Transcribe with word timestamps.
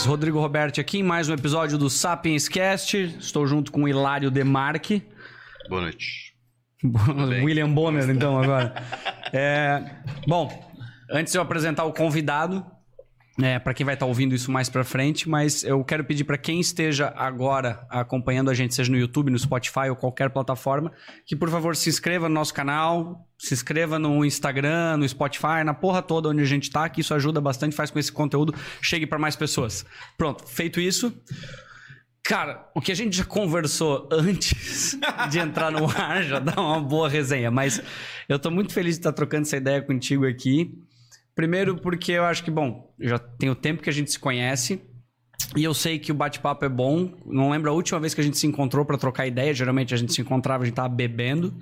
Rodrigo 0.00 0.40
Roberti 0.40 0.80
aqui 0.80 0.98
em 0.98 1.02
mais 1.02 1.28
um 1.28 1.34
episódio 1.34 1.76
do 1.76 1.90
Sapiens 1.90 2.48
Cast. 2.48 2.96
Estou 3.20 3.46
junto 3.46 3.70
com 3.70 3.82
o 3.82 3.88
Hilário 3.88 4.30
Demarque. 4.30 5.02
Boa 5.68 5.82
noite. 5.82 6.34
William 7.44 7.70
Bonner, 7.70 8.08
então, 8.08 8.42
agora. 8.42 8.74
É, 9.32 9.82
bom, 10.26 10.50
antes 11.10 11.32
de 11.32 11.38
eu 11.38 11.42
apresentar 11.42 11.84
o 11.84 11.92
convidado, 11.92 12.66
é, 13.40 13.58
para 13.58 13.72
quem 13.72 13.84
vai 13.86 13.94
estar 13.94 14.04
ouvindo 14.04 14.34
isso 14.34 14.50
mais 14.50 14.68
para 14.68 14.84
frente, 14.84 15.26
mas 15.28 15.64
eu 15.64 15.82
quero 15.82 16.04
pedir 16.04 16.24
para 16.24 16.36
quem 16.36 16.60
esteja 16.60 17.12
agora 17.16 17.86
acompanhando 17.88 18.50
a 18.50 18.54
gente, 18.54 18.74
seja 18.74 18.90
no 18.90 18.98
YouTube, 18.98 19.30
no 19.30 19.38
Spotify 19.38 19.88
ou 19.88 19.96
qualquer 19.96 20.28
plataforma, 20.28 20.92
que 21.24 21.34
por 21.34 21.48
favor 21.48 21.74
se 21.74 21.88
inscreva 21.88 22.28
no 22.28 22.34
nosso 22.34 22.52
canal, 22.52 23.26
se 23.38 23.54
inscreva 23.54 23.98
no 23.98 24.22
Instagram, 24.22 24.98
no 24.98 25.08
Spotify, 25.08 25.64
na 25.64 25.72
porra 25.72 26.02
toda 26.02 26.28
onde 26.28 26.42
a 26.42 26.46
gente 26.46 26.70
tá, 26.70 26.86
que 26.88 27.00
isso 27.00 27.14
ajuda 27.14 27.40
bastante, 27.40 27.74
faz 27.74 27.90
com 27.90 27.94
que 27.94 28.00
esse 28.00 28.12
conteúdo 28.12 28.54
chegue 28.82 29.06
para 29.06 29.18
mais 29.18 29.34
pessoas. 29.34 29.86
Pronto, 30.18 30.46
feito 30.46 30.78
isso. 30.78 31.12
Cara, 32.24 32.70
o 32.74 32.80
que 32.80 32.92
a 32.92 32.94
gente 32.94 33.16
já 33.16 33.24
conversou 33.24 34.08
antes 34.12 34.96
de 35.30 35.38
entrar 35.38 35.72
no 35.72 35.88
ar 35.90 36.22
já 36.22 36.38
dá 36.38 36.60
uma 36.60 36.80
boa 36.80 37.08
resenha, 37.08 37.50
mas 37.50 37.82
eu 38.28 38.38
tô 38.38 38.50
muito 38.50 38.72
feliz 38.72 38.96
de 38.96 39.00
estar 39.00 39.12
trocando 39.12 39.42
essa 39.42 39.56
ideia 39.56 39.80
contigo 39.80 40.26
aqui. 40.26 40.70
Primeiro 41.34 41.76
porque 41.76 42.12
eu 42.12 42.24
acho 42.24 42.44
que, 42.44 42.50
bom, 42.50 42.94
já 43.00 43.18
tem 43.18 43.48
o 43.48 43.54
tempo 43.54 43.82
que 43.82 43.90
a 43.90 43.92
gente 43.92 44.10
se 44.10 44.18
conhece 44.18 44.82
e 45.56 45.64
eu 45.64 45.74
sei 45.74 45.98
que 45.98 46.12
o 46.12 46.14
bate-papo 46.14 46.64
é 46.64 46.68
bom. 46.68 47.12
Não 47.26 47.50
lembro 47.50 47.70
a 47.70 47.74
última 47.74 48.00
vez 48.00 48.14
que 48.14 48.20
a 48.20 48.24
gente 48.24 48.38
se 48.38 48.46
encontrou 48.46 48.84
para 48.84 48.96
trocar 48.96 49.26
ideia. 49.26 49.52
Geralmente 49.52 49.94
a 49.94 49.96
gente 49.96 50.12
se 50.12 50.20
encontrava, 50.20 50.62
a 50.62 50.66
gente 50.66 50.74
tava 50.74 50.88
bebendo. 50.88 51.54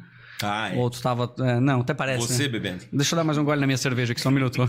Ah, 0.43 0.73
é. 0.73 0.77
Ou 0.77 0.89
tu 0.89 1.03
tava. 1.03 1.35
é, 1.41 1.61
não, 1.61 1.81
até 1.81 1.93
parece. 1.93 2.27
Você 2.27 2.45
né? 2.45 2.49
bebendo. 2.49 2.85
Deixa 2.93 3.15
eu 3.15 3.17
dar 3.17 3.25
mais 3.25 3.37
um 3.37 3.45
gole 3.45 3.61
na 3.61 3.67
minha 3.67 3.77
cerveja 3.77 4.13
aqui, 4.13 4.21
só 4.21 4.29
um 4.29 4.33
minuto. 4.33 4.61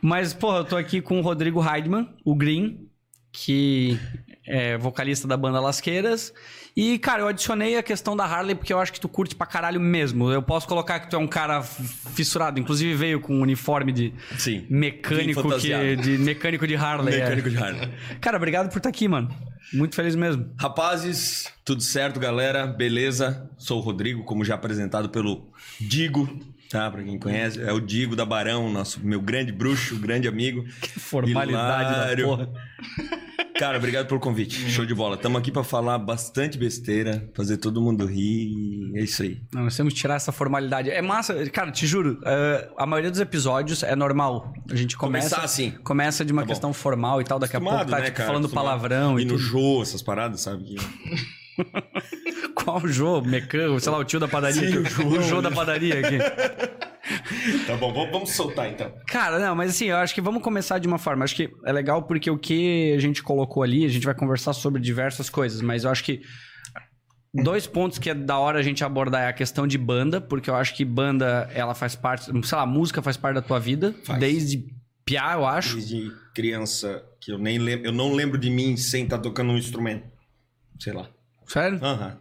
Mas, 0.00 0.32
porra, 0.32 0.58
eu 0.58 0.64
tô 0.64 0.76
aqui 0.76 1.00
com 1.00 1.18
o 1.18 1.22
Rodrigo 1.22 1.64
Heidman, 1.66 2.08
o 2.24 2.34
Green, 2.34 2.88
que 3.32 3.98
é 4.46 4.76
vocalista 4.78 5.26
da 5.26 5.36
banda 5.36 5.60
Lasqueiras. 5.60 6.32
E, 6.76 6.98
cara, 6.98 7.22
eu 7.22 7.28
adicionei 7.28 7.78
a 7.78 7.82
questão 7.82 8.14
da 8.14 8.24
Harley 8.24 8.54
porque 8.54 8.70
eu 8.72 8.78
acho 8.78 8.92
que 8.92 9.00
tu 9.00 9.08
curte 9.08 9.34
pra 9.34 9.46
caralho 9.46 9.80
mesmo. 9.80 10.30
Eu 10.30 10.42
posso 10.42 10.68
colocar 10.68 11.00
que 11.00 11.08
tu 11.08 11.16
é 11.16 11.18
um 11.18 11.26
cara 11.26 11.62
fissurado. 11.62 12.60
Inclusive 12.60 12.94
veio 12.94 13.18
com 13.18 13.34
um 13.34 13.40
uniforme 13.40 13.92
de 13.92 14.12
Sim. 14.36 14.66
mecânico, 14.68 15.42
que, 15.58 15.96
de 15.96 16.18
mecânico 16.18 16.66
de 16.66 16.76
Harley. 16.76 17.14
é. 17.14 17.20
Mecânico 17.20 17.48
de 17.50 17.56
Harley. 17.56 17.90
Cara, 18.20 18.36
obrigado 18.36 18.68
por 18.70 18.76
estar 18.76 18.90
aqui, 18.90 19.08
mano. 19.08 19.34
Muito 19.72 19.96
feliz 19.96 20.14
mesmo. 20.14 20.52
Rapazes, 20.60 21.50
tudo 21.64 21.82
certo, 21.82 22.20
galera? 22.20 22.66
Beleza? 22.66 23.50
Sou 23.56 23.78
o 23.78 23.80
Rodrigo, 23.80 24.22
como 24.24 24.44
já 24.44 24.54
apresentado 24.54 25.08
pelo 25.08 25.50
Digo, 25.80 26.28
tá? 26.70 26.90
Pra 26.90 27.02
quem 27.02 27.18
conhece, 27.18 27.60
é 27.60 27.72
o 27.72 27.80
Digo 27.80 28.14
da 28.14 28.24
Barão, 28.26 28.70
nosso 28.70 29.00
meu 29.04 29.20
grande 29.20 29.50
bruxo, 29.50 29.96
grande 29.98 30.28
amigo. 30.28 30.62
Formalidade 30.98 31.92
Hilário. 31.94 32.26
da 32.36 32.46
porra. 32.46 32.48
Cara, 33.58 33.78
obrigado 33.78 34.06
pelo 34.06 34.20
convite. 34.20 34.68
Show 34.70 34.84
de 34.84 34.94
bola. 34.94 35.16
Tamo 35.16 35.38
aqui 35.38 35.50
pra 35.50 35.64
falar 35.64 35.98
bastante 35.98 36.58
besteira, 36.58 37.28
fazer 37.34 37.56
todo 37.56 37.80
mundo 37.80 38.04
rir. 38.04 38.92
É 38.94 39.02
isso 39.02 39.22
aí. 39.22 39.40
Não, 39.54 39.64
nós 39.64 39.76
temos 39.76 39.94
que 39.94 39.98
tirar 40.00 40.14
essa 40.16 40.30
formalidade. 40.30 40.90
É 40.90 41.00
massa, 41.00 41.34
cara, 41.50 41.70
te 41.72 41.86
juro, 41.86 42.20
eh, 42.24 42.68
a 42.76 42.84
maioria 42.86 43.10
dos 43.10 43.20
episódios 43.20 43.82
é 43.82 43.96
normal. 43.96 44.52
A 44.70 44.74
gente 44.76 44.96
começa. 44.96 45.30
Começar 45.30 45.44
assim. 45.44 45.70
Começa 45.82 46.24
de 46.24 46.32
uma 46.32 46.42
Tá 46.42 46.48
questão 46.48 46.72
formal 46.72 47.20
e 47.20 47.24
tal, 47.24 47.38
daqui 47.38 47.56
a 47.56 47.60
pouco 47.60 47.84
tá 47.86 47.98
né, 47.98 48.04
tipo, 48.06 48.18
falando 48.18 48.44
Acostumado. 48.44 48.64
palavrão 48.64 49.18
E 49.18 49.22
e, 49.22 49.24
no 49.24 49.32
tudo. 49.32 49.40
jogo, 49.42 49.82
essas 49.82 50.02
paradas, 50.02 50.40
sabe? 50.42 50.76
Qual 52.54 52.86
Jô? 52.86 53.20
Mecânico, 53.22 53.78
sei 53.80 53.92
lá, 53.92 53.98
o 53.98 54.04
tio 54.04 54.18
da 54.20 54.28
padaria. 54.28 54.68
Sim, 54.70 54.78
o 54.78 54.84
Jô. 54.84 55.06
o 55.08 55.22
Jô 55.22 55.40
da 55.42 55.50
padaria 55.50 56.00
aqui. 56.00 56.18
Tá 57.66 57.76
bom, 57.76 57.92
vamos- 57.92 58.30
soltar 58.32 58.70
então. 58.70 58.92
Cara, 59.06 59.38
não, 59.38 59.54
mas 59.54 59.70
assim, 59.70 59.86
eu 59.86 59.96
acho 59.96 60.14
que 60.14 60.20
vamos 60.20 60.42
começar 60.42 60.78
de 60.78 60.88
uma 60.88 60.98
forma. 60.98 61.24
Acho 61.24 61.36
que 61.36 61.48
é 61.64 61.72
legal 61.72 62.02
porque 62.02 62.30
o 62.30 62.38
que 62.38 62.92
a 62.94 62.98
gente 63.00 63.22
colocou 63.22 63.62
ali, 63.62 63.84
a 63.84 63.88
gente 63.88 64.04
vai 64.04 64.14
conversar 64.14 64.52
sobre 64.52 64.80
diversas 64.82 65.30
coisas, 65.30 65.60
mas 65.60 65.84
eu 65.84 65.90
acho 65.90 66.02
que 66.02 66.22
dois 67.32 67.66
pontos 67.66 67.98
que 67.98 68.10
é 68.10 68.14
da 68.14 68.38
hora 68.38 68.58
a 68.58 68.62
gente 68.62 68.82
abordar 68.82 69.22
é 69.22 69.28
a 69.28 69.32
questão 69.32 69.66
de 69.66 69.78
banda, 69.78 70.20
porque 70.20 70.50
eu 70.50 70.56
acho 70.56 70.74
que 70.74 70.84
banda, 70.84 71.48
ela 71.54 71.74
faz 71.74 71.94
parte, 71.94 72.24
sei 72.46 72.58
lá, 72.58 72.66
música 72.66 73.00
faz 73.02 73.16
parte 73.16 73.34
da 73.36 73.42
tua 73.42 73.60
vida, 73.60 73.94
Faz. 74.04 74.18
desde 74.18 74.64
piá, 75.04 75.34
eu 75.34 75.46
acho. 75.46 75.74
Desde 75.76 76.10
criança, 76.34 77.04
que 77.20 77.30
eu 77.30 77.38
nem 77.38 77.58
lembro, 77.58 77.86
eu 77.86 77.92
não 77.92 78.12
lembro 78.12 78.38
de 78.38 78.50
mim 78.50 78.76
sem 78.76 79.04
estar 79.04 79.18
tocando 79.18 79.52
um 79.52 79.56
instrumento. 79.58 80.04
Sei 80.80 80.92
lá. 80.92 81.08
Sério? 81.46 81.78
Aham. 81.82 82.18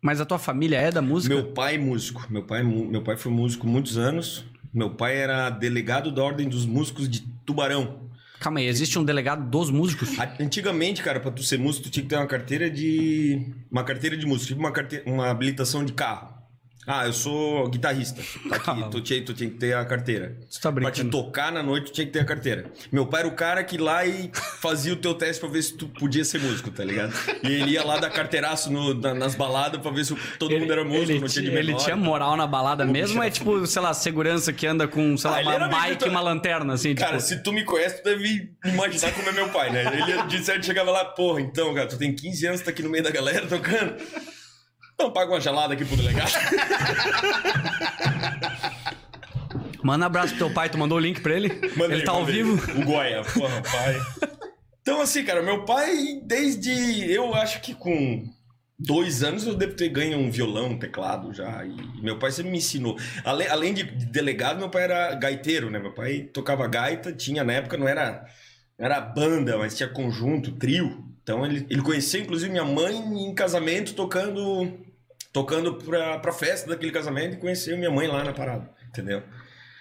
Mas 0.00 0.20
a 0.20 0.26
tua 0.26 0.38
família 0.38 0.76
é 0.76 0.90
da 0.90 1.00
música? 1.00 1.34
Meu 1.34 1.52
pai 1.52 1.76
é 1.76 1.78
músico. 1.78 2.26
Meu 2.28 2.42
pai, 2.42 2.60
é 2.60 2.62
meu 2.62 3.02
pai 3.02 3.16
foi 3.16 3.32
músico 3.32 3.66
muitos 3.66 3.96
anos. 3.96 4.44
Meu 4.72 4.90
pai 4.90 5.16
era 5.16 5.48
delegado 5.48 6.12
da 6.12 6.22
Ordem 6.22 6.48
dos 6.48 6.66
Músicos 6.66 7.08
de 7.08 7.20
Tubarão. 7.46 8.10
Calma 8.40 8.58
aí, 8.58 8.66
existe 8.66 8.98
um 8.98 9.04
delegado 9.04 9.48
dos 9.48 9.70
músicos? 9.70 10.10
Antigamente, 10.38 11.02
cara, 11.02 11.20
pra 11.20 11.30
tu 11.30 11.42
ser 11.42 11.58
músico, 11.58 11.84
tu 11.84 11.90
tinha 11.90 12.02
que 12.02 12.10
ter 12.10 12.16
uma 12.16 12.26
carteira 12.26 12.68
de. 12.68 13.54
Uma 13.70 13.84
carteira 13.84 14.16
de 14.16 14.26
músico, 14.26 14.48
tipo 14.48 14.60
uma, 14.60 14.72
carteira, 14.72 15.04
uma 15.06 15.30
habilitação 15.30 15.82
de 15.82 15.94
carro. 15.94 16.33
Ah, 16.86 17.06
eu 17.06 17.12
sou 17.12 17.68
guitarrista. 17.68 18.20
Tá 18.48 18.56
aqui, 18.56 18.84
tu 18.90 19.00
tinha, 19.00 19.22
tu 19.24 19.32
tinha 19.34 19.48
que 19.50 19.56
ter 19.56 19.74
a 19.74 19.84
carteira. 19.84 20.36
Tu 20.50 20.60
tá 20.60 20.70
Pra 20.72 20.90
te 20.90 21.02
brincando. 21.02 21.10
tocar 21.10 21.50
na 21.52 21.62
noite, 21.62 21.86
tu 21.86 21.92
tinha 21.94 22.06
que 22.06 22.12
ter 22.12 22.20
a 22.20 22.24
carteira. 22.24 22.66
Meu 22.92 23.06
pai 23.06 23.20
era 23.20 23.28
o 23.28 23.32
cara 23.32 23.64
que 23.64 23.76
ia 23.76 23.82
lá 23.82 24.04
e 24.06 24.30
fazia 24.60 24.92
o 24.92 24.96
teu 24.96 25.14
teste 25.14 25.40
pra 25.40 25.48
ver 25.48 25.62
se 25.62 25.74
tu 25.76 25.88
podia 25.88 26.24
ser 26.24 26.40
músico, 26.40 26.70
tá 26.70 26.84
ligado? 26.84 27.12
E 27.42 27.46
ele 27.52 27.70
ia 27.72 27.84
lá 27.84 27.96
dar 27.98 28.10
carteiraço 28.10 28.70
no- 28.70 28.92
na- 28.94 29.14
nas 29.14 29.34
baladas 29.34 29.80
pra 29.80 29.90
ver 29.90 30.04
se 30.04 30.14
todo 30.38 30.58
mundo 30.58 30.72
era 30.72 30.84
músico, 30.84 31.10
ele, 31.12 31.20
não 31.20 31.26
tinha 31.28 31.42
de 31.42 31.48
tinha, 31.48 31.58
ele 31.58 31.66
menor. 31.72 31.82
tinha 31.84 31.96
moral 31.96 32.36
na 32.36 32.46
balada 32.46 32.84
mesmo 32.84 33.18
ou 33.18 33.24
é 33.24 33.30
tipo, 33.30 33.66
sei 33.66 33.80
lá, 33.82 33.94
segurança 33.94 34.52
que 34.52 34.66
anda 34.66 34.86
com, 34.86 35.16
sei 35.16 35.30
lá, 35.30 35.36
Ah, 35.36 35.40
ele 35.40 35.48
uma 35.56 35.68
bike 35.68 36.04
e 36.04 36.08
uma 36.08 36.20
lanterna, 36.20 36.74
assim, 36.74 36.94
Cara, 36.94 37.16
tipo... 37.16 37.22
se 37.28 37.42
tu 37.42 37.52
me 37.52 37.64
conhece, 37.64 38.02
tu 38.02 38.04
deve 38.04 38.50
imaginar 38.64 39.12
como 39.12 39.28
é 39.28 39.32
meu 39.32 39.48
pai, 39.48 39.70
né? 39.70 39.84
Ele 40.00 40.22
de 40.24 40.44
certo 40.44 40.66
chegava 40.66 40.90
lá, 40.90 41.04
porra, 41.04 41.40
então, 41.40 41.72
cara, 41.74 41.86
tu 41.86 41.96
tem 41.96 42.14
15 42.14 42.46
anos, 42.46 42.60
tá 42.60 42.70
aqui 42.70 42.82
no 42.82 42.90
meio 42.90 43.02
da 43.04 43.10
galera 43.10 43.46
tocando. 43.46 43.94
Então 44.94 45.12
paga 45.12 45.32
uma 45.32 45.40
gelada 45.40 45.74
aqui 45.74 45.84
pro 45.84 45.96
delegado. 45.96 46.32
Manda 49.82 50.04
um 50.04 50.06
abraço 50.06 50.34
pro 50.34 50.46
teu 50.46 50.54
pai, 50.54 50.70
tu 50.70 50.78
mandou 50.78 50.96
o 50.96 51.00
link 51.00 51.20
pra 51.20 51.34
ele? 51.34 51.48
Mandei, 51.76 51.98
ele 51.98 52.06
tá 52.06 52.12
ao 52.12 52.24
vivo? 52.24 52.54
O 52.80 52.84
Goya, 52.86 53.22
porra, 53.22 53.60
pai. 53.60 54.00
Então, 54.80 54.98
assim, 55.00 55.22
cara, 55.24 55.42
meu 55.42 55.64
pai, 55.66 56.20
desde. 56.22 57.10
Eu 57.10 57.34
acho 57.34 57.60
que 57.60 57.74
com 57.74 58.24
dois 58.78 59.22
anos 59.22 59.46
eu 59.46 59.54
devo 59.54 59.74
ter 59.74 59.90
ganho 59.90 60.18
um 60.18 60.30
violão, 60.30 60.70
um 60.70 60.78
teclado 60.78 61.34
já. 61.34 61.66
E 61.66 62.02
meu 62.02 62.18
pai 62.18 62.32
sempre 62.32 62.50
me 62.50 62.58
ensinou. 62.58 62.96
Além, 63.24 63.46
além 63.48 63.74
de 63.74 63.84
delegado, 63.84 64.58
meu 64.58 64.70
pai 64.70 64.84
era 64.84 65.14
gaiteiro, 65.14 65.70
né? 65.70 65.78
Meu 65.78 65.92
pai 65.92 66.30
tocava 66.32 66.66
gaita, 66.66 67.12
tinha 67.12 67.44
na 67.44 67.52
época, 67.52 67.76
não 67.76 67.86
era, 67.86 68.24
não 68.78 68.86
era 68.86 69.00
banda, 69.00 69.58
mas 69.58 69.76
tinha 69.76 69.88
conjunto, 69.88 70.52
trio. 70.52 71.13
Então 71.24 71.44
ele, 71.44 71.66
ele 71.68 71.82
conheceu, 71.82 72.20
inclusive, 72.20 72.50
minha 72.52 72.64
mãe 72.64 72.94
em 72.96 73.34
casamento 73.34 73.94
tocando. 73.94 74.72
Tocando 75.32 75.74
pra, 75.74 76.18
pra 76.20 76.32
festa 76.32 76.68
daquele 76.70 76.92
casamento 76.92 77.34
e 77.34 77.38
conheceu 77.38 77.76
minha 77.76 77.90
mãe 77.90 78.06
lá 78.06 78.22
na 78.22 78.32
parada, 78.32 78.70
entendeu? 78.88 79.20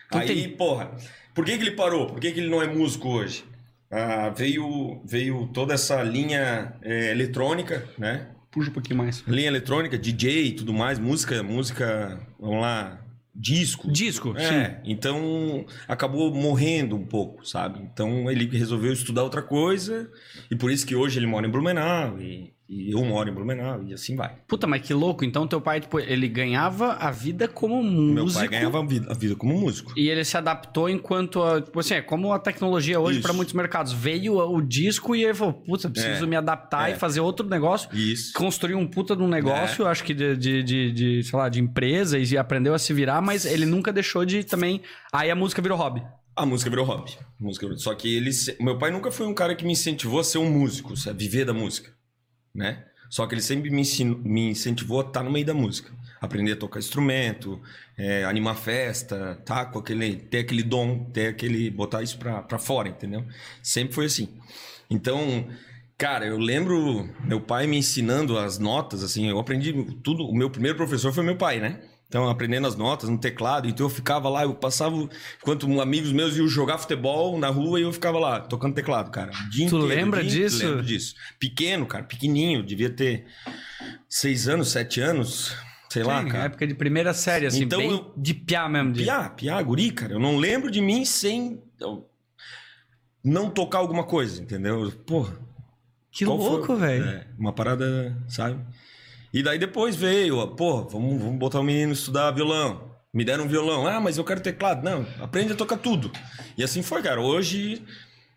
Tu 0.09 0.17
Aí, 0.17 0.25
tem- 0.27 0.49
porra, 0.57 0.89
por 1.31 1.45
que, 1.45 1.55
que 1.55 1.63
ele 1.65 1.75
parou? 1.75 2.07
Por 2.07 2.19
que, 2.19 2.31
que 2.31 2.39
ele 2.39 2.49
não 2.49 2.59
é 2.59 2.65
músico 2.65 3.07
hoje? 3.09 3.45
Ah, 3.91 4.29
veio, 4.29 4.99
veio 5.05 5.45
toda 5.53 5.75
essa 5.75 6.01
linha 6.01 6.73
é, 6.81 7.11
eletrônica, 7.11 7.87
né? 7.99 8.29
Puxa 8.49 8.71
um 8.71 8.73
pouquinho 8.73 8.97
mais. 8.97 9.23
Linha 9.27 9.47
eletrônica, 9.47 9.95
DJ 9.95 10.47
e 10.47 10.51
tudo 10.53 10.73
mais, 10.73 10.97
música, 10.97 11.43
música, 11.43 12.19
vamos 12.39 12.59
lá, 12.61 12.99
disco. 13.33 13.91
Disco, 13.91 14.33
sim. 14.37 14.43
É, 14.43 14.81
então 14.85 15.65
acabou 15.87 16.33
morrendo 16.33 16.95
um 16.95 17.05
pouco, 17.05 17.45
sabe? 17.45 17.79
Então 17.81 18.29
ele 18.29 18.45
resolveu 18.55 18.93
estudar 18.93 19.23
outra 19.23 19.41
coisa 19.41 20.09
e 20.51 20.55
por 20.55 20.71
isso 20.71 20.85
que 20.85 20.95
hoje 20.95 21.19
ele 21.19 21.27
mora 21.27 21.47
em 21.47 21.49
Blumenau 21.49 22.19
e, 22.19 22.52
e 22.69 22.91
eu 22.93 23.03
moro 23.03 23.29
em 23.29 23.33
Blumenau 23.33 23.83
e 23.83 23.93
assim 23.93 24.15
vai. 24.15 24.35
Puta, 24.47 24.65
mas 24.65 24.81
que 24.81 24.93
louco. 24.93 25.23
Então 25.25 25.45
teu 25.47 25.59
pai, 25.61 25.79
tipo, 25.81 25.99
ele 25.99 26.27
ganhava 26.27 26.93
a 26.93 27.11
vida 27.11 27.47
como 27.47 27.83
músico. 27.83 28.13
Meu 28.13 28.27
pai 28.33 28.47
ganhava 28.47 28.79
a 28.79 28.85
vida, 28.85 29.11
a 29.11 29.13
vida 29.13 29.35
como 29.35 29.53
músico. 29.59 29.93
E 29.97 30.09
ele 30.09 30.23
se 30.23 30.37
adaptou 30.37 30.89
enquanto, 30.89 31.41
a, 31.43 31.61
tipo 31.61 31.79
assim, 31.79 31.95
é 31.95 32.01
como 32.01 32.31
a 32.33 32.39
tecnologia 32.39 32.99
hoje 32.99 33.19
pra 33.21 33.33
muitos 33.33 33.53
mercados. 33.53 33.91
Veio 33.93 34.37
o 34.37 34.61
disco 34.61 35.15
e 35.15 35.23
ele 35.23 35.33
falou, 35.33 35.53
puta, 35.53 35.89
preciso 35.89 36.23
É, 36.23 36.27
me 36.27 36.35
adaptar 36.35 36.89
é. 36.89 36.93
e 36.93 36.95
fazer 36.95 37.19
outro 37.19 37.47
negócio. 37.47 37.89
Isso. 37.95 38.33
Construir 38.33 38.75
um 38.75 38.87
puta 38.87 39.15
de 39.15 39.21
um 39.21 39.27
É. 39.27 39.31
negócio, 39.31 39.85
acho 39.85 40.03
que 40.03 40.13
de, 40.13 40.35
de, 40.37 40.63
de, 40.63 40.91
de, 40.91 41.23
sei 41.23 41.37
lá, 41.37 41.49
de 41.49 41.59
empresa 41.59 42.17
e 42.17 42.37
aprendeu 42.37 42.73
a 42.73 42.79
se 42.79 42.93
virar, 42.93 43.21
mas 43.21 43.45
ele 43.45 43.65
nunca 43.65 43.91
deixou 43.93 44.25
de 44.25 44.43
também... 44.43 44.81
Aí 45.11 45.29
a 45.29 45.35
música 45.35 45.61
virou 45.61 45.77
hobby. 45.77 46.01
A 46.35 46.45
música 46.45 46.69
virou 46.69 46.85
hobby. 46.85 47.11
A 47.39 47.43
música 47.43 47.65
virou- 47.67 47.77
Só 47.79 47.93
que 47.93 48.15
ele. 48.15 48.31
Meu 48.59 48.77
pai 48.79 48.89
nunca 48.89 49.11
foi 49.11 49.27
um 49.27 49.33
cara 49.35 49.53
que 49.53 49.63
me 49.63 49.73
incentivou 49.73 50.19
a 50.19 50.23
ser 50.23 50.39
um 50.39 50.49
músico, 50.49 50.93
a 51.07 51.11
viver 51.13 51.45
da 51.45 51.53
música. 51.53 51.91
Né? 52.53 52.85
Só 53.09 53.27
que 53.27 53.35
ele 53.35 53.41
sempre 53.41 53.69
me, 53.69 53.83
me 54.23 54.49
incentivou 54.49 55.01
a 55.01 55.05
estar 55.05 55.23
no 55.23 55.31
meio 55.31 55.45
da 55.45 55.53
música. 55.53 55.91
Aprender 56.19 56.53
a 56.53 56.55
tocar 56.55 56.79
instrumento, 56.79 57.61
é, 57.97 58.23
animar 58.23 58.55
festa, 58.55 59.35
tá? 59.45 59.65
Com 59.65 59.79
aquele, 59.79 60.15
ter 60.15 60.39
aquele 60.39 60.63
dom, 60.63 61.05
ter 61.11 61.27
aquele. 61.27 61.69
botar 61.69 62.01
isso 62.01 62.17
pra, 62.17 62.41
pra 62.41 62.57
fora, 62.57 62.89
entendeu? 62.89 63.25
Sempre 63.61 63.93
foi 63.93 64.05
assim. 64.05 64.29
Então, 64.89 65.47
cara, 65.97 66.25
eu 66.25 66.37
lembro 66.37 67.09
meu 67.23 67.41
pai 67.41 67.67
me 67.67 67.77
ensinando 67.77 68.37
as 68.37 68.57
notas, 68.57 69.03
assim, 69.03 69.29
eu 69.29 69.37
aprendi 69.39 69.73
tudo. 70.03 70.25
O 70.25 70.35
meu 70.35 70.49
primeiro 70.49 70.77
professor 70.77 71.13
foi 71.13 71.23
meu 71.23 71.37
pai, 71.37 71.59
né? 71.59 71.81
Então, 72.13 72.29
aprendendo 72.29 72.67
as 72.67 72.75
notas 72.75 73.09
no 73.09 73.17
teclado. 73.17 73.67
Então, 73.67 73.87
eu 73.87 73.89
ficava 73.89 74.29
lá, 74.29 74.43
eu 74.43 74.53
passava... 74.53 75.09
Enquanto 75.41 75.81
amigos 75.81 76.11
meus 76.11 76.37
iam 76.37 76.47
jogar 76.47 76.77
futebol 76.77 77.39
na 77.39 77.47
rua, 77.49 77.79
e 77.79 77.81
eu 77.81 77.91
ficava 77.91 78.19
lá, 78.19 78.39
tocando 78.39 78.75
teclado, 78.75 79.09
cara. 79.09 79.31
Dia 79.49 79.67
Tu 79.67 79.75
inteiro, 79.77 79.85
lembra 79.87 80.21
dia- 80.23 80.29
disso? 80.43 80.63
Lembro 80.63 80.83
disso. 80.83 81.15
Pequeno, 81.39 81.87
cara. 81.87 82.03
Pequenininho. 82.03 82.61
Devia 82.61 82.91
ter 82.91 83.25
seis 84.07 84.47
anos, 84.47 84.69
sete 84.69 85.01
anos. 85.01 85.55
Sei 85.89 86.03
lá, 86.03 86.21
Sim, 86.21 86.29
cara. 86.29 86.43
época 86.43 86.67
de 86.67 86.75
primeira 86.75 87.15
série, 87.15 87.47
assim, 87.47 87.63
Então 87.63 87.81
eu- 87.81 88.13
de 88.15 88.35
piá 88.35 88.69
mesmo. 88.69 88.91
De... 88.93 89.01
Piá, 89.01 89.29
piá, 89.31 89.59
guri, 89.63 89.89
cara. 89.89 90.13
Eu 90.13 90.19
não 90.19 90.37
lembro 90.37 90.69
de 90.69 90.81
mim 90.81 91.03
sem 91.05 91.63
eu, 91.81 92.07
não 93.23 93.49
tocar 93.49 93.79
alguma 93.79 94.03
coisa, 94.03 94.39
entendeu? 94.39 94.91
Porra. 95.07 95.33
Que 96.11 96.25
louco, 96.25 96.75
velho. 96.75 97.05
É, 97.05 97.25
uma 97.39 97.51
parada, 97.53 98.15
sabe? 98.27 98.63
E 99.33 99.41
daí 99.41 99.57
depois 99.57 99.95
veio, 99.95 100.47
pô, 100.55 100.83
vamos, 100.83 101.21
vamos 101.21 101.39
botar 101.39 101.59
o 101.59 101.63
menino 101.63 101.91
estudar 101.93 102.31
violão. 102.31 102.91
Me 103.13 103.25
deram 103.25 103.45
um 103.45 103.47
violão. 103.47 103.87
Ah, 103.87 103.99
mas 103.99 104.17
eu 104.17 104.23
quero 104.23 104.41
teclado. 104.41 104.83
Não, 104.83 105.05
aprende 105.19 105.53
a 105.53 105.55
tocar 105.55 105.77
tudo. 105.77 106.11
E 106.57 106.63
assim 106.63 106.81
foi, 106.81 107.01
cara. 107.01 107.19
Hoje 107.21 107.81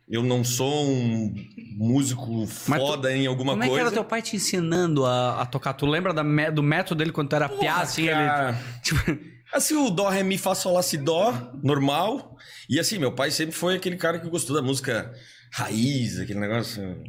eu 0.09 0.23
não 0.23 0.43
sou 0.45 0.87
um 0.87 1.35
músico 1.77 2.47
Mas 2.69 2.81
tu- 2.81 2.87
foda 2.87 3.13
em 3.15 3.27
alguma 3.27 3.53
Como 3.53 3.63
é 3.63 3.67
que 3.67 3.71
coisa. 3.71 3.87
era 3.87 3.93
teu 3.93 4.05
pai 4.05 4.23
te 4.23 4.37
ensinando 4.37 5.05
a, 5.05 5.43
a 5.43 5.47
tocar? 5.47 5.75
Tu 5.75 5.85
lembra 5.87 6.13
da 6.15 6.23
do 6.51 6.63
método 6.63 6.99
dele 6.99 7.13
quando 7.13 7.29
tu 7.29 7.37
era 7.37 7.49
piá, 7.49 7.77
assim? 7.77 8.09
Ele, 8.09 8.19
tipo, 8.83 9.37
Assim, 9.53 9.77
o 9.77 9.91
dó, 9.91 10.09
ré, 10.09 10.23
mi, 10.23 10.37
fá, 10.37 10.55
sol, 10.55 10.75
lá, 10.75 10.83
si, 10.83 10.97
dó, 10.99 11.33
normal. 11.63 12.37
E 12.69 12.79
assim, 12.81 12.99
meu 12.99 13.13
pai 13.13 13.31
sempre 13.31 13.55
foi 13.55 13.77
aquele 13.77 13.97
cara 13.97 14.19
que 14.19 14.29
gostou 14.29 14.55
da 14.57 14.61
música 14.61 15.15
raiz, 15.53 16.19
aquele 16.21 16.41
negócio... 16.41 17.03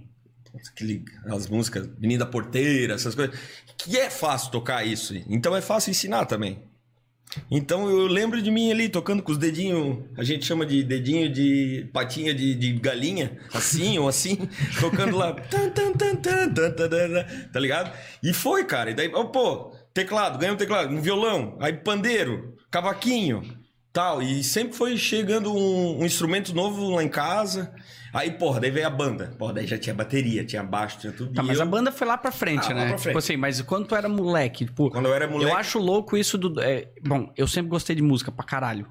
Aquele, 0.70 1.04
as 1.26 1.48
músicas 1.48 1.90
Menina 2.00 2.26
Porteira, 2.26 2.96
essas 2.96 3.16
coisas. 3.16 3.38
Que 3.78 3.98
é 3.98 4.10
fácil 4.10 4.52
tocar 4.52 4.86
isso. 4.86 5.14
Então 5.28 5.56
é 5.56 5.62
fácil 5.62 5.92
ensinar 5.92 6.26
também. 6.26 6.64
Então 7.52 7.90
eu 7.90 8.08
lembro 8.08 8.42
de 8.42 8.50
mim 8.50 8.72
ali 8.72 8.90
tocando 8.90 9.22
com 9.22 9.32
os 9.32 9.38
dedinhos, 9.38 10.04
a 10.18 10.24
gente 10.24 10.46
chama 10.46 10.66
de 10.66 10.84
dedinho 10.84 11.32
de 11.32 11.90
patinha 11.94 12.34
de, 12.34 12.56
de 12.56 12.74
galinha, 12.74 13.38
assim 13.54 13.98
ou 14.00 14.08
assim, 14.08 14.50
tocando 14.80 15.18
lá. 15.18 15.34
Tan, 15.34 15.70
tan, 15.70 15.94
tan, 15.94 16.16
tan, 16.16 16.54
tan, 16.54 16.72
tan, 16.72 16.90
tan, 16.90 17.26
tá 17.52 17.60
ligado? 17.60 17.92
E 18.24 18.34
foi, 18.34 18.64
cara. 18.64 18.92
E 18.92 18.94
daí, 18.94 19.12
oh, 19.14 19.26
pô, 19.26 19.76
teclado, 19.94 20.40
ganhei 20.40 20.54
um 20.54 20.58
teclado, 20.58 20.94
um 20.94 21.02
violão, 21.02 21.58
aí 21.60 21.74
pandeiro, 21.74 22.56
cavaquinho, 22.72 23.44
tal. 23.92 24.22
E 24.22 24.44
sempre 24.44 24.76
foi 24.76 24.98
chegando 24.98 25.54
um, 25.54 26.02
um 26.02 26.06
instrumento 26.06 26.54
novo 26.54 26.96
lá 26.96 27.04
em 27.04 27.10
casa. 27.10 27.74
Aí, 28.18 28.32
porra, 28.32 28.60
daí 28.60 28.72
veio 28.72 28.88
a 28.88 28.90
banda. 28.90 29.34
Porra, 29.38 29.54
daí 29.54 29.68
já 29.68 29.78
tinha 29.78 29.94
bateria, 29.94 30.44
tinha 30.44 30.64
baixo, 30.64 30.98
tinha 31.00 31.14
tudo. 31.14 31.34
Tá, 31.34 31.44
mas 31.44 31.58
eu- 31.58 31.64
a 31.64 31.66
banda 31.66 31.92
foi 31.92 32.08
lá 32.08 32.18
pra 32.18 32.32
frente, 32.32 32.66
Ah, 32.72 32.76
lá 32.76 32.76
né? 32.76 32.88
pra 32.90 32.98
frente. 32.98 33.08
Tipo 33.10 33.18
assim, 33.20 33.38
mas 33.38 33.62
quando 33.62 33.86
tu 33.88 33.96
era 33.96 34.10
moleque, 34.10 34.66
tipo... 34.66 34.90
Quando 34.90 35.06
eu 35.06 35.14
era 35.14 35.28
moleque. 35.28 35.52
Eu 35.52 35.56
acho 35.58 35.78
louco 35.78 36.18
isso 36.18 36.38
do... 36.38 36.60
é, 36.60 36.90
bom, 37.06 37.32
eu 37.38 37.48
sempre 37.48 37.70
gostei 37.70 37.96
de 37.96 38.02
música 38.02 38.32
pra 38.32 38.44
caralho. 38.46 38.88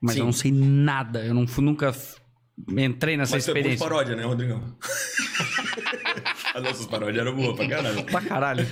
Mas 0.00 0.14
Sim. 0.14 0.20
eu 0.20 0.24
não 0.26 0.32
sei 0.32 0.50
nada. 0.50 1.24
Eu 1.24 1.34
não 1.34 1.46
fui, 1.46 1.62
nunca 1.64 1.94
entrei 2.76 3.16
nessa 3.16 3.36
Mas 3.36 3.46
experiência. 3.46 3.78
paródia, 3.86 4.16
né, 4.16 4.24
Rodrigão? 4.24 4.76
As 6.54 6.62
nossas 6.62 6.86
paródias 6.86 7.24
eram 7.24 7.36
boas 7.36 7.54
pra 7.56 7.68
caralho. 7.68 8.04
Pra 8.04 8.20
caralho. 8.22 8.66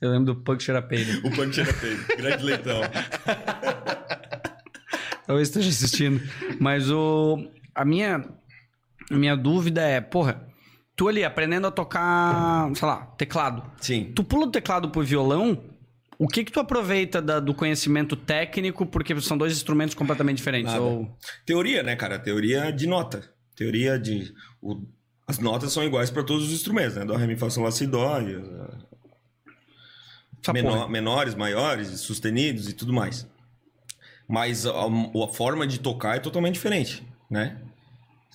eu 0.00 0.10
lembro 0.10 0.34
do 0.34 0.40
Punk 0.40 0.62
Cheirapeiro. 0.62 1.26
O 1.26 1.30
Punk 1.32 1.52
Cheira 1.54 1.72
Peito, 1.72 2.16
grande 2.16 2.44
leitão. 2.44 2.80
Talvez 5.26 5.48
esteja 5.48 5.68
assistindo. 5.70 6.20
Mas 6.60 6.88
o... 6.90 7.48
A 7.74 7.84
minha... 7.84 8.24
A 9.10 9.14
minha 9.14 9.36
dúvida 9.36 9.82
é, 9.82 10.00
porra... 10.00 10.46
Tu 10.96 11.08
ali 11.08 11.24
aprendendo 11.24 11.66
a 11.66 11.70
tocar, 11.70 12.70
sei 12.76 12.86
lá, 12.86 13.06
teclado. 13.16 13.62
Sim. 13.80 14.12
Tu 14.14 14.22
pula 14.22 14.44
do 14.44 14.52
teclado 14.52 14.90
pro 14.90 15.02
violão, 15.02 15.58
o 16.18 16.28
que 16.28 16.44
que 16.44 16.52
tu 16.52 16.60
aproveita 16.60 17.22
da- 17.22 17.40
do 17.40 17.54
conhecimento 17.54 18.14
técnico, 18.14 18.84
porque 18.84 19.18
são 19.22 19.38
dois 19.38 19.54
instrumentos 19.54 19.94
completamente 19.94 20.36
diferentes? 20.36 20.70
Nada. 20.70 20.84
Ou... 20.84 21.16
Teoria, 21.46 21.82
né, 21.82 21.96
cara? 21.96 22.18
Teoria 22.18 22.70
de 22.70 22.86
nota. 22.86 23.32
Teoria 23.56 23.98
de. 23.98 24.30
o- 24.60 24.82
As 25.26 25.38
notas 25.38 25.72
são 25.72 25.82
iguais 25.82 26.10
para 26.10 26.22
todos 26.22 26.48
os 26.48 26.52
instrumentos, 26.52 26.96
né? 26.96 27.04
Dó, 27.06 27.16
ré, 27.16 27.26
mi, 27.26 27.34
fá, 27.34 27.48
sol, 27.48 27.64
lá, 27.64 27.70
si, 27.70 27.86
dó. 27.86 28.20
E, 28.20 28.36
uh, 28.36 28.68
Essa 30.42 30.52
menor- 30.52 30.90
menores, 30.90 31.34
maiores, 31.34 31.88
sustenidos 32.00 32.68
e 32.68 32.74
tudo 32.74 32.92
mais. 32.92 33.26
Mas 34.28 34.66
a, 34.66 34.70
a 34.72 35.28
forma 35.32 35.66
de 35.66 35.80
tocar 35.80 36.16
é 36.16 36.20
totalmente 36.20 36.54
diferente, 36.54 37.02
né? 37.30 37.56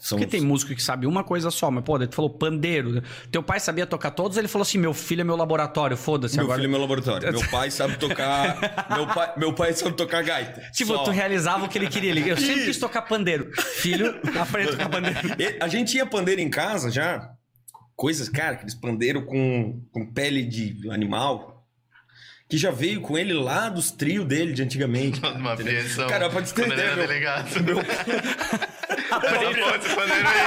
São 0.06 0.20
Porque 0.20 0.30
tem 0.30 0.46
músico 0.46 0.76
que 0.76 0.84
sabe 0.84 1.08
uma 1.08 1.24
coisa 1.24 1.50
só, 1.50 1.72
mas 1.72 1.84
pô, 1.84 1.98
tu 1.98 2.14
falou 2.14 2.30
pandeiro. 2.30 3.02
Teu 3.32 3.42
pai 3.42 3.60
sabia 3.60 3.88
tocar 3.88 4.12
todos, 4.12 4.38
ele 4.38 4.48
falou 4.48 4.62
assim: 4.62 4.78
meu 4.78 4.94
filho 4.94 5.22
é 5.22 5.24
meu 5.24 5.36
laboratório, 5.36 5.98
foda-se. 5.98 6.36
Meu 6.36 6.44
Agora... 6.46 6.60
filho 6.60 6.68
é 6.68 6.72
meu 6.72 6.80
laboratório. 6.80 7.32
Meu 7.32 7.50
pai 7.50 7.72
sabe 7.72 7.98
tocar. 7.98 8.60
meu, 8.96 9.08
pai, 9.08 9.34
meu 9.36 9.54
pai 9.54 9.74
sabe 9.74 9.96
tocar 9.96 10.22
gaita. 10.24 10.62
Tipo, 10.74 10.94
Só. 10.94 11.04
tu 11.06 11.10
realizava 11.10 11.66
o 11.66 11.68
que 11.70 11.80
ele 11.80 11.88
queria. 11.88 12.12
Ele- 12.12 12.30
Eu 12.30 12.38
sempre 12.38 12.66
quis 12.66 12.78
tocar 12.78 13.02
pandeiro. 13.02 13.50
Filho, 13.78 14.20
aprende 14.40 14.70
a 14.70 14.72
tocar 14.74 14.90
pandeiro. 14.90 15.18
A 15.60 15.68
gente 15.68 15.92
tinha 15.94 16.06
pandeiro 16.06 16.40
em 16.40 16.52
casa 16.52 16.92
já. 16.92 17.32
Coisas, 17.96 18.30
cara, 18.30 18.56
aqueles 18.56 18.76
pandeiro 18.76 19.26
com, 19.26 19.82
com 19.92 20.06
pele 20.06 20.44
de 20.44 20.88
animal. 20.92 21.66
Que 22.48 22.60
já 22.60 22.70
veio 22.70 23.02
com 23.02 23.18
ele 23.18 23.34
lá 23.34 23.70
dos 23.70 23.90
trios 23.90 24.24
dele 24.24 24.54
de 24.54 24.62
antigamente. 24.62 25.20
cara, 25.20 25.34
Uma 25.40 25.54
entendeu? 25.54 26.08
Cara, 26.08 26.30
pode 26.30 26.54
era 26.62 26.96
meu, 26.96 27.08
delegado. 27.08 27.64
meu, 27.64 27.78
Porra, 29.26 29.78
esse 29.78 29.96
pandeiro 29.96 30.28
aí. 30.28 30.46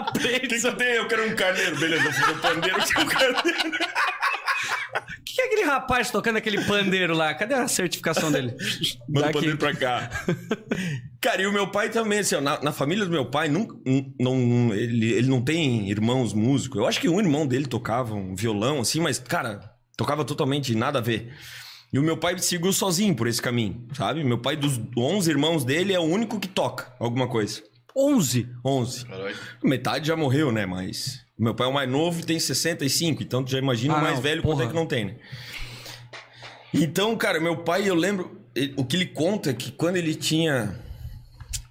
O 0.00 0.40
que, 0.40 0.48
que 0.48 0.66
eu 0.66 0.76
tenho? 0.76 0.90
Eu 0.90 1.08
quero 1.08 1.28
um 1.28 1.36
carneiro. 1.36 1.78
Beleza, 1.78 2.04
eu 2.04 2.12
fiz 2.12 2.28
um 2.28 2.38
pandeiro, 2.38 2.78
quero 2.84 3.02
um 3.02 3.08
carneiro. 3.08 3.78
O 5.20 5.22
que 5.22 5.40
é 5.40 5.46
aquele 5.46 5.62
rapaz 5.62 6.10
tocando 6.10 6.36
aquele 6.36 6.64
pandeiro 6.64 7.14
lá? 7.14 7.32
Cadê 7.32 7.54
a 7.54 7.68
certificação 7.68 8.32
dele? 8.32 8.56
Manda 9.08 9.30
o 9.30 9.32
pandeiro 9.32 9.56
pra 9.56 9.74
cá. 9.74 10.10
Cara, 11.20 11.42
e 11.42 11.46
o 11.46 11.52
meu 11.52 11.68
pai 11.68 11.88
também, 11.88 12.18
assim, 12.18 12.34
ó, 12.34 12.40
na, 12.40 12.60
na 12.60 12.72
família 12.72 13.04
do 13.04 13.10
meu 13.10 13.26
pai, 13.26 13.48
nunca, 13.48 13.76
não, 14.18 14.74
ele, 14.74 15.12
ele 15.12 15.28
não 15.28 15.40
tem 15.40 15.88
irmãos 15.88 16.34
músicos. 16.34 16.78
Eu 16.78 16.86
acho 16.86 17.00
que 17.00 17.08
um 17.08 17.20
irmão 17.20 17.46
dele 17.46 17.66
tocava 17.66 18.14
um 18.14 18.34
violão, 18.34 18.80
assim, 18.80 19.00
mas, 19.00 19.18
cara, 19.18 19.60
tocava 19.96 20.24
totalmente 20.24 20.74
nada 20.74 20.98
a 20.98 21.02
ver. 21.02 21.32
E 21.92 21.98
o 21.98 22.02
meu 22.02 22.16
pai 22.16 22.38
seguiu 22.38 22.72
sozinho 22.72 23.14
por 23.16 23.26
esse 23.26 23.42
caminho, 23.42 23.86
sabe? 23.94 24.22
Meu 24.22 24.38
pai, 24.38 24.56
dos 24.56 24.80
11 24.96 25.28
irmãos 25.30 25.64
dele, 25.64 25.92
é 25.92 25.98
o 25.98 26.04
único 26.04 26.38
que 26.38 26.46
toca 26.48 26.92
alguma 27.00 27.26
coisa. 27.28 27.62
11. 27.96 28.48
11. 28.64 29.04
Caralho. 29.06 29.36
Metade 29.64 30.06
já 30.06 30.16
morreu, 30.16 30.52
né? 30.52 30.64
Mas. 30.66 31.20
Meu 31.36 31.54
pai 31.54 31.66
é 31.66 31.70
o 31.70 31.74
mais 31.74 31.90
novo 31.90 32.20
e 32.20 32.22
tem 32.22 32.38
65, 32.38 33.22
então 33.22 33.42
tu 33.42 33.50
já 33.50 33.58
imagina 33.58 33.94
Ah, 33.94 33.98
o 33.98 34.02
mais 34.02 34.14
não, 34.16 34.22
velho 34.22 34.42
porra. 34.42 34.56
quanto 34.56 34.66
é 34.66 34.68
que 34.68 34.74
não 34.74 34.86
tem, 34.86 35.04
né? 35.06 35.16
Então, 36.72 37.16
cara, 37.16 37.40
meu 37.40 37.58
pai, 37.58 37.88
eu 37.88 37.94
lembro. 37.94 38.38
ele- 38.54 38.74
o 38.76 38.84
que 38.84 38.96
ele 38.96 39.06
conta 39.06 39.50
é 39.50 39.54
que 39.54 39.70
quando 39.72 39.96
ele 39.96 40.14
tinha. 40.14 40.78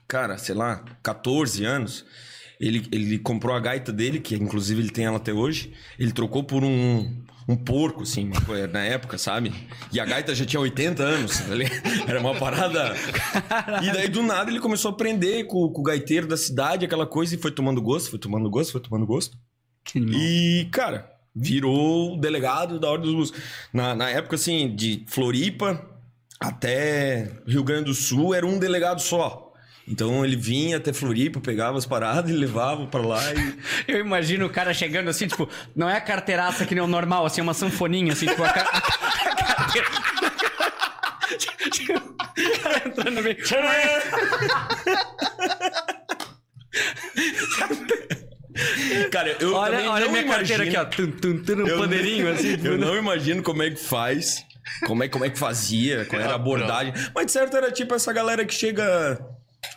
Cara, 0.07 0.37
sei 0.37 0.55
lá, 0.55 0.83
14 1.03 1.63
anos, 1.65 2.05
ele, 2.59 2.87
ele 2.91 3.19
comprou 3.19 3.53
a 3.55 3.59
gaita 3.59 3.91
dele, 3.93 4.19
que 4.19 4.33
inclusive 4.35 4.81
ele 4.81 4.89
tem 4.89 5.05
ela 5.05 5.17
até 5.17 5.31
hoje. 5.33 5.71
Ele 5.99 6.11
trocou 6.11 6.43
por 6.43 6.63
um. 6.63 7.21
Um 7.49 7.55
porco, 7.55 8.03
assim, 8.03 8.29
na 8.71 8.85
época, 8.85 9.17
sabe? 9.17 9.51
E 9.91 9.99
a 9.99 10.05
gaita 10.05 10.35
já 10.35 10.45
tinha 10.45 10.59
80 10.59 11.01
anos, 11.01 11.39
tá? 11.39 11.45
Era 12.07 12.19
uma 12.19 12.35
parada. 12.35 12.93
E 13.81 13.91
daí, 13.91 14.07
do 14.07 14.21
nada, 14.21 14.51
ele 14.51 14.59
começou 14.59 14.91
a 14.91 14.93
aprender 14.93 15.45
com, 15.45 15.67
com 15.67 15.81
o 15.81 15.83
gaiteiro 15.83 16.27
da 16.27 16.37
cidade, 16.37 16.85
aquela 16.85 17.07
coisa, 17.07 17.33
e 17.33 17.39
foi 17.39 17.49
tomando 17.49 17.81
gosto, 17.81 18.11
foi 18.11 18.19
tomando 18.19 18.47
gosto, 18.51 18.73
foi 18.73 18.81
tomando 18.81 19.07
gosto. 19.07 19.35
E, 19.95 20.69
cara, 20.71 21.09
virou 21.35 22.13
o 22.13 22.17
delegado 22.19 22.79
da 22.79 22.87
Ordem 22.87 23.07
dos 23.07 23.15
Músicos. 23.15 23.41
Na, 23.73 23.95
na 23.95 24.09
época, 24.11 24.35
assim, 24.35 24.75
de 24.75 25.03
Floripa 25.07 25.83
até 26.39 27.31
Rio 27.47 27.63
Grande 27.63 27.85
do 27.85 27.95
Sul, 27.95 28.35
era 28.35 28.45
um 28.45 28.59
delegado 28.59 29.01
só. 29.01 29.48
Então 29.89 30.23
ele 30.23 30.35
vinha 30.35 30.77
até 30.77 30.93
Floripa, 30.93 31.39
pegava 31.41 31.77
as 31.77 31.85
paradas 31.85 32.29
e 32.29 32.33
levava 32.33 32.85
pra 32.85 33.01
lá 33.01 33.21
e. 33.33 33.57
Eu 33.91 33.99
imagino 33.99 34.45
o 34.45 34.49
cara 34.49 34.71
chegando 34.73 35.09
assim, 35.09 35.27
tipo, 35.27 35.49
não 35.75 35.89
é 35.89 35.97
a 35.97 36.01
carteiraça 36.01 36.65
que 36.65 36.75
nem 36.75 36.83
o 36.83 36.87
normal, 36.87 37.25
assim, 37.25 37.41
é 37.41 37.43
uma 37.43 37.53
sanfoninha, 37.55 38.13
assim, 38.13 38.27
tipo, 38.27 38.43
a, 38.43 38.49
ca... 38.53 38.61
a 38.61 39.55
carteira. 39.55 39.87
Cara 42.63 42.81
entrando 42.87 43.11
no 43.15 43.21
meio. 43.23 43.37
Cara, 49.11 49.35
eu 49.39 49.53
Olha, 49.55 49.71
também 49.77 49.87
olha 49.89 50.03
a 50.03 50.07
não 50.07 50.11
minha 50.11 50.25
carteira 50.25 50.63
aqui, 50.63 50.73
imagino- 50.73 50.81
ó. 50.81 50.85
Tum, 50.85 51.11
tum, 51.11 51.43
tum, 51.43 51.63
um 51.63 51.67
Eu- 51.67 51.77
pandeirinho, 51.79 52.31
assim. 52.31 52.57
Eu 52.63 52.77
não 52.77 52.95
imagino 52.97 53.41
como 53.41 53.63
é 53.63 53.69
que 53.69 53.77
faz, 53.77 54.43
como 54.85 55.03
é, 55.03 55.07
como 55.07 55.25
é 55.25 55.29
que 55.29 55.39
fazia, 55.39 56.05
qual 56.05 56.21
era 56.21 56.33
a 56.33 56.35
abordagem. 56.35 56.93
Mas 57.13 57.27
de 57.27 57.31
certo 57.31 57.55
era 57.57 57.71
tipo 57.71 57.93
essa 57.95 58.11
galera 58.11 58.43
que 58.45 58.53
chega 58.53 59.19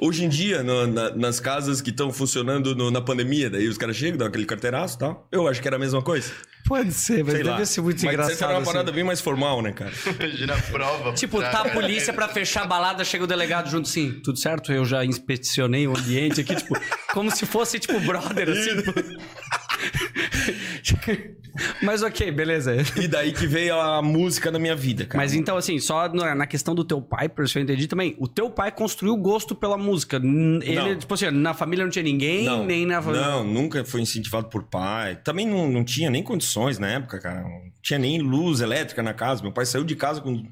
hoje 0.00 0.24
em 0.24 0.28
dia 0.28 0.62
no- 0.62 0.86
na- 0.86 1.10
nas 1.10 1.40
casas 1.40 1.80
que 1.80 1.90
estão 1.90 2.12
funcionando 2.12 2.74
no- 2.74 2.90
na 2.90 3.00
pandemia. 3.00 3.50
Daí 3.50 3.68
os 3.68 3.76
caras 3.78 3.96
chegam, 3.96 4.16
dão 4.18 4.26
aquele 4.28 4.46
carteiraço 4.46 4.96
e 4.96 4.98
tal. 4.98 5.28
Eu 5.30 5.46
acho 5.48 5.60
que 5.60 5.68
era 5.68 5.76
a 5.76 5.80
mesma 5.80 6.02
coisa. 6.02 6.30
Pode 6.64 6.92
ser, 6.92 7.24
mas 7.24 7.34
Sei 7.34 7.42
deve 7.42 7.58
lá. 7.58 7.66
ser 7.66 7.80
muito 7.80 8.04
Mas 8.04 8.14
engraçado. 8.14 8.42
era 8.44 8.52
uma 8.52 8.58
assim. 8.62 8.72
parada 8.72 8.92
bem 8.92 9.02
mais 9.02 9.20
formal, 9.20 9.60
né, 9.60 9.72
cara? 9.72 9.90
Imagina 10.20 10.54
a 10.54 10.62
prova. 10.62 11.12
Tipo, 11.12 11.40
tá 11.40 11.62
a 11.62 11.68
polícia 11.70 12.12
pra 12.12 12.28
fechar 12.28 12.62
a 12.62 12.66
balada, 12.66 13.04
chega 13.04 13.24
o 13.24 13.26
delegado 13.26 13.68
junto 13.68 13.88
assim, 13.88 14.20
tudo 14.24 14.38
certo? 14.38 14.72
Eu 14.72 14.84
já 14.84 15.04
inspecionei 15.04 15.88
o 15.88 15.96
ambiente 15.96 16.40
aqui, 16.40 16.54
tipo, 16.54 16.78
como 17.12 17.30
se 17.32 17.44
fosse, 17.46 17.80
tipo, 17.80 17.98
brother, 18.00 18.48
assim. 18.50 18.76
tipo. 18.76 18.92
Mas 21.82 22.02
ok, 22.02 22.30
beleza. 22.30 22.76
E 23.00 23.06
daí 23.06 23.32
que 23.32 23.46
veio 23.46 23.78
a 23.78 24.00
música 24.02 24.50
na 24.50 24.58
minha 24.58 24.74
vida, 24.74 25.04
cara. 25.04 25.22
Mas 25.22 25.34
então, 25.34 25.56
assim, 25.56 25.78
só 25.78 26.08
na 26.08 26.46
questão 26.46 26.74
do 26.74 26.84
teu 26.84 27.00
pai, 27.00 27.28
por 27.28 27.44
isso 27.44 27.58
eu 27.58 27.62
entendi 27.62 27.86
também, 27.86 28.14
o 28.18 28.26
teu 28.26 28.48
pai 28.50 28.72
construiu 28.72 29.16
gosto 29.16 29.54
pela 29.54 29.76
música. 29.76 30.16
Ele, 30.16 30.74
Não. 30.74 30.96
tipo 30.96 31.12
assim, 31.14 31.30
na 31.30 31.52
família 31.54 31.84
não 31.84 31.90
tinha 31.90 32.02
ninguém, 32.02 32.44
não, 32.44 32.64
nem 32.64 32.86
na 32.86 33.00
família. 33.02 33.26
não, 33.26 33.44
nunca 33.44 33.84
foi 33.84 34.00
incentivado 34.00 34.48
por 34.48 34.62
pai. 34.64 35.16
Também 35.16 35.46
não, 35.46 35.70
não 35.70 35.84
tinha 35.84 36.10
nem 36.10 36.22
condições 36.22 36.78
na 36.78 36.88
época, 36.88 37.18
cara. 37.20 37.42
Não 37.42 37.62
tinha 37.82 37.98
nem 37.98 38.20
luz 38.20 38.60
elétrica 38.60 39.02
na 39.02 39.12
casa. 39.12 39.42
Meu 39.42 39.52
pai 39.52 39.66
saiu 39.66 39.84
de 39.84 39.94
casa 39.96 40.20
com 40.20 40.42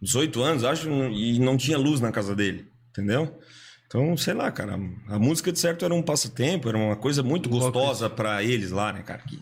18 0.00 0.42
anos, 0.42 0.64
acho, 0.64 0.88
e 1.12 1.38
não 1.38 1.56
tinha 1.56 1.78
luz 1.78 2.00
na 2.00 2.10
casa 2.10 2.34
dele, 2.34 2.66
entendeu? 2.90 3.38
Então, 3.86 4.16
sei 4.16 4.32
lá, 4.34 4.50
cara, 4.50 4.78
a 5.08 5.18
música 5.18 5.52
de 5.52 5.58
certo 5.58 5.84
era 5.84 5.92
um 5.94 6.02
passatempo, 6.02 6.68
era 6.68 6.78
uma 6.78 6.96
coisa 6.96 7.22
muito 7.22 7.48
gostosa 7.48 8.08
pra 8.08 8.42
eles 8.42 8.70
lá, 8.70 8.92
né, 8.92 9.02
cara? 9.02 9.22
Que- 9.22 9.38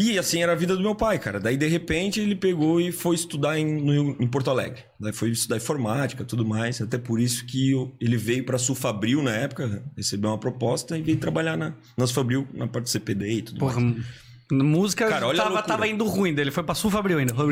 E 0.00 0.16
assim 0.16 0.40
era 0.42 0.52
a 0.52 0.54
vida 0.54 0.76
do 0.76 0.82
meu 0.82 0.94
pai, 0.94 1.18
cara. 1.18 1.40
Daí, 1.40 1.56
de 1.56 1.66
repente, 1.66 2.20
ele 2.20 2.36
pegou 2.36 2.80
e 2.80 2.92
foi 2.92 3.16
estudar 3.16 3.58
em, 3.58 3.66
no- 3.66 4.16
em 4.22 4.26
Porto 4.28 4.48
Alegre. 4.48 4.84
Daí 5.00 5.12
foi 5.12 5.30
estudar 5.30 5.56
informática 5.56 6.24
tudo 6.24 6.44
mais. 6.46 6.80
Até 6.80 6.96
por 6.98 7.18
isso 7.18 7.44
que 7.44 7.72
eu- 7.72 7.92
ele 8.00 8.16
veio 8.16 8.44
pra 8.46 8.58
Sulfabril 8.58 9.20
na 9.24 9.32
época, 9.32 9.82
recebeu 9.96 10.30
uma 10.30 10.38
proposta 10.38 10.96
e 10.96 11.02
veio 11.02 11.18
trabalhar 11.18 11.56
na, 11.56 11.74
na 11.96 12.06
Sulfabril, 12.06 12.46
na 12.54 12.68
parte 12.68 12.84
do 12.84 12.90
CPD 12.90 13.28
e 13.32 13.42
tudo 13.42 13.58
Porra, 13.58 13.80
mais. 13.80 14.04
música 14.52 15.08
Cara, 15.08 15.34
tava, 15.34 15.62
tava 15.62 15.88
indo 15.88 16.04
ruim 16.04 16.32
dele, 16.32 16.52
foi 16.52 16.62
pra 16.62 16.76
Sul 16.76 16.92
Fabril 16.92 17.18
ainda. 17.18 17.34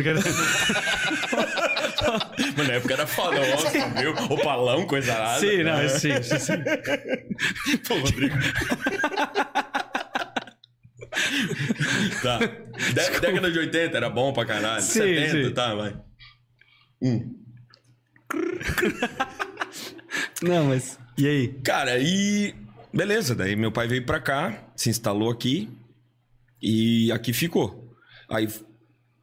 Mas 2.57 2.69
na 2.69 2.75
época 2.75 2.95
era 2.95 3.07
foda, 3.09 3.41
ó, 3.41 3.57
Sulfabril, 3.57 4.15
opalão, 4.31 4.87
coisa 4.87 5.13
arada. 5.15 5.41
sim, 5.41 5.63
não, 5.65 5.89
sim, 5.89 6.23
sim, 6.23 6.39
sim. 6.39 6.53
Pô, 7.89 7.95
Rodrigo. 7.99 8.37
tá. 12.23 12.39
Dé- 12.95 13.21
década 13.21 13.51
de 13.51 13.59
80 13.59 13.97
era 13.97 14.11
bom 14.11 14.33
pra 14.33 14.45
caralho. 14.45 14.83
Sim, 14.83 15.01
70, 15.01 15.49
sim. 15.49 15.55
tá, 15.55 15.75
vai. 15.75 15.97
Hum. 17.03 17.35
Não, 20.43 20.65
mas. 20.67 20.99
E 21.19 21.27
aí? 21.27 21.49
Cara, 21.65 21.99
e 21.99 22.55
beleza, 22.93 23.35
daí 23.35 23.57
meu 23.57 23.73
pai 23.73 23.87
veio 23.89 24.05
pra 24.05 24.21
cá, 24.21 24.63
se 24.77 24.91
instalou 24.91 25.31
aqui 25.31 25.69
e 26.61 27.11
aqui 27.13 27.33
ficou. 27.33 27.95
Aí 28.29 28.49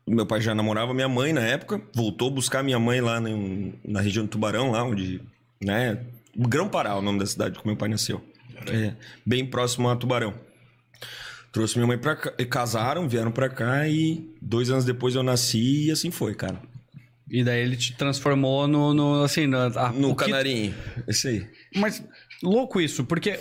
meu 0.08 0.26
pai 0.26 0.42
já 0.42 0.54
namorava 0.56 0.94
minha 0.94 1.08
mãe 1.10 1.32
na 1.34 1.42
época, 1.42 1.82
voltou 1.94 2.30
buscar 2.32 2.64
minha 2.64 2.80
mãe 2.80 3.00
lá 3.02 3.20
no- 3.20 3.74
na 3.86 4.02
região 4.02 4.26
do 4.26 4.30
Tubarão, 4.30 4.72
lá 4.72 4.84
onde, 4.84 5.22
né, 5.62 6.04
Grão 6.36 6.68
Pará, 6.68 6.96
o 6.98 7.02
nome 7.02 7.20
da 7.20 7.26
cidade 7.26 7.60
que 7.60 7.66
meu 7.68 7.76
pai 7.78 7.90
nasceu. 7.90 8.24
É, 8.72 8.94
bem 9.26 9.46
próximo 9.46 9.90
a 9.90 9.96
Tubarão. 9.96 10.34
Trouxe 11.54 11.78
minha 11.78 11.88
mãe 11.88 11.98
pra 11.98 12.16
cá, 12.16 12.32
casaram, 12.50 13.08
vieram 13.08 13.32
pra 13.32 13.48
cá 13.48 13.88
e 13.88 14.28
dois 14.42 14.70
anos 14.70 14.84
depois 14.84 15.14
eu 15.16 15.24
nasci 15.24 15.86
e 15.86 15.92
assim 15.92 16.10
foi, 16.12 16.34
cara. 16.36 16.60
E 17.30 17.44
daí 17.44 17.62
ele 17.62 17.78
te 17.78 17.94
transformou 17.96 18.68
no. 18.68 18.94
no 18.94 19.24
assim, 19.24 19.48
no, 19.48 19.58
a- 19.58 19.92
No 19.94 20.10
o 20.12 20.16
que- 20.16 20.26
Canarinho, 20.26 20.74
esse 21.08 21.28
aí. 21.28 21.48
Mas 21.76 22.04
louco 22.42 22.82
isso, 22.82 23.06
porque. 23.06 23.40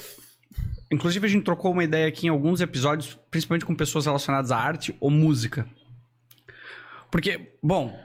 Inclusive, 0.91 1.27
a 1.27 1.31
gente 1.31 1.43
trocou 1.45 1.73
uma 1.73 1.83
ideia 1.83 2.07
aqui 2.07 2.27
em 2.27 2.29
alguns 2.31 2.61
episódios, 2.61 3.19
principalmente 3.31 3.65
com 3.65 3.75
pessoas 3.75 4.05
relacionadas 4.05 4.51
à 4.51 4.59
arte 4.59 4.95
ou 5.01 5.11
música. 5.11 5.67
Porque, 7.11 7.49
bom, 7.63 7.99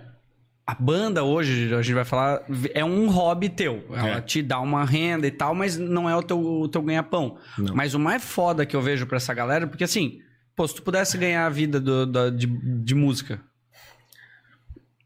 a 0.69 0.75
banda 0.75 1.23
hoje, 1.23 1.73
a 1.73 1.81
gente 1.81 1.95
vai 1.95 2.03
falar, 2.03 2.43
é 2.73 2.83
um 2.83 3.09
hobby 3.09 3.47
teu. 3.47 3.85
Ela 3.89 4.17
É. 4.17 4.21
te 4.21 4.41
dá 4.41 4.59
uma 4.59 4.83
renda 4.83 5.25
e 5.25 5.31
tal, 5.31 5.55
mas 5.55 5.77
não 5.77 6.09
é 6.09 6.15
o 6.15 6.21
teu, 6.21 6.37
o 6.39 6.67
teu 6.67 6.81
ganha-pão. 6.81 7.37
Mas 7.73 7.93
o 7.93 7.99
mais 7.99 8.21
foda 8.23 8.65
que 8.65 8.75
eu 8.75 8.81
vejo 8.81 9.05
pra 9.07 9.15
essa 9.15 9.33
galera, 9.33 9.65
porque 9.65 9.85
assim, 9.85 10.19
pô, 10.55 10.67
se 10.67 10.75
tu 10.75 10.83
pudesse 10.83 11.17
ganhar 11.17 11.45
a 11.45 11.49
vida 11.49 11.79
do- 11.79 12.05
da- 12.05 12.29
de, 12.29 12.45
de 12.45 12.93
música, 12.93 13.39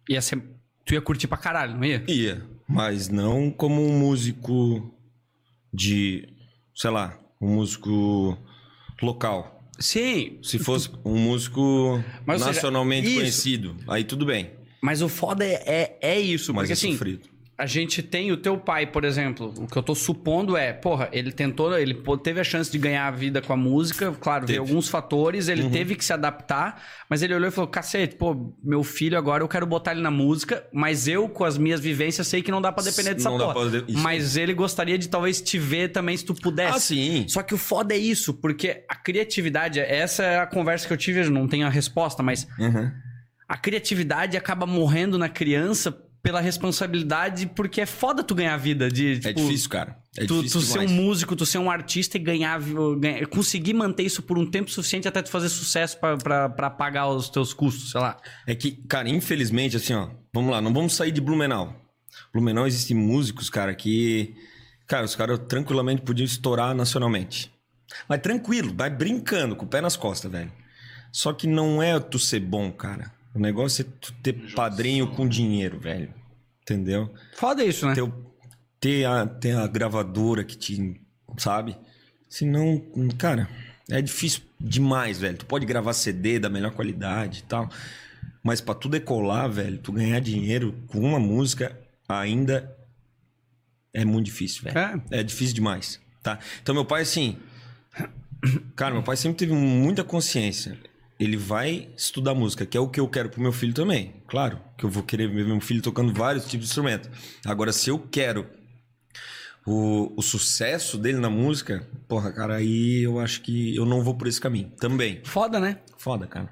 ia 0.10 0.22
ser. 0.22 0.42
Tu 0.84 0.96
ia 0.96 1.02
curtir 1.02 1.28
pra 1.28 1.38
caralho, 1.38 1.76
não 1.76 1.86
ia? 1.86 2.04
Ia, 2.08 2.44
mas 2.68 3.08
não 3.08 3.52
como 3.52 3.86
um 3.86 4.00
músico 4.00 4.92
de, 5.72 6.28
sei 6.76 6.90
lá, 6.90 7.18
um 7.40 7.56
músico 7.56 8.36
local. 9.02 9.60
Sim, 9.80 10.40
Se 10.44 10.60
fosse 10.60 10.90
um 11.06 11.18
músico 11.18 12.04
Mas, 12.26 12.42
seja, 12.42 12.54
nacionalmente 12.54 13.08
isso. 13.08 13.16
conhecido, 13.18 13.76
aí 13.88 14.04
tudo 14.04 14.26
bem. 14.26 14.52
Mas 14.82 15.02
o 15.02 15.08
foda 15.10 15.46
é, 15.46 15.64
é, 15.66 15.98
é 16.02 16.20
isso, 16.20 16.54
Mas 16.54 16.64
porque 16.64 16.72
é 16.72 16.74
assim, 16.74 16.92
sofrido. 16.94 17.30
a 17.56 17.68
gente 17.68 18.02
tem 18.02 18.32
o 18.32 18.38
teu 18.38 18.58
pai, 18.58 18.88
por 18.88 19.04
exemplo, 19.06 19.54
o 19.58 19.68
que 19.68 19.78
eu 19.78 19.84
tô 19.84 19.94
supondo 19.94 20.58
é, 20.58 20.74
porra, 20.74 21.08
ele 21.12 21.32
tentou, 21.32 21.78
ele 21.78 21.94
teve 22.24 22.40
a 22.40 22.44
chance 22.44 22.72
de 22.72 22.80
ganhar 22.80 23.06
a 23.06 23.12
vida 23.12 23.40
com 23.44 23.54
a 23.54 23.56
música, 23.56 24.12
claro, 24.20 24.48
Teve. 24.48 24.58
alguns 24.58 24.90
fatores, 24.90 25.48
ele 25.50 25.70
teve 25.70 25.94
que 25.96 26.04
se 26.04 26.12
adaptar, 26.12 26.82
mas 27.08 27.22
ele 27.22 27.36
olhou 27.36 27.48
e 27.48 27.52
falou, 27.52 27.70
cacete, 27.70 28.16
pô, 28.16 28.52
meu 28.64 28.84
filho 28.84 29.16
agora 29.16 29.44
eu 29.44 29.48
quero 29.48 29.68
botar 29.68 29.92
ele 29.92 30.02
na 30.02 30.10
música, 30.10 30.66
mas 30.74 31.08
eu 31.08 31.30
com 31.30 31.44
as 31.46 31.56
minhas 31.60 31.80
vivências 31.80 32.28
sei 32.28 32.42
que 32.42 32.50
não 32.50 32.60
dá 32.60 32.72
pra 32.72 32.84
depender 32.84 33.14
dessa 33.14 33.30
Não 33.30 33.38
dá 33.38 33.54
porra. 33.54 33.70
pra 33.70 33.80
de- 33.82 33.92
isso. 33.92 34.02
Mas 34.02 34.36
ele 34.36 34.56
gostaria 34.56 34.98
de 34.98 35.08
talvez 35.08 35.40
te 35.40 35.60
ver 35.60 35.90
também 35.92 36.18
se 36.18 36.26
tu 36.26 36.34
pudesse. 36.34 36.76
Ah, 36.76 36.80
sim. 36.80 37.26
Só 37.28 37.44
que 37.44 37.54
o 37.54 37.58
foda 37.60 37.94
é 37.94 37.98
isso, 38.00 38.34
porque 38.34 38.84
a 38.90 38.96
criatividade, 38.96 39.80
essa 39.80 40.24
é 40.24 40.40
a 40.40 40.48
conversa 40.48 40.88
que 40.88 40.94
eu 40.94 40.98
tive, 40.98 41.20
eu 41.22 41.30
não 41.30 41.48
tenho 41.48 41.68
a 41.68 41.70
resposta, 41.70 42.24
mas 42.24 42.48
Uhum. 42.58 42.92
A 43.54 43.58
criatividade 43.58 44.38
acaba 44.38 44.66
morrendo 44.66 45.18
na 45.18 45.28
criança 45.28 45.92
pela 46.24 46.40
responsabilidade, 46.40 47.48
porque 47.48 47.82
é 47.82 47.86
foda 47.86 48.24
tu 48.24 48.34
ganhar 48.36 48.56
vida 48.56 48.90
de, 48.90 49.14
É 49.14 49.20
tipo, 49.20 49.42
difícil, 49.42 49.70
cara. 49.70 49.98
É 50.16 50.26
tu, 50.26 50.36
difícil 50.36 50.62
tu 50.62 50.66
ser 50.68 50.80
um 50.80 50.88
músico, 50.88 51.36
tu 51.36 51.46
ser 51.46 51.58
um 51.58 51.70
artista 51.70 52.16
e 52.18 52.20
ganhar, 52.20 52.62
ganhar- 53.00 53.26
conseguir 53.28 53.74
manter 53.74 54.04
isso 54.04 54.22
por 54.22 54.38
um 54.38 54.46
tempo 54.46 54.70
suficiente 54.70 55.08
até 55.08 55.22
tu 55.22 55.30
fazer 55.30 55.50
sucesso 55.50 55.98
pra 56.00 56.70
pagar 56.70 57.10
os 57.10 57.28
teus 57.30 57.54
custos, 57.54 57.92
sei 57.92 58.00
lá. 58.00 58.18
É 58.48 58.54
que, 58.56 58.72
cara, 58.88 59.10
infelizmente, 59.10 59.76
assim, 59.78 59.94
ó, 59.94 60.10
vamos 60.34 60.52
lá, 60.52 60.62
não 60.62 60.74
vamos 60.74 60.94
sair 60.94 61.12
de 61.12 61.20
Blumenau. 61.20 61.76
Blumenau 62.32 62.68
existem 62.68 62.96
músicos, 62.96 63.50
cara, 63.50 63.74
que. 63.74 64.36
Cara, 64.88 65.06
os 65.06 65.16
caras 65.16 65.40
tranquilamente 65.48 66.02
podiam 66.04 66.26
estourar 66.26 66.76
nacionalmente. 66.76 67.52
Mas 68.08 68.22
tranquilo, 68.22 68.74
vai 68.76 68.90
brincando, 68.90 69.56
com 69.56 69.66
o 69.66 69.68
pé 69.68 69.82
nas 69.82 69.96
costas, 69.98 70.32
velho. 70.32 70.52
Só 71.12 71.34
que 71.34 71.48
não 71.48 71.82
é 71.82 72.00
tu 72.00 72.20
ser 72.20 72.40
bom, 72.42 72.72
cara. 72.72 73.12
O 73.34 73.40
negócio 73.40 73.84
é 73.84 73.86
tu 74.00 74.14
ter 74.22 74.34
padrinho 74.54 75.08
com 75.08 75.28
dinheiro, 75.28 75.80
velho. 75.80 76.14
Entendeu? 76.62 77.14
Foda 77.36 77.64
isso, 77.64 77.88
né? 77.88 77.96
Ter, 77.96 78.12
ter, 78.80 79.06
a, 79.06 79.26
ter 79.26 79.56
a 79.56 79.68
gravadora 79.68 80.44
que 80.44 80.58
te. 80.58 81.02
Sabe? 81.38 81.78
Senão, 82.30 82.82
cara, 83.18 83.50
é 83.90 84.02
difícil 84.02 84.42
demais, 84.60 85.20
velho. 85.20 85.38
Tu 85.38 85.46
pode 85.46 85.66
gravar 85.66 85.94
CD 85.94 86.40
da 86.40 86.50
melhor 86.50 86.72
qualidade 86.72 87.40
e 87.40 87.44
tal. 87.44 87.70
Mas 88.44 88.60
pra 88.60 88.74
tu 88.74 88.90
decolar, 88.90 89.50
velho, 89.50 89.78
tu 89.78 89.92
ganhar 89.92 90.20
dinheiro 90.20 90.76
com 90.88 91.00
uma 91.00 91.20
música 91.20 91.78
ainda 92.08 92.76
é 93.94 94.06
muito 94.06 94.26
difícil, 94.26 94.64
velho. 94.64 94.78
É. 94.78 95.20
É 95.20 95.24
difícil 95.24 95.54
demais, 95.54 96.00
tá? 96.24 96.40
Então 96.62 96.74
meu 96.74 96.86
pai, 96.86 97.02
assim... 97.02 97.38
Cara, 98.76 98.94
meu 98.94 99.04
pai 99.04 99.16
sempre 99.18 99.38
teve 99.38 99.54
muita 99.54 100.04
consciência. 100.04 100.78
Ele 101.22 101.38
vai 101.38 101.88
estudar 101.96 102.34
música, 102.34 102.66
que 102.66 102.76
é 102.76 102.80
o 102.82 102.88
que 102.90 103.00
eu 103.00 103.08
quero 103.08 103.30
pro 103.30 103.40
meu 103.42 103.52
filho 103.52 103.74
também. 103.74 104.16
Claro, 104.28 104.60
que 104.76 104.84
eu 104.84 104.90
vou 104.90 105.04
querer 105.04 105.28
ver 105.30 105.46
meu 105.46 105.62
filho 105.62 105.82
tocando 105.82 106.12
vários 106.12 106.46
tipos 106.46 106.66
de 106.66 106.72
instrumento. 106.72 107.10
Agora, 107.46 107.72
se 107.72 107.90
eu 107.92 108.00
quero 108.00 108.48
o, 109.66 110.12
o 110.18 110.22
sucesso 110.22 110.98
dele 110.98 111.20
na 111.20 111.30
música, 111.30 111.88
porra, 112.08 112.32
cara, 112.32 112.56
aí 112.56 113.04
eu 113.04 113.20
acho 113.20 113.42
que 113.42 113.76
eu 113.76 113.86
não 113.86 114.02
vou 114.04 114.16
por 114.16 114.28
esse 114.28 114.42
caminho. 114.42 114.72
Também. 114.80 115.22
Foda, 115.24 115.60
né? 115.60 115.78
Foda, 115.98 116.26
cara. 116.26 116.50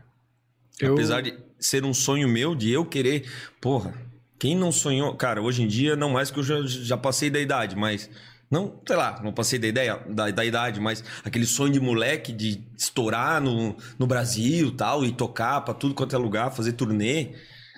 Eu- 0.79 0.93
Apesar 0.93 1.21
de 1.21 1.35
ser 1.59 1.83
um 1.83 1.93
sonho 1.93 2.27
meu, 2.27 2.53
de 2.55 2.69
eu 2.69 2.85
querer. 2.85 3.27
Porra, 3.59 3.93
quem 4.37 4.55
não 4.55 4.71
sonhou. 4.71 5.15
Cara, 5.15 5.41
hoje 5.41 5.63
em 5.63 5.67
dia, 5.67 5.95
não 5.95 6.11
mais 6.11 6.29
que 6.31 6.39
eu 6.39 6.43
já, 6.43 6.61
já 6.65 6.95
passei 6.95 7.29
da 7.29 7.39
idade, 7.39 7.75
mas. 7.75 8.09
Não, 8.49 8.81
sei 8.85 8.95
lá, 8.95 9.21
não 9.23 9.31
passei 9.31 9.59
da 9.59 9.67
ideia, 9.67 9.99
da, 10.07 10.31
da 10.31 10.43
idade, 10.43 10.79
mas 10.79 11.03
aquele 11.23 11.45
sonho 11.45 11.71
de 11.71 11.79
moleque 11.79 12.33
de 12.33 12.63
estourar 12.75 13.39
no, 13.39 13.77
no 13.97 14.07
Brasil 14.07 14.75
tal, 14.75 15.05
e 15.05 15.11
tocar 15.11 15.61
pra 15.61 15.73
tudo 15.73 15.93
quanto 15.93 16.15
é 16.15 16.19
lugar, 16.19 16.51
fazer 16.51 16.73
turnê. 16.73 17.33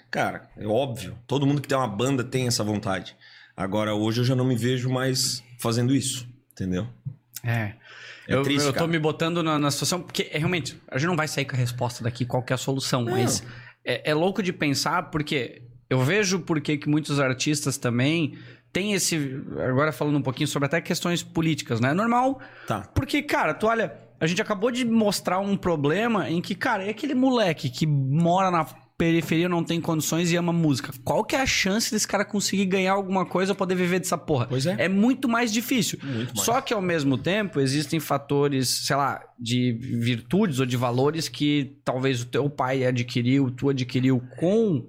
Cara, 0.09 0.49
é 0.57 0.65
óbvio. 0.65 1.17
Todo 1.27 1.45
mundo 1.45 1.61
que 1.61 1.67
tem 1.67 1.77
uma 1.77 1.87
banda 1.87 2.23
tem 2.23 2.47
essa 2.47 2.63
vontade. 2.63 3.15
Agora, 3.55 3.93
hoje 3.93 4.21
eu 4.21 4.25
já 4.25 4.35
não 4.35 4.45
me 4.45 4.55
vejo 4.55 4.89
mais 4.89 5.43
fazendo 5.59 5.93
isso, 5.93 6.27
entendeu? 6.53 6.87
É. 7.43 7.73
É 8.27 8.35
eu, 8.35 8.43
triste, 8.43 8.65
eu 8.65 8.71
tô 8.71 8.79
cara. 8.79 8.91
me 8.91 8.99
botando 8.99 9.43
na, 9.43 9.59
na 9.59 9.71
situação, 9.71 10.01
porque 10.01 10.29
é, 10.31 10.37
realmente, 10.37 10.79
a 10.87 10.97
gente 10.97 11.07
não 11.07 11.15
vai 11.15 11.27
sair 11.27 11.43
com 11.43 11.55
a 11.55 11.59
resposta 11.59 12.03
daqui, 12.03 12.23
qual 12.23 12.41
que 12.41 12.53
é 12.53 12.55
a 12.55 12.57
solução, 12.57 13.03
mas 13.03 13.43
é, 13.83 14.11
é 14.11 14.13
louco 14.13 14.41
de 14.41 14.53
pensar, 14.53 15.09
porque 15.09 15.63
eu 15.89 15.99
vejo 16.01 16.39
porque 16.39 16.77
que 16.77 16.87
muitos 16.87 17.19
artistas 17.19 17.77
também 17.77 18.37
têm 18.71 18.93
esse. 18.93 19.41
Agora 19.67 19.91
falando 19.91 20.17
um 20.17 20.21
pouquinho 20.21 20.47
sobre 20.47 20.65
até 20.65 20.79
questões 20.81 21.23
políticas, 21.23 21.79
né? 21.79 21.89
É 21.91 21.93
normal, 21.93 22.39
Tá. 22.67 22.81
porque, 22.93 23.21
cara, 23.21 23.53
tu 23.53 23.67
olha, 23.67 23.93
a 24.19 24.27
gente 24.27 24.41
acabou 24.41 24.71
de 24.71 24.85
mostrar 24.85 25.39
um 25.39 25.57
problema 25.57 26.29
em 26.29 26.41
que, 26.41 26.55
cara, 26.55 26.83
é 26.85 26.89
aquele 26.89 27.13
moleque 27.15 27.69
que 27.69 27.85
mora 27.87 28.49
na 28.51 28.65
periferia, 28.97 29.49
não 29.49 29.63
tem 29.63 29.81
condições 29.81 30.31
e 30.31 30.35
ama 30.35 30.53
música. 30.53 30.93
Qual 31.03 31.23
que 31.25 31.35
é 31.35 31.41
a 31.41 31.45
chance 31.47 31.91
desse 31.91 32.07
cara 32.07 32.23
conseguir 32.23 32.65
ganhar 32.65 32.91
alguma 32.93 33.25
coisa 33.25 33.51
ou 33.51 33.55
poder 33.55 33.73
viver 33.73 33.97
dessa 33.99 34.15
porra? 34.15 34.45
Pois 34.47 34.67
é. 34.67 34.75
É 34.77 34.87
muito 34.87 35.27
mais 35.27 35.51
difícil. 35.51 35.97
Muito 36.03 36.35
mais. 36.35 36.45
Só 36.45 36.61
que 36.61 36.71
ao 36.71 36.83
mesmo 36.83 37.17
tempo 37.17 37.59
existem 37.59 37.99
fatores, 37.99 38.69
sei 38.85 38.95
lá, 38.95 39.19
de 39.39 39.71
virtudes 39.81 40.59
ou 40.59 40.67
de 40.67 40.77
valores 40.77 41.27
que 41.27 41.77
talvez 41.83 42.21
o 42.21 42.27
teu 42.27 42.47
pai 42.47 42.85
adquiriu, 42.85 43.49
tu 43.49 43.69
adquiriu 43.69 44.21
com 44.39 44.87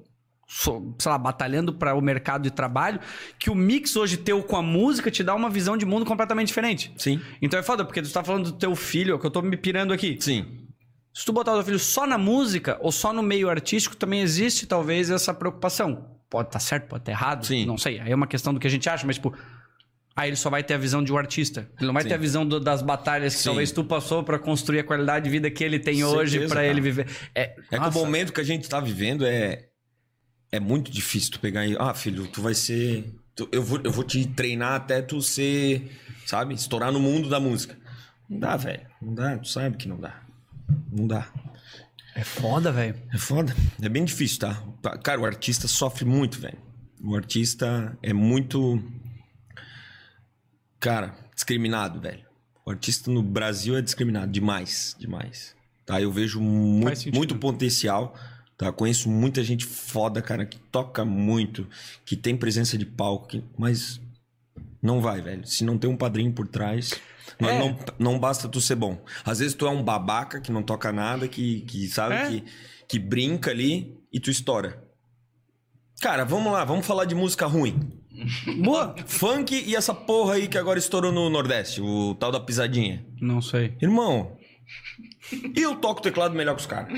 sei 0.98 1.10
lá, 1.10 1.16
batalhando 1.18 1.72
para 1.72 1.94
o 1.94 2.00
mercado 2.00 2.42
de 2.42 2.50
trabalho, 2.50 3.00
que 3.38 3.48
o 3.50 3.54
mix 3.54 3.96
hoje 3.96 4.16
teu 4.18 4.42
com 4.42 4.56
a 4.56 4.62
música 4.62 5.10
te 5.10 5.24
dá 5.24 5.34
uma 5.34 5.48
visão 5.48 5.76
de 5.76 5.86
mundo 5.86 6.04
completamente 6.04 6.48
diferente. 6.48 6.92
Sim. 6.96 7.20
Então 7.40 7.58
é 7.58 7.62
foda, 7.62 7.84
porque 7.84 8.02
tu 8.02 8.10
tá 8.12 8.22
falando 8.22 8.52
do 8.52 8.58
teu 8.58 8.74
filho, 8.76 9.18
que 9.18 9.26
eu 9.26 9.30
tô 9.30 9.40
me 9.42 9.56
pirando 9.56 9.92
aqui. 9.92 10.16
Sim. 10.20 10.58
Se 11.14 11.24
tu 11.24 11.32
botar 11.32 11.52
o 11.52 11.54
teu 11.56 11.64
filho 11.64 11.78
só 11.78 12.06
na 12.06 12.16
música 12.18 12.78
ou 12.80 12.90
só 12.92 13.12
no 13.12 13.22
meio 13.22 13.48
artístico, 13.50 13.96
também 13.96 14.20
existe 14.20 14.66
talvez 14.66 15.10
essa 15.10 15.32
preocupação. 15.34 16.18
Pode 16.30 16.48
estar 16.48 16.60
certo, 16.60 16.86
pode 16.88 17.02
estar 17.02 17.12
errado, 17.12 17.46
Sim. 17.46 17.66
não 17.66 17.76
sei. 17.76 18.00
Aí 18.00 18.10
é 18.10 18.14
uma 18.14 18.26
questão 18.26 18.54
do 18.54 18.58
que 18.60 18.66
a 18.66 18.70
gente 18.70 18.88
acha, 18.88 19.06
mas 19.06 19.16
tipo, 19.16 19.34
aí 20.16 20.30
ele 20.30 20.36
só 20.36 20.48
vai 20.48 20.62
ter 20.62 20.72
a 20.72 20.78
visão 20.78 21.04
de 21.04 21.12
um 21.12 21.18
artista. 21.18 21.68
Ele 21.78 21.86
não 21.86 21.92
vai 21.92 22.02
Sim. 22.02 22.08
ter 22.10 22.14
a 22.14 22.18
visão 22.18 22.46
do- 22.46 22.58
das 22.58 22.80
batalhas 22.80 23.34
que 23.34 23.40
Sim. 23.40 23.48
talvez 23.50 23.70
tu 23.70 23.84
passou 23.84 24.22
pra 24.24 24.38
construir 24.38 24.78
a 24.80 24.84
qualidade 24.84 25.24
de 25.26 25.30
vida 25.30 25.50
que 25.50 25.62
ele 25.62 25.78
tem 25.78 26.02
hoje 26.04 26.32
Certeza, 26.32 26.54
pra 26.54 26.62
cara. 26.62 26.70
ele 26.72 26.80
viver. 26.80 27.06
É, 27.34 27.54
É 27.70 27.78
que 27.78 27.86
o 27.88 27.92
momento 27.92 28.32
que 28.32 28.40
a 28.40 28.44
gente 28.44 28.66
tá 28.68 28.80
vivendo 28.80 29.26
é. 29.26 29.68
É 30.52 30.60
muito 30.60 30.92
difícil 30.92 31.32
tu 31.32 31.40
pegar 31.40 31.66
e. 31.66 31.74
Ah, 31.78 31.94
filho, 31.94 32.26
tu 32.28 32.42
vai 32.42 32.54
ser. 32.54 33.10
tu- 33.34 33.48
eu, 33.50 33.62
vou, 33.62 33.80
eu 33.82 33.90
vou 33.90 34.04
te 34.04 34.26
treinar 34.26 34.74
até 34.74 35.00
tu 35.02 35.20
ser. 35.22 35.98
Sabe? 36.26 36.54
Estourar 36.54 36.92
no 36.92 37.00
mundo 37.00 37.28
da 37.28 37.40
música. 37.40 37.76
Não 38.28 38.38
dá, 38.38 38.56
velho. 38.56 38.86
Não 39.00 39.14
dá. 39.14 39.38
Tu 39.38 39.48
sabe 39.48 39.76
que 39.76 39.88
não 39.88 39.98
dá. 39.98 40.22
Não 40.92 41.06
dá. 41.06 41.26
é 42.14 42.22
foda, 42.22 42.70
velho. 42.70 42.94
É 43.12 43.18
foda. 43.18 43.56
É 43.80 43.88
bem 43.88 44.04
difícil, 44.04 44.38
tá? 44.40 44.62
Tá, 44.82 44.96
Cara, 44.98 45.20
o 45.20 45.24
artista 45.24 45.66
sofre 45.66 46.04
muito, 46.04 46.38
velho. 46.38 46.58
O 47.02 47.16
artista 47.16 47.96
é 48.02 48.12
muito. 48.12 48.82
Cara, 50.78 51.14
discriminado, 51.34 52.00
velho. 52.00 52.22
O 52.64 52.70
artista 52.70 53.10
no 53.10 53.22
Brasil 53.22 53.76
é 53.76 53.82
discriminado 53.82 54.30
demais, 54.30 54.94
demais. 54.98 55.54
Tá? 55.84 56.00
Eu 56.00 56.12
vejo 56.12 56.40
muito, 56.40 57.12
muito 57.14 57.36
potencial. 57.36 58.14
Tá? 58.62 58.72
Conheço 58.72 59.08
muita 59.10 59.42
gente 59.42 59.66
foda, 59.66 60.22
cara, 60.22 60.46
que 60.46 60.58
toca 60.58 61.04
muito, 61.04 61.66
que 62.04 62.14
tem 62.16 62.36
presença 62.36 62.78
de 62.78 62.86
palco, 62.86 63.26
que- 63.28 63.42
mas 63.58 64.00
não 64.80 65.00
vai, 65.00 65.20
velho. 65.20 65.44
Se 65.46 65.64
não 65.64 65.76
tem 65.76 65.90
um 65.90 65.96
padrinho 65.96 66.32
por 66.32 66.46
trás, 66.46 66.92
não, 67.40 67.48
É. 67.50 67.58
não, 67.58 67.78
não 67.98 68.18
basta 68.18 68.48
tu 68.48 68.60
ser 68.60 68.76
bom. 68.76 69.02
Às 69.24 69.40
vezes 69.40 69.54
tu 69.54 69.66
é 69.66 69.70
um 69.70 69.82
babaca 69.82 70.40
que 70.40 70.52
não 70.52 70.62
toca 70.62 70.92
nada, 70.92 71.26
que, 71.26 71.62
que 71.62 71.88
sabe, 71.88 72.14
É. 72.14 72.28
que, 72.28 72.44
que 72.88 72.98
brinca 73.00 73.50
ali 73.50 73.98
e 74.12 74.20
tu 74.20 74.30
estoura. 74.30 74.82
Cara, 76.00 76.24
vamos 76.24 76.52
lá, 76.52 76.64
vamos 76.64 76.86
falar 76.86 77.04
de 77.04 77.14
música 77.14 77.46
ruim. 77.46 77.80
Boa! 78.62 78.94
Funk 79.06 79.54
e 79.66 79.74
essa 79.74 79.94
porra 79.94 80.34
aí 80.34 80.46
que 80.46 80.58
agora 80.58 80.78
estourou 80.78 81.10
no 81.10 81.30
Nordeste, 81.30 81.80
o 81.80 82.14
tal 82.14 82.30
da 82.30 82.38
pisadinha. 82.40 83.04
Não 83.20 83.40
sei. 83.40 83.76
Irmão, 83.80 84.36
eu 85.56 85.76
toco 85.76 86.02
teclado 86.02 86.34
melhor 86.34 86.54
que 86.54 86.60
os 86.60 86.66
caras. 86.66 86.92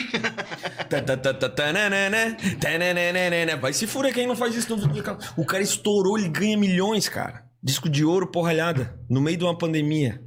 Vai 3.60 3.72
se 3.72 3.86
fuder 3.86 4.12
quem 4.12 4.26
não 4.26 4.36
faz 4.36 4.54
isso 4.54 4.76
no 4.76 4.92
teclado. 4.92 5.24
O 5.36 5.44
cara 5.44 5.62
estourou, 5.62 6.18
ele 6.18 6.28
ganha 6.28 6.56
milhões, 6.56 7.08
cara. 7.08 7.44
Disco 7.62 7.88
de 7.88 8.04
ouro, 8.04 8.26
porralhada. 8.26 8.98
No 9.08 9.20
meio 9.20 9.36
de 9.36 9.44
uma 9.44 9.56
pandemia. 9.56 10.22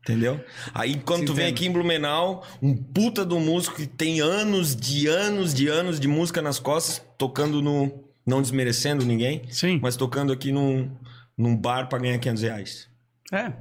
Entendeu? 0.00 0.44
Aí 0.74 0.96
quando 0.96 1.20
Sim, 1.20 1.26
tu 1.26 1.34
vem 1.34 1.44
entendo. 1.46 1.56
aqui 1.56 1.66
em 1.66 1.72
Blumenau, 1.72 2.44
um 2.60 2.74
puta 2.74 3.24
do 3.24 3.38
músico 3.38 3.76
que 3.76 3.86
tem 3.86 4.20
anos 4.20 4.74
de 4.74 5.06
anos 5.06 5.54
de 5.54 5.68
anos 5.68 6.00
de 6.00 6.08
música 6.08 6.42
nas 6.42 6.58
costas, 6.58 7.00
tocando 7.16 7.62
no. 7.62 8.02
Não 8.24 8.40
desmerecendo 8.40 9.04
ninguém, 9.04 9.42
Sim. 9.50 9.80
mas 9.82 9.96
tocando 9.96 10.32
aqui 10.32 10.52
num, 10.52 10.88
num 11.36 11.56
bar 11.56 11.88
pra 11.88 11.98
ganhar 11.98 12.18
500 12.18 12.42
reais. 12.42 12.88
É. 13.32 13.52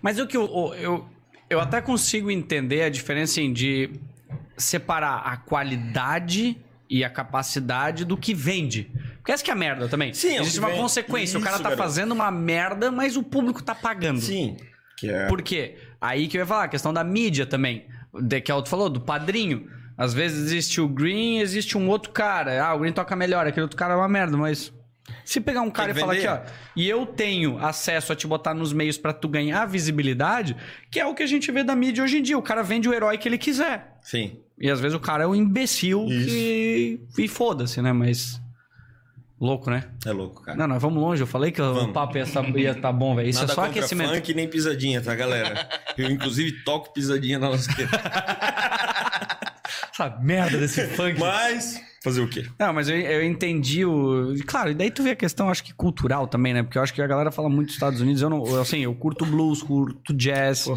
Mas 0.00 0.18
o 0.18 0.26
que 0.26 0.36
eu, 0.36 0.74
eu, 0.74 1.06
eu 1.52 1.60
até 1.60 1.80
consigo 1.80 2.30
entender 2.30 2.82
a 2.82 2.88
diferença 2.88 3.40
em 3.40 3.52
de 3.52 3.90
separar 4.56 5.22
a 5.24 5.36
qualidade 5.36 6.56
e 6.88 7.04
a 7.04 7.10
capacidade 7.10 8.04
do 8.04 8.16
que 8.16 8.34
vende. 8.34 8.90
Porque 9.16 9.32
essa 9.32 9.42
que 9.42 9.50
é 9.50 9.54
a 9.54 9.56
merda 9.56 9.88
também. 9.88 10.12
Sim, 10.12 10.36
é 10.36 10.40
Existe 10.40 10.58
uma 10.58 10.68
vende. 10.68 10.80
consequência. 10.80 11.38
o 11.38 11.42
cara 11.42 11.56
Isso, 11.56 11.62
tá 11.62 11.70
garoto. 11.70 11.88
fazendo 11.88 12.12
uma 12.12 12.30
merda, 12.30 12.90
mas 12.90 13.16
o 13.16 13.22
público 13.22 13.62
tá 13.62 13.74
pagando. 13.74 14.20
Sim. 14.20 14.56
Que 14.98 15.08
é... 15.10 15.26
Por 15.26 15.40
quê? 15.42 15.76
Aí 16.00 16.28
que 16.28 16.36
eu 16.36 16.40
ia 16.40 16.46
falar, 16.46 16.64
a 16.64 16.68
questão 16.68 16.92
da 16.92 17.02
mídia 17.02 17.46
também. 17.46 17.86
De, 18.20 18.40
que 18.40 18.52
tu 18.52 18.68
falou, 18.68 18.90
do 18.90 19.00
padrinho. 19.00 19.70
Às 19.96 20.12
vezes 20.12 20.46
existe 20.46 20.80
o 20.80 20.88
Green 20.88 21.38
existe 21.38 21.78
um 21.78 21.88
outro 21.88 22.10
cara. 22.12 22.62
Ah, 22.62 22.74
o 22.74 22.80
Green 22.80 22.92
toca 22.92 23.14
melhor, 23.14 23.46
aquele 23.46 23.62
outro 23.62 23.76
cara 23.76 23.94
é 23.94 23.96
uma 23.96 24.08
merda, 24.08 24.36
mas. 24.36 24.72
Se 25.24 25.40
pegar 25.40 25.62
um 25.62 25.70
cara 25.70 25.92
e 25.92 25.94
falar 25.94 26.12
aqui, 26.12 26.26
ó, 26.26 26.40
e 26.76 26.88
eu 26.88 27.04
tenho 27.06 27.58
acesso 27.58 28.12
a 28.12 28.16
te 28.16 28.26
botar 28.26 28.54
nos 28.54 28.72
meios 28.72 28.96
pra 28.96 29.12
tu 29.12 29.28
ganhar 29.28 29.66
visibilidade, 29.66 30.56
que 30.90 31.00
é 31.00 31.06
o 31.06 31.14
que 31.14 31.22
a 31.22 31.26
gente 31.26 31.50
vê 31.50 31.64
da 31.64 31.74
mídia 31.74 32.04
hoje 32.04 32.18
em 32.18 32.22
dia. 32.22 32.38
O 32.38 32.42
cara 32.42 32.62
vende 32.62 32.88
o 32.88 32.94
herói 32.94 33.18
que 33.18 33.28
ele 33.28 33.38
quiser. 33.38 33.98
Sim. 34.00 34.38
E 34.58 34.70
às 34.70 34.80
vezes 34.80 34.96
o 34.96 35.00
cara 35.00 35.24
é 35.24 35.26
um 35.26 35.34
imbecil 35.34 36.06
Isso. 36.06 36.26
que. 36.26 37.00
E 37.18 37.28
foda-se, 37.28 37.82
né? 37.82 37.92
Mas. 37.92 38.40
Louco, 39.40 39.68
né? 39.70 39.82
É 40.06 40.12
louco, 40.12 40.40
cara. 40.42 40.56
Não, 40.56 40.68
nós 40.68 40.80
vamos 40.80 41.02
longe. 41.02 41.20
Eu 41.20 41.26
falei 41.26 41.50
que 41.50 41.60
o 41.60 41.74
Vamos. 41.74 41.92
papo 41.92 42.16
ia 42.16 42.22
estar 42.22 42.48
ia 42.56 42.74
tá 42.76 42.92
bom, 42.92 43.16
velho. 43.16 43.28
Isso 43.28 43.40
Nada 43.40 43.52
é 43.52 43.54
só 43.56 43.64
aquecimento. 43.64 44.14
funk 44.14 44.34
nem 44.34 44.46
pisadinha, 44.46 45.00
tá, 45.00 45.16
galera? 45.16 45.68
Eu, 45.98 46.08
inclusive, 46.08 46.62
toco 46.62 46.92
pisadinha 46.92 47.40
na 47.40 47.48
lasqueira. 47.48 47.90
Essa 49.92 50.10
merda 50.20 50.58
desse 50.58 50.86
funk. 50.96 51.18
Mas, 51.20 51.80
fazer 52.02 52.20
o 52.22 52.28
quê? 52.28 52.46
Não, 52.58 52.72
mas 52.72 52.88
eu, 52.88 52.96
eu 52.96 53.22
entendi 53.24 53.84
o. 53.84 54.34
Claro, 54.46 54.70
e 54.70 54.74
daí 54.74 54.90
tu 54.90 55.02
vê 55.02 55.10
a 55.10 55.16
questão, 55.16 55.48
acho 55.50 55.62
que 55.64 55.72
cultural 55.74 56.26
também, 56.26 56.52
né? 56.54 56.62
Porque 56.62 56.78
eu 56.78 56.82
acho 56.82 56.92
que 56.94 57.02
a 57.02 57.06
galera 57.06 57.30
fala 57.30 57.48
muito 57.48 57.66
dos 57.68 57.76
Estados 57.76 58.00
Unidos. 58.00 58.22
Eu 58.22 58.30
não. 58.30 58.44
eu, 58.46 58.60
assim, 58.60 58.80
eu 58.80 58.94
curto 58.94 59.24
blues, 59.26 59.62
curto 59.62 60.12
jazz. 60.14 60.68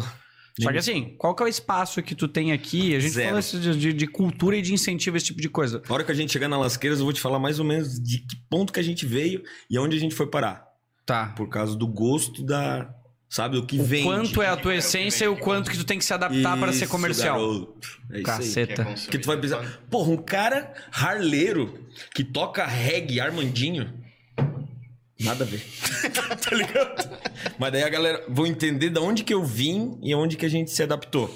Só 0.58 0.72
que 0.72 0.78
assim, 0.78 1.14
qual 1.18 1.34
que 1.34 1.42
é 1.42 1.46
o 1.46 1.48
espaço 1.48 2.02
que 2.02 2.14
tu 2.14 2.26
tem 2.26 2.50
aqui? 2.50 2.96
A 2.96 3.00
gente 3.00 3.12
Zero. 3.12 3.28
fala 3.28 3.40
isso 3.40 3.60
de, 3.60 3.76
de- 3.78 3.92
de 3.92 4.06
cultura 4.06 4.56
e 4.56 4.62
de 4.62 4.72
incentivo 4.72 5.14
esse 5.18 5.26
tipo 5.26 5.38
de 5.40 5.50
coisa. 5.50 5.82
Na 5.86 5.94
hora 5.94 6.02
que 6.02 6.10
a 6.10 6.14
gente 6.14 6.32
chegar 6.32 6.48
na 6.48 6.56
Lasqueiras, 6.58 6.98
eu 6.98 7.04
vou 7.04 7.12
te 7.12 7.20
falar 7.20 7.38
mais 7.38 7.58
ou 7.58 7.64
menos 7.66 8.00
de 8.02 8.20
que 8.20 8.36
ponto 8.48 8.72
que 8.72 8.80
a 8.80 8.82
gente 8.82 9.04
veio 9.04 9.42
e 9.70 9.76
aonde 9.76 9.94
a 9.96 10.00
gente 10.00 10.14
foi 10.14 10.26
parar. 10.26 10.64
Tá. 11.04 11.26
Por 11.36 11.48
causa 11.50 11.76
do 11.76 11.86
gosto 11.86 12.42
da. 12.42 12.88
Sabe, 13.28 13.56
do 13.56 13.66
que 13.66 13.78
O 13.78 13.82
vende. 13.84 14.04
quanto 14.04 14.40
é 14.40 14.46
a 14.48 14.56
tua 14.56 14.74
essência 14.76 15.24
e 15.24 15.28
o 15.28 15.36
quanto 15.36 15.70
que 15.70 15.76
tu 15.76 15.84
tem 15.84 15.98
que 15.98 16.04
se 16.04 16.14
adaptar 16.14 16.56
para 16.58 16.72
ser 16.72 16.86
comercial. 16.86 17.36
garoto. 17.38 17.88
É 18.10 18.20
isso 18.20 18.20
aí. 18.20 18.22
Caceta. 18.22 18.84
Que 19.10 19.18
tu 19.18 19.26
vai 19.26 19.36
precisar. 19.36 19.80
Porra, 19.90 20.10
um 20.10 20.16
cara 20.16 20.72
harleiro 20.92 21.86
que 22.14 22.22
toca 22.22 22.64
reggae 22.64 23.20
Armandinho. 23.20 23.92
Nada 25.18 25.44
a 25.44 25.46
ver. 25.46 25.60
tá 26.40 26.54
ligado? 26.54 27.18
Mas 27.58 27.72
daí 27.72 27.82
a 27.82 27.88
galera 27.88 28.24
vão 28.28 28.46
entender 28.46 28.90
de 28.90 29.00
onde 29.00 29.24
que 29.24 29.34
eu 29.34 29.44
vim 29.44 29.98
e 30.02 30.14
onde 30.14 30.36
que 30.36 30.46
a 30.46 30.50
gente 30.50 30.70
se 30.70 30.82
adaptou. 30.82 31.28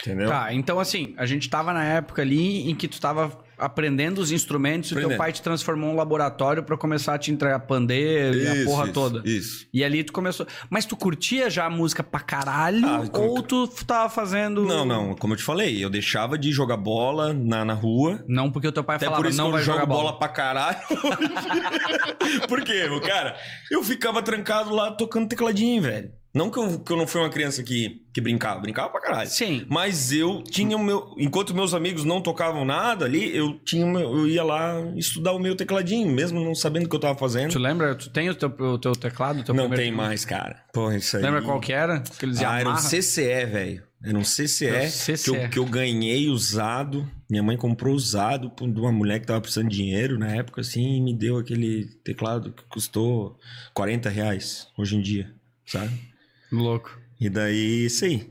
Entendeu? 0.00 0.28
Tá, 0.28 0.52
então 0.52 0.78
assim, 0.80 1.14
a 1.16 1.26
gente 1.26 1.48
tava 1.50 1.72
na 1.72 1.84
época 1.84 2.22
ali 2.22 2.70
em 2.70 2.74
que 2.74 2.86
tu 2.88 3.00
tava 3.00 3.44
aprendendo 3.58 4.18
os 4.18 4.30
instrumentos 4.32 4.90
e 4.90 4.92
o 4.92 4.96
teu 4.96 5.04
Aprendendo. 5.06 5.18
pai 5.18 5.32
te 5.32 5.42
transformou 5.42 5.90
um 5.90 5.96
laboratório 5.96 6.62
para 6.62 6.76
começar 6.76 7.14
a 7.14 7.18
te 7.18 7.30
entregar 7.30 7.60
pandeiro 7.60 8.36
e 8.38 8.46
a 8.62 8.64
porra 8.64 8.84
isso, 8.84 8.92
toda. 8.92 9.22
Isso. 9.28 9.66
E 9.72 9.82
ali 9.84 10.04
tu 10.04 10.12
começou. 10.12 10.46
Mas 10.70 10.84
tu 10.84 10.96
curtia 10.96 11.48
já 11.48 11.66
a 11.66 11.70
música 11.70 12.02
pra 12.02 12.20
caralho? 12.20 12.86
Ah, 12.86 13.06
como- 13.10 13.28
ou 13.28 13.42
tu 13.42 13.66
tava 13.86 14.08
fazendo. 14.10 14.64
Não, 14.64 14.84
não, 14.84 15.14
como 15.14 15.32
eu 15.34 15.36
te 15.38 15.42
falei, 15.42 15.82
eu 15.84 15.88
deixava 15.90 16.36
de 16.38 16.52
jogar 16.52 16.76
bola 16.76 17.32
na, 17.32 17.64
na 17.64 17.74
rua. 17.74 18.24
Não 18.28 18.50
porque 18.50 18.68
o 18.68 18.72
teu 18.72 18.84
pai 18.84 18.96
Até 18.96 19.06
falava, 19.06 19.22
por 19.22 19.28
isso 19.28 19.38
não 19.38 19.46
que 19.46 19.52
vai 19.52 19.62
jogo 19.62 19.78
jogar 19.78 19.86
bola. 19.86 20.02
bola. 20.04 20.18
pra 20.18 20.28
caralho. 20.28 20.78
por 22.48 22.62
quê, 22.62 22.86
meu 22.88 23.00
cara? 23.00 23.36
Eu 23.70 23.82
ficava 23.82 24.22
trancado 24.22 24.74
lá 24.74 24.90
tocando 24.92 25.28
tecladinho, 25.28 25.82
velho. 25.82 26.10
Não 26.36 26.50
que 26.50 26.58
eu, 26.58 26.78
que 26.80 26.92
eu 26.92 26.96
não 26.96 27.06
fui 27.06 27.20
uma 27.20 27.30
criança 27.30 27.62
que, 27.62 28.02
que 28.12 28.20
brincava, 28.20 28.60
brincava 28.60 28.90
pra 28.90 29.00
caralho. 29.00 29.28
Sim. 29.30 29.64
Mas 29.68 30.12
eu 30.12 30.42
tinha 30.42 30.76
o 30.76 30.82
meu. 30.84 31.14
Enquanto 31.16 31.54
meus 31.54 31.72
amigos 31.72 32.04
não 32.04 32.20
tocavam 32.20 32.64
nada 32.64 33.04
ali, 33.06 33.34
eu 33.34 33.58
tinha 33.64 33.86
meu- 33.86 34.18
eu 34.18 34.28
ia 34.28 34.44
lá 34.44 34.80
estudar 34.96 35.32
o 35.32 35.38
meu 35.38 35.56
tecladinho, 35.56 36.12
mesmo 36.12 36.38
não 36.44 36.54
sabendo 36.54 36.84
o 36.86 36.88
que 36.88 36.94
eu 36.96 37.00
tava 37.00 37.18
fazendo. 37.18 37.52
Tu 37.52 37.58
lembra? 37.58 37.94
Tu 37.94 38.10
tem 38.10 38.28
o 38.28 38.34
teu, 38.34 38.48
o 38.50 38.78
teu 38.78 38.92
teclado? 38.92 39.40
o 39.40 39.44
teu 39.44 39.54
não 39.54 39.68
tem 39.70 39.78
teclado? 39.86 39.96
mais, 39.96 40.24
cara. 40.24 40.62
Porra, 40.72 40.96
isso 40.96 41.16
aí. 41.16 41.22
Lembra 41.22 41.40
qual 41.42 41.58
que 41.58 41.72
era? 41.72 41.96
Aqueles 41.96 42.42
Ah, 42.42 42.60
era 42.60 42.68
um? 42.70 42.76
CCE, 42.76 43.46
velho. 43.46 43.82
Era 44.04 44.18
um 44.18 44.22
CCE, 44.22 44.66
Era 44.66 44.78
um 44.78 44.80
Que, 44.82 44.90
CCE. 44.90 45.28
eu, 45.34 45.48
que 45.50 45.58
eu 45.58 45.64
ganhei 45.64 46.28
usado. 46.28 47.10
Minha 47.30 47.42
mãe 47.42 47.56
comprou 47.56 47.94
usado 47.94 48.52
de 48.60 48.78
uma 48.80 48.92
mulher 48.92 49.18
que 49.20 49.26
tava 49.26 49.40
precisando 49.40 49.68
de 49.70 49.76
dinheiro 49.76 50.18
na 50.18 50.28
época, 50.36 50.60
assim, 50.60 50.96
e 50.98 51.00
me 51.00 51.14
deu 51.14 51.38
aquele 51.38 51.86
teclado 52.04 52.52
que 52.52 52.62
custou 52.68 53.36
40 53.72 54.08
reais 54.10 54.68
hoje 54.78 54.96
em 54.96 55.00
dia, 55.00 55.32
sabe? 55.64 55.90
Louco. 56.56 56.98
E 57.20 57.28
daí, 57.30 57.86
isso 57.86 58.04
aí. 58.04 58.30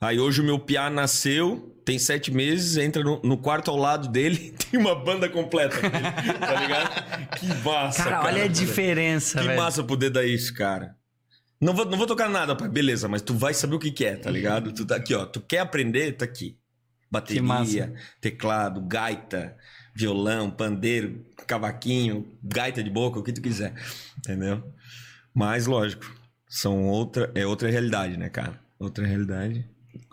Aí 0.00 0.18
hoje 0.18 0.40
o 0.40 0.44
meu 0.44 0.58
piá 0.58 0.88
nasceu, 0.88 1.76
tem 1.84 1.98
sete 1.98 2.30
meses, 2.30 2.76
entra 2.78 3.02
no, 3.02 3.20
no 3.22 3.36
quarto 3.36 3.70
ao 3.70 3.76
lado 3.76 4.08
dele, 4.08 4.54
tem 4.70 4.80
uma 4.80 4.94
banda 4.94 5.28
completa. 5.28 5.76
tá 5.80 6.60
ligado? 6.60 7.10
Que 7.38 7.46
massa, 7.64 8.02
Cara, 8.04 8.16
cara. 8.16 8.26
olha 8.34 8.44
a 8.44 8.48
diferença, 8.48 9.40
Que 9.40 9.46
velho. 9.46 9.60
massa 9.60 9.84
poder 9.84 10.10
dar 10.10 10.24
isso, 10.24 10.52
cara. 10.54 10.96
Não 11.60 11.74
vou, 11.74 11.84
não 11.84 11.96
vou 11.98 12.06
tocar 12.06 12.28
nada, 12.28 12.56
pai. 12.56 12.68
Beleza, 12.68 13.06
mas 13.08 13.20
tu 13.22 13.34
vai 13.34 13.52
saber 13.54 13.76
o 13.76 13.78
que, 13.78 13.90
que 13.90 14.04
é, 14.04 14.16
tá 14.16 14.30
ligado? 14.30 14.72
Tu 14.72 14.84
tá 14.86 14.96
aqui, 14.96 15.14
ó. 15.14 15.26
Tu 15.26 15.40
quer 15.40 15.58
aprender? 15.60 16.12
Tá 16.12 16.24
aqui. 16.24 16.56
Bateria, 17.10 17.92
teclado, 18.20 18.80
gaita, 18.80 19.56
violão, 19.94 20.50
pandeiro, 20.50 21.24
cavaquinho, 21.46 22.26
gaita 22.42 22.82
de 22.82 22.88
boca, 22.90 23.18
o 23.18 23.22
que 23.22 23.32
tu 23.32 23.42
quiser. 23.42 23.74
Entendeu? 24.18 24.62
Mas, 25.34 25.66
lógico, 25.66 26.04
são 26.50 26.88
outra, 26.88 27.30
é 27.34 27.46
outra 27.46 27.70
realidade, 27.70 28.16
né, 28.16 28.28
cara? 28.28 28.60
Outra 28.78 29.06
realidade. 29.06 29.64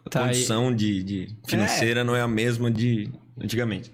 A 0.05 0.09
Tá, 0.09 0.21
condição 0.21 0.73
de, 0.73 1.03
de 1.03 1.35
financeira 1.45 2.03
não 2.03 2.15
é 2.15 2.21
a 2.21 2.27
mesma 2.27 2.71
de 2.71 3.11
antigamente. 3.41 3.91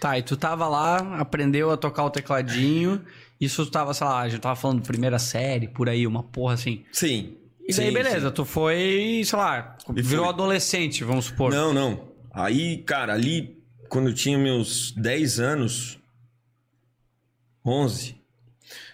Tá, 0.00 0.16
e 0.16 0.22
tu 0.22 0.36
tava 0.36 0.68
lá, 0.68 1.18
aprendeu 1.18 1.72
a 1.72 1.76
tocar 1.76 2.04
o 2.04 2.10
tecladinho. 2.10 3.02
Isso 3.40 3.64
tu 3.64 3.72
tava, 3.72 3.94
sei 3.94 4.06
lá, 4.06 4.20
a 4.20 4.28
gente 4.28 4.40
tava 4.40 4.54
falando 4.54 4.82
primeira 4.82 5.18
série, 5.18 5.66
por 5.66 5.88
aí, 5.88 6.06
uma 6.06 6.22
porra 6.22 6.54
assim. 6.54 6.84
Sim. 6.92 7.36
E 7.68 7.74
daí, 7.74 7.86
sim, 7.88 7.92
beleza, 7.92 8.30
tu 8.30 8.44
foi, 8.44 9.22
sei 9.24 9.38
lá, 9.38 9.76
virou 9.90 10.28
adolescente, 10.28 11.04
vamos 11.04 11.26
supor. 11.26 11.52
Não, 11.52 11.72
não. 11.72 12.08
Aí, 12.32 12.78
cara, 12.78 13.12
ali, 13.14 13.62
quando 13.88 14.08
eu 14.10 14.14
tinha 14.14 14.38
meus 14.38 14.92
10 14.92 15.40
anos, 15.40 15.98
11, 17.64 18.16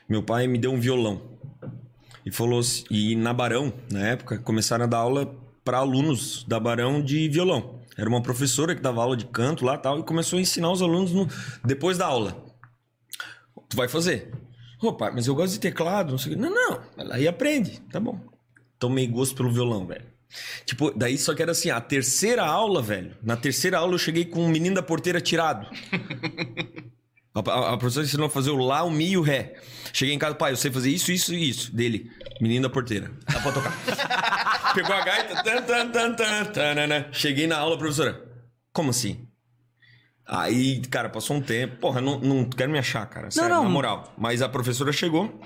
meu 0.08 0.22
pai 0.22 0.46
me 0.46 0.58
deu 0.58 0.72
um 0.72 0.80
violão. 0.80 1.33
E 2.24 2.30
falou 2.30 2.60
assim, 2.60 2.84
e 2.90 3.14
na 3.16 3.32
Barão, 3.32 3.72
na 3.90 4.00
época, 4.08 4.38
começaram 4.38 4.84
a 4.84 4.88
dar 4.88 4.98
aula 4.98 5.26
para 5.64 5.78
alunos 5.78 6.44
da 6.44 6.58
Barão 6.58 7.02
de 7.02 7.28
violão. 7.28 7.80
Era 7.96 8.08
uma 8.08 8.22
professora 8.22 8.74
que 8.74 8.80
dava 8.82 9.02
aula 9.02 9.16
de 9.16 9.26
canto 9.26 9.64
lá 9.64 9.76
tal, 9.78 10.00
e 10.00 10.02
começou 10.02 10.38
a 10.38 10.42
ensinar 10.42 10.70
os 10.70 10.82
alunos 10.82 11.12
no- 11.12 11.28
depois 11.64 11.96
da 11.98 12.06
aula. 12.06 12.44
Tu 13.68 13.76
vai 13.76 13.88
fazer. 13.88 14.32
Ô, 14.82 14.92
pai, 14.92 15.12
mas 15.14 15.26
eu 15.26 15.34
gosto 15.34 15.52
de 15.54 15.60
teclado, 15.60 16.10
não 16.12 16.18
sei 16.18 16.32
o 16.32 16.36
quê. 16.36 16.40
Não, 16.42 16.50
não, 16.50 17.16
e 17.16 17.26
aprende. 17.28 17.80
Tá 17.90 18.00
bom. 18.00 18.18
Tomei 18.78 19.06
gosto 19.06 19.34
pelo 19.34 19.50
violão, 19.52 19.86
velho. 19.86 20.04
Tipo, 20.66 20.90
daí 20.96 21.16
só 21.16 21.32
que 21.34 21.42
era 21.42 21.52
assim, 21.52 21.70
a 21.70 21.80
terceira 21.80 22.44
aula, 22.44 22.82
velho. 22.82 23.16
Na 23.22 23.36
terceira 23.36 23.78
aula 23.78 23.94
eu 23.94 23.98
cheguei 23.98 24.24
com 24.24 24.44
o 24.44 24.48
menino 24.48 24.74
da 24.74 24.82
porteira 24.82 25.20
tirado. 25.20 25.68
A, 27.34 27.40
a- 27.50 27.72
a 27.74 27.76
professora 27.76 28.06
ensinou 28.06 28.26
a 28.26 28.30
fazer 28.30 28.50
o 28.50 28.56
lá, 28.58 28.82
o 28.84 28.90
mi 28.90 29.10
e 29.10 29.16
o 29.16 29.22
ré. 29.22 29.54
Cheguei 29.92 30.14
em 30.14 30.18
casa, 30.18 30.34
pai, 30.34 30.52
eu 30.52 30.56
sei 30.56 30.70
fazer 30.70 30.90
isso, 30.90 31.10
isso 31.10 31.34
e 31.34 31.48
isso. 31.48 31.74
Dele, 31.74 32.10
menino 32.40 32.62
da 32.62 32.70
porteira. 32.70 33.10
Dá 33.30 33.40
pra 33.40 33.52
tocar. 33.52 33.72
Pegou 34.74 34.94
a 34.94 35.04
gaita. 35.04 35.42
Tan, 35.42 35.62
tan, 35.62 35.88
tan, 35.90 36.14
tan, 36.14 36.44
tanana. 36.46 37.08
Cheguei 37.12 37.46
na 37.46 37.58
aula, 37.58 37.76
professora. 37.78 38.24
Como 38.72 38.90
assim? 38.90 39.26
Aí, 40.26 40.80
cara, 40.90 41.08
passou 41.08 41.36
um 41.36 41.40
tempo. 41.40 41.76
Porra, 41.76 42.00
não, 42.00 42.18
não 42.20 42.44
quero 42.48 42.70
me 42.72 42.78
achar, 42.78 43.04
cara. 43.06 43.30
Sério, 43.30 43.50
não. 43.56 43.64
na 43.64 43.68
moral. 43.68 44.12
Mas 44.16 44.40
a 44.42 44.48
professora 44.48 44.92
chegou. 44.92 45.40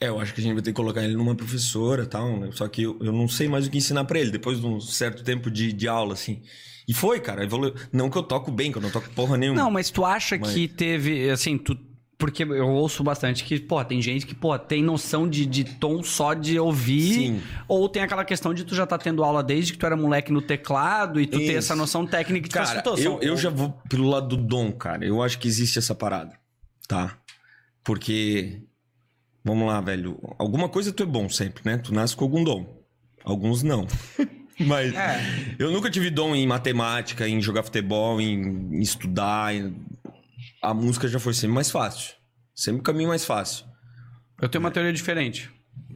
É, 0.00 0.08
eu 0.08 0.20
acho 0.20 0.32
que 0.32 0.40
a 0.40 0.44
gente 0.44 0.54
vai 0.54 0.62
ter 0.62 0.70
que 0.70 0.76
colocar 0.76 1.02
ele 1.02 1.14
numa 1.16 1.34
professora 1.34 2.04
e 2.04 2.06
tal, 2.06 2.38
né? 2.38 2.50
Só 2.52 2.68
que 2.68 2.82
eu, 2.82 2.98
eu 3.00 3.12
não 3.12 3.26
sei 3.28 3.48
mais 3.48 3.66
o 3.66 3.70
que 3.70 3.78
ensinar 3.78 4.04
pra 4.04 4.18
ele, 4.18 4.30
depois 4.30 4.60
de 4.60 4.66
um 4.66 4.80
certo 4.80 5.24
tempo 5.24 5.50
de, 5.50 5.72
de 5.72 5.88
aula, 5.88 6.14
assim. 6.14 6.42
E 6.88 6.94
foi, 6.94 7.20
cara, 7.20 7.44
evoluiu. 7.44 7.74
Não 7.92 8.08
que 8.08 8.16
eu 8.16 8.22
toco 8.22 8.50
bem, 8.50 8.72
que 8.72 8.78
eu 8.78 8.82
não 8.82 8.90
toco 8.90 9.10
porra 9.10 9.36
nenhuma. 9.36 9.60
Não, 9.60 9.70
mas 9.70 9.90
tu 9.90 10.04
acha 10.06 10.38
Mas- 10.38 10.52
que 10.54 10.66
teve, 10.66 11.28
assim, 11.30 11.58
tu. 11.58 11.76
Porque 12.16 12.42
eu 12.42 12.66
ouço 12.68 13.04
bastante 13.04 13.44
que, 13.44 13.60
pô, 13.60 13.84
tem 13.84 14.02
gente 14.02 14.26
que, 14.26 14.34
pô, 14.34 14.58
tem 14.58 14.82
noção 14.82 15.28
de, 15.28 15.46
de 15.46 15.62
tom 15.62 16.02
só 16.02 16.34
de 16.34 16.58
ouvir. 16.58 17.14
Sim. 17.14 17.42
Ou 17.68 17.88
tem 17.88 18.02
aquela 18.02 18.24
questão 18.24 18.52
de 18.52 18.64
tu 18.64 18.74
já 18.74 18.84
tá 18.84 18.98
tendo 18.98 19.22
aula 19.22 19.40
desde 19.40 19.72
que 19.72 19.78
tu 19.78 19.86
era 19.86 19.96
moleque 19.96 20.32
no 20.32 20.42
teclado 20.42 21.20
e 21.20 21.28
tu 21.28 21.38
Isso. 21.40 21.52
essa 21.58 21.76
noção 21.76 22.04
técnica 22.04 22.42
que 22.42 22.48
tu 22.48 22.54
Cara, 22.54 22.66
citou. 22.78 22.98
eu, 22.98 23.20
eu 23.22 23.36
já 23.36 23.50
vou 23.50 23.70
pelo 23.88 24.08
lado 24.08 24.28
do 24.28 24.36
dom, 24.36 24.72
cara. 24.72 25.04
Eu 25.04 25.22
acho 25.22 25.38
que 25.38 25.46
existe 25.46 25.78
essa 25.78 25.94
parada, 25.94 26.32
tá? 26.88 27.16
Porque, 27.84 28.62
vamos 29.44 29.68
lá, 29.68 29.80
velho. 29.80 30.18
Alguma 30.38 30.68
coisa 30.68 30.92
tu 30.92 31.04
é 31.04 31.06
bom 31.06 31.28
sempre, 31.28 31.62
né? 31.64 31.78
Tu 31.78 31.94
nasce 31.94 32.16
com 32.16 32.24
algum 32.24 32.42
dom. 32.42 32.82
Alguns 33.24 33.62
não. 33.62 33.86
Mas 34.60 34.94
É. 34.94 35.54
eu 35.58 35.70
nunca 35.70 35.90
tive 35.90 36.10
dom 36.10 36.34
em 36.34 36.46
matemática, 36.46 37.28
em 37.28 37.40
jogar 37.40 37.62
futebol, 37.62 38.20
em, 38.20 38.34
em 38.76 38.80
estudar. 38.80 39.54
em- 39.54 39.74
A 40.62 40.74
música 40.74 41.06
já 41.06 41.20
foi 41.20 41.32
sempre 41.34 41.54
mais 41.54 41.70
fácil. 41.70 42.14
Sempre 42.54 42.80
o 42.80 42.82
caminho 42.82 43.08
mais 43.08 43.24
fácil. 43.24 43.64
Eu 44.40 44.48
tenho 44.48 44.62
uma 44.64 44.70
teoria 44.70 44.92
diferente. 44.92 45.50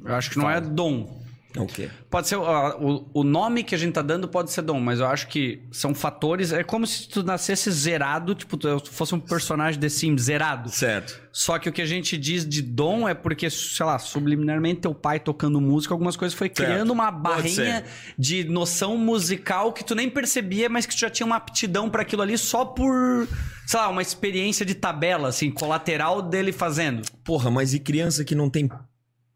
Eu 0.05 0.14
acho 0.14 0.31
que 0.31 0.38
não 0.38 0.48
é 0.51 0.61
dom. 0.61 1.21
É 1.55 1.61
o 1.61 1.67
quê? 1.67 1.91
Pode 2.09 2.29
ser. 2.29 2.37
ó, 2.37 2.79
O, 2.81 3.11
o 3.12 3.25
nome 3.25 3.62
que 3.62 3.75
a 3.75 3.79
gente 3.79 3.93
tá 3.93 4.01
dando 4.01 4.27
pode 4.27 4.51
ser 4.51 4.62
dom, 4.62 4.81
mas 4.81 5.01
eu 5.01 5.07
acho 5.07 5.29
que 5.29 5.62
são 5.71 5.95
fatores. 5.95 6.51
É 6.53 6.65
como 6.65 6.87
se 6.87 7.07
tu 7.09 7.23
nascesse 7.23 7.71
zerado, 7.71 8.35
tipo, 8.35 8.57
tu 8.57 8.81
fosse 8.91 9.15
um 9.15 9.21
personagem 9.21 9.79
de 9.79 9.91
Sims 9.91 10.23
zerado. 10.23 10.71
Certo. 10.71 11.21
Só 11.31 11.59
que 11.59 11.69
o 11.69 11.73
que 11.73 11.83
a 11.83 11.87
gente 11.87 12.17
diz 12.17 12.47
de 12.49 12.62
dom 12.62 13.07
é 13.09 13.12
porque, 13.15 13.51
sei 13.51 13.85
lá, 13.85 13.99
subliminarmente 13.99 14.81
teu 14.83 14.95
pai 14.95 15.21
tocando 15.21 15.61
música, 15.61 15.93
algumas 15.95 16.17
coisas 16.17 16.37
foi 16.37 16.49
Certo. 16.49 16.57
criando 16.69 16.91
uma 16.91 17.11
barrinha 17.11 17.85
de 18.19 18.45
noção 18.45 18.97
musical 18.97 19.73
que 19.73 19.85
tu 19.85 19.95
nem 19.95 20.09
percebia, 20.09 20.69
mas 20.71 20.87
que 20.87 20.95
tu 20.95 21.01
já 21.01 21.11
tinha 21.11 21.27
uma 21.27 21.37
aptidão 21.37 21.91
pra 21.91 22.03
aquilo 22.03 22.23
ali 22.23 22.37
só 22.38 22.65
por, 22.65 23.29
sei 23.67 23.79
lá, 23.81 23.88
uma 23.88 24.03
experiência 24.03 24.65
de 24.65 24.75
tabela, 24.75 25.29
assim, 25.29 25.51
colateral 25.51 26.23
dele 26.23 26.53
fazendo. 26.53 27.03
Porra, 27.25 27.51
mas 27.51 27.75
e 27.75 27.79
criança 27.79 28.25
que 28.25 28.35
não 28.35 28.49
tem. 28.49 28.71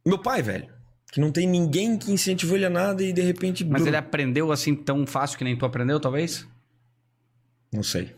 Meu 0.07 0.19
pai, 0.19 0.41
velho. 0.43 0.76
Que 1.17 1.21
não 1.23 1.33
tem 1.33 1.47
ninguém 1.49 1.97
que 1.97 2.13
incentivou 2.13 2.59
ele 2.59 2.67
a 2.67 2.69
nada 2.69 3.03
e 3.03 3.11
de 3.11 3.23
repente. 3.23 3.65
Mas 3.65 3.87
ele 3.87 3.97
aprendeu 3.97 4.53
assim 4.53 4.75
tão 4.75 5.07
fácil 5.07 5.39
que 5.39 5.45
nem 5.45 5.57
tu 5.57 5.65
aprendeu, 5.65 5.99
talvez? 5.99 6.47
Não 7.73 7.83
sei. 7.83 8.15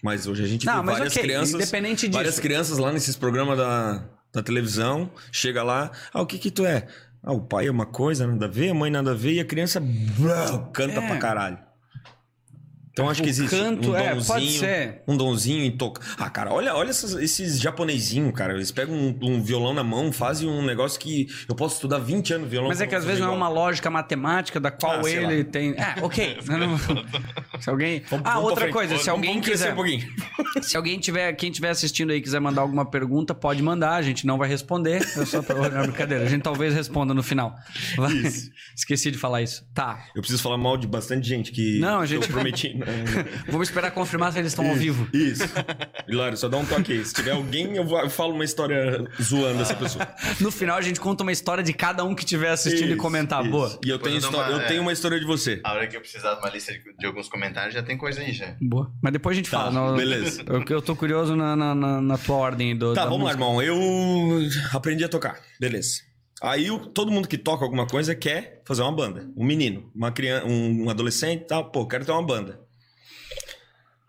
Mas 0.00 0.28
hoje 0.28 0.44
a 0.44 0.46
gente 0.46 0.64
Não, 0.66 0.74
vê 0.76 0.82
mas 0.82 0.98
várias 0.98 1.12
ok, 1.14 1.22
crianças. 1.24 1.54
independente 1.54 2.02
disso. 2.06 2.12
Várias 2.12 2.38
crianças 2.38 2.78
lá 2.78 2.92
nesses 2.92 3.16
programas 3.16 3.58
da, 3.58 4.04
da 4.32 4.40
televisão. 4.40 5.10
Chega 5.32 5.64
lá. 5.64 5.90
Ah, 6.14 6.22
o 6.22 6.26
que 6.26 6.38
que 6.38 6.48
tu 6.52 6.64
é? 6.64 6.86
Ah, 7.24 7.32
o 7.32 7.40
pai 7.40 7.66
é 7.66 7.70
uma 7.72 7.86
coisa, 7.86 8.24
nada 8.24 8.46
a 8.46 8.48
ver, 8.48 8.68
a 8.70 8.74
mãe 8.74 8.88
nada 8.88 9.10
a 9.10 9.14
ver, 9.14 9.32
e 9.32 9.40
a 9.40 9.44
criança 9.44 9.82
canta 10.72 11.00
É. 11.00 11.06
pra 11.08 11.16
caralho. 11.18 11.58
Então 12.96 13.10
acho 13.10 13.22
que 13.22 13.28
existe 13.28 13.54
canto, 13.54 13.90
um 13.90 13.94
é, 13.96 14.14
donzinho, 14.14 14.26
pode 14.26 14.50
ser. 14.58 15.02
um 15.06 15.16
donzinho 15.18 15.62
em 15.62 15.70
toca. 15.70 16.00
Ah, 16.16 16.30
cara, 16.30 16.50
olha, 16.50 16.74
olha 16.74 16.88
essas- 16.88 17.12
esses 17.12 17.60
japonesinhos, 17.60 18.32
cara. 18.32 18.54
Eles 18.54 18.70
pegam 18.70 18.94
um, 18.94 19.18
um 19.20 19.42
violão 19.42 19.74
na 19.74 19.84
mão, 19.84 20.10
fazem 20.10 20.48
um 20.48 20.64
negócio 20.64 20.98
que 20.98 21.26
eu 21.46 21.54
posso 21.54 21.74
estudar 21.74 21.98
20 21.98 22.32
anos 22.32 22.48
violão. 22.48 22.68
Mas 22.70 22.80
é 22.80 22.86
que 22.86 22.94
às 22.94 23.04
vezes 23.04 23.20
não 23.20 23.28
é 23.34 23.36
uma 23.36 23.50
lógica 23.50 23.90
matemática 23.90 24.58
da 24.58 24.70
qual 24.70 25.04
Ah, 25.04 25.10
ele 25.10 25.44
tem. 25.44 25.72
É, 25.72 25.96
ok. 26.02 26.38
Se 27.60 27.68
alguém. 27.68 28.02
Vamos- 28.08 28.26
ah, 28.26 28.34
vamos 28.36 28.50
outra 28.50 28.70
coisa, 28.70 28.96
se 28.96 29.04
Vamos- 29.06 29.26
alguém 29.26 29.40
quiser. 29.42 29.72
um 29.72 29.76
pouquinho. 29.76 30.06
Se 30.62 30.74
alguém 30.74 30.98
tiver, 30.98 31.32
quem 31.34 31.50
estiver 31.50 31.68
assistindo 31.68 32.12
aí 32.12 32.20
quiser 32.22 32.40
mandar 32.40 32.62
alguma 32.62 32.90
pergunta, 32.90 33.34
pode 33.34 33.62
mandar, 33.62 33.92
a 33.96 34.02
gente 34.02 34.26
não 34.26 34.38
vai 34.38 34.48
responder. 34.48 35.06
Eu 35.14 35.26
só 35.26 35.42
não, 35.42 35.64
é 35.66 35.82
brincadeira, 35.82 36.24
a 36.24 36.28
gente 36.28 36.40
talvez 36.42 36.72
responda 36.74 37.12
no 37.12 37.22
final. 37.22 37.54
Vai. 37.94 38.12
Esqueci 38.74 39.10
de 39.10 39.18
falar 39.18 39.42
isso. 39.42 39.66
Tá. 39.74 40.02
Eu 40.14 40.22
preciso 40.22 40.42
falar 40.42 40.56
mal 40.56 40.78
de 40.78 40.86
bastante 40.86 41.28
gente 41.28 41.52
que 41.52 41.78
Não, 41.78 42.00
a 42.00 42.06
gente- 42.06 42.26
eu 42.26 42.32
prometi. 42.32 42.74
Vamos 43.48 43.68
esperar 43.68 43.90
confirmar 43.90 44.32
se 44.32 44.38
eles 44.38 44.52
estão 44.52 44.68
ao 44.68 44.74
vivo. 44.74 45.08
Isso. 45.12 45.42
Hilário, 46.08 46.36
só 46.36 46.48
dá 46.48 46.56
um 46.56 46.64
toque 46.66 46.92
aí. 46.92 47.04
Se 47.04 47.14
tiver 47.14 47.32
alguém, 47.32 47.76
eu 47.76 47.84
vou- 47.84 47.98
eu 48.00 48.10
falo 48.10 48.32
uma 48.34 48.44
história 48.44 49.04
zoando 49.20 49.62
essa 49.62 49.74
pessoa. 49.74 50.06
No 50.40 50.50
final 50.50 50.76
a 50.78 50.82
gente 50.82 51.00
conta 51.00 51.22
uma 51.22 51.32
história 51.32 51.62
de 51.64 51.72
cada 51.72 52.04
um 52.04 52.14
que 52.14 52.22
estiver 52.22 52.50
assistindo 52.50 52.88
e 52.90 52.92
Isso, 52.92 53.02
comentar. 53.02 53.42
isso. 53.42 53.50
Boa. 53.50 53.78
E 53.84 53.88
eu 53.90 53.98
Depois 53.98 54.14
tenho, 54.22 54.32
eu 54.34 54.38
uma- 54.38 54.48
eu 54.50 54.66
tenho 54.66 54.78
é. 54.78 54.82
uma 54.82 54.92
história 54.92 55.18
de 55.18 55.26
você. 55.26 55.60
A 55.64 55.72
hora 55.72 55.86
que 55.86 55.96
eu 55.96 56.00
precisar 56.00 56.34
de 56.34 56.40
uma 56.40 56.50
lista 56.50 56.72
de, 56.72 56.80
de 56.96 57.06
alguns 57.06 57.28
comentários, 57.28 57.74
já 57.74 57.82
tem 57.82 57.96
coisa 57.96 58.20
aí 58.20 58.32
já. 58.32 58.56
Boa. 58.60 58.90
Mas 59.02 59.12
depois 59.12 59.34
a 59.34 59.38
gente 59.38 59.50
Tá, 59.50 59.58
fala. 59.58 59.70
Não- 59.72 59.96
beleza. 59.96 60.42
Eu, 60.46 60.64
eu 60.68 60.82
tô 60.82 60.94
curioso 60.94 61.34
na, 61.36 61.56
na, 61.56 61.74
na- 61.74 62.00
na 62.00 62.18
tua 62.18 62.36
ordem 62.36 62.76
do. 62.76 62.94
Tá, 62.94 63.04
da 63.04 63.10
vamos 63.10 63.26
lá, 63.26 63.36
música. 63.36 63.44
irmão. 63.44 63.62
Eu 63.62 64.48
aprendi 64.72 65.04
a 65.04 65.08
tocar. 65.08 65.38
Beleza. 65.60 66.00
Aí 66.42 66.66
todo 66.92 67.10
mundo 67.10 67.26
que 67.26 67.38
toca 67.38 67.64
alguma 67.64 67.86
coisa 67.86 68.14
quer 68.14 68.60
fazer 68.66 68.82
uma 68.82 68.92
banda. 68.92 69.26
Um 69.36 69.44
menino, 69.44 69.90
uma 69.94 70.12
criança, 70.12 70.46
um, 70.46 70.84
um 70.84 70.90
adolescente 70.90 71.42
e 71.42 71.46
tal. 71.46 71.70
Pô, 71.70 71.86
quero 71.88 72.04
ter 72.04 72.12
uma 72.12 72.22
banda. 72.24 72.60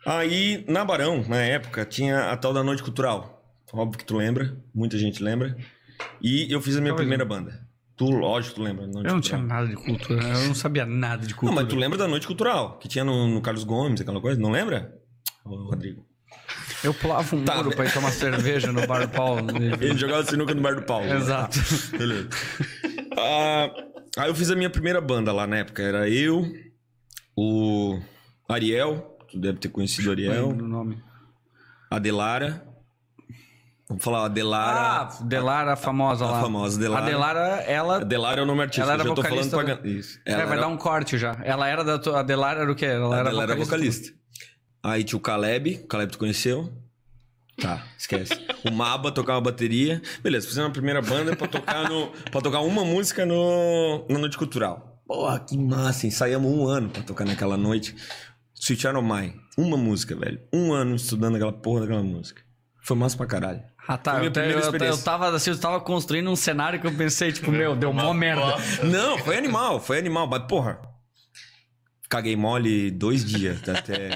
Aí, 0.10 0.64
na 0.70 0.86
Barão, 0.86 1.22
na 1.28 1.42
época, 1.42 1.84
tinha 1.86 2.32
a 2.32 2.38
tal 2.38 2.54
da 2.54 2.64
Noite 2.64 2.82
Cultural. 2.82 3.44
Óbvio 3.74 3.98
que 4.00 4.06
tu 4.06 4.16
lembra, 4.16 4.56
muita 4.74 4.98
gente 4.98 5.22
lembra. 5.22 5.58
E 6.22 6.50
eu 6.50 6.62
fiz 6.62 6.78
a 6.78 6.80
minha 6.80 6.92
Talvez 6.94 7.06
primeira 7.06 7.26
banda. 7.26 7.68
Tu, 7.98 8.06
lógico, 8.06 8.56
tu 8.56 8.62
lembra. 8.64 8.84
Eu 8.86 8.88
não 8.88 8.94
Cultural. 8.94 9.22
tinha 9.22 9.38
nada 9.42 9.68
de 9.68 9.76
cultura. 9.76 10.24
Eu 10.24 10.48
não 10.48 10.56
sabia 10.56 10.86
nada 10.86 11.24
de 11.26 11.34
Não, 11.34 11.40
cultura. 11.40 11.62
mas 11.62 11.68
tu 11.74 11.76
lembra 11.76 11.98
da 11.98 12.08
Noite 12.08 12.26
Cultural, 12.28 12.78
que 12.80 12.88
tinha 12.88 13.04
no, 13.04 13.28
no 13.28 13.42
Carlos 13.42 13.64
Gomes, 13.66 14.00
aquela 14.00 14.22
coisa? 14.22 14.40
Não 14.40 14.50
lembra? 14.52 14.94
Ô, 15.44 15.56
Rodrigo. 15.70 16.06
Eu 16.84 16.94
pulava 16.94 17.36
um 17.36 17.44
Tá, 17.44 17.56
muro 17.58 17.70
né? 17.72 17.76
pra 17.76 17.86
ir 17.86 17.92
tomar 17.94 18.12
cerveja 18.12 18.72
no 18.72 18.86
bar 18.88 19.02
do 19.06 19.10
Paulo. 19.10 19.42
Ele 19.82 19.98
jogava 19.98 20.24
sinuca 20.24 20.54
no 20.54 20.62
bar 20.62 20.76
do 20.76 20.84
Paulo. 20.84 21.12
Exato. 21.12 21.58
Beleza. 21.98 22.30
Ah, 23.18 23.72
aí 24.20 24.30
eu 24.30 24.36
fiz 24.36 24.52
a 24.52 24.56
minha 24.56 24.70
primeira 24.70 25.02
banda 25.02 25.34
lá 25.34 25.46
na 25.48 25.58
época. 25.58 25.82
Era 25.82 26.08
eu, 26.08 26.46
o 27.36 28.00
Ariel, 28.48 29.17
tu 29.30 29.40
deve 29.40 29.58
ter 29.60 29.70
conhecido 29.70 30.12
Ariel, 30.12 30.50
o 30.50 30.56
nome. 30.56 31.02
a 31.90 32.00
Delara. 32.00 32.66
Vamos 33.90 34.04
falar, 34.04 34.26
a 34.26 34.28
Delara. 34.28 34.80
Ah, 34.80 35.24
Delara, 35.24 35.74
a 35.74 35.76
famosa 35.78 36.26
a 36.26 36.32
lá. 36.32 36.42
famosa 36.42 36.78
Delara. 36.78 37.06
A 37.06 37.10
Delara, 37.10 37.40
ela. 37.66 37.98
A 37.98 38.04
Delara 38.04 38.42
é 38.42 38.44
o 38.44 38.46
nome 38.46 38.62
artístico, 38.64 38.84
Ela 38.84 38.94
era 38.96 39.04
eu 39.04 39.08
já 39.08 39.16
tô 39.16 39.24
falando 39.24 39.50
vocalista 39.50 39.82
pra... 39.82 39.90
Isso. 39.90 40.20
É, 40.26 40.34
Ela 40.34 40.44
vai 40.44 40.52
era... 40.58 40.62
dar 40.62 40.68
um 40.68 40.78
corte 40.78 41.18
já. 41.18 41.40
Ela 41.42 41.68
era 41.70 41.84
da 41.86 41.98
tua. 41.98 42.20
A 42.20 42.24
Delara 42.24 42.62
era 42.62 42.72
o 42.72 42.76
quê? 42.76 42.86
Ela 42.86 43.16
a 43.16 43.20
era 43.20 43.32
vocalista. 43.32 43.66
vocalista. 43.66 44.14
Aí 44.84 45.04
tinha 45.06 45.18
o 45.18 45.22
Caleb, 45.22 45.82
o 45.84 45.88
Caleb 45.88 46.12
tu 46.12 46.18
conheceu? 46.18 46.70
Tá, 47.62 47.84
esquece. 47.98 48.34
o 48.66 48.72
Maba 48.72 49.12
tocava 49.12 49.40
bateria. 49.42 50.02
Beleza, 50.22 50.48
fizemos 50.48 50.70
a 50.70 50.74
primeira 50.74 51.02
banda 51.02 51.36
pra 51.36 51.48
tocar 51.48 51.90
no, 51.90 52.08
para 52.30 52.42
tocar 52.42 52.60
uma 52.60 52.84
música 52.84 53.26
no 53.26 54.06
na 54.10 54.20
noite 54.20 54.38
cultural. 54.38 55.02
Porra, 55.08 55.40
que 55.40 55.58
massa. 55.58 56.06
Ensaiamos 56.06 56.52
um 56.52 56.68
ano 56.68 56.90
pra 56.90 57.02
tocar 57.02 57.26
naquela 57.26 57.56
noite. 57.56 57.96
Sweet 58.60 58.82
Child 58.82 59.02
Mine. 59.02 59.36
Uma 59.58 59.78
música, 59.78 60.16
velho. 60.16 60.40
Um 60.54 60.74
ano 60.74 60.96
estudando 60.96 61.36
aquela 61.36 61.54
porra 61.54 61.82
daquela 61.82 62.04
música. 62.04 62.42
Foi 62.82 62.96
massa 62.96 63.18
pra 63.18 63.26
caralho. 63.26 63.62
Ah, 63.88 63.98
tá. 63.98 64.12
Foi 64.20 64.30
minha 64.30 64.46
Eu, 64.46 64.60
eu, 64.60 64.74
eu, 64.78 64.98
tava 64.98 65.30
assim, 65.36 65.50
eu 65.50 65.60
tava 65.60 65.80
construindo 65.80 66.30
um 66.30 66.36
cenário 66.36 66.80
que 66.80 66.88
eu 66.88 66.94
pensei, 66.94 67.32
tipo, 67.32 67.52
meu, 67.52 67.76
deu 67.76 67.94
mó 67.94 68.14
merda. 68.14 68.56
Não, 68.84 69.18
foi 69.18 69.38
animal, 69.38 69.80
foi 69.80 69.98
animal. 70.00 70.28
Mas, 70.28 70.44
porra, 70.44 70.80
caguei 72.10 72.36
mole 72.36 72.92
dois 72.92 73.24
dias 73.26 73.68
até... 73.68 74.10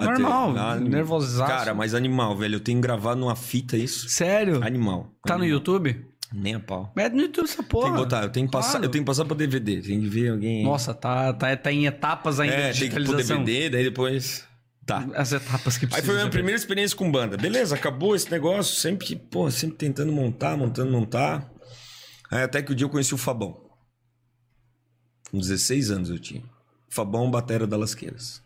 Normal, 0.00 0.56
até- 0.56 0.80
nervosaço. 0.80 1.50
Cara, 1.50 1.74
mas 1.74 1.94
animal, 1.94 2.36
velho. 2.36 2.56
Eu 2.56 2.60
tenho 2.60 2.80
gravado 2.80 3.20
numa 3.20 3.36
fita 3.36 3.76
isso. 3.76 4.08
Sério? 4.08 4.62
Animal. 4.64 5.12
Tá 5.24 5.34
no 5.34 5.42
Animal. 5.44 5.58
YouTube? 5.58 6.06
Nem 6.36 6.54
a 6.56 6.60
pau. 6.60 6.92
Mete 6.96 7.12
no 7.12 7.22
YouTube 7.22 7.44
essa 7.44 7.62
porra. 7.62 7.84
Tem 7.86 7.92
que 7.94 7.98
botar, 8.02 8.22
eu 8.24 8.30
tenho 8.30 8.46
que 8.46 8.52
passar, 8.52 8.70
Claro. 8.72 8.84
eu 8.86 8.90
tenho 8.90 9.04
que 9.04 9.06
passar 9.06 9.24
pro 9.24 9.36
DVD. 9.36 9.80
Tem 9.80 10.00
que 10.00 10.08
ver 10.08 10.30
alguém... 10.30 10.64
Nossa, 10.64 10.92
tá, 10.92 11.32
tá, 11.32 11.56
tá 11.56 11.70
em 11.72 11.86
etapas 11.86 12.40
ainda 12.40 12.54
é, 12.54 12.72
de 12.72 12.80
tem 12.80 12.88
que 12.88 12.94
ir 12.96 13.04
pro 13.04 13.16
digitalização. 13.16 13.44
DVD, 13.44 13.70
daí 13.70 13.84
depois... 13.84 14.44
Tá. 14.84 15.08
As 15.14 15.32
etapas 15.32 15.78
que 15.78 15.84
Aí 15.86 15.90
precisam. 15.90 16.12
foi 16.12 16.16
a 16.16 16.24
minha 16.24 16.30
primeira 16.30 16.58
experiência 16.58 16.94
com 16.96 17.10
banda. 17.10 17.36
Beleza, 17.38 17.74
acabou 17.74 18.14
esse 18.14 18.30
negócio. 18.30 18.74
Sempre, 18.76 19.16
pô, 19.16 19.50
sempre 19.50 19.76
tentando 19.78 20.12
montar, 20.12 20.56
montando, 20.58 20.90
montar. 20.92 21.50
Aí 22.30 22.42
até 22.42 22.60
que 22.60 22.72
o 22.72 22.74
dia 22.74 22.84
eu 22.84 22.90
conheci 22.90 23.14
o 23.14 23.18
Fabão. 23.18 23.62
Com 25.30 25.38
16 25.38 25.90
anos 25.90 26.10
eu 26.10 26.18
tinha. 26.18 26.42
Fabão 26.90 27.30
Batera 27.30 27.66
da 27.66 27.78
Lasqueiras. 27.78 28.42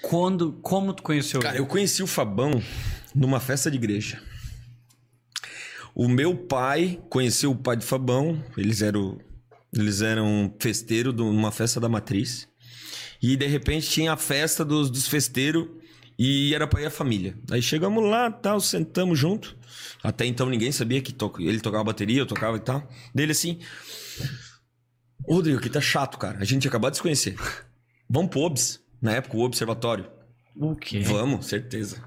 Quando, 0.00 0.52
como 0.62 0.94
tu 0.94 1.02
conheceu 1.02 1.40
Cara, 1.40 1.56
ele? 1.56 1.62
eu 1.62 1.66
conheci 1.66 2.02
o 2.02 2.06
Fabão 2.06 2.50
numa 3.14 3.38
festa 3.40 3.70
de 3.70 3.76
igreja. 3.76 4.22
O 5.98 6.10
meu 6.10 6.36
pai 6.36 7.00
conheceu 7.08 7.50
o 7.50 7.56
pai 7.56 7.74
de 7.74 7.86
Fabão. 7.86 8.44
Eles 8.54 8.82
eram, 8.82 9.18
eles 9.72 10.02
eram 10.02 10.54
festeiro 10.60 11.10
de 11.10 11.22
uma 11.22 11.50
festa 11.50 11.80
da 11.80 11.88
matriz. 11.88 12.46
E 13.22 13.34
de 13.34 13.46
repente 13.46 13.88
tinha 13.88 14.12
a 14.12 14.16
festa 14.18 14.62
dos, 14.62 14.90
dos 14.90 15.08
festeiros 15.08 15.66
e 16.18 16.54
era 16.54 16.66
pra 16.66 16.82
ir 16.82 16.84
a 16.84 16.90
família. 16.90 17.34
Aí 17.50 17.62
chegamos 17.62 18.04
lá, 18.04 18.30
tal, 18.30 18.60
sentamos 18.60 19.18
junto. 19.18 19.56
Até 20.02 20.26
então 20.26 20.50
ninguém 20.50 20.70
sabia 20.70 21.00
que 21.00 21.14
to... 21.14 21.32
ele 21.38 21.60
tocava 21.60 21.84
bateria, 21.84 22.18
eu 22.18 22.26
tocava 22.26 22.58
e 22.58 22.60
tal. 22.60 22.86
Dele 23.14 23.32
assim. 23.32 23.58
Ô, 25.26 25.36
Rodrigo, 25.36 25.58
aqui 25.58 25.70
tá 25.70 25.80
chato, 25.80 26.18
cara. 26.18 26.38
A 26.40 26.44
gente 26.44 26.68
acabado 26.68 26.90
de 26.92 26.98
se 26.98 27.02
conhecer. 27.02 27.36
Vamos 28.06 28.30
pro 28.30 28.40
OBS. 28.40 28.84
Na 29.00 29.12
época, 29.12 29.38
o 29.38 29.40
Observatório. 29.40 30.10
O 30.54 30.76
quê? 30.76 31.00
Vamos, 31.00 31.46
certeza. 31.46 32.04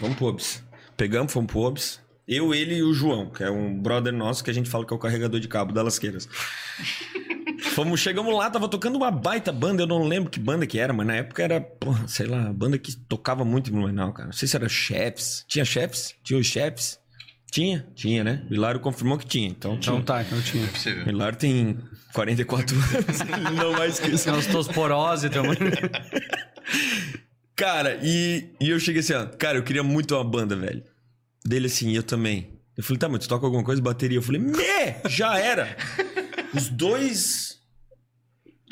Vamos 0.00 0.16
pro 0.16 0.26
OBS. 0.26 0.64
Pegamos, 0.96 1.32
fomos 1.32 1.52
pro 1.52 1.60
OBS. 1.60 2.09
Eu, 2.30 2.54
ele 2.54 2.76
e 2.76 2.82
o 2.84 2.94
João, 2.94 3.28
que 3.28 3.42
é 3.42 3.50
um 3.50 3.76
brother 3.76 4.12
nosso 4.12 4.44
que 4.44 4.50
a 4.52 4.54
gente 4.54 4.70
fala 4.70 4.86
que 4.86 4.92
é 4.92 4.96
o 4.96 5.00
carregador 5.00 5.40
de 5.40 5.48
cabo 5.48 5.72
da 5.72 5.82
Lasqueiras. 5.82 6.28
Fomos, 7.74 7.98
chegamos 7.98 8.32
lá, 8.32 8.48
tava 8.48 8.68
tocando 8.68 8.94
uma 8.94 9.10
baita 9.10 9.50
banda, 9.50 9.82
eu 9.82 9.86
não 9.86 10.04
lembro 10.04 10.30
que 10.30 10.38
banda 10.38 10.64
que 10.64 10.78
era, 10.78 10.92
mas 10.92 11.08
na 11.08 11.16
época 11.16 11.42
era, 11.42 11.60
porra, 11.60 12.06
sei 12.06 12.26
lá, 12.26 12.52
banda 12.52 12.78
que 12.78 12.96
tocava 12.96 13.44
muito 13.44 13.68
em 13.68 13.72
Blumenau, 13.72 14.12
cara. 14.12 14.26
Não 14.26 14.32
sei 14.32 14.46
se 14.46 14.54
era 14.54 14.68
Chefs. 14.68 15.44
Tinha 15.48 15.64
Chefs? 15.64 16.14
Tinha 16.22 16.38
os 16.38 16.46
Chefs? 16.46 17.00
Tinha? 17.50 17.84
Tinha, 17.96 18.22
né? 18.22 18.46
O 18.48 18.54
Hilário 18.54 18.78
confirmou 18.78 19.18
que 19.18 19.26
tinha, 19.26 19.48
então 19.48 19.76
tinha. 19.76 19.96
Então 19.96 20.04
tá, 20.04 20.22
então 20.22 20.40
tinha. 20.40 20.64
O 20.64 20.68
Possível. 20.68 21.08
Hilário 21.08 21.36
tem 21.36 21.78
44 22.14 22.76
anos, 22.76 23.20
ele 23.22 23.56
não 23.56 23.72
vai 23.72 23.88
esquecer. 23.88 24.30
Tem 24.30 24.38
osteoporose, 24.38 25.28
tem 25.28 25.42
uma... 25.42 25.56
Cara, 27.56 27.98
e, 28.02 28.54
e 28.60 28.70
eu 28.70 28.78
cheguei 28.78 29.00
assim, 29.00 29.14
ó, 29.14 29.26
cara, 29.26 29.58
eu 29.58 29.62
queria 29.62 29.82
muito 29.82 30.14
uma 30.14 30.24
banda, 30.24 30.56
velho. 30.56 30.82
Dele 31.44 31.66
assim, 31.66 31.92
eu 31.94 32.02
também. 32.02 32.58
Eu 32.76 32.84
falei, 32.84 32.98
tá, 32.98 33.08
mas 33.08 33.20
tu 33.20 33.28
toca 33.28 33.46
alguma 33.46 33.64
coisa, 33.64 33.80
bateria? 33.82 34.18
Eu 34.18 34.22
falei, 34.22 34.40
me, 34.40 34.54
já 35.08 35.38
era. 35.38 35.76
Os 36.54 36.68
dois. 36.68 37.58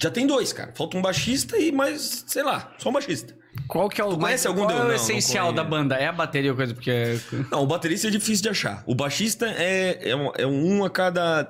Já 0.00 0.10
tem 0.10 0.26
dois, 0.26 0.52
cara. 0.52 0.72
Falta 0.76 0.96
um 0.96 1.02
baixista 1.02 1.56
e 1.56 1.72
mais, 1.72 2.24
sei 2.26 2.42
lá, 2.42 2.74
só 2.78 2.88
um 2.88 2.92
baixista. 2.92 3.36
Qual 3.66 3.88
que 3.88 4.00
é 4.00 4.04
o, 4.04 4.10
Tu 4.10 4.18
conhece 4.18 4.46
algum 4.46 4.60
qual 4.62 4.70
é 4.70 4.74
o 4.74 4.78
Não, 4.78 4.88
não 4.88 4.94
essencial 4.94 5.46
conheço. 5.48 5.64
da 5.64 5.64
banda? 5.64 5.96
É 5.96 6.06
a 6.06 6.12
bateria 6.12 6.50
ou 6.50 6.56
coisa? 6.56 6.72
Porque... 6.72 7.18
Não, 7.50 7.62
o 7.62 7.66
baterista 7.66 8.06
é 8.06 8.10
difícil 8.10 8.42
de 8.44 8.48
achar. 8.50 8.84
O 8.86 8.94
baixista 8.94 9.46
é, 9.48 10.10
é, 10.10 10.16
um, 10.16 10.30
é 10.36 10.46
um 10.46 10.84
a 10.84 10.90
cada 10.90 11.48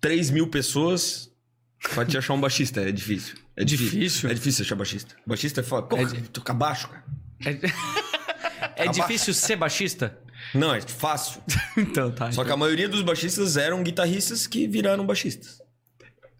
3 0.00 0.30
mil 0.30 0.46
pessoas 0.46 1.30
pra 1.92 2.04
te 2.04 2.16
achar 2.16 2.34
um 2.34 2.40
baixista. 2.40 2.80
É 2.80 2.92
difícil. 2.92 3.36
É 3.56 3.64
Difícil? 3.64 4.30
É 4.30 4.34
difícil 4.34 4.64
achar 4.64 4.76
baixista. 4.76 5.14
Baixista 5.26 5.60
é 5.60 5.64
foda. 5.64 5.86
Porra, 5.88 6.06
toca 6.32 6.54
baixo, 6.54 6.88
cara. 6.88 7.04
É, 8.76 8.86
é 8.86 8.88
difícil 8.88 9.34
ser 9.34 9.56
baixista? 9.56 10.16
Não, 10.54 10.74
é 10.74 10.80
fácil. 10.80 11.42
Então 11.76 12.10
tá. 12.10 12.30
Só 12.32 12.44
que 12.44 12.50
a 12.50 12.56
maioria 12.56 12.88
dos 12.88 13.02
baixistas 13.02 13.56
eram 13.56 13.82
guitarristas 13.82 14.46
que 14.46 14.66
viraram 14.66 15.06
baixistas. 15.06 15.60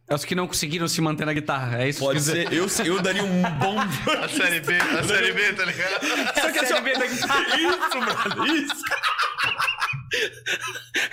É 0.08 0.14
os 0.14 0.24
que 0.24 0.34
não 0.34 0.48
conseguiram 0.48 0.88
se 0.88 1.00
manter 1.00 1.24
na 1.24 1.32
guitarra, 1.32 1.84
é 1.84 1.88
isso? 1.88 2.00
Pode 2.00 2.18
que 2.18 2.24
ser. 2.24 2.52
Eu, 2.52 2.66
eu 2.84 3.00
daria 3.00 3.22
um 3.22 3.42
bom. 3.42 3.78
A 4.20 4.28
série 4.28 4.58
B, 4.58 4.76
a 4.76 5.04
série 5.04 5.32
B, 5.32 5.52
tá 5.52 5.64
ligado? 5.64 6.04
Só 6.40 6.50
que 6.50 6.58
a 6.58 6.66
série 6.66 6.80
B 6.80 6.98
da 6.98 7.06
guitarra. 7.06 7.56
Isso, 7.56 8.00
brother, 8.00 8.54
isso. 8.54 8.82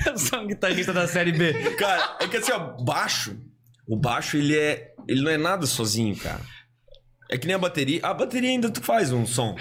Eu 0.07 0.17
sou 0.17 0.39
um 0.39 0.47
guitarrista 0.47 0.91
da 0.91 1.07
série 1.07 1.31
B. 1.31 1.53
Cara, 1.75 2.17
é 2.19 2.27
que 2.27 2.37
assim, 2.37 2.51
ó, 2.51 2.59
baixo. 2.83 3.37
O 3.87 3.95
baixo, 3.95 4.35
ele 4.35 4.57
é. 4.57 4.93
Ele 5.07 5.21
não 5.21 5.31
é 5.31 5.37
nada 5.37 5.67
sozinho, 5.67 6.15
cara. 6.15 6.41
É 7.29 7.37
que 7.37 7.45
nem 7.45 7.55
a 7.55 7.59
bateria. 7.59 7.99
A 8.03 8.13
bateria 8.13 8.49
ainda 8.49 8.69
tu 8.69 8.81
faz 8.81 9.11
um 9.11 9.25
som. 9.27 9.55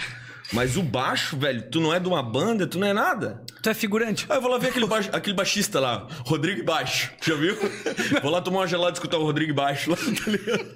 Mas 0.53 0.77
o 0.77 0.83
baixo, 0.83 1.37
velho, 1.37 1.69
tu 1.71 1.81
não 1.81 1.93
é 1.93 1.99
de 1.99 2.07
uma 2.09 2.23
banda, 2.23 2.67
tu 2.67 2.79
não 2.79 2.87
é 2.87 2.93
nada. 2.93 3.43
Tu 3.63 3.69
é 3.69 3.75
figurante. 3.75 4.27
Aí 4.29 4.37
eu 4.37 4.41
vou 4.43 4.51
lá 4.51 4.59
ver 4.59 4.69
aquele, 4.69 4.87
baixo- 4.87 5.11
aquele 5.13 5.35
baixista 5.37 5.81
lá, 5.81 6.07
Rodrigo 6.25 6.65
Baixo. 6.65 7.13
Já 7.21 7.35
viu? 7.35 7.57
Vou 8.23 8.31
lá 8.31 8.41
tomar 8.41 8.59
uma 8.61 8.67
gelada 8.67 8.91
e 8.91 8.95
escutar 8.95 9.19
o 9.19 9.25
Rodrigo 9.25 9.53
Baixo 9.55 9.91
lá, 9.91 9.97
tá 9.97 10.31
ligado? 10.31 10.75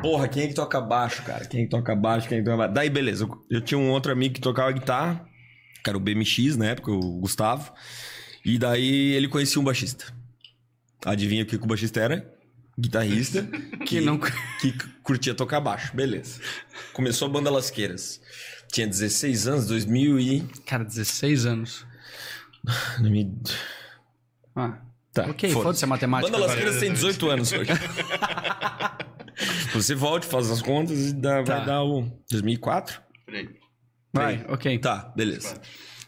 Porra, 0.00 0.28
quem 0.28 0.44
é 0.44 0.46
que 0.48 0.54
toca 0.54 0.80
baixo, 0.80 1.22
cara? 1.24 1.44
Quem 1.46 1.62
é 1.62 1.64
que 1.64 1.70
toca 1.70 1.94
baixo? 1.96 2.28
Quem 2.28 2.38
é 2.38 2.40
que 2.40 2.44
toca 2.44 2.56
baixo? 2.58 2.72
Daí, 2.74 2.88
beleza. 2.88 3.28
Eu, 3.50 3.60
tinha 3.60 3.76
um 3.76 3.90
outro 3.90 4.12
amigo 4.12 4.34
que 4.34 4.40
tocava 4.40 4.70
guitarra, 4.72 5.26
que 5.82 5.90
era 5.90 5.96
o 5.96 6.00
BMX 6.00 6.56
na 6.56 6.66
época, 6.66 6.90
o 6.92 7.18
Gustavo. 7.20 7.72
E 8.44 8.56
daí 8.58 9.12
ele 9.12 9.28
conhecia 9.28 9.60
um 9.60 9.64
baixista. 9.64 10.06
Adivinha 11.04 11.42
o 11.42 11.46
que 11.46 11.58
que 11.58 11.64
o 11.64 11.68
baixista 11.68 12.00
era? 12.00 12.32
Guitarrista. 12.78 13.46
Que 13.84 14.00
não- 14.00 14.18
Que 14.60 14.72
curtia 15.02 15.34
tocar 15.34 15.58
baixo. 15.60 15.94
Beleza. 15.96 16.40
Começou 16.92 17.26
a 17.26 17.30
banda 17.30 17.50
Lasqueiras. 17.50 18.20
Tinha 18.70 18.86
16 18.86 19.48
anos, 19.48 19.66
2000 19.66 20.20
e... 20.20 20.40
Cara, 20.66 20.84
16 20.84 21.46
anos. 21.46 21.86
2000... 22.98 23.32
Ah. 24.56 24.78
Tá, 25.12 25.26
Ok, 25.26 25.50
foda-se 25.50 25.84
a 25.84 25.88
matemática. 25.88 26.30
Banda 26.38 26.46
Las 26.46 26.78
tem 26.78 26.92
18 26.92 27.30
anos 27.30 27.50
hoje. 27.52 27.70
Você 29.72 29.94
volte, 29.94 30.26
faz 30.26 30.50
as 30.50 30.62
contas 30.62 31.08
e 31.08 31.12
dá, 31.12 31.42
Tá. 31.42 31.56
vai 31.56 31.66
dar 31.66 31.82
o 31.82 32.02
2004? 32.30 33.00
Por 33.26 33.34
aí. 33.34 33.48
Vai, 34.12 34.44
ok. 34.48 34.78
Tá, 34.78 35.12
beleza. 35.16 35.60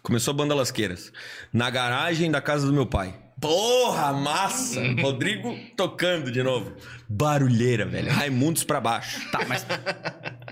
Começou 0.03 0.33
a 0.33 0.37
Banda 0.37 0.55
Lasqueiras. 0.55 1.12
Na 1.53 1.68
garagem 1.70 2.31
da 2.31 2.40
casa 2.40 2.66
do 2.66 2.72
meu 2.72 2.87
pai. 2.87 3.14
Porra, 3.40 4.12
massa! 4.12 4.81
Rodrigo 5.03 5.57
tocando 5.77 6.31
de 6.31 6.42
novo. 6.42 6.77
Barulheira, 7.09 7.85
velho. 7.87 8.11
Raimundos 8.11 8.62
pra 8.64 8.81
baixo. 8.81 9.31
Tá, 9.33 9.40
mas. 9.48 9.66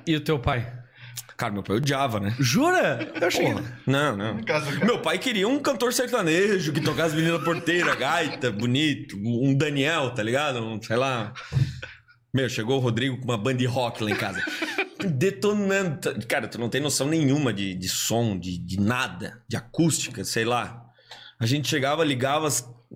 E 0.07 0.16
o 0.16 0.20
teu 0.20 0.38
pai? 0.40 0.80
Cara, 1.40 1.55
meu 1.55 1.62
pai 1.62 1.76
odiava, 1.76 2.20
né? 2.20 2.37
Jura? 2.38 3.11
Eu 3.18 3.26
achei. 3.26 3.50
Porra. 3.50 3.81
Não, 3.87 4.14
não. 4.14 4.40
Meu 4.85 5.00
pai 5.00 5.18
queria 5.18 5.48
um 5.48 5.59
cantor 5.59 5.90
sertanejo 5.90 6.70
que 6.70 6.83
tocasse 6.83 7.16
Menina 7.16 7.38
Porteira, 7.38 7.96
gaita, 7.96 8.53
bonito. 8.53 9.16
Um 9.16 9.55
Daniel, 9.55 10.11
tá 10.11 10.22
ligado? 10.22 10.62
Um, 10.62 10.83
sei 10.83 10.96
lá. 10.96 11.33
Meu, 12.35 12.46
chegou 12.46 12.76
o 12.76 12.79
Rodrigo 12.79 13.16
com 13.16 13.24
uma 13.24 13.38
banda 13.38 13.57
de 13.57 13.64
rock 13.64 14.05
lá 14.05 14.11
em 14.11 14.16
casa. 14.16 14.44
Detonando. 15.03 16.26
Cara, 16.29 16.46
tu 16.46 16.59
não 16.59 16.68
tem 16.68 16.79
noção 16.79 17.09
nenhuma 17.09 17.55
de, 17.55 17.74
de 17.74 17.88
som, 17.88 18.38
de, 18.38 18.59
de 18.59 18.79
nada, 18.79 19.42
de 19.48 19.57
acústica, 19.57 20.22
sei 20.24 20.44
lá. 20.44 20.85
A 21.38 21.46
gente 21.46 21.68
chegava, 21.68 22.05
ligava, 22.05 22.50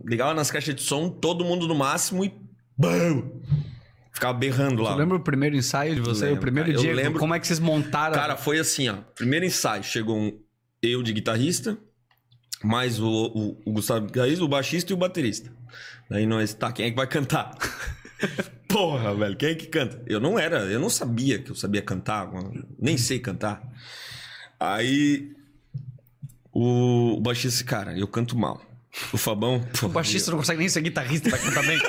ligava 0.04 0.34
nas 0.34 0.50
caixas 0.50 0.74
de 0.74 0.82
som, 0.82 1.08
todo 1.08 1.46
mundo 1.46 1.66
no 1.66 1.74
máximo 1.74 2.22
e. 2.22 2.34
BAM! 2.76 3.22
Ficava 4.14 4.32
berrando 4.38 4.80
lá. 4.82 4.92
Tu 4.92 4.98
lembra 4.98 5.16
o 5.16 5.20
primeiro 5.20 5.56
ensaio 5.56 5.96
de 5.96 6.00
você? 6.00 6.26
Lembro, 6.26 6.38
o 6.38 6.40
primeiro 6.40 6.68
cara. 6.70 6.78
Eu 6.78 6.82
dia? 6.82 6.94
lembro- 6.94 7.18
Como 7.18 7.34
é 7.34 7.40
que 7.40 7.46
vocês 7.46 7.58
montaram? 7.58 8.14
Cara, 8.14 8.36
foi 8.36 8.60
assim, 8.60 8.88
ó. 8.88 8.94
Primeiro 9.14 9.44
ensaio, 9.44 9.82
chegou 9.82 10.16
um, 10.16 10.38
eu 10.80 11.02
de 11.02 11.12
guitarrista, 11.12 11.76
mais 12.62 13.00
o, 13.00 13.06
o, 13.08 13.60
o 13.66 13.72
Gustavo 13.72 14.06
guitarrista, 14.06 14.44
o 14.44 14.48
baixista 14.48 14.92
e 14.92 14.94
o 14.94 14.96
baterista. 14.96 15.50
Daí 16.08 16.26
nós, 16.26 16.54
tá, 16.54 16.70
quem 16.70 16.86
é 16.86 16.90
que 16.90 16.96
vai 16.96 17.08
cantar? 17.08 17.56
Porra, 18.68 19.12
velho, 19.16 19.36
quem 19.36 19.48
é 19.50 19.54
que 19.56 19.66
canta? 19.66 20.00
Eu 20.06 20.20
não 20.20 20.38
era, 20.38 20.60
eu 20.60 20.78
não 20.78 20.88
sabia 20.88 21.40
que 21.40 21.50
eu 21.50 21.56
sabia 21.56 21.82
cantar, 21.82 22.30
nem 22.78 22.96
sei 22.96 23.18
cantar. 23.18 23.62
Aí 24.60 25.32
o, 26.52 27.16
o 27.16 27.20
baixista, 27.20 27.64
cara, 27.64 27.98
eu 27.98 28.06
canto 28.06 28.38
mal. 28.38 28.62
O 29.12 29.18
Fabão, 29.18 29.60
o 29.82 29.88
baixista 29.88 30.30
não 30.30 30.38
consegue 30.38 30.60
nem 30.60 30.68
ser 30.68 30.80
guitarrista 30.80 31.28
pra 31.28 31.36
cantar 31.38 31.66
bem. 31.66 31.80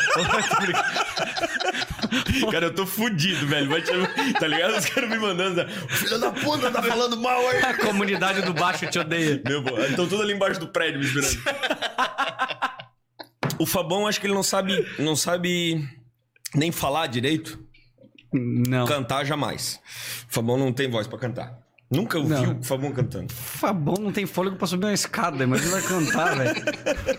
Cara, 2.52 2.68
eu 2.68 2.74
tô 2.74 2.86
fudido, 2.86 3.46
velho. 3.48 3.70
Vai 3.70 3.82
te... 3.82 3.92
Tá 4.40 4.48
ligado? 4.48 4.78
Os 4.78 4.86
caras 4.86 5.10
me 5.10 5.18
mandando. 5.18 5.68
Filho 5.90 6.20
da 6.20 6.32
puta, 6.32 6.72
tá 6.72 6.82
falando 6.82 7.18
mal 7.18 7.48
aí. 7.50 7.62
A 7.64 7.78
comunidade 7.78 8.42
do 8.42 8.54
baixo 8.54 8.86
te 8.88 9.00
odeia. 9.00 9.42
Meu, 9.48 9.62
estão 9.88 10.08
todos 10.08 10.22
ali 10.22 10.34
embaixo 10.34 10.60
do 10.60 10.68
prédio 10.68 11.00
me 11.00 11.06
esperando. 11.06 11.42
o 13.60 13.66
Fabão, 13.66 14.08
acho 14.08 14.20
que 14.20 14.28
ele 14.28 14.34
não 14.34 14.44
sabe. 14.44 14.86
Não 15.00 15.16
sabe 15.16 15.88
nem 16.54 16.72
falar 16.72 17.08
direito, 17.08 17.60
Não. 18.34 18.86
cantar 18.86 19.26
jamais. 19.26 19.80
O 20.30 20.34
Fabão 20.34 20.58
não 20.58 20.72
tem 20.72 20.90
voz 20.90 21.08
pra 21.08 21.20
cantar. 21.20 21.65
Nunca 21.96 22.18
ouviu 22.18 22.38
Não. 22.42 22.60
o 22.60 22.64
Fabão 22.64 22.92
cantando. 22.92 23.32
Fabão 23.34 23.96
não 24.00 24.12
tem 24.12 24.26
fôlego 24.26 24.56
pra 24.56 24.68
subir 24.68 24.86
uma 24.86 24.94
escada, 24.94 25.44
imagina 25.44 25.82
cantar, 25.82 26.36
velho. 26.38 26.56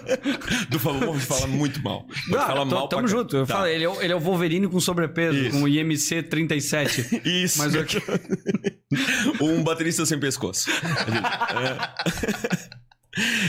Do 0.71 0.79
Fabão 0.79 1.01
vamos 1.01 1.25
falar 1.25 1.47
muito 1.47 1.83
mal. 1.83 2.07
Não, 2.29 2.39
falar 2.39 2.67
tô- 2.67 2.75
mal 2.75 2.89
tamo 2.89 3.09
junto. 3.09 3.37
Eu 3.37 3.47
Tá. 3.47 3.55
falo, 3.57 3.67
ele, 3.67 3.85
é, 3.85 3.89
o- 3.89 4.01
ele 4.03 4.13
é 4.13 4.17
o 4.17 4.21
Wolverine 4.21 4.69
com 4.69 4.81
sobrepeso, 4.81 5.37
Isso. 5.39 5.51
com 5.53 5.63
o 5.65 5.69
IMC 5.69 6.23
37. 6.23 7.21
Isso. 7.25 7.59
Mas 7.59 7.75
ok. 7.75 8.01
um 9.41 9.63
baterista 9.63 10.05
sem 10.07 10.19
pescoço. 10.21 10.71
É. 10.71 10.77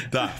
tá. 0.09 0.33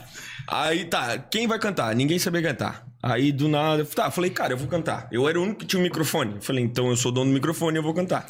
Aí 0.50 0.86
tá, 0.86 1.17
quem 1.17 1.47
vai 1.47 1.60
cantar? 1.60 1.93
Ninguém 1.95 2.17
sabia 2.19 2.41
cantar. 2.41 2.86
Aí 3.04 3.32
do 3.32 3.47
nada, 3.47 3.86
tá, 3.86 4.10
falei, 4.10 4.32
cara, 4.32 4.54
eu 4.54 4.58
vou 4.58 4.67
cantar. 4.67 5.08
Eu 5.12 5.28
era 5.28 5.39
o 5.39 5.43
único 5.43 5.60
que 5.60 5.65
tinha 5.65 5.80
um 5.80 5.84
microfone. 5.84 6.36
Eu 6.36 6.41
falei, 6.41 6.63
então 6.63 6.89
eu 6.89 6.95
sou 6.97 7.12
dono 7.12 7.30
do 7.30 7.34
microfone, 7.34 7.78
eu 7.78 7.84
vou 7.84 7.93
cantar. 7.93 8.26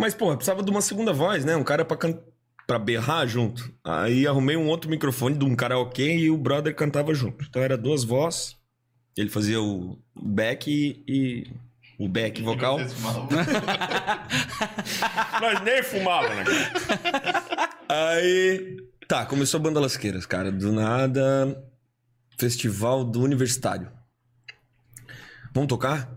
Mas, 0.00 0.14
pô, 0.14 0.34
precisava 0.34 0.62
de 0.62 0.70
uma 0.70 0.80
segunda 0.80 1.12
voz, 1.12 1.44
né? 1.44 1.54
Um 1.56 1.62
cara 1.64 1.84
pra 1.84 1.96
cantar. 1.96 2.22
Pra 2.66 2.78
berrar 2.78 3.26
junto. 3.26 3.68
Aí 3.84 4.26
arrumei 4.28 4.56
um 4.56 4.68
outro 4.68 4.88
microfone 4.88 5.36
de 5.36 5.44
um 5.44 5.56
karaokê 5.56 6.16
e 6.16 6.30
o 6.30 6.38
brother 6.38 6.72
cantava 6.74 7.12
junto. 7.12 7.44
Então 7.44 7.60
era 7.60 7.76
duas 7.76 8.04
vozes. 8.04 8.56
Ele 9.16 9.28
fazia 9.28 9.60
o 9.60 9.98
back 10.14 10.70
e. 10.70 11.04
e- 11.06 11.52
o 11.98 12.08
back 12.08 12.40
vocal. 12.42 12.78
Vocês 12.78 12.94
falam. 13.02 13.28
Nós 15.40 15.60
nem 15.62 15.82
fumava, 15.82 16.28
né? 16.34 16.44
Aí. 17.88 18.76
Tá, 19.08 19.26
começou 19.26 19.58
a 19.58 19.62
banda 19.62 19.80
Lasqueiras, 19.80 20.24
cara. 20.24 20.50
Do 20.52 20.72
nada. 20.72 21.62
Festival 22.38 23.04
do 23.04 23.20
Universitário. 23.20 23.90
Vamos 25.52 25.68
tocar? 25.68 26.08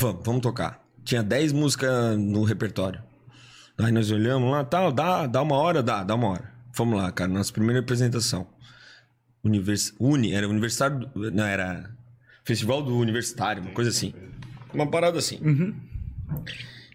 Vamos, 0.00 0.24
vamos 0.24 0.40
tocar. 0.40 0.81
Tinha 1.04 1.22
10 1.22 1.52
músicas 1.52 2.16
no 2.18 2.42
repertório. 2.44 3.02
Aí 3.78 3.90
nós 3.90 4.10
olhamos 4.10 4.50
lá, 4.50 4.64
tal, 4.64 4.92
dá, 4.92 5.26
dá 5.26 5.42
uma 5.42 5.56
hora, 5.56 5.82
dá, 5.82 6.04
dá 6.04 6.14
uma 6.14 6.28
hora. 6.28 6.52
Vamos 6.74 6.96
lá, 6.98 7.10
cara, 7.10 7.30
nossa 7.30 7.52
primeira 7.52 7.80
apresentação. 7.80 8.46
Univers... 9.42 9.92
Uni, 9.98 10.32
era 10.32 10.48
universitário, 10.48 10.98
do- 11.08 11.30
não, 11.30 11.44
era 11.44 11.90
Festival 12.44 12.82
do 12.82 12.96
Universitário, 12.96 13.62
uma 13.62 13.72
coisa 13.72 13.90
assim. 13.90 14.14
Uma 14.72 14.88
parada 14.90 15.18
assim. 15.18 15.38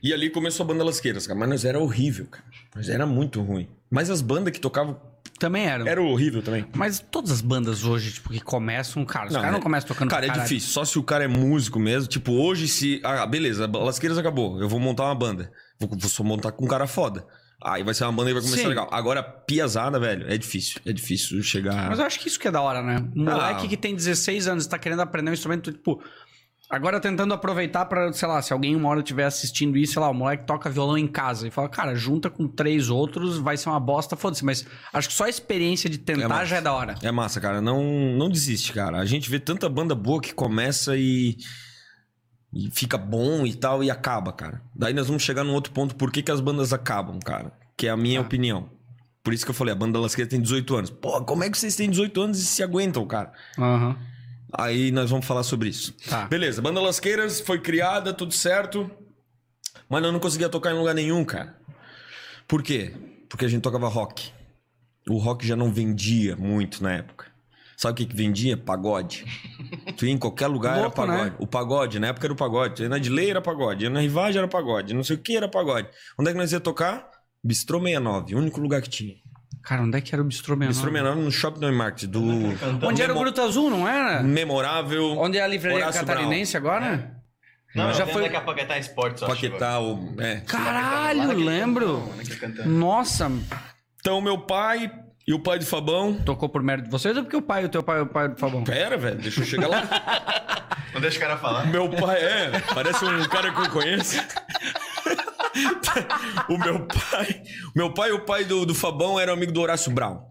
E 0.02 0.14
ali 0.14 0.30
começou 0.30 0.64
a 0.64 0.68
banda 0.68 0.84
Lasqueiras, 0.84 1.28
cara. 1.28 1.38
Mas 1.40 1.50
nós 1.50 1.66
era 1.66 1.80
horrível, 1.80 2.26
cara. 2.28 2.44
Nós 2.76 2.88
era 2.90 3.06
muito 3.06 3.42
ruim. 3.42 3.68
Mas 3.90 4.10
as 4.10 4.22
bandas 4.22 4.54
que 4.54 4.60
tocavam 4.62 5.00
Também 5.40 5.66
era. 5.66 5.88
eram 5.90 6.08
horrível 6.08 6.42
também. 6.42 6.66
Mas 6.76 7.00
todas 7.00 7.32
as 7.32 7.42
bandas 7.42 7.84
hoje, 7.84 8.14
tipo, 8.14 8.30
que 8.30 8.40
começam, 8.40 9.06
cara, 9.06 9.28
os 9.28 9.34
caras 9.36 9.52
não 9.52 9.60
é- 9.60 9.62
começam 9.62 9.88
tocando 9.88 10.10
Cara, 10.10 10.26
é 10.26 10.30
caralho. 10.30 10.48
difícil. 10.48 10.70
Só 10.70 10.84
se 10.84 10.98
o 10.98 11.04
cara 11.04 11.24
é 11.24 11.28
músico 11.28 11.80
mesmo. 11.80 12.08
Tipo, 12.08 12.32
hoje 12.34 12.68
se... 12.68 13.00
Ah, 13.04 13.26
beleza, 13.26 13.68
Lasqueiras 13.72 14.18
acabou. 14.18 14.60
Eu 14.62 14.68
vou 14.68 14.80
montar 14.80 15.04
uma 15.06 15.16
banda. 15.16 15.52
Vou, 15.80 15.90
vou 15.90 16.10
só 16.10 16.24
montar 16.24 16.52
com 16.52 16.66
um 16.66 16.68
cara 16.68 16.88
foda. 16.88 17.26
Aí 17.64 17.84
vai 17.84 17.94
ser 17.94 18.04
uma 18.04 18.14
banda 18.14 18.30
e 18.30 18.34
vai 18.34 18.42
começar 18.42 18.62
Sim. 18.62 18.68
legal. 18.68 18.88
Agora, 18.92 19.24
piazada, 19.24 20.00
velho, 20.00 20.26
é 20.32 20.38
difícil. 20.38 20.80
É 20.86 20.94
difícil 20.94 21.42
chegar... 21.42 21.90
Mas 21.90 21.98
eu 22.00 22.06
acho 22.06 22.20
que 22.20 22.28
isso 22.28 22.40
que 22.40 22.48
é 22.48 22.52
da 22.52 22.62
hora, 22.62 22.84
né? 22.84 23.04
Um 23.16 23.24
moleque 23.26 23.66
Ah. 23.66 23.68
que 23.70 23.76
tem 23.78 23.96
16 23.96 24.48
anos 24.48 24.66
e 24.66 24.70
tá 24.70 24.78
querendo 24.78 25.02
aprender 25.02 25.32
um 25.32 25.34
instrumento, 25.34 25.72
tipo. 25.72 26.00
Agora 26.70 27.00
tentando 27.00 27.34
aproveitar 27.34 27.86
pra, 27.86 28.12
sei 28.12 28.28
lá, 28.28 28.42
se 28.42 28.52
alguém 28.52 28.76
uma 28.76 28.90
hora 28.90 29.00
estiver 29.00 29.24
assistindo 29.24 29.78
isso, 29.78 29.94
sei 29.94 30.02
lá, 30.02 30.10
o 30.10 30.14
moleque 30.14 30.46
toca 30.46 30.70
violão 30.70 30.98
em 30.98 31.08
casa 31.08 31.48
e 31.48 31.52
fala, 31.52 31.70
cara, 31.70 31.96
junta 31.96 32.30
com 32.30 32.46
três 32.46 32.90
outros, 32.90 33.38
vai 33.38 33.56
ser 33.56 33.70
uma 33.70 33.80
bosta, 33.80 34.18
foda-se. 34.18 34.44
Mas 34.44 34.66
acho 34.92 35.08
que 35.08 35.14
só 35.14 35.24
a 35.24 35.30
experiência 35.30 35.90
de 35.90 35.98
tentar 35.98 36.28
massa. 36.28 36.46
já 36.46 36.58
é 36.58 36.62
da 36.62 36.74
hora. 36.74 36.96
É 37.02 37.10
massa, 37.10 37.40
cara. 37.40 37.62
Não, 37.62 37.82
não 38.18 38.30
desiste, 38.30 38.74
cara. 38.74 38.98
A 38.98 39.06
gente 39.06 39.30
vê 39.30 39.40
tanta 39.40 39.70
banda 39.70 39.96
boa 39.96 40.22
que 40.22 40.34
começa 40.34 40.98
e. 40.98 41.38
E 42.54 42.70
fica 42.72 42.98
bom 42.98 43.46
e 43.46 43.54
tal 43.54 43.84
e 43.84 43.92
acaba, 43.92 44.32
cara. 44.34 44.62
Daí 44.76 44.94
nós 44.94 45.08
vamos 45.08 45.22
chegar 45.24 45.44
num 45.44 45.54
outro 45.54 45.72
ponto. 45.72 45.96
Por 45.96 46.12
que, 46.12 46.24
que 46.24 46.32
as 46.32 46.40
bandas 46.42 46.74
acabam, 46.74 47.20
cara? 47.20 47.52
Que 47.78 47.88
é 47.88 47.90
a 47.90 47.98
minha 47.98 48.20
opinião. 48.22 48.70
Por 49.24 49.34
isso 49.34 49.46
que 49.46 49.52
eu 49.52 49.56
falei, 49.56 49.74
a 49.74 49.76
banda 49.76 50.00
Lasqueira 50.00 50.30
tem 50.30 50.42
18 50.42 50.76
anos. 50.76 50.90
Pô, 50.90 51.22
como 51.24 51.44
é 51.44 51.50
que 51.50 51.58
vocês 51.58 51.76
têm 51.76 51.90
18 51.90 52.22
anos 52.22 52.40
e 52.40 52.46
se 52.46 52.64
aguentam, 52.64 53.06
cara? 53.06 53.32
Aham. 53.58 53.98
Aí 54.54 54.92
nós 54.92 55.10
vamos 55.10 55.26
falar 55.26 55.44
sobre 55.44 55.70
isso. 55.70 55.94
Tá. 56.10 56.26
Beleza, 56.28 56.62
Banda 56.62 56.80
Lasqueiras 56.80 57.42
foi 57.42 57.60
criada, 57.60 58.14
tudo 58.14 58.34
certo. 58.34 58.90
Mas 59.90 60.04
eu 60.04 60.12
não 60.12 60.20
conseguia 60.20 60.50
tocar 60.50 60.72
em 60.72 60.78
lugar 60.78 60.94
nenhum, 60.94 61.24
cara. 61.24 61.56
Por 62.48 62.64
quê? 62.64 62.94
Porque 63.30 63.46
a 63.46 63.48
gente 63.48 63.62
tocava 63.62 63.88
rock. 63.88 64.32
O 65.10 65.18
rock 65.18 65.46
já 65.46 65.56
não 65.56 65.72
vendia 65.72 66.36
muito 66.36 66.82
na 66.84 66.94
época. 66.94 67.28
Sabe 67.78 67.92
o 67.94 67.96
que, 67.96 68.06
que 68.12 68.16
vendia? 68.16 68.58
Pagode. 68.58 69.24
Tu 69.98 70.08
ia 70.08 70.12
em 70.12 70.18
qualquer 70.18 70.48
lugar 70.48 70.80
Louco, 70.80 71.00
era 71.00 71.08
pagode. 71.08 71.30
né? 71.30 71.36
O 71.40 71.46
pagode, 71.48 72.00
na 72.00 72.08
época 72.08 72.26
era 72.26 72.34
o 72.34 72.36
pagode. 72.36 72.82
Ia 72.82 72.90
na 72.90 72.98
Dilei 72.98 73.30
era 73.30 73.42
pagode. 73.42 73.88
Na 73.88 74.00
Rivagem 74.00 74.40
era 74.40 74.48
pagode. 74.48 74.94
Não 74.96 75.04
sei 75.04 75.16
o 75.16 75.20
que 75.20 75.38
era 75.38 75.48
pagode. 75.48 75.88
Onde 76.18 76.30
é 76.30 76.34
que 76.34 76.40
nós 76.40 76.52
ia 76.52 76.60
tocar? 76.60 77.08
Bistrô 77.44 77.80
69, 77.80 78.34
o 78.34 78.40
único 78.40 78.60
lugar 78.60 78.82
que 78.82 78.90
tinha. 78.90 79.16
Cara, 79.64 79.82
onde 79.82 79.98
é 79.98 80.02
que 80.02 80.14
era 80.16 80.22
o 80.22 80.26
Bistrô 80.26 80.56
Menor? 80.56 80.70
Bistrô 80.72 80.90
69 80.92 81.22
no 81.22 81.32
Shopping 81.32 81.60
do 81.60 81.74
Market, 81.74 82.10
do 82.10 82.24
Onde 82.86 83.02
era 83.02 83.14
o 83.14 83.20
Gruta 83.20 83.44
Azul, 83.44 83.70
não 83.70 83.88
era? 83.88 84.24
memorável. 84.24 85.18
Onde 85.18 85.38
é 85.38 85.42
a 85.44 85.48
livraria 85.48 85.78
Horácio 85.80 86.06
catarinense 86.06 86.56
agora? 86.56 87.14
Não, 87.76 87.88
Já 87.88 87.94
já 88.00 88.04
foi- 88.06 88.14
foi 88.14 88.22
daqui 88.24 88.36
a 88.38 88.42
Paquetá 88.42 88.78
Esportes, 88.78 89.22
acho. 89.24 89.32
Paquetá, 89.32 89.80
o... 89.80 90.16
é. 90.20 90.38
Caralho, 90.48 91.34
lembro. 91.34 92.10
Nossa, 92.66 93.30
Então, 94.00 94.22
meu 94.22 94.38
pai 94.38 94.90
e 95.28 95.34
o 95.34 95.40
pai 95.40 95.60
do 95.60 95.66
Fabão. 95.66 96.14
tocou 96.14 96.48
por 96.48 96.64
mérito 96.64 96.86
de 96.86 96.92
vocês 96.92 97.16
ou 97.18 97.24
porque 97.24 97.36
o 97.36 97.42
pai, 97.42 97.66
o 97.66 97.70
teu 97.70 97.84
pai, 97.84 98.02
o 98.02 98.06
pai 98.08 98.30
do 98.30 98.38
Fabão? 98.38 98.64
Pera, 98.64 98.98
velho, 98.98 99.18
deixa 99.18 99.42
eu 99.42 99.46
chegar 99.46 99.68
lá. 99.68 99.84
Não 100.94 101.02
deixa 101.02 101.18
o 101.18 101.20
cara 101.20 101.38
falar. 101.38 101.68
meu 101.68 101.90
pai 101.90 102.18
é, 102.24 102.52
parece 102.74 103.04
um 103.04 103.28
cara 103.28 103.52
que 103.52 103.62
eu 103.62 103.70
conheço. 103.70 104.18
o 106.50 106.58
meu 106.58 106.86
pai, 106.88 107.44
o 107.76 107.78
meu 107.78 107.94
pai 107.94 108.10
e 108.10 108.14
o 108.14 108.26
pai 108.26 108.46
do, 108.46 108.66
do 108.66 108.76
Fabão 108.76 109.20
eram 109.20 109.34
amigo 109.34 109.52
do 109.52 109.62
Horácio 109.62 109.92
Brown. 109.92 110.26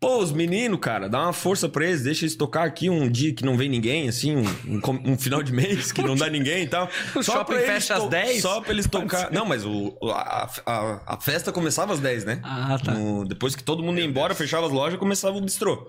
Pô, 0.00 0.16
os 0.18 0.32
meninos, 0.32 0.80
cara, 0.80 1.08
dá 1.10 1.20
uma 1.24 1.32
força 1.32 1.68
pra 1.68 1.84
eles, 1.84 2.02
deixa 2.02 2.24
eles 2.24 2.34
tocar 2.34 2.64
aqui 2.64 2.88
um 2.88 3.06
dia 3.08 3.34
que 3.34 3.44
não 3.44 3.54
vem 3.56 3.68
ninguém, 3.68 4.08
assim, 4.08 4.34
um, 4.34 4.44
um 4.66 5.12
um 5.12 5.18
final 5.18 5.42
de 5.42 5.52
mês 5.52 5.92
que 5.92 6.00
não 6.02 6.16
dá 6.16 6.28
ninguém 6.30 6.62
e 6.64 6.66
tal. 6.66 6.88
O 7.14 7.22
shopping 7.22 7.44
pra 7.44 7.56
eles 7.56 7.66
fecha 7.66 7.94
às 7.96 8.02
to- 8.04 8.08
10? 8.08 8.40
Só 8.42 8.60
pra 8.62 8.72
eles 8.72 8.86
tocar. 8.86 9.30
Não, 9.30 9.44
mas 9.44 9.64
o, 9.66 9.94
a, 10.10 10.48
a, 10.64 11.14
a 11.14 11.20
festa 11.20 11.52
começava 11.52 11.92
às 11.92 12.00
10, 12.00 12.24
né? 12.24 12.40
Ah, 12.42 12.78
tá. 12.82 12.92
No- 12.92 13.26
depois 13.26 13.54
que 13.54 13.62
todo 13.62 13.82
mundo 13.82 13.98
ia 14.00 14.04
embora, 14.06 14.34
fechava 14.34 14.66
as 14.66 14.72
lojas, 14.72 14.98
começava 14.98 15.36
o 15.36 15.40
bistrô. 15.42 15.86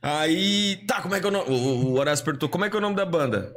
Aí, 0.00 0.76
tá, 0.86 1.02
como 1.02 1.14
é 1.16 1.20
que 1.20 1.26
é 1.26 1.28
o 1.28 1.32
nome? 1.32 1.50
O, 1.50 1.54
o 1.86 1.98
Horácio 1.98 2.24
perguntou, 2.24 2.48
como 2.48 2.64
é 2.64 2.70
que 2.70 2.76
é 2.76 2.78
o 2.78 2.82
nome 2.82 2.94
da 2.94 3.04
banda? 3.06 3.56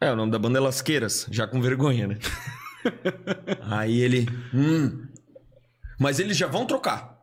É, 0.00 0.12
o 0.12 0.16
nome 0.16 0.30
da 0.30 0.38
banda 0.38 0.58
é 0.58 0.60
Lasqueiras, 0.60 1.26
já 1.30 1.46
com 1.46 1.60
vergonha, 1.62 2.06
né? 2.08 2.18
Aí 3.62 4.00
ele, 4.00 4.26
hum. 4.54 5.06
Mas 5.98 6.18
eles 6.18 6.36
já 6.36 6.46
vão 6.46 6.66
trocar. 6.66 7.18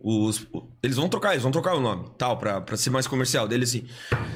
Os, 0.00 0.46
eles 0.82 0.96
vão 0.96 1.08
trocar, 1.08 1.32
eles 1.32 1.42
vão 1.42 1.50
trocar 1.50 1.74
o 1.74 1.80
nome, 1.80 2.10
tal, 2.16 2.36
pra, 2.38 2.60
pra 2.60 2.76
ser 2.76 2.90
mais 2.90 3.06
comercial. 3.06 3.48
Dele 3.48 3.64
assim, 3.64 3.86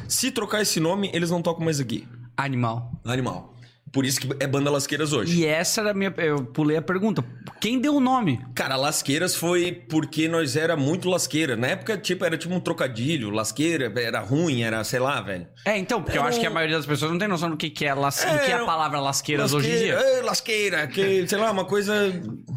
se 0.09 0.31
trocar 0.31 0.63
esse 0.63 0.81
nome, 0.81 1.11
eles 1.13 1.31
não 1.31 1.43
tocam 1.43 1.65
mais 1.65 1.79
aqui. 1.81 2.09
Animal. 2.37 3.01
Animal. 3.05 3.50
Por 3.92 4.05
isso 4.07 4.20
que 4.20 4.29
é 4.38 4.46
banda 4.46 4.70
Lasqueiras 4.70 5.12
hoje. 5.12 5.37
E 5.40 5.44
essa 5.44 5.81
era 5.81 5.90
a 5.90 5.94
minha. 5.94 6.14
Eu 6.18 6.44
pulei 6.44 6.76
a 6.76 6.83
pergunta. 6.83 7.24
Quem 7.61 7.81
deu 7.81 7.96
o 7.96 8.00
nome? 8.00 8.40
Cara, 8.55 8.76
Lasqueiras 8.76 9.35
foi 9.35 9.72
porque 9.72 10.29
nós 10.29 10.55
era 10.55 10.76
muito 10.76 11.09
lasqueira. 11.11 11.57
Na 11.57 11.66
época, 11.66 11.98
tipo, 11.98 12.24
era 12.24 12.38
tipo 12.38 12.55
um 12.55 12.61
trocadilho. 12.61 13.31
Lasqueira 13.31 13.92
era 14.00 14.20
ruim, 14.20 14.62
era, 14.62 14.83
sei 14.85 15.00
lá, 15.00 15.20
velho. 15.20 15.46
É, 15.64 15.76
então, 15.76 16.00
porque 16.03 16.16
eu 16.16 16.22
Era 16.22 16.31
acho 16.31 16.38
que 16.40 16.46
a 16.46 16.50
um- 16.50 16.55
maioria 16.55 16.76
das 16.76 16.87
pessoas 16.87 17.11
não 17.11 17.18
tem 17.18 17.26
noção 17.26 17.50
do 17.50 17.57
que, 17.57 17.68
que 17.68 17.85
é, 17.85 17.92
las... 17.92 18.24
É, 18.24 18.38
que 18.38 18.53
é 18.53 18.59
a 18.59 18.62
um- 18.62 18.66
palavra 18.66 19.00
lasqueiras 19.00 19.53
hoje 19.53 19.68
em 19.68 19.72
Lasqueira, 19.72 19.98
dia. 19.98 20.09
é, 20.18 20.22
lasqueira, 20.22 20.87
que, 20.87 21.26
sei 21.29 21.38
lá, 21.38 21.50
uma 21.50 21.64
coisa, 21.64 21.94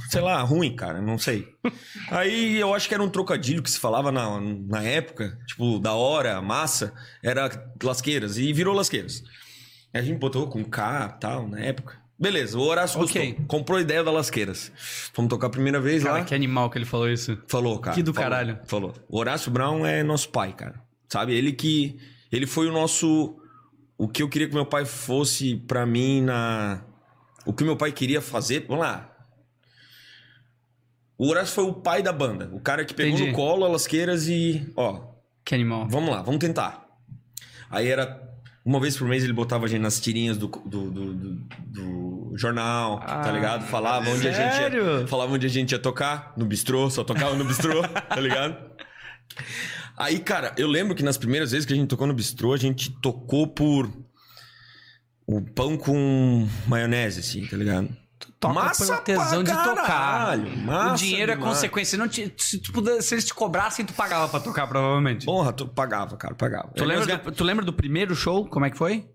sei 0.09 0.21
lá, 0.21 0.39
ruim, 0.43 0.75
cara, 0.75 1.01
não 1.01 1.17
sei. 1.17 1.47
Aí 2.11 2.59
eu 2.59 2.73
acho 2.73 2.87
que 2.87 2.93
era 2.93 3.03
um 3.03 3.09
trocadilho 3.09 3.63
que 3.63 3.71
se 3.71 3.79
falava 3.79 4.11
na, 4.11 4.39
na 4.39 4.83
época, 4.83 5.37
tipo, 5.47 5.79
da 5.79 5.93
hora, 5.93 6.41
massa, 6.41 6.93
era 7.23 7.49
lasqueiras, 7.81 8.37
e 8.37 8.53
virou 8.53 8.73
lasqueiras. 8.75 9.23
A 9.93 10.01
gente 10.01 10.17
botou 10.17 10.47
com 10.47 10.63
K 10.63 11.13
e 11.15 11.19
tal, 11.19 11.47
na 11.47 11.59
época. 11.59 12.01
Beleza, 12.17 12.57
o 12.57 12.61
Horácio 12.61 12.99
Ok. 13.01 13.27
gostou, 13.31 13.45
comprou 13.47 13.77
a 13.77 13.81
ideia 13.81 14.03
da 14.03 14.11
Lasqueiras. 14.11 14.71
Fomos 15.13 15.29
tocar 15.29 15.47
a 15.47 15.49
primeira 15.49 15.79
vez 15.79 16.03
Cara, 16.03 16.19
lá. 16.19 16.23
que 16.25 16.33
animal 16.33 16.69
que 16.69 16.77
ele 16.77 16.85
falou 16.85 17.09
isso. 17.09 17.37
Falou, 17.47 17.77
cara. 17.79 17.95
Que 17.95 18.01
do 18.03 18.13
falou, 18.13 18.29
caralho. 18.29 18.59
Falou. 18.65 18.93
O 19.09 19.17
Horácio 19.19 19.51
Brown 19.51 19.85
é 19.85 20.03
nosso 20.03 20.29
pai, 20.29 20.53
cara. 20.53 20.81
Sabe? 21.09 21.33
Ele 21.33 21.51
que. 21.51 21.97
Ele 22.31 22.47
foi 22.47 22.67
o 22.67 22.71
nosso. 22.71 23.37
O 23.97 24.07
que 24.07 24.23
eu 24.23 24.29
queria 24.29 24.47
que 24.47 24.53
meu 24.55 24.65
pai 24.65 24.85
fosse 24.85 25.55
pra 25.55 25.85
mim 25.85 26.21
na. 26.21 26.81
O 27.45 27.51
que 27.53 27.63
meu 27.63 27.75
pai 27.75 27.91
queria 27.91 28.21
fazer. 28.21 28.65
Vamos 28.67 28.83
lá. 28.85 29.09
O 31.17 31.27
Horácio 31.29 31.53
foi 31.55 31.63
o 31.65 31.73
pai 31.73 32.01
da 32.01 32.11
banda. 32.13 32.49
O 32.53 32.59
cara 32.59 32.85
que 32.85 32.93
pegou 32.93 33.13
Entendi. 33.13 33.31
no 33.31 33.35
colo, 33.35 33.65
a 33.65 33.67
lasqueiras 33.67 34.27
e. 34.27 34.71
Ó, 34.75 35.01
Que 35.43 35.53
animal. 35.55 35.87
vamos 35.89 36.09
lá, 36.09 36.21
vamos 36.21 36.39
tentar. 36.39 36.85
Aí 37.69 37.87
era. 37.87 38.32
Uma 38.65 38.79
vez 38.79 38.95
por 38.95 39.07
mês 39.07 39.23
ele 39.23 39.33
botava 39.33 39.65
a 39.65 39.67
gente 39.67 39.81
nas 39.81 39.99
tirinhas 39.99 40.37
do, 40.37 40.47
do, 40.47 40.89
do, 40.89 41.13
do- 41.13 41.47
do 41.67 42.33
jornal, 42.37 42.99
tá 43.01 43.23
Ah, 43.27 43.31
ligado? 43.31 43.65
Falava 43.67 44.09
onde 44.09 44.27
a 44.27 44.31
gente 44.31 44.45
ia, 44.45 44.51
sério? 44.53 45.07
falava 45.07 45.33
onde 45.33 45.45
a 45.45 45.49
gente 45.49 45.71
ia 45.73 45.79
tocar, 45.79 46.33
no 46.37 46.45
bistrô, 46.45 46.89
só 46.89 47.03
tocava 47.03 47.35
no 47.35 47.43
bistrô, 47.45 47.81
tá 47.83 48.19
ligado? 48.21 48.55
Aí, 49.97 50.17
cara, 50.19 50.53
eu 50.57 50.67
lembro 50.67 50.95
que 50.95 51.03
nas 51.03 51.17
primeiras 51.17 51.51
vezes 51.51 51.65
que 51.65 51.73
a 51.73 51.75
gente 51.75 51.89
tocou 51.89 52.07
no 52.07 52.13
bistrô, 52.13 52.53
a 52.53 52.57
gente 52.57 52.89
tocou 53.01 53.47
por 53.47 53.91
o 55.27 55.41
pão 55.41 55.77
com 55.77 56.47
maionese, 56.67 57.19
assim, 57.19 57.45
tá 57.45 57.55
ligado? 57.57 57.89
Toca 58.47 58.53
Massa 58.53 58.85
pelo 58.85 59.01
tesão 59.23 59.43
de 59.43 59.51
tocar. 59.51 59.85
caralho, 59.87 60.47
o 60.53 60.57
massa 60.57 60.95
dinheiro 60.97 61.31
é 61.31 61.35
demais. 61.35 61.53
consequência. 61.55 61.97
Não 61.97 62.07
te- 62.07 62.33
se, 62.37 62.59
tu 62.59 63.01
se 63.01 63.13
eles 63.15 63.25
te 63.25 63.33
cobrassem, 63.33 63.85
tu 63.85 63.93
pagava 63.93 64.27
pra 64.27 64.39
tocar, 64.39 64.67
provavelmente. 64.67 65.25
Porra, 65.25 65.53
tu 65.53 65.67
pagava, 65.67 66.17
cara, 66.17 66.35
pagava. 66.35 66.69
Tu 66.75 66.83
É, 66.83 66.85
lembra, 66.87 67.05
mas, 67.15 67.25
do, 67.25 67.31
tu 67.31 67.43
lembra 67.43 67.63
do 67.65 67.73
primeiro 67.73 68.15
show? 68.15 68.45
Como 68.47 68.65
é 68.65 68.69
que 68.69 68.77
foi? 68.77 69.07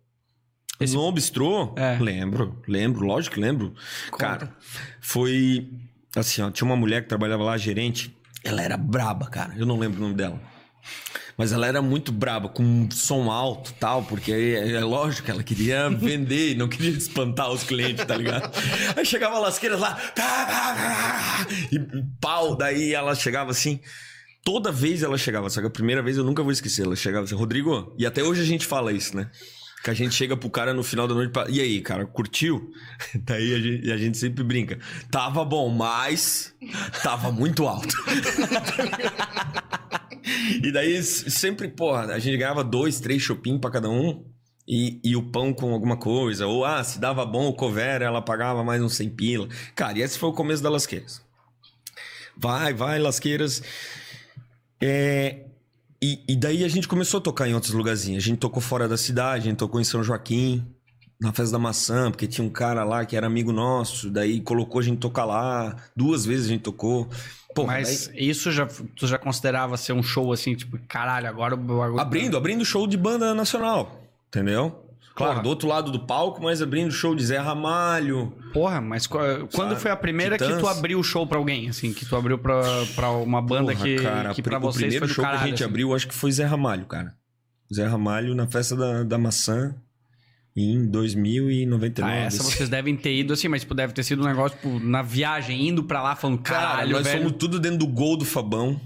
esse- 0.80 0.94
No 0.94 1.10
bistrô? 1.12 1.74
É. 1.76 1.98
Lembro, 1.98 2.60
lembro, 2.66 3.04
lógico 3.04 3.34
que 3.34 3.40
lembro. 3.40 3.74
Cara, 4.18 4.54
foi 5.00 5.68
assim, 6.16 6.40
ó, 6.42 6.50
tinha 6.50 6.64
uma 6.66 6.76
mulher 6.76 7.02
que 7.02 7.08
trabalhava 7.08 7.42
lá, 7.42 7.56
gerente. 7.56 8.16
Ela 8.44 8.62
era 8.62 8.76
braba, 8.76 9.26
cara. 9.26 9.54
Eu 9.56 9.66
não 9.66 9.78
lembro 9.78 9.98
o 9.98 10.02
nome 10.02 10.14
dela. 10.14 10.40
Mas 11.36 11.52
ela 11.52 11.68
era 11.68 11.80
muito 11.80 12.10
braba, 12.10 12.48
com 12.48 12.64
um 12.64 12.90
som 12.90 13.30
alto 13.30 13.70
e 13.70 13.74
tal, 13.74 14.02
porque 14.02 14.32
é, 14.32 14.72
é 14.72 14.80
lógico 14.80 15.26
que 15.26 15.30
ela 15.30 15.44
queria 15.44 15.88
vender, 15.96 16.56
não 16.56 16.68
queria 16.68 16.90
espantar 16.90 17.48
os 17.50 17.62
clientes, 17.62 18.04
tá 18.04 18.16
ligado? 18.16 18.50
Aí 18.96 19.06
chegava 19.06 19.38
lasqueiras 19.38 19.78
lá, 19.78 19.94
tá, 19.94 20.46
tá, 20.46 20.74
tá, 20.74 21.46
e 21.70 21.78
pau, 22.20 22.56
daí 22.56 22.92
ela 22.92 23.14
chegava 23.14 23.52
assim. 23.52 23.78
Toda 24.44 24.72
vez 24.72 25.02
ela 25.02 25.16
chegava, 25.16 25.48
só 25.50 25.60
que 25.60 25.66
a 25.66 25.70
primeira 25.70 26.02
vez 26.02 26.16
eu 26.16 26.24
nunca 26.24 26.42
vou 26.42 26.50
esquecer. 26.50 26.86
Ela 26.86 26.96
chegava 26.96 27.24
assim, 27.24 27.34
Rodrigo, 27.34 27.94
e 27.98 28.06
até 28.06 28.22
hoje 28.22 28.40
a 28.40 28.46
gente 28.46 28.66
fala 28.66 28.92
isso, 28.92 29.16
né? 29.16 29.30
Que 29.84 29.90
a 29.90 29.94
gente 29.94 30.14
chega 30.14 30.36
pro 30.36 30.50
cara 30.50 30.74
no 30.74 30.82
final 30.82 31.06
da 31.06 31.14
noite 31.14 31.30
pra... 31.30 31.48
E 31.48 31.60
aí, 31.60 31.80
cara, 31.80 32.04
curtiu? 32.06 32.72
Daí 33.14 33.54
a 33.54 33.60
gente, 33.60 33.92
a 33.92 33.96
gente 33.96 34.18
sempre 34.18 34.42
brinca. 34.42 34.78
Tava 35.10 35.44
bom, 35.44 35.68
mas 35.68 36.54
tava 37.02 37.30
muito 37.30 37.68
alto. 37.68 37.94
e 40.62 40.72
daí 40.72 41.02
sempre, 41.02 41.68
porra, 41.68 42.06
a 42.06 42.18
gente 42.18 42.36
ganhava 42.36 42.64
dois, 42.64 43.00
três 43.00 43.22
shopping 43.22 43.58
pra 43.58 43.70
cada 43.70 43.88
um. 43.88 44.24
E, 44.70 45.00
e 45.02 45.16
o 45.16 45.22
pão 45.22 45.54
com 45.54 45.72
alguma 45.72 45.96
coisa. 45.96 46.46
Ou, 46.46 46.62
ah, 46.62 46.84
se 46.84 46.98
dava 46.98 47.24
bom 47.24 47.48
o 47.48 47.54
cover, 47.54 48.02
ela 48.02 48.20
pagava 48.20 48.62
mais 48.62 48.82
uns 48.82 48.96
100 48.96 49.10
pila. 49.10 49.48
Cara, 49.74 49.98
e 49.98 50.02
esse 50.02 50.18
foi 50.18 50.28
o 50.28 50.32
começo 50.34 50.62
da 50.62 50.68
Lasqueiras. 50.68 51.22
Vai, 52.36 52.74
vai, 52.74 52.98
Lasqueiras. 52.98 53.62
É, 54.78 55.46
e, 56.02 56.22
e 56.28 56.36
daí 56.36 56.64
a 56.64 56.68
gente 56.68 56.86
começou 56.86 57.18
a 57.18 57.20
tocar 57.20 57.48
em 57.48 57.54
outros 57.54 57.72
lugarzinhos. 57.72 58.22
A 58.22 58.26
gente 58.26 58.38
tocou 58.38 58.62
fora 58.62 58.86
da 58.86 58.96
cidade, 58.96 59.46
a 59.46 59.50
gente 59.50 59.58
tocou 59.58 59.80
em 59.80 59.84
São 59.84 60.02
Joaquim, 60.02 60.64
na 61.20 61.32
festa 61.32 61.52
da 61.52 61.58
maçã, 61.58 62.10
porque 62.10 62.28
tinha 62.28 62.46
um 62.46 62.50
cara 62.50 62.84
lá 62.84 63.04
que 63.04 63.16
era 63.16 63.26
amigo 63.26 63.52
nosso, 63.52 64.08
daí 64.08 64.40
colocou 64.40 64.80
a 64.80 64.84
gente 64.84 64.98
tocar 64.98 65.24
lá. 65.24 65.74
Duas 65.96 66.24
vezes 66.24 66.46
a 66.46 66.48
gente 66.50 66.62
tocou. 66.62 67.08
Pô, 67.62 67.66
Mas 67.66 68.10
isso 68.14 68.50
já, 68.52 68.66
tu 68.96 69.06
já 69.06 69.18
considerava 69.18 69.76
ser 69.76 69.92
um 69.92 70.02
show 70.02 70.32
assim, 70.32 70.54
tipo, 70.54 70.78
caralho, 70.88 71.28
agora 71.28 71.54
o 71.54 71.58
bagulho. 71.58 71.92
daí- 71.96 72.00
abrindo, 72.00 72.36
abrindo 72.36 72.64
show 72.64 72.86
de 72.86 72.96
banda 72.96 73.34
nacional, 73.34 74.00
entendeu? 74.28 74.84
Claro, 75.14 75.32
Porra. 75.32 75.42
do 75.42 75.48
outro 75.48 75.66
lado 75.68 75.90
do 75.90 75.98
palco, 75.98 76.40
mas 76.40 76.62
abrindo 76.62 76.92
show 76.92 77.12
de 77.12 77.26
Zé 77.26 77.38
Ramalho. 77.38 78.32
Porra, 78.52 78.80
mas 78.80 79.04
qu- 79.08 79.18
quando 79.52 79.70
Sabe? 79.70 79.80
foi 79.80 79.90
a 79.90 79.96
primeira 79.96 80.38
que 80.38 80.44
Titãs. 80.44 80.60
tu 80.60 80.68
abriu 80.68 81.00
o 81.00 81.02
show 81.02 81.26
pra 81.26 81.38
alguém, 81.38 81.68
assim, 81.68 81.92
que 81.92 82.06
tu 82.06 82.14
abriu 82.14 82.38
pra, 82.38 82.62
pra 82.94 83.10
uma 83.10 83.42
banda 83.42 83.72
Porra, 83.72 83.84
que, 83.84 83.96
cara, 83.96 84.32
que 84.32 84.40
pra 84.42 84.58
o 84.58 84.60
vocês 84.60 84.82
primeiro 84.82 85.08
show 85.08 85.24
caralho, 85.24 85.40
que 85.40 85.44
a 85.44 85.48
gente 85.48 85.62
assim. 85.64 85.70
abriu, 85.70 85.92
acho 85.92 86.06
que 86.06 86.14
foi 86.14 86.30
Zé 86.30 86.44
Ramalho, 86.44 86.86
cara. 86.86 87.12
Zé 87.74 87.84
Ramalho 87.86 88.32
na 88.34 88.46
festa 88.46 88.76
da, 88.76 89.02
da 89.02 89.18
maçã 89.18 89.74
em 90.62 90.86
2099. 90.86 92.12
Ah, 92.12 92.16
essa 92.16 92.42
vocês 92.42 92.68
devem 92.68 92.96
ter 92.96 93.14
ido 93.14 93.32
assim, 93.32 93.48
mas 93.48 93.62
tipo, 93.62 93.74
deve 93.74 93.92
ter 93.92 94.02
sido 94.02 94.22
um 94.22 94.26
negócio 94.26 94.56
tipo, 94.56 94.78
na 94.80 95.02
viagem, 95.02 95.68
indo 95.68 95.84
pra 95.84 96.02
lá, 96.02 96.16
falando, 96.16 96.38
Cara, 96.38 96.68
caralho, 96.68 96.92
nós 96.92 97.04
velho. 97.04 97.22
fomos 97.22 97.36
tudo 97.38 97.58
dentro 97.58 97.78
do 97.78 97.86
gol 97.86 98.16
do 98.16 98.24
Fabão. 98.24 98.80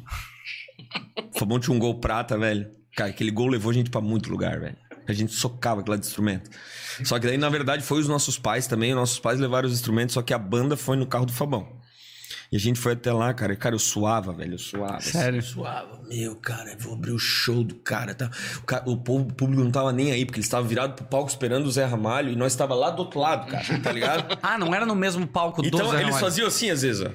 O 1.35 1.37
Fabão 1.39 1.59
tinha 1.59 1.75
um 1.75 1.79
gol 1.79 1.99
prata, 1.99 2.37
velho. 2.39 2.69
Cara, 2.97 3.11
aquele 3.11 3.31
gol 3.31 3.49
levou 3.49 3.71
a 3.71 3.75
gente 3.75 3.91
pra 3.91 4.01
muito 4.01 4.31
lugar, 4.31 4.61
velho. 4.61 4.77
A 5.09 5.13
gente 5.13 5.33
socava 5.33 5.81
aquela 5.81 5.99
de 5.99 6.07
instrumento. 6.07 6.49
Só 7.05 7.19
que 7.19 7.27
daí, 7.27 7.37
na 7.37 7.49
verdade, 7.49 7.83
foi 7.83 8.01
os 8.01 8.09
nossos 8.09 8.39
pais 8.39 8.67
também. 8.67 8.91
Os 8.91 8.97
nossos 8.97 9.19
pais 9.19 9.41
levaram 9.41 9.67
os 9.67 9.75
instrumentos, 9.75 10.15
só 10.15 10.23
que 10.23 10.33
a 10.33 10.39
banda 10.39 10.77
foi 10.77 10.97
no 10.97 11.07
carro 11.07 11.27
do 11.27 11.33
Fabão. 11.33 11.81
E 12.53 12.57
a 12.57 12.61
gente 12.61 12.79
foi 12.79 12.93
até 12.93 13.11
lá, 13.11 13.33
cara. 13.33 13.55
E, 13.55 13.57
Cara, 13.57 13.75
eu 13.75 13.79
suava, 13.79 14.31
velho. 14.33 14.53
Eu 14.55 14.59
suava. 14.59 14.97
assim. 14.97 15.13
Sério? 15.13 15.39
Eu 15.39 15.43
suava. 15.43 16.03
Meu, 16.07 16.37
cara, 16.37 16.71
eu 16.73 16.79
vou 16.79 16.93
abrir 16.93 17.13
o 17.13 17.19
show 17.19 17.65
do 17.65 17.77
cara. 17.77 18.15
Tá? 18.15 18.31
O, 18.59 18.63
ca- 18.67 18.83
o 18.87 18.97
povo- 18.99 19.25
o 19.31 19.33
público 19.33 19.65
não 19.65 19.71
tava 19.71 19.91
nem 19.91 20.13
aí, 20.13 20.27
porque 20.27 20.39
eles 20.39 20.47
estavam 20.47 20.69
virados 20.69 20.95
pro 20.97 21.07
palco 21.07 21.31
esperando 21.31 21.65
o 21.65 21.71
Zé 21.73 21.87
Ramalho. 21.87 22.31
E 22.31 22.37
nós 22.37 22.55
tava 22.55 22.75
lá 22.75 22.91
do 22.91 23.01
outro 23.01 23.19
lado, 23.21 23.47
cara. 23.51 23.65
Tá 23.81 23.91
ligado? 23.91 24.37
Ah, 24.43 24.59
não 24.59 24.75
era 24.75 24.85
no 24.85 24.95
mesmo 24.95 25.27
palco 25.27 25.63
do 25.63 25.69
Então 25.69 25.81
Zé 25.87 25.95
eles 25.95 26.03
Ramalho. 26.05 26.21
faziam 26.21 26.47
assim 26.47 26.69
às 26.71 26.83
vezes, 26.83 27.01
ó. 27.07 27.11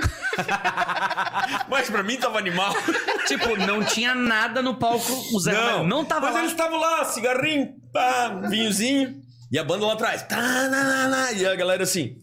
Mas 1.68 1.90
pra 1.90 2.02
mim 2.02 2.16
tava 2.16 2.38
animal. 2.38 2.72
Tipo, 3.28 3.56
não 3.56 3.84
tinha 3.84 4.14
nada 4.14 4.60
no 4.62 4.74
palco, 4.74 5.12
o 5.34 5.38
Zé 5.40 5.52
Ramalho 5.52 5.86
não 5.86 6.04
tava 6.04 6.26
Mas 6.26 6.34
lá. 6.34 6.40
eles 6.40 6.50
estavam 6.52 6.80
lá, 6.80 7.04
cigarrinho, 7.04 7.74
pá, 7.92 8.28
vinhozinho. 8.48 9.20
E 9.52 9.58
a 9.58 9.62
banda 9.62 9.86
lá 9.86 9.92
atrás. 9.92 10.22
Tá, 10.22 10.36
na, 10.40 10.68
na, 10.68 11.08
na, 11.08 11.32
e 11.32 11.44
a 11.46 11.54
galera 11.54 11.82
assim. 11.84 12.16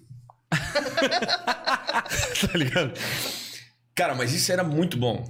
tá 2.42 2.58
ligado? 2.58 2.94
Cara, 3.96 4.16
mas 4.16 4.34
isso 4.34 4.52
era 4.52 4.64
muito 4.64 4.98
bom. 4.98 5.24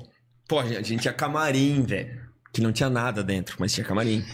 Pô, 0.47 0.59
a 0.59 0.65
gente 0.65 1.01
tinha 1.01 1.13
camarim, 1.13 1.83
velho. 1.83 2.27
Que 2.53 2.61
não 2.61 2.71
tinha 2.71 2.89
nada 2.89 3.23
dentro, 3.23 3.57
mas 3.59 3.73
tinha 3.73 3.85
camarim. 3.85 4.25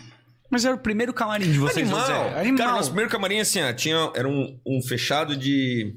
Mas 0.50 0.66
era 0.66 0.76
o 0.76 0.80
primeiro 0.80 1.14
camarim 1.14 1.52
de 1.52 1.58
vocês, 1.58 1.90
Animal. 1.90 2.06
Zé. 2.06 2.40
Animal. 2.40 2.58
Cara, 2.58 2.72
nosso 2.74 2.90
primeiro 2.90 3.10
camarim, 3.10 3.40
assim, 3.40 3.62
ó, 3.62 3.74
tinha, 3.74 4.12
era 4.16 4.28
um, 4.28 4.60
um 4.66 4.82
fechado 4.82 5.36
de. 5.36 5.96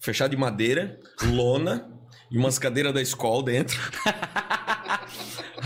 Fechado 0.00 0.30
de 0.30 0.36
madeira, 0.36 0.98
lona 1.22 1.88
e 2.30 2.38
umas 2.38 2.58
cadeiras 2.58 2.92
da 2.92 3.00
escola 3.00 3.42
dentro. 3.42 3.78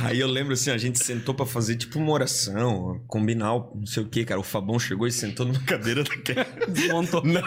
Aí 0.03 0.18
eu 0.20 0.26
lembro 0.26 0.53
assim, 0.55 0.70
a 0.70 0.78
gente 0.78 0.98
sentou 1.03 1.34
pra 1.34 1.46
fazer 1.46 1.76
tipo 1.76 1.98
uma 1.98 2.12
oração, 2.12 3.00
combinar 3.07 3.55
o- 3.55 3.72
não 3.76 3.86
sei 3.86 4.03
o 4.03 4.09
que, 4.09 4.24
cara. 4.24 4.40
O 4.40 4.42
Fabão 4.44 4.78
chegou 4.78 5.07
e 5.07 5.12
sentou 5.12 5.46
numa 5.46 5.61
cadeira 5.64 6.03
daquela. 6.03 6.46
Desmontou. 6.68 7.22
Não, 7.24 7.42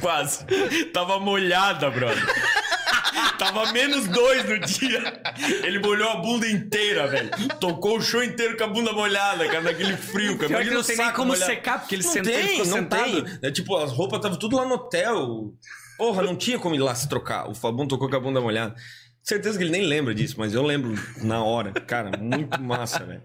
quase. 0.00 0.44
Tava 0.92 1.18
molhada, 1.20 1.90
brother. 1.90 2.22
Tava 3.38 3.72
menos 3.72 4.06
dois 4.08 4.48
no 4.48 4.58
dia. 4.60 5.20
Ele 5.64 5.78
molhou 5.80 6.08
a 6.10 6.16
bunda 6.16 6.48
inteira, 6.48 7.08
velho. 7.08 7.30
Tocou 7.60 7.98
o 7.98 8.00
show 8.00 8.22
inteiro 8.22 8.56
com 8.56 8.64
a 8.64 8.68
bunda 8.68 8.92
molhada, 8.92 9.46
cara, 9.46 9.60
naquele 9.62 9.96
frio, 9.96 10.36
cara. 10.38 10.48
Pior 10.48 10.62
que 10.64 10.70
não 10.70 10.82
tem 10.82 10.96
nem 10.96 11.12
como 11.12 11.28
molhado. 11.28 11.50
secar, 11.50 11.80
porque 11.80 11.96
ele 11.96 12.04
não 12.04 12.12
sentou- 12.12 12.32
ele 12.32 12.40
tem, 12.42 12.48
ficou 12.50 12.66
não 12.66 12.76
sentado. 12.78 13.22
tem. 13.24 13.38
É, 13.42 13.50
tipo, 13.50 13.76
as 13.76 13.90
roupas 13.92 14.18
estavam 14.18 14.38
tudo 14.38 14.56
lá 14.56 14.64
no 14.64 14.74
hotel. 14.74 15.52
Porra, 15.98 16.22
não 16.22 16.34
tinha 16.36 16.58
como 16.58 16.74
ir 16.74 16.78
lá 16.78 16.94
se 16.94 17.08
trocar. 17.08 17.48
O 17.48 17.54
Fabão 17.54 17.86
tocou 17.86 18.08
com 18.08 18.16
a 18.16 18.20
bunda 18.20 18.40
molhada. 18.40 18.74
Certeza 19.22 19.56
que 19.56 19.64
ele 19.64 19.70
nem 19.70 19.82
lembra 19.86 20.14
disso, 20.14 20.34
mas 20.38 20.52
eu 20.52 20.62
lembro 20.62 20.94
na 21.22 21.42
hora. 21.44 21.72
Cara, 21.72 22.16
muito 22.18 22.60
massa, 22.60 23.04
velho. 23.04 23.22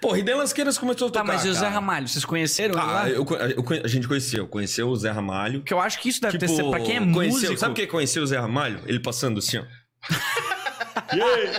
Porra, 0.00 0.18
e 0.18 0.22
daí 0.22 0.34
Lasqueiras 0.34 0.76
começou 0.76 1.08
a 1.08 1.10
Tá, 1.10 1.20
tocar, 1.20 1.32
mas 1.32 1.44
e 1.44 1.48
o 1.48 1.54
Zé 1.54 1.60
cara. 1.60 1.70
Ramalho, 1.74 2.08
vocês 2.08 2.24
conheceram 2.24 2.78
Ah, 2.78 2.84
lá? 2.84 3.08
eu, 3.08 3.24
eu 3.26 3.64
a 3.84 3.88
gente 3.88 4.06
conheceu. 4.06 4.46
Conheceu 4.46 4.88
o 4.88 4.96
Zé 4.96 5.10
Ramalho. 5.10 5.60
Porque 5.60 5.72
eu 5.72 5.80
acho 5.80 5.98
que 6.00 6.08
isso 6.10 6.20
deve 6.20 6.36
ter 6.38 6.46
Tipo, 6.46 6.56
sido. 6.58 6.70
Pra 6.70 6.80
quem 6.80 6.96
é 6.96 7.00
conheceu, 7.00 7.40
músico. 7.40 7.56
Sabe 7.58 7.74
quem 7.74 7.86
conheceu 7.86 8.22
o 8.22 8.26
Zé 8.26 8.38
Ramalho? 8.38 8.80
Ele 8.86 9.00
passando 9.00 9.38
assim, 9.38 9.58
ó. 9.58 9.64
E 11.14 11.20
aí? 11.20 11.50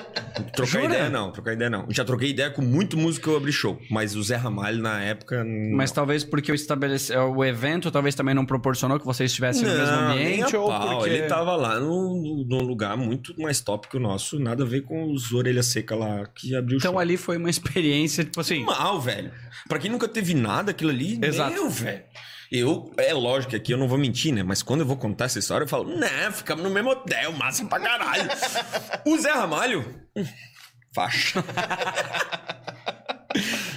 Trocar 0.53 0.65
Jura? 0.81 0.85
ideia 0.85 1.09
não, 1.09 1.31
trocar 1.31 1.53
ideia 1.53 1.69
não. 1.69 1.85
Já 1.89 2.03
troquei 2.05 2.29
ideia 2.29 2.49
com 2.49 2.61
muito 2.61 2.97
músico 2.97 3.23
que 3.25 3.29
eu 3.29 3.37
abri 3.37 3.51
show. 3.51 3.79
Mas 3.89 4.15
o 4.15 4.23
Zé 4.23 4.35
Ramalho, 4.35 4.81
na 4.81 5.01
época. 5.01 5.43
não. 5.43 5.75
Mas 5.77 5.91
talvez 5.91 6.23
porque 6.23 6.51
o, 6.51 6.55
estabelece... 6.55 7.15
o 7.15 7.43
evento 7.43 7.91
talvez 7.91 8.15
também 8.15 8.33
não 8.33 8.45
proporcionou 8.45 8.99
que 8.99 9.05
vocês 9.05 9.31
estivessem 9.31 9.63
no 9.67 9.73
mesmo 9.77 9.95
ambiente, 9.95 10.55
a 10.55 10.59
ou 10.59 10.67
pau. 10.69 10.97
porque... 10.99 11.09
Ele 11.09 11.23
tava 11.27 11.55
lá 11.55 11.79
no- 11.79 12.15
no- 12.15 12.45
num 12.45 12.63
lugar 12.65 12.95
muito 12.97 13.33
mais 13.39 13.59
top 13.61 13.87
que 13.87 13.97
o 13.97 13.99
nosso. 13.99 14.39
Nada 14.39 14.63
a 14.63 14.67
ver 14.67 14.81
com 14.81 15.11
os 15.11 15.31
orelha 15.33 15.63
seca 15.63 15.95
lá 15.95 16.25
que 16.33 16.55
abriu 16.55 16.77
o 16.77 16.79
Então 16.79 16.93
show. 16.93 16.99
ali 16.99 17.17
foi 17.17 17.37
uma 17.37 17.49
experiência, 17.49 18.23
tipo 18.23 18.39
assim. 18.39 18.63
Mal, 18.63 18.99
velho. 19.01 19.31
Pra 19.67 19.79
quem 19.79 19.89
nunca 19.91 20.07
teve 20.07 20.33
nada 20.33 20.71
aquilo 20.71 20.91
ali, 20.91 21.19
Exato. 21.21 21.51
meu, 21.53 21.69
velho. 21.69 22.03
Eu, 22.51 22.91
é 22.97 23.13
lógico 23.13 23.51
que 23.51 23.55
aqui 23.55 23.73
eu 23.73 23.77
não 23.77 23.87
vou 23.87 23.97
mentir, 23.97 24.33
né? 24.33 24.43
Mas 24.43 24.61
quando 24.61 24.81
eu 24.81 24.85
vou 24.85 24.97
contar 24.97 25.25
essa 25.25 25.39
história, 25.39 25.65
eu 25.65 25.67
falo, 25.67 25.97
né, 25.97 26.31
ficamos 26.31 26.63
no 26.63 26.69
mesmo 26.69 26.91
hotel, 26.91 27.31
massa 27.33 27.65
pra 27.65 27.79
caralho. 27.79 28.29
o 29.05 29.17
Zé 29.17 29.31
Ramalho, 29.31 29.83
hum, 30.15 30.25
faixa. 30.93 31.43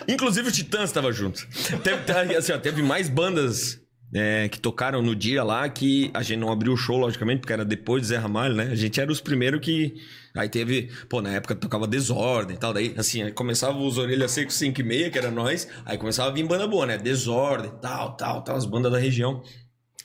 Inclusive 0.06 0.48
o 0.48 0.52
Titãs 0.52 0.84
estava 0.84 1.10
junto. 1.12 1.46
Teve, 1.82 2.04
teve, 2.04 2.36
assim, 2.36 2.52
ó, 2.52 2.58
teve 2.58 2.82
mais 2.82 3.08
bandas 3.08 3.80
é, 4.12 4.48
que 4.48 4.58
tocaram 4.58 5.02
no 5.02 5.14
dia 5.14 5.44
lá 5.44 5.68
que 5.68 6.10
a 6.14 6.22
gente 6.22 6.38
não 6.38 6.50
abriu 6.50 6.72
o 6.72 6.76
show, 6.76 6.96
logicamente, 6.96 7.40
porque 7.40 7.52
era 7.52 7.64
depois 7.64 8.02
de 8.02 8.08
Zé 8.08 8.16
Ramalho, 8.16 8.54
né? 8.54 8.68
A 8.70 8.74
gente 8.74 9.00
era 9.00 9.10
os 9.10 9.20
primeiros 9.20 9.60
que. 9.60 9.96
Aí 10.34 10.48
teve, 10.48 10.90
pô, 11.08 11.20
na 11.20 11.30
época 11.30 11.54
tocava 11.54 11.86
Desordem 11.86 12.56
e 12.56 12.58
tal. 12.58 12.72
Daí, 12.72 12.94
assim, 12.96 13.22
aí 13.22 13.32
começava 13.32 13.76
os 13.78 13.98
Orelhas 13.98 14.30
Secos 14.30 14.54
5 14.54 14.80
e 14.80 14.84
meia, 14.84 15.10
que 15.10 15.18
era 15.18 15.30
nós. 15.30 15.68
Aí 15.84 15.98
começava 15.98 16.30
a 16.30 16.32
vir 16.32 16.46
banda 16.46 16.66
boa, 16.66 16.86
né? 16.86 16.96
Desordem, 16.96 17.70
tal, 17.82 18.16
tal, 18.16 18.42
tal, 18.42 18.56
as 18.56 18.64
bandas 18.64 18.92
da 18.92 18.98
região. 18.98 19.42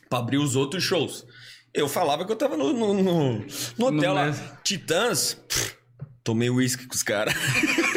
Pra 0.09 0.19
abrir 0.19 0.37
os 0.37 0.55
outros 0.55 0.83
shows. 0.83 1.25
Eu 1.73 1.87
falava 1.87 2.25
que 2.25 2.31
eu 2.31 2.35
tava 2.35 2.57
no, 2.57 2.73
no, 2.73 2.93
no, 2.93 3.45
no 3.77 3.85
hotel 3.85 4.13
lá. 4.13 4.31
Titãs, 4.63 5.35
pff, 5.47 5.75
tomei 6.23 6.49
uísque 6.49 6.87
com 6.87 6.95
os 6.95 7.03
caras. 7.03 7.33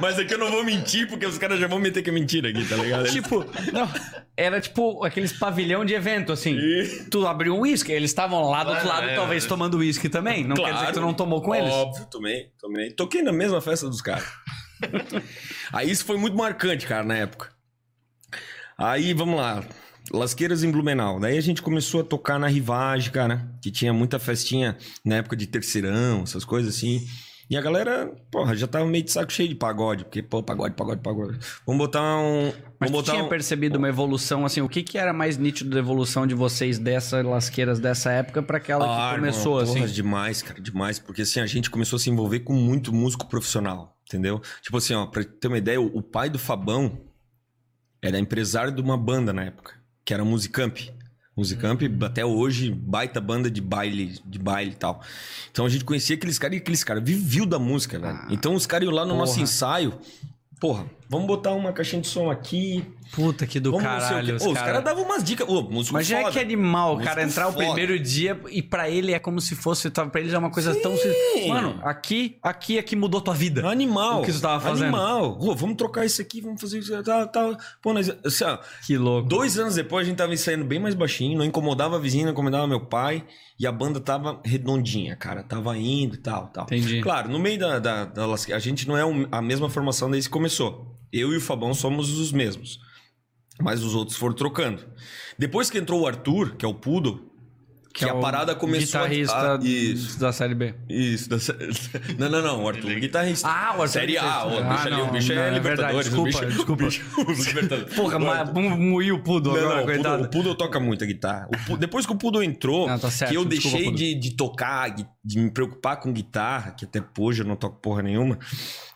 Mas 0.00 0.18
aqui 0.18 0.34
eu 0.34 0.38
não 0.38 0.50
vou 0.50 0.64
mentir, 0.64 1.08
porque 1.08 1.24
os 1.26 1.38
caras 1.38 1.58
já 1.60 1.66
vão 1.66 1.78
meter 1.78 2.02
que 2.02 2.10
é 2.10 2.12
mentira 2.12 2.48
aqui, 2.50 2.64
tá 2.68 2.76
ligado? 2.76 3.10
Tipo, 3.10 3.44
não, 3.72 3.88
era 4.36 4.60
tipo 4.60 5.04
aqueles 5.04 5.32
pavilhão 5.32 5.84
de 5.84 5.94
evento, 5.94 6.32
assim. 6.32 6.56
E- 6.58 7.06
Tu 7.10 7.26
abriu 7.26 7.54
um 7.54 7.60
uísque, 7.60 7.92
eles 7.92 8.10
estavam 8.10 8.48
lá 8.50 8.64
do 8.64 8.70
outro 8.70 8.88
Ah, 8.88 8.94
lado, 8.94 9.08
é, 9.08 9.14
talvez 9.14 9.44
é. 9.44 9.48
tomando 9.48 9.78
uísque 9.78 10.08
também. 10.08 10.44
Não 10.44 10.56
quer 10.56 10.72
dizer 10.74 10.86
que 10.86 10.92
tu 10.92 11.00
não 11.00 11.14
tomou 11.14 11.40
com 11.42 11.54
eles. 11.54 11.72
Óbvio, 11.72 12.06
tomei, 12.10 12.48
tomei. 12.60 12.90
Toquei 12.90 13.22
na 13.22 13.32
mesma 13.32 13.60
festa 13.60 13.88
dos 13.88 14.00
caras. 14.02 14.24
Aí 15.72 15.90
isso 15.90 16.04
foi 16.04 16.16
muito 16.18 16.36
marcante, 16.36 16.86
cara, 16.86 17.04
na 17.04 17.16
época. 17.16 17.50
Aí, 18.76 19.12
vamos 19.14 19.36
lá. 19.36 19.64
Lasqueiras 20.12 20.62
em 20.62 20.70
Blumenau. 20.70 21.18
Daí 21.18 21.38
a 21.38 21.40
gente 21.40 21.62
começou 21.62 22.00
a 22.00 22.04
tocar 22.04 22.38
na 22.38 22.46
Rivage, 22.46 23.10
cara. 23.10 23.48
Que 23.62 23.70
tinha 23.70 23.92
muita 23.92 24.18
festinha 24.18 24.76
na 25.04 25.16
época 25.16 25.36
de 25.36 25.46
terceirão, 25.46 26.22
essas 26.24 26.44
coisas 26.44 26.76
assim. 26.76 27.06
E 27.48 27.56
a 27.56 27.60
galera, 27.60 28.10
porra, 28.30 28.56
já 28.56 28.66
tava 28.66 28.86
meio 28.86 29.04
de 29.04 29.12
saco 29.12 29.32
cheio 29.32 29.48
de 29.48 29.54
pagode. 29.54 30.04
Porque, 30.04 30.22
pô, 30.22 30.42
pagode, 30.42 30.74
pagode, 30.74 31.00
pagode. 31.02 31.38
Vamos 31.66 31.86
botar 31.86 32.16
um... 32.18 32.52
Mas 32.80 32.90
botar 32.90 33.12
tinha 33.12 33.24
um... 33.24 33.28
percebido 33.28 33.78
uma 33.78 33.88
evolução, 33.88 34.46
assim, 34.46 34.60
o 34.60 34.68
que, 34.68 34.82
que 34.82 34.96
era 34.96 35.12
mais 35.12 35.36
nítido 35.36 35.70
da 35.70 35.78
evolução 35.78 36.26
de 36.26 36.34
vocês 36.34 36.78
dessas 36.78 37.24
lasqueiras 37.24 37.78
dessa 37.78 38.10
época 38.10 38.42
pra 38.42 38.56
aquela 38.56 38.84
Ah, 38.84 39.10
que 39.10 39.16
começou, 39.16 39.60
irmão, 39.60 39.74
porra, 39.74 39.84
assim? 39.84 39.94
demais, 39.94 40.42
cara, 40.42 40.60
demais. 40.60 40.98
Porque 40.98 41.22
assim, 41.22 41.40
a 41.40 41.46
gente 41.46 41.70
começou 41.70 41.96
a 41.96 42.00
se 42.00 42.10
envolver 42.10 42.40
com 42.40 42.54
muito 42.54 42.92
músico 42.92 43.26
profissional, 43.26 43.96
entendeu? 44.06 44.40
Tipo 44.62 44.78
assim, 44.78 44.94
ó, 44.94 45.06
pra 45.06 45.22
ter 45.22 45.48
uma 45.48 45.58
ideia, 45.58 45.80
o 45.80 46.02
pai 46.02 46.30
do 46.30 46.38
Fabão 46.38 46.98
era 48.02 48.18
empresário 48.18 48.72
de 48.72 48.80
uma 48.80 48.96
banda 48.96 49.32
na 49.32 49.44
época, 49.44 49.74
que 50.04 50.12
era 50.12 50.24
Musicamp. 50.24 50.78
Musicamp, 51.36 51.80
até 52.02 52.24
hoje, 52.24 52.70
baita 52.70 53.20
banda 53.20 53.50
de 53.50 53.60
baile, 53.60 54.20
de 54.24 54.38
baile 54.38 54.70
e 54.70 54.74
tal. 54.74 55.02
Então 55.50 55.66
a 55.66 55.68
gente 55.68 55.84
conhecia 55.84 56.14
aqueles 56.14 56.38
caras 56.38 56.56
e 56.56 56.60
aqueles 56.60 56.84
caras 56.84 57.02
viviam 57.02 57.46
da 57.46 57.58
música, 57.58 57.98
velho. 57.98 58.26
então 58.30 58.54
os 58.54 58.66
caras 58.66 58.86
iam 58.86 58.94
lá 58.94 59.04
no 59.04 59.16
nosso 59.16 59.32
porra. 59.34 59.42
ensaio, 59.42 59.94
porra, 60.60 60.86
vamos 61.08 61.26
botar 61.26 61.52
uma 61.52 61.72
caixinha 61.72 62.02
de 62.02 62.08
som 62.08 62.30
aqui. 62.30 62.84
Puta 63.12 63.46
que 63.46 63.60
do 63.60 63.70
vamos 63.70 63.84
o 63.84 63.88
caralho, 63.88 64.36
os 64.36 64.42
caras... 64.42 64.62
caras 64.62 64.84
davam 64.84 65.04
umas 65.04 65.22
dicas. 65.22 65.48
Ô, 65.48 65.62
músico 65.62 65.94
Mas 65.94 66.06
já 66.06 66.18
é 66.18 66.22
foda. 66.22 66.32
que 66.32 66.38
animal, 66.40 66.96
o 66.96 67.02
cara 67.02 67.22
entrar 67.22 67.48
o 67.48 67.52
foda. 67.52 67.64
primeiro 67.64 67.98
dia 68.00 68.40
e 68.50 68.60
pra 68.60 68.90
ele 68.90 69.12
é 69.12 69.18
como 69.18 69.40
se 69.40 69.54
fosse, 69.54 69.88
tá, 69.90 70.04
pra 70.06 70.20
ele 70.20 70.30
já 70.30 70.36
é 70.36 70.38
uma 70.40 70.50
coisa 70.50 70.74
tão... 70.80 70.96
Sim. 70.96 71.48
Mano, 71.48 71.78
aqui, 71.84 72.38
aqui 72.42 72.78
é 72.78 72.82
que 72.82 72.96
mudou 72.96 73.20
tua 73.20 73.34
vida. 73.34 73.64
Animal. 73.68 74.22
O 74.22 74.24
que 74.24 74.32
você 74.32 74.40
tava 74.40 74.60
fazendo. 74.60 74.84
Animal. 74.96 75.38
Ô, 75.40 75.54
vamos 75.54 75.76
trocar 75.76 76.04
isso 76.04 76.20
aqui, 76.20 76.40
vamos 76.40 76.60
fazer 76.60 76.78
isso. 76.78 77.02
Tá, 77.02 77.26
tá. 77.26 77.56
Pô, 77.80 77.92
nós, 77.92 78.10
assim, 78.24 78.44
ó, 78.44 78.58
Que 78.84 78.96
louco. 78.96 79.28
dois 79.28 79.58
anos 79.58 79.76
depois 79.76 80.06
a 80.06 80.08
gente 80.08 80.18
tava 80.18 80.32
ensaiando 80.34 80.64
bem 80.64 80.80
mais 80.80 80.94
baixinho, 80.94 81.38
não 81.38 81.44
incomodava 81.44 81.96
a 81.96 81.98
vizinha, 82.00 82.24
não 82.24 82.32
incomodava 82.32 82.66
meu 82.66 82.80
pai. 82.80 83.24
E 83.58 83.66
a 83.66 83.70
banda 83.70 84.00
tava 84.00 84.40
redondinha, 84.44 85.14
cara. 85.14 85.44
Tava 85.44 85.76
indo 85.78 86.16
e 86.16 86.18
tal, 86.18 86.48
tal. 86.48 86.64
Entendi. 86.64 87.00
Claro, 87.00 87.28
no 87.28 87.38
meio 87.38 87.58
da, 87.58 87.78
da, 87.78 88.04
da 88.04 88.24
A 88.52 88.58
gente 88.58 88.88
não 88.88 88.96
é 88.96 89.28
a 89.30 89.40
mesma 89.40 89.70
formação 89.70 90.10
desde 90.10 90.28
que 90.28 90.32
começou. 90.32 90.90
Eu 91.16 91.32
e 91.32 91.36
o 91.36 91.40
Fabão 91.40 91.72
somos 91.74 92.10
os 92.18 92.32
mesmos. 92.32 92.80
Mas 93.60 93.82
os 93.84 93.94
outros 93.94 94.16
foram 94.18 94.34
trocando. 94.34 94.82
Depois 95.38 95.70
que 95.70 95.78
entrou 95.78 96.00
o 96.00 96.06
Arthur, 96.06 96.56
que 96.56 96.64
é 96.64 96.68
o 96.68 96.74
Poodle, 96.74 97.30
que, 97.94 98.04
é 98.04 98.08
a 98.08 98.14
o 98.14 98.20
parada 98.20 98.56
começou 98.56 99.02
guitarrista 99.02 99.54
a... 99.54 99.58
Isso. 99.64 100.18
da 100.18 100.32
Série 100.32 100.56
B. 100.56 100.74
Isso, 100.88 101.28
da... 101.30 101.38
sé- 101.38 101.54
não, 102.18 102.28
não, 102.28 102.42
não, 102.42 102.64
o 102.64 102.68
Arthur, 102.68 102.90
o 102.90 102.98
guitarrista. 102.98 103.46
Ah, 103.48 103.68
o 103.78 103.82
Arthur 103.82 103.88
Série 103.88 104.18
A, 104.18 104.22
Guitarrista. 104.22 104.60
o 104.60 104.64
Ah, 104.66 104.74
bicho 104.74 104.86
ali, 104.88 104.96
não, 104.96 105.08
o 105.08 105.12
bicho 105.12 105.34
não, 105.34 105.42
é 105.42 105.60
verdade, 105.60 105.94
Libertadores. 105.96 106.06
desculpa, 106.08 106.74
o 106.82 106.86
bicho, 106.86 107.54
desculpa. 107.54 107.94
Porra, 107.94 108.18
mas 108.18 108.50
moiu 108.80 109.14
o 109.14 109.22
Pudo 109.22 109.50
não, 109.52 109.58
agora, 109.60 109.76
não, 109.76 109.84
coitado. 109.84 110.24
o 110.24 110.28
Poodle 110.28 110.54
toca 110.56 110.80
muito 110.80 111.04
a 111.04 111.06
guitarra. 111.06 111.46
O 111.46 111.56
Poodle- 111.58 111.76
depois 111.76 112.04
que 112.04 112.12
o 112.12 112.16
Poodle 112.16 112.42
entrou, 112.42 112.88
Não, 112.88 112.98
tá 112.98 113.08
certo, 113.12 113.30
que 113.30 113.36
eu 113.36 113.44
desculpa, 113.44 113.76
deixei 113.78 113.94
de, 113.94 114.14
de 114.18 114.36
tocar, 114.36 114.90
de, 114.92 115.06
de 115.24 115.38
me 115.38 115.52
preocupar 115.52 116.00
com 116.00 116.12
guitarra, 116.12 116.72
que 116.72 116.84
até 116.84 117.00
hoje 117.16 117.42
eu 117.42 117.46
não 117.46 117.54
toco 117.54 117.80
porra 117.80 118.02
nenhuma, 118.02 118.36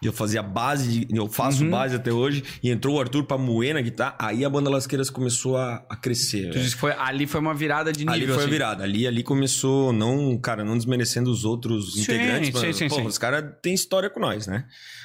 eu 0.06 0.12
fazia 0.12 0.42
base, 0.42 1.04
de- 1.04 1.16
eu 1.16 1.26
faço 1.28 1.64
Uhum. 1.64 1.70
base 1.70 1.96
até 1.96 2.12
hoje, 2.12 2.44
e 2.62 2.70
entrou 2.70 2.96
o 2.96 3.00
Arthur 3.00 3.24
pra 3.24 3.36
moer 3.36 3.74
na 3.74 3.80
guitarra, 3.80 4.16
aí 4.18 4.44
a 4.44 4.50
banda 4.50 4.70
Lasqueiras 4.70 5.10
começou 5.10 5.56
a, 5.56 5.84
a 5.90 5.96
crescer. 5.96 6.50
Tu 6.50 6.58
disse 6.58 6.74
que 6.74 6.80
foi, 6.80 6.92
ali 6.92 7.26
foi 7.26 7.40
uma 7.40 7.54
virada 7.54 7.92
de 7.92 8.00
nível, 8.00 8.12
Ali 8.14 8.26
foi 8.26 8.34
a 8.34 8.38
assim. 8.38 8.50
virada. 8.50 8.84
Ali, 8.84 9.06
ali 9.06 9.22
começou, 9.22 9.92
não, 9.92 10.38
cara, 10.38 10.64
não 10.64 10.76
desmerecendo 10.76 11.30
os 11.30 11.44
outros 11.44 11.94
Sim, 11.94 12.02
integrantes. 12.02 12.46
sim, 12.48 12.66
mas, 12.66 12.76
sim, 12.76 12.88
pô, 12.88 12.94
sim. 12.96 13.06
Os 13.06 13.18
caras 13.18 13.44
têm 13.62 13.74
história 13.74 14.08
com 14.08 14.20
nós, 14.20 14.46
né? 14.46 14.64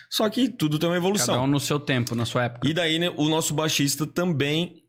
Só 0.09 0.29
que 0.29 0.47
tudo 0.47 0.77
tem 0.77 0.87
uma 0.87 0.97
evolução. 0.97 1.33
Cada 1.33 1.41
um 1.43 1.47
no 1.47 1.59
seu 1.59 1.79
tempo, 1.79 2.13
na 2.13 2.25
sua 2.25 2.43
época. 2.43 2.67
E 2.67 2.73
daí, 2.73 2.99
né, 2.99 3.11
o 3.17 3.27
nosso 3.29 3.53
baixista 3.53 4.05
também, 4.05 4.83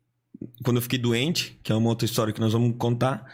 quando 0.63 0.77
eu 0.77 0.81
fiquei 0.83 0.99
doente, 0.99 1.59
que 1.63 1.71
é 1.71 1.75
uma 1.75 1.89
outra 1.89 2.05
história 2.05 2.31
que 2.31 2.39
nós 2.39 2.53
vamos 2.53 2.75
contar, 2.77 3.25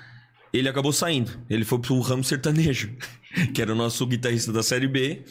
ele 0.54 0.70
acabou 0.70 0.94
saindo. 0.94 1.32
Ele 1.50 1.66
foi 1.66 1.80
pro 1.80 2.00
ramo 2.00 2.24
sertanejo, 2.24 2.96
que 3.54 3.62
era 3.62 3.74
o 3.74 3.76
nosso 3.76 4.06
guitarrista 4.08 4.54
da 4.54 4.64
Série 4.64 4.88
B. 4.88 5.24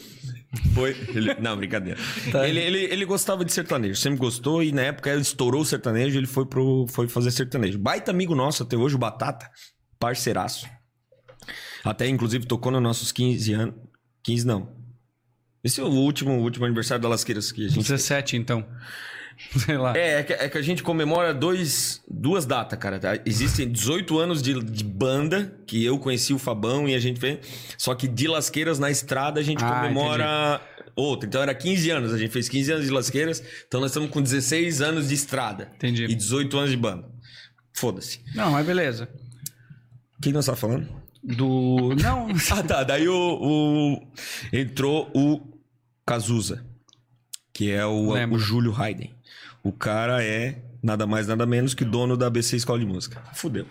Foi. 0.73 0.91
ele- 1.09 1.33
não, 1.35 1.55
brincadeira. 1.55 1.99
Tá. 2.31 2.47
Ele, 2.47 2.59
ele, 2.59 2.79
ele 2.79 3.05
gostava 3.05 3.45
de 3.45 3.53
sertanejo, 3.53 3.95
sempre 3.99 4.19
gostou, 4.19 4.61
e 4.61 4.71
na 4.71 4.81
época 4.81 5.09
ele 5.09 5.21
estourou 5.21 5.61
o 5.61 5.65
sertanejo, 5.65 6.17
ele 6.17 6.27
foi, 6.27 6.45
pro, 6.45 6.85
foi 6.89 7.07
fazer 7.07 7.31
sertanejo. 7.31 7.79
Baita 7.79 8.11
amigo 8.11 8.35
nosso 8.35 8.63
até 8.63 8.75
hoje, 8.75 8.95
o 8.95 8.99
Batata, 8.99 9.49
parceiraço. 9.97 10.67
Até, 11.83 12.07
inclusive, 12.07 12.45
tocou 12.45 12.71
nos 12.71 12.81
nossos 12.81 13.11
15 13.11 13.53
anos. 13.53 13.75
15 14.23 14.45
não. 14.45 14.69
Esse 15.63 15.79
é 15.79 15.83
o 15.83 15.87
último, 15.87 16.31
o 16.33 16.41
último 16.41 16.65
aniversário 16.65 17.01
da 17.01 17.09
Lasqueiras 17.09 17.51
que 17.51 17.65
a 17.65 17.69
gente 17.69 17.81
17, 17.81 18.35
então. 18.35 18.67
Sei 19.65 19.77
lá. 19.77 19.95
é, 19.97 20.19
é 20.19 20.23
que, 20.23 20.33
é 20.33 20.49
que 20.49 20.57
a 20.57 20.61
gente 20.61 20.83
comemora 20.83 21.33
dois, 21.33 22.01
duas 22.09 22.45
datas, 22.45 22.77
cara. 22.79 22.99
tá? 22.99 23.19
Existem 23.25 23.69
18 23.71 24.17
anos 24.19 24.41
de, 24.41 24.61
de 24.63 24.83
banda, 24.83 25.57
que 25.65 25.83
eu 25.83 25.97
conheci 25.99 26.33
o 26.33 26.39
Fabão 26.39 26.87
e 26.87 26.95
a 26.95 26.99
gente 26.99 27.19
fez. 27.19 27.39
Só 27.77 27.93
que 27.95 28.07
de 28.07 28.27
Lasqueiras 28.27 28.79
na 28.79 28.89
estrada 28.91 29.39
a 29.39 29.43
gente 29.43 29.63
Ah, 29.63 29.81
comemora 29.81 30.61
outra. 30.95 31.27
Então 31.27 31.41
era 31.41 31.53
15 31.55 31.89
anos, 31.89 32.13
a 32.13 32.17
gente 32.17 32.31
fez 32.31 32.47
15 32.49 32.71
anos 32.73 32.85
de 32.85 32.91
Lasqueiras. 32.91 33.43
Então 33.67 33.79
nós 33.81 33.91
estamos 33.91 34.09
com 34.09 34.21
16 34.21 34.81
anos 34.81 35.07
de 35.09 35.15
estrada. 35.15 35.71
Entendi. 35.75 36.03
E 36.05 36.15
18 36.15 36.57
anos 36.57 36.69
de 36.71 36.77
banda. 36.77 37.09
Foda-se. 37.73 38.19
Não, 38.35 38.51
mas 38.51 38.65
beleza. 38.65 39.07
Quem 40.21 40.31
nós 40.33 40.45
tá 40.45 40.55
falando? 40.55 40.87
Do. 41.23 41.95
Não. 42.01 42.27
Ah, 42.51 42.63
tá. 42.63 42.83
Daí 42.83 43.07
o, 43.07 43.15
o- 43.15 44.07
entrou 44.53 45.09
o 45.15 45.39
Cazuza, 46.05 46.65
que 47.53 47.71
é 47.71 47.85
o, 47.85 48.09
o 48.09 48.37
Júlio 48.39 48.73
Haydn. 48.75 49.09
O 49.63 49.71
cara 49.71 50.23
é 50.23 50.61
nada 50.81 51.05
mais, 51.05 51.27
nada 51.27 51.45
menos 51.45 51.73
que 51.73 51.85
dono 51.85 52.17
da 52.17 52.27
ABC 52.27 52.55
Escola 52.55 52.79
de 52.79 52.85
Música. 52.85 53.21
Fudeu. 53.33 53.65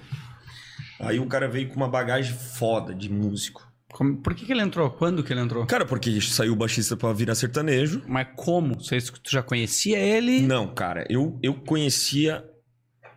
Aí 1.00 1.18
o 1.18 1.26
cara 1.26 1.48
veio 1.48 1.68
com 1.68 1.76
uma 1.76 1.88
bagagem 1.88 2.34
foda 2.34 2.94
de 2.94 3.10
músico. 3.10 3.66
Como- 3.92 4.18
Por 4.18 4.34
que, 4.34 4.44
que 4.46 4.52
ele 4.52 4.60
entrou? 4.62 4.90
Quando 4.90 5.24
que 5.24 5.32
ele 5.32 5.40
entrou? 5.40 5.66
Cara, 5.66 5.84
porque 5.84 6.20
saiu 6.20 6.52
o 6.52 6.56
baixista 6.56 6.96
pra 6.96 7.12
virar 7.12 7.34
sertanejo. 7.34 8.02
Mas 8.06 8.28
como? 8.36 8.74
Você, 8.78 8.98
tu 9.00 9.30
já 9.30 9.42
conhecia 9.42 9.98
ele? 9.98 10.42
Não, 10.42 10.68
cara, 10.68 11.04
eu, 11.08 11.38
eu 11.42 11.54
conhecia 11.54 12.44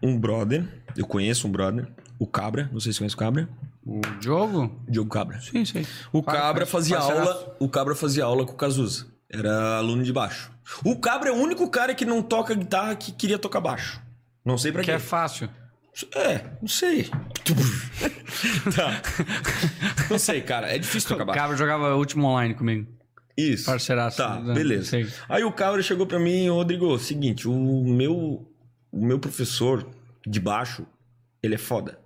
um 0.01 0.17
brother. 0.19 0.65
Eu 0.97 1.05
conheço 1.05 1.47
um 1.47 1.51
brother. 1.51 1.87
O 2.17 2.25
Cabra, 2.25 2.69
não 2.71 2.79
sei 2.79 2.91
se 2.91 2.97
você 2.97 2.99
conhece 2.99 3.15
o 3.15 3.19
Cabra. 3.19 3.49
O 3.85 3.99
Diogo? 4.19 4.81
Diogo 4.89 5.09
Cabra. 5.09 5.39
Sim, 5.41 5.65
sim. 5.65 5.85
O 6.11 6.23
Cabra 6.23 6.65
fazia 6.65 6.97
aula, 6.97 7.55
o 7.59 7.67
Cabra 7.69 7.95
fazia 7.95 8.23
aula 8.23 8.45
com 8.45 8.53
o 8.53 8.57
Cazuza. 8.57 9.12
Era 9.33 9.77
aluno 9.77 10.03
de 10.03 10.13
baixo. 10.13 10.51
O 10.85 10.95
Cabra 10.99 11.29
é 11.29 11.31
o 11.31 11.35
único 11.35 11.67
cara 11.69 11.95
que 11.95 12.05
não 12.05 12.21
toca 12.21 12.53
guitarra 12.53 12.95
que 12.95 13.11
queria 13.11 13.39
tocar 13.39 13.59
baixo. 13.59 13.99
Não 14.45 14.57
sei 14.57 14.71
pra 14.71 14.81
Que 14.81 14.85
quê. 14.87 14.91
é 14.93 14.99
fácil. 14.99 15.49
É, 16.15 16.45
não 16.61 16.67
sei. 16.67 17.09
tá. 18.75 19.01
Não 20.09 20.19
sei, 20.19 20.41
cara. 20.41 20.67
É 20.73 20.77
difícil 20.77 21.09
tocar 21.09 21.23
O 21.23 21.25
baixo. 21.25 21.39
Cabra 21.39 21.57
jogava 21.57 21.95
último 21.95 22.27
online 22.27 22.53
comigo. 22.53 22.87
Isso. 23.35 23.65
Parceiraço. 23.65 24.17
Tá, 24.17 24.39
né? 24.39 24.53
beleza. 24.53 24.85
Sei. 24.91 25.07
Aí 25.27 25.43
o 25.43 25.51
Cabra 25.51 25.81
chegou 25.81 26.05
pra 26.05 26.19
mim, 26.19 26.47
Rodrigo, 26.49 26.97
seguinte, 26.99 27.47
o 27.47 27.83
meu 27.83 28.47
o 28.91 29.03
meu 29.03 29.17
professor 29.17 29.87
de 30.25 30.39
baixo, 30.39 30.85
ele 31.41 31.55
é 31.55 31.57
foda. 31.57 31.99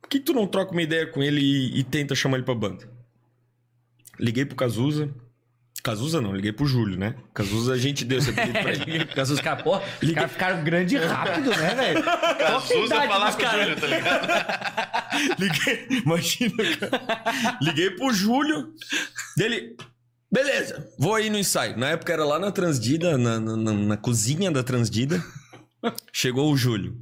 Por 0.00 0.08
que 0.08 0.18
que 0.18 0.24
tu 0.24 0.32
não 0.32 0.46
troca 0.46 0.72
uma 0.72 0.82
ideia 0.82 1.06
com 1.06 1.22
ele 1.22 1.40
e, 1.40 1.80
e 1.80 1.84
tenta 1.84 2.14
chamar 2.14 2.38
ele 2.38 2.44
pra 2.46 2.54
banda? 2.54 2.88
Liguei 4.18 4.46
pro 4.46 4.56
Cazuza. 4.56 5.10
Cazuza 5.84 6.18
não, 6.20 6.34
liguei 6.34 6.50
pro 6.50 6.64
Júlio, 6.66 6.98
né? 6.98 7.14
Cazuza 7.34 7.74
a 7.74 7.76
gente 7.78 8.04
deu 8.06 8.18
esse 8.18 8.30
apelido 8.30 8.52
pra 8.58 8.72
ele. 8.72 9.06
Os 9.34 9.40
caras, 9.40 9.62
pô, 9.62 9.76
os 10.02 10.12
caras 10.12 10.32
ficaram 10.32 10.64
grande 10.64 10.96
e 10.96 10.98
rápido, 10.98 11.50
né, 11.50 11.74
velho? 11.74 12.02
Cazuza 12.02 12.84
idade 12.86 13.06
falar 13.08 13.32
com 13.32 13.38
o 13.38 13.40
caras? 13.44 13.60
Júlio, 13.66 13.80
tá 13.80 13.86
ligado? 13.86 14.28
Liguei, 15.38 15.86
imagina, 16.04 16.76
cara. 16.78 17.58
Liguei 17.60 17.90
pro 17.90 18.12
Júlio. 18.14 18.72
Dele, 19.36 19.76
beleza, 20.32 20.88
vou 20.98 21.14
aí 21.14 21.28
no 21.28 21.38
ensaio. 21.38 21.76
Na 21.76 21.90
época 21.90 22.12
era 22.14 22.24
lá 22.24 22.38
na 22.38 22.50
Transdida, 22.50 23.18
na, 23.18 23.38
na, 23.38 23.54
na- 23.56 23.72
na 23.74 23.96
cozinha 23.98 24.50
da 24.50 24.62
Transdida. 24.62 25.22
Chegou 26.12 26.50
o 26.50 26.56
Júlio. 26.56 26.96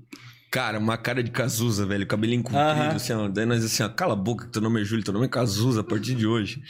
Cara, 0.50 0.78
uma 0.80 0.98
cara 0.98 1.22
de 1.22 1.30
Cazuza, 1.30 1.86
velho, 1.86 2.06
cabelinho 2.06 2.42
comprido, 2.42 2.62
Aham. 2.68 2.96
assim, 2.96 3.12
ó. 3.12 3.28
Daí 3.28 3.46
nós 3.46 3.64
assim, 3.64 3.82
ó, 3.84 3.88
cala 3.88 4.12
a 4.12 4.16
boca 4.16 4.46
que 4.46 4.52
teu 4.52 4.60
nome 4.60 4.82
é 4.82 4.84
Júlio, 4.84 5.04
teu 5.04 5.14
nome 5.14 5.26
é 5.26 5.28
Cazuza 5.28 5.80
a 5.80 5.84
partir 5.84 6.14
de 6.16 6.26
hoje. 6.26 6.60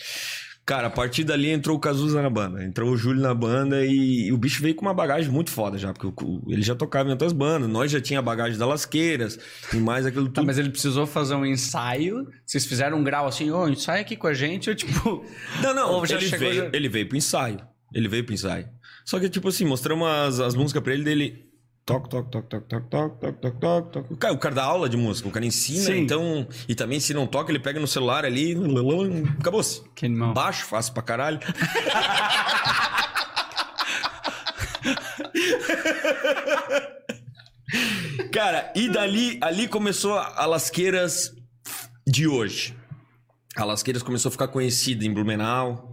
Cara, 0.64 0.86
a 0.86 0.90
partir 0.90 1.24
dali 1.24 1.48
entrou 1.50 1.76
o 1.76 1.80
Cazuza 1.80 2.22
na 2.22 2.30
banda. 2.30 2.62
Entrou 2.64 2.90
o 2.92 2.96
Júlio 2.96 3.20
na 3.20 3.34
banda 3.34 3.84
e, 3.84 4.28
e 4.28 4.32
o 4.32 4.38
bicho 4.38 4.62
veio 4.62 4.74
com 4.76 4.82
uma 4.82 4.94
bagagem 4.94 5.28
muito 5.30 5.50
foda 5.50 5.76
já, 5.76 5.92
porque 5.92 6.06
o- 6.06 6.14
o- 6.24 6.52
ele 6.52 6.62
já 6.62 6.74
tocava 6.74 7.08
em 7.08 7.12
outras 7.12 7.32
bandas. 7.32 7.68
Nós 7.68 7.90
já 7.90 8.00
tinha 8.00 8.20
a 8.20 8.22
bagagem 8.22 8.56
da 8.56 8.64
Lasqueiras 8.64 9.38
e 9.72 9.76
mais 9.78 10.06
aquilo 10.06 10.26
tudo. 10.26 10.34
Tá, 10.34 10.42
mas 10.44 10.58
ele 10.58 10.70
precisou 10.70 11.04
fazer 11.06 11.34
um 11.34 11.44
ensaio. 11.44 12.26
Vocês 12.46 12.64
fizeram 12.64 12.98
um 12.98 13.02
grau 13.04 13.26
assim, 13.26 13.50
ô, 13.50 13.66
ensaia 13.68 14.00
aqui 14.02 14.14
com 14.16 14.28
a 14.28 14.34
gente, 14.34 14.68
eu 14.68 14.74
tipo. 14.76 15.24
Não, 15.60 15.74
não, 15.74 16.04
ele, 16.06 16.26
veio, 16.38 16.54
já- 16.54 16.70
ele 16.72 16.88
veio 16.88 17.08
pro 17.08 17.16
ensaio. 17.18 17.60
Ele 17.92 18.08
veio 18.08 18.24
pro 18.24 18.32
ensaio. 18.34 18.68
Só 19.04 19.18
que, 19.18 19.28
tipo 19.28 19.48
assim, 19.48 19.64
mostramos 19.64 20.06
as, 20.08 20.38
as 20.40 20.54
músicas 20.54 20.82
pra 20.82 20.94
ele 20.94 21.02
dele. 21.02 21.51
Toque, 21.84 22.08
toque, 22.08 22.30
toque, 22.30 22.48
toque, 22.48 22.66
toque, 22.68 22.88
toque, 22.88 23.16
toque, 23.20 23.40
toque, 23.40 23.58
toque, 23.60 23.92
toque. 23.92 24.12
O 24.14 24.16
cara, 24.16 24.34
o 24.34 24.38
cara 24.38 24.54
dá 24.54 24.62
aula 24.64 24.88
de 24.88 24.96
música, 24.96 25.28
o 25.28 25.32
cara 25.32 25.44
ensina, 25.44 25.86
Sim. 25.86 25.98
então. 25.98 26.46
E 26.68 26.74
também, 26.76 27.00
se 27.00 27.12
não 27.12 27.26
toca, 27.26 27.50
ele 27.50 27.58
pega 27.58 27.80
no 27.80 27.88
celular 27.88 28.24
ali. 28.24 28.56
Acabou-se. 29.40 29.82
Que 29.94 30.06
animal. 30.06 30.32
Baixo, 30.32 30.64
fácil 30.66 30.92
pra 30.94 31.02
caralho. 31.02 31.40
Cara, 38.32 38.72
e 38.74 38.88
dali 38.88 39.38
ali 39.40 39.68
começou 39.68 40.14
a 40.14 40.46
Lasqueiras 40.46 41.32
de 42.06 42.26
hoje. 42.26 42.76
A 43.56 43.64
Lasqueiras 43.64 44.02
começou 44.02 44.28
a 44.28 44.32
ficar 44.32 44.48
conhecida 44.48 45.04
em 45.04 45.12
Blumenau. 45.12 45.91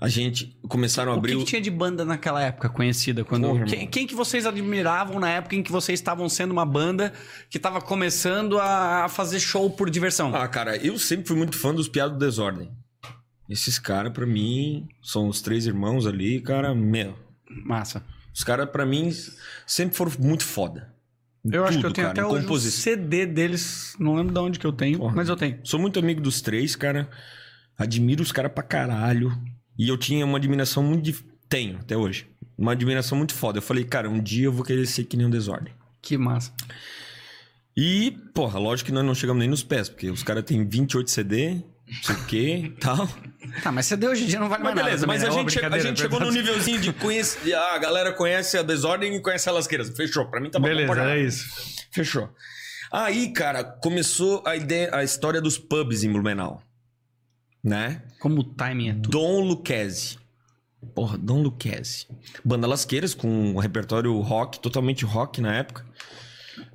A 0.00 0.08
gente 0.08 0.56
começaram 0.66 1.12
a 1.12 1.14
O 1.14 1.18
abrir. 1.18 1.32
que, 1.32 1.36
o- 1.36 1.40
que 1.40 1.44
tinha 1.46 1.60
de 1.60 1.70
banda 1.70 2.04
naquela 2.06 2.42
época 2.42 2.70
conhecida? 2.70 3.22
Quando 3.22 3.48
Porra, 3.48 3.64
quem, 3.66 3.86
quem 3.86 4.06
que 4.06 4.14
vocês 4.14 4.46
admiravam 4.46 5.20
na 5.20 5.28
época 5.28 5.54
em 5.56 5.62
que 5.62 5.70
vocês 5.70 6.00
estavam 6.00 6.26
sendo 6.28 6.52
uma 6.52 6.64
banda 6.64 7.12
que 7.50 7.58
estava 7.58 7.82
começando 7.82 8.58
a, 8.58 9.08
fazer 9.10 9.38
show 9.40 9.68
por 9.68 9.90
diversão? 9.90 10.34
Ah, 10.34 10.48
cara, 10.48 10.76
eu 10.78 10.98
sempre 10.98 11.26
fui 11.28 11.36
muito 11.36 11.56
fã 11.58 11.74
dos 11.74 11.86
Piados 11.86 12.16
do 12.16 12.18
Desordem. 12.24 12.70
Esses 13.48 13.78
caras, 13.78 14.12
pra 14.12 14.24
mim, 14.24 14.88
são 15.02 15.28
os 15.28 15.42
três 15.42 15.66
irmãos 15.66 16.06
ali, 16.06 16.40
cara, 16.40 16.74
meu. 16.74 17.14
Massa. 17.66 18.02
Os 18.32 18.42
caras, 18.42 18.70
pra 18.70 18.86
mim, 18.86 19.10
sempre 19.66 19.94
foram 19.96 20.12
muito 20.18 20.44
foda. 20.44 20.94
Eu 21.44 21.64
acho 21.64 21.78
que 21.78 21.84
eu 21.84 21.88
tudo, 21.90 21.94
tenho 21.96 22.06
cara, 22.08 22.20
até 22.22 22.26
hoje 22.32 22.42
composição. 22.42 22.80
CD 22.82 23.26
deles, 23.26 23.94
não 23.98 24.14
lembro 24.14 24.32
de 24.32 24.38
onde 24.40 24.58
que 24.58 24.66
eu 24.66 24.72
tenho, 24.72 24.98
Porra. 24.98 25.14
mas 25.16 25.28
eu 25.28 25.36
tenho. 25.36 25.58
Sou 25.64 25.80
muito 25.80 25.98
amigo 25.98 26.20
dos 26.22 26.40
três, 26.40 26.76
cara. 26.76 27.08
Admiro 27.76 28.22
os 28.22 28.30
caras 28.32 28.52
pra 28.52 28.62
caralho. 28.62 29.36
E 29.82 29.88
eu 29.88 29.96
tinha 29.96 30.24
uma 30.26 30.36
admiração 30.38 30.82
muito. 30.82 31.02
dif- 31.02 31.24
Tenho 31.48 31.78
até 31.78 31.96
hoje. 31.96 32.26
Uma 32.58 32.72
admiração 32.72 33.16
muito 33.16 33.32
foda. 33.34 33.58
Eu 33.58 33.62
falei, 33.62 33.84
cara, 33.84 34.08
um 34.10 34.20
dia 34.22 34.44
eu 34.46 34.52
vou 34.52 34.64
querer 34.64 34.84
ser 34.86 35.04
que 35.04 35.16
nem 35.16 35.26
um 35.26 35.30
desordem. 35.30 35.72
Que 36.02 36.16
massa. 36.18 36.52
E, 37.76 38.10
porra, 38.34 38.58
lógico 38.58 38.88
que 38.88 38.92
nós 38.92 39.04
não 39.04 39.14
chegamos 39.14 39.40
nem 39.40 39.48
nos 39.48 39.62
pés, 39.62 39.88
porque 39.88 40.10
os 40.10 40.22
caras 40.22 40.44
têm 40.44 40.66
28 40.66 41.10
CD, 41.10 41.54
não 41.54 42.02
sei 42.02 42.14
o 42.14 42.24
quê 42.26 42.72
tal. 42.80 43.08
Tá, 43.62 43.72
mas 43.72 43.86
CD 43.86 44.06
hoje 44.06 44.24
em 44.24 44.26
dia 44.26 44.38
não 44.38 44.48
vale 44.48 44.62
Mas 44.62 44.74
mais 44.74 44.84
beleza, 44.86 45.06
nada. 45.06 45.18
mas 45.18 45.22
a 45.24 45.28
né? 45.28 45.42
Ô, 45.42 45.48
gente, 45.48 45.64
a 45.64 45.78
gente 45.78 46.00
chegou 46.00 46.20
no 46.20 46.30
nívelzinho 46.30 46.78
de 46.80 46.92
conhecer. 46.92 47.54
Ah, 47.54 47.74
a 47.74 47.78
galera 47.78 48.12
conhece 48.12 48.58
a 48.58 48.62
desordem 48.62 49.16
e 49.16 49.20
conhece 49.20 49.48
a 49.48 49.52
lasqueiras. 49.52 49.88
Fechou. 49.90 50.26
Pra 50.26 50.40
mim 50.40 50.50
tá 50.50 50.58
bom. 50.58 50.66
Beleza, 50.68 51.02
é 51.10 51.20
isso. 51.20 51.46
Fechou. 51.90 52.28
Aí, 52.92 53.32
cara, 53.32 53.64
começou 53.64 54.42
a 54.44 54.56
ideia, 54.56 54.90
a 54.94 55.02
história 55.04 55.40
dos 55.40 55.56
pubs 55.56 56.02
em 56.04 56.12
Blumenau. 56.12 56.62
Né? 57.62 58.02
Como 58.18 58.40
o 58.40 58.44
timing 58.44 58.88
é 58.88 58.92
tudo. 58.94 59.10
Dom 59.10 59.40
Lucchese. 59.42 60.18
Porra, 60.94 61.18
Dom 61.18 61.42
Lucchese. 61.42 62.06
Banda 62.44 62.66
Lasqueiras 62.66 63.14
com 63.14 63.28
um 63.28 63.58
repertório 63.58 64.18
rock, 64.20 64.58
totalmente 64.60 65.04
rock 65.04 65.40
na 65.40 65.54
época. 65.56 65.84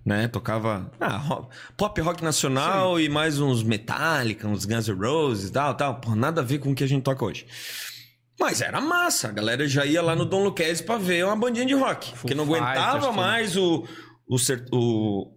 Né? 0.06 0.28
Tocava 0.28 0.92
ah, 1.00 1.18
ro- 1.18 1.50
pop 1.76 2.00
rock 2.02 2.24
nacional 2.24 3.00
e 3.00 3.10
mais 3.10 3.40
uns 3.40 3.64
Metallica, 3.64 4.48
uns 4.48 4.66
Guns 4.66 4.88
N' 4.88 4.94
Roses 4.96 5.50
e 5.50 5.52
tal, 5.52 5.74
tal. 5.76 5.96
Porra, 6.00 6.16
nada 6.16 6.42
a 6.42 6.44
ver 6.44 6.60
com 6.60 6.72
o 6.72 6.76
que 6.76 6.84
a 6.84 6.88
gente 6.88 7.04
toca 7.04 7.26
hoje. 7.26 7.48
Mas 8.40 8.62
era 8.62 8.80
massa. 8.80 9.30
A 9.30 9.32
galera 9.32 9.68
já 9.68 9.86
ia 9.86 10.02
lá 10.04 10.16
no 10.16 10.26
Dom 10.26 10.44
Lucchese 10.44 10.84
pra 10.84 10.98
ver 10.98 11.26
uma 11.26 11.36
bandinha 11.36 11.66
de 11.66 11.74
rock. 11.74 12.12
porque 12.20 12.36
não 12.36 12.46
Fighters, 12.46 12.68
aguentava 12.70 13.12
mais 13.12 13.58
o, 13.58 13.88
o, 14.28 14.38
cer- 14.38 14.66
o, 14.72 15.32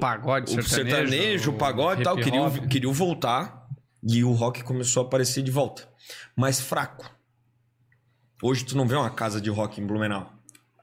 Pagode, 0.00 0.56
o 0.58 0.62
sertanejo, 0.62 1.50
o 1.50 1.54
pagode 1.54 2.02
e 2.02 2.04
tal, 2.04 2.14
queriam, 2.16 2.50
queriam 2.68 2.92
voltar 2.92 3.57
e 4.02 4.22
o 4.24 4.32
rock 4.32 4.62
começou 4.62 5.02
a 5.02 5.06
aparecer 5.06 5.42
de 5.42 5.50
volta. 5.50 5.88
Mas 6.36 6.60
fraco. 6.60 7.10
Hoje 8.42 8.64
tu 8.64 8.76
não 8.76 8.86
vê 8.86 8.94
uma 8.94 9.10
casa 9.10 9.40
de 9.40 9.50
rock 9.50 9.80
em 9.80 9.86
Blumenau. 9.86 10.32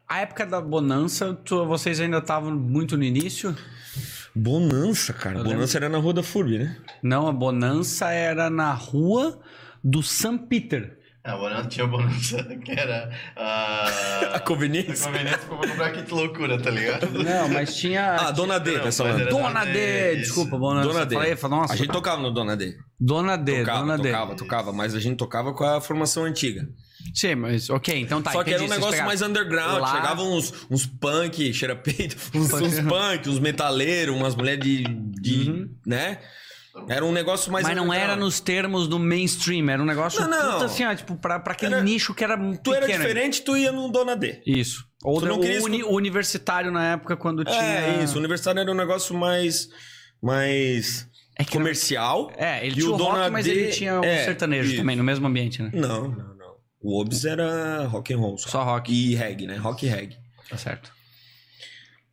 A 0.07 0.19
época 0.19 0.45
da 0.45 0.61
Bonança, 0.61 1.33
tu- 1.33 1.65
vocês 1.65 1.99
ainda 1.99 2.17
estavam 2.19 2.55
muito 2.55 2.95
no 2.97 3.03
início? 3.03 3.55
Bonança, 4.35 5.13
cara. 5.13 5.39
Eu 5.39 5.43
Bonança 5.43 5.77
era 5.77 5.87
na 5.89 5.97
Rua 5.97 6.13
da 6.13 6.21
FURB, 6.23 6.57
né? 6.59 6.77
Não, 7.01 7.27
a 7.27 7.31
Bonança 7.31 8.09
era 8.11 8.49
na 8.49 8.73
rua 8.73 9.39
do 9.83 10.03
St. 10.03 10.37
Peter. 10.49 10.94
Ah, 11.27 11.33
A 11.33 11.37
Bonança 11.37 11.67
tinha 11.69 11.85
a 11.85 11.87
Bonança, 11.87 12.43
que 12.43 12.71
era 12.71 13.09
a... 13.35 13.41
A 14.33 14.35
A 14.35 14.39
conveniência. 14.41 15.07
conveniência 15.07 15.39
pra 15.39 15.57
comprar 15.57 15.91
kit 15.91 16.13
loucura, 16.13 16.61
tá 16.61 16.69
ligado? 16.69 17.09
Não, 17.23 17.49
mas 17.49 17.75
tinha. 17.75 18.15
Ah, 18.15 18.31
Dona 18.31 18.59
D, 18.59 18.73
Não, 18.73 18.83
tá 18.83 18.91
falando. 18.91 19.21
era- 19.21 19.29
Dona 19.31 19.65
D, 19.65 20.15
desculpa, 20.17 20.55
Bonança. 20.57 20.87
Dona 20.87 21.05
D. 21.05 21.15
Falei, 21.15 21.35
falei, 21.35 21.57
nossa, 21.57 21.73
a 21.73 21.75
gente 21.75 21.91
tocava 21.91 22.21
no 22.21 22.31
Dona 22.31 22.55
D. 22.55 22.77
Dona 22.99 23.35
D, 23.37 23.59
Tocava, 23.61 23.79
Dona 23.79 23.97
D. 23.97 24.03
tocava, 24.11 24.35
tocava. 24.35 24.71
Mas 24.73 24.93
a 24.93 24.99
gente 24.99 25.17
tocava 25.17 25.53
com 25.53 25.63
a 25.63 25.81
formação 25.81 26.25
antiga. 26.25 26.67
Sim, 27.13 27.35
mas 27.35 27.69
ok, 27.71 27.99
então 27.99 28.21
tá. 28.21 28.31
Só 28.31 28.43
que 28.43 28.51
era 28.53 28.61
um 28.61 28.65
entendi, 28.65 28.79
negócio 28.81 29.03
mais 29.05 29.21
underground. 29.23 29.81
Lá- 29.81 29.95
Chegavam 29.95 30.31
uns, 30.37 30.53
uns 30.69 30.85
punk, 30.85 31.53
cheira 31.53 31.75
peito, 31.75 32.15
uns, 32.37 32.53
uns 32.53 32.79
punk, 32.81 33.27
uns 33.29 33.39
metaleiros, 33.39 34.15
umas 34.15 34.35
mulheres 34.35 34.63
de. 34.63 34.83
de 34.83 35.49
Uhum. 35.49 35.69
né? 35.87 36.19
Era 36.89 37.05
um 37.05 37.11
negócio 37.11 37.51
mais 37.51 37.65
Mas 37.65 37.75
não 37.75 37.85
underground. 37.85 38.11
era 38.11 38.19
nos 38.19 38.39
termos 38.39 38.87
do 38.87 38.99
mainstream, 38.99 39.69
era 39.69 39.81
um 39.81 39.85
negócio 39.85 40.19
Não, 40.21 40.27
não. 40.29 40.51
puta 40.53 40.65
assim, 40.65 40.83
ó, 40.85 40.93
tipo, 40.93 41.15
pra, 41.15 41.39
pra 41.39 41.53
aquele 41.53 41.73
Era- 41.75 41.83
nicho 41.83 42.13
que 42.13 42.23
era 42.23 42.35
muito 42.35 42.61
Tu 42.63 42.73
era 42.73 42.85
diferente, 42.85 43.41
tu 43.43 43.55
ia 43.55 43.71
no 43.71 43.89
Dona 43.89 44.15
D. 44.15 44.41
Isso. 44.45 44.85
Ou 45.03 45.19
Tu 45.19 45.25
não 45.25 45.37
o 45.37 45.39
queria 45.39 45.61
uni- 45.63 45.83
universitário 45.83 46.71
na 46.71 46.93
época, 46.93 47.15
quando 47.15 47.45
tinha... 47.45 47.61
É, 47.61 48.03
isso. 48.03 48.15
O 48.15 48.19
universitário 48.19 48.59
era 48.59 48.69
um 48.71 48.75
negócio 48.75 49.15
mais. 49.15 49.69
mais. 50.21 51.07
É 51.37 51.43
que 51.43 51.51
comercial. 51.51 52.31
É, 52.37 52.65
ele 52.65 52.71
E 52.75 52.79
tinha 52.79 52.89
o 52.89 52.93
o 52.93 52.97
rock, 52.97 53.11
Dona 53.13 53.29
mas 53.29 53.45
D- 53.45 53.51
ele 53.51 53.71
tinha 53.71 53.99
o 53.99 54.03
é, 54.05 54.25
sertanejo 54.25 54.67
isso. 54.69 54.77
também, 54.77 54.95
no 54.95 55.03
mesmo 55.03 55.27
ambiente, 55.27 55.61
né? 55.61 55.69
Não, 55.73 56.07
não, 56.09 56.35
não. 56.35 56.55
O 56.81 57.01
Obs 57.01 57.25
era 57.25 57.85
rock 57.87 58.13
and 58.13 58.17
roll. 58.17 58.37
Só, 58.37 58.49
Só 58.49 58.63
rock. 58.63 58.91
E 58.93 59.15
reggae, 59.15 59.47
né? 59.47 59.57
Rock 59.57 59.85
e 59.85 59.89
reggae. 59.89 60.17
Tá 60.49 60.57
certo. 60.57 60.91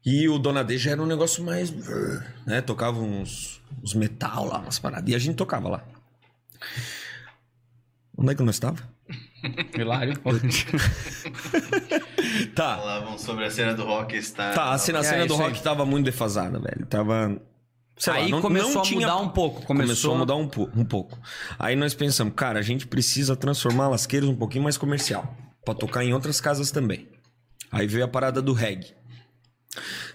E 0.04 0.28
o 0.28 0.38
Dona 0.38 0.64
D 0.64 0.76
já 0.76 0.90
era 0.92 1.02
um 1.02 1.06
negócio 1.06 1.44
mais. 1.44 1.70
né? 2.46 2.60
Tocava 2.60 2.98
uns, 2.98 3.61
uns 3.82 3.94
metal 3.94 4.46
lá, 4.46 4.58
umas 4.58 4.78
paradas. 4.78 5.10
E 5.10 5.14
a 5.14 5.18
gente 5.18 5.36
tocava 5.36 5.68
lá. 5.68 5.84
Onde 8.16 8.32
é 8.32 8.34
que 8.34 8.42
nós 8.42 8.56
estava? 8.56 8.76
Hilário. 9.78 10.14
Tá. 12.54 12.76
Falavam 12.78 13.18
sobre 13.18 13.44
a 13.44 13.50
cena 13.50 13.74
do 13.74 13.84
rock 13.84 14.16
estar... 14.16 14.54
Tá, 14.54 14.72
a 14.72 14.78
cena, 14.78 14.98
a 14.98 15.02
É, 15.02 15.04
cena 15.04 15.26
do 15.26 15.34
isso 15.34 15.42
aí. 15.42 15.48
rock 15.50 15.62
tava 15.62 15.84
muito 15.84 16.06
defasada, 16.06 16.58
velho. 16.58 16.86
Tava. 16.86 17.40
sei 17.96 18.12
lá, 18.12 18.18
Aí 18.20 18.30
não- 18.30 18.40
começou 18.40 18.72
não 18.74 18.80
a 18.80 18.84
tinha- 18.84 19.00
mudar 19.00 19.16
um 19.18 19.28
pouco. 19.28 19.62
Começou, 19.66 19.86
Começou, 19.86 20.14
a 20.14 20.18
mudar 20.18 20.36
um, 20.36 20.48
po- 20.48 20.70
um 20.74 20.84
pouco. 20.84 21.18
Aí 21.58 21.76
nós 21.76 21.92
pensamos, 21.94 22.32
cara, 22.34 22.58
a 22.58 22.62
gente 22.62 22.86
precisa 22.86 23.36
transformar 23.36 23.88
Lasqueiros 23.88 24.28
um 24.28 24.34
pouquinho 24.36 24.64
mais 24.64 24.76
comercial. 24.78 25.36
Pra 25.64 25.74
tocar 25.74 26.04
em 26.04 26.12
outras 26.14 26.40
casas 26.40 26.70
também. 26.70 27.08
Aí 27.70 27.86
veio 27.86 28.04
a 28.04 28.08
parada 28.08 28.40
do 28.40 28.52
reggae. 28.52 28.94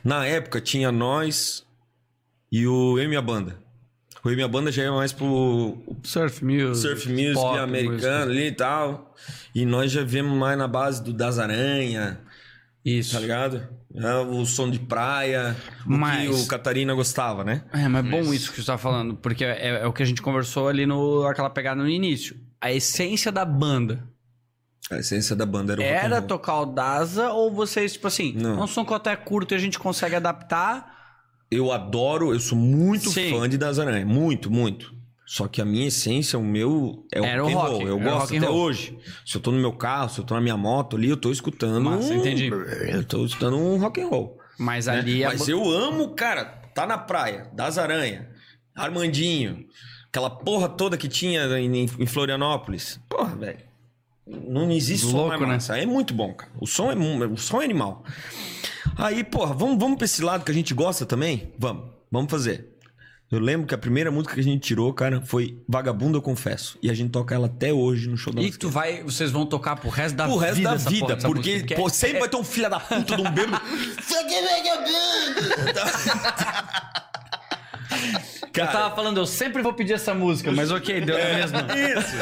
Na 0.04 0.26
época 0.26 0.60
tinha 0.62 0.92
nós 0.92 1.66
e 2.52 2.68
o 2.68 2.98
Eu 2.98 3.04
e 3.06 3.08
Minha 3.08 3.22
Banda. 3.22 3.58
O 4.24 4.30
Eu 4.30 4.34
e 4.34 4.36
Minha 4.36 4.48
Banda 4.48 4.72
já 4.72 4.84
ia 4.84 4.92
mais 4.92 5.12
pro 5.14 5.78
Surf 6.04 6.44
music. 6.44 6.78
surf 6.78 7.10
music 7.10 7.34
pop, 7.36 7.58
americano 7.60 8.32
ali 8.32 8.48
e 8.48 8.52
tal. 8.52 9.14
E 9.54 9.66
nós 9.66 9.92
já 9.92 10.04
viemos 10.04 10.38
mais 10.38 10.58
na 10.58 10.68
base 10.68 11.04
do 11.04 11.14
Das 11.14 11.40
Aranha, 11.40 12.20
Isso. 12.84 13.14
tá 13.14 13.20
ligado? 13.20 13.68
É, 13.96 14.16
o 14.16 14.46
som 14.46 14.70
de 14.70 14.80
praia, 14.80 15.56
o 15.86 15.92
Mas- 15.98 16.30
que 16.30 16.44
o 16.44 16.48
Catarina 16.48 16.94
gostava, 16.94 17.44
né? 17.44 17.64
É, 17.74 17.88
mas 17.88 18.06
é 18.06 18.10
bom 18.10 18.34
isso 18.34 18.52
que 18.52 18.62
você 18.62 18.68
tá 18.68 18.78
falando, 18.78 19.16
porque 19.16 19.44
é, 19.44 19.80
é 19.82 19.88
o 19.88 19.94
que 19.94 20.04
a 20.04 20.06
gente 20.06 20.22
conversou 20.22 20.68
ali 20.68 20.86
no 20.86 21.26
aquela 21.26 21.50
pegada 21.50 21.82
no 21.82 21.90
início. 21.90 22.36
A 22.62 22.72
essência 22.72 23.32
da 23.32 23.46
banda 23.46 24.04
A 24.92 24.98
essência 24.98 25.36
da 25.36 25.46
banda 25.46 25.74
era 25.74 25.82
o 25.82 25.84
era 25.86 26.22
tocar 26.22 26.62
o 26.62 26.66
Daza 26.66 27.30
ou 27.32 27.52
vocês, 27.52 27.94
tipo 27.94 28.08
assim, 28.08 28.34
Não. 28.34 28.60
é 28.60 28.64
um 28.64 28.68
som 28.68 28.86
que 28.86 28.94
até 28.94 29.12
é 29.12 29.16
curto 29.16 29.54
e 29.54 29.56
a 29.56 29.60
gente 29.60 29.80
consegue 29.80 30.16
adaptar? 30.16 30.97
Eu 31.50 31.72
adoro, 31.72 32.34
eu 32.34 32.40
sou 32.40 32.58
muito 32.58 33.10
Sim. 33.10 33.32
fã 33.32 33.48
de 33.48 33.58
Das 33.58 33.80
Aranha, 33.80 34.06
muito, 34.06 34.52
muito. 34.52 34.96
Só 35.26 35.46
que 35.48 35.62
a 35.62 35.66
minha 35.66 35.88
essência, 35.88 36.40
o 36.40 36.44
meu 36.44 37.06
é 37.12 37.20
o 37.20 37.26
Era 37.26 37.44
rock. 37.44 37.84
Eu 37.84 37.98
era 37.98 38.04
gosto 38.04 38.20
rock 38.20 38.38
até 38.38 38.50
hoje. 38.50 38.98
Se 39.26 39.36
eu 39.36 39.42
tô 39.42 39.52
no 39.52 39.60
meu 39.60 39.74
carro, 39.74 40.10
se 40.10 40.20
eu 40.20 40.24
tô 40.24 40.34
na 40.34 40.40
minha 40.42 40.56
moto 40.56 40.96
ali, 40.96 41.10
eu 41.10 41.18
tô 41.18 41.32
escutando 41.32 41.84
Massa, 41.84 42.14
um... 42.14 42.18
entendi. 42.18 42.48
Eu 42.48 43.04
tô 43.04 43.26
escutando 43.26 43.58
um 43.58 43.78
rock 43.78 44.02
and 44.02 44.08
roll. 44.08 44.40
Mas 44.58 44.86
né? 44.86 45.00
ali 45.00 45.26
a 45.26 45.30
Mas 45.30 45.50
eu 45.50 45.70
amo, 45.70 46.16
cara, 46.16 46.46
tá 46.74 46.88
na 46.88 46.98
praia, 46.98 47.50
Das 47.54 47.78
Aranha, 47.78 48.30
Armandinho, 48.74 49.66
aquela 50.08 50.30
porra 50.30 50.70
toda 50.70 50.98
que 50.98 51.10
tinha 51.10 51.44
em, 51.60 51.84
em 51.84 52.06
Florianópolis. 52.06 52.98
Porra, 53.10 53.36
velho. 53.36 53.68
Não 54.26 54.72
existe 54.72 55.08
som 55.08 55.18
Louco, 55.18 55.30
mais 55.30 55.42
né? 55.42 55.48
massa. 55.48 55.78
É 55.78 55.86
muito 55.86 56.14
bom, 56.14 56.34
cara. 56.34 56.52
O 56.60 56.68
som 56.68 56.92
é, 56.92 56.96
o 56.96 57.38
som 57.38 57.62
é 57.62 57.66
animal. 57.66 58.04
Aí, 58.98 59.24
porra, 59.24 59.54
vamos, 59.54 59.78
vamos 59.78 59.98
pra 59.98 60.06
esse 60.06 60.24
lado 60.24 60.44
que 60.44 60.52
a 60.52 60.54
gente 60.54 60.74
gosta 60.74 61.06
também? 61.06 61.54
Vamos, 61.58 61.90
vamos 62.12 62.30
fazer. 62.32 62.74
Eu 63.30 63.40
lembro 63.40 63.68
que 63.68 63.76
a 63.76 63.78
primeira 63.78 64.10
música 64.10 64.36
que 64.36 64.40
a 64.40 64.44
gente 64.44 64.62
tirou, 64.62 64.94
cara, 64.94 65.22
foi 65.22 65.62
Vagabundo 65.68 66.18
Eu 66.18 66.22
Confesso. 66.22 66.80
E 66.82 66.90
a 66.90 66.94
gente 66.94 67.12
toca 67.12 67.36
ela 67.36 67.48
até 67.48 67.74
hoje 67.74 68.10
no 68.10 68.16
show 68.16 68.34
da 68.34 68.42
E 68.42 68.50
tu 68.52 68.70
vai, 68.70 69.04
vocês 69.04 69.32
vão 69.32 69.46
tocar 69.46 69.76
pro 69.76 69.90
resto 69.90 70.16
da 70.16 70.30
O 70.30 70.38
resto 70.38 70.56
vida 70.56 70.70
da 70.70 70.76
vida, 70.78 71.18
porra 71.18 71.34
porque 71.34 71.54
música, 71.56 71.76
pô, 71.76 71.88
é- 71.88 71.90
sempre 71.90 72.20
vai 72.20 72.30
ter 72.30 72.38
um 72.38 72.44
filho 72.44 72.70
da 72.70 72.80
puta 72.80 73.18
de 73.18 73.22
um 73.22 73.32
bêbado. 73.32 73.66
Eu 78.58 78.66
Cara, 78.66 78.72
tava 78.72 78.96
falando, 78.96 79.18
eu 79.18 79.26
sempre 79.28 79.62
vou 79.62 79.72
pedir 79.74 79.94
essa 79.94 80.16
música, 80.16 80.52
mas 80.52 80.72
ok, 80.72 81.00
deu 81.02 81.16
na 81.16 81.34
mesma. 81.36 81.60
Isso. 82.00 82.16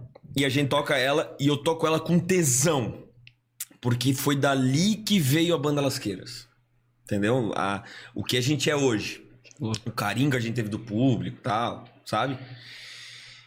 E 0.36 0.44
a 0.44 0.48
gente 0.48 0.68
toca 0.68 0.96
ela 0.96 1.36
e 1.38 1.46
eu 1.46 1.56
toco 1.56 1.86
ela 1.86 2.00
com 2.00 2.18
tesão. 2.18 3.03
Porque 3.84 4.14
foi 4.14 4.34
dali 4.34 4.96
que 4.96 5.20
veio 5.20 5.54
a 5.54 5.58
banda 5.58 5.78
Lasqueiras. 5.78 6.48
Entendeu? 7.04 7.52
A, 7.54 7.84
o 8.14 8.24
que 8.24 8.38
a 8.38 8.40
gente 8.40 8.70
é 8.70 8.74
hoje. 8.74 9.22
O 9.60 9.72
carinho 9.90 10.30
que 10.30 10.38
a 10.38 10.40
gente 10.40 10.54
teve 10.54 10.70
do 10.70 10.78
público 10.78 11.36
e 11.36 11.40
tal, 11.42 11.84
sabe? 12.06 12.38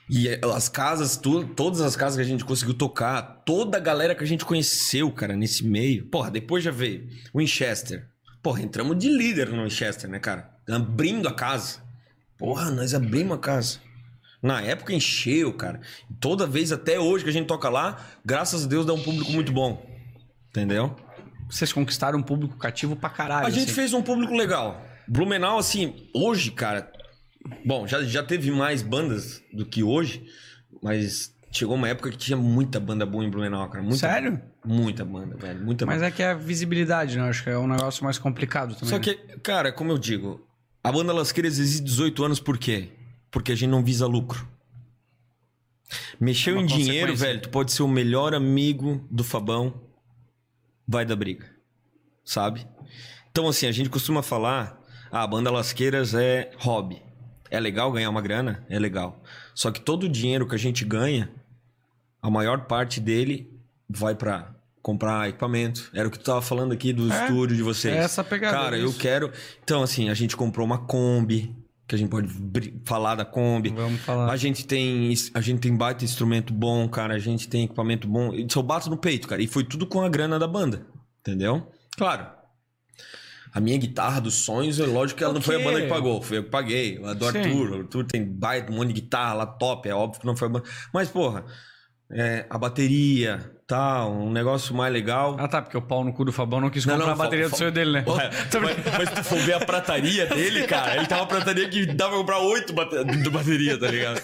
E 0.07 0.29
as 0.53 0.69
casas, 0.69 1.17
tu, 1.17 1.43
todas 1.43 1.81
as 1.81 1.95
casas 1.95 2.17
que 2.17 2.21
a 2.21 2.25
gente 2.25 2.45
conseguiu 2.45 2.75
tocar, 2.75 3.41
toda 3.47 3.77
a 3.77 3.79
galera 3.79 4.13
que 4.13 4.23
a 4.23 4.27
gente 4.27 4.45
conheceu, 4.45 5.11
cara, 5.11 5.35
nesse 5.35 5.65
meio. 5.65 6.05
Porra, 6.05 6.29
depois 6.29 6.63
já 6.63 6.69
veio 6.69 7.09
o 7.33 7.39
Winchester. 7.39 8.07
Porra, 8.43 8.61
entramos 8.61 8.95
de 8.95 9.09
líder 9.09 9.49
no 9.49 9.63
Winchester, 9.63 10.07
né, 10.07 10.19
cara? 10.19 10.51
Abrindo 10.69 11.27
a 11.27 11.33
casa. 11.33 11.79
Porra, 12.37 12.69
nós 12.69 12.93
abrimos 12.93 13.37
a 13.37 13.39
casa. 13.39 13.79
Na 14.39 14.61
época 14.61 14.93
encheu, 14.93 15.51
cara. 15.53 15.81
Toda 16.19 16.45
vez, 16.45 16.71
até 16.71 16.99
hoje 16.99 17.23
que 17.23 17.31
a 17.31 17.33
gente 17.33 17.47
toca 17.47 17.69
lá, 17.69 18.05
graças 18.23 18.65
a 18.65 18.67
Deus 18.67 18.85
dá 18.85 18.93
um 18.93 19.01
público 19.01 19.31
muito 19.31 19.51
bom. 19.51 19.96
Entendeu? 20.49 20.95
Vocês 21.49 21.71
conquistaram 21.71 22.19
um 22.19 22.23
público 22.23 22.57
cativo 22.57 22.95
pra 22.95 23.09
caralho. 23.09 23.47
A 23.47 23.49
gente 23.49 23.65
assim. 23.65 23.73
fez 23.73 23.93
um 23.93 24.01
público 24.01 24.33
legal. 24.33 24.83
Blumenau, 25.07 25.57
assim, 25.57 26.09
hoje, 26.13 26.51
cara. 26.51 26.91
Bom, 27.65 27.87
já, 27.87 28.03
já 28.03 28.21
teve 28.23 28.51
mais 28.51 28.81
bandas 28.81 29.41
do 29.53 29.65
que 29.65 29.81
hoje, 29.81 30.25
mas 30.81 31.33
chegou 31.51 31.75
uma 31.75 31.87
época 31.87 32.11
que 32.11 32.17
tinha 32.17 32.35
muita 32.35 32.79
banda 32.79 33.05
boa 33.05 33.23
em 33.23 33.29
Blumenau, 33.29 33.69
cara. 33.69 33.81
Muita, 33.81 33.97
Sério? 33.97 34.41
Muita 34.65 35.05
banda, 35.05 35.37
velho. 35.37 35.63
Muita 35.63 35.85
Mas 35.85 35.97
banda. 35.97 36.07
é 36.07 36.11
que 36.11 36.21
é 36.21 36.31
a 36.31 36.33
visibilidade, 36.33 37.17
né? 37.17 37.29
Acho 37.29 37.43
que 37.43 37.49
é 37.49 37.57
um 37.57 37.67
negócio 37.67 38.03
mais 38.03 38.17
complicado 38.17 38.75
também. 38.75 38.89
Só 38.89 38.97
né? 38.97 39.01
que, 39.01 39.15
cara, 39.39 39.71
como 39.71 39.91
eu 39.91 39.97
digo, 39.97 40.45
a 40.83 40.91
banda 40.91 41.13
Lasqueiras 41.13 41.57
existe 41.57 41.83
18 41.83 42.25
anos 42.25 42.39
por 42.39 42.57
quê? 42.57 42.89
Porque 43.31 43.53
a 43.53 43.55
gente 43.55 43.69
não 43.69 43.83
visa 43.83 44.05
lucro. 44.05 44.47
Mexeu 46.19 46.57
É 46.57 46.61
em 46.61 46.65
dinheiro, 46.65 47.15
velho, 47.15 47.41
tu 47.41 47.49
pode 47.49 47.71
ser 47.71 47.83
o 47.83 47.87
melhor 47.87 48.33
amigo 48.33 49.07
do 49.09 49.23
Fabão, 49.23 49.73
vai 50.87 51.05
dar 51.05 51.15
briga. 51.15 51.45
Sabe? 52.23 52.67
Então, 53.31 53.47
assim, 53.47 53.67
a 53.67 53.71
gente 53.71 53.89
costuma 53.89 54.21
falar, 54.23 54.79
ah, 55.11 55.23
a 55.23 55.27
banda 55.27 55.51
Lasqueiras 55.51 56.13
é 56.13 56.51
hobby. 56.57 57.01
É 57.49 57.59
legal 57.59 57.91
ganhar 57.91 58.09
uma 58.09 58.21
grana? 58.21 58.65
É 58.69 58.77
legal. 58.77 59.21
Só 59.55 59.71
que 59.71 59.79
todo 59.79 60.03
o 60.03 60.09
dinheiro 60.09 60.47
que 60.47 60.55
a 60.55 60.59
gente 60.59 60.83
ganha, 60.83 61.31
a 62.21 62.29
maior 62.29 62.65
parte 62.65 62.99
dele 62.99 63.49
vai 63.89 64.13
pra 64.15 64.53
comprar 64.81 65.29
equipamento. 65.29 65.89
Era 65.93 66.07
o 66.07 66.11
que 66.11 66.19
tu 66.19 66.25
tava 66.25 66.41
falando 66.41 66.71
aqui 66.73 66.91
do 66.91 67.11
É, 67.11 67.23
estúdio 67.25 67.55
de 67.55 67.63
vocês. 67.63 67.93
é 67.95 67.99
essa 67.99 68.23
pegada, 68.23 68.57
Cara, 68.57 68.77
é 68.77 68.83
eu 68.83 68.93
quero. 68.93 69.31
Então, 69.63 69.81
assim, 69.83 70.09
a 70.09 70.13
gente 70.13 70.35
comprou 70.35 70.65
uma 70.65 70.77
Kombi, 70.79 71.55
que 71.87 71.95
a 71.95 71.97
gente 71.97 72.09
pode 72.09 72.27
falar 72.83 73.15
da 73.15 73.23
Kombi. 73.23 73.69
Vamos 73.69 74.01
falar. 74.01 74.29
A 74.29 74.35
gente 74.35 74.67
tem 74.67 75.13
a 75.33 75.41
gente 75.41 75.61
tem 75.61 75.75
baita 75.75 76.03
instrumento 76.03 76.53
bom, 76.53 76.87
cara. 76.89 77.15
A 77.15 77.19
gente 77.19 77.47
tem 77.47 77.63
equipamento 77.63 78.07
bom. 78.07 78.33
E 78.33 78.45
Só 78.51 78.61
bato 78.61 78.89
no 78.89 78.97
peito, 78.97 79.27
cara. 79.27 79.41
E 79.41 79.47
foi 79.47 79.63
tudo 79.63 79.87
com 79.87 80.01
a 80.01 80.09
grana 80.09 80.37
da 80.37 80.47
banda. 80.47 80.85
Entendeu? 81.21 81.71
Claro. 81.97 82.27
A 83.53 83.61
minha 83.61 83.77
guitarra 83.77 84.19
dos 84.19 84.35
sonhos, 84.35 84.79
é 84.79 84.85
lógico 84.85 85.17
que 85.17 85.23
ela 85.23 85.33
não 85.33 85.41
foi 85.41 85.55
a 85.55 85.63
banda 85.63 85.81
que 85.81 85.87
pagou. 85.87 86.21
Foi 86.21 86.39
eu 86.39 86.43
que 86.43 86.49
paguei. 86.49 87.01
A 87.03 87.13
do 87.13 87.31
Sim. 87.31 87.37
Arthur. 87.37 87.71
O 87.71 87.79
Arthur 87.79 88.05
tem 88.05 88.23
baita, 88.23 88.71
um 88.71 88.75
monte 88.75 88.89
de 88.89 89.01
guitarra 89.01 89.33
lá 89.33 89.45
top. 89.45 89.87
É 89.87 89.95
óbvio 89.95 90.19
que 90.19 90.27
não 90.27 90.35
foi 90.35 90.49
a 90.49 90.51
banda. 90.51 90.65
Mas, 90.93 91.09
porra, 91.09 91.45
é, 92.11 92.45
a 92.49 92.57
bateria, 92.57 93.51
tal, 93.67 94.13
um 94.13 94.31
negócio 94.31 94.73
mais 94.73 94.91
legal. 94.93 95.35
Ah, 95.39 95.47
tá, 95.47 95.61
porque 95.61 95.77
o 95.77 95.81
pau 95.81 96.03
no 96.03 96.13
cu 96.13 96.23
do 96.23 96.31
Fabão 96.31 96.61
não 96.61 96.69
quis 96.69 96.85
Não, 96.85 96.93
comprar 96.95 97.07
não, 97.07 97.13
a 97.13 97.17
bateria 97.17 97.49
do 97.49 97.55
sonho 97.57 97.71
dele, 97.71 97.91
né? 97.91 98.05
Mas, 98.07 98.97
mas 98.97 99.09
se 99.09 99.15
tu 99.15 99.23
for 99.23 99.39
ver 99.39 99.53
a 99.53 99.59
prataria 99.65 100.25
dele, 100.25 100.65
cara, 100.65 100.95
ele 100.95 101.05
tava 101.05 101.21
uma 101.23 101.27
prataria 101.27 101.67
que 101.69 101.85
dava 101.85 102.11
pra 102.11 102.17
comprar 102.19 102.39
oito 102.39 102.73
bate 102.73 103.03
de 103.03 103.29
bateria, 103.29 103.77
tá 103.79 103.87
ligado? 103.91 104.21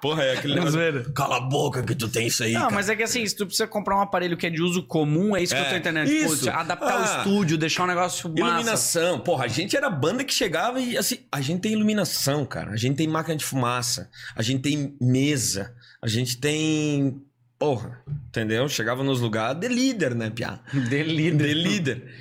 Porra, 0.00 0.22
é 0.22 0.32
aquele 0.34 0.54
Não, 0.54 0.64
negócio. 0.70 1.12
Cala 1.14 1.38
a 1.38 1.40
boca 1.40 1.82
que 1.82 1.94
tu 1.94 2.08
tem 2.08 2.26
isso 2.26 2.44
aí. 2.44 2.52
Não, 2.52 2.62
cara. 2.62 2.74
mas 2.74 2.88
é 2.88 2.94
que 2.94 3.02
assim, 3.02 3.26
se 3.26 3.34
tu 3.34 3.46
precisa 3.46 3.66
comprar 3.66 3.96
um 3.96 4.00
aparelho 4.02 4.36
que 4.36 4.46
é 4.46 4.50
de 4.50 4.62
uso 4.62 4.82
comum, 4.82 5.34
é 5.36 5.42
isso 5.42 5.54
que 5.54 5.60
É, 5.60 5.64
eu 5.66 5.70
tô 5.70 5.76
entendendo. 5.76 6.08
isso. 6.08 6.44
Tipo, 6.44 6.56
adaptar 6.56 6.92
Ah. 6.92 7.00
o 7.00 7.04
estúdio, 7.18 7.58
deixar 7.58 7.84
um 7.84 7.86
negócio 7.86 8.28
massa. 8.30 8.44
Iluminação. 8.54 9.18
Porra, 9.18 9.46
a 9.46 9.48
gente 9.48 9.76
era 9.76 9.86
a 9.86 9.90
banda 9.90 10.22
que 10.22 10.32
chegava 10.32 10.78
e 10.78 10.96
assim, 10.96 11.18
a 11.32 11.40
gente 11.40 11.60
tem 11.62 11.72
iluminação, 11.72 12.44
cara. 12.44 12.70
A 12.70 12.76
gente 12.76 12.96
tem 12.96 13.08
máquina 13.08 13.34
de 13.34 13.44
fumaça. 13.44 14.08
A 14.36 14.42
gente 14.42 14.60
tem 14.62 14.94
mesa. 15.00 15.74
A 16.02 16.08
gente 16.08 16.38
tem. 16.38 17.22
Porra, 17.58 18.02
entendeu? 18.28 18.68
Chegava 18.68 19.02
nos 19.02 19.20
lugares 19.20 19.58
de 19.58 19.68
líder, 19.68 20.14
né, 20.14 20.30
Piá? 20.30 20.60
De 20.72 21.02
líder. 21.02 21.46
De 21.46 21.54
líder. 21.54 22.14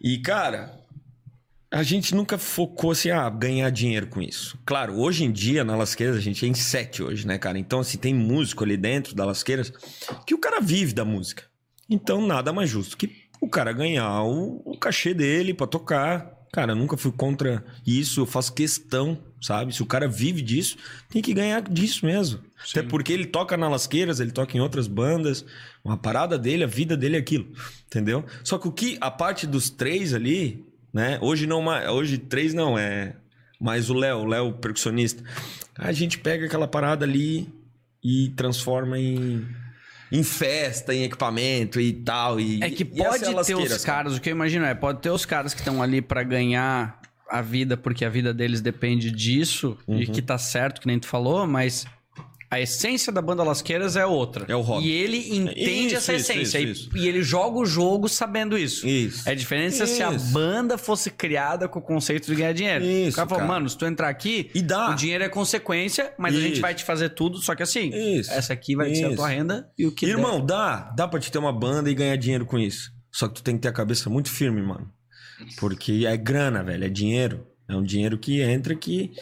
E, 0.00 0.18
cara, 0.18 0.78
a 1.70 1.82
gente 1.82 2.14
nunca 2.14 2.38
focou 2.38 2.92
assim, 2.92 3.10
ah, 3.10 3.28
ganhar 3.28 3.68
dinheiro 3.70 4.06
com 4.06 4.22
isso. 4.22 4.56
Claro, 4.64 4.96
hoje 5.00 5.24
em 5.24 5.32
dia, 5.32 5.64
na 5.64 5.74
Lasqueiras, 5.74 6.16
a 6.16 6.20
gente 6.20 6.44
é 6.44 6.48
em 6.48 6.54
sete 6.54 7.02
hoje, 7.02 7.26
né, 7.26 7.36
cara? 7.38 7.58
Então, 7.58 7.80
assim, 7.80 7.98
tem 7.98 8.14
músico 8.14 8.62
ali 8.62 8.76
dentro 8.76 9.14
da 9.14 9.24
Lasqueiras 9.24 9.72
que 10.24 10.34
o 10.34 10.38
cara 10.38 10.60
vive 10.60 10.92
da 10.92 11.04
música. 11.04 11.44
Então, 11.88 12.24
nada 12.24 12.52
mais 12.52 12.70
justo 12.70 12.96
que 12.96 13.24
o 13.40 13.48
cara 13.48 13.72
ganhar 13.72 14.22
o, 14.22 14.62
o 14.64 14.78
cachê 14.78 15.12
dele 15.12 15.52
pra 15.52 15.66
tocar. 15.66 16.32
Cara, 16.52 16.72
eu 16.72 16.76
nunca 16.76 16.96
fui 16.96 17.10
contra 17.10 17.64
isso, 17.84 18.20
eu 18.20 18.26
faço 18.26 18.54
questão, 18.54 19.18
sabe? 19.44 19.74
Se 19.74 19.82
o 19.82 19.86
cara 19.86 20.08
vive 20.08 20.40
disso, 20.40 20.78
tem 21.10 21.20
que 21.20 21.34
ganhar 21.34 21.60
disso 21.60 22.06
mesmo. 22.06 22.40
Até 22.70 22.82
porque 22.82 23.12
ele 23.12 23.26
toca 23.26 23.58
na 23.58 23.68
Lasqueiras, 23.68 24.18
ele 24.18 24.30
toca 24.30 24.56
em 24.56 24.60
outras 24.60 24.86
bandas. 24.86 25.44
Uma 25.84 25.98
parada 25.98 26.38
dele, 26.38 26.64
a 26.64 26.66
vida 26.66 26.96
dele 26.96 27.16
é 27.16 27.18
aquilo. 27.18 27.52
Entendeu? 27.86 28.24
Só 28.42 28.56
que 28.56 28.66
o 28.66 28.72
que 28.72 28.96
a 29.02 29.10
parte 29.10 29.46
dos 29.46 29.68
três 29.68 30.14
ali, 30.14 30.64
né? 30.90 31.18
Hoje 31.20 31.46
não. 31.46 31.62
Hoje 31.92 32.16
três 32.16 32.54
não, 32.54 32.78
é. 32.78 33.16
Mas 33.60 33.90
o 33.90 33.94
Léo, 33.94 34.20
o 34.20 34.24
Léo 34.24 34.54
percussionista. 34.54 35.22
A 35.76 35.92
gente 35.92 36.18
pega 36.18 36.46
aquela 36.46 36.66
parada 36.66 37.04
ali 37.04 37.46
e 38.02 38.30
transforma 38.30 38.98
em. 38.98 39.46
Em 40.10 40.22
festa, 40.22 40.94
em 40.94 41.02
equipamento 41.02 41.80
e 41.80 41.92
tal. 41.92 42.38
E, 42.38 42.62
É 42.62 42.70
que 42.70 42.84
essa 42.84 43.34
pode 43.34 43.46
ter 43.46 43.56
os 43.56 43.84
caras, 43.84 44.16
o 44.16 44.20
que 44.20 44.30
eu 44.30 44.34
imagino 44.34 44.64
é, 44.64 44.74
pode 44.74 45.00
ter 45.00 45.10
os 45.10 45.26
caras 45.26 45.52
que 45.52 45.60
estão 45.60 45.82
ali 45.82 46.00
pra 46.00 46.22
ganhar 46.22 47.00
a 47.38 47.42
vida, 47.42 47.76
porque 47.76 48.04
a 48.04 48.08
vida 48.08 48.32
deles 48.34 48.60
depende 48.60 49.10
disso, 49.10 49.76
Uhum. 49.86 50.00
e 50.00 50.06
que 50.06 50.22
tá 50.22 50.38
certo, 50.38 50.80
que 50.80 50.86
nem 50.86 50.98
tu 50.98 51.06
falou, 51.06 51.46
mas 51.46 51.84
a 52.50 52.60
essência 52.60 53.12
da 53.12 53.20
banda 53.20 53.42
Lasqueiras 53.42 53.96
é 53.96 54.06
outra. 54.06 54.44
É 54.48 54.54
o 54.54 54.60
hobby. 54.60 54.86
E 54.86 54.92
ele 54.92 55.16
entende 55.36 55.86
Isso, 55.86 55.96
essa 55.96 56.12
isso, 56.14 56.30
essência. 56.32 56.58
isso, 56.60 56.68
e- 56.68 56.70
isso. 56.70 56.96
E, 56.96 57.08
ele 57.08 57.20
joga 57.22 57.58
o 57.58 57.66
jogo 57.66 58.08
sabendo 58.08 58.56
isso. 58.56 58.86
Isso. 58.86 59.28
É 59.28 59.34
diferente 59.34 59.74
se 59.74 60.02
a 60.02 60.12
Isso. 60.12 60.32
banda 60.32 60.78
fosse 60.78 61.10
criada 61.10 61.66
com 61.66 61.80
o 61.80 61.82
conceito 61.82 62.26
de 62.26 62.34
ganhar 62.36 62.52
dinheiro. 62.52 62.84
Isso, 62.84 63.10
o 63.10 63.14
cara 63.16 63.28
falou, 63.28 63.46
mano, 63.48 63.68
se 63.68 63.76
tu 63.76 63.84
entrar 63.86 64.08
aqui, 64.08 64.50
E 64.54 64.62
dá. 64.62 64.90
o 64.90 64.94
dinheiro 64.94 65.24
é 65.24 65.28
consequência, 65.28 66.12
mas 66.16 66.36
a 66.36 66.40
gente 66.40 66.52
Isso. 66.52 66.60
vai 66.62 66.74
te 66.74 66.84
fazer 66.84 67.08
tudo, 67.08 67.38
só 67.38 67.56
que 67.56 67.64
assim, 67.64 67.90
Isso. 67.92 68.30
essa 68.30 68.52
aqui 68.52 68.76
vai 68.76 68.94
ser 68.94 69.06
a 69.06 69.08
Isso. 69.08 69.16
tua 69.16 69.28
renda 69.28 69.68
e 69.76 69.84
o 69.86 69.90
que 69.90 70.06
der. 70.06 70.12
Irmão, 70.12 70.44
dá. 70.44 70.92
Dá 70.96 71.08
pra 71.08 71.18
te 71.18 71.32
ter 71.32 71.38
uma 71.38 71.52
banda 71.52 71.90
e 71.90 71.94
ganhar 71.94 72.14
dinheiro 72.14 72.46
com 72.46 72.56
isso. 72.58 72.92
Só 73.10 73.26
que 73.26 73.34
tu 73.34 73.42
tem 73.42 73.56
que 73.56 73.62
ter 73.62 73.68
a 73.68 73.72
cabeça 73.72 74.08
muito 74.08 74.28
firme, 74.30 74.62
mano. 74.62 74.88
Porque 75.58 76.04
é 76.06 76.16
grana, 76.16 76.62
velho. 76.62 76.84
É 76.84 76.88
dinheiro. 76.88 77.46
É 77.68 77.74
um 77.74 77.82
dinheiro 77.82 78.18
que 78.18 78.42
entra 78.42 78.74
que. 78.74 79.12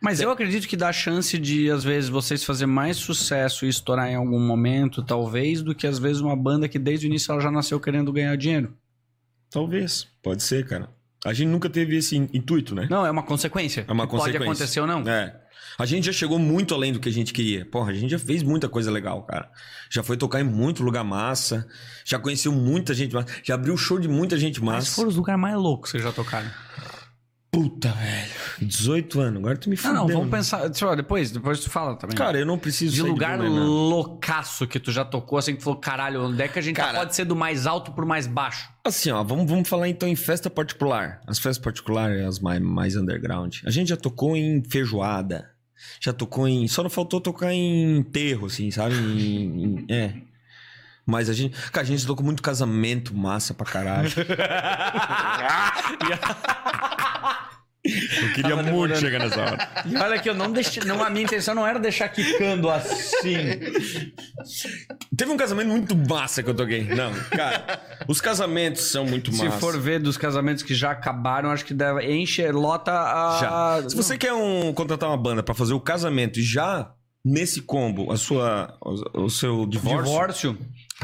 Mas 0.00 0.20
eu 0.20 0.30
acredito 0.30 0.68
que 0.68 0.76
dá 0.76 0.92
chance 0.92 1.36
de, 1.36 1.70
às 1.70 1.82
vezes, 1.82 2.08
vocês 2.08 2.44
fazer 2.44 2.66
mais 2.66 2.96
sucesso 2.96 3.66
e 3.66 3.68
estourar 3.68 4.08
em 4.08 4.14
algum 4.14 4.38
momento, 4.38 5.02
talvez, 5.02 5.60
do 5.60 5.74
que 5.74 5.86
às 5.86 5.98
vezes 5.98 6.20
uma 6.20 6.36
banda 6.36 6.68
que 6.68 6.78
desde 6.78 7.06
o 7.06 7.08
início 7.08 7.32
ela 7.32 7.40
já 7.40 7.50
nasceu 7.50 7.80
querendo 7.80 8.12
ganhar 8.12 8.36
dinheiro. 8.36 8.76
Talvez. 9.50 10.06
Pode 10.22 10.42
ser, 10.42 10.66
cara. 10.66 10.88
A 11.24 11.32
gente 11.32 11.48
nunca 11.48 11.68
teve 11.68 11.96
esse 11.96 12.16
in- 12.16 12.28
intuito, 12.32 12.74
né? 12.74 12.86
Não, 12.90 13.04
é 13.04 13.10
uma 13.10 13.22
consequência. 13.22 13.84
É 13.88 13.92
uma 13.92 14.06
consequência. 14.06 14.38
Pode 14.40 14.50
acontecer 14.50 14.80
ou 14.80 14.86
não. 14.86 15.00
É. 15.08 15.34
A 15.78 15.86
gente 15.86 16.06
já 16.06 16.12
chegou 16.12 16.38
muito 16.38 16.74
além 16.74 16.92
do 16.92 16.98
que 17.00 17.08
a 17.08 17.12
gente 17.12 17.32
queria. 17.32 17.64
Porra, 17.64 17.90
a 17.90 17.94
gente 17.94 18.10
já 18.10 18.18
fez 18.18 18.42
muita 18.42 18.68
coisa 18.68 18.90
legal, 18.90 19.22
cara. 19.22 19.48
Já 19.90 20.02
foi 20.02 20.16
tocar 20.16 20.40
em 20.40 20.44
muito 20.44 20.82
lugar 20.82 21.04
massa. 21.04 21.66
Já 22.04 22.18
conheceu 22.18 22.50
muita 22.52 22.92
gente 22.94 23.14
massa. 23.14 23.28
Já 23.44 23.54
abriu 23.54 23.76
show 23.76 23.98
de 23.98 24.08
muita 24.08 24.36
gente 24.36 24.60
Mas 24.62 24.74
massa. 24.74 24.90
foram 24.96 25.08
os 25.08 25.16
lugares 25.16 25.40
mais 25.40 25.54
loucos 25.56 25.90
que 25.92 25.98
vocês 25.98 26.02
já 26.04 26.12
tocaram. 26.12 26.50
Puta, 27.50 27.90
velho. 27.92 28.68
18 28.68 29.20
anos. 29.20 29.38
Agora 29.40 29.56
tu 29.56 29.70
me 29.70 29.76
Não, 29.76 29.82
fudeu. 29.82 29.96
não, 29.96 30.06
vamos 30.08 30.30
né? 30.30 30.36
pensar. 30.36 30.68
Deixa 30.68 30.84
eu- 30.84 30.94
depois, 30.94 31.30
depois 31.30 31.60
tu 31.60 31.70
fala 31.70 31.96
também. 31.96 32.14
Cara, 32.16 32.38
eu 32.38 32.44
não 32.44 32.58
preciso 32.58 32.94
de 32.94 33.00
sair 33.00 33.08
lugar 33.08 33.38
Blumenau. 33.38 33.64
loucaço 33.66 34.66
que 34.66 34.78
tu 34.78 34.92
já 34.92 35.04
tocou, 35.04 35.38
assim, 35.38 35.52
que 35.52 35.58
tu 35.58 35.64
falou, 35.64 35.80
caralho, 35.80 36.22
onde 36.24 36.42
é 36.42 36.46
que 36.48 36.58
a 36.58 36.62
gente 36.62 36.76
Cara- 36.76 36.98
pode 36.98 37.14
ser 37.14 37.24
do 37.24 37.34
mais 37.34 37.66
alto 37.66 37.90
pro 37.92 38.06
mais 38.06 38.26
baixo? 38.26 38.68
Assim, 38.84 39.10
ó, 39.10 39.22
vamos, 39.24 39.50
vamos 39.50 39.66
falar 39.68 39.88
então 39.88 40.06
em 40.08 40.14
festa 40.16 40.50
particular. 40.50 41.20
As 41.26 41.38
festas 41.38 41.62
particulares, 41.64 42.22
as 42.24 42.38
mais, 42.38 42.60
mais 42.60 42.96
underground. 42.96 43.56
A 43.64 43.70
gente 43.70 43.88
já 43.88 43.96
tocou 43.96 44.36
em 44.36 44.62
feijoada. 44.68 45.50
Já 46.00 46.12
tocou 46.12 46.46
em. 46.46 46.68
Só 46.68 46.82
não 46.82 46.90
faltou 46.90 47.20
tocar 47.20 47.52
em 47.52 47.96
enterro, 47.98 48.46
assim, 48.46 48.70
sabe? 48.70 48.94
Em- 48.94 49.64
em- 49.64 49.86
é. 49.88 50.12
Mas 51.06 51.30
a 51.30 51.32
gente. 51.32 51.56
Cara, 51.70 51.86
a 51.86 51.88
gente 51.88 52.06
tocou 52.06 52.24
muito 52.26 52.42
casamento 52.42 53.16
massa 53.16 53.54
pra 53.54 53.64
caralho. 53.64 54.10
Eu 57.88 58.32
queria 58.34 58.50
Tava 58.50 58.56
muito 58.56 58.66
demorando. 58.66 59.00
chegar 59.00 59.18
nessa 59.18 59.40
hora. 59.40 59.68
E 59.86 59.96
olha 59.96 60.18
que 60.18 60.28
eu 60.28 60.34
não 60.34 60.52
deixei. 60.52 60.82
Não, 60.84 61.02
a 61.02 61.10
minha 61.10 61.24
intenção 61.24 61.54
não 61.54 61.66
era 61.66 61.78
deixar 61.78 62.08
quicando 62.08 62.68
assim. 62.70 63.34
Teve 65.16 65.30
um 65.32 65.36
casamento 65.36 65.68
muito 65.68 65.96
massa 65.96 66.42
que 66.42 66.50
eu 66.50 66.54
toquei. 66.54 66.84
Não, 66.84 67.12
cara, 67.30 67.80
os 68.06 68.20
casamentos 68.20 68.82
são 68.90 69.04
muito 69.06 69.32
Se 69.32 69.44
massa. 69.44 69.58
for 69.58 69.78
ver 69.80 69.98
dos 70.00 70.16
casamentos 70.16 70.62
que 70.62 70.74
já 70.74 70.90
acabaram, 70.90 71.50
acho 71.50 71.64
que 71.64 71.74
deve 71.74 72.04
encher, 72.12 72.54
lota 72.54 72.92
a. 72.92 73.38
Já. 73.80 73.88
Se 73.88 73.96
você 73.96 74.16
quer 74.18 74.32
um, 74.32 74.72
contratar 74.72 75.08
uma 75.08 75.16
banda 75.16 75.42
pra 75.42 75.54
fazer 75.54 75.74
o 75.74 75.80
casamento 75.80 76.38
e 76.38 76.42
já 76.42 76.90
nesse 77.24 77.60
combo, 77.62 78.10
a 78.12 78.16
sua, 78.16 78.76
o, 78.80 79.24
o 79.24 79.30
seu 79.30 79.66
divórcio, 79.66 80.04
Divórcio. 80.04 80.58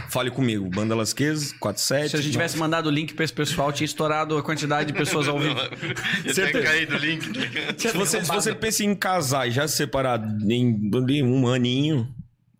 fale 0.08 0.30
comigo. 0.30 0.68
Banda 0.70 0.94
Lasquez, 0.94 1.52
47. 1.54 2.10
Se 2.10 2.16
a 2.16 2.20
gente 2.20 2.32
tivesse 2.32 2.56
mandado 2.56 2.86
o 2.88 2.90
link 2.90 3.14
pra 3.14 3.24
esse 3.24 3.32
pessoal, 3.32 3.72
tinha 3.72 3.84
estourado 3.84 4.36
a 4.36 4.42
quantidade 4.42 4.92
de 4.92 4.98
pessoas 4.98 5.28
ao 5.28 5.38
vivo. 5.38 5.54
Eu 6.24 6.32
tinha 6.34 6.50
caído 6.52 6.94
o 6.94 6.98
link? 6.98 7.24
Se 7.78 7.88
você, 7.92 8.24
se 8.24 8.30
você 8.30 8.54
pensa 8.54 8.84
em 8.84 8.94
casar 8.94 9.48
e 9.48 9.50
já 9.50 9.66
se 9.68 9.76
separar 9.76 10.20
em, 10.48 10.90
em 11.08 11.22
um 11.22 11.46
aninho, 11.48 12.08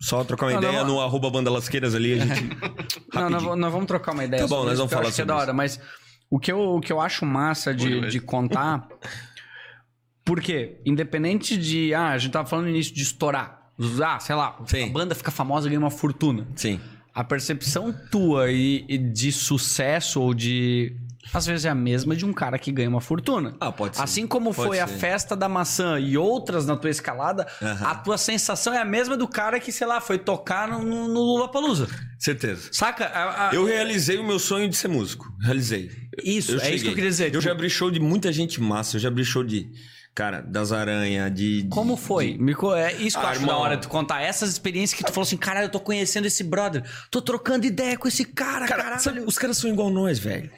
só 0.00 0.22
trocar 0.24 0.46
uma 0.46 0.52
Não, 0.52 0.58
ideia 0.58 0.84
não, 0.84 0.94
no 0.94 1.00
arroba 1.00 1.30
Banda 1.30 1.50
Lasqueiras 1.50 1.94
ali, 1.94 2.20
a 2.20 2.26
gente... 2.26 2.50
Não, 3.14 3.30
nós, 3.30 3.42
vamos- 3.42 3.58
nós 3.58 3.72
vamos 3.72 3.86
trocar 3.86 4.12
uma 4.12 4.24
ideia 4.24 4.42
Tá 4.42 4.48
bom, 4.48 4.64
nós 4.64 4.76
vamos 4.76 4.92
falar 4.92 5.06
acho 5.06 5.14
que 5.14 5.22
é 5.22 5.24
sobre 5.24 5.28
da 5.28 5.34
isso. 5.34 5.42
hora, 5.42 5.52
mas 5.54 5.80
o 6.28 6.38
que 6.38 6.50
eu, 6.52 6.58
o 6.58 6.80
que 6.80 6.92
eu 6.92 7.00
acho 7.00 7.24
massa 7.24 7.72
de, 7.72 7.86
Oi, 7.86 8.08
de 8.08 8.18
oi. 8.18 8.24
contar. 10.24 10.34
Porque, 10.34 10.76
independente 10.84 11.56
de. 11.56 11.92
Ah, 11.94 12.08
a 12.10 12.18
gente 12.18 12.32
tava 12.32 12.48
falando 12.48 12.64
no 12.66 12.70
início 12.70 12.94
de 12.94 13.02
estourar. 13.02 13.60
Ah, 14.04 14.18
sei 14.20 14.34
lá, 14.36 14.56
Sim. 14.66 14.84
a 14.84 14.92
banda 14.92 15.14
fica 15.14 15.30
famosa 15.30 15.66
e 15.66 15.70
ganha 15.70 15.80
uma 15.80 15.90
fortuna. 15.90 16.46
Sim. 16.54 16.80
A 17.12 17.22
percepção 17.24 17.92
tua 18.10 18.50
e, 18.50 18.84
e 18.88 18.98
de 18.98 19.30
sucesso 19.32 20.20
ou 20.20 20.32
de. 20.34 20.96
Às 21.32 21.46
vezes 21.46 21.64
é 21.64 21.70
a 21.70 21.74
mesma 21.74 22.14
de 22.14 22.24
um 22.24 22.32
cara 22.32 22.58
que 22.58 22.70
ganha 22.70 22.88
uma 22.88 23.00
fortuna. 23.00 23.56
Ah, 23.58 23.72
pode 23.72 23.96
ser. 23.96 24.02
Assim 24.02 24.26
como 24.26 24.52
Pode 24.54 24.68
foi 24.68 24.78
a 24.78 24.86
ser. 24.86 24.98
festa 24.98 25.34
da 25.34 25.48
maçã 25.48 25.98
e 25.98 26.18
outras 26.18 26.66
na 26.66 26.76
tua 26.76 26.90
escalada, 26.90 27.46
a 27.80 27.94
tua 27.94 28.18
sensação 28.18 28.74
é 28.74 28.78
a 28.78 28.84
mesma 28.84 29.16
do 29.16 29.26
cara 29.26 29.58
que, 29.58 29.72
sei 29.72 29.86
lá, 29.86 30.00
foi 30.02 30.18
tocar 30.18 30.68
no, 30.68 30.82
no, 31.08 31.20
Lula 31.22 31.50
Palusa. 31.50 31.88
Certeza. 32.18 32.68
Saca? 32.72 33.06
A- 33.06 33.48
a- 33.50 33.54
Eu 33.54 33.64
realizei 33.64 34.18
o 34.18 34.24
meu 34.24 34.38
sonho 34.38 34.68
de 34.68 34.76
ser 34.76 34.88
músico. 34.88 35.26
Realizei. 35.40 35.90
Isso, 36.22 36.52
é 36.52 36.56
isso 36.56 36.60
que 36.60 36.70
cheguei. 36.72 36.90
eu 36.90 36.94
queria 36.94 37.10
dizer. 37.10 37.24
Eu 37.26 37.30
tipo, 37.30 37.42
já 37.42 37.52
abri 37.52 37.70
show 37.70 37.90
de 37.90 37.98
muita 37.98 38.30
gente 38.30 38.60
massa. 38.60 38.96
Eu 38.96 39.00
já 39.00 39.08
abri 39.08 39.24
show 39.24 39.42
de, 39.42 39.66
cara, 40.14 40.40
das 40.40 40.70
aranhas, 40.72 41.34
de, 41.34 41.66
Como 41.70 41.96
foi? 41.96 42.32
de- 42.34 42.38
Me 42.38 42.52
é 42.76 42.92
isso 42.94 43.18
que 43.18 43.24
eu 43.24 43.28
Ah, 43.28 43.30
acho 43.32 43.40
irmão. 43.40 43.54
da 43.56 43.60
hora 43.60 43.76
tu 43.76 43.88
contar. 43.88 44.22
Essas 44.22 44.50
experiências 44.50 44.96
que 44.96 45.04
tu 45.04 45.12
falou 45.12 45.26
assim, 45.26 45.36
caralho, 45.36 45.66
eu 45.66 45.70
tô 45.70 45.80
conhecendo 45.80 46.26
esse 46.26 46.44
brother. 46.44 46.84
Tô 47.10 47.20
trocando 47.20 47.66
ideia 47.66 47.96
com 47.98 48.06
esse 48.06 48.24
cara, 48.24 48.66
Cara, 48.66 48.82
caralho. 48.84 49.02
sabe, 49.02 49.20
os 49.20 49.36
caras 49.38 49.56
são 49.58 49.68
igual 49.70 49.90
nós, 49.90 50.18
velho. 50.18 50.50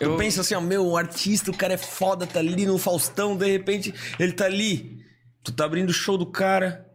Eu 0.00 0.12
Eu- 0.12 0.16
penso 0.16 0.40
assim, 0.40 0.54
ó, 0.54 0.60
meu, 0.60 0.86
o 0.86 0.96
artista, 0.96 1.50
o 1.50 1.56
cara 1.56 1.74
é 1.74 1.76
foda, 1.78 2.24
tá 2.26 2.38
ali 2.38 2.64
no 2.64 2.78
Faustão, 2.78 3.36
de 3.36 3.50
repente 3.50 3.92
ele 4.18 4.32
tá 4.32 4.44
ali. 4.44 4.98
Tu 5.42 5.50
tá 5.52 5.64
abrindo 5.64 5.90
o 5.90 5.92
show 5.94 6.16
do 6.16 6.26
cara. 6.26 6.86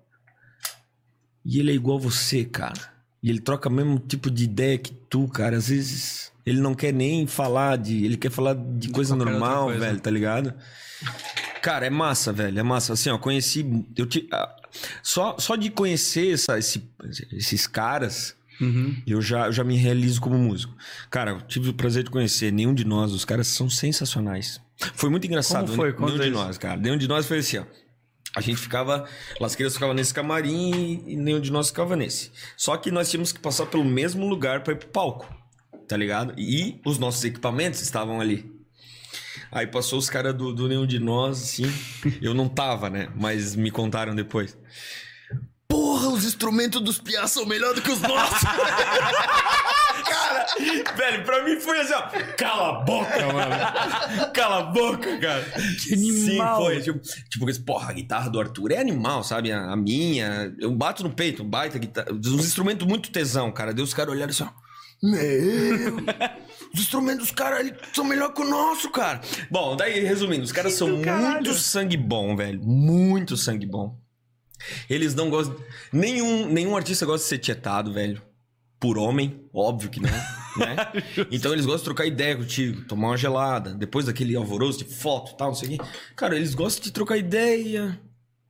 E 1.45 1.59
ele 1.59 1.71
é 1.71 1.75
igual 1.75 1.99
você, 1.99 2.45
cara. 2.45 2.93
E 3.21 3.29
ele 3.29 3.39
troca 3.41 3.67
o 3.67 3.71
mesmo 3.71 3.99
tipo 3.99 4.29
de 4.31 4.43
ideia 4.45 4.77
que 4.77 4.91
tu, 4.93 5.27
cara. 5.27 5.57
Às 5.57 5.67
vezes 5.67 6.31
ele 6.45 6.59
não 6.59 6.73
quer 6.73 6.91
nem 6.93 7.25
falar 7.27 7.77
de. 7.77 8.03
Ele 8.05 8.17
quer 8.17 8.31
falar 8.31 8.55
de 8.55 8.89
coisa 8.89 9.15
qualquer 9.15 9.31
outra 9.33 9.39
normal, 9.47 9.65
coisa. 9.65 9.79
velho, 9.79 9.99
tá 9.99 10.11
ligado? 10.11 10.53
Cara, 11.61 11.85
é 11.85 11.89
massa, 11.89 12.33
velho. 12.33 12.59
É 12.59 12.63
massa. 12.63 12.93
Assim, 12.93 13.09
ó, 13.09 13.17
conheci. 13.17 13.65
Eu 13.95 14.05
te, 14.05 14.27
ah, 14.31 14.55
só, 15.01 15.37
só 15.39 15.55
de 15.55 15.69
conhecer 15.69 16.33
essa- 16.33 16.57
esse- 16.59 16.89
esses 17.31 17.67
caras. 17.67 18.35
Uhum. 18.61 18.95
Eu 19.07 19.21
já, 19.21 19.47
eu 19.47 19.51
já 19.51 19.63
me 19.63 19.75
realizo 19.75 20.21
como 20.21 20.37
músico. 20.37 20.73
Cara, 21.09 21.31
eu 21.31 21.41
tive 21.41 21.69
o 21.69 21.73
prazer 21.73 22.03
de 22.03 22.09
conhecer 22.11 22.51
nenhum 22.51 22.73
de 22.73 22.85
nós. 22.85 23.11
Os 23.11 23.25
caras 23.25 23.47
são 23.47 23.69
sensacionais. 23.69 24.61
Foi 24.93 25.09
muito 25.09 25.25
engraçado. 25.25 25.65
Como 25.65 25.75
foi? 25.75 25.87
Nenhum 25.91 25.97
Conta 25.99 26.17
de 26.23 26.29
isso. 26.29 26.31
nós, 26.33 26.57
cara. 26.57 26.77
Nenhum 26.79 26.97
de 26.97 27.07
nós 27.07 27.25
foi 27.25 27.39
assim, 27.39 27.57
ó. 27.57 27.63
A 28.35 28.41
gente 28.41 28.57
ficava. 28.57 29.05
Lasqueiras 29.39 29.73
ficava 29.73 29.93
nesse 29.93 30.13
camarim 30.13 31.03
e 31.07 31.15
nenhum 31.15 31.39
de 31.39 31.51
nós 31.51 31.67
ficava 31.69 31.95
nesse. 31.95 32.31
Só 32.57 32.75
que 32.77 32.91
nós 32.91 33.09
tínhamos 33.09 33.31
que 33.31 33.39
passar 33.39 33.65
pelo 33.67 33.83
mesmo 33.85 34.27
lugar 34.27 34.63
pra 34.63 34.73
ir 34.73 34.77
pro 34.77 34.87
palco. 34.89 35.33
Tá 35.93 35.97
ligado? 35.97 36.33
E 36.39 36.81
os 36.83 36.97
nossos 36.97 37.23
equipamentos 37.23 37.79
estavam 37.79 38.19
ali. 38.19 38.51
Aí 39.51 39.67
passou 39.67 39.99
os 39.99 40.09
caras 40.09 40.33
do, 40.33 40.51
do 40.51 40.67
nenhum 40.67 40.87
de 40.87 40.97
nós, 40.97 41.39
assim. 41.39 41.71
Eu 42.19 42.33
não 42.33 42.49
tava, 42.49 42.89
né? 42.89 43.09
Mas 43.15 43.55
me 43.55 43.69
contaram 43.69 44.15
depois. 44.15 44.57
Porra, 45.67 46.07
os 46.07 46.25
instrumentos 46.25 46.81
dos 46.81 46.97
piás 46.97 47.29
são 47.29 47.45
melhores 47.45 47.75
do 47.75 47.83
que 47.83 47.91
os 47.91 48.01
nossos. 48.09 48.39
cara, 50.03 50.47
velho, 50.95 51.23
pra 51.23 51.43
mim 51.43 51.59
foi 51.59 51.79
assim, 51.81 51.93
ó. 51.93 52.01
Cala 52.39 52.69
a 52.69 52.81
boca, 52.81 53.27
mano. 53.31 54.31
Cala 54.33 54.57
a 54.57 54.63
boca, 54.63 55.15
cara. 55.19 55.43
Que 55.43 55.93
animal. 55.93 56.57
Sim, 56.57 56.63
foi. 56.63 56.81
Tipo, 56.81 56.99
tipo, 57.29 57.49
esse, 57.51 57.59
porra, 57.61 57.91
a 57.91 57.93
guitarra 57.93 58.31
do 58.31 58.39
Arthur 58.39 58.71
é 58.71 58.79
animal, 58.79 59.23
sabe? 59.23 59.51
A, 59.51 59.73
a 59.73 59.75
minha. 59.75 60.51
Eu 60.57 60.71
bato 60.71 61.03
no 61.03 61.11
peito, 61.11 61.43
baita 61.43 61.77
guitarra. 61.77 62.11
Uns 62.11 62.45
instrumentos 62.47 62.87
muito 62.87 63.11
tesão, 63.11 63.51
cara. 63.51 63.71
Deu 63.75 63.83
os 63.85 63.93
caras 63.93 64.11
olharam 64.11 64.31
assim, 64.31 64.43
ó. 64.43 64.62
Meu! 65.03 65.97
Os 66.73 66.79
instrumentos 66.79 67.27
dos 67.27 67.31
caras 67.31 67.69
são 67.93 68.05
melhor 68.05 68.33
que 68.33 68.41
o 68.41 68.49
nosso, 68.49 68.89
cara. 68.89 69.19
Bom, 69.51 69.75
daí, 69.75 69.99
resumindo, 69.99 70.43
os 70.43 70.51
caras 70.53 70.73
são 70.73 70.87
muito 70.87 71.53
sangue 71.55 71.97
bom, 71.97 72.37
velho. 72.37 72.63
Muito 72.63 73.35
sangue 73.35 73.65
bom. 73.65 73.99
Eles 74.89 75.13
não 75.13 75.29
gostam. 75.29 75.57
Nenhum, 75.91 76.47
nenhum 76.47 76.77
artista 76.77 77.05
gosta 77.05 77.23
de 77.25 77.29
ser 77.29 77.37
tietado, 77.39 77.91
velho. 77.91 78.21
Por 78.79 78.97
homem, 78.97 79.41
óbvio 79.53 79.89
que 79.89 79.99
não, 79.99 80.09
né? 80.57 80.75
Então 81.31 81.53
eles 81.53 81.65
gostam 81.65 81.79
de 81.79 81.85
trocar 81.85 82.05
ideia 82.05 82.35
contigo, 82.35 82.85
tomar 82.85 83.09
uma 83.09 83.17
gelada, 83.17 83.73
depois 83.73 84.05
daquele 84.05 84.35
alvoroço 84.35 84.79
de 84.79 84.85
foto 84.85 85.31
e 85.33 85.37
tal, 85.37 85.49
não 85.49 85.55
sei 85.55 85.67
o 85.67 85.71
quê. 85.71 85.85
Cara, 86.15 86.35
eles 86.35 86.53
gostam 86.53 86.83
de 86.83 86.91
trocar 86.91 87.17
ideia, 87.17 87.99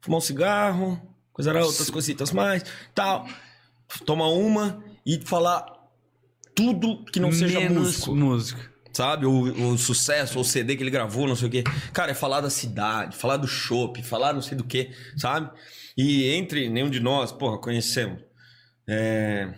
fumar 0.01 0.17
um 0.17 0.21
cigarro, 0.21 1.01
coisa 1.31 1.51
outras 1.63 1.89
cositas 1.89 2.31
mais, 2.31 2.63
tal. 2.95 3.27
Tomar 4.05 4.29
uma 4.29 4.83
e 5.05 5.19
falar 5.23 5.72
tudo 6.55 7.03
que 7.05 7.19
não 7.19 7.31
seja 7.31 7.59
Menos 7.59 7.77
músico 7.83 8.15
música. 8.15 8.71
sabe? 8.93 9.25
O, 9.25 9.71
o 9.71 9.77
sucesso, 9.77 10.39
o 10.39 10.43
CD 10.43 10.75
que 10.75 10.83
ele 10.83 10.89
gravou, 10.91 11.27
não 11.27 11.35
sei 11.35 11.47
o 11.47 11.51
quê. 11.51 11.63
Cara, 11.91 12.11
é 12.11 12.13
falar 12.15 12.41
da 12.41 12.49
cidade, 12.49 13.15
falar 13.15 13.37
do 13.37 13.47
shopping, 13.47 14.03
falar 14.03 14.33
não 14.33 14.41
sei 14.41 14.57
do 14.57 14.63
que, 14.63 14.91
sabe? 15.17 15.49
E 15.97 16.29
entre 16.33 16.69
nenhum 16.69 16.89
de 16.89 16.99
nós, 16.99 17.31
porra, 17.31 17.57
conhecemos. 17.59 18.19
É. 18.87 19.53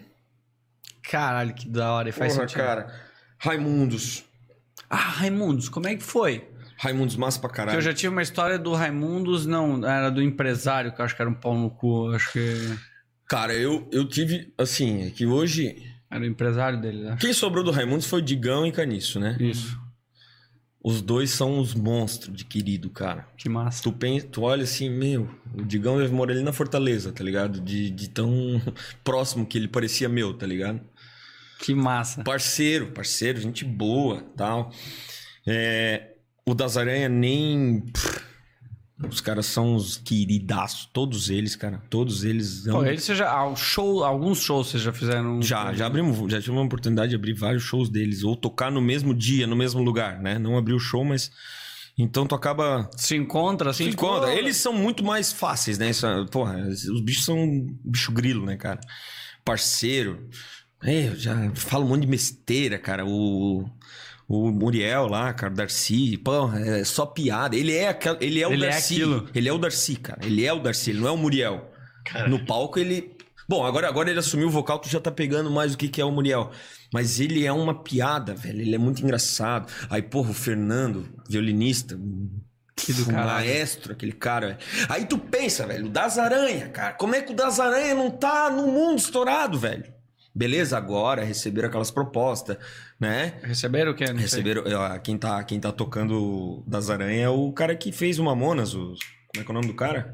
Caralho, 1.09 1.53
que 1.53 1.67
da 1.69 1.91
hora. 1.93 2.09
E 2.09 2.11
faz 2.11 2.33
Porra, 2.33 2.47
sentido. 2.47 2.63
cara. 2.63 2.93
Raimundos. 3.37 4.23
Ah, 4.89 4.95
Raimundos, 4.95 5.69
como 5.69 5.87
é 5.87 5.95
que 5.95 6.03
foi? 6.03 6.47
Raimundos 6.77 7.15
massa 7.15 7.39
pra 7.39 7.47
Porque 7.49 7.57
caralho. 7.61 7.77
eu 7.77 7.81
já 7.81 7.93
tive 7.93 8.09
uma 8.09 8.21
história 8.21 8.59
do 8.59 8.73
Raimundos, 8.73 9.45
não, 9.45 9.85
era 9.87 10.09
do 10.09 10.21
empresário, 10.21 10.91
que 10.93 10.99
eu 10.99 11.05
acho 11.05 11.15
que 11.15 11.21
era 11.21 11.29
um 11.29 11.33
pau 11.33 11.55
no 11.57 11.69
cu. 11.69 12.09
Acho 12.13 12.33
que 12.33 12.77
Cara, 13.27 13.53
eu, 13.53 13.87
eu 13.91 14.07
tive, 14.07 14.53
assim, 14.57 15.07
é 15.07 15.09
que 15.09 15.25
hoje. 15.25 15.75
Era 16.09 16.23
o 16.23 16.27
empresário 16.27 16.79
dele, 16.79 17.03
né? 17.03 17.17
Quem 17.19 17.33
sobrou 17.33 17.63
do 17.63 17.71
Raimundos 17.71 18.05
foi 18.05 18.19
o 18.19 18.23
Digão 18.23 18.65
e 18.65 18.71
Caniço, 18.71 19.19
né? 19.19 19.35
Isso. 19.39 19.79
Os 20.83 21.01
dois 21.01 21.31
são 21.31 21.59
os 21.59 21.73
monstros 21.73 22.35
de 22.35 22.45
querido, 22.45 22.91
cara. 22.91 23.27
Que 23.35 23.49
massa. 23.49 23.81
Tu, 23.81 23.91
pensa, 23.91 24.27
tu 24.27 24.43
olha 24.43 24.63
assim, 24.63 24.87
meu, 24.87 25.27
o 25.55 25.63
Digão 25.63 25.97
deve 25.97 26.13
morar 26.13 26.33
ali 26.33 26.43
na 26.43 26.53
Fortaleza, 26.53 27.11
tá 27.11 27.23
ligado? 27.23 27.59
De, 27.59 27.89
de 27.89 28.07
tão 28.07 28.61
próximo 29.03 29.47
que 29.47 29.57
ele 29.57 29.67
parecia 29.67 30.07
meu, 30.07 30.33
tá 30.33 30.45
ligado? 30.45 30.79
Que 31.59 31.73
massa. 31.73 32.23
Parceiro, 32.23 32.91
parceiro, 32.91 33.41
gente 33.41 33.65
boa, 33.65 34.21
tal. 34.37 34.71
É, 35.47 36.11
o 36.45 36.53
das 36.53 36.77
Aranha 36.77 37.09
nem... 37.09 37.81
pff, 37.81 38.24
os 39.09 39.19
caras 39.19 39.45
são 39.45 39.75
os 39.75 39.97
queridaços, 39.97 40.89
todos 40.93 41.29
eles, 41.29 41.55
cara. 41.55 41.81
Todos 41.89 42.23
eles... 42.23 42.61
Pô, 42.63 42.77
amam- 42.77 42.85
ele 42.87 42.97
você 42.99 43.13
já, 43.13 43.29
ah, 43.29 43.47
o 43.49 43.55
show, 43.55 44.03
alguns 44.03 44.39
shows 44.39 44.67
vocês 44.69 44.81
já 44.83 44.93
fizeram. 44.93 45.41
Já, 45.41 45.73
já 45.73 45.85
abrimos, 45.87 46.31
já 46.31 46.39
tive 46.39 46.51
uma 46.51 46.63
oportunidade 46.63 47.09
de 47.09 47.15
abrir 47.15 47.33
vários 47.33 47.63
shows 47.63 47.89
deles, 47.89 48.23
ou 48.23 48.35
tocar 48.37 48.71
no 48.71 48.81
mesmo 48.81 49.13
dia, 49.13 49.45
no 49.45 49.55
mesmo 49.55 49.81
lugar, 49.83 50.21
né? 50.21 50.39
Não 50.39 50.57
abrir 50.57 50.73
o 50.73 50.79
show, 50.79 51.03
mas... 51.03 51.29
Então 51.97 52.27
tu 52.27 52.35
acaba 52.35 52.89
Se 52.97 53.15
encontra 53.15 53.69
assim? 53.69 53.85
Se 53.85 53.89
encontra. 53.91 54.27
"Ô, 54.29 54.31
Eles 54.33 54.57
são 54.57 54.73
muito 54.73 55.01
mais 55.03 55.31
fáceis, 55.31 55.77
né? 55.77 55.89
Isso, 55.89 56.05
porra, 56.29 56.57
os 56.67 57.01
bichos 57.01 57.23
são 57.23 57.65
bicho 57.85 58.11
grilo, 58.11 58.45
né, 58.45 58.57
cara? 58.57 58.81
Parceiro. 59.45 60.27
É, 60.83 61.07
eu 61.07 61.15
já 61.15 61.51
falo 61.55 61.85
um 61.85 61.89
monte 61.89 62.01
de 62.01 62.07
besteira, 62.07 62.77
cara. 62.77 63.05
O, 63.05 63.65
o 64.27 64.51
Muriel 64.51 65.07
lá, 65.07 65.33
cara, 65.33 65.53
o 65.53 65.55
Darcy, 65.55 66.17
porra, 66.17 66.59
é 66.59 66.83
só 66.83 67.05
piada. 67.05 67.55
Ele 67.55 67.73
é, 67.75 67.89
aquela- 67.89 68.17
ele 68.21 68.41
é 68.41 68.47
o 68.47 68.51
Ele 68.53 68.65
é 68.65 68.69
Darcy. 68.69 68.93
aquilo. 68.95 69.29
Ele 69.35 69.49
é 69.49 69.53
o 69.53 69.57
Darcy, 69.57 69.95
cara. 69.97 70.19
Ele 70.25 70.45
é 70.45 70.51
o 70.53 70.59
Darcy, 70.59 70.89
ele 70.91 70.99
não 70.99 71.07
é 71.07 71.11
o 71.11 71.17
Muriel. 71.17 71.71
Cara. 72.05 72.27
No 72.27 72.45
palco 72.45 72.79
ele. 72.79 73.15
Bom, 73.47 73.63
agora, 73.63 73.87
agora 73.87 74.09
ele 74.09 74.17
assumiu 74.19 74.47
o 74.47 74.51
vocal, 74.51 74.79
tu 74.79 74.89
já 74.89 74.99
tá 74.99 75.11
pegando 75.11 75.51
mais 75.51 75.73
o 75.73 75.77
que, 75.77 75.87
que 75.87 76.01
é 76.01 76.05
o 76.05 76.11
Muriel. 76.11 76.49
Mas 76.93 77.19
ele 77.19 77.45
é 77.45 77.51
uma 77.51 77.83
piada, 77.83 78.33
velho. 78.33 78.61
Ele 78.61 78.73
é 78.73 78.77
muito 78.77 79.03
engraçado. 79.03 79.71
Aí, 79.89 80.01
porra, 80.01 80.31
o 80.31 80.33
Fernando, 80.33 81.07
violinista, 81.29 81.95
Que 82.75 82.91
do 82.93 83.05
caralho. 83.05 83.25
maestro, 83.27 83.93
aquele 83.93 84.11
cara. 84.13 84.47
velho. 84.47 84.59
Aí 84.89 85.05
tu 85.05 85.17
pensa, 85.17 85.67
velho, 85.67 85.85
o 85.85 85.89
Das 85.89 86.17
Aranha, 86.17 86.69
cara. 86.69 86.93
Como 86.93 87.13
é 87.15 87.21
que 87.21 87.31
o 87.33 87.35
Das 87.35 87.59
Aranha 87.59 87.93
não 87.93 88.09
tá 88.09 88.49
no 88.49 88.67
mundo 88.67 88.97
estourado, 88.97 89.59
velho? 89.59 89.93
Beleza, 90.37 90.77
agora 90.77 91.23
receberam 91.23 91.69
aquelas 91.69 91.89
propostas, 91.89 92.57
né? 92.99 93.39
Receberam 93.41 93.91
o 93.91 93.95
quê? 93.95 94.05
Não. 94.07 94.15
Receberam. 94.19 94.63
ó, 94.77 94.99
Quem 94.99 95.17
tá, 95.17 95.41
quem 95.45 95.59
tá 95.61 95.71
tocando 95.71 96.61
Das 96.67 96.89
Aranha 96.89 97.23
é 97.23 97.29
o 97.29 97.53
cara 97.53 97.73
que 97.75 97.91
fez 97.91 98.19
o 98.19 98.23
Mamonas. 98.25 98.73
O, 98.73 98.95
como 99.29 99.39
é 99.39 99.43
que 99.43 99.47
é 99.47 99.51
o 99.51 99.53
nome 99.53 99.67
do 99.67 99.73
cara? 99.75 100.13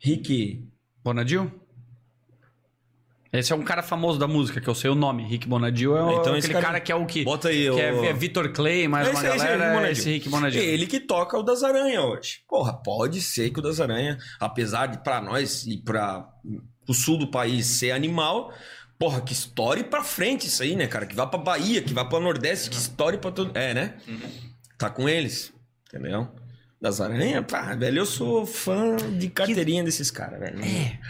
Rick. 0.00 0.66
Bonadil? 1.04 1.50
Esse 3.32 3.52
é 3.52 3.56
um 3.56 3.62
cara 3.62 3.80
famoso 3.80 4.18
da 4.18 4.26
música, 4.26 4.60
que 4.60 4.66
eu 4.66 4.74
sei 4.74 4.90
o 4.90 4.94
nome. 4.96 5.22
Rick 5.22 5.46
Bonadio 5.46 5.96
é 5.96 6.00
Então 6.16 6.34
aquele 6.34 6.52
cara- 6.52 6.66
cara, 6.66 6.80
que 6.80 6.90
é 6.90 6.94
o 6.96 7.06
que. 7.06 7.22
Bota 7.22 7.48
aí, 7.48 7.62
que 7.62 7.70
o- 7.70 7.78
é, 7.78 8.08
é 8.08 8.12
Vitor 8.12 8.52
Clay, 8.52 8.88
mais 8.88 9.06
É 9.06 9.10
uma 9.12 9.20
esse- 9.20 9.28
esse 9.36 9.46
galera. 9.46 9.86
É 9.88 9.92
esse 9.92 10.10
Rick 10.10 10.28
Bonadio. 10.28 10.60
Ele 10.60 10.84
que 10.84 10.98
toca 10.98 11.38
o 11.38 11.42
das 11.44 11.62
Aranha 11.62 12.02
hoje. 12.02 12.40
Porra, 12.48 12.72
pode 12.72 13.20
ser 13.22 13.50
que 13.50 13.60
o 13.60 13.62
das 13.62 13.78
Aranha, 13.80 14.18
apesar 14.40 14.86
de 14.88 14.98
pra 14.98 15.20
nós 15.20 15.64
e 15.64 15.76
pra 15.76 16.28
o 16.88 16.92
sul 16.92 17.16
do 17.18 17.28
país 17.30 17.66
ser 17.66 17.92
animal, 17.92 18.52
porra, 19.00 19.22
que 19.22 19.32
estoure 19.32 19.82
pra 19.82 20.04
frente 20.04 20.46
isso 20.46 20.62
aí, 20.62 20.76
né, 20.76 20.86
cara? 20.86 21.06
Que 21.06 21.16
vá 21.16 21.26
pra 21.26 21.40
Bahia, 21.40 21.80
que 21.80 21.94
vá 21.94 22.04
pra 22.04 22.20
Nordeste, 22.20 22.68
que 22.68 22.76
estoure 22.76 23.16
pra 23.16 23.30
todo. 23.30 23.56
É, 23.56 23.72
né? 23.72 23.94
Tá 24.76 24.90
com 24.90 25.08
eles, 25.08 25.50
entendeu? 25.88 26.28
Das 26.78 27.00
Aranha, 27.00 27.42
pá, 27.42 27.74
velho, 27.74 28.00
eu 28.00 28.06
sou 28.06 28.44
fã 28.44 28.96
de 29.18 29.30
carteirinha 29.30 29.82
desses 29.82 30.10
caras, 30.10 30.38
velho. 30.38 30.62
É. 30.62 31.00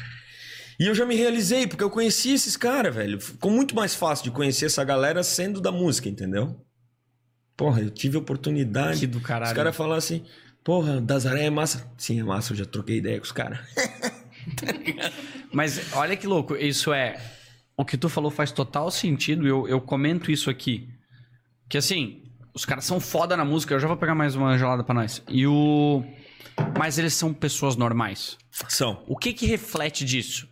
E 0.79 0.87
eu 0.87 0.95
já 0.95 1.05
me 1.05 1.17
realizei, 1.17 1.67
porque 1.67 1.83
eu 1.83 1.91
conheci 1.91 2.33
esses 2.33 2.57
caras, 2.57 2.95
velho. 2.95 3.21
Ficou 3.21 3.51
muito 3.51 3.75
mais 3.75 3.93
fácil 3.93 4.25
de 4.25 4.31
conhecer 4.31 4.67
essa 4.67 4.85
galera 4.85 5.25
sendo 5.25 5.61
da 5.61 5.73
música, 5.73 6.09
entendeu? 6.09 6.65
Porra, 7.57 7.81
eu 7.83 7.91
tive 7.91 8.17
oportunidade. 8.17 9.01
Que 9.01 9.07
do 9.09 9.21
caralho. 9.21 9.51
Os 9.51 9.57
caras 9.57 9.77
falaram 9.77 9.99
assim, 9.99 10.25
porra, 10.63 11.01
das 11.01 11.27
aranha 11.27 11.49
é 11.49 11.51
massa. 11.51 11.93
Sim, 11.99 12.21
é 12.21 12.23
massa, 12.25 12.53
eu 12.53 12.57
já 12.57 12.65
troquei 12.65 12.99
ideia 12.99 13.19
com 13.19 13.25
os 13.25 13.33
caras. 13.33 13.59
Mas 15.53 15.93
olha 15.93 16.17
que 16.17 16.27
louco, 16.27 16.57
isso 16.57 16.93
é. 16.93 17.21
O 17.81 17.85
que 17.85 17.97
tu 17.97 18.11
falou 18.11 18.31
faz 18.31 18.53
total 18.53 18.91
sentido, 18.91 19.49
eu, 19.49 19.67
eu 19.67 19.81
comento 19.81 20.31
isso 20.31 20.51
aqui. 20.51 20.91
Que 21.67 21.79
assim, 21.79 22.25
os 22.53 22.67
caras 22.67 22.85
são 22.85 23.01
foda 23.01 23.35
na 23.39 23.43
música, 23.43 23.73
eu 23.73 23.81
já 23.81 23.89
vou 23.89 23.97
pegar 23.97 24.15
mais 24.15 24.37
uma 24.37 24.59
gelada 24.59 24.85
pra 24.85 24.95
nós. 24.95 25.23
E 25.27 25.47
o. 25.47 26.05
Mas 26.79 26.99
eles 26.99 27.15
são 27.15 27.33
pessoas 27.33 27.77
normais. 27.77 28.37
São. 28.69 29.03
O 29.09 29.17
que 29.17 29.33
que 29.33 29.47
reflete 29.47 30.05
disso? 30.05 30.47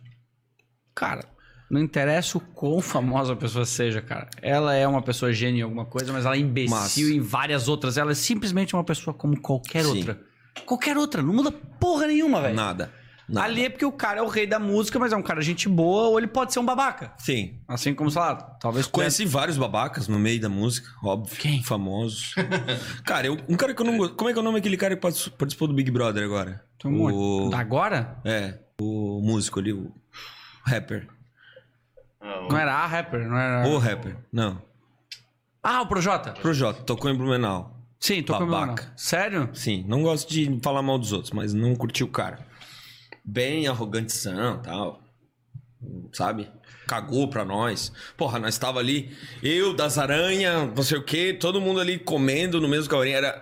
Cara, 0.95 1.23
não 1.69 1.79
interessa 1.79 2.39
o 2.39 2.41
quão 2.41 2.81
famosa 2.81 3.33
a 3.33 3.35
pessoa 3.35 3.63
seja, 3.63 4.01
cara. 4.01 4.27
Ela 4.41 4.73
é 4.73 4.87
uma 4.87 5.03
pessoa 5.03 5.31
gênia 5.31 5.59
em 5.59 5.63
alguma 5.63 5.85
coisa, 5.85 6.11
mas 6.11 6.25
ela 6.25 6.35
é 6.35 6.39
imbecil 6.39 6.75
Massa. 6.75 6.99
em 6.99 7.19
várias 7.19 7.67
outras. 7.67 7.95
Ela 7.95 8.09
é 8.09 8.15
simplesmente 8.15 8.75
uma 8.75 8.83
pessoa 8.83 9.13
como 9.13 9.39
qualquer 9.39 9.83
Sim. 9.83 9.97
outra. 9.97 10.19
Qualquer 10.65 10.97
outra, 10.97 11.21
não 11.21 11.35
muda 11.35 11.51
porra 11.51 12.07
nenhuma, 12.07 12.41
velho. 12.41 12.55
Nada. 12.55 12.91
Nada. 13.29 13.45
Ali 13.45 13.65
é 13.65 13.69
porque 13.69 13.85
o 13.85 13.91
cara 13.91 14.19
é 14.19 14.23
o 14.23 14.27
rei 14.27 14.47
da 14.47 14.57
música, 14.59 14.97
mas 14.97 15.13
é 15.13 15.15
um 15.15 15.21
cara 15.21 15.39
gente 15.41 15.69
boa, 15.69 16.09
ou 16.09 16.17
ele 16.17 16.27
pode 16.27 16.51
ser 16.51 16.59
um 16.59 16.65
babaca. 16.65 17.13
Sim. 17.17 17.59
Assim 17.67 17.93
como, 17.93 18.09
sei 18.09 18.19
lá, 18.21 18.35
talvez... 18.35 18.87
Conheci 18.87 19.23
vários 19.25 19.57
babacas 19.57 20.07
no 20.07 20.17
meio 20.17 20.41
da 20.41 20.49
música, 20.49 20.89
óbvio. 21.03 21.37
Quem? 21.37 21.61
Famosos. 21.63 22.33
cara, 23.05 23.27
eu- 23.27 23.37
um 23.47 23.55
cara 23.55 23.73
que 23.73 23.81
eu 23.81 23.85
não 23.85 23.97
gosto. 23.97 24.15
Como 24.15 24.29
é 24.29 24.33
que 24.33 24.39
é 24.39 24.41
o 24.41 24.45
nome 24.45 24.57
daquele 24.59 24.77
cara 24.77 24.95
que 24.95 25.01
participou 25.01 25.67
do 25.67 25.73
Big 25.73 25.91
Brother 25.91 26.23
agora? 26.23 26.65
Tem 26.79 26.91
um 26.91 27.03
o... 27.49 27.53
Agora? 27.53 28.17
É, 28.25 28.57
o 28.81 29.21
músico 29.23 29.59
ali, 29.59 29.73
o 29.73 29.93
rapper. 30.65 31.07
Não 32.21 32.57
era 32.57 32.73
a 32.73 32.85
rapper, 32.85 33.27
não 33.27 33.37
era... 33.37 33.67
O 33.67 33.77
rapper. 33.77 34.17
Não. 34.31 34.61
Ah, 35.61 35.81
o 35.81 35.87
Projota. 35.87 36.31
Projota, 36.33 36.81
tocou 36.83 37.09
em 37.11 37.15
Blumenau. 37.15 37.75
Sim, 37.99 38.23
tô 38.23 38.33
Babaca. 38.33 38.67
comendo. 38.83 38.93
Sério? 38.95 39.49
Sim, 39.53 39.83
não 39.87 40.01
gosto 40.03 40.29
de 40.29 40.57
falar 40.63 40.81
mal 40.81 40.97
dos 40.97 41.11
outros, 41.11 41.31
mas 41.31 41.53
não 41.53 41.75
curti 41.75 42.03
o 42.03 42.07
cara. 42.07 42.39
Bem 43.23 43.67
arrogantezão 43.67 44.55
e 44.55 44.63
tal. 44.63 45.01
Sabe? 46.13 46.49
Cagou 46.87 47.27
pra 47.29 47.45
nós. 47.45 47.91
Porra, 48.17 48.39
nós 48.39 48.57
tava 48.57 48.79
ali, 48.79 49.11
eu, 49.43 49.73
das 49.73 49.97
aranha, 49.97 50.65
não 50.75 50.83
sei 50.83 50.97
o 50.97 51.03
quê, 51.03 51.33
todo 51.33 51.61
mundo 51.61 51.79
ali 51.79 51.99
comendo 51.99 52.59
no 52.59 52.67
mesmo 52.67 52.89
calorinho. 52.89 53.15
Era. 53.17 53.41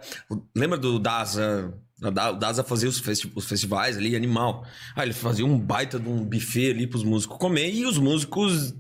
Lembra 0.55 0.77
do 0.77 0.99
Daza? 0.99 1.73
O 2.03 2.11
Da- 2.11 2.31
o 2.31 2.35
Daza 2.35 2.63
fazia 2.63 2.87
os, 2.89 2.99
festi- 2.99 3.31
os 3.33 3.45
festivais 3.45 3.97
ali, 3.97 4.15
animal. 4.15 4.63
Aí 4.95 5.07
ele 5.07 5.13
fazia 5.13 5.45
um 5.45 5.57
baita 5.57 5.99
de 5.99 6.07
um 6.07 6.23
buffet 6.23 6.71
ali 6.71 6.85
pros 6.85 7.03
músicos 7.03 7.37
comer 7.37 7.73
e 7.73 7.85
os 7.85 7.97
músicos 7.97 8.73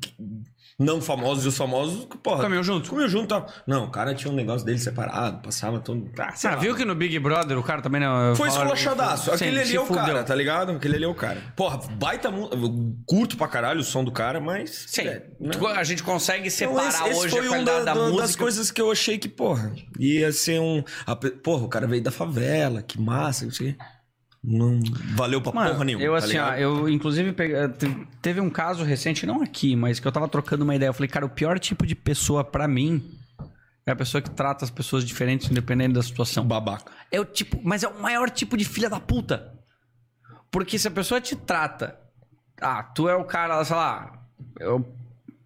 não 0.79 1.01
famosos 1.01 1.43
e 1.45 1.47
os 1.47 1.57
famosos, 1.57 2.05
porra. 2.21 2.43
Comiam 2.43 2.61
junto. 2.61 2.89
Comiam 2.89 3.07
junto 3.09 3.27
tal. 3.29 3.47
Não, 3.65 3.85
o 3.85 3.89
cara 3.89 4.13
tinha 4.13 4.31
um 4.31 4.35
negócio 4.35 4.63
dele 4.65 4.77
separado, 4.77 5.41
passava 5.41 5.79
todo. 5.79 6.07
Ah, 6.19 6.33
sei 6.35 6.49
Ah, 6.51 6.53
lá. 6.53 6.59
viu 6.59 6.75
que 6.75 6.85
no 6.85 6.93
Big 6.93 7.17
Brother 7.17 7.57
o 7.57 7.63
cara 7.63 7.81
também 7.81 7.99
não... 7.99 8.35
Foi 8.35 8.47
esculachadaço. 8.47 9.31
Aquele 9.31 9.59
ali 9.59 9.75
é 9.75 9.81
o 9.81 9.85
fudeu. 9.87 10.03
cara, 10.03 10.23
tá 10.23 10.35
ligado? 10.35 10.73
Aquele 10.73 10.95
ali 10.97 11.05
é 11.05 11.07
o 11.07 11.15
cara. 11.15 11.41
Porra, 11.55 11.79
baita. 11.93 12.31
Curto 13.07 13.37
pra 13.37 13.47
caralho 13.47 13.79
o 13.79 13.83
som 13.83 14.03
do 14.03 14.11
cara, 14.11 14.39
mas. 14.39 14.85
Sim, 14.87 15.01
é, 15.07 15.25
não. 15.39 15.65
a 15.67 15.83
gente 15.83 16.03
consegue 16.03 16.47
Então, 16.47 16.51
separar 16.51 16.89
esse- 16.89 17.03
esse 17.09 17.19
hoje 17.21 17.29
foi 17.29 17.39
a 17.39 17.43
um 17.43 17.47
qualidade 17.49 17.77
da- 17.79 17.83
da, 17.85 17.93
da- 17.93 17.99
música. 18.05 18.21
das 18.21 18.35
coisas 18.35 18.71
que 18.71 18.81
eu 18.81 18.91
achei 18.91 19.17
que, 19.17 19.27
porra, 19.27 19.73
ia 19.99 20.31
ser 20.31 20.59
um. 20.61 20.83
a 21.05 21.15
Porra, 21.15 21.65
o 21.65 21.69
cara 21.69 21.87
veio 21.87 22.03
da 22.03 22.11
favela, 22.11 22.81
que 22.83 23.01
massa, 23.01 23.45
não 23.45 23.51
sei. 23.51 23.71
o 23.71 23.73
quê. 23.73 23.77
Não 24.49 24.79
valeu 25.13 25.41
pra 25.41 25.51
Mano, 25.51 25.71
porra 25.71 25.83
nenhuma. 25.83 26.05
eu 26.05 26.13
tá 26.13 26.17
assim, 26.19 26.37
ó, 26.37 26.53
eu 26.53 26.87
inclusive 26.87 27.33
peguei- 27.33 27.67
te- 27.67 28.07
teve 28.21 28.39
um 28.39 28.49
caso 28.49 28.81
recente, 28.81 29.25
não 29.25 29.41
aqui, 29.41 29.75
mas 29.75 29.99
que 29.99 30.07
eu 30.07 30.11
tava 30.11 30.27
trocando 30.29 30.63
uma 30.63 30.73
ideia. 30.73 30.87
Eu 30.87 30.93
falei, 30.93 31.09
cara, 31.09 31.25
o 31.25 31.29
pior 31.29 31.59
tipo 31.59 31.85
de 31.85 31.93
pessoa 31.95 32.45
pra 32.45 32.65
mim 32.65 33.03
é 33.85 33.91
a 33.91 33.95
pessoa 33.95 34.21
que 34.21 34.29
trata 34.29 34.63
as 34.63 34.71
pessoas 34.71 35.03
diferentes, 35.03 35.51
independente 35.51 35.93
da 35.95 36.01
situação. 36.01 36.45
Babaca. 36.47 36.91
É 37.11 37.19
o 37.19 37.25
tipo, 37.25 37.59
mas 37.61 37.83
é 37.83 37.89
o 37.89 38.01
maior 38.01 38.29
tipo 38.29 38.55
de 38.55 38.63
filha 38.63 38.89
da 38.89 39.01
puta. 39.01 39.53
Porque 40.49 40.79
se 40.79 40.87
a 40.87 40.91
pessoa 40.91 41.19
te 41.19 41.35
trata, 41.35 41.99
ah, 42.61 42.81
tu 42.83 43.09
é 43.09 43.15
o 43.17 43.25
cara, 43.25 43.61
sei 43.65 43.75
lá, 43.75 44.13
o 44.61 44.81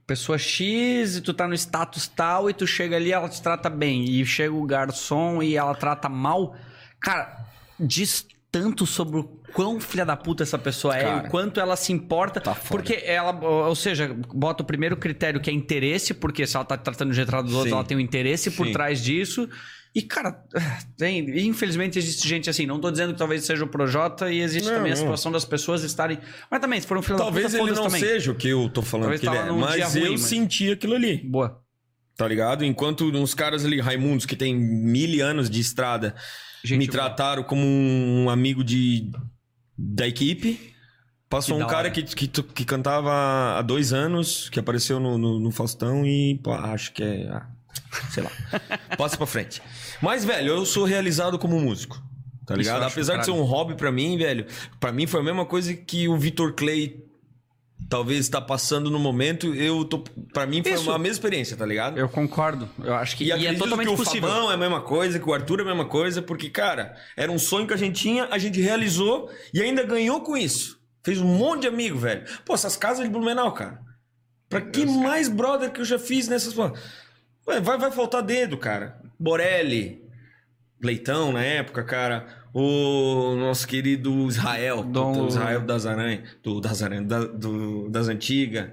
pessoa 0.05 0.37
X 0.37 1.15
e 1.15 1.21
tu 1.21 1.33
tá 1.33 1.47
no 1.47 1.55
status 1.55 2.07
tal 2.07 2.49
e 2.49 2.53
tu 2.53 2.67
chega 2.67 2.97
ali, 2.97 3.11
ela 3.11 3.27
te 3.29 3.41
trata 3.41 3.67
bem 3.69 4.03
e 4.03 4.23
chega 4.27 4.53
o 4.53 4.63
garçom 4.65 5.41
e 5.41 5.55
ela 5.55 5.73
trata 5.73 6.07
mal, 6.09 6.55
cara, 6.99 7.45
diz 7.79 8.27
tanto 8.51 8.85
sobre 8.85 9.19
o 9.19 9.23
quão 9.53 9.79
filha 9.79 10.05
da 10.05 10.17
puta 10.17 10.43
essa 10.43 10.57
pessoa 10.57 10.95
é 10.97 11.01
e 11.01 11.03
Cara. 11.03 11.27
o 11.27 11.29
quanto 11.31 11.59
ela 11.59 11.75
se 11.75 11.93
importa, 11.93 12.41
Tá 12.41 12.53
porque 12.53 13.01
ela, 13.05 13.31
ou 13.67 13.75
seja, 13.75 14.13
bota 14.33 14.61
o 14.61 14.65
primeiro 14.65 14.97
critério 14.97 15.39
que 15.39 15.49
é 15.49 15.53
interesse, 15.53 16.13
porque 16.13 16.45
se 16.45 16.55
ela 16.57 16.65
tá 16.65 16.75
tratando 16.77 17.13
de 17.13 17.21
errado 17.21 17.45
dos 17.45 17.53
outros, 17.55 17.71
ela 17.71 17.83
tem 17.83 17.95
um 17.95 18.01
interesse 18.01 18.51
por 18.51 18.67
Sim. 18.67 18.73
trás 18.73 19.01
disso. 19.01 19.47
E, 19.93 20.01
cara, 20.01 20.41
tem. 20.97 21.45
Infelizmente 21.47 21.97
existe 21.99 22.27
gente 22.27 22.49
assim. 22.49 22.65
Não 22.65 22.79
tô 22.79 22.89
dizendo 22.91 23.11
que 23.13 23.19
talvez 23.19 23.43
seja 23.45 23.63
o 23.63 23.67
Projota 23.67 24.31
e 24.31 24.39
existe 24.39 24.67
Não, 24.69 24.75
também 24.77 24.91
a 24.91 24.95
não. 24.95 25.01
situação 25.01 25.31
das 25.31 25.43
pessoas 25.45 25.83
estarem. 25.83 26.17
Mas 26.49 26.59
também, 26.61 26.79
se 26.79 26.87
for 26.87 26.97
um 26.97 27.01
filho 27.01 27.17
Talvez 27.17 27.51
da 27.51 27.57
puta, 27.59 27.71
ele 27.71 27.77
não 27.77 27.85
também. 27.87 27.99
seja 28.01 28.31
o 28.31 28.35
que 28.35 28.47
eu 28.49 28.69
tô 28.69 28.81
falando 28.81 29.03
Talvez 29.05 29.21
que 29.21 29.27
ele 29.27 29.37
é, 29.37 29.51
mas 29.51 29.75
dia 29.75 29.83
eu 29.83 29.89
ruim, 30.07 30.11
mas- 30.11 30.21
senti 30.21 30.71
aquilo 30.71 30.95
ali. 30.95 31.17
Boa. 31.17 31.61
Tá 32.17 32.27
ligado? 32.27 32.63
Enquanto 32.63 33.05
uns 33.05 33.33
caras 33.33 33.65
ali, 33.65 33.79
Raimundos, 33.81 34.25
que 34.25 34.35
tem 34.35 34.55
mil 34.55 35.25
anos 35.25 35.49
de 35.49 35.59
estrada, 35.59 36.15
Gente 36.63 36.79
me 36.79 36.87
boa. 36.87 36.91
trataram 36.91 37.43
como 37.43 37.65
um 37.65 38.29
amigo 38.29 38.63
de 38.63 39.11
da 39.77 40.07
equipe. 40.07 40.71
Passou 41.29 41.57
Que 41.57 41.63
um 41.63 41.67
cara 41.67 41.89
que, 41.89 42.03
que, 42.03 42.27
que 42.27 42.65
cantava 42.65 43.57
há 43.57 43.61
dois 43.61 43.93
anos, 43.93 44.49
que 44.49 44.59
apareceu 44.59 44.99
no, 44.99 45.17
no, 45.17 45.39
no 45.39 45.49
Faustão 45.51 46.05
e 46.05 46.37
pô, 46.43 46.51
acho 46.51 46.91
que 46.93 47.01
é. 47.01 47.27
ah, 47.29 47.47
sei 48.09 48.23
lá. 48.23 48.31
Passa 48.97 49.15
pra 49.15 49.25
frente. 49.25 49.61
Mas, 50.01 50.25
velho, 50.25 50.49
eu 50.49 50.65
sou 50.65 50.83
realizado 50.83 51.39
como 51.39 51.59
músico. 51.59 52.01
Tá 52.45 52.55
ligado? 52.55 52.83
Apesar 52.83 53.17
de 53.17 53.25
ser 53.25 53.31
um 53.31 53.43
hobby 53.43 53.75
pra 53.75 53.91
mim, 53.91 54.17
velho, 54.17 54.45
pra 54.79 54.91
mim 54.91 55.07
foi 55.07 55.21
a 55.21 55.23
mesma 55.23 55.45
coisa 55.45 55.73
que 55.73 56.09
o 56.09 56.17
Vitor 56.17 56.53
Clay 56.53 57.01
talvez 57.91 58.21
está 58.21 58.39
passando 58.39 58.89
no 58.89 58.97
momento. 58.97 59.53
Eu 59.53 59.83
tô. 59.83 59.99
Pra 60.33 60.47
mim 60.47 60.63
foi 60.63 60.71
Isso. 60.71 60.89
uma 60.89 60.97
mesma 60.97 61.11
experiência, 61.11 61.57
tá 61.57 61.65
ligado? 61.65 61.99
Eu 61.99 62.07
concordo. 62.07 62.69
Eu 62.81 62.95
acho 62.95 63.17
que 63.17 63.25
E, 63.25 63.27
e 63.27 63.45
é 63.47 63.53
totalmente 63.53 63.89
que 63.89 63.93
o 63.93 63.97
possível. 63.97 64.29
Fabão 64.29 64.49
é 64.49 64.53
a 64.53 64.57
mesma 64.57 64.79
coisa, 64.79 65.19
que 65.19 65.29
o 65.29 65.33
Arthur 65.33 65.59
é 65.59 65.63
a 65.63 65.65
mesma 65.65 65.85
coisa, 65.85 66.21
porque, 66.21 66.49
cara, 66.49 66.95
era 67.17 67.29
um 67.29 67.37
sonho 67.37 67.67
que 67.67 67.73
a 67.73 67.77
gente 67.77 68.01
tinha, 68.01 68.29
a 68.31 68.37
gente 68.37 68.61
realizou 68.61 69.29
e 69.53 69.61
ainda 69.61 69.83
ganhou 69.83 70.21
com 70.21 70.37
isso. 70.37 70.79
Fez 71.03 71.19
um 71.19 71.27
monte 71.27 71.63
de 71.63 71.67
amigo, 71.67 71.97
velho. 71.97 72.23
Pô, 72.45 72.53
essas 72.53 72.77
casas 72.77 73.03
de 73.03 73.11
Blumenau, 73.11 73.51
cara. 73.53 73.81
Pra 74.47 74.61
que 74.61 74.85
mais 74.85 75.27
brother 75.27 75.69
que 75.69 75.81
eu 75.81 75.85
já 75.85 75.99
fiz 75.99 76.29
nessas. 76.29 76.53
Vai, 76.53 77.59
vai 77.59 77.91
faltar 77.91 78.23
dedo, 78.23 78.57
cara. 78.57 79.01
Borelli, 79.19 80.01
Leitão 80.81 81.33
na 81.33 81.43
época, 81.43 81.83
cara. 81.83 82.40
O 82.53 83.35
nosso 83.37 83.67
querido 83.67 84.27
Israel, 84.27 84.83
Dom- 84.83 85.27
Israel 85.27 85.61
das 85.61 85.85
Aranhas, 85.85 86.21
do, 86.43 86.59
das 86.59 86.81
Aranhas, 86.83 87.05
da- 87.07 87.25
do- 87.25 87.89
das 87.89 88.07
Antigas. 88.09 88.69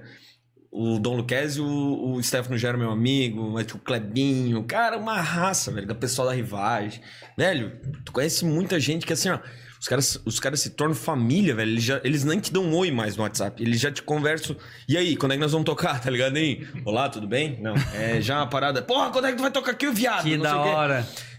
O 0.71 0.99
Dom 0.99 1.15
Luquezzi, 1.17 1.59
o, 1.61 2.13
o 2.13 2.21
Stefano 2.21 2.55
era 2.63 2.77
meu 2.77 2.91
amigo, 2.91 3.57
o 3.59 3.79
Clebinho, 3.79 4.63
cara, 4.65 4.97
uma 4.97 5.19
raça, 5.19 5.71
velho, 5.71 5.87
da 5.87 5.95
pessoal 5.95 6.27
da 6.27 6.33
rivagem. 6.33 7.01
Velho, 7.35 7.71
tu 8.05 8.11
conhece 8.11 8.45
muita 8.45 8.79
gente 8.79 9.03
que 9.05 9.13
assim, 9.13 9.29
ó, 9.29 9.39
os 9.79 9.87
caras, 9.87 10.21
os 10.25 10.39
caras 10.39 10.59
se 10.59 10.71
tornam 10.71 10.93
família, 10.93 11.55
velho. 11.55 11.71
Eles, 11.71 11.83
já, 11.83 11.99
eles 12.03 12.23
nem 12.23 12.39
te 12.39 12.51
dão 12.53 12.63
um 12.65 12.75
oi 12.75 12.91
mais 12.91 13.15
no 13.15 13.23
WhatsApp. 13.23 13.63
Eles 13.63 13.79
já 13.79 13.89
te 13.91 14.03
conversam. 14.03 14.55
E 14.87 14.95
aí, 14.97 15.15
quando 15.15 15.31
é 15.31 15.35
que 15.35 15.41
nós 15.41 15.53
vamos 15.53 15.65
tocar, 15.65 15.99
tá 16.01 16.11
ligado? 16.11 16.35
Hein? 16.37 16.67
Olá, 16.85 17.07
tudo 17.09 17.25
bem? 17.27 17.57
Não. 17.61 17.73
É 17.95 18.19
já 18.21 18.37
uma 18.37 18.47
parada. 18.47 18.81
Porra, 18.81 19.09
quando 19.09 19.25
é 19.25 19.31
que 19.31 19.37
tu 19.37 19.41
vai 19.41 19.51
tocar 19.51 19.71
aqui, 19.71 19.87
o 19.87 19.93
viado? 19.93 20.23
Que 20.23 20.35
Não 20.37 20.43
da 20.43 20.59
o 20.61 20.63
quê. 20.65 20.69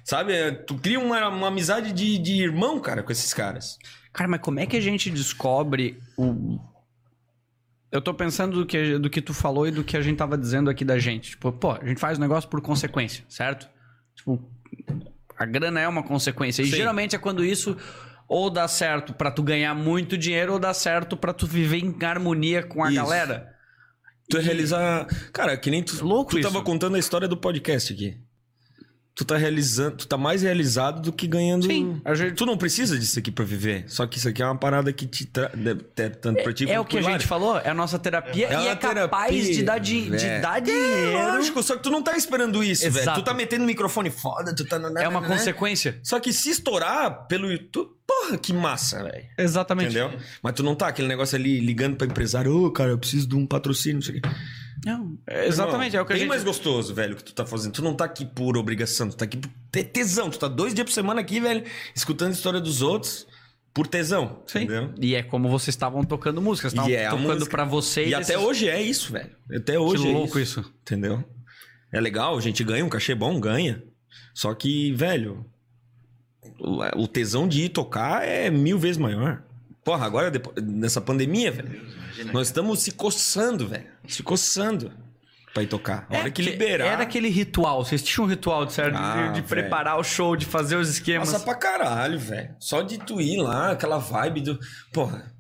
Sabe? 0.05 0.33
é, 0.33 0.51
Tu 0.51 0.75
cria 0.77 0.99
uma, 0.99 1.29
uma 1.29 1.49
amizade 1.49 1.93
de, 1.93 2.19
de 2.19 2.43
irmão, 2.43 2.81
cara, 2.81 3.03
com 3.03 3.13
esses 3.13 3.33
caras. 3.35 3.79
Cara, 4.13 4.29
mas 4.29 4.41
como 4.41 4.59
é 4.61 4.67
que 4.67 4.77
a 4.77 4.81
gente 4.81 5.11
descobre 5.11 5.99
o. 6.17 6.59
Eu 7.93 8.01
tô 8.01 8.15
pensando 8.15 8.57
do 8.61 8.67
que, 8.67 8.99
do 8.99 9.11
que 9.11 9.21
tu 9.21 9.35
falou 9.35 9.67
e 9.67 9.71
do 9.71 9.83
que 9.83 9.97
a 9.97 10.01
gente 10.01 10.17
tava 10.17 10.39
dizendo 10.39 10.71
aqui 10.71 10.85
da 10.85 10.99
gente. 10.99 11.31
Tipo, 11.31 11.51
pô, 11.53 11.73
a 11.73 11.85
gente 11.85 11.99
faz 11.99 12.19
o 12.19 12.21
negócio 12.21 12.49
por 12.49 12.61
consequência, 12.61 13.25
certo? 13.29 13.69
Tipo, 14.15 14.41
a 15.37 15.45
grana 15.45 15.81
é 15.81 15.89
uma 15.89 16.03
consequência. 16.03 16.63
E 16.63 16.67
Sim. 16.71 16.77
geralmente 16.77 17.17
é 17.17 17.19
quando 17.19 17.45
isso 17.45 17.77
ou 18.29 18.49
dá 18.49 18.69
certo 18.69 19.13
pra 19.13 19.29
tu 19.31 19.43
ganhar 19.43 19.75
muito 19.75 20.17
dinheiro 20.17 20.53
ou 20.53 20.59
dá 20.61 20.73
certo 20.73 21.17
pra 21.17 21.33
tu 21.33 21.49
viver 21.49 21.79
em 21.79 21.97
harmonia 22.05 22.63
com 22.63 22.85
a 22.85 22.89
Isso. 22.89 23.03
galera. 23.03 23.53
Tu 24.29 24.39
é 24.39 24.41
realizar. 24.41 25.07
Cara, 25.33 25.57
que 25.57 25.69
nem 25.69 25.83
tu. 25.83 26.05
Louco 26.05 26.31
tu 26.31 26.39
isso. 26.39 26.49
tava 26.49 26.65
contando 26.65 26.95
a 26.95 26.99
história 26.99 27.27
do 27.27 27.37
podcast 27.37 27.93
aqui. 27.93 28.17
Tu 29.21 29.25
tá 29.27 29.37
realizando. 29.37 29.97
Tu 29.99 30.07
tá 30.07 30.17
mais 30.17 30.41
realizado 30.41 31.03
do 31.03 31.13
que 31.13 31.27
ganhando. 31.27 31.67
Sim, 31.67 32.01
a 32.07 32.15
gente- 32.15 32.37
Tu 32.37 32.47
não 32.47 32.57
precisa 32.57 32.99
disso 32.99 33.19
aqui 33.19 33.31
pra 33.31 33.45
viver. 33.45 33.85
Só 33.87 34.07
que 34.07 34.17
isso 34.17 34.27
aqui 34.27 34.43
é 34.43 34.47
uma 34.47 34.57
parada 34.57 34.91
que 34.95 35.07
te 35.07 35.27
tra... 35.27 35.51
ter 35.95 36.17
tanto 36.17 36.43
pra 36.43 36.55
ti 36.55 36.65
É 36.65 36.69
quanto 36.77 36.81
o 36.81 36.85
que 36.87 36.97
a 36.97 37.03
gente 37.03 37.27
falou, 37.27 37.59
é 37.59 37.69
a 37.69 37.75
nossa 37.75 37.99
terapia 37.99 38.47
É 38.49 38.65
e 38.65 38.69
é 38.69 38.75
capaz 38.77 39.31
terapia, 39.31 39.55
de 39.55 39.63
dar, 39.63 39.79
de 39.79 40.01
velho. 40.09 40.41
dar 40.43 40.57
É, 40.57 40.61
dinheiro. 40.63 41.13
lógico, 41.13 41.63
só 41.63 41.77
que 41.77 41.83
tu 41.83 41.91
não 41.91 42.03
tá 42.03 42.17
esperando 42.17 42.65
isso, 42.65 42.91
velho. 42.91 43.13
Tu 43.15 43.23
tá 43.23 43.35
metendo 43.35 43.67
microfone 43.67 44.09
foda, 44.09 44.55
tu 44.55 44.65
tá. 44.65 44.81
É 44.99 45.07
uma 45.07 45.21
né? 45.21 45.29
consequência. 45.29 46.01
Só 46.03 46.19
que 46.19 46.33
se 46.33 46.49
estourar 46.49 47.27
pelo 47.27 47.53
YouTube, 47.53 47.91
porra, 48.07 48.39
que 48.39 48.55
massa, 48.55 49.03
velho. 49.05 49.27
Exatamente. 49.37 49.91
Entendeu? 49.97 50.19
Mas 50.43 50.55
tu 50.55 50.63
não 50.63 50.75
tá 50.75 50.89
aquele 50.89 51.09
negócio 51.09 51.37
ali 51.37 51.61
ligando 51.61 51.97
pra 51.97 52.07
empresário, 52.07 52.57
ô, 52.57 52.71
cara, 52.71 52.91
eu 52.93 52.99
preciso 52.99 53.29
de 53.29 53.37
um 53.37 53.47
patrocínio, 53.47 53.97
não 53.97 54.03
sei 54.03 54.17
o 54.19 54.23
quê. 54.23 54.29
Não, 54.85 55.19
é 55.27 55.47
exatamente, 55.47 55.95
é 55.97 56.01
o 56.01 56.07
que 56.07 56.13
a 56.13 56.15
Bem 56.15 56.21
gente... 56.21 56.29
mais 56.29 56.43
gostoso, 56.43 56.95
velho, 56.95 57.13
o 57.15 57.17
que 57.17 57.25
tu 57.25 57.35
tá 57.35 57.45
fazendo. 57.45 57.73
Tu 57.73 57.83
não 57.83 57.95
tá 57.95 58.05
aqui 58.07 58.25
por 58.25 58.57
obrigação, 58.57 59.11
tu 59.11 59.17
tá 59.17 59.25
aqui 59.27 59.37
por 59.37 59.51
tesão. 59.85 60.31
Tu 60.31 60.39
tá 60.39 60.49
dois 60.49 60.73
dias 60.73 60.87
por 60.87 60.93
semana 60.93 61.21
aqui, 61.21 61.39
velho, 61.41 61.65
escutando 61.95 62.29
a 62.31 62.33
história 62.33 62.61
dos 62.61 62.81
outros 62.81 63.27
por 63.75 63.87
tesão. 63.87 64.43
Sim. 64.47 64.61
Entendeu? 64.61 64.95
E 65.01 65.15
é 65.15 65.23
como 65.23 65.49
vocês 65.51 65.75
estavam 65.75 66.03
tocando 66.03 66.41
músicas, 66.41 66.73
estavam 66.73 66.91
E 66.91 66.95
é 66.95 67.11
tocando 67.11 67.29
música. 67.35 67.51
pra 67.51 67.65
vocês. 67.65 68.09
E 68.11 68.15
até 68.15 68.33
esses- 68.35 68.37
hoje 68.45 68.69
é 68.69 68.81
isso, 68.81 69.13
velho. 69.13 69.31
Até 69.55 69.73
Que 69.73 69.79
hoje 69.79 70.09
é 70.09 70.13
louco 70.13 70.39
isso. 70.39 70.61
isso. 70.61 70.73
Entendeu? 70.83 71.23
É 71.93 72.01
legal, 72.01 72.37
a 72.39 72.41
gente 72.41 72.65
ganha 72.65 72.85
um 72.85 72.89
cachê 72.89 73.15
bom, 73.15 73.39
ganha. 73.39 73.83
Só 74.33 74.55
que, 74.55 74.93
velho, 74.95 75.45
o 76.59 77.03
o 77.03 77.07
tesão 77.09 77.47
de 77.47 77.63
ir 77.65 77.69
tocar 77.69 78.27
é 78.27 78.49
mil 78.51 78.79
vezes 78.79 78.97
maior. 78.97 79.43
Porra, 79.85 80.07
agora, 80.07 80.31
depois, 80.31 80.57
nessa 80.65 81.01
pandemia, 81.01 81.51
velho, 81.51 81.81
nós 82.33 82.49
estamos 82.49 82.81
se 82.81 82.93
coçando, 82.93 83.67
velho. 83.69 83.87
Se 84.07 84.23
coçando 84.23 84.93
pra 85.53 85.63
ir 85.63 85.67
tocar. 85.67 86.07
A 86.11 86.19
hora 86.19 86.31
que 86.31 86.43
liberar. 86.43 86.87
Era 86.87 87.03
aquele 87.03 87.29
ritual, 87.29 87.85
vocês 87.85 88.03
tinham 88.03 88.25
um 88.27 88.29
ritual, 88.29 88.65
de 88.67 88.73
certo? 88.73 88.97
Ah, 88.97 89.29
de, 89.33 89.41
de 89.41 89.49
preparar 89.49 89.99
o 89.99 90.05
show, 90.05 90.37
de 90.37 90.47
fazer 90.47 90.77
os 90.77 90.89
esquemas. 90.89 91.31
Passa 91.33 91.45
pra 91.45 91.55
caralho, 91.55 92.19
velho. 92.19 92.55
Só 92.59 92.83
de 92.83 92.99
tu 92.99 93.21
ir 93.21 93.37
lá, 93.39 93.73
aquela 93.73 93.99
vibe 93.99 94.41
do. 94.43 94.59
Porra. 94.93 95.33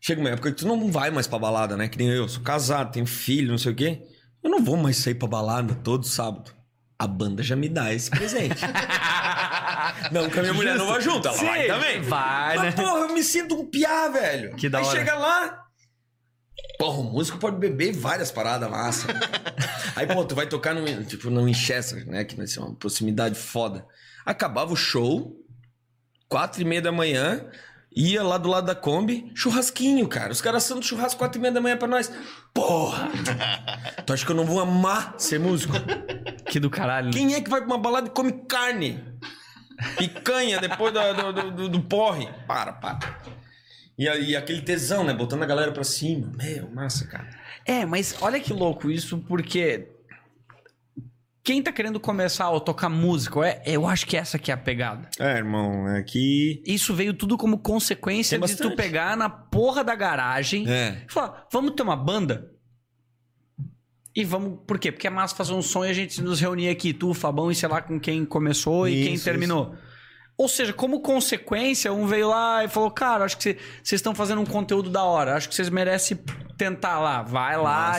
Chega 0.00 0.20
uma 0.20 0.30
época 0.30 0.50
que 0.50 0.56
tu 0.58 0.66
não 0.66 0.90
vai 0.90 1.10
mais 1.12 1.28
pra 1.28 1.38
balada, 1.38 1.76
né? 1.76 1.86
Que 1.88 1.96
nem 1.96 2.08
eu, 2.08 2.28
sou 2.28 2.42
casado, 2.42 2.92
tenho 2.92 3.06
filho, 3.06 3.50
não 3.52 3.58
sei 3.58 3.70
o 3.72 3.74
quê. 3.74 4.02
Eu 4.42 4.50
não 4.50 4.64
vou 4.64 4.76
mais 4.76 4.96
sair 4.96 5.14
pra 5.14 5.28
balada 5.28 5.74
todo 5.76 6.04
sábado. 6.04 6.50
A 6.98 7.06
banda 7.06 7.40
já 7.42 7.54
me 7.54 7.68
dá 7.68 7.92
esse 7.94 8.10
presente. 8.10 8.62
não, 10.10 10.28
que 10.28 10.38
a 10.38 10.42
minha 10.42 10.54
mulher 10.54 10.76
não 10.76 10.86
vai 10.86 11.00
junto, 11.00 11.26
ela 11.28 11.36
Sim, 11.36 11.46
vai 11.46 11.66
também. 11.66 12.00
vai, 12.02 12.56
Mas, 12.56 12.74
né? 12.76 12.82
porra, 12.82 13.00
eu 13.00 13.14
me 13.14 13.22
sinto 13.22 13.54
um 13.60 13.66
piá, 13.68 14.08
velho. 14.08 14.54
Que 14.56 14.68
da 14.68 14.78
Aí 14.78 14.84
hora. 14.84 14.98
chega 14.98 15.14
lá. 15.14 15.61
Porra, 16.78 16.98
o 16.98 17.04
músico 17.04 17.38
pode 17.38 17.56
beber 17.56 17.92
várias 17.92 18.30
paradas 18.30 18.68
massa. 18.70 19.06
Aí, 19.96 20.06
pô, 20.06 20.24
tu 20.24 20.34
vai 20.34 20.46
tocar 20.46 20.74
no, 20.74 21.04
tipo, 21.04 21.30
no 21.30 21.44
Winchester, 21.44 22.06
né? 22.06 22.24
Que 22.24 22.36
vai 22.36 22.46
ser 22.46 22.60
uma 22.60 22.74
proximidade 22.74 23.34
foda. 23.34 23.86
Acabava 24.24 24.72
o 24.72 24.76
show, 24.76 25.36
quatro 26.28 26.60
e 26.62 26.64
meia 26.64 26.80
da 26.82 26.90
manhã, 26.92 27.44
ia 27.94 28.22
lá 28.22 28.38
do 28.38 28.48
lado 28.48 28.66
da 28.66 28.74
Kombi, 28.74 29.30
churrasquinho, 29.34 30.08
cara. 30.08 30.32
Os 30.32 30.40
caras 30.40 30.64
assando 30.64 30.82
churrasco 30.84 31.18
quatro 31.18 31.38
e 31.38 31.42
meia 31.42 31.52
da 31.52 31.60
manhã 31.60 31.76
pra 31.76 31.88
nós. 31.88 32.10
Porra! 32.54 33.08
tu 34.06 34.12
acha 34.12 34.24
que 34.24 34.32
eu 34.32 34.36
não 34.36 34.44
vou 34.44 34.60
amar 34.60 35.14
ser 35.18 35.38
músico? 35.38 35.74
Que 36.48 36.58
do 36.58 36.70
caralho. 36.70 37.10
Quem 37.12 37.34
é 37.34 37.40
que 37.40 37.50
vai 37.50 37.60
pra 37.60 37.68
uma 37.68 37.78
balada 37.78 38.08
e 38.08 38.10
come 38.10 38.32
carne? 38.46 39.02
Picanha 39.98 40.60
depois 40.60 40.92
do, 40.92 41.32
do, 41.32 41.50
do- 41.50 41.68
do 41.68 41.80
porre? 41.82 42.28
Para, 42.46 42.72
para. 42.72 42.98
E, 43.98 44.08
aí 44.08 44.34
aquele 44.34 44.62
tesão, 44.62 45.04
né? 45.04 45.12
Botando 45.12 45.42
a 45.42 45.46
galera 45.46 45.72
pra 45.72 45.84
cima. 45.84 46.32
Meu, 46.36 46.70
massa, 46.70 47.06
cara. 47.06 47.28
É, 47.64 47.84
mas 47.84 48.16
olha 48.20 48.40
que 48.40 48.52
louco 48.52 48.90
isso, 48.90 49.18
porque 49.28 49.88
quem 51.44 51.62
tá 51.62 51.72
querendo 51.72 51.98
começar 52.00 52.54
a 52.54 52.60
tocar 52.60 52.88
música, 52.88 53.40
é, 53.46 53.62
eu 53.66 53.86
acho 53.86 54.06
que 54.06 54.16
essa 54.16 54.38
que 54.38 54.50
é 54.50 54.54
a 54.54 54.56
pegada. 54.56 55.08
É, 55.18 55.36
irmão, 55.36 55.88
é 55.88 56.02
que. 56.02 56.62
Isso 56.66 56.94
veio 56.94 57.12
tudo 57.14 57.36
como 57.36 57.58
consequência 57.58 58.38
de 58.38 58.56
tu 58.56 58.74
pegar 58.76 59.16
na 59.16 59.28
porra 59.28 59.82
da 59.84 59.94
garagem 59.94 60.68
É. 60.68 61.04
e 61.08 61.12
falar, 61.12 61.46
vamos 61.52 61.72
ter 61.74 61.82
uma 61.82 61.96
banda? 61.96 62.50
E 64.14 64.24
vamos, 64.24 64.60
por 64.66 64.78
quê? 64.78 64.92
Porque 64.92 65.06
é 65.06 65.10
massa 65.10 65.34
fazer 65.34 65.54
um 65.54 65.62
som 65.62 65.84
e 65.84 65.88
a 65.88 65.92
gente 65.92 66.20
nos 66.22 66.38
reunir 66.40 66.68
aqui, 66.68 66.92
tu, 66.92 67.10
o 67.10 67.14
Fabão 67.14 67.50
e 67.50 67.54
sei 67.54 67.68
lá 67.68 67.80
com 67.80 67.98
quem 67.98 68.24
começou 68.24 68.86
e 68.86 69.04
quem 69.04 69.14
Isso, 69.14 69.24
terminou. 69.24 69.74
Ou 70.36 70.48
seja, 70.48 70.72
como 70.72 71.00
consequência, 71.00 71.92
um 71.92 72.06
veio 72.06 72.28
lá 72.28 72.64
e 72.64 72.68
falou: 72.68 72.90
Cara, 72.90 73.24
acho 73.24 73.36
que 73.36 73.42
cê- 73.42 73.58
vocês 73.82 73.98
estão 74.00 74.14
fazendo 74.14 74.40
um 74.40 74.46
conteúdo 74.46 74.90
da 74.90 75.04
hora, 75.04 75.36
acho 75.36 75.48
que 75.48 75.54
vocês 75.54 75.68
merecem 75.68 76.18
tentar 76.56 76.98
lá. 77.00 77.22
Vai 77.22 77.56
lá, 77.56 77.96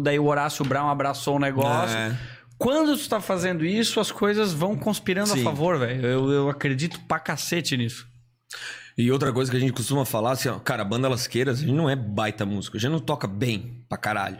daí 0.00 0.18
o 0.18 0.24
Horácio 0.26 0.64
Brown 0.64 0.88
abraçou 0.88 1.36
o 1.36 1.38
negócio. 1.38 1.96
É. 1.96 2.16
Quando 2.56 2.96
tu 2.96 3.08
tá 3.08 3.20
fazendo 3.20 3.64
isso, 3.64 3.98
as 4.00 4.12
coisas 4.12 4.52
vão 4.52 4.76
conspirando 4.76 5.32
a 5.32 5.36
Sim. 5.36 5.42
favor, 5.42 5.78
velho. 5.78 6.06
Eu, 6.06 6.30
eu 6.30 6.48
acredito 6.48 7.00
pra 7.08 7.18
cacete 7.18 7.76
nisso. 7.76 8.06
E 8.96 9.10
outra 9.10 9.32
coisa 9.32 9.50
que 9.50 9.56
a 9.56 9.60
gente 9.60 9.72
costuma 9.72 10.04
falar, 10.04 10.30
assim, 10.32 10.48
ó, 10.48 10.58
cara, 10.60 10.82
a 10.82 10.84
banda 10.84 11.08
Lasqueiras, 11.08 11.58
a 11.58 11.60
gente 11.62 11.72
não 11.74 11.90
é 11.90 11.96
baita 11.96 12.46
músico, 12.46 12.76
a 12.76 12.80
gente 12.80 12.92
não 12.92 13.00
toca 13.00 13.26
bem 13.26 13.84
pra 13.88 13.98
caralho. 13.98 14.38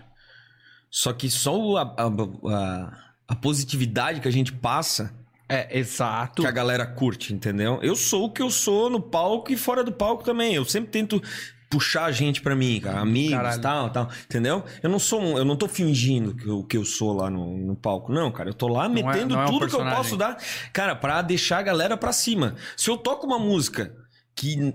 Só 0.88 1.12
que 1.12 1.28
só 1.28 1.76
a, 1.76 1.82
a- 1.82 2.54
a- 2.54 2.98
a 3.26 3.34
positividade 3.34 4.20
que 4.20 4.28
a 4.28 4.32
gente 4.32 4.52
passa 4.52 5.12
É, 5.48 5.78
exato. 5.78 6.42
que 6.42 6.48
a 6.48 6.50
galera 6.50 6.86
curte, 6.86 7.34
entendeu? 7.34 7.78
Eu 7.82 7.94
sou 7.96 8.24
o 8.24 8.30
que 8.30 8.40
eu 8.42 8.50
sou 8.50 8.88
no 8.88 9.00
palco 9.00 9.52
e 9.52 9.56
fora 9.56 9.84
do 9.84 9.92
palco 9.92 10.24
também. 10.24 10.54
Eu 10.54 10.64
sempre 10.64 10.90
tento 10.90 11.22
puxar 11.68 12.04
a 12.04 12.12
gente 12.12 12.40
pra 12.40 12.54
mim, 12.54 12.80
cara, 12.80 13.00
amigos, 13.00 13.32
Caralho. 13.36 13.60
tal, 13.60 13.90
tal, 13.90 14.08
entendeu? 14.26 14.62
Eu 14.82 14.88
não 14.88 14.98
sou, 14.98 15.20
um- 15.20 15.36
eu 15.36 15.44
não 15.44 15.56
tô 15.56 15.66
fingindo 15.66 16.32
que 16.34 16.46
eu, 16.46 16.62
que 16.62 16.76
eu 16.76 16.84
sou 16.84 17.12
lá 17.12 17.28
no, 17.28 17.56
no 17.58 17.74
palco, 17.74 18.12
não, 18.12 18.30
cara. 18.30 18.48
Eu 18.50 18.54
tô 18.54 18.68
lá 18.68 18.86
é- 18.86 18.88
metendo 18.88 19.34
não 19.34 19.42
é 19.42 19.44
um 19.44 19.48
tudo 19.48 19.66
que 19.68 19.74
eu 19.74 19.80
posso 19.84 20.16
dar, 20.16 20.38
cara, 20.72 20.94
pra 20.94 21.20
deixar 21.20 21.58
a 21.58 21.62
galera 21.62 21.96
pra 21.96 22.12
cima. 22.12 22.54
Se 22.76 22.88
eu 22.88 22.96
toco 22.96 23.26
uma 23.26 23.38
música 23.40 23.92
que 24.36 24.72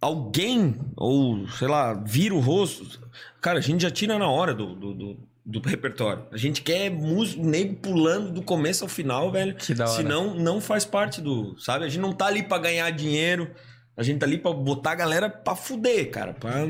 alguém 0.00 0.76
ou 0.96 1.48
sei 1.48 1.68
lá 1.68 1.94
vira 1.94 2.34
o 2.34 2.40
rosto, 2.40 3.00
cara, 3.40 3.58
a 3.58 3.62
gente 3.62 3.82
já 3.82 3.90
tira 3.90 4.18
na 4.18 4.28
hora 4.28 4.54
do, 4.54 4.74
do, 4.74 4.94
do- 4.94 5.18
do 5.46 5.60
repertório. 5.60 6.26
A 6.32 6.36
gente 6.36 6.60
quer 6.60 6.90
músico 6.90 7.44
nego 7.44 7.76
pulando 7.76 8.32
do 8.32 8.42
começo 8.42 8.82
ao 8.82 8.88
final, 8.88 9.30
velho. 9.30 9.54
Que 9.54 9.72
da 9.72 9.84
hora. 9.84 9.96
Senão 9.96 10.34
não 10.34 10.60
faz 10.60 10.84
parte 10.84 11.20
do, 11.20 11.56
sabe? 11.56 11.84
A 11.84 11.88
gente 11.88 12.00
não 12.00 12.12
tá 12.12 12.26
ali 12.26 12.42
pra 12.42 12.58
ganhar 12.58 12.90
dinheiro. 12.90 13.48
A 13.96 14.02
gente 14.02 14.18
tá 14.18 14.26
ali 14.26 14.36
pra 14.36 14.52
botar 14.52 14.90
a 14.90 14.94
galera 14.96 15.30
pra 15.30 15.54
fuder, 15.54 16.10
cara. 16.10 16.34
Pra... 16.34 16.66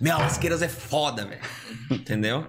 Meu, 0.00 0.18
Lasqueiras 0.18 0.60
é 0.60 0.68
foda, 0.68 1.24
velho. 1.24 1.40
Entendeu? 1.90 2.46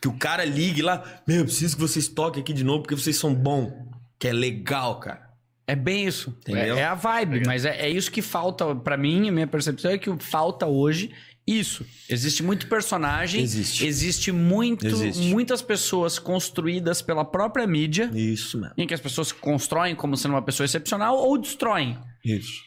Que 0.00 0.08
o 0.08 0.18
cara 0.18 0.44
ligue 0.44 0.82
lá, 0.82 1.04
meu, 1.26 1.38
eu 1.38 1.44
preciso 1.44 1.76
que 1.76 1.82
vocês 1.82 2.08
toquem 2.08 2.42
aqui 2.42 2.52
de 2.52 2.64
novo 2.64 2.82
porque 2.82 2.96
vocês 2.96 3.16
são 3.16 3.34
bons. 3.34 3.72
Que 4.18 4.28
é 4.28 4.32
legal, 4.32 4.98
cara. 4.98 5.26
É 5.66 5.76
bem 5.76 6.06
isso. 6.06 6.30
Entendeu? 6.40 6.76
É, 6.76 6.80
é 6.80 6.84
a 6.84 6.94
vibe, 6.94 7.42
mas 7.44 7.64
é, 7.64 7.82
é 7.82 7.88
isso 7.88 8.10
que 8.10 8.22
falta 8.22 8.74
pra 8.74 8.96
mim, 8.96 9.28
a 9.28 9.32
minha 9.32 9.46
percepção 9.46 9.90
é 9.90 9.98
que 9.98 10.10
falta 10.18 10.66
hoje 10.66 11.12
isso. 11.46 11.86
Existe 12.08 12.42
muito 12.42 12.66
personagem, 12.68 13.40
Existe. 13.42 13.86
existe 13.86 14.32
muito, 14.32 14.86
Existe. 14.86 15.22
muitas 15.28 15.62
pessoas 15.62 16.18
construídas 16.18 17.00
pela 17.00 17.24
própria 17.24 17.66
mídia, 17.66 18.10
Isso, 18.14 18.58
mano. 18.60 18.74
em 18.76 18.86
que 18.86 18.94
as 18.94 19.00
pessoas 19.00 19.30
constroem 19.32 19.94
como 19.94 20.16
sendo 20.16 20.32
uma 20.32 20.42
pessoa 20.42 20.64
excepcional 20.64 21.16
ou 21.16 21.38
destroem, 21.38 21.96
Isso. 22.24 22.60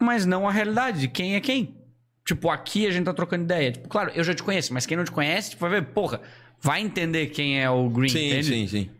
mas 0.00 0.24
não 0.24 0.48
a 0.48 0.52
realidade 0.52 1.00
de 1.00 1.08
quem 1.08 1.34
é 1.34 1.40
quem. 1.40 1.76
Tipo, 2.26 2.50
aqui 2.50 2.86
a 2.86 2.90
gente 2.90 3.04
tá 3.06 3.14
trocando 3.14 3.44
ideia. 3.44 3.72
Tipo, 3.72 3.88
claro, 3.88 4.10
eu 4.14 4.22
já 4.22 4.34
te 4.34 4.42
conheço, 4.42 4.72
mas 4.74 4.84
quem 4.86 4.96
não 4.96 5.04
te 5.04 5.10
conhece, 5.10 5.50
tipo, 5.50 5.60
vai 5.60 5.70
ver, 5.80 5.86
porra, 5.92 6.20
vai 6.60 6.80
entender 6.82 7.26
quem 7.28 7.60
é 7.60 7.70
o 7.70 7.88
Green, 7.88 8.08
Sim, 8.10 8.26
entende? 8.26 8.44
sim, 8.46 8.66
sim. 8.66 8.90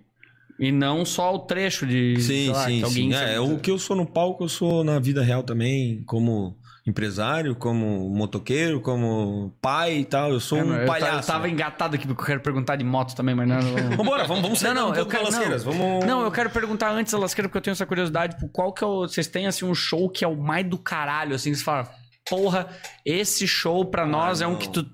E 0.61 0.73
não 0.73 1.05
só 1.05 1.35
o 1.35 1.39
trecho 1.41 1.87
de. 1.87 2.21
Sim, 2.21 2.49
lá, 2.49 2.65
sim, 2.67 2.85
sim. 2.87 3.13
É, 3.13 3.35
sabe- 3.37 3.39
o 3.53 3.59
que 3.59 3.71
eu 3.71 3.79
sou 3.79 3.95
no 3.97 4.05
palco, 4.07 4.43
eu 4.45 4.49
sou 4.49 4.83
na 4.83 4.99
vida 4.99 5.23
real 5.23 5.43
também, 5.45 6.03
como 6.05 6.57
empresário, 6.89 7.55
como 7.55 8.09
motoqueiro, 8.11 8.81
como 8.81 9.53
pai 9.61 9.99
e 9.99 10.05
tal. 10.05 10.31
Eu 10.33 10.41
sou 10.41 10.59
É, 10.59 10.65
um 10.65 10.75
eu, 10.75 10.87
palhaço. 10.87 11.29
eu 11.29 11.35
tava 11.35 11.49
engatado 11.49 11.95
aqui 11.97 12.07
porque 12.07 12.23
eu 12.23 12.27
quero 12.27 12.41
perguntar 12.41 12.77
de 12.77 12.85
moto 12.85 13.15
também, 13.15 13.35
mas 13.35 13.47
não. 13.49 13.61
Vambora, 13.97 14.25
vamos, 14.25 14.43
vamos 14.43 14.59
sair 14.59 14.75
Não, 14.75 14.87
não, 14.87 14.93
um 14.93 14.95
eu 14.95 15.07
quero. 15.07 15.31
Não. 15.31 15.59
Vamos... 15.59 16.05
não, 16.07 16.23
eu 16.23 16.31
quero 16.31 16.51
perguntar 16.51 16.91
antes 16.91 17.13
da 17.13 17.19
lasqueira, 17.19 17.49
porque 17.49 17.59
eu 17.59 17.63
tenho 17.63 17.73
essa 17.73 17.87
curiosidade. 17.87 18.35
Tipo, 18.35 18.49
qual 18.49 18.73
que 18.73 18.83
é 18.83 18.87
o. 18.87 19.01
Vocês 19.03 19.27
têm 19.27 19.47
assim 19.47 19.65
um 19.65 19.75
show 19.75 20.09
que 20.09 20.25
é 20.25 20.29
o 20.29 20.37
mais 20.37 20.67
do 20.69 20.79
caralho, 20.79 21.35
assim, 21.35 21.51
que 21.53 21.59
você 21.59 21.65
fala. 21.65 21.89
Porra, 22.29 22.69
esse 23.07 23.49
show 23.49 23.87
pra 23.87 24.05
nós 24.05 24.43
é 24.43 24.47
um 24.47 24.51
Ah, 24.51 24.53
não. 24.53 24.59
que 24.59 24.69
tu. 24.69 24.87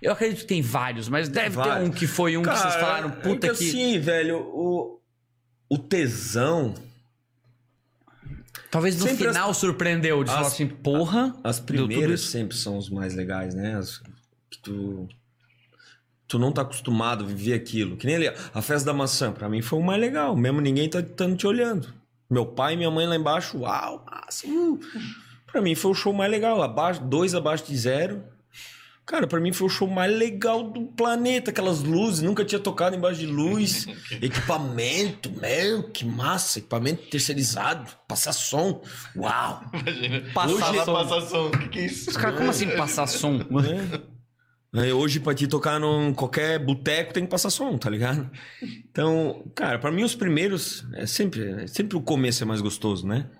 Eu 0.00 0.12
acredito 0.12 0.40
que 0.40 0.46
tem 0.46 0.62
vários, 0.62 1.08
mas 1.08 1.28
deve 1.28 1.50
ter 1.50 1.68
vários. 1.68 1.88
um 1.88 1.90
que 1.92 2.06
foi 2.06 2.36
um 2.36 2.42
que 2.42 2.48
vocês 2.48 2.74
falaram, 2.74 3.10
puta 3.10 3.48
é 3.48 3.50
que. 3.50 3.56
que. 3.58 3.68
Assim, 3.68 3.98
velho, 3.98 4.38
o, 4.38 5.00
o 5.68 5.78
tesão. 5.78 6.74
Talvez 8.76 8.98
no 8.98 9.06
sempre 9.08 9.28
final 9.28 9.54
surpreendeu. 9.54 10.22
De 10.22 10.28
as- 10.28 10.36
falar 10.36 10.48
assim, 10.48 10.66
porra. 10.66 11.34
As 11.42 11.58
primeiras 11.58 12.20
sempre 12.20 12.54
são 12.54 12.76
os 12.76 12.90
mais 12.90 13.14
legais, 13.14 13.54
né? 13.54 13.74
As, 13.74 14.02
que 14.50 14.58
tu. 14.62 15.08
Tu 16.28 16.38
não 16.38 16.52
tá 16.52 16.60
acostumado 16.60 17.24
a 17.24 17.26
viver 17.26 17.54
aquilo. 17.54 17.96
Que 17.96 18.04
nem 18.06 18.16
ali, 18.16 18.28
a 18.28 18.60
festa 18.60 18.84
da 18.86 18.92
maçã, 18.92 19.32
pra 19.32 19.48
mim 19.48 19.62
foi 19.62 19.78
o 19.78 19.82
mais 19.82 19.98
legal. 19.98 20.36
Mesmo 20.36 20.60
ninguém 20.60 20.90
tá, 20.90 21.00
tá 21.02 21.34
te 21.34 21.46
olhando. 21.46 21.88
Meu 22.28 22.44
pai 22.44 22.74
e 22.74 22.76
minha 22.76 22.90
mãe 22.90 23.06
lá 23.06 23.16
embaixo, 23.16 23.56
uau, 23.60 24.04
massa. 24.04 24.46
Uh. 24.46 24.78
Pra 25.50 25.62
mim 25.62 25.74
foi 25.74 25.92
o 25.92 25.94
show 25.94 26.12
mais 26.12 26.30
legal. 26.30 26.62
Abaixo, 26.62 27.00
dois 27.02 27.34
abaixo 27.34 27.64
de 27.66 27.76
zero. 27.78 28.22
Cara, 29.06 29.28
pra 29.28 29.38
mim 29.38 29.52
foi 29.52 29.68
o 29.68 29.70
show 29.70 29.86
mais 29.86 30.12
legal 30.12 30.64
do 30.64 30.86
planeta. 30.86 31.52
Aquelas 31.52 31.80
luzes, 31.84 32.22
nunca 32.22 32.44
tinha 32.44 32.58
tocado 32.58 32.96
embaixo 32.96 33.20
de 33.20 33.26
luz. 33.26 33.86
equipamento, 34.20 35.30
meu, 35.30 35.84
que 35.84 36.04
massa. 36.04 36.58
Equipamento 36.58 37.08
terceirizado, 37.08 37.88
passar 38.08 38.32
som. 38.32 38.82
Uau! 39.14 39.62
Imagina. 39.72 40.32
Passar 40.34 40.70
Hoje, 40.70 40.84
som. 40.84 40.92
passar 40.92 41.20
som. 41.20 41.46
O 41.46 41.50
que, 41.52 41.68
que 41.68 41.78
é 41.78 41.86
isso? 41.86 42.10
Os 42.10 42.16
caras, 42.16 42.36
como 42.36 42.50
assim 42.50 42.68
passar 42.76 43.06
som? 43.06 43.38
É, 44.74 44.92
Hoje, 44.92 45.20
pra 45.20 45.34
te 45.34 45.46
tocar 45.46 45.78
num 45.78 46.12
qualquer 46.12 46.58
boteco, 46.58 47.14
tem 47.14 47.24
que 47.24 47.30
passar 47.30 47.48
som, 47.48 47.78
tá 47.78 47.88
ligado? 47.88 48.28
Então, 48.90 49.50
cara, 49.54 49.78
pra 49.78 49.92
mim 49.92 50.02
os 50.02 50.16
primeiros, 50.16 50.84
é 50.94 51.06
sempre, 51.06 51.62
é 51.62 51.66
sempre 51.68 51.96
o 51.96 52.02
começo 52.02 52.42
é 52.42 52.46
mais 52.46 52.60
gostoso, 52.60 53.06
né? 53.06 53.30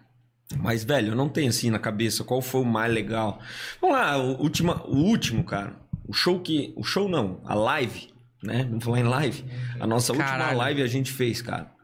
Mas, 0.59 0.85
velho, 0.85 1.09
eu 1.09 1.16
não 1.16 1.28
tenho 1.28 1.48
assim 1.48 1.70
na 1.70 1.78
cabeça 1.78 2.23
qual 2.23 2.40
foi 2.40 2.60
o 2.60 2.64
mais 2.64 2.93
legal. 2.93 3.40
Vamos 3.81 3.97
lá, 3.97 4.16
o, 4.18 4.40
última, 4.43 4.82
o 4.86 4.97
último, 4.97 5.43
cara. 5.44 5.74
O 6.06 6.12
show 6.12 6.40
que. 6.40 6.73
O 6.77 6.85
show 6.85 7.09
não, 7.09 7.40
a 7.44 7.55
live, 7.55 8.09
né? 8.43 8.64
Vamos 8.68 8.85
falar 8.85 9.01
em 9.01 9.05
live. 9.05 9.44
A 9.81 9.86
nossa 9.86 10.12
última 10.12 10.28
Caralho. 10.31 10.59
live 10.59 10.82
a 10.82 10.86
gente 10.86 11.10
fez, 11.12 11.43
cara. 11.43 11.74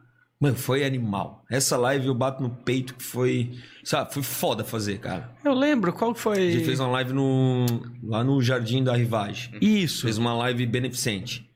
Mano, 0.40 0.56
foi 0.56 0.84
animal. 0.84 1.44
Essa 1.48 1.76
live 1.76 2.06
eu 2.08 2.14
bato 2.14 2.42
no 2.42 2.50
peito 2.50 2.94
que 2.94 3.02
foi. 3.02 3.52
Sabe, 3.84 4.12
foi 4.12 4.22
foda 4.24 4.64
fazer, 4.64 4.98
cara. 4.98 5.30
Eu 5.44 5.54
lembro, 5.54 5.92
qual 5.92 6.12
que 6.12 6.18
A 6.18 6.22
foi? 6.22 6.50
gente 6.50 6.64
fez 6.64 6.80
uma 6.80 6.88
live 6.88 7.12
no, 7.12 7.64
lá 8.02 8.24
no 8.24 8.40
Jardim 8.42 8.82
da 8.82 8.96
Rivagem. 8.96 9.52
Isso. 9.60 10.02
Fez 10.02 10.18
uma 10.18 10.34
live 10.34 10.66
beneficente. 10.66 11.48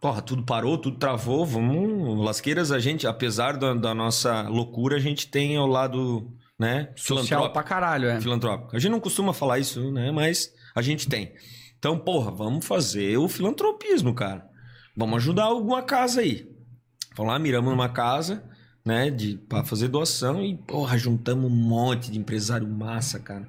Porra, 0.00 0.22
tudo 0.22 0.44
parou, 0.44 0.78
tudo 0.78 0.96
travou. 0.98 1.44
Vamos. 1.44 2.24
Lasqueiras, 2.24 2.70
a 2.70 2.78
gente, 2.78 3.06
apesar 3.06 3.56
da, 3.56 3.74
da 3.74 3.94
nossa 3.94 4.42
loucura, 4.42 4.96
a 4.96 5.00
gente 5.00 5.28
tem 5.28 5.56
ao 5.56 5.66
lado, 5.66 6.30
né? 6.58 6.92
Social 6.94 7.24
filantrópico. 7.24 7.52
pra 7.52 7.62
caralho, 7.62 8.08
é. 8.08 8.20
filantrópico. 8.20 8.76
A 8.76 8.78
gente 8.78 8.92
não 8.92 9.00
costuma 9.00 9.32
falar 9.32 9.58
isso, 9.58 9.90
né? 9.90 10.12
Mas 10.12 10.52
a 10.74 10.82
gente 10.82 11.08
tem. 11.08 11.32
Então, 11.78 11.98
porra, 11.98 12.30
vamos 12.30 12.64
fazer 12.64 13.16
o 13.18 13.28
filantropismo, 13.28 14.14
cara. 14.14 14.48
Vamos 14.96 15.16
ajudar 15.18 15.44
alguma 15.44 15.82
casa 15.82 16.20
aí. 16.20 16.48
Vamos 17.16 17.32
lá, 17.32 17.38
miramos 17.38 17.70
numa 17.70 17.88
casa, 17.88 18.44
né? 18.84 19.10
De, 19.10 19.36
pra 19.36 19.64
fazer 19.64 19.88
doação 19.88 20.44
e, 20.44 20.56
porra, 20.56 20.96
juntamos 20.96 21.50
um 21.50 21.54
monte 21.54 22.10
de 22.10 22.18
empresário 22.18 22.68
massa, 22.68 23.18
cara. 23.18 23.48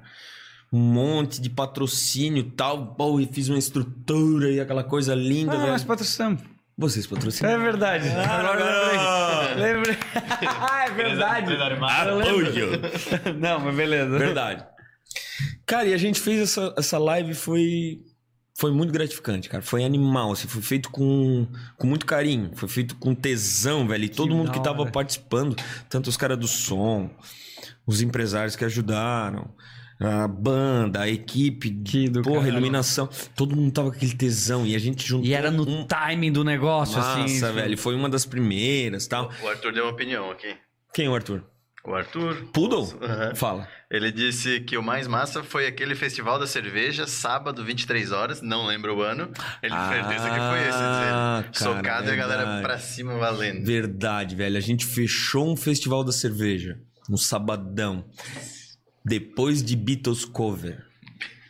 Um 0.72 0.78
monte 0.78 1.40
de 1.40 1.50
patrocínio 1.50 2.40
e 2.40 2.50
tal. 2.50 2.94
Porra, 2.94 3.22
e 3.22 3.26
fiz 3.26 3.48
uma 3.48 3.58
estrutura 3.58 4.50
e 4.50 4.60
aquela 4.60 4.84
coisa 4.84 5.14
linda, 5.14 5.54
Ah, 5.54 5.58
velho. 5.58 5.72
nós 5.72 5.84
patrocinamos. 5.84 6.42
Vocês 6.78 7.06
patrocinaram. 7.06 7.60
É 7.60 7.62
verdade. 7.62 8.08
Agora 8.08 8.60
eu 8.60 9.56
lembrei. 9.56 9.74
Lembrei. 9.74 9.96
Ah, 10.46 10.84
é 10.88 10.90
verdade. 10.90 11.52
Lembro. 11.54 12.80
Não, 13.38 13.60
mas 13.60 13.74
beleza. 13.76 14.18
Verdade. 14.18 14.64
Cara, 15.66 15.86
e 15.88 15.94
a 15.94 15.98
gente 15.98 16.20
fez 16.20 16.40
essa, 16.40 16.74
essa 16.78 16.98
live 16.98 17.34
foi 17.34 18.00
foi 18.58 18.72
muito 18.72 18.92
gratificante, 18.92 19.48
cara. 19.48 19.62
Foi 19.62 19.84
animal, 19.84 20.32
assim, 20.32 20.46
foi 20.46 20.60
feito 20.60 20.90
com, 20.90 21.46
com 21.78 21.86
muito 21.86 22.04
carinho, 22.04 22.50
foi 22.54 22.68
feito 22.68 22.94
com 22.96 23.14
tesão, 23.14 23.88
velho. 23.88 24.04
E 24.04 24.08
todo 24.08 24.34
mundo 24.34 24.50
que 24.52 24.62
tava 24.62 24.84
participando, 24.84 25.56
tanto 25.88 26.08
os 26.10 26.16
caras 26.16 26.36
do 26.38 26.46
som, 26.46 27.10
os 27.86 28.02
empresários 28.02 28.56
que 28.56 28.64
ajudaram, 28.64 29.50
a 30.00 30.26
banda, 30.26 31.02
a 31.02 31.08
equipe, 31.08 31.70
Que 31.84 32.08
do 32.08 32.22
porra, 32.22 32.36
caralho. 32.36 32.52
iluminação, 32.54 33.08
todo 33.36 33.54
mundo 33.54 33.70
tava 33.72 33.90
com 33.90 33.96
aquele 33.96 34.14
tesão 34.14 34.66
e 34.66 34.74
a 34.74 34.78
gente 34.78 35.06
juntou 35.06 35.26
E 35.26 35.34
era 35.34 35.50
no 35.50 35.68
um... 35.68 35.86
timing 35.86 36.32
do 36.32 36.42
negócio, 36.42 36.96
Nossa, 36.96 37.22
assim. 37.24 37.52
velho, 37.52 37.76
foi 37.76 37.94
uma 37.94 38.08
das 38.08 38.24
primeiras, 38.24 39.06
tal. 39.06 39.30
O 39.42 39.48
Arthur 39.48 39.72
deu 39.72 39.84
uma 39.84 39.92
opinião 39.92 40.30
aqui. 40.30 40.54
Quem 40.94 41.06
é 41.06 41.10
o 41.10 41.14
Arthur? 41.14 41.44
O 41.84 41.94
Arthur, 41.94 42.44
Poodle? 42.52 42.92
Aham. 43.02 43.34
Fala. 43.34 43.66
ele 43.90 44.12
disse 44.12 44.60
que 44.60 44.76
o 44.76 44.82
mais 44.82 45.06
massa 45.08 45.42
foi 45.42 45.66
aquele 45.66 45.94
festival 45.94 46.38
da 46.38 46.46
cerveja, 46.46 47.06
sábado, 47.06 47.64
23 47.64 48.12
horas, 48.12 48.42
não 48.42 48.66
lembro 48.66 48.96
o 48.98 49.02
ano. 49.02 49.30
Ele 49.62 49.72
Ah, 49.74 49.88
certeza 49.88 50.28
que 50.30 50.36
foi 50.38 50.60
esse, 50.60 50.78
cara, 50.78 51.44
diz 51.50 51.60
ele. 51.62 51.74
Socado 51.74 52.08
e 52.08 52.12
a 52.12 52.16
galera 52.16 52.42
verdade. 52.44 52.62
pra 52.62 52.78
cima 52.78 53.16
valendo. 53.18 53.64
Verdade, 53.64 54.36
velho. 54.36 54.58
A 54.58 54.60
gente 54.60 54.84
fechou 54.84 55.50
um 55.50 55.56
festival 55.56 56.04
da 56.04 56.12
cerveja 56.12 56.78
no 57.08 57.16
sabadão. 57.16 58.04
Depois 59.04 59.62
de 59.62 59.76
Beatles 59.76 60.24
cover. 60.24 60.84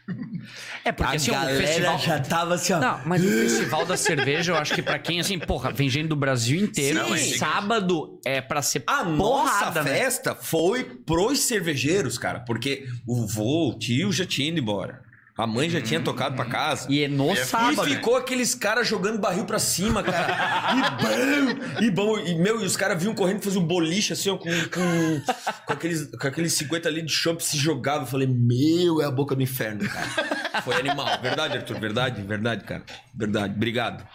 É, 0.85 0.91
porque 0.91 1.13
a 1.13 1.17
assim, 1.17 1.31
o 1.31 1.35
galera 1.35 1.59
festival... 1.67 1.99
já 1.99 2.19
tava 2.19 2.55
assim, 2.55 2.73
ó. 2.73 2.81
Não, 2.81 3.01
mas 3.05 3.25
o 3.25 3.29
Festival 3.29 3.87
da 3.87 3.97
Cerveja, 3.97 4.53
eu 4.53 4.57
acho 4.57 4.75
que 4.75 4.83
pra 4.83 4.99
quem, 4.99 5.21
assim, 5.21 5.39
porra, 5.39 5.71
vem 5.71 5.89
gente 5.89 6.09
do 6.09 6.17
Brasil 6.17 6.61
inteiro. 6.61 7.17
Sim. 7.17 7.39
sábado 7.39 8.19
é 8.25 8.41
pra 8.41 8.63
ser 8.63 8.83
A 8.87 9.05
nossa 9.05 9.67
porrada, 9.67 9.83
né? 9.85 9.99
festa 9.99 10.35
foi 10.35 10.85
pros 10.85 11.41
cervejeiros, 11.41 12.19
cara. 12.19 12.41
Porque 12.41 12.89
o 13.07 13.27
vô, 13.27 13.71
o 13.71 13.79
tio 13.79 14.11
já 14.11 14.25
tinha 14.25 14.49
ido 14.49 14.59
embora. 14.59 15.03
A 15.41 15.47
mãe 15.47 15.71
já 15.71 15.81
tinha 15.81 16.01
tocado 16.01 16.37
pra 16.37 16.45
casa. 16.45 16.87
E 16.91 17.03
é 17.03 17.09
no 17.09 17.29
E 17.29 17.39
é 17.39 17.45
sábado. 17.45 17.89
E 17.89 17.95
ficou 17.95 18.17
aqueles 18.17 18.55
caras 18.55 18.87
jogando 18.87 19.19
barril 19.19 19.47
pra 19.47 19.59
cima, 19.59 20.03
cara. 20.03 20.37
E 20.77 21.03
bom, 21.03 21.83
e 21.83 21.91
bom. 21.91 22.19
E, 22.19 22.35
meu, 22.35 22.61
e 22.61 22.67
os 22.67 22.77
caras 22.77 23.01
vinham 23.01 23.15
correndo 23.15 23.43
fazer 23.43 23.59
um 23.59 23.65
boliche 23.65 24.13
assim, 24.13 24.29
ó, 24.29 24.37
com, 24.37 24.51
com, 24.51 25.23
com, 25.67 25.73
aqueles, 25.73 26.07
com 26.15 26.27
aqueles 26.27 26.53
50 26.53 26.89
ali 26.89 27.03
de 27.03 27.13
chopp 27.13 27.43
se 27.43 27.57
jogava. 27.57 28.03
Eu 28.03 28.07
falei, 28.07 28.27
meu, 28.27 29.01
é 29.01 29.07
a 29.07 29.11
boca 29.11 29.35
do 29.35 29.43
inferno, 29.43 29.89
cara. 29.89 30.63
Foi 30.63 30.75
animal. 30.75 31.07
Verdade, 31.23 31.57
Arthur, 31.57 31.81
verdade, 31.81 32.23
verdade, 32.23 32.65
cara. 32.65 32.83
Verdade, 33.15 33.55
obrigado. 33.55 34.07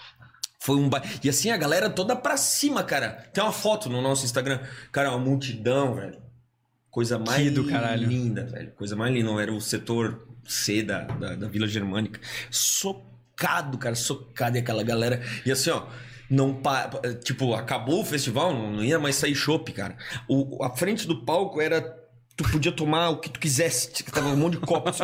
Foi 0.60 0.76
um 0.76 0.89
ba... 0.89 1.02
E 1.23 1.30
assim, 1.30 1.49
a 1.49 1.57
galera 1.57 1.89
toda 1.89 2.15
pra 2.15 2.38
cima, 2.38 2.84
cara. 2.84 3.10
Tem 3.34 3.43
uma 3.43 3.53
foto 3.53 3.89
no 3.89 4.02
nosso 4.02 4.26
Instagram. 4.26 4.60
Cara, 4.91 5.10
uma 5.10 5.19
multidão, 5.19 5.95
velho. 5.95 6.18
Coisa 6.89 7.19
mais 7.19 7.43
Que 7.43 7.49
do 7.49 7.65
caralho. 7.65 8.07
linda, 8.07 8.45
velho. 8.45 8.72
Coisa 8.72 8.95
mais 8.95 9.14
linda. 9.14 9.30
Era 9.41 9.52
o 9.52 9.60
setor 9.60 10.27
C 10.45 10.84
da, 10.84 11.01
da, 11.01 11.35
da 11.35 11.47
Vila 11.47 11.67
Germânica. 11.67 12.19
Socado, 12.49 13.77
cara, 13.77 13.95
socado. 13.95 14.57
E 14.57 14.59
aquela 14.59 14.84
galera. 14.84 15.22
E 15.45 15.51
assim, 15.51 15.69
ó. 15.69 15.88
Não 16.30 16.55
pa... 16.55 16.89
Tipo, 17.23 17.53
acabou 17.53 18.01
o 18.01 18.05
festival, 18.05 18.53
não 18.53 18.84
ia 18.84 18.97
mais 18.97 19.15
sair 19.15 19.35
chopp, 19.35 19.72
cara. 19.72 19.95
O, 20.27 20.63
a 20.63 20.76
frente 20.76 21.07
do 21.07 21.23
palco 21.23 21.61
era. 21.61 21.81
Tu 22.35 22.43
podia 22.51 22.72
tomar 22.72 23.09
o 23.11 23.19
que 23.19 23.30
tu 23.30 23.39
quisesse. 23.39 24.03
Tava 24.03 24.27
um 24.30 24.35
monte 24.35 24.53
de 24.53 24.59
copo. 24.59 24.89
assim. 24.89 25.03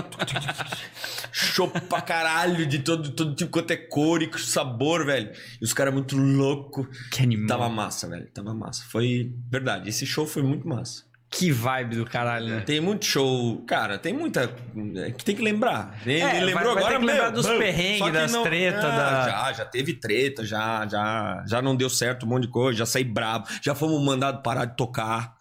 Chopp 1.31 1.79
pra 1.81 2.01
caralho, 2.01 2.65
de 2.65 2.79
todo, 2.79 3.11
todo 3.11 3.35
tipo 3.35 3.51
quanto 3.51 3.71
é 3.71 3.77
cor 3.77 4.21
e 4.21 4.29
sabor, 4.37 5.05
velho. 5.05 5.31
E 5.61 5.63
os 5.63 5.73
caras 5.73 5.93
muito 5.93 6.17
loucos. 6.17 6.87
Que 7.09 7.23
animal. 7.23 7.47
Tava 7.47 7.69
massa, 7.69 8.09
velho. 8.09 8.29
Tava 8.33 8.53
massa. 8.53 8.83
Foi 8.89 9.33
verdade. 9.49 9.87
Esse 9.87 10.05
show 10.05 10.27
foi 10.27 10.41
muito 10.43 10.67
massa. 10.67 11.03
Que 11.33 11.49
vibe 11.49 11.95
do 11.95 12.05
caralho, 12.05 12.45
né? 12.47 12.59
Tem 12.59 12.81
muito 12.81 13.05
show. 13.05 13.63
Cara, 13.65 13.97
tem 13.97 14.11
muita. 14.13 14.53
é 14.97 15.11
que 15.11 15.23
tem 15.23 15.33
que 15.33 15.41
lembrar. 15.41 15.97
Ele 16.05 16.19
É, 16.19 16.27
vai- 16.27 16.39
lembrou 16.43 16.73
vai 16.73 16.73
ter 16.73 16.79
agora 16.89 16.99
que 16.99 17.05
lembrar 17.05 17.23
meu, 17.23 17.31
dos 17.31 17.47
perrengues, 17.47 17.99
só 17.99 18.05
que 18.07 18.11
das 18.11 18.31
treta, 18.43 18.77
Ah, 18.87 18.97
da- 18.97 19.29
Já, 19.29 19.53
já 19.53 19.65
teve 19.65 19.93
treta, 19.93 20.43
já, 20.43 20.85
já, 20.87 21.41
já 21.47 21.61
não 21.61 21.73
deu 21.75 21.89
certo 21.89 22.25
um 22.25 22.29
monte 22.29 22.43
de 22.43 22.49
coisa, 22.49 22.77
já 22.79 22.85
saí 22.85 23.05
bravo, 23.05 23.45
já 23.61 23.73
fomos 23.73 24.03
mandados 24.03 24.41
parar 24.43 24.65
de 24.65 24.75
tocar. 24.75 25.35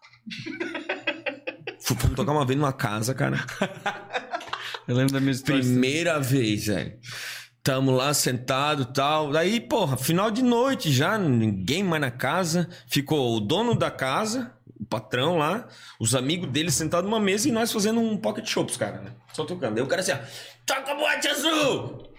Fomos 1.81 2.15
tocar 2.15 2.33
uma 2.33 2.47
vez 2.47 2.59
numa 2.59 2.73
casa, 2.73 3.13
cara. 3.13 3.39
Eu 4.87 4.97
lembro 4.97 5.13
da 5.13 5.21
minha 5.21 5.33
história. 5.33 5.61
Primeira 5.61 6.19
vez, 6.21 6.67
velho. 6.67 6.93
Tamo 7.63 7.91
lá 7.91 8.15
sentado 8.15 8.83
e 8.83 8.93
tal. 8.93 9.33
Daí, 9.33 9.61
porra, 9.61 9.97
final 9.97 10.31
de 10.31 10.43
noite 10.43 10.91
já, 10.93 11.19
ninguém 11.19 11.83
mais 11.85 12.01
na 12.01 12.11
casa. 12.11 12.69
Ficou 12.87 13.37
o 13.37 13.41
dono 13.41 13.75
da 13.75 13.91
casa, 13.91 14.53
o 14.81 14.85
patrão 14.87 15.37
lá, 15.37 15.69
os 16.01 16.15
amigos 16.15 16.49
dele 16.51 16.71
sentados 16.71 17.09
numa 17.09 17.21
mesa 17.21 17.49
e 17.49 17.53
nós 17.53 17.71
fazendo 17.71 18.01
um 18.01 18.17
pocket 18.17 18.47
show 18.49 18.65
pros 18.65 18.79
caras, 18.79 19.03
né? 19.03 19.13
Só 19.35 19.45
tocando. 19.45 19.75
Daí 19.75 19.85
o 19.85 19.87
cara 19.87 20.01
assim, 20.01 20.13
ó, 20.13 20.19
toca 20.65 20.95
boate 20.95 21.29
azul! 21.29 22.11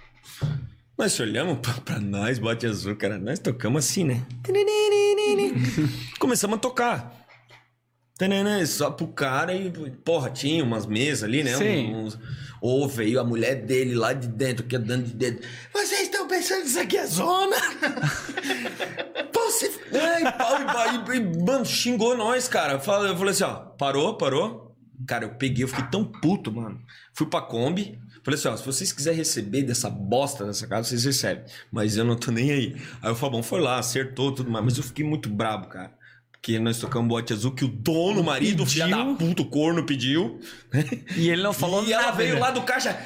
Nós 0.97 1.13
se 1.13 1.21
olhamos 1.23 1.57
pra, 1.59 1.73
pra 1.73 1.99
nós, 1.99 2.37
boate 2.37 2.67
azul, 2.67 2.95
cara. 2.95 3.17
Nós 3.17 3.39
tocamos 3.39 3.83
assim, 3.83 4.03
né? 4.03 4.23
Começamos 6.19 6.57
a 6.57 6.59
tocar. 6.59 7.21
Só 8.67 8.91
pro 8.91 9.07
cara 9.07 9.55
e, 9.55 9.71
porra, 10.05 10.29
tinha 10.29 10.63
umas 10.63 10.85
mesas 10.85 11.23
ali, 11.23 11.43
né? 11.43 11.57
Sim. 11.57 11.95
Uns, 11.95 12.19
ou 12.61 12.87
veio 12.87 13.19
a 13.19 13.23
mulher 13.23 13.55
dele 13.65 13.95
lá 13.95 14.13
de 14.13 14.27
dentro, 14.27 14.63
que 14.63 14.75
andando 14.75 15.05
de 15.05 15.13
dentro. 15.15 15.47
Vocês 15.73 16.00
pensando 16.41 16.61
que 16.61 16.67
isso 16.67 16.79
aqui 16.79 16.97
é 16.97 17.05
zona? 17.05 17.55
Pô, 19.31 19.39
você... 19.41 19.71
Ai, 19.93 20.31
pau, 20.33 20.61
e, 20.61 20.65
pau, 20.65 21.13
e, 21.13 21.17
e, 21.17 21.43
mano, 21.43 21.65
xingou 21.65 22.17
nós, 22.17 22.47
cara. 22.47 22.73
Eu 22.73 22.79
falei, 22.79 23.11
eu 23.11 23.17
falei 23.17 23.31
assim, 23.31 23.43
ó, 23.43 23.53
parou, 23.53 24.17
parou. 24.17 24.75
Cara, 25.07 25.25
eu 25.25 25.35
peguei, 25.35 25.63
eu 25.63 25.67
fiquei 25.67 25.85
tão 25.85 26.03
puto, 26.03 26.51
mano. 26.51 26.79
Fui 27.13 27.27
pra 27.27 27.41
Kombi. 27.41 27.99
Falei 28.23 28.39
assim, 28.39 28.47
ó, 28.49 28.57
se 28.57 28.65
vocês 28.65 28.91
quiserem 28.91 29.17
receber 29.17 29.63
dessa 29.63 29.89
bosta 29.89 30.45
dessa 30.45 30.67
casa, 30.67 30.89
vocês 30.89 31.05
recebem. 31.05 31.43
Mas 31.71 31.97
eu 31.97 32.03
não 32.03 32.15
tô 32.15 32.31
nem 32.31 32.51
aí. 32.51 32.75
Aí 33.01 33.11
o 33.11 33.15
Fabão 33.15 33.41
foi 33.41 33.61
lá, 33.61 33.79
acertou 33.79 34.31
tudo 34.31 34.49
mais. 34.49 34.63
Mas 34.65 34.77
eu 34.77 34.83
fiquei 34.83 35.05
muito 35.05 35.29
brabo, 35.29 35.67
cara. 35.67 35.91
Porque 36.31 36.57
nós 36.59 36.79
tocamos 36.79 37.07
bote 37.07 37.33
azul 37.33 37.51
que 37.51 37.63
o 37.63 37.67
dono, 37.67 38.21
o 38.21 38.23
marido, 38.23 38.63
o 38.63 38.65
filho 38.65 38.89
da 38.89 38.97
Pediu. 38.97 39.15
puta, 39.15 39.41
o 39.43 39.45
corno 39.45 39.85
pediu. 39.85 40.39
E 41.15 41.29
ele 41.29 41.43
não 41.43 41.53
falou 41.53 41.83
e 41.85 41.91
nada. 41.91 42.03
ela 42.03 42.11
veio 42.11 42.33
né? 42.35 42.39
lá 42.39 42.51
do 42.51 42.63
caixa. 42.63 42.99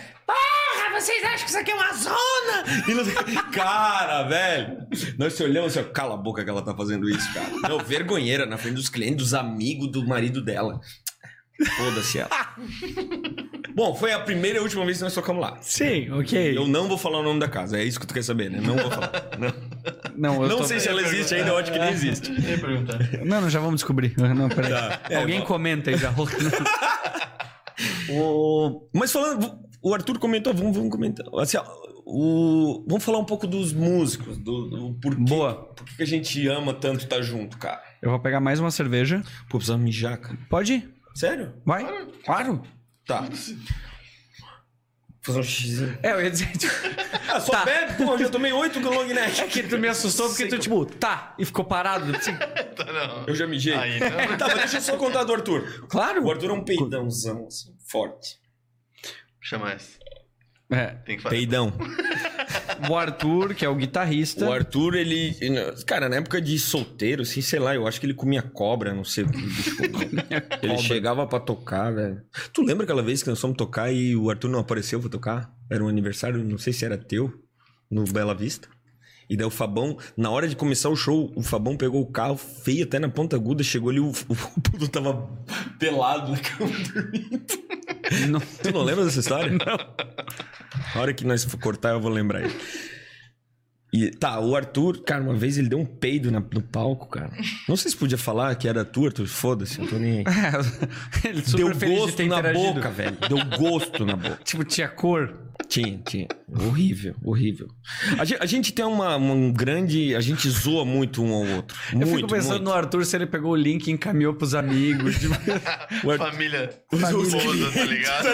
Vocês 0.95 1.23
acham 1.23 1.39
que 1.39 1.49
isso 1.49 1.57
aqui 1.57 1.71
é 1.71 1.75
uma 1.75 1.93
zona? 1.93 2.63
E 2.87 3.05
sei- 3.05 3.35
Cara, 3.51 4.23
velho. 4.23 4.77
Nós 5.17 5.33
se 5.33 5.43
olhamos 5.43 5.77
assim, 5.77 5.87
cala 5.91 6.13
a 6.15 6.17
boca 6.17 6.43
que 6.43 6.49
ela 6.49 6.61
tá 6.61 6.73
fazendo 6.75 7.09
isso, 7.09 7.31
cara. 7.33 7.49
Não, 7.69 7.79
vergonheira 7.79 8.45
na 8.45 8.57
frente 8.57 8.75
dos 8.75 8.89
clientes, 8.89 9.17
dos 9.17 9.33
amigos 9.33 9.91
do 9.91 10.05
marido 10.07 10.41
dela. 10.43 10.79
Foda-se 11.77 12.19
ela. 12.19 12.29
Bom, 13.73 13.93
foi 13.95 14.11
a 14.13 14.19
primeira 14.19 14.57
e 14.59 14.61
última 14.61 14.85
vez 14.85 14.97
que 14.97 15.03
nós 15.03 15.13
tocamos 15.13 15.41
lá. 15.41 15.57
Sim, 15.61 16.09
ok. 16.11 16.57
Eu 16.57 16.67
não 16.67 16.87
vou 16.87 16.97
falar 16.97 17.19
o 17.19 17.23
nome 17.23 17.39
da 17.39 17.47
casa, 17.47 17.77
é 17.77 17.83
isso 17.83 17.99
que 17.99 18.07
tu 18.07 18.13
quer 18.13 18.23
saber, 18.23 18.49
né? 18.49 18.59
Não 18.61 18.75
vou 18.77 18.89
falar. 18.89 19.11
Não, 19.37 19.53
Não, 20.15 20.43
eu 20.43 20.49
não 20.49 20.57
tô- 20.59 20.63
sei 20.65 20.79
se 20.79 20.87
ela 20.87 21.01
existe 21.01 21.33
ainda, 21.35 21.49
eu 21.49 21.57
acho 21.57 21.71
que 21.71 21.79
nem 21.79 21.89
existe. 21.91 22.31
Não, 23.25 23.41
não, 23.41 23.49
já 23.49 23.59
vamos 23.59 23.75
descobrir. 23.75 24.13
Não, 24.17 24.47
peraí. 24.49 24.71
Tá. 24.71 25.01
É, 25.09 25.15
Alguém 25.17 25.39
bom. 25.41 25.45
comenta 25.45 25.89
aí 25.91 25.97
já. 25.97 26.13
O... 28.09 28.87
Mas 28.93 29.11
falando, 29.11 29.59
o 29.89 29.93
Arthur 29.93 30.17
comentou, 30.19 30.53
vamos, 30.53 30.75
vamos 30.75 30.91
comentar. 30.91 31.25
Assim, 31.39 31.57
ó, 31.57 31.63
o... 32.05 32.83
Vamos 32.87 33.03
falar 33.03 33.17
um 33.19 33.25
pouco 33.25 33.47
dos 33.47 33.73
músicos, 33.73 34.37
do, 34.37 34.67
do 34.69 34.93
porquê, 34.99 35.21
Boa. 35.23 35.55
por 35.73 35.85
que 35.85 36.03
a 36.03 36.05
gente 36.07 36.47
ama 36.47 36.73
tanto 36.73 37.03
estar 37.03 37.21
junto, 37.21 37.57
cara. 37.57 37.81
Eu 38.01 38.09
vou 38.11 38.19
pegar 38.19 38.39
mais 38.39 38.59
uma 38.59 38.71
cerveja. 38.71 39.21
Pô, 39.49 39.57
precisa 39.57 39.77
mijar, 39.77 40.17
cara. 40.19 40.37
Pode 40.49 40.73
ir? 40.73 40.93
Sério? 41.15 41.53
Vai? 41.65 41.83
Claro. 42.23 42.61
Tá. 43.07 43.27
Fazer 45.21 45.39
um 45.39 45.43
xizinho. 45.43 45.97
É, 46.03 46.11
eu 46.11 46.21
ia 46.21 46.29
dizer. 46.29 46.51
tipo, 46.55 46.71
Ah, 47.27 47.39
só 47.39 47.51
Tá. 47.53 47.65
bebe, 47.65 47.93
pô, 48.05 48.13
eu 48.13 48.19
já 48.19 48.29
tomei 48.29 48.53
oito 48.53 48.79
long 48.79 49.05
neck. 49.05 49.41
É 49.41 49.47
que 49.47 49.63
tu 49.63 49.77
me 49.79 49.87
assustou 49.87 50.27
porque 50.29 50.45
tu, 50.47 50.59
tipo, 50.59 50.85
tá, 50.85 51.33
e 51.39 51.43
ficou 51.45 51.65
parado. 51.65 52.15
Assim, 52.15 52.31
Tá, 52.77 52.85
não. 52.85 53.23
Eu 53.25 53.33
já 53.35 53.47
mijei. 53.47 53.73
Aí, 53.73 53.99
não. 53.99 54.37
Tá, 54.37 54.47
mas 54.49 54.57
deixa 54.59 54.77
eu 54.77 54.81
só 54.81 54.97
contar 54.97 55.23
do 55.23 55.33
Arthur. 55.33 55.87
claro. 55.89 56.23
O 56.23 56.29
Arthur 56.31 56.51
é 56.51 56.53
um 56.53 56.63
peidãozão, 56.63 57.47
assim, 57.47 57.73
forte. 57.89 58.37
Chama 59.45 59.73
essa. 59.73 59.99
É, 60.71 60.87
Tem 60.87 61.17
que 61.17 61.21
falar. 61.21 61.35
Peidão. 61.35 61.71
o 62.89 62.95
Arthur, 62.95 63.53
que 63.53 63.63
é 63.63 63.69
o 63.69 63.75
guitarrista. 63.75 64.43
O 64.43 64.51
Arthur, 64.51 64.95
ele. 64.95 65.35
Cara, 65.85 66.09
na 66.09 66.15
época 66.15 66.41
de 66.41 66.57
solteiro, 66.57 67.21
assim, 67.21 67.41
sei 67.41 67.59
lá, 67.59 67.75
eu 67.75 67.85
acho 67.85 67.99
que 67.99 68.07
ele 68.07 68.15
comia 68.15 68.41
cobra, 68.41 68.91
não 68.91 69.03
sei 69.03 69.23
o 69.23 69.29
que 69.29 69.39
bicho. 69.39 69.77
Ele 70.63 70.77
chegava 70.79 71.27
pra 71.27 71.39
tocar, 71.39 71.93
velho. 71.93 72.23
Tu 72.51 72.63
lembra 72.63 72.85
aquela 72.85 73.03
vez 73.03 73.21
que 73.21 73.29
nós 73.29 73.39
fomos 73.39 73.55
tocar 73.55 73.91
e 73.91 74.15
o 74.15 74.31
Arthur 74.31 74.49
não 74.49 74.59
apareceu 74.59 74.99
pra 74.99 75.09
tocar? 75.09 75.53
Era 75.69 75.83
um 75.83 75.87
aniversário, 75.87 76.43
não 76.43 76.57
sei 76.57 76.73
se 76.73 76.83
era 76.83 76.97
teu, 76.97 77.31
no 77.89 78.03
Bela 78.05 78.33
Vista. 78.33 78.67
E 79.29 79.37
daí 79.37 79.45
o 79.45 79.51
Fabão, 79.51 79.97
na 80.17 80.31
hora 80.31 80.47
de 80.47 80.55
começar 80.55 80.89
o 80.89 80.95
show, 80.95 81.31
o 81.35 81.43
Fabão 81.43 81.77
pegou 81.77 82.01
o 82.01 82.11
carro 82.11 82.37
feio 82.37 82.83
até 82.83 82.97
na 82.97 83.09
ponta 83.09 83.35
aguda, 83.35 83.63
chegou 83.63 83.91
ali, 83.91 83.99
o, 83.99 84.09
o, 84.81 84.87
tava 84.87 85.29
pelado 85.77 86.31
na 86.31 86.39
cama 86.39 86.71
dormindo. 86.93 87.45
Não- 88.29 88.39
Tu 88.39 88.71
não 88.71 88.83
lembra 88.83 89.05
dessa 89.05 89.19
história? 89.19 89.51
Não. 89.51 89.77
A 90.95 90.99
hora 90.99 91.13
que 91.13 91.25
nós 91.25 91.43
for 91.43 91.59
cortar, 91.59 91.89
eu 91.91 91.99
vou 91.99 92.11
lembrar 92.11 92.41
ele. 92.43 92.55
E, 93.95 94.11
tá, 94.11 94.39
o 94.39 94.55
Arthur, 94.55 95.01
cara, 95.03 95.21
uma 95.23 95.33
vez 95.35 95.57
ele 95.57 95.69
deu 95.69 95.79
um 95.79 95.85
peido 95.85 96.29
na- 96.31 96.39
no 96.51 96.61
palco, 96.61 97.07
cara. 97.07 97.31
Não 97.69 97.77
sei 97.77 97.91
se 97.91 97.95
podia 97.97 98.17
falar 98.17 98.53
que 98.55 98.67
era 98.67 98.83
tu, 98.83 99.05
Arthur. 99.05 99.25
Foda-se, 99.27 99.79
eu 99.79 99.87
tô 99.87 99.95
nem 99.97 100.19
aí. 100.19 100.23
É, 101.23 101.27
ele 101.29 101.41
super 101.45 101.57
Deu 101.65 101.75
feliz 101.75 101.95
de 101.95 102.01
gosto 102.01 102.15
ter 102.17 102.27
na 102.27 102.39
interagido. 102.39 102.73
boca, 102.73 102.89
velho. 102.89 103.17
Deu 103.29 103.45
gosto 103.59 104.05
na 104.05 104.15
boca. 104.15 104.39
Tipo, 104.43 104.63
tinha 104.65 104.87
cor. 104.89 105.33
Tinha, 105.69 105.97
tinha. 106.05 106.27
Horrível, 106.67 107.15
horrível. 107.23 107.67
A 108.19 108.25
gente, 108.25 108.43
a 108.43 108.45
gente 108.45 108.73
tem 108.73 108.83
uma, 108.85 109.15
um 109.17 109.51
grande. 109.53 110.13
A 110.15 110.19
gente 110.19 110.49
zoa 110.49 110.83
muito 110.85 111.23
um 111.23 111.33
ao 111.33 111.45
outro. 111.55 111.77
Eu 111.93 111.99
Muito, 111.99 112.15
fico 112.17 112.27
pensando 112.29 112.49
muito. 112.55 112.63
no 112.65 112.73
Arthur 112.73 113.05
se 113.05 113.15
ele 113.15 113.25
pegou 113.25 113.53
o 113.53 113.55
link 113.55 113.87
e 113.87 113.91
encaminhou 113.91 114.33
pros 114.33 114.53
amigos. 114.53 115.15
Tipo, 115.19 115.33
O 116.07 116.11
Arthur- 116.11 116.31
Família. 116.31 116.69
Família. 116.91 117.21
Esposa, 117.23 117.71
tá 117.79 117.85
ligado? 117.85 118.27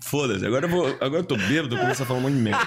Foda-se, 0.00 0.46
agora 0.46 0.66
eu, 0.66 0.70
vou, 0.70 0.86
agora 1.00 1.18
eu 1.18 1.24
tô 1.24 1.36
bêbado, 1.36 1.74
eu 1.74 1.80
começo 1.80 2.02
a 2.02 2.06
falar 2.06 2.18
um 2.18 2.22
monte 2.22 2.34
de 2.34 2.40
merda. 2.40 2.66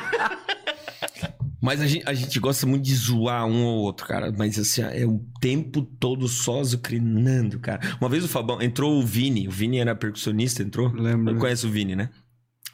Mas 1.61 1.81
a 1.81 1.87
gente, 1.87 2.07
a 2.07 2.13
gente 2.13 2.39
gosta 2.39 2.65
muito 2.65 2.83
de 2.83 2.95
zoar 2.95 3.45
um 3.45 3.65
ou 3.65 3.79
outro, 3.79 4.05
cara. 4.05 4.31
Mas 4.31 4.57
assim, 4.59 4.81
é 4.81 5.05
o 5.05 5.19
tempo 5.41 5.81
todo 5.81 6.27
só 6.27 6.63
zucrinando, 6.63 7.59
cara. 7.59 7.81
Uma 7.99 8.09
vez 8.09 8.23
o 8.23 8.27
Fabão, 8.27 8.61
entrou 8.61 8.99
o 8.99 9.05
Vini, 9.05 9.47
o 9.47 9.51
Vini 9.51 9.79
era 9.79 9.95
percussionista, 9.95 10.61
entrou? 10.61 10.91
Lembro. 10.93 11.35
Conhece 11.37 11.65
o 11.65 11.69
Vini, 11.69 11.95
né? 11.95 12.09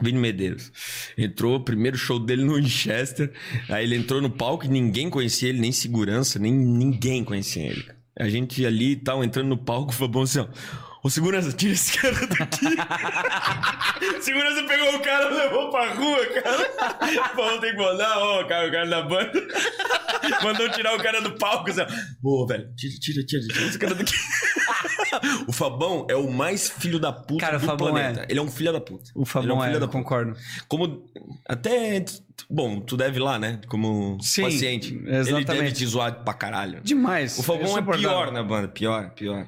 Vini 0.01 0.19
Medeiros. 0.19 0.71
Entrou, 1.17 1.59
primeiro 1.63 1.97
show 1.97 2.19
dele 2.19 2.43
no 2.43 2.55
Winchester. 2.61 3.31
Aí 3.69 3.85
ele 3.85 3.95
entrou 3.95 4.21
no 4.21 4.29
palco 4.29 4.65
e 4.65 4.67
ninguém 4.67 5.09
conhecia 5.09 5.49
ele, 5.49 5.59
nem 5.59 5.71
segurança, 5.71 6.37
nem 6.37 6.51
ninguém 6.51 7.23
conhecia 7.23 7.63
ele. 7.63 7.85
A 8.19 8.29
gente 8.29 8.65
ali 8.65 8.91
e 8.91 8.95
tal, 8.95 9.23
entrando 9.23 9.47
no 9.47 9.57
palco, 9.57 9.91
o 9.91 9.95
Fabão 9.95 10.23
assim, 10.23 10.39
ó. 10.39 10.47
Ô, 11.03 11.09
segurança, 11.09 11.51
tira 11.51 11.73
esse 11.73 11.97
cara 11.99 12.15
daqui. 12.27 12.65
segurança 14.23 14.63
pegou 14.63 14.95
o 14.95 14.99
cara 15.01 15.29
e 15.29 15.33
levou 15.33 15.69
pra 15.69 15.93
rua, 15.93 16.25
cara. 16.27 17.29
Falou, 17.35 17.59
tem 17.59 17.71
que 17.71 17.77
mandar, 17.77 18.17
ó, 18.19 18.43
cara, 18.45 18.69
o 18.69 18.71
cara 18.71 18.89
da 18.89 19.01
banda. 19.01 19.33
Mandou 20.41 20.69
tirar 20.69 20.95
o 20.95 21.03
cara 21.03 21.21
do 21.21 21.31
palco, 21.31 21.69
assim. 21.69 21.81
Ô, 22.23 22.47
velho, 22.47 22.73
tira, 22.77 22.93
tira, 23.01 23.25
tira, 23.25 23.47
tira 23.47 23.65
esse 23.65 23.77
cara 23.77 23.93
daqui. 23.93 24.13
o 25.45 25.51
Fabão 25.51 26.07
é 26.09 26.15
o 26.15 26.31
mais 26.31 26.69
filho 26.69 26.97
da 26.97 27.11
puta 27.11 27.45
Cara, 27.45 27.57
o 27.57 27.59
do 27.59 27.65
Fabão 27.65 27.89
planeta. 27.91 28.21
é. 28.21 28.25
Ele 28.29 28.39
é 28.39 28.41
um 28.41 28.49
filho 28.49 28.71
da 28.71 28.79
puta. 28.79 29.11
o 29.13 29.25
Fabão 29.25 29.43
Ele 29.43 29.51
é 29.51 29.55
um 29.55 29.61
filho 29.61 29.75
é, 29.75 29.79
da 29.79 29.87
puta. 29.87 29.97
concordo. 29.97 30.37
Como. 30.69 31.05
Até. 31.47 32.05
Bom, 32.49 32.79
tu 32.79 32.95
deve 32.95 33.19
ir 33.19 33.21
lá, 33.21 33.37
né? 33.37 33.59
Como 33.67 34.17
Sim, 34.21 34.43
paciente. 34.43 34.93
Ele 34.93 35.15
exatamente. 35.17 35.45
deve 35.47 35.71
te 35.73 35.85
zoar 35.85 36.23
pra 36.23 36.33
caralho. 36.33 36.79
Demais. 36.81 37.37
O 37.37 37.43
Fabão 37.43 37.77
é 37.77 37.81
pior 37.97 38.31
na 38.31 38.41
banda. 38.41 38.69
Pior, 38.69 39.09
pior. 39.11 39.45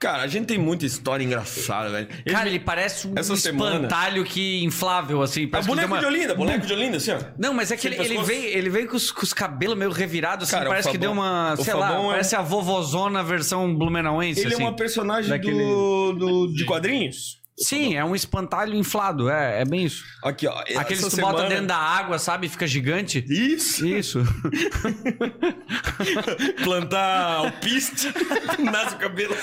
Cara, 0.00 0.22
a 0.22 0.26
gente 0.26 0.46
tem 0.46 0.56
muita 0.56 0.86
história 0.86 1.22
engraçada, 1.22 1.90
velho. 1.90 2.08
Ele- 2.24 2.34
Cara, 2.34 2.48
ele 2.48 2.58
parece 2.58 3.06
um 3.06 3.12
Essa 3.14 3.36
semana- 3.36 3.74
espantalho 3.76 4.24
que 4.24 4.64
inflável, 4.64 5.20
assim. 5.20 5.44
É 5.44 5.46
parece 5.46 5.68
que 5.68 5.74
boneco 5.74 5.88
deu 5.88 5.94
uma- 5.98 6.00
de 6.00 6.06
Olinda, 6.18 6.34
boneco 6.34 6.66
de 6.66 6.72
Olinda, 6.72 6.96
assim, 6.96 7.10
ó. 7.12 7.18
Não, 7.38 7.52
mas 7.52 7.70
é 7.70 7.76
que 7.76 7.82
Sem 7.82 7.90
ele, 7.92 8.00
ele 8.00 8.08
pescoço. 8.08 8.26
veio, 8.28 8.44
ele 8.46 8.70
veio 8.70 8.88
com 8.88 8.96
os, 8.96 9.10
com 9.12 9.22
os 9.22 9.34
cabelos 9.34 9.76
meio 9.76 9.90
revirados, 9.90 10.44
assim, 10.48 10.56
Cara, 10.56 10.64
o 10.64 10.68
parece 10.70 10.90
que 10.90 10.96
deu 10.96 11.12
uma, 11.12 11.52
o 11.52 11.62
sei 11.62 11.74
lá, 11.74 11.88
Fabão 11.88 12.06
é- 12.06 12.12
parece 12.12 12.34
a 12.34 12.40
vovozona 12.40 13.22
versão 13.22 13.74
blumenauense, 13.76 14.40
Ele 14.40 14.54
assim. 14.54 14.62
é 14.62 14.66
uma 14.66 14.74
personagem 14.74 15.28
daquele- 15.28 15.52
do, 15.62 16.12
do- 16.14 16.54
de 16.54 16.64
quadrinhos. 16.64 17.38
Sim, 17.62 17.94
é 17.94 18.04
um 18.04 18.14
espantalho 18.14 18.74
inflado, 18.74 19.28
é, 19.28 19.60
é 19.60 19.64
bem 19.64 19.84
isso. 19.84 20.04
Aqui, 20.24 20.46
ó. 20.46 20.58
Aqueles 20.76 21.04
que 21.04 21.10
tu 21.10 21.16
bota 21.20 21.38
semana- 21.38 21.48
dentro 21.48 21.66
da 21.66 21.76
água, 21.76 22.18
sabe, 22.18 22.48
fica 22.48 22.66
gigante. 22.66 23.24
Isso. 23.28 23.86
Isso. 23.86 24.22
plantar 26.64 27.36
alpiste, 27.36 28.08
nasce 28.62 28.94
o 28.94 28.98
cabelo. 28.98 29.36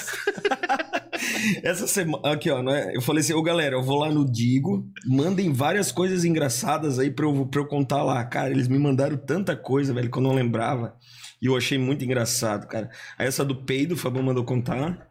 Essa 1.63 1.87
semana, 1.87 2.33
aqui 2.33 2.49
ó, 2.49 2.61
né? 2.61 2.91
eu 2.93 3.01
falei 3.01 3.21
assim, 3.21 3.33
ô 3.33 3.41
galera, 3.41 3.75
eu 3.75 3.83
vou 3.83 3.99
lá 3.99 4.11
no 4.11 4.25
Digo, 4.29 4.87
mandem 5.05 5.53
várias 5.53 5.91
coisas 5.91 6.25
engraçadas 6.25 6.99
aí 6.99 7.09
pra 7.09 7.25
eu, 7.25 7.45
pra 7.45 7.61
eu 7.61 7.65
contar 7.67 8.03
lá. 8.03 8.23
Cara, 8.25 8.49
eles 8.49 8.67
me 8.67 8.77
mandaram 8.77 9.17
tanta 9.17 9.55
coisa, 9.55 9.93
velho, 9.93 10.11
que 10.11 10.17
eu 10.17 10.21
não 10.23 10.33
lembrava. 10.33 10.95
E 11.41 11.45
eu 11.45 11.55
achei 11.55 11.77
muito 11.77 12.03
engraçado, 12.03 12.67
cara. 12.67 12.89
Aí 13.17 13.27
essa 13.27 13.45
do 13.45 13.55
peido, 13.55 13.93
o 13.93 13.97
Fabão 13.97 14.23
mandou 14.23 14.43
contar. 14.43 15.06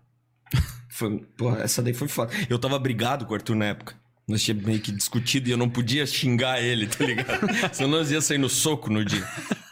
Foi, 0.97 1.19
porra, 1.37 1.63
essa 1.63 1.83
daí 1.83 1.93
foi 1.93 2.09
foda. 2.09 2.33
Eu 2.49 2.59
tava 2.59 2.79
brigado 2.79 3.27
com 3.27 3.33
o 3.33 3.35
Arthur 3.35 3.55
na 3.55 3.67
época. 3.67 3.95
Nós 4.27 4.43
tínhamos 4.43 4.65
meio 4.65 4.81
que 4.81 4.91
discutido 4.91 5.47
e 5.47 5.53
eu 5.53 5.59
não 5.59 5.69
podia 5.69 6.07
xingar 6.07 6.63
ele, 6.63 6.87
tá 6.87 7.05
ligado? 7.05 7.47
Senão 7.71 7.91
nós 7.91 8.11
ia 8.11 8.23
sair 8.23 8.39
no 8.39 8.49
soco 8.49 8.91
no 8.91 9.05
dia. 9.05 9.23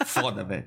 Foda, 0.05 0.44
velho. 0.44 0.66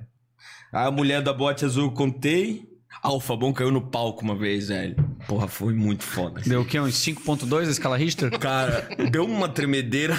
A 0.72 0.90
mulher 0.90 1.22
da 1.22 1.32
bote 1.32 1.64
azul 1.64 1.84
eu 1.84 1.92
contei. 1.92 2.66
O 3.04 3.20
Fabão 3.20 3.52
caiu 3.52 3.70
no 3.70 3.80
palco 3.80 4.24
uma 4.24 4.34
vez, 4.34 4.66
velho. 4.66 4.96
Porra, 5.28 5.46
foi 5.46 5.72
muito 5.72 6.02
foda. 6.02 6.40
Deu 6.44 6.62
o 6.62 6.64
quê? 6.64 6.80
Uns 6.80 6.96
5.2 6.96 7.68
a 7.68 7.70
escala 7.70 7.96
Richter? 7.96 8.36
Cara, 8.36 8.88
deu 9.12 9.24
uma 9.24 9.48
tremedeira. 9.48 10.16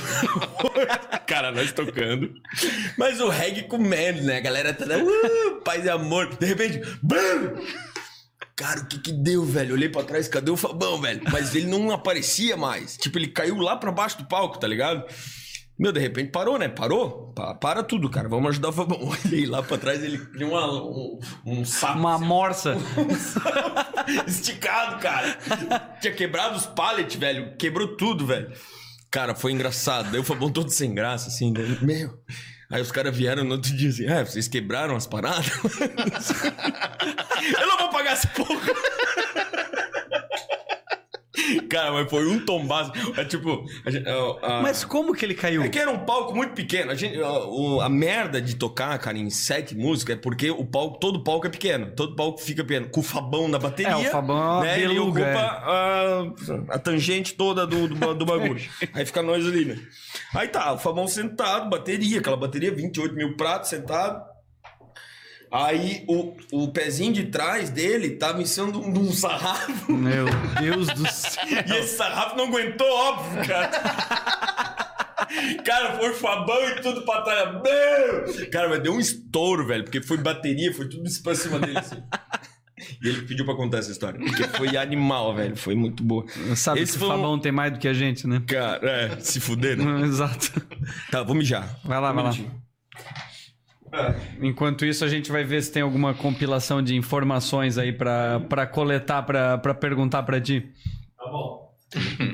Cara, 1.27 1.51
nós 1.51 1.73
tocando. 1.73 2.33
Mas 2.97 3.19
o 3.19 3.27
reggae 3.27 3.63
comendo, 3.63 4.21
né? 4.21 4.37
A 4.37 4.41
galera 4.41 4.73
tá. 4.73 4.85
Uh, 4.85 5.61
paz 5.65 5.83
e 5.83 5.89
amor. 5.89 6.33
De 6.37 6.45
repente. 6.45 6.81
BAM! 7.03 7.55
Cara, 8.59 8.81
o 8.81 8.85
que 8.87 8.99
que 8.99 9.11
deu, 9.13 9.45
velho? 9.45 9.73
Olhei 9.73 9.87
pra 9.87 10.03
trás, 10.03 10.27
cadê 10.27 10.51
o 10.51 10.57
Fabão, 10.57 10.99
velho? 10.99 11.21
Mas 11.31 11.55
ele 11.55 11.67
não 11.67 11.91
aparecia 11.91 12.57
mais. 12.57 12.97
Tipo, 12.97 13.17
ele 13.17 13.27
caiu 13.29 13.55
lá 13.57 13.77
pra 13.77 13.89
baixo 13.89 14.17
do 14.17 14.25
palco, 14.25 14.59
tá 14.59 14.67
ligado? 14.67 15.05
Meu, 15.79 15.93
de 15.93 15.99
repente 16.01 16.29
parou, 16.29 16.59
né? 16.59 16.67
Parou? 16.67 17.31
Pa- 17.33 17.55
para 17.55 17.81
tudo, 17.83 18.09
cara. 18.09 18.27
Vamos 18.27 18.49
ajudar 18.49 18.67
o 18.67 18.73
Fabão. 18.73 18.99
Olhei 19.25 19.45
lá 19.45 19.63
pra 19.63 19.77
trás, 19.77 20.03
ele 20.03 20.17
tinha 20.35 20.45
uma- 20.45 20.83
um, 20.83 21.19
um 21.45 21.63
sapo 21.63 21.99
Uma 21.99 22.19
morsa. 22.19 22.75
esticado, 24.27 24.99
cara. 25.01 25.37
Tinha 26.01 26.13
quebrado 26.13 26.57
os 26.57 26.65
pallets, 26.65 27.15
velho. 27.15 27.55
Quebrou 27.57 27.95
tudo, 27.95 28.25
velho. 28.25 28.51
Cara, 29.11 29.33
foi 29.35 29.53
engraçado. 29.53 30.11
Daí 30.11 30.19
o 30.19 30.23
Fabão 30.23 30.51
todo 30.51 30.69
sem 30.69 30.93
graça, 30.93 31.29
assim. 31.29 31.51
Daí, 31.53 31.77
meu. 31.81 32.09
Aí 32.71 32.81
os 32.81 32.91
caras 32.91 33.15
vieram 33.15 33.43
no 33.43 33.53
outro 33.55 33.75
dia 33.75 33.89
assim: 33.89 34.05
É, 34.05 34.23
vocês 34.23 34.47
quebraram 34.47 34.95
as 34.95 35.07
paradas? 35.07 35.49
Eu 37.59 37.67
não 37.67 37.77
vou 37.79 37.89
pagar 37.89 38.11
essa 38.11 38.27
porra. 38.27 38.73
Cara, 41.69 41.91
mas 41.91 42.09
foi 42.09 42.27
um 42.27 42.39
tombaço. 42.45 42.91
É 43.17 43.23
tipo. 43.25 43.65
A, 43.85 43.89
gente- 43.91 44.07
a- 44.07 44.57
a- 44.57 44.61
Mas 44.61 44.83
como 44.83 45.13
que 45.13 45.25
ele 45.25 45.33
caiu? 45.35 45.63
é 45.63 45.69
que 45.69 45.77
era 45.79 45.89
um 45.91 45.99
palco 45.99 46.35
muito 46.35 46.53
pequeno. 46.53 46.91
A, 46.91 46.95
gente, 46.95 47.17
a, 47.81 47.89
merda 47.89 48.41
de 48.41 48.55
tocar, 48.55 48.97
cara, 48.99 49.17
em 49.17 49.29
sete 49.29 49.75
músicas 49.75 50.15
é 50.15 50.19
porque 50.19 50.49
o 50.51 50.65
palco, 50.65 50.99
todo 50.99 51.23
palco 51.23 51.47
é 51.47 51.49
pequeno. 51.49 51.91
Todo 51.95 52.15
palco 52.15 52.39
fica 52.39 52.63
pequeno. 52.63 52.89
Com 52.89 52.99
o 52.99 53.03
Fabão 53.03 53.47
na 53.47 53.59
bateria. 53.59 53.91
É, 53.91 53.95
o 54.09 54.11
Fabão 54.11 54.61
né, 54.61 54.81
Ele 54.81 54.99
ocupa 54.99 55.19
é. 55.19 55.35
a, 55.35 56.23
a 56.69 56.79
tangente 56.79 57.33
toda 57.35 57.65
do, 57.65 57.87
do, 57.87 58.13
do 58.15 58.25
bagulho. 58.25 58.61
Aí 58.93 59.05
fica 59.05 59.21
nós 59.21 59.45
ali, 59.45 59.65
né? 59.65 59.77
Aí 60.33 60.47
tá, 60.47 60.73
o 60.73 60.77
Fabão 60.77 61.07
sentado, 61.07 61.69
bateria, 61.69 62.19
aquela 62.19 62.37
bateria, 62.37 62.71
28 62.73 63.13
mil 63.15 63.35
pratos, 63.35 63.69
sentado. 63.69 64.28
Aí 65.51 66.03
o, 66.07 66.35
o 66.51 66.67
pezinho 66.71 67.11
de 67.11 67.25
trás 67.25 67.69
dele 67.71 68.11
tava 68.11 68.41
em 68.41 68.45
cima 68.45 68.71
de 68.71 68.77
um, 68.77 68.93
de 68.93 68.99
um 68.99 69.11
sarrafo. 69.11 69.91
Meu 69.91 70.25
Deus 70.61 70.87
do 70.89 71.07
céu. 71.09 71.43
E 71.67 71.71
esse 71.79 71.97
sarrafo 71.97 72.37
não 72.37 72.45
aguentou, 72.45 72.87
óbvio, 72.87 73.47
cara. 73.47 73.69
Cara, 75.65 75.97
foi 75.97 76.13
Fabão 76.13 76.69
e 76.69 76.81
tudo 76.81 77.01
pra 77.03 77.21
trás. 77.21 77.51
Meu! 77.53 78.49
Cara, 78.51 78.69
mas 78.69 78.81
deu 78.81 78.93
um 78.93 78.99
estouro, 78.99 79.65
velho, 79.67 79.83
porque 79.83 80.01
foi 80.01 80.17
bateria, 80.17 80.73
foi 80.73 80.87
tudo 80.87 81.07
isso 81.07 81.21
pra 81.23 81.35
cima 81.35 81.59
dele 81.59 81.77
assim. 81.79 82.01
E 83.03 83.07
ele 83.09 83.21
pediu 83.23 83.45
pra 83.45 83.55
contar 83.55 83.79
essa 83.79 83.91
história. 83.91 84.19
Porque 84.19 84.43
foi 84.57 84.77
animal, 84.77 85.35
velho. 85.35 85.55
Foi 85.55 85.75
muito 85.75 86.03
boa. 86.03 86.25
Sabe 86.55 86.81
Esse 86.81 86.97
que 86.97 87.03
o 87.03 87.07
um- 87.07 87.09
Fabão 87.09 87.39
tem 87.39 87.51
mais 87.51 87.73
do 87.73 87.79
que 87.79 87.87
a 87.87 87.93
gente, 87.93 88.25
né? 88.27 88.41
Cara, 88.47 88.79
é, 88.89 89.19
se 89.19 89.39
fuder, 89.39 89.77
né? 89.77 90.01
Exato. 90.07 90.51
Tá, 91.11 91.21
vou 91.23 91.35
mijar. 91.35 91.77
Vai 91.83 91.99
lá, 91.99 92.11
vai 92.11 92.23
lá. 92.23 92.31
Bonitinho. 93.89 94.45
Enquanto 94.45 94.85
isso, 94.85 95.03
a 95.03 95.07
gente 95.07 95.31
vai 95.31 95.43
ver 95.43 95.61
se 95.61 95.71
tem 95.71 95.81
alguma 95.81 96.13
compilação 96.13 96.81
de 96.81 96.95
informações 96.95 97.77
aí 97.77 97.91
pra, 97.91 98.39
pra 98.41 98.65
coletar, 98.67 99.23
pra, 99.23 99.57
pra 99.57 99.73
perguntar 99.73 100.23
pra 100.23 100.39
ti. 100.39 100.71
Tá 101.17 101.25
bom. 101.25 101.69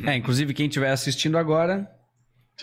É, 0.05 0.15
inclusive, 0.15 0.53
quem 0.53 0.67
estiver 0.67 0.91
assistindo 0.91 1.37
agora, 1.37 1.89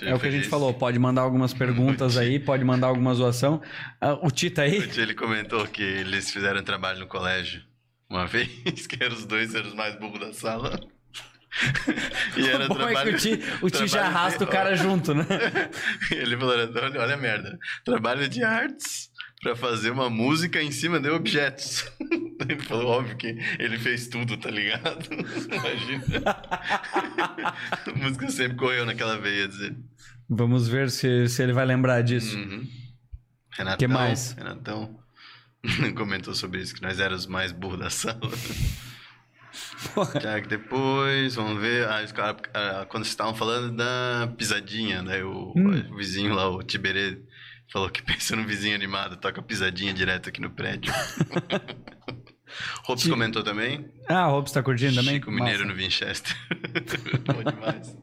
é 0.01 0.15
o 0.15 0.19
que 0.19 0.27
a 0.27 0.31
gente 0.31 0.49
falou. 0.49 0.73
Pode 0.73 0.99
mandar 0.99 1.23
algumas 1.23 1.53
perguntas 1.53 2.17
aí, 2.17 2.39
pode 2.39 2.65
mandar 2.65 2.87
alguma 2.87 3.15
zoação. 3.15 3.61
Ah, 4.01 4.15
o 4.23 4.31
Tita 4.31 4.63
aí? 4.63 4.77
Ele 4.97 5.15
comentou 5.15 5.67
que 5.67 5.83
eles 5.83 6.31
fizeram 6.31 6.63
trabalho 6.63 7.01
no 7.01 7.07
colégio 7.07 7.63
uma 8.09 8.25
vez, 8.29 8.87
que 8.87 9.03
eram 9.03 9.15
os 9.15 9.25
dois 9.25 9.55
eram 9.55 9.69
os 9.69 9.75
mais 9.75 9.95
burros 9.99 10.21
da 10.21 10.33
sala. 10.33 10.81
E 12.37 12.49
era 12.49 12.67
Bom 12.67 12.75
é 12.75 12.79
que 12.79 12.85
trabalho. 12.85 13.15
o 13.15 13.19
Ti, 13.19 13.41
o 13.63 13.71
Ti 13.71 13.87
já 13.87 13.99
trabalho 13.99 14.17
arrasta 14.17 14.39
de- 14.39 14.45
o 14.45 14.47
cara 14.47 14.75
junto, 14.75 15.15
né? 15.15 15.27
Ele 16.11 16.37
falou: 16.39 16.55
olha, 16.55 16.71
olha 17.01 17.15
a 17.15 17.17
merda. 17.19 17.59
Trabalho 17.85 18.29
de 18.29 18.43
artes 18.43 19.11
pra 19.43 19.55
fazer 19.55 19.91
uma 19.91 20.09
música 20.09 20.63
em 20.63 20.71
cima 20.71 20.99
de 21.01 21.11
objetos. 21.11 21.85
Ele 22.49 22.59
falou, 22.61 22.87
óbvio 22.89 23.17
que 23.17 23.39
ele 23.61 23.79
fez 23.79 24.09
tudo, 24.09 24.37
tá 24.37 24.51
ligado? 24.51 24.99
Imagina. 25.15 26.05
a 26.27 27.93
música 27.97 28.29
sempre 28.31 28.57
correu 28.57 28.85
naquela 28.85 29.17
veia, 29.19 29.47
dizer. 29.47 29.77
Vamos 30.29 30.67
ver 30.67 30.91
se, 30.91 31.29
se 31.29 31.41
ele 31.41 31.53
vai 31.53 31.65
lembrar 31.65 32.03
disso. 32.03 32.37
Uhum. 32.37 32.67
Renatão, 33.53 33.79
Que 33.79 33.87
mais? 33.87 34.33
Renatão 34.33 34.99
comentou 35.95 36.35
sobre 36.35 36.61
isso, 36.61 36.75
que 36.75 36.83
nós 36.83 36.99
éramos 36.99 37.23
os 37.23 37.27
mais 37.29 37.53
burros 37.53 37.79
da 37.79 37.91
sala. 37.91 38.19
Já 40.23 40.41
que 40.41 40.49
depois, 40.49 41.35
vamos 41.35 41.61
ver, 41.61 41.87
ah, 41.89 42.03
os 42.05 42.13
cara- 42.13 42.37
ah, 42.55 42.87
quando 42.89 43.05
vocês 43.05 43.13
estavam 43.13 43.35
falando 43.35 43.77
da 43.77 44.33
pisadinha, 44.37 45.03
né? 45.03 45.23
O, 45.25 45.53
Hum. 45.57 45.91
o 45.93 45.97
vizinho 45.97 46.35
lá, 46.35 46.49
o 46.49 46.63
Tiberê, 46.63 47.19
falou 47.73 47.89
que 47.91 48.03
pensa 48.05 48.37
num 48.37 48.47
vizinho 48.47 48.75
animado, 48.75 49.17
toca 49.17 49.43
pisadinha 49.43 49.93
direto 49.93 50.29
aqui 50.29 50.41
no 50.41 50.51
prédio. 50.51 50.93
Robson 52.85 53.09
comentou 53.11 53.43
também. 53.43 53.91
Ah, 54.09 54.29
o 54.29 54.33
Robson 54.33 54.55
tá 54.55 54.63
curtindo 54.63 54.95
também? 54.97 55.15
Chico 55.15 55.31
Mineiro 55.31 55.61
Massa. 55.65 55.73
no 55.75 55.79
Winchester. 55.81 56.37
Bom 57.25 57.51
demais. 57.51 57.97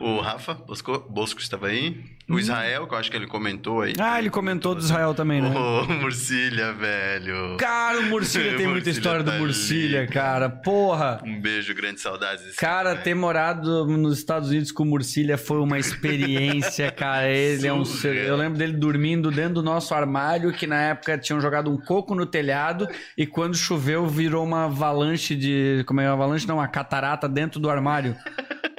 O 0.00 0.20
Rafa 0.20 0.54
Bosco, 0.54 0.98
Bosco 1.10 1.40
estava 1.40 1.66
aí. 1.66 1.96
O 2.30 2.38
Israel, 2.38 2.86
que 2.86 2.94
eu 2.94 2.98
acho 2.98 3.10
que 3.10 3.16
ele 3.16 3.26
comentou 3.26 3.80
aí. 3.80 3.92
Hum. 3.92 4.00
Ah, 4.00 4.18
ele 4.18 4.30
comentou 4.30 4.74
do 4.74 4.80
Israel 4.80 5.14
também, 5.14 5.40
né? 5.40 5.52
Ô, 5.58 5.86
Murcilha, 5.86 6.72
velho. 6.72 7.56
Cara, 7.56 8.00
o 8.00 8.02
Murcilha 8.04 8.50
tem 8.56 8.66
muita 8.66 8.72
Murcilha 8.74 8.92
história 8.92 9.24
do 9.24 9.30
tá 9.32 9.38
Murcilha, 9.38 10.00
ali. 10.02 10.08
cara. 10.08 10.48
Porra! 10.50 11.20
Um 11.24 11.40
beijo, 11.40 11.74
grande 11.74 12.00
saudades. 12.00 12.54
Cara, 12.54 12.90
velho. 12.90 13.02
ter 13.02 13.14
morado 13.14 13.86
nos 13.86 14.18
Estados 14.18 14.50
Unidos 14.50 14.70
com 14.70 14.82
o 14.82 14.86
Murcilha 14.86 15.36
foi 15.36 15.58
uma 15.58 15.78
experiência, 15.78 16.90
cara. 16.92 17.28
Ele 17.28 17.66
é 17.66 17.72
um. 17.72 17.82
Eu 18.04 18.36
lembro 18.36 18.58
dele 18.58 18.74
dormindo 18.74 19.30
dentro 19.32 19.54
do 19.54 19.62
nosso 19.62 19.94
armário, 19.94 20.52
que 20.52 20.66
na 20.66 20.80
época 20.80 21.18
tinham 21.18 21.40
jogado 21.40 21.72
um 21.72 21.76
coco 21.76 22.14
no 22.14 22.26
telhado, 22.26 22.86
e 23.16 23.26
quando 23.26 23.56
choveu 23.56 24.06
virou 24.06 24.44
uma 24.44 24.66
avalanche 24.66 25.34
de. 25.34 25.82
Como 25.86 26.00
é 26.00 26.06
uma 26.06 26.12
avalanche? 26.12 26.46
Não, 26.46 26.56
uma 26.56 26.68
catarata 26.68 27.28
dentro 27.28 27.58
do 27.58 27.68
armário. 27.68 28.14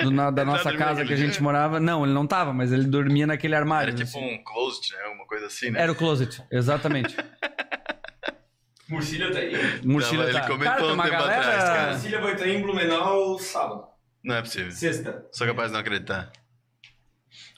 Do 0.01 0.11
na- 0.11 0.31
da 0.31 0.41
Ele 0.43 0.51
nossa 0.51 0.73
casa 0.75 1.03
que 1.05 1.13
a 1.13 1.15
gente 1.15 1.41
morava. 1.41 1.79
Não, 1.79 2.03
ele 2.05 2.13
não 2.13 2.25
tava, 2.27 2.53
mas 2.53 2.71
ele 2.71 2.85
dormia 2.85 3.27
naquele 3.27 3.55
armário. 3.55 3.89
Era 3.89 3.97
tipo 3.97 4.09
assim. 4.17 4.35
um 4.35 4.43
closet, 4.43 4.93
né? 4.93 4.99
Uma 5.15 5.25
coisa 5.27 5.45
assim, 5.47 5.71
né? 5.71 5.81
Era 5.81 5.91
o 5.91 5.95
closet, 5.95 6.41
exatamente. 6.51 7.15
Murcilha 8.89 9.31
tá 9.31 9.39
aí. 9.39 9.53
Murcilha 9.85 10.23
ele 10.23 10.33
tá. 10.33 10.47
comentou 10.47 10.65
cara, 10.73 10.85
um 10.87 10.93
uma 10.93 11.03
tempo 11.03 11.15
galera... 11.17 11.39
atrás, 11.41 11.63
cara. 11.63 11.91
Murcilha 11.91 12.21
vai 12.21 12.33
estar 12.33 12.47
em 12.47 12.61
Blumenau 12.61 13.37
sábado. 13.39 13.83
Não 14.23 14.35
é 14.35 14.41
possível. 14.41 14.71
Sexta. 14.71 15.25
Sou 15.31 15.45
capaz 15.45 15.67
de 15.67 15.73
não 15.73 15.79
acreditar. 15.79 16.31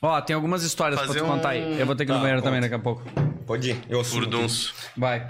Ó, 0.02 0.20
tem 0.22 0.36
algumas 0.36 0.64
histórias 0.64 1.00
pra 1.00 1.08
Fazer 1.08 1.20
te 1.22 1.26
contar 1.26 1.50
aí. 1.50 1.64
um- 1.64 1.78
Eu 1.78 1.86
vou 1.86 1.96
ter 1.96 2.06
que 2.06 2.12
ir 2.12 2.14
no 2.14 2.20
Tá, 2.20 2.24
banheiro 2.24 2.42
também 2.42 2.60
daqui 2.60 2.74
a 2.76 2.80
pouco. 2.80 3.04
Pode 3.48 3.72
ir. 3.72 3.82
Eu. 3.88 4.04
Furdunço. 4.04 4.74
Vai. 4.98 5.28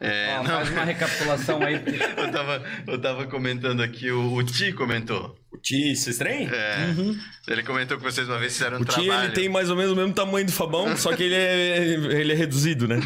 É, 0.00 0.36
Ó, 0.38 0.42
não, 0.42 0.50
faz 0.50 0.70
uma 0.70 0.84
recapitulação 0.84 1.62
aí. 1.62 1.74
eu, 2.16 2.32
tava, 2.32 2.62
eu 2.86 3.00
tava 3.00 3.26
comentando 3.26 3.82
aqui, 3.82 4.10
o, 4.10 4.34
o 4.34 4.42
Ti 4.42 4.72
comentou. 4.72 5.36
O 5.60 5.62
Ti, 5.62 5.94
vocês 5.94 6.16
trem? 6.16 6.48
É, 6.50 6.86
Uhum. 6.96 7.18
Ele 7.46 7.62
comentou 7.62 7.98
que 7.98 8.02
vocês 8.02 8.26
uma 8.26 8.38
vez 8.38 8.54
fizeram 8.54 8.78
um 8.78 8.80
O 8.80 8.84
Ti, 8.86 8.92
trabalho. 8.94 9.24
ele 9.26 9.32
tem 9.34 9.46
mais 9.46 9.68
ou 9.68 9.76
menos 9.76 9.92
o 9.92 9.96
mesmo 9.96 10.14
tamanho 10.14 10.46
do 10.46 10.52
Fabão, 10.52 10.94
só 10.96 11.14
que 11.14 11.22
ele 11.24 11.34
é, 11.34 11.76
ele 12.18 12.32
é 12.32 12.34
reduzido, 12.34 12.88
né? 12.88 12.96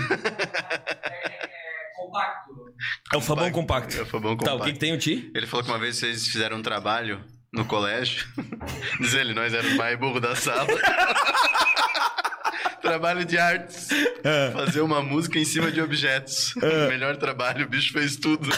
compacto. 1.97 2.55
É 3.12 3.16
o 3.16 3.20
Fabão 3.20 3.51
compacto. 3.51 3.98
É 3.98 4.02
o 4.02 4.06
Fabão 4.06 4.36
Tá, 4.36 4.55
o 4.55 4.59
compacto. 4.59 4.64
que, 4.66 4.72
que 4.72 4.78
tem 4.78 4.93
o 4.94 4.98
Ti? 4.98 5.32
Ele 5.35 5.48
falou 5.48 5.64
que 5.64 5.70
uma 5.72 5.81
vez 5.81 5.97
vocês 5.97 6.28
fizeram 6.28 6.59
um 6.59 6.62
trabalho 6.62 7.20
no 7.52 7.64
colégio. 7.64 8.24
Diz 9.01 9.14
ele, 9.14 9.35
nós 9.35 9.52
éramos 9.52 9.74
o 9.74 9.76
mais 9.76 9.98
burro 9.98 10.20
da 10.20 10.36
sala. 10.36 10.68
trabalho 12.81 13.24
de 13.24 13.36
artes. 13.39 13.89
É. 14.22 14.51
Fazer 14.52 14.81
uma 14.81 15.02
música 15.02 15.39
em 15.40 15.44
cima 15.44 15.72
de 15.72 15.81
objetos. 15.81 16.55
Melhor 16.89 17.16
trabalho, 17.16 17.66
o 17.66 17.68
bicho 17.68 17.93
fez 17.93 18.14
tudo. 18.16 18.48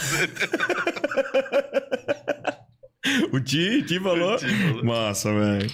O 3.31 3.39
Ti, 3.39 3.83
Ti 3.83 3.99
falou? 3.99 4.37
Falou. 4.39 4.83
Massa, 4.85 5.33
velho. 5.33 5.69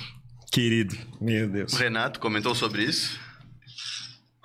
Querido. 0.52 0.96
Meu 1.20 1.50
Deus. 1.50 1.74
o 1.74 1.78
Renato 1.78 2.20
comentou 2.20 2.54
sobre 2.54 2.84
isso. 2.84 3.20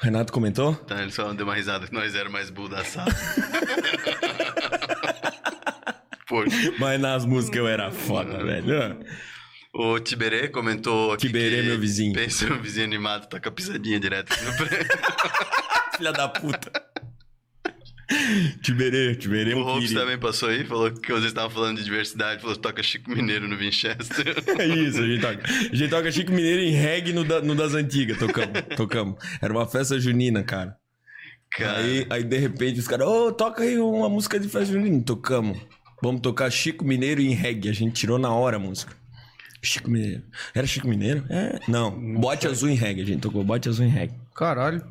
O 0.01 0.05
Renato 0.05 0.33
comentou? 0.33 0.79
Então 0.85 0.99
ele 1.01 1.11
só 1.11 1.33
deu 1.33 1.45
uma 1.45 1.55
risada 1.55 1.87
que 1.87 1.93
nós 1.93 2.15
éramos 2.15 2.33
mais 2.33 2.51
burro 2.51 2.69
da 2.69 2.85
sala. 2.85 3.11
Mas 6.79 7.01
nas 7.01 7.25
músicas 7.25 7.59
eu 7.59 7.69
era 7.69 7.91
foda, 7.91 8.45
velho. 8.45 8.99
o 9.75 9.99
Tiberê 9.99 10.49
comentou 10.49 11.13
aqui 11.13 11.27
Tiberê, 11.27 11.63
meu 11.63 11.79
vizinho. 11.79 12.13
Pensa 12.15 12.53
um 12.53 12.61
vizinho 12.61 12.87
animado, 12.87 13.29
toca 13.29 13.51
pisadinha 13.51 13.99
direto 13.99 14.33
aqui 14.33 14.45
no 14.45 14.55
prédio. 14.57 14.99
Filha 15.97 16.13
da 16.13 16.29
puta. 16.29 16.71
Tiberê, 18.63 19.15
Tiberê 19.17 19.53
é 19.53 19.57
O 19.57 19.75
querido. 19.81 20.01
também 20.01 20.19
passou 20.19 20.49
aí, 20.49 20.65
falou 20.65 20.91
que 20.91 21.13
vocês 21.13 21.27
estavam 21.27 21.51
falando 21.51 21.77
de 21.79 21.85
diversidade, 21.85 22.41
falou 22.41 22.57
que 22.57 22.63
toca 22.63 22.83
Chico 22.83 23.11
Mineiro 23.11 23.47
no 23.47 23.57
Winchester. 23.57 24.35
É 24.59 24.67
isso, 24.67 25.03
a 25.03 25.07
gente 25.07 25.21
toca. 25.21 25.43
A 25.47 25.75
gente 25.77 25.89
toca 25.91 26.11
Chico 26.13 26.33
Mineiro 26.33 26.63
em 26.63 26.71
reggae 26.73 27.13
no, 27.13 27.23
da- 27.25 27.43
no 27.43 27.55
das 27.55 27.75
antigas, 27.75 28.19
tocamos, 28.19 28.63
tocamos. 28.77 29.17
Era 29.43 29.53
uma 29.53 29.67
festa 29.67 29.99
junina, 30.01 30.43
cara. 30.43 30.77
Cara, 31.51 31.79
Aí, 31.79 32.07
aí 32.11 32.25
de 32.25 32.37
repente 32.39 32.79
os 32.81 32.89
caras, 32.89 33.07
ô, 33.07 33.33
toca 33.33 33.63
aí 33.63 33.79
uma 33.79 34.09
música 34.09 34.39
de 34.41 34.49
festa 34.49 34.73
junina. 34.73 35.03
Tocamos. 35.03 35.59
Vamos 36.03 36.21
tocar 36.21 36.51
Chico 36.51 36.85
Mineiro 36.85 37.21
em 37.21 37.35
reggae. 37.35 37.69
A 37.69 37.73
gente 37.73 37.93
tirou 37.95 38.19
na 38.19 38.31
hora 38.33 38.57
a 38.57 38.61
música. 38.61 38.95
Chico 39.63 39.91
Mineiro. 39.91 40.23
Era 40.55 40.67
Chico 40.67 40.87
Mineiro? 40.89 41.25
É. 41.29 41.59
Não, 41.69 41.91
bote 42.21 42.47
azul 42.47 42.69
em 42.69 42.75
reggae. 42.75 43.03
A 43.03 43.05
gente 43.05 43.21
tocou 43.21 43.43
bote 43.45 43.69
azul 43.69 43.85
em 43.85 43.89
reggae. 43.91 44.15
Caralho. 44.35 44.83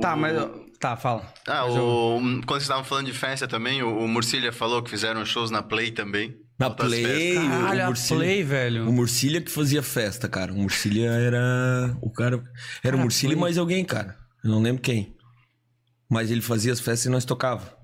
Tá, 0.00 0.14
mas. 0.14 0.34
Tá, 0.80 0.96
fala. 0.96 1.22
ah, 1.48 1.66
o, 1.66 2.20
quando 2.46 2.46
vocês 2.50 2.62
estavam 2.62 2.84
falando 2.84 3.06
de 3.06 3.12
festa 3.12 3.48
também, 3.48 3.82
o, 3.82 3.98
o 3.98 4.06
Murcilha 4.08 4.52
falou 4.52 4.80
que 4.82 4.88
fizeram 4.90 5.24
shows 5.24 5.50
na 5.50 5.60
Play 5.62 5.90
também. 5.90 6.36
Na 6.58 6.70
Play, 6.70 7.04
festas. 7.04 7.44
o 7.44 7.48
Caralho, 7.50 7.82
a 7.82 7.86
Murcilha- 7.86 8.18
Play, 8.20 8.42
O 8.42 8.46
velho. 8.46 8.92
Murcilha 8.92 9.40
que 9.40 9.50
fazia 9.50 9.82
festa, 9.82 10.28
cara. 10.28 10.52
O 10.52 10.56
Murcilha 10.56 11.10
era. 11.10 11.96
O 12.00 12.10
cara. 12.12 12.36
Era 12.36 12.42
o 12.42 12.82
Cara, 12.82 12.96
Murcilha 12.96 13.32
e 13.32 13.36
mais 13.36 13.58
alguém, 13.58 13.84
cara. 13.84 14.16
Eu 14.44 14.50
não 14.50 14.60
lembro 14.62 14.82
quem. 14.82 15.16
Mas 16.10 16.30
ele 16.30 16.40
fazia 16.40 16.72
as 16.72 16.80
festas 16.80 17.06
e 17.06 17.10
nós 17.10 17.24
tocava. 17.24 17.76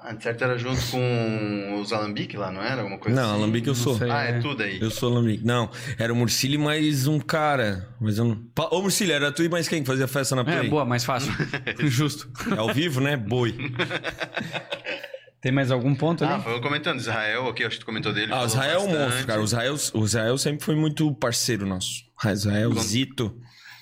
Ah, 0.00 0.12
de 0.12 0.22
certo 0.22 0.44
era 0.44 0.56
junto 0.56 0.80
com 0.92 1.80
os 1.80 1.92
Alambique 1.92 2.36
lá, 2.36 2.52
não 2.52 2.62
era? 2.62 2.82
Alguma 2.82 2.98
coisa 2.98 3.20
Não, 3.20 3.30
assim? 3.30 3.38
Alambique 3.42 3.66
eu 3.68 3.74
Não 3.74 3.82
sou. 3.82 3.98
sei. 3.98 4.08
Ah, 4.08 4.24
é 4.24 4.30
É. 4.30 4.38
tudo 4.40 4.62
aí. 4.62 4.80
Eu 4.80 4.90
sou 4.92 5.10
Alambique. 5.10 5.44
Não, 5.44 5.68
era 5.98 6.12
o 6.12 6.16
Murcilha 6.16 6.54
e 6.54 6.58
mais 6.58 7.08
um 7.08 7.18
cara. 7.18 7.88
Mas 8.00 8.16
eu 8.16 8.24
não. 8.24 8.40
Ô, 8.70 8.80
Murcilha, 8.80 9.14
era 9.14 9.32
tu 9.32 9.42
e 9.42 9.48
mais 9.48 9.66
quem 9.68 9.80
que 9.82 9.86
fazia 9.88 10.06
festa 10.06 10.36
na 10.36 10.42
É, 10.42 10.44
Play? 10.58 10.68
boa, 10.70 10.84
mais 10.84 11.04
fácil. 11.04 11.32
Justo. 11.88 12.30
É 12.54 12.58
ao 12.58 12.72
vivo, 12.72 13.00
né? 13.00 13.16
Boi. 13.16 13.56
Tem 15.40 15.52
mais 15.52 15.70
algum 15.70 15.94
ponto 15.94 16.24
Ah, 16.24 16.34
ali? 16.34 16.42
foi 16.44 16.52
eu 16.54 16.60
comentando, 16.60 16.98
Israel 16.98 17.48
aqui, 17.48 17.62
acho 17.64 17.76
que 17.76 17.80
tu 17.80 17.86
comentou 17.86 18.12
dele. 18.12 18.32
Ah, 18.32 18.44
Israel 18.44 18.80
é 18.80 18.82
um 18.82 18.88
monstro, 18.88 19.26
cara. 19.26 19.40
O 19.40 19.44
Israel, 19.44 19.76
o 19.94 20.04
Israel 20.04 20.36
sempre 20.38 20.64
foi 20.64 20.74
muito 20.74 21.12
parceiro 21.14 21.64
nosso. 21.66 22.04
Ah, 22.22 22.32
Israel, 22.32 22.72
Zito. 22.74 23.36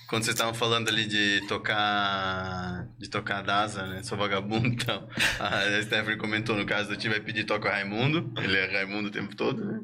Quando 0.08 0.24
vocês 0.24 0.34
estavam 0.34 0.54
falando 0.54 0.88
ali 0.88 1.06
de 1.06 1.42
tocar. 1.48 2.86
de 2.98 3.08
tocar 3.08 3.42
Daza, 3.42 3.86
né? 3.86 4.02
Sou 4.02 4.16
vagabundo, 4.16 4.68
então. 4.68 5.08
A 5.40 5.82
Stephanie 5.82 6.16
comentou, 6.16 6.56
no 6.56 6.64
caso 6.64 6.88
do 6.88 6.96
Ti 6.96 7.08
vai 7.08 7.20
pedir 7.20 7.44
toca 7.44 7.70
Raimundo. 7.70 8.32
Ele 8.36 8.56
é 8.56 8.66
Raimundo 8.66 9.08
o 9.08 9.12
tempo 9.12 9.34
todo, 9.34 9.64
né? 9.64 9.80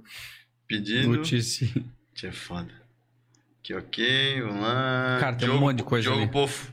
Pedido. 0.66 1.16
Notícia. 1.16 1.68
Tia 2.14 2.28
é 2.28 2.32
foda. 2.32 2.72
Que 3.62 3.74
ok, 3.74 4.40
vamos 4.42 4.62
lá. 4.62 5.18
Cara, 5.20 5.36
tem 5.36 5.48
um 5.48 5.60
monte 5.60 5.78
de 5.78 5.84
coisa 5.84 6.04
Jogo 6.04 6.22
ali. 6.22 6.30
Pofo. 6.30 6.71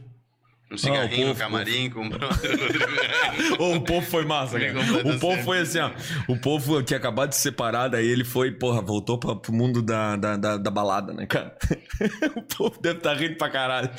Um 0.72 0.78
cigarrinho 0.78 1.22
Ah, 1.22 1.26
o 1.26 1.30
no 1.30 1.36
povo- 1.36 1.40
camarim 1.40 1.90
com 1.90 2.06
o 2.06 2.10
brother 2.10 2.52
Rodrigo. 2.52 3.64
Ô, 3.64 3.76
o 3.76 3.82
povo 3.82 4.06
foi 4.06 4.24
massa, 4.26 4.60
cara. 4.60 4.74
O 5.16 5.20
povo 5.20 5.42
foi 5.44 5.60
assim, 5.62 5.80
ó. 5.80 5.90
O 6.28 6.38
povo 6.38 6.84
que 6.84 6.94
acabou 6.94 7.26
de 7.26 7.36
se 7.36 7.42
separar, 7.42 7.88
daí 7.88 8.06
ele 8.08 8.24
foi, 8.24 8.52
porra, 8.52 8.80
voltou 8.82 9.18
pra, 9.18 9.36
pro 9.36 9.52
mundo 9.52 9.82
da, 9.82 10.16
da, 10.16 10.38
da, 10.38 10.58
da 10.58 10.70
balada, 10.72 11.12
né, 11.12 11.26
cara? 11.26 11.58
o 12.38 12.42
povo 12.44 12.80
deve 12.80 13.00
estar 13.00 13.16
rindo 13.16 13.36
pra 13.36 13.50
caralho. 13.50 13.90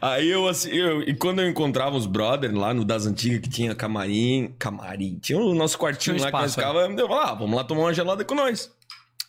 Aí 0.00 0.28
eu, 0.28 0.46
assim, 0.46 0.70
eu, 0.70 1.02
e 1.02 1.14
quando 1.14 1.40
eu 1.40 1.48
encontrava 1.48 1.96
os 1.96 2.06
brothers 2.06 2.54
lá 2.54 2.72
no 2.72 2.84
Das 2.84 3.06
Antigas, 3.06 3.40
que 3.40 3.48
tinha 3.48 3.74
camarim, 3.74 4.54
camarim, 4.58 5.18
tinha 5.20 5.38
o 5.38 5.54
nosso 5.54 5.78
quartinho 5.78 6.16
um 6.16 6.20
lá 6.20 6.26
que 6.26 6.32
nós 6.32 6.50
espaço, 6.50 6.54
ficava, 6.66 6.80
eu 6.90 7.08
falava, 7.08 7.30
ah, 7.30 7.34
vamos 7.34 7.56
lá 7.56 7.64
tomar 7.64 7.82
uma 7.82 7.94
gelada 7.94 8.24
com 8.24 8.34
nós. 8.34 8.70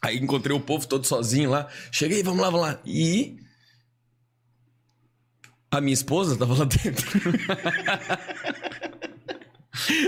Aí 0.02 0.18
encontrei 0.18 0.56
o 0.56 0.60
povo 0.60 0.88
todo 0.88 1.06
sozinho 1.08 1.50
lá, 1.50 1.68
cheguei, 1.92 2.22
vamos 2.24 2.42
lá, 2.42 2.50
vamos 2.50 2.68
lá. 2.68 2.80
E 2.86 3.38
a 5.78 5.82
minha 5.82 5.94
esposa 5.94 6.38
tava 6.38 6.58
lá 6.58 6.66
dentro. 6.66 7.08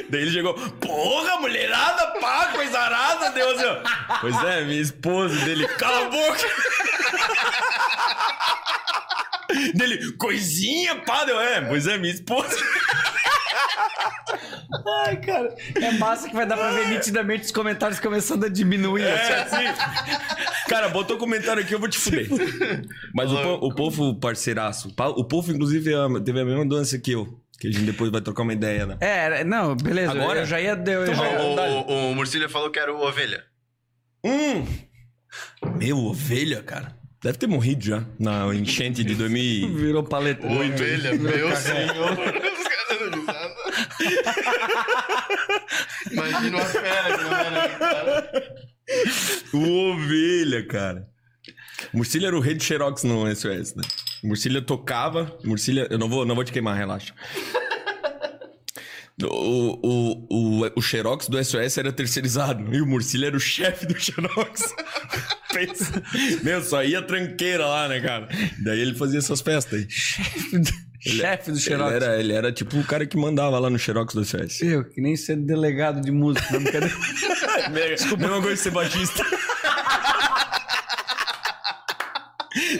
Daí 0.10 0.22
ele 0.22 0.32
chegou, 0.32 0.56
porra, 0.56 1.40
mulherada, 1.40 2.08
pá, 2.20 2.48
coisa 2.48 2.80
arada, 2.80 3.30
Deus. 3.32 3.62
Eu, 3.62 3.78
pois 4.20 4.36
é, 4.44 4.64
minha 4.64 4.82
esposa 4.82 5.36
dele, 5.46 5.68
cala 5.68 6.08
a 6.08 6.10
boca. 6.10 6.48
dele, 9.76 10.12
coisinha, 10.14 10.96
pá, 11.04 11.24
deu, 11.24 11.40
é, 11.40 11.62
pois 11.62 11.88
é, 11.88 11.98
minha 11.98 12.14
esposa. 12.14 12.50
Ai, 15.06 15.18
cara. 15.18 15.56
É 15.76 15.92
massa 15.94 16.30
que 16.30 16.36
vai 16.36 16.46
dar 16.46 16.58
pra 16.58 16.72
ver 16.72 16.88
nitidamente 16.90 17.46
os 17.46 17.52
comentários 17.52 18.00
começando 18.00 18.44
a 18.46 18.50
diminuir. 18.50 19.04
É, 19.04 19.42
assim. 19.42 19.66
Cara, 20.68 20.90
botou 20.90 21.18
comentário 21.18 21.62
aqui, 21.62 21.74
eu 21.74 21.80
vou 21.80 21.90
te 21.90 21.98
fuder. 21.98 22.28
Mas 23.14 23.32
o, 23.32 23.42
po- 23.42 23.68
o 23.68 23.74
povo 23.76 24.16
parceiraço, 24.16 24.94
pa- 24.94 25.10
o 25.10 25.24
povo, 25.24 25.52
inclusive, 25.52 25.92
teve 26.24 26.40
a 26.40 26.46
mesma 26.46 26.66
doença 26.66 26.98
que 27.00 27.12
eu. 27.12 27.40
Que 27.60 27.68
a 27.68 27.72
gente 27.72 27.84
depois 27.84 28.10
vai 28.10 28.22
trocar 28.22 28.44
uma 28.44 28.54
ideia, 28.54 28.86
né? 28.86 28.98
É, 29.02 29.44
não, 29.44 29.76
beleza. 29.76 30.12
Agora? 30.14 30.40
Eu 30.42 30.46
já 30.46 30.62
ia. 30.62 30.72
Eu 30.86 31.04
Então 31.04 31.16
já 31.16 31.30
ia- 31.30 31.42
O, 31.42 31.56
o, 31.58 32.12
o 32.12 32.16
Murcilha 32.16 32.48
falou 32.48 32.70
que 32.70 32.80
era 32.80 32.94
o 32.94 33.02
ovelha. 33.06 33.44
Hum! 34.24 34.66
Meu, 35.78 35.98
ovelha, 35.98 36.64
cara. 36.64 36.98
Deve 37.22 37.38
ter 37.38 37.48
morrido 37.48 37.84
já 37.84 38.04
na 38.18 38.46
enchente 38.56 39.04
de 39.04 39.14
2000. 39.14 39.76
Virou 39.76 40.04
paleta. 40.04 40.48
Ovelha, 40.48 41.14
meu 41.16 41.54
senhor. 41.54 42.18
Imagina 46.12 46.58
uma 46.58 46.66
fera 46.66 47.18
que 47.18 47.24
não 47.24 47.34
era 47.34 47.70
cara. 47.70 48.56
O 49.54 49.92
ovelha, 49.92 50.68
cara. 50.68 51.08
Murcilha 51.94 52.28
era 52.28 52.38
o 52.38 52.40
rei 52.40 52.56
de 52.56 52.64
Xerox 52.64 53.04
no 53.04 53.34
SOS, 53.34 53.76
né? 53.76 53.84
Murcilha 54.24 54.62
tocava. 54.62 55.38
Murcilha. 55.44 55.88
Eu 55.90 55.98
não 55.98 56.10
vou, 56.10 56.26
não 56.26 56.36
vou 56.36 56.44
te 56.44 56.52
queimar, 56.52 56.78
relaxa. 56.78 57.14
O, 59.22 59.80
o, 59.84 60.28
o, 60.30 60.72
o 60.78 60.82
Xerox 60.82 61.28
do 61.28 61.44
SOS 61.44 61.78
era 61.78 61.92
terceirizado. 61.92 62.74
E 62.74 62.82
o 62.82 62.86
Murcilha 62.86 63.28
era 63.28 63.36
o 63.36 63.40
chefe 63.40 63.86
do 63.86 64.00
Xerox. 64.00 64.74
Pensa. 65.54 66.02
Meu, 66.44 66.62
só 66.62 66.84
ia 66.84 67.02
tranqueira 67.02 67.66
lá, 67.66 67.88
né, 67.88 68.00
cara? 68.00 68.30
Daí 68.64 68.80
ele 68.80 68.96
fazia 68.96 69.20
essas 69.20 69.42
festas 69.42 69.80
aí. 69.80 69.88
Chefe 69.90 70.60
do 70.60 70.72
Xerox. 71.02 71.94
Ele 71.96 72.04
era, 72.06 72.20
ele 72.20 72.34
era 72.34 72.52
tipo 72.52 72.78
o 72.78 72.84
cara 72.84 73.06
que 73.06 73.16
mandava 73.18 73.58
lá 73.60 73.70
no 73.70 73.80
Xerox 73.80 74.14
do 74.14 74.24
SOS. 74.26 74.62
Eu, 74.62 74.84
que 74.84 75.00
nem 75.02 75.16
ser 75.16 75.38
delegado 75.38 76.02
de 76.02 76.12
música. 76.12 76.46
Não, 76.52 76.62
brincadeira. 76.62 76.94
Desculpa, 77.96 78.24
mesma 78.28 78.42
coisa 78.42 78.56
que 78.56 78.62
ser 78.64 78.72
batista. 78.72 79.24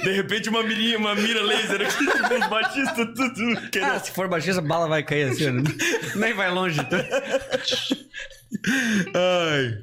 De 0.04 0.12
repente 0.12 0.50
uma 0.50 0.64
mirinha, 0.64 0.98
uma 0.98 1.14
mira 1.16 1.42
laser 1.44 1.82
aqui, 1.82 2.06
tipo, 2.06 2.34
os 2.34 2.48
batistas 2.50 3.08
tudo 3.16 3.58
ah, 3.58 3.70
querendo. 3.72 4.00
se 4.04 4.12
for 4.12 4.28
baixista, 4.28 4.60
a 4.60 4.64
bala 4.64 4.88
vai 4.88 5.04
cair 5.04 5.30
assim. 5.30 5.52
né? 5.52 5.64
Nem 6.16 6.34
vai 6.34 6.52
longe. 6.52 6.80
Ai. 9.14 9.78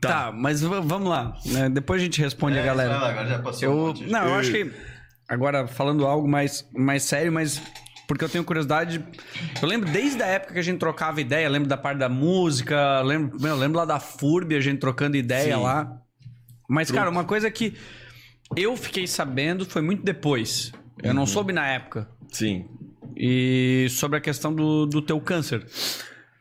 Tá, 0.00 0.30
mas 0.32 0.60
v- 0.62 0.80
vamos 0.82 1.08
lá. 1.08 1.36
né? 1.44 1.68
Depois 1.68 2.00
a 2.00 2.04
gente 2.04 2.20
responde 2.20 2.56
a 2.58 2.62
Vai 2.62 2.68
lá, 2.74 2.84
galera. 2.84 3.08
agora 3.10 3.28
já 3.28 3.38
passou 3.40 3.68
um 3.68 3.86
Eu, 3.88 3.92
de- 3.92 4.06
não, 4.06 4.28
eu 4.28 4.34
acho 4.36 4.52
que 4.52 4.70
agora 5.28 5.66
falando 5.66 6.06
algo 6.06 6.28
mais, 6.28 6.68
mais 6.74 7.02
sério, 7.02 7.32
mas 7.32 7.60
porque 8.06 8.24
eu 8.24 8.28
tenho 8.28 8.44
curiosidade. 8.44 9.04
Eu 9.60 9.68
lembro 9.68 9.90
desde 9.90 10.22
a 10.22 10.26
época 10.26 10.52
que 10.52 10.58
a 10.58 10.62
gente 10.62 10.78
trocava 10.78 11.20
ideia, 11.20 11.48
lembro 11.48 11.68
da 11.68 11.76
parte 11.76 11.98
da 11.98 12.08
música, 12.08 13.00
lembro, 13.02 13.40
meu, 13.40 13.56
lembro 13.56 13.78
lá 13.78 13.84
da 13.84 13.98
FURB, 13.98 14.54
a 14.54 14.60
gente 14.60 14.78
trocando 14.78 15.16
ideia 15.16 15.56
Sim. 15.56 15.62
lá. 15.62 16.00
Mas, 16.68 16.90
cara, 16.90 17.10
uma 17.10 17.24
coisa 17.24 17.50
que 17.50 17.74
eu 18.56 18.76
fiquei 18.76 19.06
sabendo 19.06 19.64
foi 19.66 19.82
muito 19.82 20.02
depois. 20.04 20.72
Eu 21.02 21.10
Uhum. 21.10 21.16
não 21.16 21.26
soube 21.26 21.52
na 21.52 21.66
época. 21.66 22.08
Sim. 22.30 22.66
E 23.16 23.86
sobre 23.90 24.18
a 24.18 24.20
questão 24.20 24.54
do, 24.54 24.86
do 24.86 25.00
teu 25.02 25.20
câncer. 25.20 25.66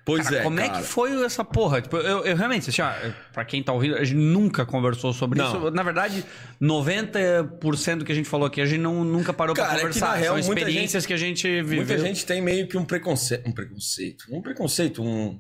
Pois 0.06 0.26
Cara, 0.26 0.38
é, 0.38 0.44
como 0.44 0.60
é 0.60 0.68
cara. 0.68 0.82
que 0.82 0.88
foi 0.88 1.26
essa 1.26 1.44
porra? 1.44 1.82
Tipo, 1.82 1.98
eu, 1.98 2.24
eu 2.24 2.36
realmente, 2.36 2.70
assim, 2.70 2.84
ó, 2.84 2.92
pra 3.34 3.44
quem 3.44 3.64
tá 3.64 3.74
ouvindo, 3.74 3.96
a 3.96 4.04
gente 4.04 4.20
nunca 4.20 4.64
conversou 4.64 5.12
sobre 5.12 5.40
Não. 5.40 5.48
isso. 5.48 5.72
Na 5.72 5.82
verdade, 5.82 6.24
90% 6.62 7.98
do 7.98 8.06
que 8.06 8.12
a 8.12 8.16
gente 8.16 8.30
falou 8.30 8.46
aqui, 8.46 8.62
a 8.62 8.68
gente 8.68 8.82
não, 8.82 9.04
nunca 9.04 9.34
parou 9.34 9.56
Cara, 9.56 9.70
pra 9.70 9.78
é 9.78 9.80
que, 9.80 9.88
conversar. 9.88 10.14
real, 10.14 10.40
São 10.44 10.54
experiências 10.54 11.08
que 11.08 11.14
a 11.14 11.18
gente 11.18 11.48
viveu. 11.48 11.78
Muita 11.78 11.98
gente 11.98 12.24
tem 12.24 12.40
meio 12.40 12.68
que 12.68 12.78
um 12.78 12.86
preconceito. 12.86 13.50
Um 13.50 13.52
preconceito. 13.52 14.26
Um 14.32 14.42
preconceito, 14.44 15.04
um. 15.04 15.40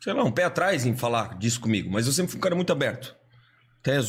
Sei 0.00 0.14
lá, 0.14 0.24
um 0.24 0.32
pé 0.32 0.44
atrás 0.44 0.86
em 0.86 0.96
falar 0.96 1.36
disso 1.36 1.60
comigo. 1.60 1.90
Mas 1.90 2.06
eu 2.06 2.12
sempre 2.14 2.30
fui 2.32 2.38
um 2.38 2.42
cara 2.42 2.54
muito 2.54 2.72
aberto. 2.72 3.14
Até 3.80 4.00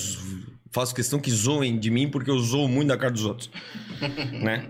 faço 0.71 0.95
questão 0.95 1.19
que 1.19 1.29
zoem 1.29 1.77
de 1.77 1.89
mim 1.91 2.09
porque 2.09 2.29
eu 2.31 2.39
zoo 2.39 2.69
muito 2.69 2.87
da 2.87 2.97
cara 2.97 3.11
dos 3.11 3.25
outros. 3.25 3.49
né? 4.31 4.69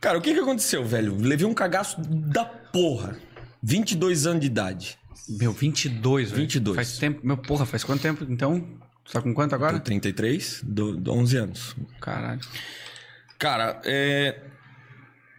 Cara, 0.00 0.18
o 0.18 0.20
que 0.20 0.32
que 0.32 0.40
aconteceu, 0.40 0.84
velho? 0.84 1.16
Levei 1.16 1.46
um 1.46 1.54
cagaço 1.54 2.00
da 2.00 2.44
porra. 2.44 3.18
22 3.62 4.26
anos 4.26 4.40
de 4.40 4.46
idade. 4.46 4.98
Meu, 5.28 5.52
22, 5.52 6.30
velho. 6.30 6.42
22. 6.42 6.76
Faz 6.76 6.98
tempo. 6.98 7.20
Meu, 7.24 7.36
porra, 7.36 7.64
faz 7.66 7.84
quanto 7.84 8.00
tempo 8.00 8.24
então? 8.28 8.60
Tu 9.04 9.12
tá 9.12 9.20
com 9.22 9.32
quanto 9.34 9.54
agora? 9.54 9.78
Tô 9.78 9.84
33, 9.84 10.62
do, 10.64 10.96
do 10.96 11.12
11 11.12 11.36
anos. 11.36 11.76
Caralho. 12.00 12.40
Cara, 13.38 13.80
é. 13.84 14.40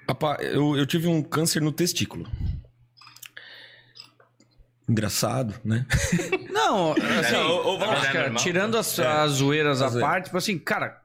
apa- 0.08 0.38
Eu, 0.42 0.76
eu 0.78 0.86
tive 0.86 1.08
um 1.08 1.22
câncer 1.22 1.62
no 1.62 1.72
testículo. 1.72 2.30
Engraçado, 4.90 5.56
né? 5.64 5.86
Não, 6.52 6.92
assim, 6.94 7.02
acho 7.32 7.36
lá. 8.04 8.12
que, 8.12 8.18
É 8.18 8.34
tirando 8.36 8.78
as, 8.78 9.00
as 9.00 9.32
zoeiras 9.34 9.82
à 9.82 9.90
parte, 10.00 10.26
tipo 10.26 10.38
assim, 10.38 10.58
cara, 10.60 11.00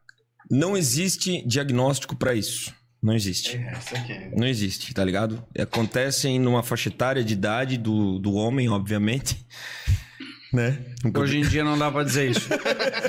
Não 0.51 0.76
existe 0.76 1.47
diagnóstico 1.47 2.16
pra 2.16 2.34
isso. 2.34 2.74
Não 3.02 3.14
existe. 3.14 3.56
É, 3.56 3.73
essa 3.73 3.97
aqui. 3.97 4.31
Não 4.36 4.47
existe, 4.47 4.93
tá 4.93 5.05
ligado? 5.05 5.44
Acontecem 5.59 6.39
numa 6.40 6.62
faixa 6.62 6.89
etária 6.89 7.23
de 7.23 7.35
idade 7.35 7.77
do, 7.78 8.18
do 8.18 8.35
homem, 8.35 8.68
obviamente. 8.68 9.44
Né? 10.52 10.78
Nunca 11.05 11.20
hoje 11.20 11.36
em 11.39 11.43
dia 11.43 11.62
não 11.62 11.77
dá 11.77 11.90
pra 11.90 12.02
dizer 12.02 12.31
isso. 12.31 12.48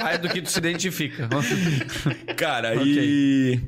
Vai 0.01 0.17
do 0.17 0.27
que 0.27 0.41
tu 0.41 0.49
se 0.49 0.57
identifica. 0.57 1.29
Cara, 2.35 2.73
Ok. 2.73 2.83
e. 2.83 3.61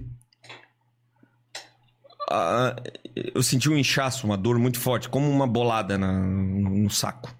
Ah, 2.29 2.75
eu 3.15 3.41
senti 3.41 3.69
um 3.69 3.77
inchaço, 3.77 4.25
uma 4.25 4.35
dor 4.35 4.59
muito 4.59 4.79
forte, 4.79 5.07
como 5.07 5.29
uma 5.29 5.47
bolada 5.47 5.97
na- 5.97 6.19
no 6.19 6.89
saco. 6.89 7.33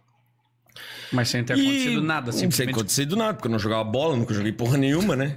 Mas 1.12 1.30
sem 1.30 1.44
ter 1.44 1.54
acontecido 1.54 2.02
nada, 2.02 2.28
Não 2.28 2.32
tem 2.32 2.40
simplesmente. 2.42 2.70
acontecido 2.76 3.16
nada, 3.18 3.34
porque 3.34 3.48
eu 3.48 3.52
não 3.52 3.60
jogava 3.60 3.84
bola, 3.84 4.16
nunca 4.16 4.34
joguei 4.34 4.52
porra 4.54 4.78
nenhuma, 4.78 5.16
né? 5.16 5.36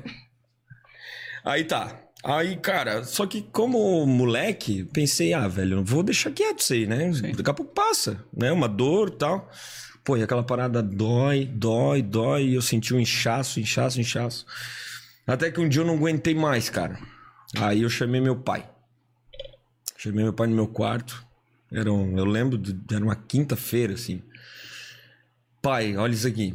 Aí 1.45 1.65
tá. 1.65 1.99
Aí, 2.25 2.57
cara, 2.57 3.03
só 3.03 3.27
que 3.27 3.43
como 3.43 4.07
moleque, 4.07 4.85
pensei, 4.85 5.35
ah, 5.35 5.49
velho, 5.49 5.83
vou 5.83 6.05
deixar 6.05 6.31
quieto 6.31 6.61
isso 6.61 6.73
aí, 6.73 6.87
né? 6.87 7.11
Daqui 7.37 7.51
a 7.51 7.55
pouco 7.55 7.73
passa, 7.73 8.25
né? 8.33 8.53
Uma 8.53 8.69
dor 8.69 9.09
e 9.09 9.17
tal. 9.17 9.51
Pô, 10.05 10.17
e 10.17 10.23
aquela 10.23 10.43
parada 10.43 10.83
dói, 10.83 11.45
dói, 11.45 12.01
dói. 12.01 12.45
E 12.45 12.55
eu 12.55 12.63
senti 12.63 12.95
um 12.95 13.01
inchaço, 13.01 13.59
inchaço, 13.59 14.01
inchaço. 14.01 14.47
Até 15.27 15.51
que 15.51 15.61
um 15.61 15.69
dia 15.69 15.83
eu 15.83 15.87
não 15.87 15.95
aguentei 15.95 16.35
mais, 16.35 16.69
cara. 16.71 16.99
Aí 17.57 17.83
eu 17.83 17.91
chamei 17.91 18.21
meu 18.21 18.37
pai. 18.37 18.69
Chamei 19.97 20.25
meu 20.25 20.33
pai 20.33 20.47
no 20.47 20.55
meu 20.55 20.69
quarto. 20.69 21.25
Era 21.73 21.93
um, 21.93 22.19
eu 22.19 22.25
lembro, 22.25 22.59
de, 22.59 22.77
era 22.95 23.05
uma 23.05 23.17
quinta-feira, 23.17 23.95
assim. 23.95 24.23
Pai, 25.61 25.97
olha 25.97 26.13
isso 26.13 26.27
aqui. 26.27 26.55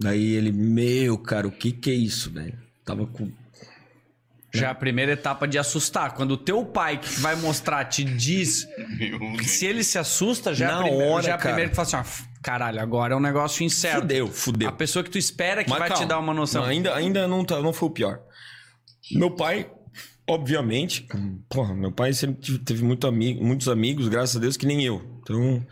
Daí 0.00 0.34
ele, 0.34 0.52
meu, 0.52 1.18
cara, 1.18 1.48
o 1.48 1.50
que 1.50 1.72
que 1.72 1.90
é 1.90 1.94
isso, 1.94 2.30
velho? 2.30 2.56
Tava 2.84 3.06
com. 3.06 3.30
Já 4.54 4.70
a 4.70 4.74
primeira 4.74 5.12
etapa 5.12 5.46
de 5.46 5.58
assustar. 5.58 6.14
Quando 6.14 6.32
o 6.32 6.36
teu 6.36 6.64
pai 6.64 6.96
que 6.98 7.20
vai 7.20 7.36
mostrar 7.36 7.84
te 7.84 8.02
diz 8.02 8.66
que 9.38 9.44
se 9.44 9.66
ele 9.66 9.84
se 9.84 9.98
assusta, 9.98 10.54
já, 10.54 10.68
Na 10.68 10.80
é, 10.80 10.82
primeiro, 10.88 11.12
hora, 11.12 11.22
já 11.22 11.30
é 11.30 11.34
a 11.34 11.36
cara. 11.36 11.48
primeiro 11.50 11.70
que 11.70 11.76
fala 11.76 11.86
assim, 11.86 11.96
ó, 11.96 12.40
caralho, 12.42 12.80
agora 12.80 13.12
é 13.12 13.16
um 13.16 13.20
negócio 13.20 13.62
incerto. 13.62 14.00
Fudeu, 14.00 14.28
fudeu. 14.28 14.68
A 14.70 14.72
pessoa 14.72 15.02
que 15.04 15.10
tu 15.10 15.18
espera 15.18 15.62
que 15.62 15.68
Mas 15.68 15.78
vai 15.78 15.88
te 15.90 15.92
calma. 15.92 16.06
dar 16.06 16.18
uma 16.18 16.32
noção. 16.32 16.62
Não, 16.62 16.68
ainda 16.70 16.94
ainda 16.94 17.28
não, 17.28 17.44
tá, 17.44 17.60
não 17.60 17.74
foi 17.74 17.88
o 17.88 17.92
pior. 17.92 18.20
Meu 19.12 19.30
pai, 19.30 19.70
obviamente, 20.26 21.06
porra, 21.48 21.74
meu 21.74 21.92
pai 21.92 22.14
sempre 22.14 22.58
teve 22.60 22.82
muito 22.82 23.06
amigo, 23.06 23.44
muitos 23.44 23.68
amigos, 23.68 24.08
graças 24.08 24.36
a 24.36 24.40
Deus, 24.40 24.56
que 24.56 24.64
nem 24.66 24.82
eu. 24.82 25.20
Então, 25.20 25.62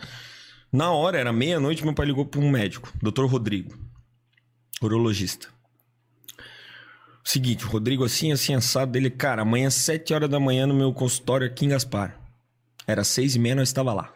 na 0.70 0.90
hora, 0.90 1.19
era 1.19 1.32
meia-noite, 1.32 1.82
meu 1.82 1.94
pai 1.94 2.05
ligou 2.07 2.27
para 2.27 2.40
um 2.40 2.51
médico, 2.51 2.93
Dr. 3.03 3.24
Rodrigo, 3.24 3.74
urologista. 4.82 5.48
Seguinte, 7.31 7.65
o 7.65 7.69
Rodrigo 7.69 8.05
assim, 8.05 8.32
assim, 8.32 8.55
assado 8.55 8.93
dele, 8.93 9.11
cara, 9.11 9.43
amanhã, 9.43 9.69
7 9.69 10.15
horas 10.15 10.31
da 10.31 10.39
manhã, 10.39 10.66
no 10.66 10.74
meu 10.74 10.93
consultório 10.93 11.47
aqui 11.47 11.65
em 11.65 11.70
Gaspar. 11.70 12.19
Era 12.86 13.03
seis 13.03 13.35
e 13.35 13.39
meia, 13.39 13.57
nós 13.57 13.69
estava 13.69 13.93
lá. 13.93 14.15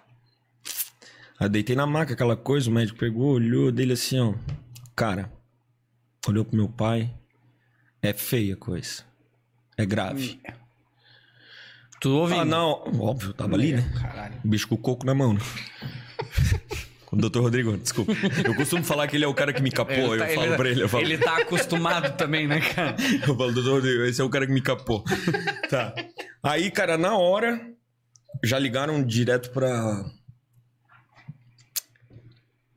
Aí 1.39 1.49
deitei 1.49 1.75
na 1.75 1.87
maca, 1.87 2.13
aquela 2.13 2.37
coisa, 2.37 2.71
o 2.71 2.73
médico 2.73 2.99
pegou, 2.99 3.33
olhou 3.33 3.73
dele 3.73 3.95
assim, 3.95 4.21
ó. 4.21 4.35
Cara, 4.95 5.33
olhou 6.29 6.45
pro 6.45 6.57
meu 6.57 6.69
pai. 6.69 7.13
É 8.01 8.13
feia 8.13 8.55
a 8.55 8.57
coisa. 8.57 9.03
É 9.77 9.85
grave. 9.85 10.41
Tu 12.01 12.11
ouve? 12.11 12.35
Ah, 12.35 12.45
não, 12.45 12.83
óbvio, 13.01 13.33
tava 13.33 13.57
ali, 13.57 13.73
né? 13.73 13.93
Caralho. 14.01 14.41
O 14.45 14.49
bicho 14.49 14.69
com 14.69 14.75
o 14.75 14.79
coco 14.79 15.05
na 15.05 15.15
mão, 15.15 15.35
né? 15.35 15.41
O 17.13 17.17
doutor 17.17 17.43
Rodrigo, 17.43 17.77
desculpa. 17.77 18.13
Eu 18.45 18.55
costumo 18.55 18.85
falar 18.85 19.09
que 19.09 19.17
ele 19.17 19.25
é 19.25 19.29
o 19.29 19.35
cara 19.35 19.53
que 19.53 19.61
me 19.63 19.71
capou. 19.71 19.95
Ele 19.95 20.15
eu 20.15 20.19
tá- 20.19 20.29
falo 20.35 20.47
ele- 20.47 20.57
pra 20.57 20.69
ele, 20.69 20.83
eu 20.83 20.89
falo. 20.89 21.03
Ele 21.05 21.19
tá 21.19 21.39
acostumado 21.39 22.17
também, 22.17 22.47
né, 22.47 22.61
cara? 22.61 22.95
Eu 23.27 23.37
falo, 23.37 23.53
doutor 23.53 23.73
Rodrigo, 23.75 24.05
esse 24.05 24.21
é 24.21 24.25
o 24.25 24.29
cara 24.31 24.47
que 24.47 24.53
me 24.53 24.61
capou. 24.61 25.03
tá. 25.69 25.93
Aí, 26.43 26.71
cara, 26.71 26.97
na 26.97 27.17
hora, 27.17 27.61
já 28.45 28.59
ligaram 28.59 29.03
direto 29.03 29.51
pra. 29.51 30.05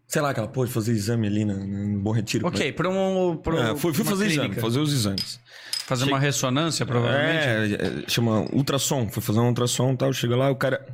Sei 0.08 0.22
lá, 0.22 0.30
aquela 0.30 0.48
de 0.48 0.72
fazer 0.72 0.92
exame 0.92 1.28
ali 1.28 1.44
no 1.46 2.00
Bom 2.00 2.12
Retiro. 2.12 2.48
Ok, 2.48 2.72
pra 2.74 2.90
um. 2.90 3.36
Pra 3.38 3.72
É, 3.72 3.76
fui, 3.76 3.94
fui 3.94 4.06
fazer 4.06 4.26
clínica. 4.26 4.46
exame, 4.48 4.62
fazer 4.62 4.80
os 4.80 4.94
exames. 4.94 5.40
Fazer 5.86 6.06
uma 6.06 6.20
ressonância, 6.20 6.86
provavelmente. 6.86 7.46
É, 7.46 8.04
é, 8.06 8.10
chama 8.10 8.42
ultrassom. 8.54 9.10
Fui 9.10 9.22
fazer 9.22 9.40
um 9.40 9.48
ultrassom 9.48 9.94
e 9.94 9.98
tal. 9.98 10.14
Chega 10.14 10.36
lá, 10.36 10.50
o 10.50 10.56
cara. 10.56 10.86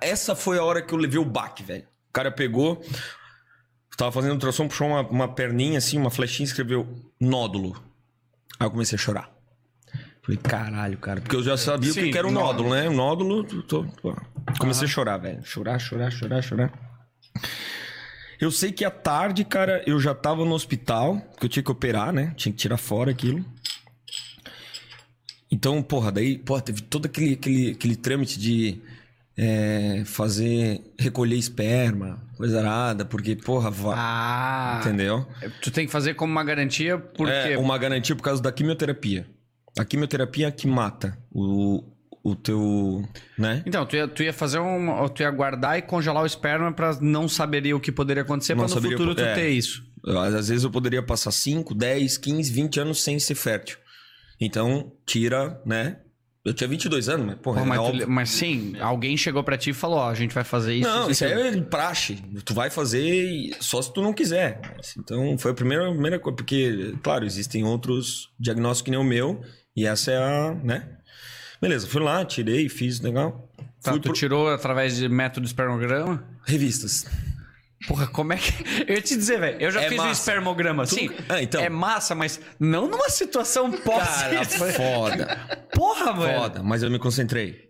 essa 0.00 0.34
foi 0.34 0.58
a 0.58 0.62
hora 0.64 0.82
que 0.82 0.92
eu 0.92 0.98
levei 0.98 1.18
o 1.18 1.24
baque, 1.24 1.62
velho. 1.62 1.84
O 2.14 2.22
cara 2.22 2.30
pegou. 2.30 2.80
Tava 3.96 4.12
fazendo 4.12 4.34
ultrassom, 4.34 4.68
puxou 4.68 4.86
uma, 4.86 5.00
uma 5.00 5.26
perninha 5.34 5.78
assim, 5.78 5.98
uma 5.98 6.10
flechinha 6.10 6.44
e 6.44 6.48
escreveu 6.48 6.86
nódulo. 7.20 7.74
Aí 8.60 8.68
eu 8.68 8.70
comecei 8.70 8.94
a 8.96 9.00
chorar. 9.00 9.30
Falei, 10.22 10.38
caralho, 10.40 10.96
cara. 10.96 11.20
Porque 11.20 11.34
eu 11.34 11.42
já 11.42 11.56
sabia 11.56 11.90
o 11.90 11.92
Sim, 11.92 12.12
que 12.12 12.16
era 12.16 12.28
o 12.28 12.30
nódulo. 12.30 12.70
né? 12.72 12.88
O 12.88 12.92
nódulo. 12.92 13.42
tô- 13.42 13.62
tô- 13.62 13.84
tô- 14.00 14.16
Comecei 14.60 14.84
a 14.86 14.88
chorar, 14.88 15.18
velho. 15.18 15.44
Chorar, 15.44 15.76
chorar, 15.80 16.12
chorar, 16.12 16.40
chorar. 16.40 16.72
Eu 18.40 18.52
sei 18.52 18.70
que 18.70 18.84
à 18.84 18.92
tarde, 18.92 19.44
cara, 19.44 19.82
eu 19.84 19.98
já 19.98 20.14
tava 20.14 20.44
no 20.44 20.54
hospital, 20.54 21.18
porque 21.32 21.46
eu 21.46 21.48
tinha 21.50 21.62
que 21.64 21.70
operar, 21.72 22.12
né? 22.12 22.32
Tinha 22.36 22.52
que 22.52 22.58
tirar 22.58 22.76
fora 22.76 23.10
aquilo. 23.10 23.44
Então, 25.50 25.82
porra, 25.82 26.12
daí, 26.12 26.38
porra, 26.38 26.60
teve 26.62 26.80
todo 26.80 27.06
aquele, 27.06 27.34
aquele, 27.34 27.70
aquele 27.72 27.96
trâmite 27.96 28.38
de 28.38 28.80
é, 29.36 30.02
fazer, 30.06 30.80
recolher 30.98 31.36
esperma, 31.36 32.22
coisa 32.36 32.60
arada, 32.60 33.04
porque, 33.04 33.34
porra, 33.34 33.70
vai. 33.70 33.94
Ah. 33.96 34.80
Entendeu? 34.80 35.26
Tu 35.60 35.70
tem 35.70 35.86
que 35.86 35.92
fazer 35.92 36.14
como 36.14 36.30
uma 36.30 36.44
garantia, 36.44 36.98
porque. 36.98 37.32
É 37.32 37.58
uma 37.58 37.76
garantia 37.76 38.14
por 38.14 38.22
causa 38.22 38.42
da 38.42 38.52
quimioterapia. 38.52 39.26
A 39.78 39.84
quimioterapia 39.84 40.48
é 40.48 40.50
que 40.52 40.68
mata 40.68 41.18
o, 41.32 41.82
o 42.22 42.36
teu, 42.36 43.04
né? 43.36 43.62
Então, 43.66 43.84
tu 43.84 43.96
ia, 43.96 44.06
tu 44.06 44.22
ia 44.22 44.32
fazer 44.32 44.60
um. 44.60 45.08
Tu 45.08 45.22
ia 45.22 45.30
guardar 45.30 45.78
e 45.78 45.82
congelar 45.82 46.22
o 46.22 46.26
esperma 46.26 46.72
pra 46.72 46.96
não 47.00 47.28
saberia 47.28 47.76
o 47.76 47.80
que 47.80 47.90
poderia 47.90 48.22
acontecer, 48.22 48.54
pra 48.54 48.62
no 48.62 48.68
saberia 48.68 48.96
futuro 48.96 49.16
tu 49.16 49.22
é. 49.22 49.34
ter 49.34 49.48
isso. 49.48 49.82
Às 50.06 50.48
vezes 50.48 50.64
eu 50.64 50.70
poderia 50.70 51.02
passar 51.02 51.32
5, 51.32 51.74
10, 51.74 52.18
15, 52.18 52.52
20 52.52 52.80
anos 52.80 53.02
sem 53.02 53.18
ser 53.18 53.34
fértil. 53.34 53.78
Então, 54.38 54.92
tira, 55.06 55.60
né? 55.64 55.96
Eu 56.44 56.52
tinha 56.52 56.68
22 56.68 57.08
anos, 57.08 57.26
mas, 57.26 57.36
porra, 57.36 57.60
Pô, 57.60 57.64
é 57.64 57.68
mas, 57.68 57.90
tu- 58.02 58.10
mas 58.10 58.30
sim, 58.30 58.74
alguém 58.78 59.16
chegou 59.16 59.42
pra 59.42 59.56
ti 59.56 59.70
e 59.70 59.72
falou: 59.72 59.96
Ó, 59.96 60.10
a 60.10 60.14
gente 60.14 60.34
vai 60.34 60.44
fazer 60.44 60.74
isso. 60.74 60.88
Não, 60.88 61.10
isso 61.10 61.24
aquilo. 61.24 61.40
aí 61.42 61.58
é 61.58 61.60
praxe. 61.62 62.22
Tu 62.44 62.52
vai 62.52 62.68
fazer 62.68 63.56
só 63.60 63.80
se 63.80 63.90
tu 63.92 64.02
não 64.02 64.12
quiser. 64.12 64.60
Então, 64.98 65.38
foi 65.38 65.52
a 65.52 65.54
primeira, 65.54 65.90
primeira 65.90 66.18
coisa. 66.18 66.36
Porque, 66.36 66.94
claro, 67.02 67.24
existem 67.24 67.64
outros 67.64 68.28
diagnósticos 68.38 68.82
que 68.82 68.90
nem 68.90 69.00
o 69.00 69.04
meu. 69.04 69.40
E 69.74 69.86
essa 69.86 70.10
é 70.12 70.18
a, 70.18 70.54
né? 70.62 70.86
Beleza, 71.62 71.86
fui 71.86 72.02
lá, 72.02 72.22
tirei, 72.26 72.68
fiz, 72.68 73.00
legal. 73.00 73.48
Tá, 73.82 73.92
tu 73.92 74.00
pro... 74.00 74.12
tirou 74.12 74.48
através 74.48 74.96
de 74.96 75.08
método 75.08 75.46
espermograma? 75.46 76.22
Revistas. 76.44 77.06
Porra, 77.86 78.06
como 78.06 78.32
é 78.32 78.36
que. 78.36 78.52
Eu 78.88 78.94
ia 78.96 79.02
te 79.02 79.16
dizer, 79.16 79.38
velho. 79.40 79.56
Eu 79.60 79.70
já 79.70 79.82
É 79.82 79.88
fiz 79.88 79.98
massa. 79.98 80.12
espermograma. 80.12 80.86
Tu- 80.86 80.94
Sim. 80.94 81.10
Ah, 81.28 81.42
então. 81.42 81.62
É 81.62 81.68
massa, 81.68 82.14
mas 82.14 82.40
não 82.58 82.88
numa 82.88 83.08
situação 83.10 83.70
pós. 83.70 84.08
Cara, 84.08 84.44
foda. 84.44 85.38
Porra, 85.72 86.12
velho. 86.14 86.40
Foda, 86.40 86.62
mas 86.62 86.82
eu 86.82 86.90
me 86.90 86.98
concentrei. 86.98 87.68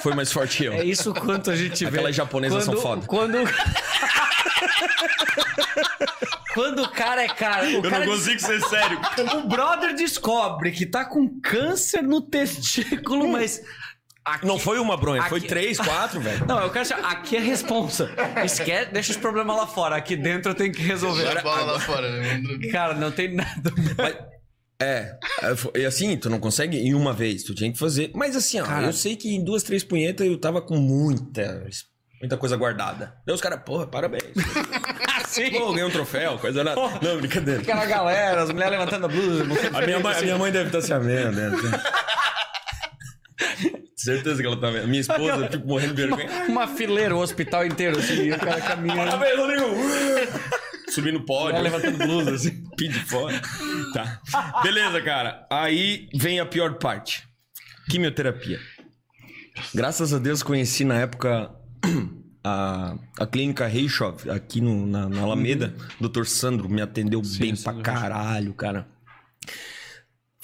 Foi 0.00 0.14
mais 0.14 0.32
forte 0.32 0.58
que 0.58 0.64
eu. 0.64 0.72
É 0.72 0.84
isso 0.84 1.14
quanto 1.14 1.50
a 1.50 1.56
gente 1.56 1.84
vê. 1.84 1.90
Aquelas 1.90 2.16
japonesas 2.16 2.64
quando, 2.64 2.74
são 2.74 2.82
foda. 2.82 3.06
Quando. 3.06 3.38
quando 6.54 6.82
o 6.82 6.88
cara 6.88 7.22
é 7.22 7.28
cara. 7.28 7.68
O 7.78 7.82
cara 7.82 8.06
ser 8.18 8.60
sério. 8.62 9.00
O 9.44 9.48
brother 9.48 9.94
descobre 9.94 10.72
que 10.72 10.86
tá 10.86 11.04
com 11.04 11.28
câncer 11.40 12.02
no 12.02 12.20
testículo, 12.20 13.28
mas. 13.28 13.62
Aqui- 14.24 14.46
Não 14.46 14.58
foi 14.58 14.78
uma 14.78 14.96
bronha, 14.96 15.22
foi 15.24 15.38
aqui- 15.38 15.48
três, 15.48 15.78
quatro, 15.78 16.18
velho. 16.20 16.46
Não, 16.46 16.60
eu 16.60 16.70
quero 16.70 16.84
saber. 16.84 17.04
Aqui 17.04 17.36
é 17.36 17.40
responsa. 17.40 18.10
Esquece, 18.44 18.90
deixa 18.92 19.12
os 19.12 19.16
problemas 19.18 19.56
lá 19.56 19.66
fora. 19.66 19.96
Aqui 19.96 20.16
dentro 20.16 20.50
eu 20.52 20.54
tenho 20.54 20.72
que 20.72 20.82
resolver. 20.82 21.24
Joga 21.26 21.40
a 21.40 21.42
bola 21.42 21.72
lá 21.72 21.80
fora, 21.80 22.10
né? 22.10 22.40
Cara, 22.70 22.94
não 22.94 23.10
tem 23.10 23.34
nada. 23.34 23.72
Mas, 23.96 24.14
é, 24.80 25.16
é, 25.42 25.80
e 25.80 25.84
assim, 25.86 26.16
tu 26.16 26.28
não 26.28 26.40
consegue 26.40 26.76
em 26.76 26.92
uma 26.94 27.12
vez, 27.12 27.44
tu 27.44 27.54
tinha 27.54 27.72
que 27.72 27.78
fazer. 27.78 28.10
Mas 28.14 28.34
assim, 28.34 28.60
ó, 28.60 28.64
Cara. 28.64 28.86
eu 28.86 28.92
sei 28.92 29.14
que 29.14 29.32
em 29.32 29.44
duas, 29.44 29.62
três 29.62 29.84
punhetas 29.84 30.26
eu 30.26 30.36
tava 30.38 30.60
com 30.60 30.76
muita, 30.76 31.64
muita 32.20 32.36
coisa 32.36 32.56
guardada. 32.56 33.14
Daí 33.24 33.34
os 33.34 33.40
caras, 33.40 33.60
porra, 33.64 33.86
parabéns. 33.86 34.24
Assim. 35.22 35.50
Pô, 35.52 35.70
ganhei 35.70 35.84
um 35.84 35.90
troféu, 35.90 36.36
coisa 36.38 36.62
nada. 36.64 36.78
Não, 37.00 37.16
brincadeira. 37.16 37.60
Aquela 37.62 37.86
galera, 37.86 38.42
as 38.42 38.50
mulheres 38.50 38.72
levantando 38.72 39.06
a 39.06 39.08
blusa. 39.08 39.44
A 39.72 39.80
minha, 39.86 39.98
mãe, 40.00 40.16
a 40.16 40.20
minha 40.20 40.36
mãe 40.38 40.52
deve 40.52 40.66
estar 40.66 40.82
se 40.82 40.92
amando, 40.92 41.40
né? 41.40 41.50
Certeza 44.04 44.40
que 44.40 44.46
ela 44.46 44.60
tá 44.60 44.70
vendo. 44.70 44.88
Minha 44.88 45.00
esposa, 45.00 45.48
tipo, 45.48 45.66
morrendo 45.66 45.94
de 45.94 46.02
vergonha. 46.06 46.28
Uma 46.48 46.66
fileira, 46.66 47.14
o 47.14 47.20
hospital 47.20 47.66
inteiro, 47.66 47.98
assim, 47.98 48.14
e 48.24 48.32
o 48.32 48.38
cara 48.38 48.60
caminhando. 48.60 49.10
Parabéns, 49.10 49.36
Rodrigo! 49.38 49.66
Subindo 50.90 51.20
pódio. 51.24 51.56
Mulher 51.58 51.62
levantando 51.62 51.98
blusa, 51.98 52.34
assim. 52.34 52.64
Pide 52.76 52.98
fora. 53.00 53.40
Tá. 53.94 54.20
Beleza, 54.62 55.00
cara. 55.00 55.46
Aí 55.50 56.08
vem 56.14 56.38
a 56.40 56.46
pior 56.46 56.74
parte. 56.74 57.22
Quimioterapia. 57.88 58.58
Graças 59.74 60.12
a 60.12 60.18
Deus 60.18 60.42
conheci 60.42 60.84
na 60.84 60.96
época 60.98 61.50
a, 62.44 62.96
a 63.18 63.26
clínica 63.26 63.66
Reichov, 63.66 64.28
aqui 64.30 64.60
no- 64.60 64.86
na, 64.86 65.08
na 65.08 65.22
Alameda. 65.22 65.74
Dr. 66.00 66.24
Sandro 66.24 66.68
me 66.68 66.82
atendeu 66.82 67.22
bem 67.38 67.54
pra 67.54 67.56
Sandro 67.56 67.82
caralho, 67.82 68.52
cara. 68.54 68.86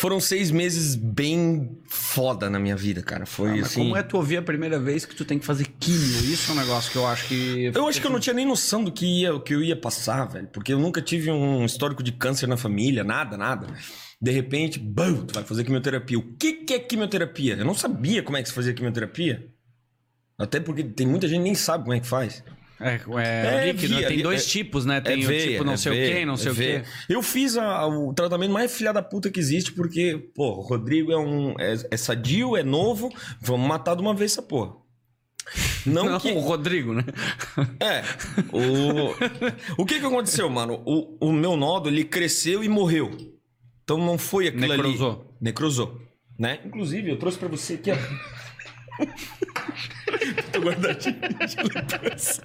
Foram 0.01 0.21
seis 0.21 0.53
meses 0.53 0.95
bem 0.95 1.77
foda 1.89 2.49
na 2.49 2.59
minha 2.61 2.77
vida, 2.77 3.03
cara. 3.03 3.27
Foi 3.27 3.49
Ah, 3.49 3.57
Mas 3.57 3.67
assim. 3.67 3.81
como 3.83 3.97
é 3.97 4.03
tu 4.03 4.17
ouvir 4.17 4.37
a 4.37 4.43
primeira 4.43 4.79
vez 4.79 5.05
que 5.05 5.15
tu 5.15 5.25
tem 5.25 5.41
que 5.41 5.45
fazer 5.45 5.67
químio? 5.81 5.99
Isso 6.33 6.53
é 6.53 6.55
um 6.55 6.59
negócio 6.59 6.93
que 6.93 6.97
eu 6.99 7.05
acho 7.07 7.27
que. 7.27 7.73
Eu 7.75 7.89
acho 7.89 8.01
que 8.01 8.07
eu 8.07 8.11
não 8.11 8.21
tinha 8.21 8.33
nem 8.33 8.47
noção 8.47 8.85
do 8.85 8.93
que, 8.93 9.05
ia, 9.23 9.39
que 9.41 9.53
eu 9.53 9.61
ia 9.63 9.75
passar, 9.75 10.27
velho. 10.27 10.47
Porque 10.53 10.73
eu 10.73 10.79
nunca 10.79 11.03
tive 11.03 11.31
um 11.33 11.65
histórico 11.65 12.01
de 12.03 12.13
câncer 12.13 12.47
na 12.47 12.57
família, 12.57 13.03
nada, 13.03 13.37
nada. 13.37 13.67
De 14.23 14.31
repente, 14.31 14.79
bum, 14.79 15.27
tu 15.27 15.35
vai 15.35 15.43
fazer 15.43 15.65
quimioterapia. 15.65 16.17
O 16.19 16.23
que, 16.37 16.53
que 16.65 16.75
é 16.75 16.79
quimioterapia? 16.79 17.57
Eu 17.57 17.65
não 17.65 17.75
sabia 17.75 18.23
como 18.23 18.37
é 18.37 18.43
que 18.43 18.49
se 18.49 18.55
fazia 18.55 18.73
quimioterapia. 18.73 19.49
Até 20.39 20.61
porque 20.61 20.85
tem 20.85 21.09
muita 21.09 21.27
gente 21.27 21.39
que 21.39 21.45
nem 21.45 21.55
sabe 21.57 21.83
como 21.83 21.95
é 21.95 21.99
que 22.01 22.07
faz. 22.07 22.45
É, 22.81 23.01
é, 23.21 23.69
É, 23.69 23.73
líquido, 23.73 23.93
né? 23.95 23.99
via- 24.01 24.09
tem 24.09 24.23
dois 24.23 24.43
é- 24.45 24.47
tipos, 24.49 24.85
né? 24.87 25.01
Tem 25.01 25.21
é 25.23 25.25
o 25.25 25.29
veia, 25.29 25.51
tipo 25.53 25.65
não 25.65 25.73
é 25.73 25.77
sei 25.77 25.93
o 25.93 25.95
quê, 25.95 26.25
não 26.25 26.37
sei 26.37 26.49
é 26.49 26.53
o 26.53 26.55
quê. 26.55 26.83
Eu 27.09 27.23
fiz 27.23 27.57
a- 27.57 27.87
o 27.87 28.13
tratamento 28.15 28.53
mais 28.53 28.75
filha 28.77 28.93
da 28.93 29.03
puta 29.03 29.31
que 29.31 29.41
existe, 29.41 29.73
porque, 29.73 30.31
pô, 30.35 30.51
o 30.59 30.61
Rodrigo 30.61 31.11
é 31.11 31.19
um. 31.19 31.55
É, 31.59 31.75
é 31.91 31.97
sadio, 31.97 32.57
é 32.57 32.63
novo, 32.63 33.09
vamos 33.41 33.67
matar 33.69 33.95
de 33.97 34.03
uma 34.03 34.15
vez 34.15 34.33
essa 34.33 34.43
porra. 34.43 34.75
Não, 35.87 36.05
Não, 36.05 36.21
que. 36.21 36.31
o 36.31 36.41
Rodrigo, 36.41 36.93
né? 36.93 37.05
É. 37.81 38.03
O, 38.53 39.83
o 39.83 39.87
que 39.87 39.99
que 39.99 40.05
aconteceu, 40.07 40.49
mano? 40.51 40.83
O, 40.85 41.17
o 41.29 41.33
meu 41.33 41.57
nódulo, 41.57 41.95
ele 41.95 42.05
cresceu 42.05 42.63
e 42.63 42.69
morreu. 42.69 43.11
Então 43.83 43.97
não 43.99 44.19
foi 44.19 44.49
aquilo 44.49 44.69
Necrosou. 44.69 45.11
ali. 45.13 45.21
Necrosou. 45.41 46.01
Né? 46.39 46.61
Inclusive, 46.67 47.11
eu 47.11 47.19
trouxe 47.19 47.39
pra 47.39 47.49
você 47.49 47.75
aqui, 47.75 47.91
ó. 47.91 47.97
Tô 50.53 50.61
guardadinho 50.61 51.17
de 51.21 51.57
lembrança. 51.75 52.43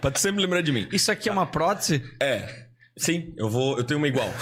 pra 0.00 0.10
tu 0.10 0.18
sempre 0.20 0.42
lembrar 0.42 0.62
de 0.62 0.72
mim. 0.72 0.88
Isso 0.92 1.10
aqui 1.10 1.28
é 1.28 1.32
uma 1.32 1.46
prótese? 1.46 2.02
É. 2.20 2.66
Sim, 2.96 3.32
eu 3.36 3.48
vou. 3.48 3.78
Eu 3.78 3.84
tenho 3.84 3.98
uma 3.98 4.08
igual. 4.08 4.32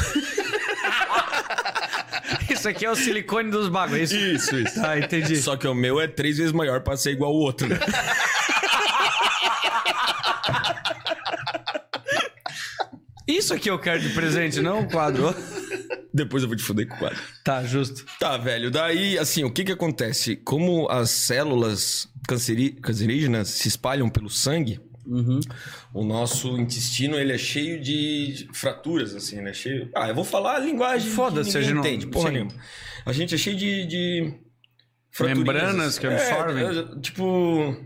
Isso 2.51 2.68
aqui 2.68 2.84
é 2.84 2.90
o 2.90 2.97
silicone 2.97 3.51
dos 3.51 3.68
bagulhos. 3.68 4.10
Isso. 4.10 4.56
Isso, 4.56 4.56
isso. 4.56 4.84
Ah, 4.84 4.98
entendi. 4.98 5.36
Só 5.36 5.56
que 5.56 5.66
o 5.66 5.74
meu 5.74 6.01
é 6.01 6.06
três 6.09 6.38
vezes 6.38 6.52
maior 6.52 6.80
pra 6.80 6.97
ser 6.97 7.12
igual 7.12 7.30
ao 7.30 7.36
outro, 7.36 7.68
né? 7.68 7.78
Isso 13.27 13.53
aqui 13.53 13.69
eu 13.70 13.78
quero 13.78 14.01
de 14.01 14.11
presente, 14.11 14.61
não 14.61 14.81
o 14.82 14.89
quadro. 14.89 15.35
Depois 16.15 16.43
eu 16.43 16.48
vou 16.48 16.57
te 16.57 16.62
fuder 16.62 16.86
com 16.89 16.94
o 16.94 16.98
quadro. 16.98 17.19
Tá, 17.44 17.62
justo. 17.65 18.05
Tá, 18.19 18.36
velho. 18.39 18.70
Daí, 18.70 19.19
assim, 19.19 19.44
o 19.44 19.51
que 19.53 19.65
que 19.65 19.73
acontece? 19.73 20.36
Como 20.36 20.89
as 20.89 21.11
células 21.11 22.09
canceri- 22.27 22.73
cancerígenas 22.73 23.48
se 23.48 23.69
espalham 23.69 24.09
pelo 24.09 24.31
sangue, 24.31 24.81
Uhum. 25.09 25.39
O 25.94 26.05
nosso 26.05 26.59
intestino, 26.59 27.16
ele 27.16 27.32
é 27.32 27.39
cheio 27.39 27.81
de 27.81 28.48
fraturas, 28.53 29.15
assim, 29.15 29.40
né? 29.40 29.53
Cheio... 29.53 29.89
Ah, 29.94 30.09
eu 30.09 30.15
vou 30.16 30.24
falar 30.24 30.57
a 30.57 30.59
linguagem 30.59 31.09
Foda-se, 31.09 31.57
a 31.57 31.61
gente 31.61 31.74
não- 31.74 31.81
entende, 31.81 32.09
porra 32.09 32.27
sim. 32.27 32.32
nenhuma. 32.35 32.53
A 33.05 33.12
gente 33.12 33.32
é 33.32 33.39
cheio 33.39 33.57
de... 33.57 33.86
de 33.86 34.35
Membranas 35.20 35.86
assim. 35.97 36.01
que 36.01 36.07
absorvem. 36.09 36.65
É, 36.65 36.70
é, 36.81 37.01
tipo... 37.01 37.77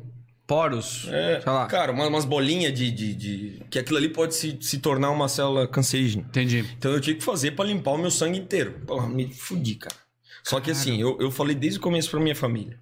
Poros. 0.50 1.06
É, 1.08 1.40
Sei 1.40 1.52
lá. 1.52 1.64
cara, 1.66 1.92
uma- 1.92 2.08
umas 2.08 2.24
bolinhas 2.24 2.74
de, 2.74 2.90
de, 2.90 3.14
de- 3.14 3.62
Que 3.70 3.78
aquilo 3.78 3.96
ali 3.98 4.08
pode 4.08 4.34
se, 4.34 4.58
se 4.60 4.78
tornar 4.78 5.10
uma 5.12 5.28
célula 5.28 5.68
cancerígena. 5.68 6.24
Entendi. 6.28 6.68
Então 6.76 6.90
eu 6.90 7.00
tinha 7.00 7.14
que 7.14 7.22
fazer 7.22 7.52
pra 7.52 7.64
limpar 7.64 7.92
o 7.92 7.98
meu 7.98 8.10
sangue 8.10 8.36
inteiro. 8.36 8.80
Porra, 8.84 9.08
me 9.08 9.32
fudi, 9.32 9.76
cara. 9.76 9.94
Só 10.42 10.58
que 10.58 10.72
assim, 10.72 11.00
eu, 11.00 11.16
eu 11.20 11.30
falei 11.30 11.54
desde 11.54 11.78
o 11.78 11.82
começo 11.82 12.10
pra 12.10 12.18
minha 12.18 12.34
família. 12.34 12.76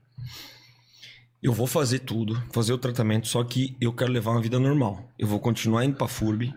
Eu 1.42 1.52
vou 1.52 1.66
fazer 1.66 1.98
tudo, 1.98 2.42
fazer 2.52 2.72
o 2.72 2.78
tratamento, 2.78 3.28
só 3.28 3.44
que 3.44 3.76
eu 3.80 3.92
quero 3.92 4.10
levar 4.12 4.30
uma 4.30 4.40
vida 4.40 4.58
normal. 4.58 5.06
Eu 5.18 5.26
vou 5.28 5.38
continuar 5.38 5.84
indo 5.84 5.94
pra 5.94 6.08
FURB. 6.08 6.54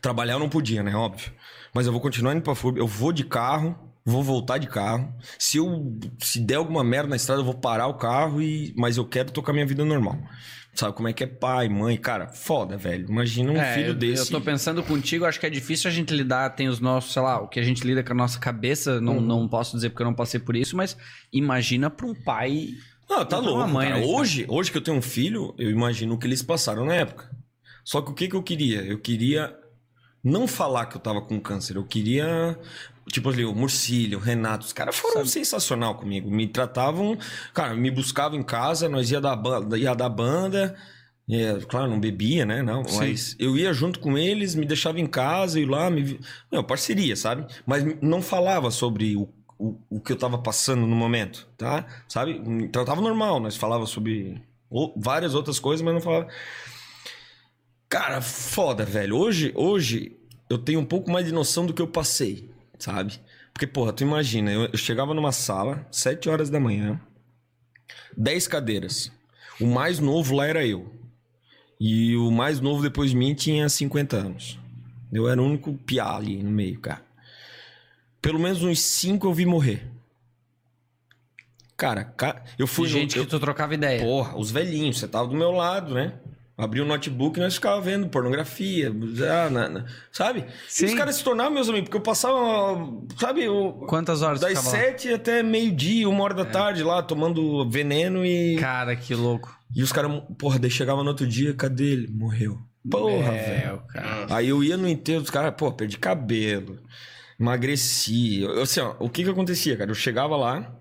Trabalhar 0.00 0.34
eu 0.34 0.38
não 0.38 0.48
podia, 0.48 0.82
né? 0.84 0.94
Óbvio. 0.94 1.32
Mas 1.74 1.86
eu 1.86 1.92
vou 1.92 2.00
continuar 2.00 2.34
indo 2.34 2.42
pra 2.42 2.54
FURB. 2.54 2.78
Eu 2.78 2.86
vou 2.86 3.12
de 3.12 3.24
carro, 3.24 3.76
vou 4.04 4.22
voltar 4.22 4.58
de 4.58 4.66
carro. 4.66 5.12
Se 5.38 5.56
eu 5.58 5.98
se 6.20 6.40
der 6.40 6.56
alguma 6.56 6.84
merda 6.84 7.08
na 7.10 7.16
estrada, 7.16 7.40
eu 7.40 7.44
vou 7.44 7.54
parar 7.54 7.86
o 7.86 7.94
carro 7.94 8.42
e 8.42 8.72
mas 8.76 8.96
eu 8.96 9.04
quero 9.06 9.30
tocar 9.32 9.52
minha 9.52 9.66
vida 9.66 9.84
normal. 9.84 10.18
Sabe 10.74 10.92
como 10.96 11.06
é 11.06 11.12
que 11.12 11.22
é 11.22 11.26
pai, 11.28 11.68
mãe, 11.68 11.96
cara? 11.96 12.26
Foda, 12.26 12.76
velho. 12.76 13.08
Imagina 13.08 13.52
um 13.52 13.56
É, 13.56 13.74
filho 13.74 13.88
eu, 13.90 13.94
desse. 13.94 14.32
Eu 14.32 14.40
tô 14.40 14.44
pensando 14.44 14.82
contigo, 14.82 15.24
acho 15.24 15.38
que 15.38 15.46
é 15.46 15.50
difícil 15.50 15.88
a 15.88 15.92
gente 15.94 16.12
lidar, 16.12 16.50
tem 16.50 16.66
os 16.66 16.80
nossos, 16.80 17.12
sei 17.12 17.22
lá, 17.22 17.40
o 17.40 17.46
que 17.46 17.60
a 17.60 17.62
gente 17.62 17.86
lida 17.86 18.02
com 18.02 18.12
a 18.12 18.16
nossa 18.16 18.40
cabeça, 18.40 19.00
não, 19.00 19.18
Uhum. 19.18 19.20
não 19.20 19.48
posso 19.48 19.76
dizer 19.76 19.90
porque 19.90 20.02
eu 20.02 20.06
não 20.06 20.14
passei 20.14 20.40
por 20.40 20.56
isso, 20.56 20.76
mas 20.76 20.96
imagina 21.32 21.88
pra 21.90 22.06
um 22.06 22.14
pai. 22.14 22.70
Não, 23.08 23.24
tá 23.24 23.38
louco, 23.38 23.68
mãe, 23.68 23.88
né? 23.88 24.04
Hoje, 24.04 24.46
hoje 24.48 24.72
que 24.72 24.76
eu 24.78 24.82
tenho 24.82 24.96
um 24.96 25.02
filho, 25.02 25.54
eu 25.58 25.70
imagino 25.70 26.14
o 26.14 26.18
que 26.18 26.26
eles 26.26 26.42
passaram 26.42 26.84
na 26.84 26.94
época. 26.94 27.30
Só 27.84 28.02
que 28.02 28.10
o 28.10 28.14
que, 28.14 28.26
que 28.26 28.34
eu 28.34 28.42
queria? 28.42 28.80
Eu 28.82 28.98
queria 28.98 29.54
não 30.24 30.48
falar 30.48 30.86
que 30.86 30.96
eu 30.96 31.00
tava 31.00 31.22
com 31.22 31.38
câncer. 31.38 31.76
Eu 31.76 31.84
queria... 31.84 32.58
Tipo 33.10 33.28
ali, 33.28 33.44
o 33.44 33.54
Murcílio, 33.54 34.18
o 34.18 34.20
Renato, 34.20 34.64
os 34.66 34.72
caras 34.72 34.96
foram 34.96 35.24
sensacional 35.26 35.94
comigo. 35.94 36.30
Me 36.30 36.46
tratavam... 36.48 37.16
Cara, 37.52 37.74
me 37.74 37.90
buscavam 37.90 38.38
em 38.38 38.42
casa, 38.42 38.88
nós 38.88 39.10
ia 39.10 39.20
dar 39.20 39.36
banda, 39.36 39.78
ia 39.78 39.94
dar 39.94 40.08
banda... 40.08 40.74
É, 41.26 41.58
claro, 41.66 41.88
não 41.90 41.98
bebia, 41.98 42.44
né? 42.44 42.60
Não, 42.62 42.84
Sim. 42.86 42.98
mas 42.98 43.34
eu 43.38 43.56
ia 43.56 43.72
junto 43.72 43.98
com 43.98 44.18
eles, 44.18 44.54
me 44.54 44.66
deixava 44.66 45.00
em 45.00 45.06
casa, 45.06 45.58
ia 45.58 45.66
lá, 45.66 45.88
me... 45.88 46.20
Meu, 46.52 46.62
parceria, 46.62 47.16
sabe? 47.16 47.46
Mas 47.64 47.82
não 48.02 48.20
falava 48.20 48.70
sobre 48.70 49.16
o, 49.16 49.26
o, 49.58 49.78
o 49.88 50.00
que 50.00 50.12
eu 50.12 50.18
tava 50.18 50.36
passando 50.36 50.86
no 50.86 50.94
momento, 50.94 51.48
tá? 51.56 51.86
Sabe? 52.06 52.38
Me 52.38 52.68
Tratava 52.68 53.00
normal, 53.00 53.40
nós 53.40 53.56
falava 53.56 53.86
sobre 53.86 54.38
o- 54.68 54.92
várias 55.00 55.34
outras 55.34 55.58
coisas, 55.58 55.82
mas 55.82 55.94
não 55.94 56.00
falava. 56.02 56.28
Cara, 57.88 58.20
foda, 58.20 58.84
velho. 58.84 59.16
Hoje, 59.16 59.50
hoje 59.54 60.16
eu 60.50 60.58
tenho 60.58 60.80
um 60.80 60.84
pouco 60.84 61.10
mais 61.10 61.24
de 61.24 61.32
noção 61.32 61.64
do 61.64 61.72
que 61.72 61.80
eu 61.82 61.88
passei, 61.88 62.50
sabe? 62.84 63.18
Porque, 63.52 63.66
porra, 63.66 63.92
tu 63.92 64.02
imagina, 64.02 64.52
eu, 64.52 64.66
eu 64.66 64.76
chegava 64.76 65.14
numa 65.14 65.32
sala, 65.32 65.86
7 65.90 66.28
horas 66.28 66.50
da 66.50 66.60
manhã, 66.60 67.00
10 68.16 68.46
cadeiras. 68.46 69.10
O 69.60 69.66
mais 69.66 69.98
novo 70.00 70.34
lá 70.34 70.46
era 70.46 70.66
eu. 70.66 70.92
E 71.80 72.16
o 72.16 72.30
mais 72.30 72.60
novo 72.60 72.82
depois 72.82 73.10
de 73.10 73.16
mim 73.16 73.34
tinha 73.34 73.68
50 73.68 74.16
anos. 74.16 74.58
Eu 75.12 75.28
era 75.28 75.40
o 75.40 75.44
único 75.46 75.72
piá 75.74 76.14
ali 76.16 76.42
no 76.42 76.50
meio, 76.50 76.80
cara. 76.80 77.02
Pelo 78.20 78.38
menos 78.38 78.62
uns 78.62 78.80
5 78.80 79.26
eu 79.26 79.32
vi 79.34 79.46
morrer. 79.46 79.86
Cara, 81.76 82.04
ca- 82.04 82.42
eu 82.58 82.66
fui. 82.66 82.86
de 82.86 82.92
gente 82.94 83.16
eu- 83.16 83.24
que 83.24 83.30
tu 83.30 83.38
trocava 83.40 83.74
ideia. 83.74 84.00
Porra, 84.02 84.36
os 84.36 84.50
velhinhos, 84.50 84.98
você 84.98 85.08
tava 85.08 85.26
do 85.28 85.34
meu 85.34 85.50
lado, 85.52 85.92
né? 85.94 86.14
Abri 86.56 86.80
o 86.80 86.84
notebook 86.84 87.36
e 87.38 87.42
nós 87.42 87.54
ficávamos 87.56 87.84
vendo 87.84 88.08
pornografia, 88.08 88.92
sabe? 90.12 90.44
Sim. 90.68 90.84
E 90.84 90.88
os 90.90 90.94
caras 90.94 91.16
se 91.16 91.24
tornavam 91.24 91.52
meus 91.52 91.68
amigos, 91.68 91.88
porque 91.88 91.96
eu 91.96 92.00
passava, 92.02 92.78
sabe, 93.18 93.48
o- 93.48 93.72
Quantas 93.88 94.22
horas 94.22 94.40
das 94.40 94.50
ficava 94.50 94.68
lá? 94.68 94.72
sete 94.84 95.12
até 95.12 95.42
meio-dia, 95.42 96.08
uma 96.08 96.20
É. 96.20 96.22
hora 96.22 96.34
da 96.34 96.44
tarde 96.44 96.82
lá, 96.84 97.02
tomando 97.02 97.68
veneno 97.68 98.24
e. 98.24 98.56
Cara, 98.60 98.94
que 98.94 99.14
louco. 99.16 99.52
E 99.74 99.82
os 99.82 99.90
caras, 99.90 100.22
porra, 100.38 100.58
daí 100.60 100.70
chegava 100.70 101.02
no 101.02 101.08
outro 101.08 101.26
dia, 101.26 101.52
cadê 101.54 101.84
ele? 101.92 102.08
Morreu. 102.12 102.56
Porra, 102.88 103.32
É, 103.34 103.60
velho. 103.66 103.82
cara. 103.88 104.26
Aí 104.36 104.48
eu 104.48 104.62
ia 104.62 104.76
no 104.76 104.86
enterro 104.88 105.22
dos 105.22 105.30
caras, 105.30 105.52
pô, 105.58 105.72
perdi 105.72 105.98
cabelo, 105.98 106.78
emagreci. 107.40 108.42
Eu, 108.42 108.62
assim, 108.62 108.78
ó, 108.78 108.94
o 109.00 109.08
que 109.08 109.24
que 109.24 109.30
acontecia, 109.30 109.76
cara? 109.76 109.90
Eu 109.90 109.94
chegava 109.94 110.36
lá, 110.36 110.72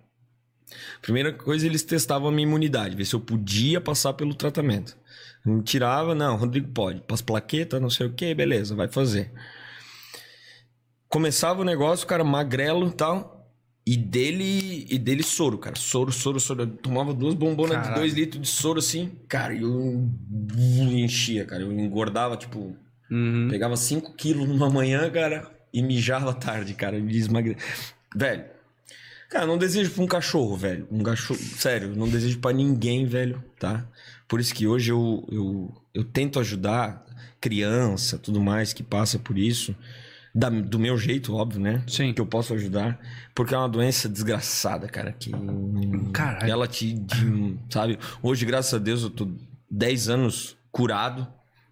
primeira 1.01 1.31
coisa, 1.33 1.65
eles 1.65 1.81
testavam 1.81 2.27
a 2.27 2.31
minha 2.31 2.47
imunidade, 2.47 2.95
ver 2.95 3.05
se 3.05 3.15
eu 3.15 3.19
podia 3.19 3.81
passar 3.81 4.13
pelo 4.13 4.35
tratamento. 4.35 4.95
Me 5.45 5.61
tirava, 5.61 6.15
não, 6.15 6.35
Rodrigo 6.37 6.69
pode. 6.69 7.01
Passa 7.01 7.23
plaqueta, 7.23 7.79
não 7.79 7.89
sei 7.89 8.07
o 8.07 8.13
que, 8.13 8.33
beleza, 8.33 8.75
vai 8.75 8.87
fazer. 8.87 9.31
Começava 11.09 11.61
o 11.61 11.65
negócio, 11.65 12.05
o 12.05 12.07
cara 12.07 12.23
magrelo 12.23 12.87
e 12.87 12.91
tal. 12.91 13.31
E 13.85 13.97
dele, 13.97 14.87
e 14.89 14.97
dele 14.97 15.21
soro, 15.23 15.57
cara. 15.57 15.75
Soro, 15.75 16.09
soro, 16.11 16.39
soro. 16.39 16.61
Eu 16.63 16.67
tomava 16.67 17.13
duas 17.13 17.33
bombonas 17.33 17.71
de 17.75 17.83
Caralho. 17.83 17.95
dois 17.99 18.13
litros 18.13 18.41
de 18.41 18.47
soro 18.47 18.79
assim. 18.79 19.11
Cara, 19.27 19.53
eu 19.53 20.09
enchia, 20.65 21.43
cara. 21.45 21.63
Eu 21.63 21.71
engordava, 21.71 22.37
tipo, 22.37 22.75
Uhum. 23.11 23.47
Pegava 23.49 23.77
5 23.77 24.13
quilos 24.15 24.47
numa 24.47 24.69
manhã, 24.71 25.07
cara, 25.11 25.51
e 25.71 25.83
mijava 25.83 26.31
à 26.31 26.33
tarde, 26.33 26.73
cara. 26.73 26.97
Me 26.99 27.11
desmagre... 27.11 27.55
Velho, 28.15 28.45
cara, 29.29 29.45
não 29.45 29.57
desejo 29.57 29.91
pra 29.91 30.03
um 30.03 30.07
cachorro, 30.07 30.55
velho. 30.55 30.87
Um 30.89 31.03
cachorro. 31.03 31.39
Sério, 31.39 31.95
não 31.95 32.07
desejo 32.09 32.39
pra 32.39 32.51
ninguém, 32.53 33.05
velho, 33.05 33.43
tá? 33.59 33.85
Por 34.33 34.39
isso 34.39 34.51
que 34.55 34.65
hoje 34.65 34.91
eu, 34.91 35.23
eu, 35.31 35.71
eu 35.93 36.03
tento 36.03 36.39
ajudar 36.39 37.05
criança, 37.39 38.17
tudo 38.17 38.41
mais, 38.41 38.73
que 38.73 38.81
passa 38.81 39.19
por 39.19 39.37
isso. 39.37 39.75
Da- 40.33 40.49
do 40.49 40.79
meu 40.79 40.97
jeito, 40.97 41.35
óbvio, 41.35 41.61
né? 41.61 41.83
Sim. 41.87 42.11
Que 42.15 42.19
eu 42.19 42.25
posso 42.25 42.51
ajudar. 42.55 42.99
Porque 43.35 43.53
é 43.53 43.57
uma 43.59 43.69
doença 43.69 44.09
desgraçada, 44.09 44.87
cara. 44.87 45.11
Que. 45.11 45.29
Caralho. 46.11 46.51
Ela 46.51 46.67
te. 46.67 46.93
de- 46.93 47.59
sabe? 47.69 47.99
Hoje, 48.23 48.43
graças 48.43 48.73
a 48.73 48.79
Deus, 48.79 49.03
eu 49.03 49.11
tô 49.11 49.29
10 49.69 50.09
anos 50.09 50.57
curado, 50.71 51.27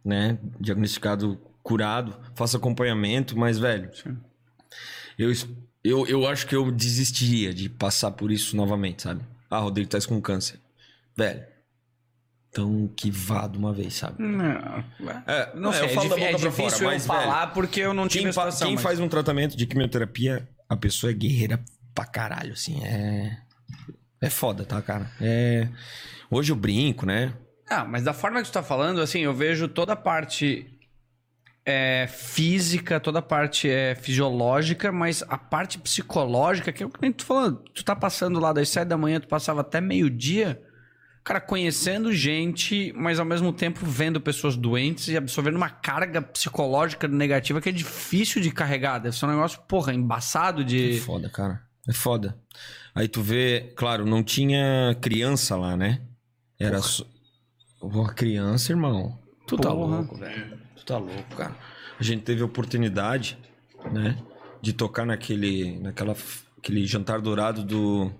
né? 0.06 0.38
Diagnosticado 0.60 1.40
curado. 1.64 2.16
Faço 2.36 2.58
acompanhamento, 2.58 3.36
mas, 3.36 3.58
velho. 3.58 3.90
Sim. 3.96 4.18
Eu, 5.18 5.34
eu, 5.84 6.06
eu 6.06 6.28
acho 6.28 6.46
que 6.46 6.56
eu 6.56 6.72
desistiria 6.72 7.56
de 7.56 7.70
passar 7.70 8.12
por 8.12 8.32
isso 8.32 8.56
novamente, 8.56 9.02
sabe? 9.02 9.24
Ah, 9.50 9.58
Rodrigo, 9.58 9.90
tá 9.90 9.98
com 10.08 10.22
câncer. 10.22 10.60
Velho. 11.18 11.50
Então, 12.52 12.90
que 12.98 13.10
vá 13.10 13.48
de 13.48 13.58
uma 13.58 13.72
vez, 13.72 13.94
sabe? 13.94 14.22
Não, 14.22 14.84
É, 15.26 15.52
não 15.56 15.70
é, 15.72 15.74
sei, 15.74 15.86
eu 15.86 15.90
falo 15.90 16.10
da 16.10 16.16
é, 16.16 16.18
difí- 16.18 16.24
é 16.24 16.32
boca 16.32 16.40
pra 16.40 16.50
difícil 16.50 16.70
fora, 16.72 16.84
eu 16.84 16.92
mas, 16.92 17.06
falar 17.06 17.48
porque 17.54 17.80
eu 17.80 17.94
não 17.94 18.08
tive 18.10 18.26
Quem, 18.26 18.32
situação. 18.34 18.68
quem 18.68 18.76
mas- 18.76 18.84
faz 18.84 19.00
um 19.00 19.08
tratamento 19.08 19.56
de 19.56 19.66
quimioterapia, 19.66 20.48
a 20.68 20.76
pessoa 20.76 21.12
é 21.12 21.14
guerreira 21.14 21.64
pra 21.96 22.06
caralho, 22.06 22.52
assim. 22.52 22.84
É. 22.84 23.38
É 24.22 24.30
foda, 24.30 24.66
tá, 24.66 24.82
cara? 24.82 25.10
É. 25.22 25.68
Hoje 26.30 26.52
eu 26.52 26.56
brinco, 26.58 27.06
né? 27.06 27.34
Ah, 27.70 27.86
mas 27.86 28.04
da 28.04 28.12
forma 28.14 28.42
que 28.42 28.50
tu 28.50 28.54
tá 28.54 28.62
falando, 28.62 29.00
assim, 29.00 29.22
eu 29.22 29.34
vejo 29.34 29.70
toda 29.70 29.94
a 29.94 29.96
parte 29.96 30.68
é, 31.66 32.06
física, 32.08 33.00
toda 33.00 33.20
a 33.20 33.22
parte 33.22 33.70
é, 33.70 33.96
fisiológica, 33.96 34.92
mas 34.92 35.24
a 35.30 35.38
parte 35.38 35.78
psicológica, 35.80 36.72
que 36.74 36.84
é 36.84 36.86
o 36.86 36.90
que 36.90 37.02
nem 37.02 37.14
tu 37.14 37.24
falando, 37.24 37.64
tu 37.74 37.84
tá 37.86 37.96
passando 37.96 38.40
lá 38.42 38.52
das 38.52 38.68
sete 38.68 38.90
da 38.90 38.98
manhã, 38.98 39.20
tu 39.22 39.28
passava 39.28 39.62
até 39.62 39.80
meio-dia, 39.80 40.62
cara, 41.24 41.40
conhecendo 41.42 42.12
gente, 42.14 42.94
mas 42.96 43.20
ao 43.20 43.26
mesmo 43.26 43.52
tempo 43.54 43.86
vendo 43.86 44.20
pessoas 44.20 44.56
doentes 44.56 45.08
e 45.08 45.18
absorvendo 45.18 45.56
uma 45.56 45.70
carga 45.70 46.22
psicológica 46.22 47.08
negativa 47.08 47.62
que 47.62 47.70
é 47.70 47.72
difícil 47.72 48.42
de 48.42 48.52
carregar. 48.52 49.00
Deve 49.00 49.16
ser 49.16 49.26
um 49.26 49.30
negócio, 49.30 49.60
porra, 49.68 49.94
embaçado 49.94 50.62
É 50.62 50.66
de. 50.66 51.00
foda, 51.00 51.30
cara. 51.30 51.62
É 51.88 51.94
foda. 51.94 52.38
Aí 52.94 53.08
tu 53.08 53.22
vê, 53.22 53.74
claro, 53.76 54.06
não 54.06 54.24
tinha 54.24 54.96
criança 55.02 55.56
lá, 55.56 55.76
né? 55.78 56.02
Era 56.60 56.80
só. 56.82 57.06
Uma 57.82 58.14
criança, 58.14 58.72
irmão. 58.72 59.18
Tu 59.48 59.58
tá 59.58 59.72
Porra. 59.72 59.98
louco, 59.98 60.16
velho. 60.18 60.58
Tu 60.76 60.86
tá 60.86 60.98
louco, 60.98 61.36
cara. 61.36 61.56
A 62.00 62.04
gente 62.04 62.22
teve 62.24 62.42
a 62.42 62.46
oportunidade, 62.46 63.38
né? 63.92 64.18
De 64.62 64.74
tocar 64.74 65.06
naquele. 65.06 65.80
naquela. 65.80 66.16
aquele 66.58 66.86
jantar 66.86 67.20
dourado 67.22 67.64
do. 67.64 68.12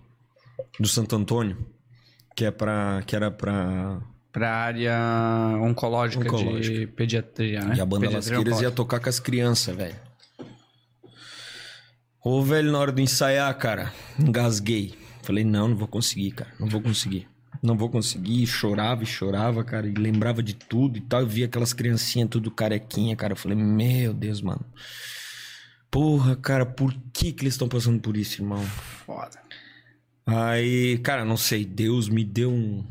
do 0.80 0.88
Santo 0.88 1.16
Antônio. 1.16 1.58
Que 2.42 2.46
é 2.46 2.50
pra. 2.50 3.04
que 3.06 3.16
era 3.16 3.30
pra. 3.30 4.02
Pra 4.32 4.52
área 4.52 4.98
oncológica, 5.62 6.24
de 6.24 6.30
Oncológica. 6.30 6.92
pediatria, 6.96 7.64
né? 7.64 7.76
E 7.76 7.82
a 7.82 7.86
banda 7.86 8.08
Pediatria 8.08 8.38
Lasqueiras 8.38 8.62
ia 8.62 8.72
tocar 8.72 9.00
com 9.00 9.10
as 9.10 9.20
crianças, 9.20 9.76
velho. 9.76 9.96
Ô, 12.24 12.42
velho, 12.42 12.72
na 12.72 12.80
hora 12.80 12.92
de 12.92 13.00
ensaiar, 13.00 13.56
cara, 13.60 13.94
engasguei. 14.18 14.96
Falei, 15.22 15.44
não, 15.44 15.68
não 15.68 15.76
vou 15.76 15.88
conseguir, 15.88 16.32
cara. 16.32 16.50
Não 16.60 16.68
vou 16.68 16.82
conseguir. 16.82 17.28
Não 17.62 17.78
vou 17.78 17.90
conseguir. 17.90 18.48
Chorava 18.48 19.04
e 19.04 19.06
chorava, 19.06 19.64
cara. 19.64 19.86
E 19.86 19.94
lembrava 19.94 20.42
de 20.42 20.56
tudo 20.56 20.98
e 20.98 21.02
tal. 21.02 21.22
Eu 21.22 21.28
via 21.28 21.46
aquelas 21.46 21.74
criancinhas 21.74 22.30
tudo 22.30 22.50
carequinha, 22.50 23.16
cara. 23.16 23.34
Eu 23.34 23.38
falei, 23.38 23.56
meu 23.56 24.16
Deus, 24.16 24.42
mano. 24.42 24.66
Porra, 25.92 26.36
cara, 26.36 26.66
por 26.66 26.92
que 27.14 27.34
que 27.34 27.44
eles 27.44 27.54
estão 27.54 27.68
passando 27.68 28.00
por 28.00 28.18
isso, 28.18 28.42
irmão? 28.42 28.64
Foda. 29.06 29.40
Aí, 30.26 30.98
cara, 31.00 31.26
não 31.26 31.38
sei. 31.38 31.66
Deus 31.66 32.08
me 32.08 32.24
deu 32.24 32.52
um. 32.52 32.86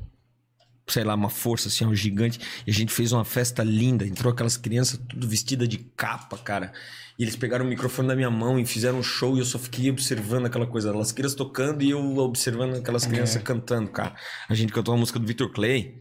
sei 0.86 1.04
lá, 1.04 1.14
uma 1.14 1.30
força 1.30 1.68
assim, 1.68 1.86
um 1.86 1.94
gigante. 1.94 2.40
E 2.66 2.70
a 2.70 2.74
gente 2.74 2.92
fez 2.92 3.12
uma 3.12 3.24
festa 3.24 3.62
linda. 3.62 4.06
Entrou 4.06 4.32
aquelas 4.32 4.56
crianças 4.56 5.00
tudo 5.08 5.28
vestida 5.28 5.66
de 5.66 5.78
capa, 5.78 6.36
cara. 6.38 6.72
E 7.18 7.22
eles 7.22 7.36
pegaram 7.36 7.66
o 7.66 7.68
microfone 7.68 8.08
da 8.08 8.16
minha 8.16 8.30
mão 8.30 8.58
e 8.58 8.64
fizeram 8.64 8.98
um 8.98 9.02
show 9.02 9.36
e 9.36 9.40
eu 9.40 9.44
só 9.44 9.58
fiquei 9.58 9.90
observando 9.90 10.46
aquela 10.46 10.66
coisa. 10.66 10.98
As 10.98 11.12
crianças 11.12 11.36
tocando 11.36 11.82
e 11.82 11.90
eu 11.90 12.16
observando 12.18 12.76
aquelas 12.76 13.04
crianças 13.06 13.42
cantando, 13.42 13.90
cara. 13.90 14.14
A 14.48 14.54
gente 14.54 14.72
cantou 14.72 14.94
uma 14.94 15.00
música 15.00 15.18
do 15.18 15.26
Victor 15.26 15.50
Clay. 15.52 16.00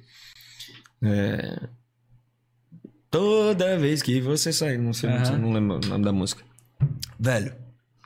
É... 1.02 1.68
Toda 3.12 3.78
vez 3.78 4.02
que 4.02 4.22
você 4.22 4.54
sai, 4.54 4.78
não 4.78 4.94
sei, 4.94 5.10
Aham. 5.10 5.38
não 5.40 5.52
lembro 5.52 5.78
o 5.84 5.90
nome 5.90 6.06
da 6.06 6.14
música. 6.14 6.44
Velho, 7.20 7.54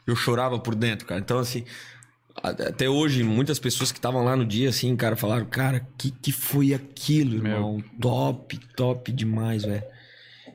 eu 0.07 0.15
chorava 0.15 0.57
por 0.59 0.73
dentro, 0.75 1.05
cara. 1.05 1.19
Então, 1.19 1.37
assim, 1.37 1.65
até 2.41 2.89
hoje, 2.89 3.23
muitas 3.23 3.59
pessoas 3.59 3.91
que 3.91 3.97
estavam 3.99 4.23
lá 4.23 4.35
no 4.35 4.45
dia, 4.45 4.69
assim, 4.69 4.95
cara, 4.95 5.15
falaram, 5.15 5.45
cara, 5.45 5.87
que 5.97 6.11
que 6.11 6.31
foi 6.31 6.73
aquilo, 6.73 7.35
irmão? 7.35 7.81
Top, 8.01 8.57
top 8.75 9.11
demais, 9.11 9.63
velho. 9.63 9.83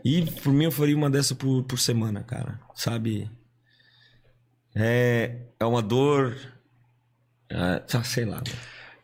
E 0.04 0.22
por 0.42 0.52
mim 0.52 0.64
eu 0.64 0.70
faria 0.72 0.96
uma 0.96 1.10
dessa 1.10 1.34
por, 1.34 1.62
por 1.64 1.78
semana, 1.78 2.22
cara. 2.22 2.60
Sabe? 2.74 3.30
É, 4.74 5.36
é 5.58 5.64
uma 5.64 5.82
dor. 5.82 6.36
É, 7.50 7.82
ah, 7.92 8.02
sei 8.04 8.24
lá. 8.24 8.42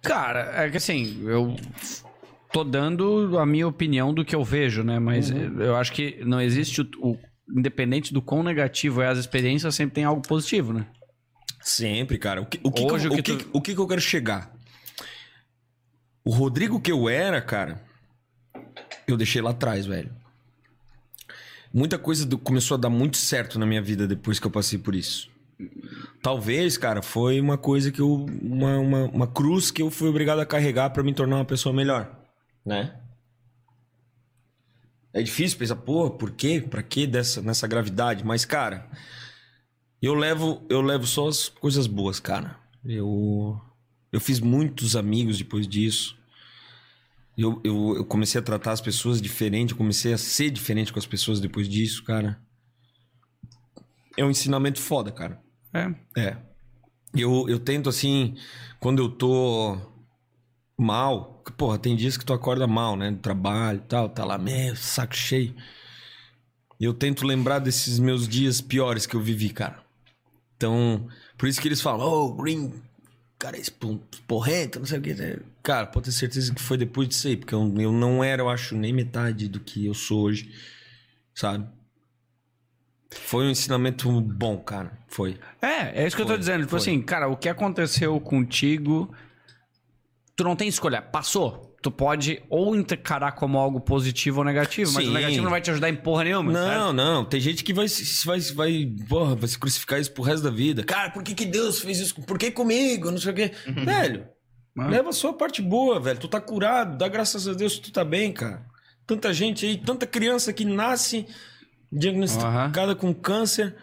Cara, 0.02 0.64
é 0.64 0.70
que 0.70 0.76
assim, 0.76 1.22
eu 1.26 1.56
tô 2.52 2.62
dando 2.62 3.38
a 3.38 3.46
minha 3.46 3.66
opinião 3.66 4.12
do 4.12 4.24
que 4.24 4.34
eu 4.34 4.44
vejo, 4.44 4.82
né? 4.84 4.98
Mas 4.98 5.30
Uhum. 5.30 5.60
eu 5.60 5.74
acho 5.76 5.92
que 5.92 6.22
não 6.24 6.40
existe 6.40 6.80
o, 6.82 6.88
o- 7.00 7.18
Independente 7.56 8.12
do 8.14 8.22
quão 8.22 8.42
negativo 8.42 9.02
é 9.02 9.06
as 9.08 9.18
experiências, 9.18 9.74
sempre 9.74 9.94
tem 9.96 10.04
algo 10.04 10.22
positivo, 10.26 10.72
né? 10.72 10.86
Sempre, 11.64 12.18
cara. 12.18 12.42
O 12.42 12.46
que, 12.46 12.60
o 12.62 12.70
que, 12.70 12.84
que 12.86 12.92
Hoje 12.92 13.08
o 13.08 13.16
que 13.16 13.22
tu- 13.22 13.50
o 13.54 13.60
que 13.60 13.74
que 13.74 13.80
eu 13.80 13.88
quero 13.88 14.00
chegar? 14.00 14.54
O 16.22 16.30
Rodrigo 16.30 16.78
que 16.78 16.92
eu 16.92 17.08
era, 17.08 17.40
cara, 17.40 17.82
eu 19.06 19.16
deixei 19.16 19.40
lá 19.40 19.50
atrás, 19.50 19.86
velho. 19.86 20.14
Muita 21.72 21.98
coisa 21.98 22.26
do- 22.26 22.38
começou 22.38 22.76
a 22.76 22.78
dar 22.80 22.90
muito 22.90 23.16
certo 23.16 23.58
na 23.58 23.64
minha 23.66 23.80
vida 23.82 24.06
depois 24.06 24.38
que 24.38 24.46
eu 24.46 24.50
passei 24.50 24.78
por 24.78 24.94
isso. 24.94 25.30
Talvez, 26.22 26.76
cara, 26.76 27.00
foi 27.00 27.40
uma 27.40 27.56
coisa 27.56 27.90
que 27.90 28.00
eu. 28.00 28.26
Uma, 28.42 28.78
uma, 28.78 29.04
uma 29.06 29.26
cruz 29.26 29.70
que 29.70 29.80
eu 29.80 29.90
fui 29.90 30.08
obrigado 30.08 30.40
a 30.40 30.46
carregar 30.46 30.90
pra 30.90 31.02
me 31.02 31.14
tornar 31.14 31.36
uma 31.36 31.44
pessoa 31.46 31.74
melhor, 31.74 32.14
né? 32.64 32.94
É 35.14 35.22
difícil 35.22 35.56
pensar, 35.58 35.76
pô, 35.76 36.10
por 36.10 36.32
quê? 36.32 36.60
Pra 36.68 36.82
quê 36.82 37.06
dessa, 37.06 37.40
nessa 37.40 37.66
gravidade? 37.68 38.24
Mas, 38.24 38.44
cara, 38.44 38.86
eu 40.04 40.14
levo, 40.14 40.64
eu 40.68 40.80
levo 40.80 41.06
só 41.06 41.28
as 41.28 41.48
coisas 41.48 41.86
boas, 41.86 42.20
cara. 42.20 42.58
Eu, 42.84 43.60
eu 44.12 44.20
fiz 44.20 44.40
muitos 44.40 44.96
amigos 44.96 45.38
depois 45.38 45.66
disso. 45.66 46.16
Eu, 47.36 47.60
eu, 47.64 47.96
eu 47.96 48.04
comecei 48.04 48.40
a 48.40 48.44
tratar 48.44 48.72
as 48.72 48.80
pessoas 48.80 49.20
diferente, 49.20 49.72
eu 49.72 49.76
comecei 49.76 50.12
a 50.12 50.18
ser 50.18 50.50
diferente 50.50 50.92
com 50.92 50.98
as 50.98 51.06
pessoas 51.06 51.40
depois 51.40 51.68
disso, 51.68 52.04
cara. 52.04 52.40
É 54.16 54.24
um 54.24 54.30
ensinamento 54.30 54.80
foda, 54.80 55.10
cara. 55.10 55.42
É. 55.72 55.94
É. 56.16 56.36
Eu, 57.14 57.48
eu 57.48 57.58
tento, 57.58 57.88
assim, 57.88 58.36
quando 58.78 59.02
eu 59.02 59.08
tô 59.08 59.76
mal, 60.78 61.42
porra, 61.56 61.78
tem 61.78 61.96
dias 61.96 62.16
que 62.16 62.24
tu 62.24 62.32
acorda 62.32 62.66
mal, 62.66 62.96
né? 62.96 63.10
Do 63.10 63.18
trabalho 63.18 63.78
e 63.78 63.88
tal, 63.88 64.08
tá 64.08 64.24
lá, 64.24 64.38
meu, 64.38 64.76
saco 64.76 65.16
cheio. 65.16 65.54
Eu 66.80 66.92
tento 66.94 67.26
lembrar 67.26 67.58
desses 67.58 67.98
meus 67.98 68.28
dias 68.28 68.60
piores 68.60 69.06
que 69.06 69.14
eu 69.14 69.20
vivi, 69.20 69.50
cara. 69.50 69.83
Então, 70.64 71.06
por 71.36 71.46
isso 71.46 71.60
que 71.60 71.68
eles 71.68 71.82
falam, 71.82 72.06
oh, 72.06 72.32
Green, 72.32 72.72
cara, 73.38 73.58
esse 73.58 73.70
porrento, 74.26 74.78
não 74.78 74.86
sei 74.86 74.98
o 74.98 75.02
que. 75.02 75.14
Cara, 75.62 75.86
pode 75.86 76.06
ter 76.06 76.12
certeza 76.12 76.54
que 76.54 76.62
foi 76.62 76.78
depois 76.78 77.06
disso 77.06 77.28
aí, 77.28 77.36
porque 77.36 77.54
eu, 77.54 77.74
eu 77.76 77.92
não 77.92 78.24
era, 78.24 78.40
eu 78.40 78.48
acho, 78.48 78.74
nem 78.74 78.90
metade 78.90 79.46
do 79.46 79.60
que 79.60 79.84
eu 79.84 79.92
sou 79.92 80.22
hoje, 80.22 80.50
sabe? 81.34 81.68
Foi 83.10 83.44
um 83.44 83.50
ensinamento 83.50 84.10
bom, 84.22 84.56
cara. 84.56 84.98
Foi. 85.06 85.38
É, 85.60 86.02
é 86.02 86.06
isso 86.06 86.16
que 86.16 86.22
eu 86.22 86.26
tô 86.26 86.32
Foi, 86.32 86.38
dizendo. 86.38 86.60
Tipo 86.60 86.70
foi. 86.70 86.78
assim, 86.78 87.02
cara, 87.02 87.28
o 87.28 87.36
que 87.36 87.48
aconteceu 87.48 88.18
contigo, 88.18 89.14
tu 90.34 90.44
não 90.44 90.56
tem 90.56 90.66
escolha. 90.66 91.02
Passou. 91.02 91.73
Tu 91.84 91.90
pode 91.90 92.42
ou 92.48 92.74
encarar 92.74 93.32
como 93.32 93.58
algo 93.58 93.78
positivo 93.78 94.38
ou 94.38 94.44
negativo, 94.44 94.90
mas 94.94 95.04
o 95.04 95.08
Sim. 95.08 95.12
negativo 95.12 95.42
não 95.42 95.50
vai 95.50 95.60
te 95.60 95.70
ajudar 95.70 95.90
em 95.90 95.94
porra 95.94 96.24
nenhuma. 96.24 96.50
Não, 96.50 96.94
não. 96.94 97.24
Tem 97.26 97.38
gente 97.38 97.62
que 97.62 97.74
vai, 97.74 97.86
se- 97.88 98.24
vai, 98.26 98.40
vai, 98.40 98.90
porra, 99.06 99.34
vai 99.36 99.46
se 99.46 99.58
crucificar 99.58 100.00
isso 100.00 100.10
pro 100.10 100.22
resto 100.22 100.44
da 100.44 100.50
vida. 100.50 100.82
Cara, 100.82 101.10
por 101.10 101.22
que, 101.22 101.34
que 101.34 101.44
Deus 101.44 101.80
fez 101.80 101.98
isso? 101.98 102.14
Por 102.22 102.38
que 102.38 102.50
comigo? 102.50 103.10
Não 103.10 103.18
sei 103.18 103.32
o 103.32 103.34
quê. 103.34 103.52
Velho, 103.84 104.26
Ah. 104.78 104.86
leva 104.88 105.12
só 105.12 105.28
a 105.28 105.32
parte 105.34 105.60
boa, 105.60 106.00
velho. 106.00 106.18
Tu 106.18 106.26
tá 106.26 106.40
curado, 106.40 106.96
dá 106.96 107.06
graças 107.06 107.46
a 107.46 107.52
Deus 107.52 107.74
que 107.74 107.82
tu 107.82 107.92
tá 107.92 108.02
bem, 108.02 108.32
cara. 108.32 108.64
Tanta 109.06 109.30
gente 109.34 109.66
aí, 109.66 109.76
tanta 109.76 110.06
criança 110.06 110.54
que 110.54 110.64
nasce 110.64 111.26
diagnosticada 111.92 112.94
com 112.94 113.12
câncer. 113.12 113.76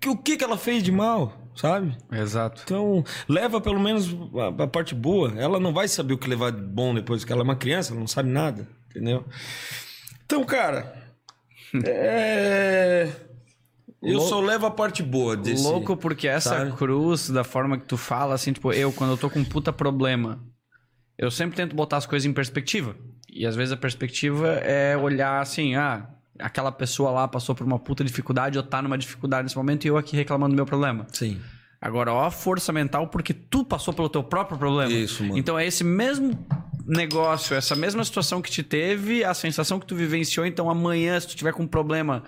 Que, 0.00 0.08
o 0.08 0.16
que 0.16 0.36
que 0.36 0.42
ela 0.42 0.58
fez 0.58 0.82
de 0.82 0.90
mal, 0.90 1.43
sabe? 1.54 1.96
Exato. 2.12 2.62
Então, 2.64 3.04
leva 3.28 3.60
pelo 3.60 3.80
menos 3.80 4.08
a, 4.58 4.64
a 4.64 4.66
parte 4.66 4.94
boa. 4.94 5.32
Ela 5.36 5.58
não 5.60 5.72
vai 5.72 5.88
saber 5.88 6.14
o 6.14 6.18
que 6.18 6.28
levar 6.28 6.50
de 6.52 6.60
bom 6.60 6.94
depois, 6.94 7.20
porque 7.22 7.32
ela 7.32 7.42
é 7.42 7.44
uma 7.44 7.56
criança, 7.56 7.92
ela 7.92 8.00
não 8.00 8.06
sabe 8.06 8.30
nada, 8.30 8.68
entendeu? 8.90 9.24
Então, 10.24 10.44
cara, 10.44 10.94
é... 11.84 13.10
Eu 14.02 14.18
Lou- 14.18 14.28
só 14.28 14.40
levo 14.40 14.66
a 14.66 14.70
parte 14.70 15.02
boa 15.02 15.34
desse... 15.36 15.62
Louco 15.64 15.96
porque 15.96 16.28
essa 16.28 16.50
sabe? 16.50 16.72
cruz, 16.72 17.30
da 17.30 17.42
forma 17.42 17.78
que 17.78 17.86
tu 17.86 17.96
fala, 17.96 18.34
assim, 18.34 18.52
tipo, 18.52 18.70
eu, 18.72 18.92
quando 18.92 19.12
eu 19.12 19.16
tô 19.16 19.30
com 19.30 19.38
um 19.38 19.44
puta 19.44 19.72
problema, 19.72 20.44
eu 21.16 21.30
sempre 21.30 21.56
tento 21.56 21.74
botar 21.74 21.96
as 21.96 22.04
coisas 22.06 22.26
em 22.26 22.32
perspectiva. 22.32 22.94
E 23.32 23.46
às 23.46 23.56
vezes 23.56 23.72
a 23.72 23.76
perspectiva 23.76 24.48
é 24.58 24.96
olhar 24.96 25.40
assim, 25.40 25.74
ah, 25.74 26.06
aquela 26.38 26.72
pessoa 26.72 27.10
lá 27.10 27.28
passou 27.28 27.54
por 27.54 27.66
uma 27.66 27.78
puta 27.78 28.04
dificuldade, 28.04 28.58
ou 28.58 28.64
tá 28.64 28.82
numa 28.82 28.98
dificuldade 28.98 29.44
nesse 29.44 29.56
momento, 29.56 29.84
e 29.84 29.88
eu 29.88 29.96
aqui 29.96 30.16
reclamando 30.16 30.54
do 30.54 30.56
meu 30.56 30.66
problema. 30.66 31.06
Sim. 31.12 31.40
Agora, 31.80 32.12
ó 32.12 32.24
a 32.24 32.30
força 32.30 32.72
mental 32.72 33.08
porque 33.08 33.34
tu 33.34 33.62
passou 33.62 33.92
pelo 33.92 34.08
teu 34.08 34.22
próprio 34.22 34.56
problema. 34.56 34.90
Isso, 34.90 35.22
mano. 35.22 35.36
Então 35.36 35.58
é 35.58 35.66
esse 35.66 35.84
mesmo 35.84 36.32
negócio, 36.86 37.54
essa 37.54 37.76
mesma 37.76 38.02
situação 38.04 38.40
que 38.40 38.50
te 38.50 38.62
teve, 38.62 39.22
a 39.22 39.34
sensação 39.34 39.78
que 39.78 39.86
tu 39.86 39.94
vivenciou, 39.94 40.46
então 40.46 40.70
amanhã, 40.70 41.20
se 41.20 41.28
tu 41.28 41.36
tiver 41.36 41.52
com 41.52 41.64
um 41.64 41.66
problema, 41.66 42.22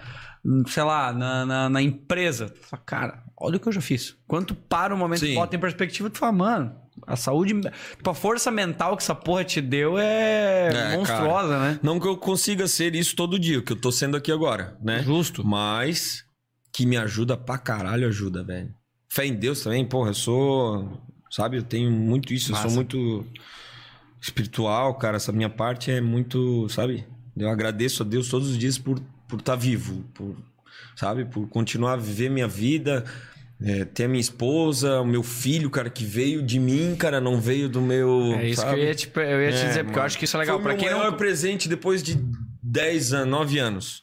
hum, 0.45 0.63
sei 0.67 0.83
lá, 0.83 1.13
na, 1.13 1.47
na, 1.47 1.69
na 1.71 1.83
empresa, 1.83 2.51
tu 2.51 2.67
fala, 2.67 2.83
cara, 2.85 3.23
olha 3.39 3.57
o 3.57 3.61
que 3.61 3.69
eu 3.69 3.73
já 3.73 3.81
fiz. 3.81 4.17
Quando 4.27 4.47
tu 4.49 4.55
para 4.55 4.95
um 4.95 4.99
momento 4.99 5.21
Sim. 5.21 5.35
bota 5.35 5.55
em 5.57 5.59
perspectiva, 5.59 6.09
tu 6.11 6.19
fala, 6.19 6.33
mano, 6.33 6.77
a 7.07 7.17
saúde, 7.17 7.55
tipo, 7.97 8.11
a 8.11 8.15
força 8.15 8.51
mental 8.51 8.97
que 8.97 9.03
essa 9.03 9.15
porra 9.15 9.45
te 9.45 9.61
deu 9.61 9.99
é, 9.99 10.93
É, 10.93 10.97
monstruosa, 10.97 11.49
cara. 11.49 11.73
né? 11.73 11.81
Não 11.83 12.01
que 12.01 12.07
eu 12.09 12.17
consiga 12.17 12.67
ser 12.67 12.95
isso 12.95 13.15
todo 13.15 13.39
dia, 13.39 13.61
que 13.63 13.73
eu 13.73 13.77
tô 13.77 13.93
sendo 13.93 14.17
aqui 14.17 14.33
agora, 14.33 14.77
né? 14.83 15.03
Justo. 15.03 15.47
Mas 15.47 16.25
que 16.73 16.87
me 16.87 16.97
ajuda 16.97 17.37
pra 17.37 17.59
caralho, 17.59 18.07
ajuda, 18.09 18.43
velho. 18.45 18.75
Fé 19.09 19.27
em 19.27 19.35
Deus 19.35 19.63
também, 19.63 19.85
porra, 19.87 20.11
eu 20.11 20.15
sou. 20.15 21.01
Sabe, 21.31 21.57
eu 21.59 21.63
tenho 21.63 21.91
muito 21.91 22.33
isso, 22.33 22.51
eu 22.51 22.57
Massa. 22.57 22.69
sou 22.69 22.75
muito 22.75 23.27
espiritual, 24.21 24.95
cara. 24.95 25.17
Essa 25.17 25.33
minha 25.33 25.49
parte 25.51 25.91
é 25.91 26.01
muito, 26.01 26.69
sabe? 26.69 27.05
Eu 27.37 27.49
agradeço 27.51 28.03
a 28.03 28.07
Deus 28.07 28.29
todos 28.29 28.51
os 28.51 28.59
dias 28.59 28.79
por 28.79 29.01
por 29.29 29.41
estar 29.41 29.57
vivo, 29.57 30.05
por, 30.15 30.37
sabe? 30.97 31.25
Por 31.25 31.47
continuar 31.49 31.93
a 31.93 31.97
viver 31.97 32.29
minha 32.31 32.49
vida. 32.49 33.05
é, 33.59 33.87
ter 33.87 34.05
a 34.05 34.09
minha 34.09 34.21
esposa, 34.21 35.01
o 35.01 35.07
meu 35.07 35.23
filho, 35.23 35.71
cara, 35.71 35.89
que 35.89 36.05
veio 36.05 36.43
de 36.43 36.59
mim, 36.61 36.95
cara, 36.95 37.23
não 37.23 37.41
veio 37.41 37.71
do 37.71 37.81
meu. 37.81 38.35
É 38.39 38.49
isso 38.49 38.61
sabe? 38.61 38.75
que 38.75 38.81
eu 38.83 38.85
ia 38.87 38.95
te, 38.95 39.11
eu 39.15 39.43
ia 39.43 39.51
te 39.51 39.57
É, 39.57 39.69
dizer, 39.69 39.85
porque 39.85 39.93
eu 39.99 40.03
mano. 40.03 40.03
acho 40.03 40.19
que 40.19 40.25
isso 40.27 40.37
é 40.37 40.41
legal. 40.41 40.59
Meu 40.59 40.77
quem 40.77 40.91
não, 40.91 41.11
presente 41.15 41.67
depois 41.67 42.03
de 42.03 42.19
10 42.63 43.15
anos, 43.15 43.31
9 43.31 43.59
anos. 43.59 44.03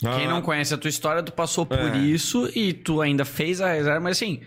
Quem 0.00 0.08
Ah, 0.26 0.30
não 0.30 0.40
conhece 0.40 0.72
a 0.72 0.78
tua 0.78 0.88
história, 0.88 1.22
tu 1.22 1.32
passou 1.32 1.66
por 1.66 1.76
É. 1.78 1.98
isso 1.98 2.48
e 2.54 2.72
tu 2.72 3.02
ainda 3.02 3.24
fez 3.26 3.60
a 3.60 3.70
reserva, 3.72 4.00
mas 4.00 4.16
assim, 4.16 4.40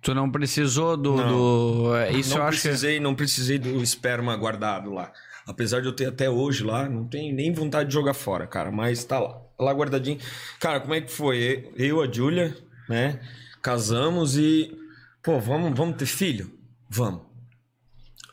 tu 0.00 0.14
não 0.14 0.30
precisou 0.30 0.96
do. 0.96 1.16
Não. 1.16 1.28
do- 1.28 1.94
é, 1.96 2.12
isso 2.12 2.30
não 2.30 2.36
eu 2.38 2.42
acho 2.44 2.56
que. 2.62 2.68
precisei, 2.68 2.98
não 3.00 3.14
precisei 3.14 3.58
do 3.58 3.82
esperma 3.82 4.34
guardado 4.36 4.90
lá. 4.94 5.12
Apesar 5.46 5.80
de 5.82 5.88
eu 5.88 5.92
ter 5.92 6.06
até 6.06 6.30
hoje 6.30 6.64
lá, 6.64 6.88
não 6.88 7.06
tenho 7.06 7.34
nem 7.34 7.52
vontade 7.52 7.88
de 7.88 7.94
jogar 7.94 8.14
fora, 8.14 8.46
cara. 8.46 8.70
Mas 8.72 9.04
tá 9.04 9.18
lá, 9.18 9.40
lá 9.58 9.72
guardadinho. 9.72 10.18
Cara, 10.60 10.80
como 10.80 10.94
é 10.94 11.00
que 11.00 11.10
foi? 11.10 11.70
Eu, 11.76 12.00
a 12.02 12.10
Júlia, 12.10 12.56
né? 12.88 13.20
Casamos 13.62 14.36
e. 14.36 14.76
Pô, 15.22 15.40
vamos, 15.40 15.76
vamos 15.76 15.96
ter 15.96 16.06
filho? 16.06 16.50
Vamos. 16.88 17.22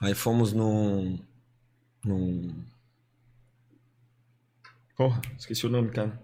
Aí 0.02 0.14
fomos 0.14 0.54
num. 0.54 1.20
num. 2.06 2.64
Porra, 4.95 5.22
esqueci 5.38 5.66
o 5.66 5.70
nome, 5.70 5.90
cara. 5.91 6.22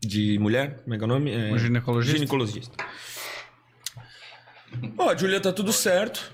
De 0.00 0.38
mulher? 0.38 0.80
Como 0.82 0.94
é 0.94 0.98
que 0.98 1.04
é 1.04 1.06
o 1.06 1.08
nome? 1.08 1.32
É... 1.32 1.52
Um 1.52 1.58
ginecologista? 1.58 2.16
Ginecologista. 2.18 2.84
Ó, 4.96 5.10
a 5.10 5.16
Júlia 5.16 5.40
tá 5.40 5.52
tudo 5.52 5.72
certo. 5.72 6.32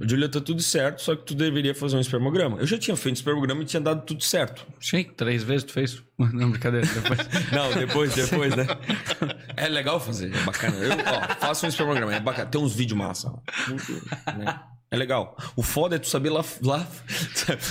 A 0.00 0.06
Júlia 0.06 0.28
tá 0.28 0.40
tudo 0.40 0.60
certo, 0.60 1.00
só 1.00 1.14
que 1.14 1.24
tu 1.24 1.34
deveria 1.34 1.74
fazer 1.74 1.96
um 1.96 2.00
espermograma. 2.00 2.58
Eu 2.58 2.66
já 2.66 2.76
tinha 2.76 2.96
feito 2.96 3.16
espermograma 3.16 3.62
e 3.62 3.64
tinha 3.64 3.80
dado 3.80 4.04
tudo 4.04 4.22
certo. 4.22 4.66
Sim, 4.80 5.04
três 5.04 5.42
vezes 5.42 5.64
tu 5.64 5.72
fez. 5.72 6.02
Não, 6.18 6.50
brincadeira. 6.50 6.86
Depois. 6.86 7.18
Não, 7.52 7.72
depois, 7.72 8.14
depois, 8.14 8.56
né? 8.56 8.66
É 9.56 9.68
legal 9.68 9.98
fazer, 9.98 10.34
é 10.34 10.44
bacana. 10.44 10.76
Eu, 10.76 10.92
ó, 10.92 11.34
faço 11.40 11.64
um 11.64 11.68
espermograma, 11.68 12.14
é 12.14 12.20
bacana. 12.20 12.50
Tem 12.50 12.60
uns 12.60 12.74
vídeos 12.74 12.98
massa. 12.98 13.32
Muito, 13.68 13.92
né? 14.36 14.60
É 14.88 14.96
legal. 14.96 15.36
O 15.56 15.62
foda 15.62 15.96
é 15.96 15.98
tu 15.98 16.06
saber 16.06 16.30
lá. 16.30 16.44
lá 16.62 16.86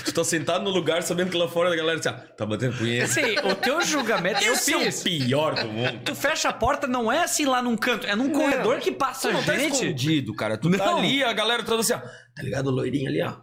tu 0.03 0.13
tá 0.13 0.23
sentado 0.23 0.65
no 0.65 0.69
lugar 0.69 1.01
sabendo 1.01 1.31
que 1.31 1.37
lá 1.37 1.47
fora 1.47 1.71
a 1.71 1.75
galera 1.75 1.99
ah, 2.05 2.11
tá 2.11 2.45
batendo 2.45 2.77
punheta. 2.77 3.05
Assim, 3.05 3.39
o 3.39 3.55
teu 3.55 3.81
julgamento 3.81 4.43
Esse 4.43 4.73
é 4.73 4.77
o 4.77 5.03
pior 5.03 5.55
do 5.55 5.67
mundo. 5.67 6.01
Tu 6.03 6.13
fecha 6.13 6.49
a 6.49 6.53
porta, 6.53 6.87
não 6.87 7.09
é 7.09 7.23
assim 7.23 7.45
lá 7.45 7.61
num 7.61 7.77
canto, 7.77 8.05
é 8.05 8.15
num 8.15 8.31
corredor 8.31 8.79
que 8.79 8.91
passa 8.91 9.29
Tu 9.29 9.33
não 9.33 9.43
tá 9.43 9.57
gente. 9.57 9.73
escondido, 9.73 10.35
cara. 10.35 10.57
Tu 10.57 10.69
tá 10.77 10.85
Não. 10.85 10.97
ali, 10.97 11.23
a 11.23 11.31
galera 11.31 11.63
toda 11.63 11.81
assim, 11.81 11.93
ó. 11.93 11.99
Tá 11.99 12.43
ligado 12.43 12.67
o 12.67 12.71
loirinho 12.71 13.09
ali, 13.09 13.21
ó. 13.21 13.33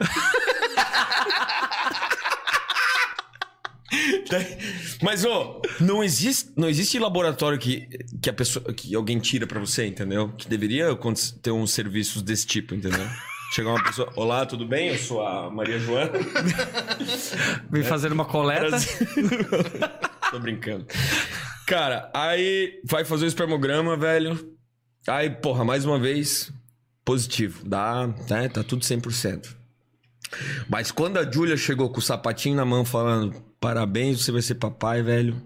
Mas, 5.02 5.24
ô, 5.24 5.60
não 5.80 6.02
existe, 6.02 6.50
não 6.56 6.68
existe 6.68 6.98
laboratório 6.98 7.58
que, 7.58 7.88
que 8.20 8.30
a 8.30 8.32
pessoa 8.32 8.72
que 8.72 8.94
alguém 8.94 9.18
tira 9.18 9.46
pra 9.46 9.60
você, 9.60 9.86
entendeu? 9.86 10.30
Que 10.30 10.48
deveria 10.48 10.86
ter 11.42 11.50
uns 11.50 11.72
serviços 11.72 12.22
desse 12.22 12.46
tipo, 12.46 12.74
entendeu? 12.74 13.06
Chegar 13.52 13.70
uma 13.70 13.82
pessoa, 13.82 14.12
olá, 14.16 14.44
tudo 14.44 14.66
bem? 14.66 14.88
Eu 14.88 14.98
sou 14.98 15.24
a 15.24 15.50
Maria 15.50 15.78
Joana. 15.78 16.12
Vem 17.70 17.82
fazer 17.82 18.12
uma 18.12 18.24
coleta. 18.24 18.76
Tô 20.30 20.38
brincando. 20.40 20.86
Cara, 21.66 22.10
aí 22.12 22.80
vai 22.84 23.04
fazer 23.04 23.24
o 23.24 23.28
espermograma, 23.28 23.96
velho. 23.96 24.56
Aí, 25.06 25.30
porra, 25.30 25.64
mais 25.64 25.84
uma 25.84 25.98
vez, 25.98 26.52
positivo. 27.04 27.62
Dá, 27.64 28.08
né? 28.28 28.48
Tá 28.48 28.64
tudo 28.64 28.84
100%. 28.84 29.54
Mas 30.68 30.90
quando 30.90 31.18
a 31.18 31.30
Júlia 31.30 31.56
chegou 31.56 31.88
com 31.90 32.00
o 32.00 32.02
sapatinho 32.02 32.56
na 32.56 32.64
mão 32.64 32.84
falando 32.84 33.45
parabéns, 33.60 34.22
você 34.22 34.32
vai 34.32 34.42
ser 34.42 34.56
papai, 34.56 35.02
velho. 35.02 35.40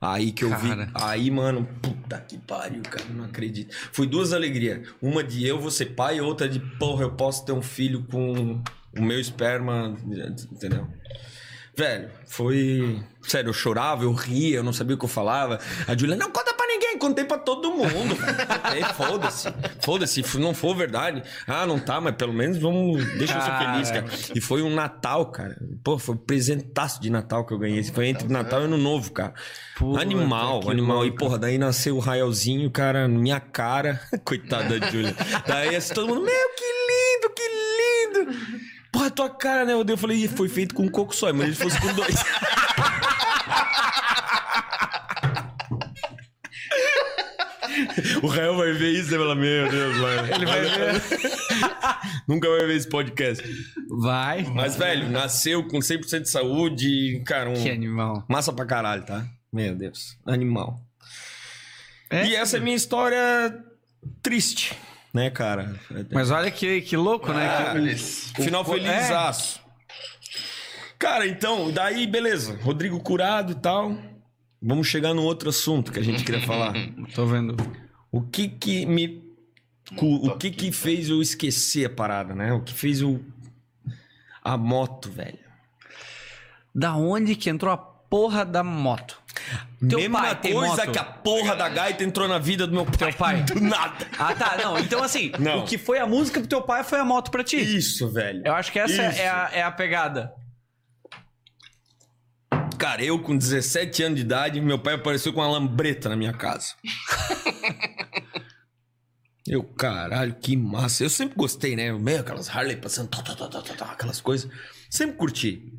Aí 0.00 0.32
que 0.32 0.44
eu 0.44 0.50
Cara. 0.50 0.86
vi. 0.86 0.92
Aí, 0.94 1.30
mano, 1.30 1.66
puta 1.80 2.18
que 2.18 2.36
pariu, 2.36 2.82
cara. 2.82 3.04
Não 3.14 3.24
acredito. 3.24 3.72
Foi 3.92 4.04
duas 4.04 4.32
alegrias. 4.32 4.88
Uma 5.00 5.22
de 5.22 5.46
eu 5.46 5.60
vou 5.60 5.70
ser 5.70 5.86
pai, 5.94 6.16
e 6.16 6.20
outra 6.20 6.48
de, 6.48 6.58
porra, 6.58 7.02
eu 7.04 7.12
posso 7.12 7.44
ter 7.44 7.52
um 7.52 7.62
filho 7.62 8.02
com 8.10 8.60
o 8.98 9.02
meu 9.02 9.20
esperma, 9.20 9.96
entendeu? 10.50 10.88
Velho, 11.74 12.10
foi. 12.26 13.00
Sério, 13.22 13.48
eu 13.48 13.54
chorava, 13.54 14.04
eu 14.04 14.12
ria, 14.12 14.56
eu 14.56 14.62
não 14.62 14.74
sabia 14.74 14.94
o 14.94 14.98
que 14.98 15.04
eu 15.04 15.08
falava. 15.08 15.58
A 15.86 15.96
Julia, 15.96 16.16
não 16.16 16.30
conta 16.30 16.52
pra 16.52 16.66
ninguém, 16.66 16.98
contei 16.98 17.24
pra 17.24 17.38
todo 17.38 17.70
mundo. 17.70 18.14
Foda-se. 18.94 19.48
Foda-se, 19.80 20.22
se 20.22 20.38
não 20.38 20.52
for 20.52 20.76
verdade. 20.76 21.22
Ah, 21.46 21.64
não 21.64 21.78
tá, 21.78 21.98
mas 21.98 22.14
pelo 22.16 22.32
menos 22.32 22.58
vamos. 22.58 23.02
Deixa 23.16 23.38
eu 23.38 23.40
ser 23.40 23.58
feliz, 23.58 23.90
cara. 23.90 24.04
E 24.34 24.40
foi 24.40 24.60
um 24.60 24.74
Natal, 24.74 25.26
cara. 25.26 25.56
Pô, 25.82 25.98
foi 25.98 26.14
um 26.14 26.18
presentaço 26.18 27.00
de 27.00 27.08
Natal 27.08 27.46
que 27.46 27.54
eu 27.54 27.58
ganhei. 27.58 27.82
Foi 27.84 28.08
entre 28.08 28.28
Natal 28.28 28.60
e 28.60 28.64
Ano 28.64 28.76
Novo, 28.76 29.10
cara. 29.10 29.32
Animal, 29.98 30.68
animal. 30.68 31.06
E, 31.06 31.12
porra, 31.12 31.38
daí 31.38 31.56
nasceu 31.56 31.96
o 31.96 32.00
Raelzinho, 32.00 32.70
cara, 32.70 33.08
na 33.08 33.18
minha 33.18 33.40
cara. 33.40 33.98
Coitada 34.24 34.78
da 34.78 34.90
Julia. 34.90 35.16
Daí 35.46 35.74
assim, 35.74 35.94
todo 35.94 36.08
mundo, 36.08 36.22
meu, 36.22 36.48
que 36.54 36.64
lindo, 36.90 37.34
que 37.34 38.28
lindo. 38.28 38.72
Porra, 38.92 39.10
tua 39.10 39.30
cara, 39.30 39.64
né? 39.64 39.72
Eu 39.72 39.96
falei, 39.96 40.28
foi 40.28 40.48
feito 40.48 40.74
com 40.74 40.82
um 40.84 40.88
coco 40.88 41.16
só, 41.16 41.32
mas 41.32 41.46
ele 41.46 41.56
fosse 41.56 41.80
com 41.80 41.92
dois. 41.94 42.14
O 48.22 48.26
Rael 48.26 48.56
vai 48.56 48.72
ver 48.72 48.92
isso 48.92 49.08
e 49.08 49.10
vai 49.10 49.18
falar, 49.18 49.34
meu 49.34 49.70
Deus, 49.70 49.96
mano. 49.96 50.34
Ele 50.34 50.46
vai 50.46 50.60
ver. 50.60 51.02
Nunca 52.28 52.48
vai 52.48 52.66
ver 52.66 52.76
esse 52.76 52.88
podcast. 52.88 53.42
Vai. 53.88 54.44
Mas, 54.44 54.76
velho, 54.76 55.10
nasceu 55.10 55.66
com 55.66 55.78
100% 55.78 56.22
de 56.22 56.30
saúde, 56.30 57.22
cara, 57.26 57.50
um... 57.50 57.54
Que 57.54 57.70
animal. 57.70 58.24
Massa 58.28 58.52
pra 58.52 58.64
caralho, 58.66 59.04
tá? 59.04 59.26
Meu 59.52 59.74
Deus. 59.74 60.16
Animal. 60.26 60.80
É? 62.10 62.26
E 62.26 62.36
essa 62.36 62.58
é 62.58 62.60
a 62.60 62.62
minha 62.62 62.76
história 62.76 63.58
triste, 64.22 64.74
né, 65.12 65.30
cara? 65.30 65.74
Mas 66.12 66.30
olha 66.30 66.50
que, 66.50 66.80
que 66.82 66.96
louco, 66.96 67.32
né? 67.32 67.46
Ah, 67.48 67.72
Que- 67.72 67.78
eles- 67.78 68.32
Final 68.36 68.62
o- 68.62 68.64
felizaço. 68.64 69.60
Cara, 70.98 71.26
então, 71.26 71.70
daí 71.72 72.06
beleza. 72.06 72.56
Rodrigo 72.62 73.00
curado 73.00 73.52
e 73.52 73.56
tal. 73.56 73.96
Vamos 74.60 74.86
chegar 74.86 75.12
no 75.12 75.22
outro 75.22 75.48
assunto 75.48 75.90
que 75.90 75.98
a 75.98 76.02
gente 76.02 76.22
queria 76.24 76.40
falar. 76.42 76.72
Tô 77.14 77.26
vendo. 77.26 77.56
O 78.10 78.22
que 78.22 78.48
que 78.48 78.86
me. 78.86 79.22
O 80.00 80.36
que 80.38 80.50
que 80.50 80.70
fez 80.72 81.08
eu 81.08 81.20
esquecer 81.20 81.86
a 81.86 81.90
parada, 81.90 82.34
né? 82.34 82.52
O 82.52 82.60
que 82.62 82.72
fez 82.72 83.00
eu. 83.00 83.22
A 84.42 84.56
moto, 84.56 85.10
velho. 85.10 85.38
Da 86.74 86.94
onde 86.96 87.34
que 87.36 87.50
entrou 87.50 87.72
a 87.72 87.76
porra 87.76 88.44
da 88.44 88.62
moto? 88.64 89.20
Teu 89.88 89.98
Mesma 89.98 90.20
pai 90.20 90.52
coisa 90.52 90.86
que 90.86 90.98
a 90.98 91.04
porra 91.04 91.56
da 91.56 91.68
gaita 91.68 92.04
entrou 92.04 92.28
na 92.28 92.38
vida 92.38 92.66
do 92.66 92.72
meu 92.72 92.84
pai. 92.86 92.96
Teu 92.96 93.12
pai. 93.14 93.42
Do 93.42 93.60
nada. 93.60 94.06
Ah, 94.18 94.34
tá. 94.34 94.56
Não, 94.56 94.78
então 94.78 95.02
assim, 95.02 95.32
Não. 95.38 95.60
o 95.60 95.64
que 95.64 95.76
foi 95.76 95.98
a 95.98 96.06
música 96.06 96.38
pro 96.38 96.48
teu 96.48 96.62
pai 96.62 96.84
foi 96.84 97.00
a 97.00 97.04
moto 97.04 97.30
pra 97.30 97.42
ti. 97.42 97.56
Isso, 97.56 98.08
velho. 98.10 98.42
Eu 98.44 98.54
acho 98.54 98.70
que 98.70 98.78
essa 98.78 98.92
Isso. 98.92 99.20
é 99.20 99.28
a, 99.28 99.50
é 99.52 99.62
a 99.62 99.70
pegada. 99.72 100.32
Cara, 102.78 103.02
eu 103.02 103.18
com 103.18 103.36
17 103.36 104.02
anos 104.02 104.16
de 104.16 104.24
idade, 104.24 104.60
meu 104.60 104.78
pai 104.78 104.94
apareceu 104.94 105.32
com 105.32 105.40
uma 105.40 105.48
lambreta 105.48 106.08
na 106.08 106.16
minha 106.16 106.32
casa. 106.32 106.74
eu, 109.46 109.62
caralho, 109.62 110.34
que 110.34 110.56
massa. 110.56 111.04
Eu 111.04 111.10
sempre 111.10 111.36
gostei, 111.36 111.76
né? 111.76 111.92
Meio 111.92 112.20
aquelas 112.20 112.48
Harley 112.48 112.76
passando, 112.76 113.08
tá, 113.08 113.22
tá, 113.22 113.34
tá, 113.34 113.48
tá, 113.48 113.62
tá, 113.62 113.74
tá, 113.74 113.84
aquelas 113.92 114.20
coisas. 114.20 114.50
Sempre 114.90 115.16
curti. 115.16 115.72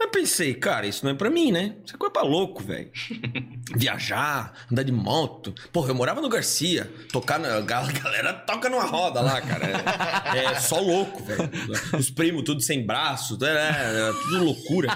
Mas 0.00 0.10
pensei, 0.12 0.54
cara, 0.54 0.86
isso 0.86 1.04
não 1.04 1.10
é 1.10 1.14
pra 1.14 1.28
mim, 1.28 1.50
né? 1.50 1.74
Isso 1.84 1.96
é 1.96 1.98
coisa 1.98 2.12
pra 2.12 2.22
louco, 2.22 2.62
velho. 2.62 2.88
Viajar, 3.76 4.54
andar 4.70 4.84
de 4.84 4.92
moto. 4.92 5.52
Porra, 5.72 5.90
eu 5.90 5.94
morava 5.94 6.20
no 6.20 6.28
Garcia. 6.28 6.88
Tocar 7.12 7.38
na. 7.40 7.56
A 7.56 7.60
galera 7.62 8.32
toca 8.32 8.68
numa 8.70 8.84
roda 8.84 9.20
lá, 9.20 9.40
cara. 9.40 9.66
É, 10.36 10.44
é 10.44 10.60
só 10.60 10.78
louco, 10.80 11.24
velho. 11.24 11.50
Os 11.98 12.10
primos 12.10 12.44
tudo 12.44 12.60
sem 12.60 12.86
braço. 12.86 13.36
É, 13.44 13.48
é, 13.48 14.10
é 14.10 14.12
tudo 14.12 14.44
loucura, 14.44 14.88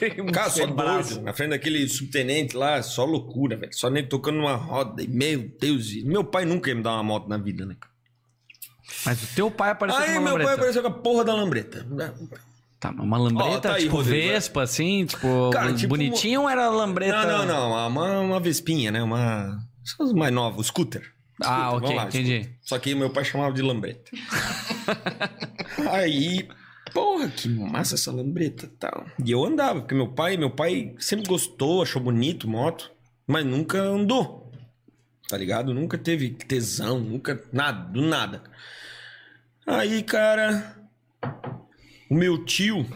velho. 0.00 0.26
Cara, 0.32 0.50
só 0.50 0.66
braço. 0.66 1.22
Na 1.22 1.32
frente 1.32 1.50
daquele 1.50 1.88
subtenente 1.88 2.56
lá, 2.56 2.82
só 2.82 3.04
loucura, 3.04 3.56
velho. 3.56 3.72
Só 3.72 3.88
nem 3.88 4.04
tocando 4.04 4.38
numa 4.38 4.56
roda. 4.56 5.00
E, 5.00 5.06
meu 5.06 5.48
Deus. 5.60 5.92
Meu 6.02 6.24
pai 6.24 6.44
nunca 6.44 6.70
ia 6.70 6.74
me 6.74 6.82
dar 6.82 6.94
uma 6.94 7.04
moto 7.04 7.28
na 7.28 7.36
vida, 7.38 7.64
né, 7.64 7.76
cara? 7.78 7.92
Mas 9.06 9.22
o 9.22 9.26
teu 9.34 9.50
pai 9.50 9.70
apareceu 9.70 10.02
Aí 10.02 10.14
com 10.14 10.18
uma 10.18 10.20
meu 10.20 10.32
pai 10.32 10.38
lambreta. 10.44 10.54
apareceu 10.54 10.82
com 10.82 10.88
a 10.88 10.92
porra 10.92 11.24
da 11.24 11.34
lambreta. 11.34 11.86
Tá, 12.82 12.90
uma 12.90 13.16
lambreta, 13.16 13.48
Ó, 13.48 13.60
tá 13.60 13.74
aí, 13.74 13.84
tipo 13.84 13.94
Rodrigo, 13.94 14.26
é. 14.26 14.32
Vespa, 14.32 14.62
assim, 14.64 15.06
tipo, 15.06 15.50
Cara, 15.52 15.72
tipo 15.72 15.90
bonitinho 15.90 16.40
ou 16.40 16.50
era 16.50 16.68
lambreta? 16.68 17.24
Não, 17.24 17.46
não, 17.46 17.70
não. 17.70 17.86
Uma, 17.86 18.18
uma 18.18 18.40
vespinha, 18.40 18.90
né? 18.90 19.00
Uma. 19.00 19.56
Os 20.00 20.12
mais 20.12 20.32
novos, 20.32 20.66
scooter. 20.66 21.00
Ah, 21.40 21.68
Scooter, 21.68 21.68
ok, 21.68 21.80
vamos 21.80 21.94
lá, 21.94 22.06
entendi. 22.08 22.42
scooter. 22.42 22.58
Só 22.60 22.78
que 22.80 22.92
meu 22.96 23.08
pai 23.10 23.24
chamava 23.24 23.52
de 23.54 23.62
lambreta. 23.62 24.10
Aí, 25.92 26.48
porra, 26.92 27.28
que 27.28 27.48
massa 27.48 27.94
essa 27.94 28.10
lambreta 28.10 28.66
e 28.66 28.70
tal. 28.70 29.06
E 29.24 29.30
eu 29.30 29.44
andava, 29.44 29.80
porque 29.82 29.94
meu 29.94 30.08
pai, 30.08 30.36
meu 30.36 30.50
pai 30.50 30.92
sempre 30.98 31.28
gostou, 31.28 31.82
achou 31.82 32.02
bonito 32.02 32.48
moto, 32.50 32.90
mas 33.28 33.46
nunca 33.46 33.80
andou. 33.80 34.50
Tá 35.28 35.36
ligado? 35.38 35.72
Nunca 35.72 35.96
teve 35.96 36.30
tesão, 36.30 36.98
nunca. 36.98 37.40
Nada, 37.52 37.92
do 37.92 38.02
nada. 38.02 38.42
Aí, 39.64 40.02
cara. 40.02 40.81
O 42.12 42.14
meu 42.14 42.44
tio 42.44 42.86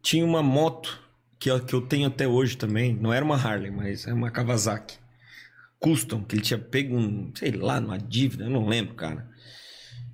tinha 0.00 0.24
uma 0.24 0.44
moto 0.44 1.02
que 1.40 1.50
eu, 1.50 1.58
que 1.58 1.74
eu 1.74 1.80
tenho 1.80 2.06
até 2.06 2.24
hoje 2.24 2.56
também. 2.56 2.94
Não 2.94 3.12
era 3.12 3.24
uma 3.24 3.34
Harley, 3.34 3.72
mas 3.72 4.06
é 4.06 4.12
uma 4.12 4.30
Kawasaki. 4.30 4.96
Custom, 5.80 6.22
que 6.22 6.36
ele 6.36 6.42
tinha 6.42 6.56
pego 6.56 6.96
um, 6.96 7.32
sei 7.34 7.50
lá, 7.50 7.80
numa 7.80 7.98
dívida, 7.98 8.44
eu 8.44 8.50
não 8.50 8.68
lembro, 8.68 8.94
cara. 8.94 9.28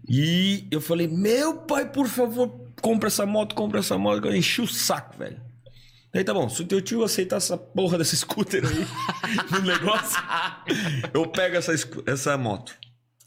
E 0.08 0.66
eu 0.70 0.80
falei, 0.80 1.06
meu 1.06 1.58
pai, 1.66 1.84
por 1.92 2.08
favor, 2.08 2.48
compra 2.80 3.08
essa 3.08 3.26
moto, 3.26 3.54
compra 3.54 3.80
essa 3.80 3.98
moto. 3.98 4.24
Eu 4.24 4.34
enchi 4.34 4.62
o 4.62 4.66
saco, 4.66 5.18
velho. 5.18 5.38
Aí 6.14 6.24
tá 6.24 6.32
bom, 6.32 6.48
se 6.48 6.62
o 6.62 6.66
teu 6.66 6.80
tio 6.80 7.04
aceitar 7.04 7.36
essa 7.36 7.58
porra 7.58 7.98
dessa 7.98 8.16
scooter 8.16 8.64
aí 8.64 8.86
no 9.52 9.60
negócio, 9.60 10.18
eu 11.12 11.28
pego 11.28 11.56
essa, 11.56 11.74
essa 12.06 12.38
moto. 12.38 12.74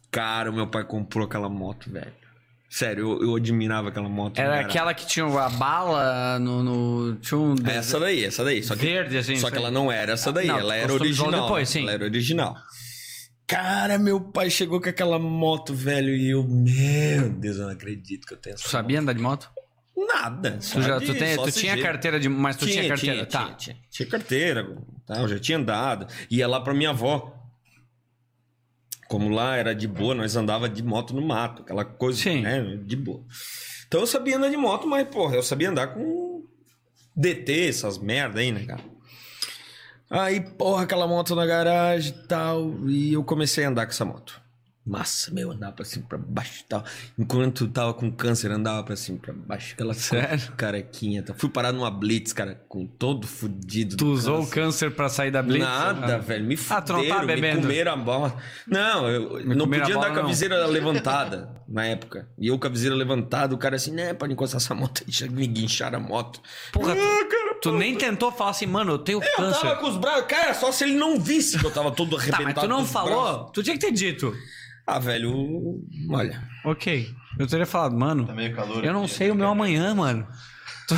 Cara, 0.09 0.49
o 0.49 0.55
meu 0.55 0.65
pai 0.65 0.83
comprou 0.83 1.27
aquela 1.27 1.49
moto, 1.49 1.91
velho. 1.91 2.28
Sério, 2.69 3.13
eu, 3.13 3.29
eu 3.29 3.35
admirava 3.35 3.89
aquela 3.89 4.07
moto. 4.07 4.37
Era 4.37 4.49
cara. 4.49 4.61
aquela 4.67 4.93
que 4.93 5.07
tinha 5.07 5.25
a 5.25 5.49
bala 5.49 6.37
no. 6.37 6.63
no 6.63 7.15
tinha 7.15 7.39
um 7.39 7.55
Essa 7.65 7.99
daí, 7.99 8.23
essa 8.23 8.43
daí. 8.43 8.61
Só 8.61 8.75
que, 8.75 8.85
Verde, 8.85 9.17
assim, 9.17 9.35
Só 9.37 9.49
que 9.49 9.57
ela 9.57 9.71
não 9.71 9.91
era 9.91 10.13
essa 10.13 10.31
daí, 10.31 10.45
Não, 10.45 10.59
ela 10.59 10.75
era 10.75 10.93
original. 10.93 11.41
depois, 11.41 11.67
sim. 11.67 11.81
Ela 11.81 11.93
era 11.93 12.03
original. 12.03 12.55
Cara, 13.47 13.97
meu 13.97 14.21
pai 14.21 14.51
chegou 14.51 14.79
com 14.79 14.87
aquela 14.87 15.17
moto, 15.17 15.73
velho, 15.73 16.15
e 16.15 16.29
eu, 16.29 16.43
meu 16.43 17.31
Deus, 17.31 17.57
eu 17.57 17.63
não 17.63 17.71
acredito 17.71 18.27
que 18.27 18.35
eu 18.35 18.37
tenho 18.37 18.53
essa 18.53 18.63
Tu 18.63 18.69
sabia 18.69 18.99
andar 18.99 19.13
de 19.13 19.21
moto? 19.21 19.49
Nada. 19.97 20.59
Tu, 20.61 20.81
já, 20.83 20.99
tu, 20.99 21.15
tem, 21.15 21.35
tu 21.35 21.51
tinha 21.51 21.81
carteira 21.81 22.19
de. 22.19 22.29
Mas 22.29 22.55
tu 22.55 22.67
tinha, 22.67 22.87
carteira, 22.87 23.25
tá. 23.25 23.45
Tinha, 23.45 23.55
tinha, 23.55 23.77
tinha 23.89 24.07
carteira, 24.07 24.77
tá, 25.07 25.21
eu 25.21 25.27
já 25.27 25.39
tinha 25.39 25.57
andado. 25.57 26.05
Ia 26.29 26.47
lá 26.47 26.61
pra 26.61 26.73
minha 26.75 26.91
avó. 26.91 27.35
Como 29.09 29.27
lá 29.27 29.57
era 29.57 29.73
de 29.73 29.87
boa, 29.87 30.13
nós 30.13 30.35
andava 30.35 30.69
de 30.69 30.83
moto 30.83 31.15
no 31.15 31.21
mato, 31.21 31.63
aquela 31.63 31.83
coisa, 31.83 32.21
Sim. 32.21 32.43
né? 32.43 32.79
De 32.85 32.95
boa. 32.95 33.23
Então 33.87 34.01
eu 34.01 34.07
sabia 34.07 34.37
andar 34.37 34.49
de 34.49 34.55
moto, 34.55 34.87
mas, 34.87 35.07
porra, 35.07 35.35
eu 35.35 35.41
sabia 35.41 35.71
andar 35.71 35.87
com 35.87 36.45
DT, 37.15 37.69
essas 37.69 37.97
merda 37.97 38.39
aí, 38.39 38.51
né, 38.51 38.65
cara? 38.65 38.83
Aí, 40.11 40.39
porra, 40.39 40.83
aquela 40.83 41.07
moto 41.07 41.35
na 41.35 41.43
garagem 41.43 42.13
e 42.13 42.27
tal, 42.27 42.87
e 42.87 43.13
eu 43.13 43.23
comecei 43.23 43.65
a 43.65 43.69
andar 43.69 43.87
com 43.87 43.91
essa 43.91 44.05
moto. 44.05 44.39
Massa, 44.89 45.31
meu, 45.31 45.51
andava 45.51 45.73
pra 45.73 45.85
cima, 45.85 46.05
pra 46.07 46.17
baixo 46.17 46.61
e 46.61 46.63
tal. 46.65 46.83
Enquanto 47.17 47.67
tava 47.67 47.93
com 47.93 48.11
câncer, 48.11 48.51
andava 48.51 48.83
pra 48.83 48.95
cima, 48.95 49.17
pra 49.19 49.33
baixo. 49.33 49.73
Aquela 49.73 49.93
Sério? 49.93 50.51
carequinha. 50.57 51.21
Tá. 51.23 51.33
Fui 51.37 51.49
parar 51.49 51.71
numa 51.71 51.91
blitz, 51.91 52.33
cara, 52.33 52.61
com 52.67 52.85
todo 52.85 53.27
fudido. 53.27 53.95
Tu 53.97 54.05
usou 54.07 54.37
o 54.37 54.47
câncer. 54.47 54.55
câncer 54.55 54.91
pra 54.95 55.09
sair 55.09 55.31
da 55.31 55.41
blitz? 55.43 55.63
Nada, 55.65 56.15
Ah. 56.15 56.17
velho. 56.17 56.45
Me 56.45 56.55
Ah, 56.69 56.79
não 56.87 56.97
fuderam, 56.97 57.27
tá 57.27 57.35
me 57.35 57.55
comeram 57.61 57.93
a 57.93 57.95
bola. 57.97 58.37
Não, 58.67 59.07
eu 59.09 59.33
Me 59.45 59.55
não 59.55 59.65
podia 59.67 59.83
andar 59.85 60.09
bola, 60.09 60.13
com 60.13 60.19
a 60.19 60.27
viseira 60.27 60.65
levantada 60.65 61.49
na 61.67 61.85
época. 61.85 62.27
E 62.37 62.47
eu 62.47 62.57
com 62.57 62.67
a 62.67 62.69
viseira 62.69 62.95
levantada, 62.95 63.53
o 63.53 63.57
cara 63.57 63.75
assim, 63.75 63.91
né, 63.91 64.13
pode 64.13 64.33
encostar 64.33 64.59
essa 64.59 64.73
moto 64.73 65.03
aí, 65.05 65.11
já 65.13 65.27
me 65.27 65.45
guincharam 65.47 65.97
a 65.99 66.01
moto. 66.01 66.41
Porra, 66.71 66.93
Ah, 66.93 66.95
tu, 66.95 67.27
cara, 67.29 67.53
tu 67.61 67.71
nem 67.73 67.95
tentou 67.95 68.31
falar 68.31 68.51
assim, 68.51 68.65
mano, 68.65 68.93
eu 68.93 68.97
tenho 68.99 69.21
eu 69.23 69.35
câncer. 69.35 69.61
tava 69.61 69.75
com 69.77 69.87
os 69.89 69.97
braços. 69.97 70.25
Cara, 70.27 70.53
só 70.53 70.71
se 70.71 70.83
ele 70.83 70.95
não 70.95 71.19
visse 71.19 71.57
que 71.59 71.65
eu 71.65 71.71
tava 71.71 71.91
todo 71.91 72.15
Tá, 72.15 72.21
arrebentado. 72.23 72.55
mas 72.55 72.63
tu 72.63 72.67
não 72.67 72.85
falou? 72.85 73.21
braços. 73.33 73.51
Tu 73.53 73.63
tinha 73.63 73.77
que 73.77 73.85
ter 73.85 73.91
dito. 73.91 74.33
Ah, 74.91 74.99
velho, 74.99 75.79
olha. 76.09 76.41
Ok. 76.65 77.07
Eu 77.37 77.45
teria 77.47 77.65
falado, 77.65 77.95
mano, 77.97 78.25
Tá 78.25 78.33
meio 78.33 78.55
calor 78.55 78.83
eu 78.83 78.91
não 78.91 79.03
aqui, 79.05 79.13
sei 79.13 79.27
né, 79.27 79.33
o 79.33 79.35
meu 79.35 79.45
cara? 79.45 79.51
amanhã, 79.55 79.93
mano. 79.95 80.27
Tu, 80.87 80.95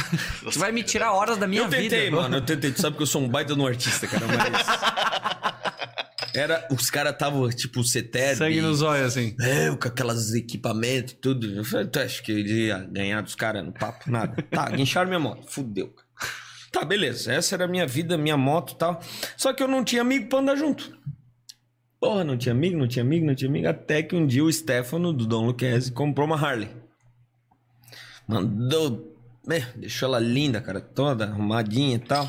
tu 0.52 0.60
vai 0.60 0.72
me 0.72 0.82
tirar 0.84 1.12
horas 1.12 1.38
da 1.38 1.46
minha 1.48 1.64
eu 1.64 1.70
tentei, 1.70 2.06
vida. 2.06 2.16
mano, 2.16 2.38
eu 2.38 2.42
tentei. 2.42 2.72
Tu 2.72 2.82
sabe 2.82 2.96
que 2.96 3.04
eu 3.04 3.08
sou 3.08 3.22
um 3.22 3.28
baita 3.28 3.54
no 3.56 3.68
artista, 3.68 4.08
cara, 4.08 4.26
mas. 4.28 5.52
Era, 6.34 6.66
os 6.72 6.90
caras 6.90 7.12
estavam, 7.12 7.50
tipo, 7.50 7.84
CETER. 7.84 8.38
Sangue 8.38 8.62
nos 8.62 8.82
olhos, 8.82 9.08
assim. 9.08 9.36
É, 9.42 9.70
com 9.76 9.88
aquelas 9.90 10.34
equipamentos 10.34 11.12
e 11.12 11.16
tudo. 11.18 11.46
Eu 11.54 11.66
falei, 11.66 11.88
tu 11.88 12.00
acha 12.00 12.22
que 12.24 12.32
eu 12.32 12.40
iria 12.40 12.88
ganhar 12.90 13.22
dos 13.22 13.36
caras 13.36 13.66
no 13.66 13.74
papo? 13.74 14.10
Nada. 14.10 14.42
Tá, 14.50 14.70
guincharam 14.72 15.10
minha 15.10 15.20
moto. 15.20 15.46
Fudeu, 15.52 15.90
cara. 15.90 16.08
Tá, 16.72 16.86
beleza. 16.86 17.34
Essa 17.34 17.56
era 17.56 17.66
a 17.66 17.68
minha 17.68 17.86
vida, 17.86 18.18
minha 18.18 18.38
moto 18.38 18.72
e 18.74 18.78
tal. 18.78 19.02
Só 19.36 19.52
que 19.52 19.62
eu 19.62 19.68
não 19.68 19.84
tinha 19.84 20.02
amigo 20.02 20.30
pra 20.30 20.40
andar 20.40 20.56
junto. 20.56 20.98
Porra, 22.02 22.24
não 22.24 22.36
tinha 22.36 22.52
amigo, 22.52 22.76
não 22.76 22.88
tinha 22.88 23.04
amigo, 23.04 23.26
não 23.26 23.36
tinha 23.36 23.48
amigo. 23.48 23.68
Até 23.68 24.02
que 24.02 24.16
um 24.16 24.26
dia 24.26 24.44
o 24.44 24.52
Stefano, 24.52 25.14
do 25.14 25.28
Dom 25.28 25.46
Luquezzi, 25.46 25.92
comprou 25.92 26.26
uma 26.26 26.36
Harley. 26.36 26.70
Mandou. 28.28 29.16
É, 29.48 29.60
deixou 29.78 30.08
ela 30.08 30.20
linda, 30.20 30.60
cara, 30.60 30.82
toda 30.82 31.26
arrumadinha 31.26 31.96
e 31.96 32.00
tal. 32.00 32.26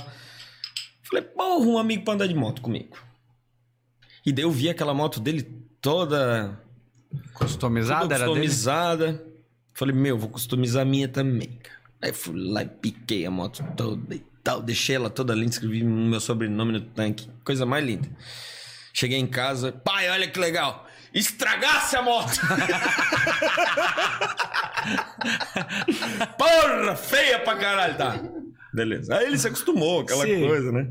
Falei, 1.02 1.24
porra, 1.24 1.64
um 1.64 1.78
amigo 1.78 2.04
pra 2.04 2.14
andar 2.14 2.26
de 2.26 2.34
moto 2.34 2.60
comigo. 2.60 2.98
E 4.24 4.30
daí 4.30 4.44
eu 4.44 4.50
vi 4.50 4.68
aquela 4.68 4.92
moto 4.92 5.18
dele 5.18 5.42
toda 5.80 6.62
Customizada 7.34 8.02
toda 8.02 8.14
era 8.14 8.24
customizada. 8.26 9.26
Falei, 9.74 9.94
meu, 9.94 10.18
vou 10.18 10.28
customizar 10.28 10.82
a 10.82 10.84
minha 10.84 11.08
também, 11.08 11.48
cara. 11.62 11.78
Aí 12.00 12.12
fui 12.12 12.34
lá 12.36 12.62
e 12.62 12.68
piquei 12.68 13.24
a 13.24 13.30
moto 13.30 13.64
toda 13.76 14.14
e 14.14 14.22
tal. 14.42 14.60
Deixei 14.60 14.96
ela 14.96 15.08
toda 15.08 15.34
linda, 15.34 15.50
escrevi 15.50 15.82
meu 15.82 16.20
sobrenome 16.20 16.72
no 16.72 16.80
tanque. 16.80 17.28
Coisa 17.44 17.64
mais 17.64 17.84
linda. 17.84 18.08
Cheguei 18.92 19.18
em 19.18 19.26
casa, 19.26 19.72
pai, 19.72 20.08
olha 20.10 20.28
que 20.28 20.38
legal. 20.38 20.86
Estragasse 21.14 21.96
a 21.96 22.02
moto! 22.02 22.40
Porra, 26.38 26.96
feia 26.96 27.38
pra 27.40 27.56
caralho, 27.56 27.96
tá? 27.96 28.20
Beleza. 28.72 29.16
Aí 29.16 29.26
ele 29.26 29.38
se 29.38 29.46
acostumou, 29.46 30.00
aquela 30.00 30.24
Sim. 30.24 30.46
coisa, 30.46 30.72
né? 30.72 30.90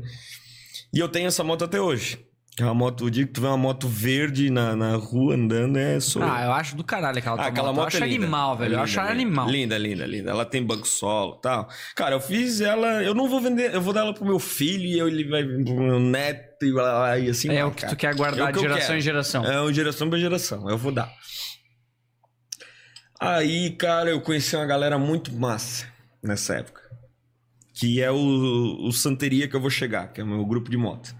E 0.92 0.98
eu 0.98 1.08
tenho 1.08 1.26
essa 1.26 1.42
moto 1.42 1.64
até 1.64 1.80
hoje. 1.80 2.24
É 2.60 2.64
uma 2.64 2.74
moto, 2.74 3.06
o 3.06 3.10
dia 3.10 3.26
que 3.26 3.32
tu 3.32 3.40
vê 3.40 3.46
uma 3.46 3.56
moto 3.56 3.88
verde 3.88 4.50
na, 4.50 4.76
na 4.76 4.96
rua 4.96 5.34
andando, 5.36 5.78
é 5.78 5.98
só. 6.00 6.20
Ah, 6.22 6.44
eu 6.44 6.52
acho 6.52 6.76
do 6.76 6.84
caralho 6.84 7.16
aquela 7.18 7.42
Ah, 7.42 7.46
aquela 7.46 7.68
moto. 7.68 7.76
moto 7.84 7.94
Eu 7.94 8.02
acho 8.02 8.04
é 8.04 8.14
animal, 8.14 8.56
velho. 8.58 8.64
É 8.64 8.66
eu 8.66 8.70
linda, 8.72 8.82
acho 8.82 9.00
ela 9.00 9.08
linda. 9.12 9.22
animal. 9.22 9.48
Linda, 9.50 9.78
linda, 9.78 10.06
linda. 10.06 10.30
Ela 10.32 10.44
tem 10.44 10.62
banco 10.62 10.86
solo 10.86 11.36
e 11.38 11.40
tal. 11.40 11.66
Cara, 11.96 12.14
eu 12.16 12.20
fiz 12.20 12.60
ela. 12.60 13.02
Eu 13.02 13.14
não 13.14 13.26
vou 13.26 13.40
vender. 13.40 13.74
Eu 13.74 13.80
vou 13.80 13.94
dar 13.94 14.00
ela 14.02 14.12
pro 14.12 14.26
meu 14.26 14.38
filho 14.38 14.84
e 14.84 14.98
eu- 14.98 15.08
ele 15.08 15.24
vai 15.30 15.42
pro 15.44 15.74
meu 15.74 15.98
neto 15.98 16.66
e, 16.66 16.72
lá, 16.72 17.18
e 17.18 17.30
assim. 17.30 17.48
É 17.48 17.64
o 17.64 17.70
que 17.70 17.80
cara. 17.82 17.94
tu 17.94 17.96
quer 17.98 18.14
guardar 18.14 18.50
É 18.50 18.52
de 18.52 18.58
eu 18.58 18.62
geração 18.62 18.86
quero. 18.88 18.98
em 18.98 19.00
geração. 19.00 19.44
É 19.46 19.58
uma 19.60 19.72
geração 19.72 20.10
pra 20.10 20.18
geração. 20.18 20.68
Eu 20.68 20.76
vou 20.76 20.92
dar. 20.92 21.10
Aí, 23.18 23.70
cara, 23.76 24.10
eu 24.10 24.20
conheci 24.20 24.56
uma 24.56 24.66
galera 24.66 24.98
muito 24.98 25.32
massa 25.32 25.86
nessa 26.22 26.56
época. 26.56 26.82
Que 27.74 28.02
é 28.02 28.10
o, 28.10 28.16
o 28.86 28.92
Santeria 28.92 29.48
que 29.48 29.56
eu 29.56 29.60
vou 29.60 29.70
chegar, 29.70 30.08
que 30.12 30.20
é 30.20 30.24
o 30.24 30.26
meu 30.26 30.44
grupo 30.44 30.70
de 30.70 30.76
moto. 30.76 31.14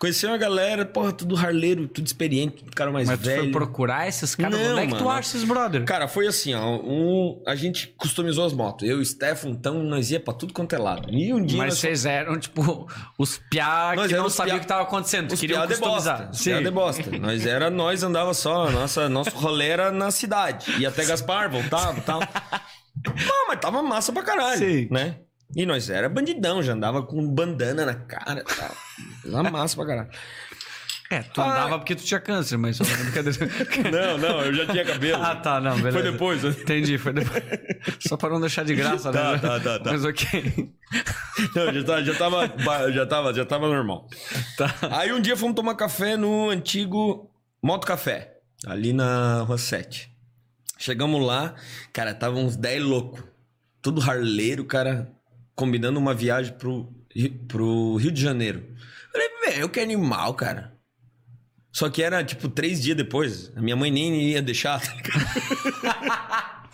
Conheci 0.00 0.24
uma 0.24 0.38
galera, 0.38 0.86
porra, 0.86 1.12
tudo 1.12 1.36
harleiro, 1.36 1.86
tudo 1.86 2.06
experiente, 2.06 2.64
tudo 2.64 2.74
cara 2.74 2.90
mais 2.90 3.06
Mas 3.06 3.20
tu 3.20 3.24
velho. 3.26 3.42
foi 3.42 3.50
procurar 3.50 4.08
esses 4.08 4.34
caras? 4.34 4.58
Não, 4.58 4.70
Onde 4.72 4.80
é 4.80 4.86
que 4.86 4.94
tu 4.94 5.04
mano. 5.04 5.10
acha 5.10 5.28
esses 5.36 5.44
brother? 5.44 5.84
Cara, 5.84 6.08
foi 6.08 6.26
assim, 6.26 6.54
ó. 6.54 6.76
Um, 6.82 7.42
a 7.46 7.54
gente 7.54 7.88
customizou 7.98 8.46
as 8.46 8.54
motos. 8.54 8.88
Eu 8.88 8.98
e 8.98 9.02
o 9.02 9.04
Stefan, 9.04 9.50
então, 9.50 9.82
nós 9.82 10.10
ia 10.10 10.18
pra 10.18 10.32
tudo 10.32 10.54
quanto 10.54 10.74
é 10.74 10.78
lado. 10.78 11.10
E 11.12 11.34
um 11.34 11.44
dia. 11.44 11.58
Mas 11.58 11.74
vocês 11.78 12.06
eram, 12.06 12.38
tipo, 12.38 12.88
os 13.18 13.38
piá 13.50 13.92
Nós 13.94 14.06
que 14.10 14.16
não 14.16 14.30
sabiam 14.30 14.56
o 14.56 14.60
que 14.60 14.66
tava 14.66 14.84
acontecendo. 14.84 15.32
Os 15.32 15.38
queriam 15.38 15.60
bosta. 15.60 15.76
customizar. 15.76 16.30
Os 16.30 16.42
piada 16.42 16.64
de 16.64 16.70
bosta. 16.70 17.18
Nós 17.18 17.44
era, 17.44 17.68
nós 17.68 18.02
andava 18.02 18.32
só, 18.32 18.70
nossa, 18.70 19.06
nosso 19.06 19.36
rolê 19.36 19.68
era 19.68 19.92
na 19.92 20.10
cidade. 20.10 20.80
Ia 20.80 20.88
até 20.88 21.04
Gaspar, 21.04 21.50
voltava 21.50 21.98
e 21.98 22.00
tal. 22.00 22.20
Não, 23.04 23.48
mas 23.48 23.60
tava 23.60 23.82
massa 23.82 24.12
pra 24.12 24.22
caralho, 24.22 24.58
Sim. 24.58 24.88
né? 24.90 25.16
E 25.54 25.66
nós 25.66 25.90
era 25.90 26.08
bandidão, 26.08 26.62
já 26.62 26.72
andava 26.74 27.02
com 27.02 27.26
bandana 27.28 27.84
na 27.84 27.94
cara 27.94 28.40
e 28.40 28.44
tal. 28.44 28.76
Tava 29.32 29.50
massa 29.50 29.74
pra 29.76 29.86
caralho. 29.86 30.10
É, 31.12 31.22
tu 31.24 31.40
andava 31.40 31.76
porque 31.76 31.96
tu 31.96 32.04
tinha 32.04 32.20
câncer, 32.20 32.56
mas 32.56 32.76
só 32.76 32.84
brincadeira. 32.84 33.38
Não, 33.90 34.16
não, 34.16 34.42
eu 34.42 34.54
já 34.54 34.64
tinha 34.66 34.84
cabelo. 34.84 35.20
ah, 35.20 35.34
tá, 35.34 35.60
não, 35.60 35.74
beleza. 35.76 35.98
Foi 35.98 36.12
depois. 36.12 36.42
né? 36.44 36.50
Entendi, 36.50 36.98
foi 36.98 37.12
depois. 37.12 37.42
Só 38.06 38.16
pra 38.16 38.30
não 38.30 38.40
deixar 38.40 38.64
de 38.64 38.76
graça, 38.76 39.10
Tá, 39.10 39.32
né? 39.32 39.38
tá, 39.38 39.58
tá, 39.58 39.78
tá. 39.80 39.90
Mas 39.90 40.04
ok. 40.04 40.72
Não, 41.56 41.72
já 41.74 41.82
tava, 41.84 42.04
já 42.04 42.14
tava, 42.14 42.92
já 42.92 43.06
tava, 43.06 43.34
já 43.34 43.44
tava 43.44 43.66
normal. 43.68 44.08
Tá. 44.56 44.72
Aí 44.92 45.12
um 45.12 45.20
dia 45.20 45.36
fomos 45.36 45.56
tomar 45.56 45.74
café 45.74 46.16
no 46.16 46.48
antigo 46.48 47.28
Moto 47.60 47.88
Café, 47.88 48.36
ali 48.64 48.92
na 48.92 49.40
Rua 49.42 49.58
7. 49.58 50.12
Chegamos 50.78 51.26
lá, 51.26 51.54
cara, 51.92 52.14
tava 52.14 52.36
uns 52.36 52.54
10 52.56 52.84
loucos. 52.84 53.20
Tudo 53.82 54.00
harleiro, 54.00 54.64
cara, 54.64 55.10
combinando 55.60 56.00
uma 56.00 56.14
viagem 56.14 56.54
pro, 56.54 56.90
pro 57.46 57.96
Rio 57.96 58.10
de 58.10 58.20
Janeiro. 58.20 58.64
Falei, 59.12 59.28
meu, 59.46 59.68
que 59.68 59.78
animal, 59.78 60.32
cara. 60.32 60.72
Só 61.70 61.90
que 61.90 62.02
era, 62.02 62.24
tipo, 62.24 62.48
três 62.48 62.80
dias 62.80 62.96
depois. 62.96 63.52
A 63.54 63.60
minha 63.60 63.76
mãe 63.76 63.90
nem 63.90 64.30
ia 64.30 64.40
deixar. 64.40 64.80
tá? 64.80 66.62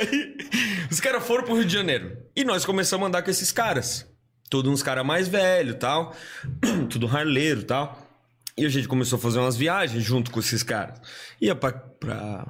Aí, 0.00 0.36
os 0.90 0.98
caras 1.00 1.22
foram 1.26 1.44
pro 1.44 1.54
Rio 1.54 1.66
de 1.66 1.74
Janeiro. 1.74 2.16
E 2.34 2.44
nós 2.44 2.64
começamos 2.64 3.04
a 3.04 3.08
andar 3.08 3.22
com 3.22 3.30
esses 3.30 3.52
caras. 3.52 4.06
Tudo 4.48 4.70
uns 4.70 4.82
caras 4.82 5.04
mais 5.04 5.28
velhos 5.28 5.76
tal. 5.78 6.16
Tudo 6.88 7.06
harleiro 7.06 7.62
tal. 7.64 8.08
E 8.56 8.64
a 8.64 8.70
gente 8.70 8.88
começou 8.88 9.18
a 9.18 9.22
fazer 9.22 9.38
umas 9.38 9.56
viagens 9.56 10.02
junto 10.02 10.30
com 10.30 10.40
esses 10.40 10.62
caras. 10.62 10.98
Ia 11.40 11.54
pra. 11.54 11.72
pra... 11.72 12.46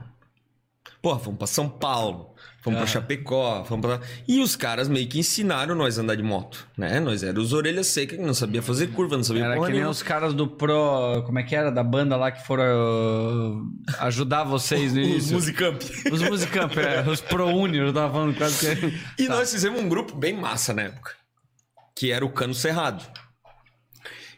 Porra, 1.01 1.19
fomos 1.19 1.39
pra 1.39 1.47
São 1.47 1.69
Paulo. 1.69 2.35
Fomos 2.61 2.79
pra 2.81 2.87
Chapecó. 2.89 3.65
Fomos 3.65 3.87
pra... 3.87 4.01
E 4.27 4.41
os 4.41 4.57
caras 4.57 4.89
meio 4.89 5.07
que 5.09 5.19
ensinaram 5.21 5.75
nós 5.77 5.97
a 5.99 6.03
andar 6.03 6.17
de 6.17 6.23
moto. 6.25 6.67
Né? 6.77 6.99
Nós 6.99 7.23
éramos 7.23 7.45
os 7.49 7.53
orelhas 7.53 7.87
secas 7.87 8.19
que 8.19 8.25
não 8.25 8.35
sabia 8.35 8.61
fazer 8.61 8.89
curva, 8.89 9.17
não 9.17 9.23
sabia 9.23 9.45
Era 9.45 9.55
que 9.55 9.61
nem 9.63 9.71
nenhuma. 9.75 9.91
os 9.91 10.03
caras 10.03 10.35
do 10.35 10.47
Pro. 10.49 11.23
Como 11.25 11.39
é 11.39 11.45
que 11.45 11.55
era? 11.55 11.71
Da 11.71 11.85
banda 11.85 12.17
lá 12.17 12.33
que 12.33 12.45
foram 12.45 12.65
uh, 12.65 13.73
ajudar 14.01 14.43
vocês 14.45 14.93
no 14.93 15.01
Os 15.01 15.07
início. 15.09 15.35
musicamp. 15.35 15.81
Os 16.13 16.21
Musicamp, 16.23 16.77
é, 16.79 17.09
os 17.09 17.21
Pro 17.21 17.47
Uni, 17.47 17.79
eu 17.79 17.93
tava 17.93 18.13
falando 18.13 18.37
quase 18.37 18.77
que. 18.77 19.23
E 19.23 19.27
Tá. 19.29 19.37
nós 19.37 19.53
fizemos 19.53 19.81
um 19.81 19.89
grupo 19.89 20.17
bem 20.17 20.35
massa 20.35 20.75
na 20.75 20.83
época. 20.83 21.13
Que 21.97 22.11
era 22.13 22.25
o 22.27 22.31
Cano 22.31 22.55
Cerrado. 22.55 23.05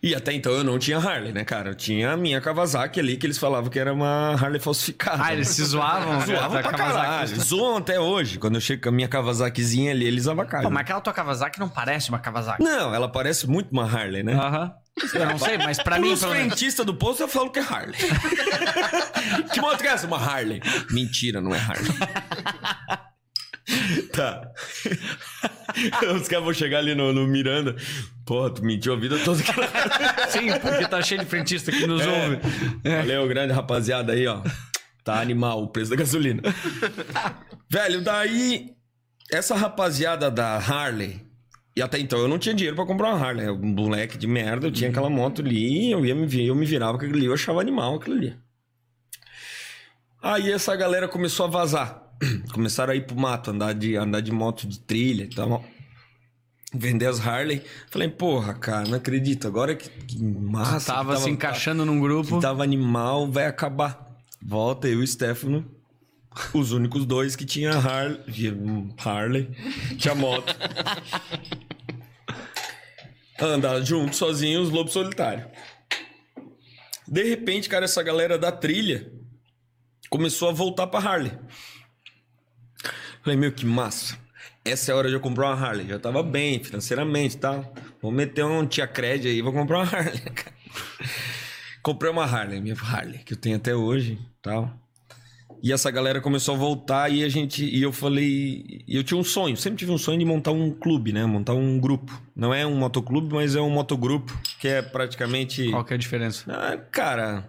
E 0.03 0.15
até 0.15 0.33
então 0.33 0.53
eu 0.53 0.65
não 0.65 0.79
tinha 0.79 0.97
Harley, 0.97 1.31
né, 1.31 1.45
cara? 1.45 1.71
Eu 1.71 1.75
tinha 1.75 2.13
a 2.13 2.17
minha 2.17 2.41
Kawasaki 2.41 2.99
ali, 2.99 3.19
que 3.19 3.27
eles 3.27 3.37
falavam 3.37 3.69
que 3.69 3.79
era 3.79 3.93
uma 3.93 4.33
Harley 4.33 4.59
falsificada. 4.59 5.23
Ah, 5.23 5.33
eles 5.35 5.49
se 5.49 5.63
zoavam? 5.63 6.21
Zoavam 6.23 6.57
da 6.57 6.63
pra 6.63 6.73
Kawasaki. 6.73 7.07
caralho. 7.07 7.41
Zoam 7.41 7.77
até 7.77 8.01
hoje. 8.01 8.39
Quando 8.39 8.55
eu 8.55 8.61
chego 8.63 8.83
com 8.83 8.89
a 8.89 8.93
minha 8.93 9.09
Kawasakizinha 9.09 9.91
ali, 9.91 10.07
eles 10.07 10.27
avacalham. 10.27 10.65
Pô, 10.65 10.71
mas 10.71 10.81
aquela 10.83 11.01
tua 11.03 11.13
Kawasaki 11.13 11.61
não 11.61 11.69
parece 11.69 12.09
uma 12.09 12.19
Kawasaki. 12.19 12.63
Não, 12.63 12.95
ela 12.95 13.09
parece 13.11 13.47
muito 13.47 13.73
uma 13.73 13.85
Harley, 13.85 14.23
né? 14.23 14.33
Aham. 14.33 14.73
Eu 15.15 15.27
não 15.27 15.39
sei, 15.39 15.59
mas 15.59 15.79
pra 15.83 15.97
mim, 15.99 16.09
menos. 16.09 16.25
frentistas 16.25 16.85
do 16.85 16.95
posto, 16.95 17.23
eu 17.23 17.29
falo 17.29 17.51
que 17.51 17.59
é 17.59 17.63
Harley. 17.63 17.97
que 19.53 19.61
moto 19.61 19.81
que 19.81 19.87
é 19.87 19.93
essa? 19.93 20.07
Uma 20.07 20.19
Harley. 20.19 20.63
Mentira, 20.91 21.41
não 21.41 21.55
é 21.55 21.59
Harley. 21.59 21.91
tá. 24.13 24.51
Os 26.15 26.29
caras 26.29 26.45
vão 26.45 26.53
chegar 26.53 26.79
ali 26.79 26.95
no, 26.95 27.13
no 27.13 27.27
Miranda. 27.27 27.77
Pô, 28.25 28.49
tu 28.51 28.65
mentiu 28.65 28.93
a 28.93 28.97
vida 28.97 29.19
toda. 29.19 29.43
Sim, 30.29 30.51
porque 30.61 30.87
tá 30.89 31.03
cheio 31.03 31.21
de 31.21 31.27
frentista 31.27 31.71
que 31.71 31.87
nos 31.87 32.05
ouve. 32.07 32.39
Valeu, 32.85 33.27
grande 33.29 33.53
rapaziada 33.53 34.13
aí, 34.13 34.27
ó. 34.27 34.43
Tá 35.05 35.21
animal 35.21 35.63
o 35.63 35.69
preço 35.69 35.91
da 35.91 35.97
gasolina. 35.97 36.43
Velho, 37.69 38.03
daí, 38.03 38.71
essa 39.33 39.55
rapaziada 39.55 40.31
da 40.31 40.57
Harley. 40.57 41.27
E 41.77 41.81
até 41.81 41.99
então 41.99 42.19
eu 42.19 42.29
não 42.29 42.39
tinha 42.39 42.55
dinheiro 42.55 42.77
pra 42.77 42.85
comprar 42.85 43.15
uma 43.15 43.27
Harley. 43.27 43.47
Eu, 43.47 43.55
Um 43.55 43.75
moleque 43.75 44.19
de 44.19 44.27
merda, 44.27 44.67
eu 44.67 44.73
tinha 44.73 44.91
aquela 44.91 45.09
moto 45.09 45.41
ali, 45.41 45.91
eu 45.91 46.05
ia 46.05 46.15
me 46.15 46.27
vir, 46.27 46.47
eu 46.47 46.55
me 46.55 46.67
virava 46.67 46.99
com 46.99 47.05
aquilo 47.05 47.17
ali, 47.17 47.27
eu 47.27 47.35
achava 47.35 47.61
animal 47.61 47.97
aquilo 47.97 48.17
ali. 48.17 48.37
Aí 50.23 50.53
essa 50.53 50.77
galera 50.77 51.09
começou 51.09 51.47
a 51.47 51.49
vazar. 51.49 52.10
Começaram 52.53 52.93
a 52.93 52.97
ir 52.97 53.07
pro 53.07 53.17
mato, 53.17 53.51
andar 53.51 53.73
de, 53.73 53.97
andar 53.97 54.21
de 54.21 54.33
moto 54.33 54.67
de 54.67 54.81
trilha 54.81 55.25
e 55.25 55.29
tal. 55.29 55.65
Vender 56.73 57.07
as 57.07 57.25
Harley. 57.27 57.63
Falei, 57.91 58.09
porra, 58.09 58.55
cara, 58.55 58.89
não 58.89 58.97
acredito. 58.97 59.49
Agora 59.49 59.75
que, 59.75 59.89
que 59.89 60.23
massa. 60.23 60.79
que 60.79 60.87
Tava 60.87 61.17
se 61.17 61.29
encaixando 61.29 61.85
num 61.85 62.01
grupo. 62.01 62.37
que 62.37 62.43
tava 62.43 62.63
animal, 62.63 63.31
vai 63.31 63.47
acabar. 63.47 64.07
Volta 64.43 64.89
eu 64.89 65.01
e 65.01 65.05
o 65.05 65.07
Stefano, 65.07 65.69
os 66.55 66.73
únicos 66.73 67.05
dois 67.05 67.37
que 67.37 67.45
tinha 67.45 67.73
Harley, 67.73 68.19
Harley 69.05 69.51
tinha 69.99 70.15
moto. 70.15 70.55
Andar 73.39 73.81
junto, 73.83 74.15
sozinhos, 74.15 74.71
lobo 74.71 74.91
solitário. 74.91 75.47
De 77.09 77.23
repente, 77.25 77.69
cara, 77.69 77.87
essa 77.87 78.03
galera 78.03 78.39
da 78.39 78.53
trilha 78.53 79.11
começou 80.09 80.49
a 80.49 80.53
voltar 80.53 80.87
pra 80.87 81.01
Harley. 81.01 81.33
Falei, 83.23 83.39
meu, 83.39 83.53
que 83.53 83.67
massa. 83.67 84.19
Essa 84.65 84.91
é 84.91 84.95
a 84.95 84.97
hora 84.97 85.09
de 85.09 85.15
eu 85.15 85.21
comprar 85.21 85.47
uma 85.47 85.55
Harley. 85.55 85.89
Já 85.89 85.99
tava 85.99 86.23
bem 86.23 86.63
financeiramente 86.63 87.37
e 87.37 87.39
tal. 87.39 87.75
Vou 88.01 88.11
meter 88.11 88.45
um 88.45 88.67
tia 88.67 88.87
crédito 88.87 89.29
aí, 89.29 89.43
vou 89.43 89.53
comprar 89.53 89.79
uma 89.79 89.85
Harley. 89.91 90.23
Comprei 91.83 92.11
uma 92.11 92.25
Harley, 92.25 92.61
minha 92.61 92.75
Harley, 92.75 93.19
que 93.19 93.33
eu 93.33 93.39
tenho 93.39 93.57
até 93.57 93.75
hoje 93.75 94.19
tal. 94.43 94.71
E 95.63 95.73
essa 95.73 95.91
galera 95.91 96.21
começou 96.21 96.55
a 96.55 96.59
voltar 96.59 97.11
e 97.11 97.23
a 97.23 97.29
gente. 97.29 97.65
E 97.65 97.83
eu 97.83 97.93
falei. 97.93 98.83
E 98.89 98.97
eu 98.97 99.05
tinha 99.05 99.19
um 99.19 99.25
sonho, 99.25 99.57
sempre 99.57 99.79
tive 99.79 99.93
um 99.93 99.99
sonho 99.99 100.19
de 100.19 100.25
montar 100.25 100.53
um 100.53 100.71
clube, 100.71 101.13
né? 101.13 101.27
Montar 101.27 101.53
um 101.53 101.79
grupo. 101.79 102.19
Não 102.35 102.53
é 102.55 102.67
um 102.67 102.75
motoclube, 102.75 103.35
mas 103.35 103.55
é 103.55 103.61
um 103.61 103.69
motogrupo, 103.69 104.39
que 104.59 104.69
é 104.69 104.81
praticamente. 104.81 105.71
Qual 105.71 105.85
que 105.85 105.93
é 105.93 105.97
a 105.97 105.99
diferença? 105.99 106.51
Ah, 106.51 106.79
cara, 106.79 107.47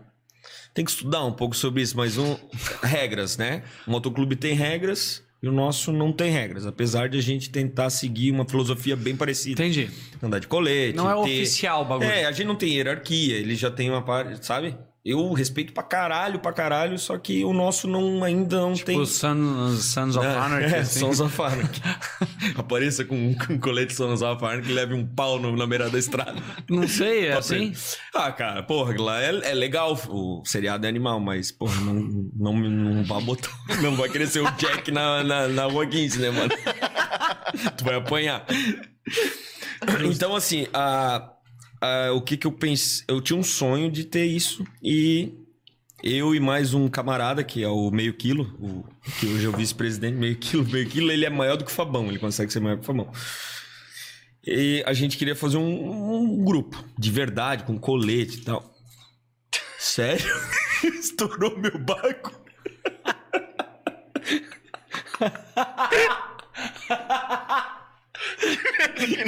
tem 0.74 0.84
que 0.84 0.92
estudar 0.92 1.24
um 1.24 1.32
pouco 1.32 1.56
sobre 1.56 1.82
isso, 1.82 1.96
mas 1.96 2.18
um, 2.18 2.38
regras, 2.84 3.38
né? 3.38 3.64
O 3.88 3.92
motoclube 3.92 4.36
tem 4.36 4.54
regras 4.54 5.24
e 5.42 5.48
o 5.48 5.52
nosso 5.52 5.92
não 5.92 6.12
tem 6.14 6.30
regras, 6.32 6.66
apesar 6.68 7.10
de 7.10 7.18
a 7.18 7.22
gente 7.22 7.50
tentar 7.50 7.90
seguir 7.90 8.32
uma 8.32 8.46
filosofia 8.48 8.96
bem 8.96 9.16
parecida. 9.16 9.62
Entendi. 9.64 9.90
Andar 10.22 10.40
de 10.40 10.48
colete. 10.48 10.96
Não 10.96 11.10
é 11.10 11.14
ter- 11.14 11.42
oficial 11.42 11.82
o 11.82 11.86
bagulho. 11.86 12.10
É, 12.10 12.26
a 12.26 12.32
gente 12.32 12.46
não 12.48 12.56
tem 12.56 12.74
hierarquia, 12.76 13.38
ele 13.38 13.56
já 13.56 13.72
tem 13.72 13.90
uma 13.90 14.04
parte, 14.04 14.46
sabe? 14.46 14.76
Eu 15.04 15.34
respeito 15.34 15.74
pra 15.74 15.82
caralho, 15.82 16.38
pra 16.38 16.54
caralho, 16.54 16.98
só 17.00 17.18
que 17.18 17.44
o 17.44 17.54
nosso 17.54 17.88
não, 17.88 18.24
ainda 18.24 18.60
não 18.60 18.76
tem. 18.76 19.00
Os 19.00 19.14
Sons, 19.16 19.84
Sons 19.86 20.16
of 20.16 20.28
Anarchy. 20.28 20.76
É, 20.76 20.80
assim. 20.80 21.00
Sons 21.00 21.20
of 21.20 21.42
Anarchy. 21.42 21.82
Apareça 22.56 23.04
com, 23.04 23.34
com 23.34 23.60
colete 23.60 23.96
Sons 23.96 24.22
of 24.22 24.46
Anarchy 24.46 24.70
e 24.70 24.74
leve 24.74 24.94
um 24.94 25.04
pau 25.04 25.40
na 25.40 25.66
beirada 25.66 25.90
da 25.90 25.98
estrada. 25.98 26.36
Não 26.70 26.88
sei, 26.88 27.28
é 27.28 27.34
assim? 27.34 27.74
Ah, 28.14 28.32
cara, 28.32 28.62
porra, 28.62 28.96
lá 29.02 29.20
é, 29.20 29.52
é 29.52 29.54
legal, 29.56 30.00
o 30.08 30.44
seriado 30.46 30.86
é 30.86 30.90
animal, 30.90 31.20
mas, 31.20 31.52
porra, 31.52 31.82
não, 31.82 31.94
não, 32.36 32.54
não 32.54 33.04
vai 33.04 33.24
botar. 33.24 33.52
Não 33.82 33.96
vai 33.96 34.10
crescer 34.10 34.42
o 34.42 34.52
Jack 34.52 34.92
na, 34.92 35.24
na, 35.24 35.48
na 35.48 35.66
rua 35.66 35.88
15, 35.88 36.20
né, 36.20 36.30
mano? 36.30 36.52
tu 37.76 37.84
vai 37.84 37.96
apanhar. 37.96 38.46
Então, 40.06 40.36
assim, 40.36 40.68
a, 40.74 41.32
a- 41.82 42.12
o 42.14 42.22
que 42.22 42.38
que 42.38 42.48
eu 42.48 42.52
pensei? 42.52 43.04
Eu 43.08 43.22
tinha 43.22 43.38
um 43.38 43.44
sonho 43.44 43.92
de 43.92 44.04
ter 44.06 44.26
isso 44.26 44.66
e 44.82 45.34
eu 46.04 46.34
e 46.34 46.40
mais 46.40 46.74
um 46.74 46.88
camarada, 46.88 47.44
que 47.44 47.64
é 47.64 47.68
o 47.68 47.92
meio 47.92 48.14
quilo, 48.14 48.44
o, 48.60 48.84
que 49.20 49.28
hoje 49.28 49.46
é 49.46 49.50
o 49.50 49.56
vice-presidente, 49.56 50.16
meio 50.18 50.36
quilo, 50.38 50.66
meio 50.70 50.88
quilo, 50.90 51.12
ele 51.12 51.26
é 51.26 51.30
maior 51.30 51.58
do 51.58 51.66
que 51.66 51.72
o 51.72 51.74
Fabão, 51.74 52.08
ele 52.08 52.20
consegue 52.20 52.52
ser 52.52 52.60
maior 52.60 52.78
que 52.78 52.84
o 52.84 52.86
Fabão. 52.86 53.12
E 54.44 54.84
a 54.88 54.94
gente 54.94 55.18
queria 55.18 55.36
fazer 55.36 55.58
um, 55.58 56.40
um 56.40 56.44
grupo 56.44 56.84
de 56.98 57.12
verdade, 57.12 57.64
com 57.64 57.78
colete 57.78 58.40
e 58.40 58.42
tal. 58.42 58.74
Sério? 59.78 60.26
Estourou 60.84 61.56
meu 61.60 61.78
barco. 61.78 62.32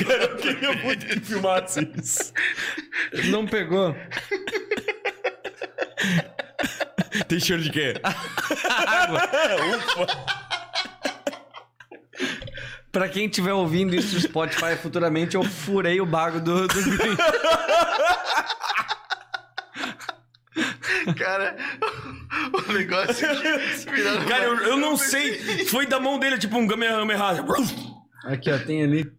Cara, 0.08 0.24
eu 0.24 0.38
queria 0.38 0.74
muito 0.84 1.06
que 1.06 1.20
filmasse 1.20 1.92
isso. 2.02 2.34
Não 3.30 3.46
pegou. 3.46 3.96
Tem 7.28 7.40
cheiro 7.40 7.62
de 7.62 7.70
quê? 7.70 7.94
Pra 12.92 13.10
quem 13.10 13.26
estiver 13.26 13.54
ouvindo 13.54 13.96
isso 13.96 14.14
no 14.14 14.22
Spotify 14.22 14.76
futuramente, 14.80 15.36
eu 15.36 15.44
furei 15.44 16.00
o 16.00 16.06
bago 16.06 16.40
do, 16.40 16.68
do 16.68 16.98
Green. 16.98 17.18
Cara, 21.18 21.58
o 22.54 22.72
negócio 22.72 23.28
que 23.28 23.92
viraram 23.92 24.26
Cara, 24.26 24.44
eu, 24.46 24.58
eu 24.58 24.78
não 24.78 24.96
sei. 24.96 25.66
Foi 25.66 25.88
da 25.88 26.00
mão 26.00 26.20
dele, 26.20 26.38
tipo 26.38 26.56
um 26.58 26.68
Kamehameha. 26.68 27.44
Aqui, 28.24 28.52
ó, 28.52 28.58
tem 28.60 28.84
ali. 28.84 29.12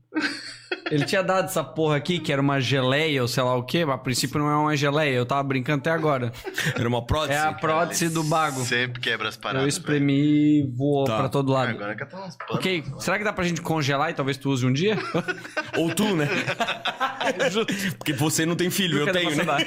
Ele 0.90 1.04
tinha 1.06 1.22
dado 1.22 1.46
essa 1.46 1.64
porra 1.64 1.96
aqui, 1.96 2.18
que 2.18 2.30
era 2.32 2.40
uma 2.42 2.60
geleia 2.60 3.22
ou 3.22 3.26
sei 3.28 3.42
lá 3.42 3.56
o 3.56 3.62
quê. 3.62 3.86
A 3.88 3.96
princípio 3.96 4.38
não 4.38 4.50
é 4.50 4.54
uma 4.56 4.76
geleia, 4.76 5.14
eu 5.14 5.24
tava 5.24 5.42
brincando 5.42 5.80
até 5.80 5.90
agora. 5.90 6.30
Era 6.78 6.86
uma 6.86 7.04
prótese. 7.04 7.32
É 7.32 7.42
a 7.42 7.52
prótese 7.54 8.08
do 8.10 8.22
bago. 8.22 8.60
Sempre 8.64 9.00
quebra 9.00 9.28
as 9.28 9.34
Eu 9.34 9.40
paradas. 9.40 9.62
velho. 9.62 9.68
espremi 9.68 10.60
e 10.60 10.70
voou 10.76 11.04
Tá. 11.04 11.18
pra 11.18 11.28
todo 11.30 11.50
lado. 11.50 11.70
Agora 11.70 11.96
que 11.96 12.02
umas 12.04 12.36
panas. 12.36 12.36
Ok, 12.50 12.84
será 12.98 13.16
que 13.18 13.24
dá 13.24 13.32
pra 13.32 13.44
gente 13.44 13.62
congelar 13.62 14.10
e 14.10 14.14
talvez 14.14 14.36
tu 14.36 14.50
use 14.50 14.64
um 14.66 14.72
dia? 14.72 14.96
Ou 15.78 15.92
tu, 15.94 16.14
né? 16.14 16.28
Porque 17.98 18.12
você 18.12 18.44
não 18.44 18.54
tem 18.54 18.68
filho, 18.70 18.98
eu 18.98 19.06
Nunca 19.06 19.18
tenho, 19.18 19.44
dá 19.44 19.58
né? 19.58 19.64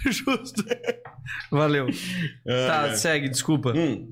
Justo. 0.10 0.64
Valeu. 1.50 1.86
tá, 2.66 2.88
é. 2.88 2.94
segue, 2.96 3.28
desculpa. 3.28 3.72
Hum. 3.76 4.08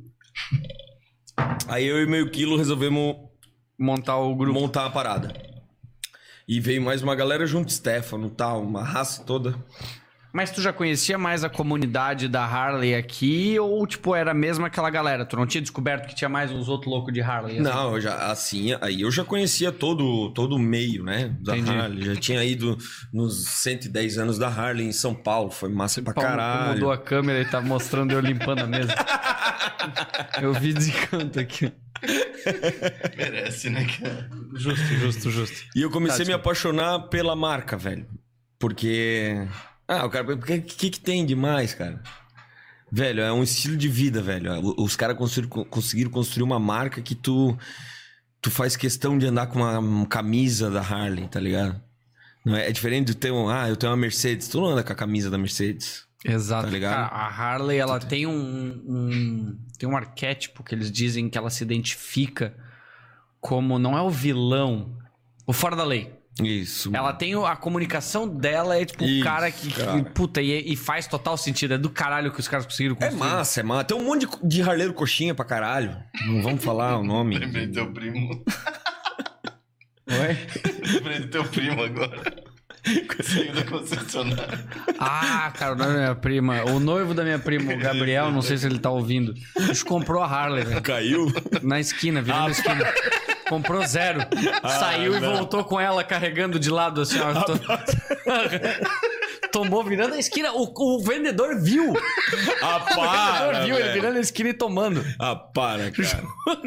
Aí 1.69 1.86
eu 1.86 2.02
e 2.02 2.06
meio 2.06 2.31
quilo 2.31 2.56
resolvemos 2.56 3.28
Montar 3.78 4.16
o 4.19 4.35
grupo. 4.35 4.59
montar 4.59 4.86
a 4.86 4.90
parada. 4.90 5.32
E 6.48 6.59
veio 6.59 6.82
mais 6.82 7.01
uma 7.01 7.15
galera 7.15 7.47
junto, 7.47 7.73
Stefano 7.73 8.28
tal, 8.28 8.62
uma 8.62 8.82
raça 8.82 9.23
toda. 9.23 9.55
Mas 10.32 10.50
tu 10.50 10.60
já 10.60 10.72
conhecia 10.72 11.16
mais 11.16 11.42
a 11.42 11.48
comunidade 11.48 12.28
da 12.28 12.44
Harley 12.44 12.94
aqui 12.94 13.59
ou, 13.59 13.86
tipo, 13.86 14.14
era 14.14 14.34
mesmo 14.34 14.64
aquela 14.66 14.90
galera? 14.90 15.24
Tu 15.24 15.36
não 15.36 15.46
tinha 15.46 15.60
descoberto 15.62 16.06
que 16.06 16.14
tinha 16.14 16.28
mais 16.28 16.50
uns 16.52 16.68
outros 16.68 16.90
loucos 16.92 17.12
de 17.14 17.20
Harley? 17.22 17.55
assim? 17.55 17.62
Não, 17.62 17.94
eu 17.94 18.00
já, 18.00 18.30
assim, 18.30 18.76
aí 18.80 19.00
eu 19.00 19.10
já 19.10 19.24
conhecia 19.24 19.72
todo, 19.72 20.30
todo 20.34 20.55
o 20.55 20.59
meio, 20.59 21.02
né? 21.02 21.34
Da 21.40 21.56
Entendi. 21.56 21.78
Harley. 21.78 22.05
Já 22.05 22.16
tinha 22.16 22.44
ido 22.44 22.76
nos 23.12 23.46
110 23.46 24.18
anos 24.18 24.38
da 24.38 24.48
Harley 24.48 24.86
em 24.86 24.92
São 24.92 25.14
Paulo. 25.14 25.50
Foi 25.50 25.70
massa 25.70 26.02
pra 26.02 26.12
Paulo 26.12 26.28
caralho. 26.30 26.74
mudou 26.74 26.92
a 26.92 26.98
câmera 26.98 27.40
e 27.40 27.44
tá 27.46 27.60
mostrando 27.60 28.12
eu 28.12 28.20
limpando 28.20 28.60
a 28.60 28.66
mesa. 28.66 28.94
eu 30.42 30.52
vi 30.52 30.72
de 30.74 30.92
canto 30.92 31.40
aqui. 31.40 31.72
Merece, 33.16 33.70
né, 33.70 33.86
cara? 33.98 34.28
Justo, 34.55 34.94
justo, 34.94 35.30
justo. 35.30 35.56
E 35.74 35.82
eu 35.82 35.90
comecei 35.90 36.18
Tá, 36.18 36.22
a 36.24 36.26
me 36.26 36.32
apaixonar 36.34 36.98
pela 37.09 37.34
marca, 37.34 37.76
velho. 37.76 38.06
Porque. 38.59 39.46
Ah, 39.89 40.05
o 40.05 40.10
cara. 40.10 40.35
O 40.35 40.39
que, 40.39 40.60
que, 40.60 40.90
que 40.90 41.01
tem 41.01 41.24
demais, 41.24 41.73
cara? 41.74 42.02
Velho, 42.93 43.20
é 43.23 43.32
um 43.32 43.43
estilo 43.43 43.77
de 43.77 43.89
vida, 43.89 44.23
velho. 44.23 44.52
O- 44.60 44.85
Os 44.85 44.94
caras 44.97 45.16
conseguiram, 45.16 45.65
conseguiram 45.65 46.10
construir 46.10 46.44
uma 46.44 46.59
marca 46.60 47.01
que 47.02 47.15
tu. 47.15 47.56
Tu 48.40 48.51
faz 48.51 48.77
questão 48.77 49.19
de 49.19 49.27
andar 49.27 49.47
com 49.48 49.59
uma, 49.60 50.06
camisa 50.06 50.70
da 50.70 50.81
Harley, 50.81 51.27
tá 51.28 51.40
ligado? 51.40 51.81
Não 52.44 52.55
é, 52.55 52.69
é 52.69 52.73
diferente 52.73 53.09
de 53.09 53.15
ter 53.16 53.32
um. 53.32 53.48
Ah, 53.48 53.69
eu 53.69 53.77
tenho 53.77 53.90
uma 53.90 53.97
Mercedes. 53.98 54.47
Tu 54.48 54.60
não 54.60 54.69
anda 54.69 54.85
com 54.85 54.93
a 54.93 54.97
camisa 54.97 55.28
da 55.31 55.36
Mercedes. 55.39 56.06
Exato. 56.24 56.65
Tá 56.66 56.70
ligado? 56.70 56.94
Cara, 56.94 57.06
a 57.09 57.27
Harley, 57.28 57.78
ela 57.78 57.98
tem 57.98 58.27
um, 58.27 58.32
um- 58.86 59.59
Tem 59.78 59.89
um 59.89 59.97
arquétipo 59.97 60.62
que 60.62 60.74
eles 60.74 60.90
dizem 60.90 61.28
que 61.31 61.36
ela 61.39 61.51
se 61.51 61.62
identifica 61.65 62.55
como. 63.40 63.78
Não 63.78 63.97
é 63.97 64.02
o 64.02 64.10
vilão. 64.10 64.97
O 65.47 65.52
fora 65.52 65.74
da 65.77 65.85
lei. 65.85 66.12
Isso. 66.43 66.90
Ela 66.94 67.12
tem 67.12 67.35
a 67.35 67.56
comunicação 67.56 68.28
dela, 68.28 68.77
é 68.77 68.85
tipo 68.85 69.05
o 69.05 69.20
cara 69.23 69.51
que, 69.51 69.69
que- 69.69 69.81
cara. 69.85 70.02
puta, 70.15 70.40
e, 70.40 70.73
e 70.73 70.77
faz 70.77 71.06
total 71.06 71.36
sentido. 71.36 71.74
É 71.74 71.78
do 71.78 71.90
caralho 71.90 72.32
que 72.32 72.40
os 72.40 72.47
caras 72.48 72.65
conseguiram 72.66 72.97
É 73.01 73.06
construir. 73.09 73.19
massa, 73.31 73.60
é 73.60 73.62
massa. 73.62 73.85
Tem 73.85 73.97
um 73.97 74.05
monte 74.05 74.27
de, 74.27 74.48
de 74.48 74.62
harleiro 74.62 74.93
coxinha 74.94 75.35
pra 75.35 75.44
caralho. 75.44 75.97
Não 76.27 76.43
vamos 76.43 76.62
falar 76.65 76.97
o 76.98 77.02
nome. 77.05 77.36
Lembrei 77.39 77.66
do 77.66 77.73
teu 77.73 77.93
primo. 77.93 78.44
Oi? 80.10 80.93
Lembrei 80.94 81.19
do 81.20 81.28
teu 81.28 81.44
primo 81.44 81.82
agora. 81.82 82.48
Saiu 83.23 83.52
da 83.52 83.65
concessionária. 83.65 84.65
Ah, 84.98 85.52
cara, 85.55 85.73
o 85.73 85.77
nome 85.77 85.93
da 85.93 85.98
minha 85.98 86.15
prima. 86.15 86.65
O 86.65 86.81
noivo 86.81 87.12
da 87.12 87.23
minha 87.23 87.39
prima, 87.39 87.74
o 87.74 87.78
Gabriel, 87.78 88.31
não 88.31 88.40
sei 88.40 88.56
se 88.56 88.65
ele 88.66 88.78
tá 88.78 88.89
ouvindo. 88.90 89.35
A 89.56 89.60
gente 89.62 89.85
comprou 89.85 90.23
a 90.23 90.27
Harley, 90.27 90.65
velho. 90.65 90.81
Caiu? 90.81 91.31
Na 91.62 91.78
esquina, 91.78 92.23
virando 92.23 92.47
a 92.48 92.51
esquina. 92.52 92.85
Comprou 93.49 93.87
zero. 93.87 94.20
Saiu 94.79 95.16
e 95.16 95.20
não. 95.20 95.37
voltou 95.37 95.65
com 95.65 95.81
ela 95.81 96.05
carregando 96.05 96.59
de 96.59 96.70
lado, 96.70 97.01
assim, 97.01 97.19
ó. 97.20 97.33
To- 97.43 97.59
Tomou 99.53 99.83
virando 99.83 100.15
a 100.15 100.19
esquina. 100.19 100.53
O, 100.53 100.70
o 100.77 101.03
vendedor 101.03 101.59
viu. 101.61 101.95
Ah, 102.61 102.77
O 102.77 102.95
para! 102.95 103.33
vendedor 103.49 103.65
viu 103.66 103.75
ele 103.77 103.83
velho. 103.85 103.95
virando 103.95 104.16
a 104.19 104.20
esquina 104.20 104.51
e 104.51 104.55
tomando. 104.55 105.05
Ah, 105.19 105.35
para, 105.35 105.91
cara. 105.91 106.23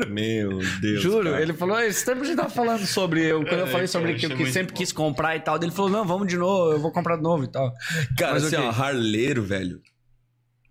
Meu 0.08 0.60
Deus. 0.82 1.02
Juro, 1.02 1.30
cara. 1.32 1.42
ele 1.42 1.54
falou, 1.54 1.80
esse 1.80 2.04
tempo 2.06 2.22
a 2.22 2.26
gente 2.26 2.36
tava 2.38 2.50
falando 2.50 2.86
sobre 2.86 3.24
eu, 3.26 3.42
quando 3.46 3.60
eu 3.60 3.68
É, 3.68 3.70
falei 3.70 3.88
sobre 3.88 4.16
que 4.16 4.26
eu 4.26 4.36
que 4.36 4.52
sempre 4.52 4.74
quis 4.74 4.92
comprar 4.92 5.36
e 5.36 5.40
tal, 5.42 5.58
ele 5.62 5.72
falou, 5.72 5.92
não, 5.92 6.06
vamos 6.06 6.28
de 6.28 6.38
novo, 6.38 6.72
eu 6.74 6.80
vou 6.80 6.92
comprar 6.92 7.18
de 7.18 7.24
novo 7.24 7.44
e 7.44 7.48
tal. 7.48 7.72
Cara, 8.18 8.34
Mas 8.34 8.46
assim, 8.46 8.56
ok. 8.56 8.68
ó, 8.68 8.84
harleiro, 8.84 9.44
velho. 9.44 9.80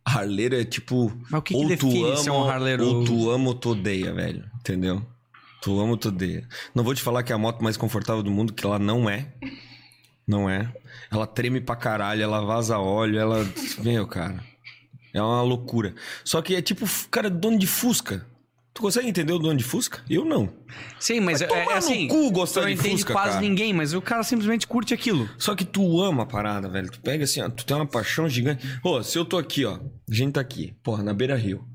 Harleiro 0.04 0.56
é 0.58 0.64
tipo. 0.64 1.12
Mas 1.30 1.38
o 1.40 1.42
que 1.42 1.54
que 1.54 1.60
ou 1.60 1.64
tu 1.66 1.68
define 1.68 2.04
ama, 2.06 2.16
ser 2.16 2.30
um 2.30 2.48
harleiro? 2.50 2.84
Ou 2.86 3.04
tu 3.04 3.30
ama 3.30 3.48
ou 3.48 3.54
tu 3.54 3.70
odeia, 3.70 4.12
velho. 4.12 4.44
Entendeu? 4.58 5.02
Tu 5.60 5.78
ama 5.78 5.92
ou 5.92 5.96
tu 5.96 6.08
odeia. 6.08 6.46
Não 6.74 6.82
vou 6.82 6.94
te 6.94 7.02
falar 7.02 7.22
que 7.22 7.32
é 7.32 7.34
a 7.34 7.38
moto 7.38 7.62
mais 7.62 7.76
confortável 7.76 8.22
do 8.22 8.30
mundo, 8.30 8.52
que 8.52 8.64
ela 8.64 8.78
não 8.78 9.08
é. 9.08 9.26
Não 10.26 10.48
é. 10.48 10.72
Ela 11.10 11.26
treme 11.26 11.60
pra 11.60 11.76
caralho, 11.76 12.22
ela 12.22 12.40
vaza 12.40 12.78
óleo, 12.78 13.18
ela. 13.18 13.46
Meu, 13.78 14.06
cara. 14.06 14.42
É 15.12 15.20
uma 15.20 15.42
loucura. 15.42 15.94
Só 16.24 16.40
que 16.40 16.54
é 16.54 16.62
tipo, 16.62 16.86
cara, 17.10 17.28
dono 17.28 17.58
de 17.58 17.66
Fusca. 17.66 18.24
Tu 18.72 18.80
consegue 18.80 19.08
entender 19.08 19.32
o 19.32 19.38
dono 19.38 19.56
de 19.56 19.64
Fusca? 19.64 20.00
Eu 20.08 20.24
não. 20.24 20.48
Sim, 21.00 21.18
mas 21.18 21.42
é, 21.42 21.46
é 21.46 21.72
assim. 21.72 22.06
cu 22.06 22.30
gostar 22.30 22.64
de 22.66 22.72
entende 22.72 22.90
Fusca, 22.98 23.12
quase 23.12 23.30
cara. 23.30 23.40
ninguém, 23.40 23.72
mas 23.72 23.92
o 23.92 24.00
cara 24.00 24.22
simplesmente 24.22 24.66
curte 24.66 24.94
aquilo. 24.94 25.28
Só 25.36 25.56
que 25.56 25.64
tu 25.64 26.00
ama 26.00 26.22
a 26.22 26.26
parada, 26.26 26.68
velho. 26.68 26.90
Tu 26.90 27.00
pega 27.00 27.24
assim, 27.24 27.42
ó, 27.42 27.50
tu 27.50 27.66
tem 27.66 27.76
uma 27.76 27.86
paixão 27.86 28.28
gigante. 28.28 28.64
Ô, 28.84 29.02
se 29.02 29.18
eu 29.18 29.24
tô 29.24 29.36
aqui, 29.36 29.64
ó, 29.64 29.74
a 29.74 30.14
gente 30.14 30.34
tá 30.34 30.40
aqui, 30.40 30.72
porra, 30.82 31.02
na 31.02 31.12
beira 31.12 31.34
rio. 31.34 31.66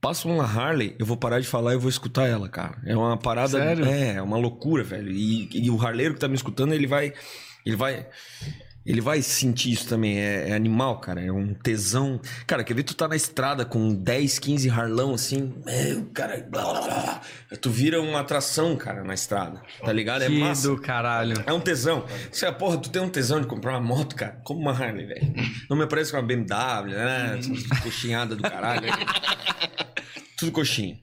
Passa 0.00 0.28
uma 0.28 0.44
Harley, 0.44 0.94
eu 0.98 1.06
vou 1.06 1.16
parar 1.16 1.40
de 1.40 1.46
falar 1.46 1.74
e 1.74 1.78
vou 1.78 1.88
escutar 1.88 2.26
ela, 2.26 2.48
cara. 2.48 2.78
É 2.84 2.96
uma 2.96 3.16
parada. 3.16 3.48
Sério? 3.48 3.84
É, 3.86 4.14
é 4.16 4.22
uma 4.22 4.36
loucura, 4.36 4.84
velho. 4.84 5.10
E, 5.10 5.48
e 5.52 5.70
o 5.70 5.80
harleiro 5.84 6.14
que 6.14 6.20
tá 6.20 6.28
me 6.28 6.34
escutando, 6.34 6.74
ele 6.74 6.86
vai. 6.86 7.12
Ele 7.64 7.76
vai. 7.76 8.06
Ele 8.86 9.00
vai 9.00 9.20
sentir 9.20 9.72
isso 9.72 9.88
também. 9.88 10.18
É, 10.18 10.50
é 10.50 10.52
animal, 10.54 11.00
cara. 11.00 11.20
É 11.20 11.32
um 11.32 11.52
tesão. 11.52 12.20
Cara, 12.46 12.62
quer 12.62 12.74
ver 12.74 12.84
tu 12.84 12.94
tá 12.94 13.08
na 13.08 13.16
estrada 13.16 13.64
com 13.64 13.92
10, 13.94 14.38
15 14.38 14.70
harlão 14.70 15.14
assim. 15.14 15.52
Meu, 15.64 16.06
cara. 16.14 16.46
Blá, 16.48 16.62
blá, 16.62 16.80
blá. 16.80 17.20
Tu 17.60 17.70
vira 17.70 18.00
uma 18.00 18.20
atração, 18.20 18.76
cara, 18.76 19.02
na 19.02 19.14
estrada. 19.14 19.60
Tá 19.84 19.92
ligado? 19.92 20.22
É 20.22 20.28
massa. 20.28 20.68
do 20.68 20.80
caralho. 20.80 21.42
É 21.44 21.52
um 21.52 21.60
tesão. 21.60 22.04
Você, 22.30 22.50
porra, 22.52 22.78
tu 22.78 22.88
tem 22.90 23.02
um 23.02 23.08
tesão 23.08 23.40
de 23.40 23.46
comprar 23.46 23.72
uma 23.72 23.80
moto, 23.80 24.14
cara? 24.14 24.40
Como 24.44 24.60
uma 24.60 24.72
Harley, 24.72 25.06
velho. 25.06 25.34
Não 25.68 25.76
me 25.76 25.86
parece 25.86 26.12
com 26.12 26.18
uma 26.18 26.22
BMW, 26.22 26.94
né? 26.94 27.40
Coxinhada 27.82 28.36
do 28.36 28.42
caralho. 28.42 28.86
Tudo 30.38 30.52
coxinha. 30.52 30.96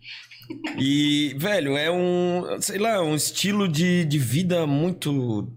E, 0.78 1.36
velho, 1.38 1.78
é 1.78 1.92
um, 1.92 2.44
sei 2.62 2.78
lá, 2.78 3.02
um 3.02 3.16
estilo 3.16 3.68
de, 3.68 4.06
de 4.06 4.20
vida 4.20 4.68
muito 4.68 5.52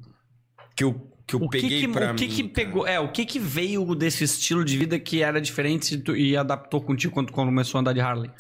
que 0.77 0.85
eu, 0.85 1.06
que 1.27 1.35
eu 1.35 1.41
O 1.41 1.49
que 1.49 1.61
peguei 1.61 1.81
que, 1.81 1.89
pra 1.89 2.13
o 2.13 2.15
que 2.15 2.27
mim. 2.29 2.31
que 2.35 2.43
cara. 2.43 2.55
pegou? 2.55 2.87
É, 2.87 3.01
o 3.01 3.09
que 3.11 3.25
que 3.27 3.39
veio 3.39 3.95
desse 3.95 4.25
estilo 4.25 4.65
de 4.65 4.77
vida 4.79 4.99
que 4.99 5.23
era 5.23 5.41
diferente 5.41 6.03
e, 6.17 6.37
adaptou 6.37 6.81
contigo 6.81 7.13
quando, 7.13 7.33
começou 7.33 7.79
a 7.79 7.81
andar 7.81 7.93
de 7.93 8.01
Harley? 8.01 8.31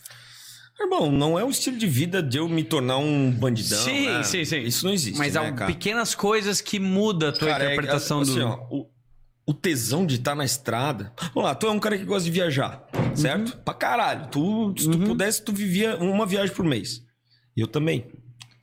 Irmão, 0.78 1.10
não 1.10 1.38
é 1.38 1.44
o 1.44 1.48
estilo 1.48 1.78
de 1.78 1.86
vida 1.86 2.22
de 2.22 2.36
eu 2.38 2.46
me 2.48 2.62
tornar 2.62 2.98
um 2.98 3.30
bandidão. 3.30 3.78
Sim, 3.82 4.06
né? 4.08 4.22
sim, 4.22 4.44
sim. 4.44 4.60
Isso 4.60 4.84
não 4.84 4.92
existe. 4.92 5.16
Mas 5.18 5.32
né, 5.34 5.40
há 5.40 5.52
cara? 5.52 5.72
pequenas 5.72 6.14
coisas 6.14 6.60
que 6.60 6.78
muda 6.78 7.30
a 7.30 7.32
tua 7.32 7.48
Cara, 7.48 7.64
é- 7.64 7.66
interpretação 7.72 8.20
assim, 8.20 8.40
do. 8.40 8.46
ó, 8.46 8.66
o, 8.70 8.86
o 9.46 9.54
tesão 9.54 10.04
de 10.04 10.16
estar 10.16 10.34
na 10.34 10.44
estrada. 10.44 11.12
Vamos 11.34 11.44
lá, 11.48 11.54
tu 11.54 11.66
é 11.66 11.70
um 11.70 11.78
cara 11.80 11.96
que 11.96 12.04
gosta 12.04 12.24
de 12.26 12.30
viajar, 12.30 12.86
certo? 13.14 13.54
Uhum. 13.54 13.60
Pra 13.64 13.72
caralho. 13.72 14.26
Tu, 14.28 14.74
se 14.76 14.90
tu 14.90 14.98
pudesse, 14.98 15.42
tu 15.42 15.50
vivia 15.52 15.96
uma 15.96 16.26
viagem 16.26 16.54
por 16.54 16.64
mês. 16.64 17.00
Eu 17.56 17.66
também. 17.66 18.06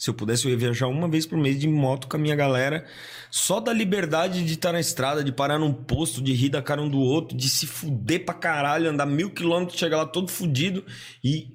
Se 0.03 0.09
eu 0.09 0.13
pudesse, 0.13 0.43
eu 0.43 0.51
ia 0.51 0.57
viajar 0.57 0.88
uma 0.88 1.07
vez 1.07 1.25
por 1.25 1.38
mês 1.38 1.57
de 1.57 1.65
moto 1.65 2.09
com 2.09 2.17
a 2.17 2.19
minha 2.19 2.35
galera. 2.35 2.85
Só 3.31 3.61
da 3.61 3.71
liberdade 3.71 4.43
de 4.43 4.55
estar 4.55 4.73
na 4.73 4.80
estrada, 4.81 5.23
de 5.23 5.31
parar 5.31 5.57
num 5.57 5.71
posto, 5.71 6.21
de 6.21 6.34
rir 6.34 6.49
da 6.49 6.61
cara 6.61 6.81
um 6.81 6.89
do 6.89 6.99
outro, 6.99 7.38
de 7.38 7.47
se 7.47 7.65
fuder 7.65 8.25
pra 8.25 8.35
caralho, 8.35 8.89
andar 8.89 9.05
mil 9.05 9.30
quilômetros, 9.30 9.80
chegar 9.80 9.95
lá 9.95 10.05
todo 10.05 10.30
fudido 10.30 10.84
e. 11.23 11.53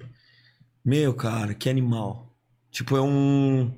Meu, 0.83 1.13
cara, 1.13 1.53
que 1.53 1.69
animal. 1.69 2.35
Tipo, 2.71 2.97
é 2.97 3.01
um. 3.03 3.71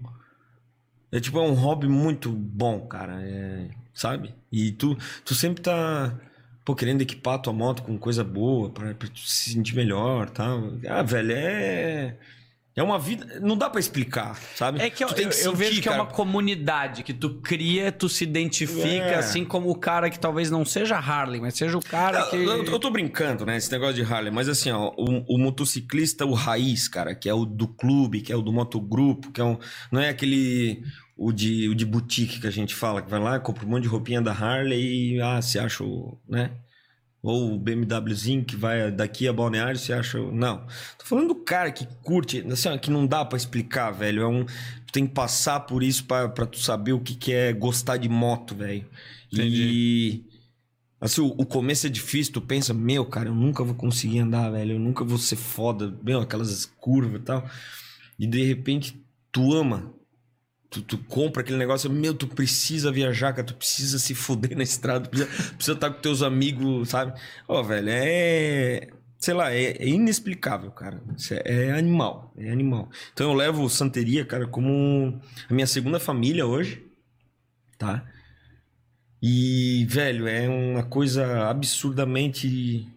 É 1.11 1.19
tipo, 1.19 1.38
é 1.38 1.41
um 1.41 1.53
hobby 1.53 1.89
muito 1.89 2.31
bom, 2.31 2.88
cara. 2.88 3.22
É, 3.22 3.72
sabe? 3.93 4.34
E 4.49 4.72
tu, 4.72 4.98
tu 5.26 5.35
sempre 5.35 5.61
tá, 5.61 6.18
pô, 6.64 6.73
querendo 6.76 7.02
equipar 7.02 7.41
tua 7.41 7.52
moto 7.52 7.84
com 7.84 7.98
coisa 7.98 8.23
boa 8.23 8.69
pra, 8.69 8.95
pra 8.95 9.10
tu 9.10 9.19
se 9.19 9.52
sentir 9.52 9.76
melhor 9.76 10.30
tal. 10.30 10.72
Ah, 10.88 11.03
velho, 11.03 11.34
é. 11.34 12.18
É 12.73 12.81
uma 12.81 12.98
vida. 12.98 13.39
Não 13.41 13.57
dá 13.57 13.69
pra 13.69 13.80
explicar, 13.81 14.35
sabe? 14.56 14.80
É 14.81 14.89
que 14.89 15.03
eu, 15.03 15.07
Tu 15.10 15.15
tem 15.15 15.23
eu- 15.26 15.30
eu 15.31 15.35
sentir, 15.35 15.56
vejo 15.57 15.81
que 15.81 15.89
é 15.89 15.91
cara. 15.91 16.03
uma 16.03 16.10
comunidade 16.11 17.03
que 17.03 17.14
tu 17.14 17.41
cria, 17.41 17.91
tu 17.91 18.07
se 18.07 18.23
identifica, 18.23 18.88
É. 18.88 19.15
assim 19.15 19.43
como 19.43 19.69
o 19.69 19.76
cara 19.76 20.10
que 20.10 20.18
talvez 20.18 20.49
não 20.49 20.64
seja 20.64 20.95
Harley, 20.98 21.41
mas 21.41 21.56
seja 21.56 21.77
o 21.77 21.81
cara 21.84 22.23
que. 22.27 22.38
Eu, 22.38 22.64
eu 22.64 22.80
tô 22.80 22.89
brincando, 22.89 23.45
né? 23.45 23.57
Esse 23.57 23.69
negócio 23.72 23.95
de 23.95 24.02
Harley, 24.03 24.31
mas 24.31 24.48
assim, 24.48 24.72
ó, 24.72 24.89
o, 24.98 25.35
o 25.35 25.38
motociclista, 25.38 26.26
o 26.26 26.34
raiz, 26.34 26.88
cara, 26.88 27.14
que 27.14 27.27
é 27.27 27.34
o 27.34 27.45
do 27.45 27.68
clube, 27.68 28.22
que 28.22 28.31
é 28.31 28.35
o 28.38 28.41
do 28.41 28.53
motogrupo, 28.53 29.31
que 29.31 29.41
é 29.41 29.43
um. 29.43 29.57
Não 29.91 29.99
é 29.99 30.10
aquele. 30.10 30.81
O 31.18 31.31
de, 31.31 31.69
o 31.69 31.76
de 31.76 31.85
boutique 31.85 32.39
que 32.39 32.48
a 32.48 32.52
gente 32.52 32.73
fala, 32.73 32.99
que 33.02 33.10
vai 33.11 33.19
lá, 33.19 33.39
compra 33.39 33.64
um 33.65 33.69
monte 33.69 33.84
de 33.84 33.89
roupinha 33.89 34.19
da 34.22 34.31
Harley 34.31 35.18
e, 35.18 35.22
ah, 35.22 35.39
se 35.41 35.60
acha 35.60 35.84
o. 35.84 36.18
né? 36.27 36.49
Ou 37.23 37.53
o 37.53 37.60
BMWzinho 37.60 38.43
que 38.43 38.56
vai 38.56 38.91
daqui 38.91 39.27
a 39.27 39.34
Balneário, 39.34 39.77
você 39.77 39.93
acha. 39.93 40.18
Não. 40.31 40.65
Tô 40.98 41.06
falando 41.06 41.27
do 41.27 41.35
cara 41.35 41.72
que 41.72 41.88
curte, 42.02 42.43
assim, 42.52 42.76
que 42.80 42.89
não 42.89 43.06
dá 43.06 43.23
pra 43.23 43.38
explicar, 43.38 43.91
velho. 43.91 44.23
É 44.23 44.27
um. 44.27 44.43
Tu 44.43 44.91
tem 44.91 45.06
que 45.06 45.14
passar 45.14 45.60
por 45.61 45.84
isso 45.84 46.06
pra, 46.06 46.27
pra 46.27 46.48
tu 46.48 46.57
saber 46.57 46.93
o 46.93 46.99
que, 46.99 47.15
que 47.15 47.31
é 47.31 47.53
gostar 47.53 47.98
de 47.98 48.10
moto, 48.10 48.56
velho. 48.56 48.85
E. 49.31 50.26
Assim, 50.99 51.22
o, 51.22 51.27
o 51.27 51.45
começo 51.45 51.88
é 51.88 51.89
difícil, 51.89 52.34
tu 52.34 52.41
pensa, 52.41 52.73
meu, 52.73 53.03
cara, 53.06 53.30
eu 53.30 53.35
nunca 53.35 53.64
vou 53.64 53.73
conseguir 53.73 54.19
andar, 54.19 54.52
velho, 54.52 54.73
eu 54.73 54.80
nunca 54.80 55.03
vou 55.03 55.18
ser 55.18 55.35
foda, 55.35 55.98
meu, 56.03 56.22
aquelas 56.22 56.65
curvas 56.80 57.22
e 57.22 57.23
tal. 57.23 57.49
E 58.19 58.27
de 58.27 58.43
repente, 58.43 59.03
tu 59.31 59.53
ama. 59.53 59.91
Tu, 60.72 60.81
tu 60.81 60.98
compra 60.99 61.41
aquele 61.41 61.57
negócio, 61.57 61.89
meu, 61.89 62.14
tu 62.14 62.26
precisa 62.27 62.93
viajar, 62.93 63.34
cara, 63.34 63.45
tu 63.45 63.56
precisa 63.56 63.99
se 63.99 64.15
foder 64.15 64.56
na 64.56 64.64
estrada, 64.64 65.06
tu 65.06 65.10
precisa, 65.10 65.53
precisa 65.53 65.73
estar 65.73 65.89
com 65.91 65.99
teus 65.99 66.22
amigos, 66.22 66.88
sabe? 66.89 67.19
Ó, 67.45 67.61
velho, 67.61 67.89
é. 67.89 68.88
Sei 69.19 69.34
lá, 69.34 69.53
é, 69.53 69.73
é 69.73 69.88
inexplicável, 69.88 70.72
cara. 70.72 71.03
É, 71.43 71.65
é 71.68 71.72
animal, 71.73 72.34
é 72.38 72.49
animal. 72.49 72.89
Então 73.14 73.30
eu 73.30 73.34
levo 73.35 73.69
Santeria, 73.69 74.26
cara, 74.26 74.48
como 74.48 75.19
a 75.49 75.53
minha 75.53 75.68
segunda 75.68 75.99
família 75.99 76.48
hoje, 76.48 76.81
tá? 77.77 78.07
E, 79.22 79.85
velho, 79.89 80.26
é 80.26 80.48
uma 80.48 80.84
coisa 80.84 81.49
absurdamente. 81.49 82.88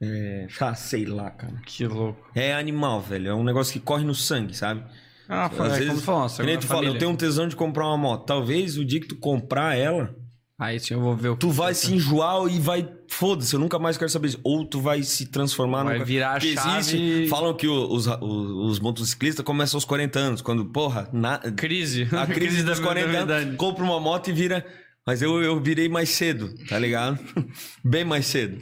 É, 0.00 0.48
ah, 0.60 0.74
sei 0.74 1.06
lá, 1.06 1.30
cara. 1.30 1.54
Que 1.64 1.86
louco. 1.86 2.28
É 2.34 2.54
animal, 2.54 3.00
velho. 3.00 3.28
É 3.28 3.34
um 3.34 3.44
negócio 3.44 3.72
que 3.72 3.80
corre 3.80 4.04
no 4.04 4.14
sangue, 4.16 4.54
sabe? 4.54 4.84
Ah, 5.28 5.46
Às 5.46 5.52
é, 5.58 5.68
vezes, 5.78 5.88
como 5.88 6.00
falou, 6.00 6.28
que 6.30 6.42
nem 6.42 6.58
tu 6.58 6.66
fala, 6.66 6.86
eu 6.86 6.98
tenho 6.98 7.10
um 7.10 7.16
tesão 7.16 7.46
de 7.46 7.54
comprar 7.54 7.86
uma 7.86 7.96
moto. 7.98 8.24
Talvez 8.24 8.78
o 8.78 8.84
dia 8.84 8.98
que 9.00 9.08
tu 9.08 9.16
comprar 9.16 9.76
ela, 9.76 10.14
Aí 10.60 10.80
sim 10.80 10.94
eu 10.94 11.00
vou 11.00 11.14
ver 11.14 11.28
o 11.28 11.36
tu 11.36 11.50
vai 11.50 11.72
se 11.72 11.94
enjoar 11.94 12.48
e 12.50 12.58
vai. 12.58 12.88
Foda-se, 13.08 13.54
eu 13.54 13.60
nunca 13.60 13.78
mais 13.78 13.96
quero 13.96 14.10
saber 14.10 14.28
isso. 14.28 14.40
Ou 14.42 14.64
tu 14.64 14.80
vai 14.80 15.02
se 15.04 15.26
transformar 15.26 15.84
Vai 15.84 15.98
num- 16.00 16.04
virar 16.04 16.32
a 16.32 16.40
chave 16.40 16.78
existe- 16.78 17.28
Falam 17.28 17.54
que 17.54 17.68
os, 17.68 18.06
os, 18.08 18.18
os 18.20 18.80
motociclistas 18.80 19.44
começam 19.44 19.76
aos 19.76 19.84
40 19.84 20.18
anos. 20.18 20.42
Quando, 20.42 20.64
porra, 20.66 21.08
na, 21.12 21.38
Crise. 21.38 22.08
a 22.10 22.26
crise 22.26 22.64
dos 22.64 22.80
40 22.80 23.32
anos, 23.34 23.56
compra 23.56 23.84
uma 23.84 24.00
moto 24.00 24.30
e 24.30 24.32
vira. 24.32 24.66
Mas 25.06 25.22
eu, 25.22 25.40
eu 25.42 25.60
virei 25.60 25.88
mais 25.88 26.08
cedo, 26.08 26.52
tá 26.68 26.76
ligado? 26.78 27.18
Bem 27.84 28.04
mais 28.04 28.26
cedo. 28.26 28.58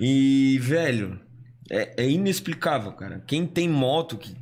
E, 0.00 0.56
velho, 0.62 1.18
é, 1.70 2.04
é 2.04 2.08
inexplicável, 2.08 2.92
cara. 2.92 3.22
Quem 3.26 3.44
tem 3.44 3.68
moto 3.68 4.16
que. 4.16 4.34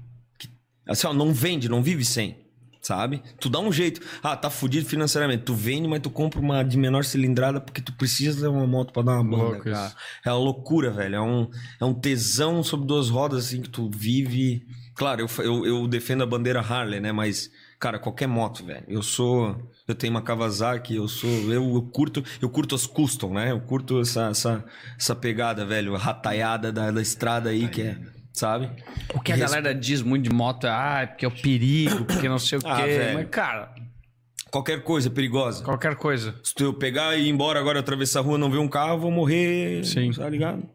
Assim, 0.87 1.07
ó, 1.07 1.13
não 1.13 1.33
vende, 1.33 1.69
não 1.69 1.83
vive 1.83 2.05
sem. 2.05 2.47
Sabe? 2.81 3.21
Tu 3.41 3.49
dá 3.49 3.59
um 3.59 3.73
jeito. 3.73 4.01
Ah, 4.23 4.37
tá 4.37 4.49
fudido 4.49 4.87
financeiramente. 4.87 5.43
Tu 5.43 5.53
vende, 5.53 5.89
mas 5.89 6.01
tu 6.01 6.09
compra 6.09 6.39
uma 6.39 6.63
de 6.63 6.79
menor 6.79 7.05
cilindrada 7.05 7.61
porque 7.61 7.81
tu 7.81 7.93
precisa 7.93 8.43
ter 8.43 8.47
uma 8.47 8.65
moto 8.65 8.93
pra 8.93 9.03
dar 9.03 9.21
uma 9.21 9.25
banda, 9.25 9.59
cara. 9.59 9.87
isso. 9.87 9.97
É 10.25 10.31
uma 10.31 10.39
loucura, 10.39 10.93
velho. 10.93 11.17
É 11.17 11.21
um, 11.21 11.51
é 11.81 11.85
um 11.85 11.93
tesão 11.93 12.63
sobre 12.63 12.87
duas 12.87 13.11
rodas, 13.11 13.47
assim, 13.47 13.61
que 13.61 13.69
tu 13.69 13.91
vive. 13.91 14.65
Claro, 14.95 15.23
eu, 15.23 15.45
eu, 15.45 15.67
eu 15.67 15.89
defendo 15.89 16.23
a 16.23 16.27
bandeira 16.27 16.61
Harley, 16.61 17.01
né? 17.01 17.11
Mas, 17.11 17.51
cara, 17.81 17.99
qualquer 17.99 18.29
moto, 18.29 18.65
velho. 18.65 18.85
Eu 18.87 19.03
sou. 19.03 19.61
Eu 19.89 19.95
tenho 19.97 20.13
uma 20.13 20.23
Kawasaki, 20.23 20.95
eu 20.95 21.09
sou. 21.09 21.29
Eu, 21.29 21.75
eu 21.75 21.83
curto. 21.93 22.23
Eu 22.41 22.49
curto 22.49 22.77
as 22.77 22.87
custom, 22.87 23.35
né? 23.35 23.51
Eu 23.51 23.61
curto 23.61 24.01
essa, 24.01 24.29
essa, 24.29 24.65
essa 24.97 25.15
pegada, 25.17 25.67
velho, 25.67 25.97
a 25.97 25.99
rataiada 25.99 26.71
da, 26.71 26.93
da 26.93 27.03
estrada 27.03 27.51
aí, 27.51 27.67
que 27.67 27.83
é. 27.83 27.99
Sabe? 28.37 28.71
O 29.15 29.21
que 29.21 29.33
a 29.33 29.37
galera 29.37 29.75
diz 29.75 30.03
muito 30.03 30.25
de 30.25 30.31
moto 30.31 30.67
é, 30.67 30.71
ah, 30.71 30.99
é 31.03 31.07
porque 31.07 31.25
é 31.25 31.29
o 31.29 31.31
perigo, 31.31 32.05
porque 32.05 32.29
não 32.29 32.39
sei 32.39 32.59
o 32.59 32.61
quê. 32.61 32.69
Ah, 32.69 32.85
velho. 32.85 33.15
Mas, 33.15 33.29
cara, 33.31 33.75
Qualquer 34.51 34.83
coisa 34.85 35.09
é 35.09 35.11
perigosa. 35.11 35.65
qualquer 35.65 35.97
coisa. 35.97 36.35
Se 36.43 36.55
tu 36.55 36.65
eu 36.65 36.75
pegar 36.75 37.17
e 37.17 37.25
ir 37.25 37.29
embora 37.29 37.59
agora, 37.59 37.81
atravessar 37.81 38.21
a 38.21 38.23
rua, 38.23 38.39
não 38.39 38.51
ver 38.51 38.59
um 38.59 38.69
carro, 38.69 38.99
vou 39.01 39.11
morrer. 39.11 39.85
Sim. 39.85 40.13
Tá 40.13 40.29
ligado? 40.29 40.69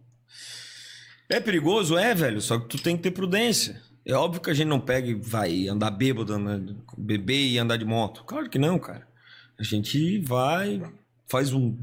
É 1.30 1.40
perigoso, 1.40 1.98
é, 1.98 2.14
velho. 2.14 2.42
Só 2.42 2.60
que 2.60 2.68
tu 2.68 2.78
tem 2.82 2.98
que 2.98 3.04
ter 3.04 3.12
prudência. 3.12 3.82
É 4.06 4.14
óbvio 4.14 4.42
que 4.42 4.50
a 4.50 4.54
gente 4.54 4.68
não 4.68 4.80
pega 4.80 5.08
e 5.08 5.14
vai 5.14 5.68
andar 5.68 5.92
bêbado, 5.92 6.36
beber 6.98 7.48
e 7.48 7.60
andar 7.60 7.78
de 7.78 7.86
moto. 7.86 8.24
Claro 8.26 8.50
que 8.50 8.58
não, 8.60 8.78
cara. 8.80 9.08
A 9.58 9.64
gente 9.64 10.20
vai, 10.20 10.82
faz 11.28 11.54
um. 11.54 11.78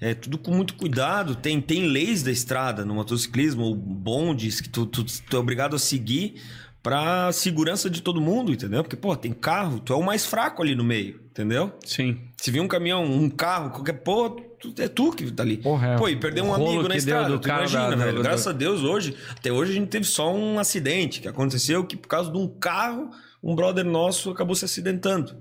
É 0.00 0.14
tudo 0.14 0.36
com 0.38 0.50
muito 0.50 0.74
cuidado. 0.74 1.34
Tem, 1.36 1.60
tem 1.60 1.86
leis 1.86 2.22
da 2.22 2.30
estrada 2.30 2.84
no 2.84 2.94
motociclismo, 2.94 3.62
ou 3.62 3.74
bondes 3.74 4.60
que 4.60 4.68
tu, 4.68 4.84
tu, 4.86 5.04
tu 5.04 5.36
é 5.36 5.38
obrigado 5.38 5.76
a 5.76 5.78
seguir 5.78 6.40
pra 6.82 7.32
segurança 7.32 7.88
de 7.88 8.02
todo 8.02 8.20
mundo, 8.20 8.52
entendeu? 8.52 8.82
Porque, 8.82 8.96
pô, 8.96 9.16
tem 9.16 9.32
carro, 9.32 9.80
tu 9.80 9.92
é 9.92 9.96
o 9.96 10.02
mais 10.02 10.26
fraco 10.26 10.62
ali 10.62 10.74
no 10.74 10.84
meio, 10.84 11.18
entendeu? 11.30 11.72
Sim. 11.84 12.18
Se 12.36 12.50
vir 12.50 12.60
um 12.60 12.68
caminhão, 12.68 13.04
um 13.04 13.30
carro, 13.30 13.70
qualquer 13.70 13.94
pô, 13.94 14.28
tu- 14.28 14.74
é 14.78 14.86
tu 14.88 15.10
que 15.12 15.30
tá 15.30 15.42
ali. 15.42 15.56
Porra, 15.56 15.86
é. 15.88 15.96
Pô, 15.96 16.08
e 16.10 16.16
perder 16.16 16.42
um 16.42 16.52
amigo 16.52 16.86
na 16.88 16.96
estrada, 16.96 17.38
tu 17.38 17.48
imagina, 17.48 17.90
da- 17.96 17.96
velho. 18.04 18.16
do- 18.18 18.22
Graças 18.22 18.46
a 18.46 18.52
Deus, 18.52 18.82
hoje, 18.82 19.16
até 19.30 19.50
hoje 19.50 19.72
a 19.72 19.74
gente 19.76 19.88
teve 19.88 20.04
só 20.04 20.34
um 20.34 20.58
acidente 20.58 21.22
que 21.22 21.28
aconteceu 21.28 21.84
que 21.86 21.96
por 21.96 22.08
causa 22.08 22.30
de 22.30 22.36
um 22.36 22.46
carro, 22.46 23.08
um 23.42 23.54
brother 23.54 23.84
nosso 23.84 24.28
acabou 24.30 24.54
se 24.54 24.66
acidentando. 24.66 25.34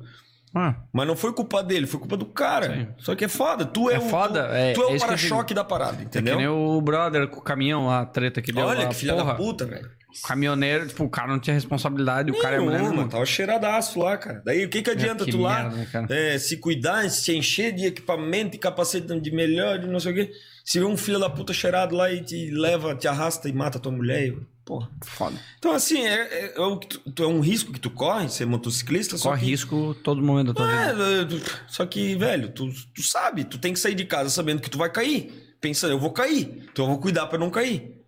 Ah, 0.55 0.75
Mas 0.93 1.07
não 1.07 1.15
foi 1.15 1.33
culpa 1.33 1.63
dele, 1.63 1.87
foi 1.87 1.99
culpa 1.99 2.15
do 2.15 2.25
cara. 2.25 2.71
Sim. 2.73 2.87
Só 2.99 3.15
que 3.15 3.25
é 3.25 3.27
foda. 3.27 3.65
Tu 3.65 3.89
é, 3.89 3.95
É 3.95 3.97
o, 3.97 4.01
foda, 4.01 4.43
Tu, 4.47 4.53
é- 4.53 4.73
tu 4.73 4.81
é 4.81 4.83
é 4.83 4.87
o 4.87 4.93
eu 4.95 4.99
para-choque 4.99 5.53
da 5.53 5.63
parada, 5.63 5.99
é 6.01 6.03
entendeu? 6.03 6.35
que 6.35 6.39
nem 6.43 6.47
o 6.47 6.79
brother 6.81 7.27
com 7.27 7.39
o 7.39 7.41
caminhão 7.41 7.87
lá, 7.87 8.01
a 8.01 8.05
treta 8.05 8.41
que 8.41 8.51
deu 8.51 8.65
Olha 8.65 8.83
lá. 8.83 8.87
que 8.89 8.95
filha 8.95 9.13
Porra, 9.13 9.25
da 9.25 9.33
puta, 9.35 9.65
velho. 9.65 9.89
O 10.23 10.27
caminhoneiro, 10.27 10.85
tipo, 10.87 11.03
o 11.03 11.09
cara 11.09 11.29
não 11.29 11.39
tinha 11.39 11.55
responsabilidade, 11.55 12.29
o 12.31 12.39
cara 12.39 12.57
é 12.57 12.59
mulher 12.59 12.81
nenhuma. 12.83 13.07
tava 13.07 13.25
cheiradaço 13.25 13.97
lá, 13.99 14.15
cara. 14.15 14.43
Daí 14.45 14.63
o 14.63 14.69
que 14.69 14.83
que 14.83 14.91
adianta 14.91 15.25
que 15.25 15.31
tu 15.31 15.39
lá 15.41 15.63
merda, 15.63 15.75
né, 15.77 15.87
cara? 15.91 16.07
é, 16.15 16.37
se 16.37 16.57
cuidar, 16.57 17.09
se 17.09 17.35
encher 17.35 17.71
de 17.71 17.87
equipamento 17.87 18.55
e 18.55 18.59
capacete 18.59 19.19
de 19.19 19.31
melhor, 19.31 19.79
de 19.79 19.87
não 19.87 19.99
sei 19.99 20.11
o 20.11 20.15
quê. 20.15 20.31
Se 20.63 20.77
vê 20.77 20.85
um 20.85 20.95
filho 20.95 21.19
da 21.19 21.31
puta 21.31 21.51
cheirado 21.51 21.95
lá 21.95 22.11
e 22.11 22.21
te 22.21 22.51
leva, 22.51 22.93
te 22.95 23.07
arrasta 23.07 23.49
e 23.49 23.53
mata 23.53 23.79
tua 23.79 23.91
mulher, 23.91 24.27
eu- 24.27 24.41
porra. 24.65 24.89
Foda. 25.01 25.35
Então, 25.57 25.71
assim, 25.71 26.05
é, 26.05 26.13
é, 26.13 26.45
é 26.55 27.21
é 27.21 27.27
um 27.27 27.39
risco 27.39 27.71
que 27.71 27.79
tu 27.79 27.89
corre, 27.89 28.29
ser 28.29 28.45
motociclista, 28.45 29.17
Corre 29.17 29.39
que... 29.39 29.45
risco 29.47 29.95
todo 30.03 30.21
momento 30.21 30.47
da 30.47 30.53
tua 30.53 30.67
vida. 30.67 31.35
É, 31.35 31.63
só 31.67 31.85
que, 31.85 32.15
velho, 32.15 32.49
tu, 32.51 32.69
tu 32.93 33.03
sabe, 33.03 33.43
tu 33.43 33.57
tem 33.57 33.73
que 33.73 33.79
sair 33.79 33.95
de 33.95 34.05
casa 34.05 34.29
sabendo 34.29 34.61
que 34.61 34.69
tu 34.69 34.77
vai 34.77 34.91
cair. 34.91 35.55
Pensando, 35.59 35.91
eu 35.91 35.99
vou 35.99 36.11
cair, 36.11 36.67
então 36.71 36.85
eu 36.85 36.91
vou 36.91 36.99
cuidar 36.99 37.27
pra 37.27 37.37
não 37.37 37.49
cair. 37.49 38.02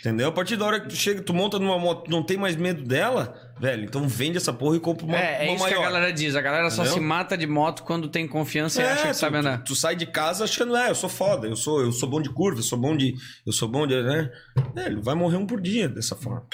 Entendeu? 0.00 0.28
A 0.28 0.32
partir 0.32 0.56
da 0.56 0.64
hora 0.64 0.80
que 0.80 0.88
tu 0.88 0.96
chega, 0.96 1.20
tu 1.20 1.34
monta 1.34 1.58
numa 1.58 1.78
moto, 1.78 2.04
tu 2.04 2.10
não 2.10 2.22
tem 2.22 2.38
mais 2.38 2.56
medo 2.56 2.82
dela, 2.82 3.52
velho, 3.60 3.84
então 3.84 4.08
vende 4.08 4.38
essa 4.38 4.50
porra 4.50 4.76
e 4.76 4.80
compra 4.80 5.04
uma, 5.04 5.18
é, 5.18 5.42
é 5.42 5.48
uma 5.48 5.54
isso 5.56 5.62
maior. 5.64 5.76
que 5.76 5.82
a 5.82 5.90
galera 5.90 6.12
diz. 6.12 6.34
A 6.34 6.40
galera 6.40 6.70
só 6.70 6.82
Entendeu? 6.82 7.02
se 7.02 7.06
mata 7.06 7.36
de 7.36 7.46
moto 7.46 7.82
quando 7.82 8.08
tem 8.08 8.26
confiança 8.26 8.80
e 8.80 8.84
É, 8.84 8.92
acha 8.92 9.02
que 9.02 9.08
tu, 9.10 9.16
sabe 9.16 9.36
andar. 9.36 9.58
Tu, 9.58 9.64
tu 9.64 9.76
sai 9.76 9.94
de 9.94 10.06
casa 10.06 10.44
achando, 10.44 10.74
é, 10.74 10.88
eu 10.88 10.94
sou 10.94 11.10
foda, 11.10 11.46
eu 11.46 11.54
sou, 11.54 11.82
eu 11.82 11.92
sou 11.92 12.08
bom 12.08 12.22
de 12.22 12.30
curva, 12.30 12.60
eu 12.60 12.64
sou 12.64 12.78
bom 12.78 12.96
de. 12.96 13.14
Eu 13.44 13.52
sou 13.52 13.68
bom 13.68 13.86
de. 13.86 14.02
Né? 14.02 14.30
Velho, 14.74 15.02
vai 15.02 15.14
morrer 15.14 15.36
um 15.36 15.46
por 15.46 15.60
dia 15.60 15.86
dessa 15.86 16.16
forma. 16.16 16.46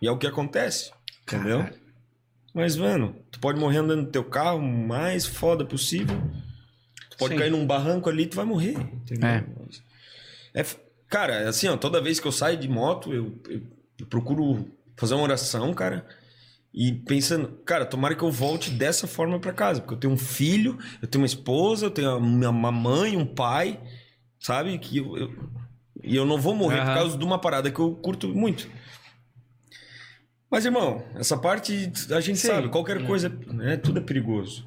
E 0.00 0.06
é 0.06 0.10
o 0.10 0.16
que 0.16 0.26
acontece. 0.28 0.92
Entendeu? 1.24 1.58
Caralho. 1.58 1.82
Mas, 2.54 2.76
mano, 2.76 3.16
tu 3.32 3.40
pode 3.40 3.58
morrer 3.58 3.78
andando 3.78 4.02
no 4.02 4.10
teu 4.10 4.22
carro 4.22 4.58
o 4.58 4.62
mais 4.62 5.26
foda 5.26 5.64
possível. 5.64 6.16
Tu 7.10 7.16
pode 7.16 7.34
Sim. 7.34 7.40
cair 7.40 7.50
num 7.50 7.66
barranco 7.66 8.08
ali, 8.08 8.26
tu 8.26 8.36
vai 8.36 8.44
morrer. 8.44 8.76
Entendeu? 8.78 9.28
É. 9.28 9.44
É 10.54 10.64
cara, 11.12 11.48
assim, 11.48 11.68
ó, 11.68 11.76
toda 11.76 12.00
vez 12.00 12.18
que 12.18 12.26
eu 12.26 12.32
saio 12.32 12.56
de 12.56 12.66
moto, 12.68 13.12
eu, 13.12 13.38
eu- 13.48 13.62
eu 14.00 14.06
procuro 14.06 14.66
fazer 14.96 15.14
uma 15.14 15.22
oração, 15.24 15.72
cara. 15.74 16.06
E 16.74 16.90
pensando, 16.90 17.48
cara, 17.66 17.84
tomara 17.84 18.14
que 18.14 18.22
eu 18.22 18.30
volte 18.30 18.70
dessa 18.70 19.06
forma 19.06 19.38
pra 19.38 19.52
casa. 19.52 19.80
Porque 19.82 19.94
eu 19.94 19.98
tenho 19.98 20.12
um 20.14 20.18
filho, 20.18 20.78
eu 21.02 21.06
tenho 21.06 21.20
uma 21.22 21.26
esposa, 21.26 21.86
eu 21.86 21.90
tenho 21.90 22.16
uma 22.16 22.72
mãe, 22.72 23.14
um 23.16 23.26
pai, 23.26 23.78
sabe? 24.40 24.78
Que 24.78 24.96
eu, 24.96 25.16
eu- 25.18 25.50
e 26.02 26.16
eu 26.16 26.24
não 26.24 26.38
vou 26.40 26.54
morrer 26.54 26.78
por 26.78 26.86
Aham. 26.88 26.94
causa 26.94 27.18
de 27.18 27.24
uma 27.24 27.38
parada 27.38 27.70
que 27.70 27.78
eu 27.78 27.94
curto 27.94 28.28
muito. 28.28 28.66
Mas, 30.50 30.64
irmão, 30.64 31.04
essa 31.14 31.36
parte 31.36 31.92
a 32.10 32.20
gente 32.20 32.38
Sim. 32.38 32.48
sabe, 32.48 32.68
qualquer 32.70 33.06
coisa, 33.06 33.28
né? 33.46 33.76
Tudo 33.76 33.98
é 34.00 34.02
perigoso. 34.02 34.66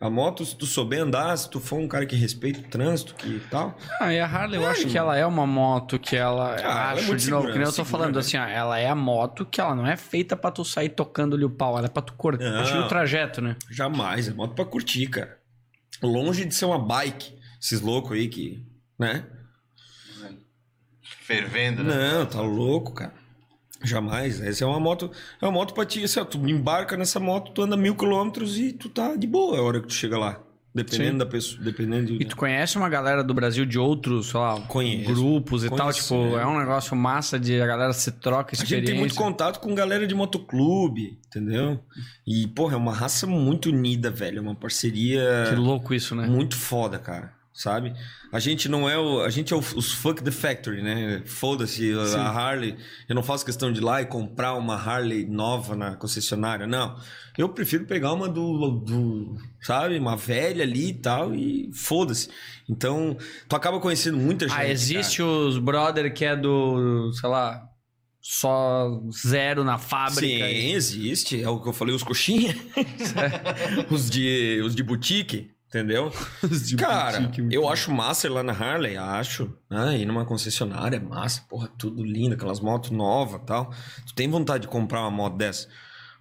A 0.00 0.08
moto, 0.08 0.44
se 0.44 0.54
tu 0.54 0.64
souber 0.64 1.00
andar, 1.02 1.36
se 1.36 1.50
tu 1.50 1.58
for 1.58 1.76
um 1.80 1.88
cara 1.88 2.06
que 2.06 2.14
respeita 2.14 2.60
o 2.60 2.62
trânsito 2.62 3.14
que 3.16 3.26
e 3.28 3.40
tal, 3.50 3.76
Ah, 4.00 4.12
e 4.14 4.20
a 4.20 4.26
Harley, 4.26 4.60
eu 4.60 4.66
acho 4.66 4.86
que 4.86 4.96
ela 4.96 5.16
é 5.16 5.26
uma 5.26 5.44
moto 5.44 5.98
que 5.98 6.14
ela. 6.14 6.54
Ah, 6.54 6.60
ela 6.60 6.90
é 6.90 6.98
acho, 6.98 7.06
muito 7.08 7.20
de 7.20 7.30
novo, 7.30 7.46
que 7.48 7.54
nem 7.58 7.66
eu 7.66 7.72
tô 7.72 7.84
falando, 7.84 8.14
né? 8.14 8.20
assim, 8.20 8.36
ó, 8.36 8.44
ela 8.44 8.78
é 8.78 8.88
a 8.88 8.94
moto 8.94 9.44
que 9.44 9.60
ela 9.60 9.74
não 9.74 9.84
é 9.84 9.96
feita 9.96 10.36
pra 10.36 10.52
tu 10.52 10.64
sair 10.64 10.90
tocando-lhe 10.90 11.44
o 11.44 11.50
pau, 11.50 11.76
ela 11.76 11.86
é 11.86 11.90
pra 11.90 12.00
tu 12.00 12.12
curtir 12.12 12.44
Não. 12.44 12.84
o 12.84 12.88
trajeto, 12.88 13.40
né? 13.40 13.56
Jamais, 13.68 14.28
é 14.28 14.32
moto 14.32 14.54
pra 14.54 14.64
curtir, 14.64 15.08
cara. 15.08 15.36
Longe 16.00 16.44
de 16.44 16.54
ser 16.54 16.66
uma 16.66 16.78
bike. 16.78 17.36
Esses 17.60 17.80
loucos 17.80 18.12
aí 18.12 18.28
que. 18.28 18.64
Né? 18.96 19.24
Fervendo, 21.22 21.82
né? 21.82 21.94
Não, 22.12 22.24
tá 22.26 22.40
louco, 22.40 22.92
cara. 22.94 23.12
Jamais. 23.82 24.40
Essa 24.40 24.64
é 24.64 24.66
uma 24.66 24.80
moto. 24.80 25.10
É 25.40 25.44
uma 25.46 25.52
moto 25.52 25.72
pra 25.74 25.84
ti. 25.84 26.02
Assim, 26.04 26.18
ó, 26.20 26.24
tu 26.24 26.38
embarca 26.48 26.96
nessa 26.96 27.20
moto, 27.20 27.52
tu 27.52 27.62
anda 27.62 27.76
mil 27.76 27.94
quilômetros 27.94 28.58
e 28.58 28.72
tu 28.72 28.88
tá 28.88 29.14
de 29.16 29.26
boa 29.26 29.58
a 29.58 29.62
hora 29.62 29.80
que 29.80 29.86
tu 29.86 29.94
chega 29.94 30.18
lá. 30.18 30.40
Dependendo 30.74 31.12
Sim. 31.12 31.18
da 31.18 31.26
pessoa. 31.26 31.62
Dependendo 31.64 32.12
E 32.12 32.18
de. 32.18 32.24
tu 32.26 32.36
conhece 32.36 32.76
uma 32.76 32.88
galera 32.88 33.24
do 33.24 33.32
Brasil 33.34 33.64
de 33.64 33.78
outros, 33.78 34.28
sei 34.28 34.38
lá, 34.38 34.60
Conheço. 34.62 35.12
grupos 35.12 35.64
e 35.64 35.70
tal, 35.70 35.92
tipo, 35.92 36.14
né? 36.36 36.42
é 36.42 36.46
um 36.46 36.58
negócio 36.58 36.94
massa 36.94 37.38
de 37.40 37.60
a 37.60 37.66
galera 37.66 37.92
se 37.92 38.12
troca 38.12 38.50
A 38.52 38.54
gente 38.54 38.64
experiência. 38.64 38.92
tem 38.92 39.00
muito 39.00 39.14
contato 39.14 39.60
com 39.60 39.74
galera 39.74 40.06
de 40.06 40.14
motoclube, 40.14 41.18
entendeu? 41.26 41.80
E, 42.26 42.46
porra, 42.48 42.74
é 42.74 42.76
uma 42.76 42.92
raça 42.92 43.26
muito 43.26 43.70
unida, 43.70 44.10
velho. 44.10 44.38
É 44.38 44.40
uma 44.40 44.54
parceria. 44.54 45.46
Que 45.48 45.56
louco 45.56 45.94
isso, 45.94 46.14
né? 46.14 46.26
Muito 46.28 46.56
foda, 46.56 46.98
cara. 46.98 47.32
Sabe? 47.58 47.92
A 48.30 48.38
gente 48.38 48.68
não 48.68 48.88
é 48.88 48.96
o. 48.96 49.20
A 49.20 49.30
gente 49.30 49.52
é 49.52 49.56
os 49.56 49.92
fuck 49.92 50.22
the 50.22 50.30
factory, 50.30 50.80
né? 50.80 51.24
Foda-se 51.26 51.92
a 51.92 52.28
Harley. 52.30 52.76
Eu 53.08 53.16
não 53.16 53.22
faço 53.22 53.44
questão 53.44 53.72
de 53.72 53.80
ir 53.80 53.82
lá 53.82 54.00
e 54.00 54.06
comprar 54.06 54.54
uma 54.54 54.76
Harley 54.76 55.26
nova 55.26 55.74
na 55.74 55.96
concessionária. 55.96 56.68
Não. 56.68 56.96
Eu 57.36 57.48
prefiro 57.48 57.84
pegar 57.84 58.12
uma 58.12 58.28
do. 58.28 58.78
do 58.78 59.36
sabe? 59.60 59.98
Uma 59.98 60.16
velha 60.16 60.62
ali 60.62 60.90
e 60.90 60.94
tal. 60.94 61.34
E 61.34 61.68
foda-se. 61.74 62.28
Então, 62.70 63.16
tu 63.48 63.56
acaba 63.56 63.80
conhecendo 63.80 64.18
muita 64.18 64.46
gente. 64.46 64.56
Ah, 64.56 64.68
existe 64.68 65.20
os 65.20 65.58
brother 65.58 66.14
que 66.14 66.24
é 66.24 66.36
do, 66.36 67.12
sei 67.12 67.28
lá, 67.28 67.68
só 68.20 69.02
zero 69.10 69.64
na 69.64 69.72
cara. 69.72 69.82
fábrica. 69.82 70.46
Sim, 70.46 70.72
existe. 70.74 71.42
É 71.42 71.48
o 71.48 71.60
que 71.60 71.68
eu 71.68 71.72
falei, 71.72 71.92
os 71.92 72.04
coxinha. 72.04 72.54
os, 73.90 74.08
de, 74.08 74.62
os 74.64 74.76
de 74.76 74.82
boutique. 74.84 75.57
Entendeu? 75.68 76.10
Cara, 76.78 77.30
eu 77.50 77.68
acho 77.68 77.92
massa 77.92 78.26
ir 78.26 78.30
lá 78.30 78.42
na 78.42 78.52
Harley, 78.52 78.96
acho. 78.96 79.54
Né? 79.68 79.98
Ir 79.98 80.06
numa 80.06 80.24
concessionária 80.24 80.96
é 80.96 81.00
massa, 81.00 81.42
porra, 81.46 81.68
tudo 81.76 82.02
lindo, 82.02 82.34
aquelas 82.34 82.58
motos 82.58 82.90
novas 82.90 83.40
e 83.42 83.44
tal. 83.44 83.70
Tu 84.06 84.14
tem 84.14 84.30
vontade 84.30 84.62
de 84.62 84.68
comprar 84.68 85.00
uma 85.00 85.10
moto 85.10 85.36
dessa. 85.36 85.68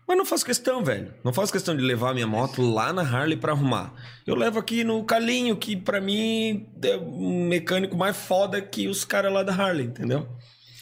Mas 0.05 0.17
não 0.17 0.25
faço 0.25 0.45
questão, 0.45 0.83
velho. 0.83 1.13
Não 1.23 1.33
faço 1.33 1.51
questão 1.51 1.75
de 1.75 1.83
levar 1.83 2.13
minha 2.13 2.27
moto 2.27 2.61
lá 2.61 2.91
na 2.91 3.01
Harley 3.01 3.37
pra 3.37 3.53
arrumar. 3.53 3.93
Eu 4.25 4.35
levo 4.35 4.59
aqui 4.59 4.83
no 4.83 5.03
Calinho, 5.03 5.55
que 5.55 5.75
pra 5.75 5.99
mim 5.99 6.67
é 6.81 6.97
um 6.97 7.47
mecânico 7.47 7.95
mais 7.97 8.15
foda 8.15 8.61
que 8.61 8.87
os 8.87 9.03
caras 9.03 9.33
lá 9.33 9.43
da 9.43 9.53
Harley, 9.53 9.85
entendeu? 9.85 10.27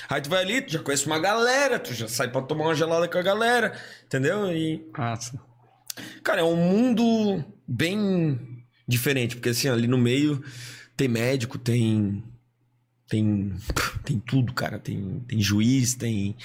Aí 0.10 0.22
tu 0.22 0.30
vai 0.30 0.42
ali, 0.42 0.62
tu 0.62 0.74
já 0.74 0.80
conhece 0.80 1.08
uma 1.08 1.18
galera, 1.20 1.80
tu 1.80 1.92
já 1.94 2.08
sai 2.08 2.28
pra 2.28 2.42
tomar 2.42 2.66
uma 2.66 2.76
gelada 2.76 3.08
com 3.08 3.18
a 3.18 3.24
galera, 3.24 3.74
entendeu? 4.06 4.52
E 4.52 4.88
Massa. 4.96 5.40
Cara, 6.24 6.42
é 6.42 6.44
um 6.44 6.56
mundo 6.56 7.44
bem 7.68 8.55
diferente, 8.88 9.36
porque 9.36 9.50
assim, 9.50 9.68
ali 9.70 9.88
no 9.88 9.98
meio 9.98 10.44
tem 10.96 11.08
médico, 11.08 11.58
tem. 11.58 12.24
Tem. 13.08 13.54
Tem 14.04 14.20
tudo, 14.20 14.54
cara. 14.54 14.80
Tem, 14.80 15.24
tem 15.28 15.40
juiz, 15.42 15.94
tem. 15.96 16.36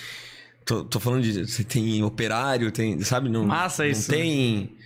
Tô, 0.65 0.85
tô 0.85 1.01
falando 1.01 1.23
de. 1.23 1.47
Você 1.47 1.65
tem 1.65 2.03
operário, 2.03 2.71
tem. 2.71 3.01
Sabe? 3.03 3.29
Não, 3.29 3.45
Massa 3.47 3.85
não 3.85 3.91
isso. 3.91 4.11
tem. 4.11 4.77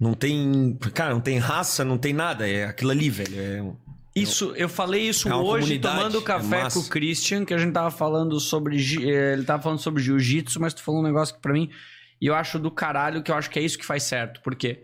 Não 0.00 0.14
tem. 0.14 0.76
Cara, 0.94 1.12
não 1.14 1.20
tem 1.20 1.38
raça, 1.38 1.84
não 1.84 1.98
tem 1.98 2.12
nada. 2.12 2.48
É 2.48 2.64
aquilo 2.66 2.90
ali, 2.90 3.10
velho. 3.10 3.38
É, 3.40 3.62
um- 3.62 3.76
Isso, 4.16 4.52
eu 4.56 4.68
falei 4.68 5.08
isso 5.08 5.28
É 5.28 5.34
hoje 5.34 5.78
tomando 5.78 6.18
é 6.18 6.22
café 6.22 6.62
massa. 6.62 6.78
com 6.80 6.86
o 6.86 6.88
Christian, 6.88 7.44
que 7.44 7.52
a 7.52 7.58
gente 7.58 7.72
tava 7.72 7.90
falando 7.90 8.38
sobre. 8.40 8.76
eh, 8.76 9.32
Ele 9.34 9.44
tava 9.44 9.62
falando 9.62 9.78
sobre 9.80 10.02
jiu-jitsu, 10.02 10.60
mas 10.60 10.72
tu 10.74 10.82
falou 10.82 11.00
um 11.00 11.04
negócio 11.04 11.34
que 11.34 11.40
pra 11.40 11.52
mim. 11.52 11.68
E 12.20 12.26
eu 12.26 12.34
acho 12.34 12.58
do 12.58 12.70
caralho 12.70 13.22
que 13.22 13.30
eu 13.30 13.34
acho 13.34 13.50
que 13.50 13.58
é 13.58 13.62
isso 13.62 13.76
que 13.78 13.84
faz 13.84 14.04
certo. 14.04 14.40
Porque 14.42 14.82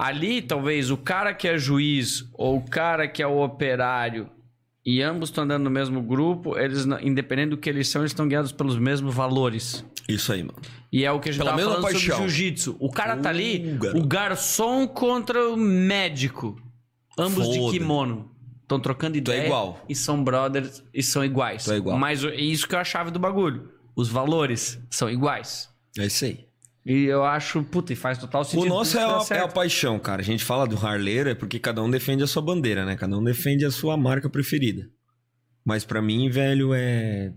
ali, 0.00 0.40
talvez, 0.40 0.90
o 0.90 0.96
cara 0.96 1.34
que 1.34 1.46
é 1.46 1.58
juiz 1.58 2.26
ou 2.34 2.56
o 2.56 2.62
cara 2.62 3.06
que 3.06 3.22
é 3.22 3.26
o 3.26 3.42
operário 3.42 4.28
e 4.84 5.02
ambos 5.02 5.28
estão 5.28 5.44
andando 5.44 5.64
no 5.64 5.70
mesmo 5.70 6.00
grupo, 6.02 6.56
eles, 6.58 6.86
independente 7.02 7.50
do 7.50 7.58
que 7.58 7.68
eles 7.68 7.86
são, 7.88 8.00
eles 8.02 8.12
estão 8.12 8.26
guiados 8.26 8.50
pelos 8.50 8.78
mesmos 8.78 9.14
valores. 9.14 9.84
Isso 10.08 10.32
aí, 10.32 10.42
mano. 10.42 10.58
E 10.90 11.04
é 11.04 11.12
o 11.12 11.20
que 11.20 11.28
a 11.28 11.32
gente 11.32 11.40
Pela 11.40 11.50
tava 11.52 11.62
falando 11.62 11.82
paixão. 11.82 12.00
sobre 12.00 12.16
jiu-jitsu. 12.16 12.76
O 12.80 12.90
cara 12.90 13.16
tá 13.18 13.28
ali, 13.28 13.78
Uh, 13.94 13.98
o 13.98 14.06
garçom 14.06 14.88
contra 14.88 15.50
o 15.50 15.56
médico. 15.56 16.56
Ambos 17.18 17.48
de 17.50 17.58
Foda. 17.58 17.78
kimono. 17.78 18.30
Estão 18.62 18.80
trocando 18.80 19.16
é 19.16 19.18
ideia. 19.18 19.44
igual. 19.46 19.84
E 19.88 19.94
são 19.94 20.24
brothers 20.24 20.82
e 20.94 21.02
são 21.02 21.24
iguais. 21.24 21.68
É 21.68 21.76
igual. 21.76 21.98
Mas 21.98 22.24
é 22.24 22.34
isso 22.36 22.66
que 22.66 22.74
é 22.74 22.78
a 22.78 22.84
chave 22.84 23.10
do 23.10 23.18
bagulho. 23.18 23.68
Os 23.94 24.08
valores 24.08 24.80
são 24.90 25.10
iguais. 25.10 25.68
É 25.98 26.06
isso 26.06 26.24
aí. 26.24 26.46
E 26.84 27.04
eu 27.04 27.24
acho, 27.24 27.62
puta, 27.62 27.92
e 27.92 27.96
faz 27.96 28.16
total 28.16 28.42
sentido. 28.42 28.66
O 28.66 28.68
nosso 28.68 28.98
é 28.98 29.02
a, 29.02 29.38
é 29.38 29.40
a 29.40 29.48
paixão, 29.48 29.98
cara. 29.98 30.22
A 30.22 30.24
gente 30.24 30.44
fala 30.44 30.66
do 30.66 30.76
harleiro 30.76 31.28
é 31.28 31.34
porque 31.34 31.58
cada 31.58 31.82
um 31.82 31.90
defende 31.90 32.22
a 32.22 32.26
sua 32.26 32.40
bandeira, 32.40 32.86
né? 32.86 32.96
Cada 32.96 33.16
um 33.18 33.22
defende 33.22 33.64
a 33.64 33.70
sua 33.70 33.96
marca 33.96 34.30
preferida. 34.30 34.88
Mas 35.64 35.84
pra 35.84 36.00
mim, 36.00 36.30
velho, 36.30 36.72
é. 36.74 37.32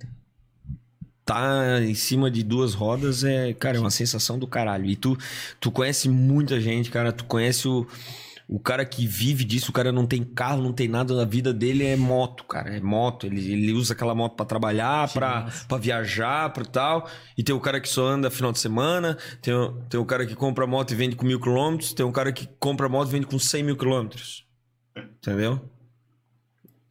Tá 1.26 1.82
em 1.82 1.94
cima 1.94 2.30
de 2.30 2.44
duas 2.44 2.74
rodas 2.74 3.24
é, 3.24 3.54
cara, 3.54 3.78
é 3.78 3.80
uma 3.80 3.92
sensação 3.92 4.38
do 4.38 4.46
caralho. 4.46 4.86
E 4.86 4.96
tu, 4.96 5.18
tu 5.60 5.72
conhece 5.72 6.10
muita 6.10 6.60
gente, 6.60 6.92
cara. 6.92 7.14
Tu 7.14 7.24
conhece 7.24 7.66
o, 7.68 7.88
o 8.48 8.60
cara 8.60 8.86
que 8.86 9.08
vive 9.08 9.44
disso. 9.44 9.72
O 9.72 9.74
cara 9.74 9.92
não 9.92 10.06
tem 10.06 10.24
carro, 10.24 10.62
não 10.62 10.74
tem 10.74 10.88
nada 10.88 11.16
na 11.16 11.26
vida 11.26 11.54
dele. 11.54 11.86
É 11.86 11.96
moto, 11.96 12.44
cara. 12.44 12.76
É 12.76 12.80
moto. 12.82 13.26
Ele, 13.26 13.52
ele 13.52 13.72
usa 13.74 13.94
aquela 13.94 14.14
moto 14.14 14.36
pra 14.36 14.46
trabalhar, 14.46 15.12
pra, 15.12 15.50
pra 15.68 15.78
viajar, 15.78 16.52
pra 16.52 16.66
tal. 16.66 17.10
E 17.38 17.44
tem 17.44 17.56
o 17.56 17.60
cara 17.60 17.80
que 17.80 17.88
só 17.90 18.06
anda 18.08 18.30
final 18.30 18.52
de 18.52 18.60
semana. 18.60 19.18
Tem, 19.42 19.54
o- 19.54 19.72
tem 19.90 20.00
o 20.00 20.06
cara 20.06 20.26
que 20.26 20.36
compra 20.36 20.68
moto 20.68 20.92
e 20.92 20.96
vende 20.96 21.16
com 21.16 21.26
mil 21.26 21.40
quilômetros. 21.40 21.94
Tem 21.94 22.06
o 22.06 22.12
cara 22.12 22.32
que 22.32 22.48
compra 22.60 22.88
moto 22.90 23.08
e 23.10 23.12
vende 23.12 23.26
com 23.26 23.40
100 23.40 23.64
mil 23.64 23.78
quilômetros. 23.78 24.46
Entendeu? 24.96 25.60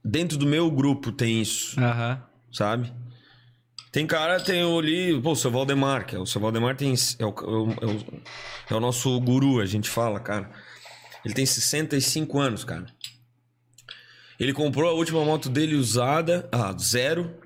Dentro 0.04 0.36
do 0.36 0.46
meu 0.46 0.70
grupo 0.70 1.12
tem 1.12 1.40
isso 1.40 1.78
Aham. 1.78 2.20
sabe? 2.52 2.92
Tem 3.92 4.06
cara, 4.06 4.40
tem 4.40 4.62
ali, 4.62 5.20
pô, 5.20 5.32
o 5.32 5.36
seu 5.36 5.50
Valdemar, 5.50 6.06
que 6.06 6.16
é 6.16 6.18
o 6.18 6.24
seu 6.26 6.40
Valdemar 6.40 6.74
tem, 6.74 6.94
é 7.18 7.24
o, 7.26 7.28
é, 7.28 7.32
o, 7.44 7.70
é, 7.72 7.86
o, 7.86 8.04
é 8.70 8.74
o 8.74 8.80
nosso 8.80 9.20
guru, 9.20 9.60
a 9.60 9.66
gente 9.66 9.88
fala, 9.88 10.18
cara. 10.18 10.50
Ele 11.24 11.34
tem 11.34 11.46
65 11.46 12.38
anos, 12.38 12.64
cara. 12.64 12.86
Ele 14.38 14.52
comprou 14.52 14.90
a 14.90 14.92
última 14.92 15.24
moto 15.24 15.48
dele 15.48 15.76
usada, 15.76 16.48
ah, 16.50 16.74
zero, 16.76 17.38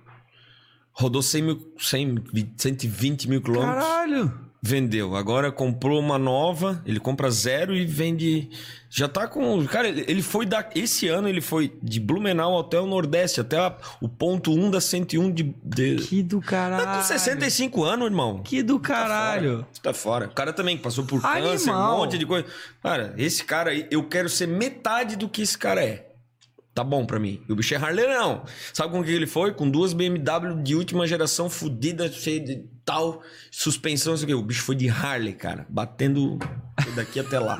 rodou 0.92 1.22
100 1.22 1.42
mil, 1.42 1.74
100, 1.78 2.24
120 2.56 3.28
mil 3.28 3.42
quilômetros. 3.42 3.84
Caralho! 3.84 4.45
Vendeu. 4.62 5.14
Agora 5.14 5.52
comprou 5.52 6.00
uma 6.00 6.18
nova, 6.18 6.82
ele 6.84 6.98
compra 6.98 7.30
zero 7.30 7.74
e 7.74 7.84
vende. 7.86 8.48
Já 8.90 9.06
tá 9.06 9.28
com. 9.28 9.64
Cara, 9.66 9.88
ele 9.88 10.22
foi 10.22 10.46
da. 10.46 10.68
Esse 10.74 11.06
ano 11.08 11.28
ele 11.28 11.40
foi 11.40 11.72
de 11.82 12.00
Blumenau 12.00 12.58
até 12.58 12.80
o 12.80 12.86
Nordeste, 12.86 13.40
até 13.40 13.58
a- 13.58 13.76
o 14.00 14.08
ponto 14.08 14.50
1 14.52 14.70
da 14.70 14.80
101 14.80 15.30
de. 15.30 15.54
de... 15.62 15.96
Que 15.96 16.22
do 16.22 16.40
caralho! 16.40 16.84
Tá 16.84 16.96
com 16.96 17.02
65 17.02 17.84
anos, 17.84 18.06
irmão. 18.06 18.40
Que 18.42 18.62
do 18.62 18.80
caralho! 18.80 19.66
Você 19.70 19.80
tá 19.82 19.92
fora. 19.92 20.26
O 20.26 20.30
cara 20.34 20.52
também 20.52 20.76
passou 20.78 21.04
por 21.04 21.24
Animal. 21.24 21.50
câncer, 21.52 21.70
um 21.70 21.96
monte 21.98 22.16
de 22.18 22.24
coisa. 22.26 22.46
Cara, 22.82 23.14
esse 23.18 23.44
cara 23.44 23.70
aí, 23.70 23.86
eu 23.90 24.02
quero 24.04 24.28
ser 24.28 24.48
metade 24.48 25.16
do 25.16 25.28
que 25.28 25.42
esse 25.42 25.58
cara 25.58 25.84
é. 25.84 26.05
Tá 26.76 26.84
bom 26.84 27.06
pra 27.06 27.18
mim. 27.18 27.40
E 27.48 27.52
o 27.54 27.56
bicho 27.56 27.72
é 27.72 27.78
Harley, 27.78 28.06
não. 28.06 28.44
Sabe 28.74 28.92
com 28.92 29.02
que 29.02 29.10
ele 29.10 29.26
foi? 29.26 29.50
Com 29.54 29.70
duas 29.70 29.94
BMW 29.94 30.62
de 30.62 30.74
última 30.74 31.06
geração, 31.06 31.48
fodida, 31.48 32.12
cheia 32.12 32.38
de 32.38 32.64
tal, 32.84 33.22
suspensão, 33.50 34.12
não 34.12 34.18
sei 34.18 34.24
o 34.24 34.28
quê. 34.28 34.34
O 34.34 34.42
bicho 34.42 34.60
foi 34.60 34.76
de 34.76 34.86
Harley, 34.86 35.32
cara. 35.32 35.64
Batendo 35.70 36.38
daqui 36.94 37.18
até 37.18 37.40
lá. 37.40 37.58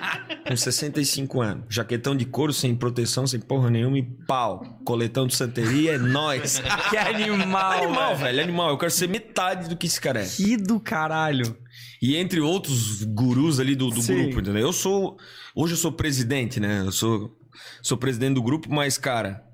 com 0.48 0.56
65 0.56 1.42
anos. 1.42 1.66
Jaquetão 1.68 2.16
de 2.16 2.24
couro, 2.24 2.54
sem 2.54 2.74
proteção, 2.74 3.26
sem 3.26 3.38
porra 3.38 3.68
nenhuma 3.68 3.98
e 3.98 4.02
pau. 4.02 4.80
Coletão 4.82 5.26
de 5.26 5.36
santeria, 5.36 5.96
é 5.96 5.98
nóis. 5.98 6.62
Que 6.88 6.96
animal! 6.96 7.72
Animal, 7.72 8.16
velho. 8.16 8.42
animal. 8.42 8.70
Eu 8.70 8.78
quero 8.78 8.90
ser 8.90 9.10
metade 9.10 9.68
do 9.68 9.76
que 9.76 9.86
esse 9.86 10.00
cara 10.00 10.22
é. 10.22 10.26
Que 10.26 10.56
do 10.56 10.80
caralho! 10.80 11.54
E 12.00 12.16
entre 12.16 12.40
outros 12.40 13.02
gurus 13.02 13.60
ali 13.60 13.74
do, 13.74 13.90
do 13.90 14.02
grupo, 14.02 14.40
entendeu? 14.40 14.58
Eu 14.58 14.72
sou. 14.72 15.18
Hoje 15.54 15.74
eu 15.74 15.78
sou 15.78 15.92
presidente, 15.92 16.60
né? 16.60 16.80
Eu 16.80 16.92
sou, 16.92 17.36
sou 17.82 17.96
presidente 17.96 18.34
do 18.34 18.42
grupo, 18.42 18.72
mas, 18.72 18.98
cara, 18.98 19.44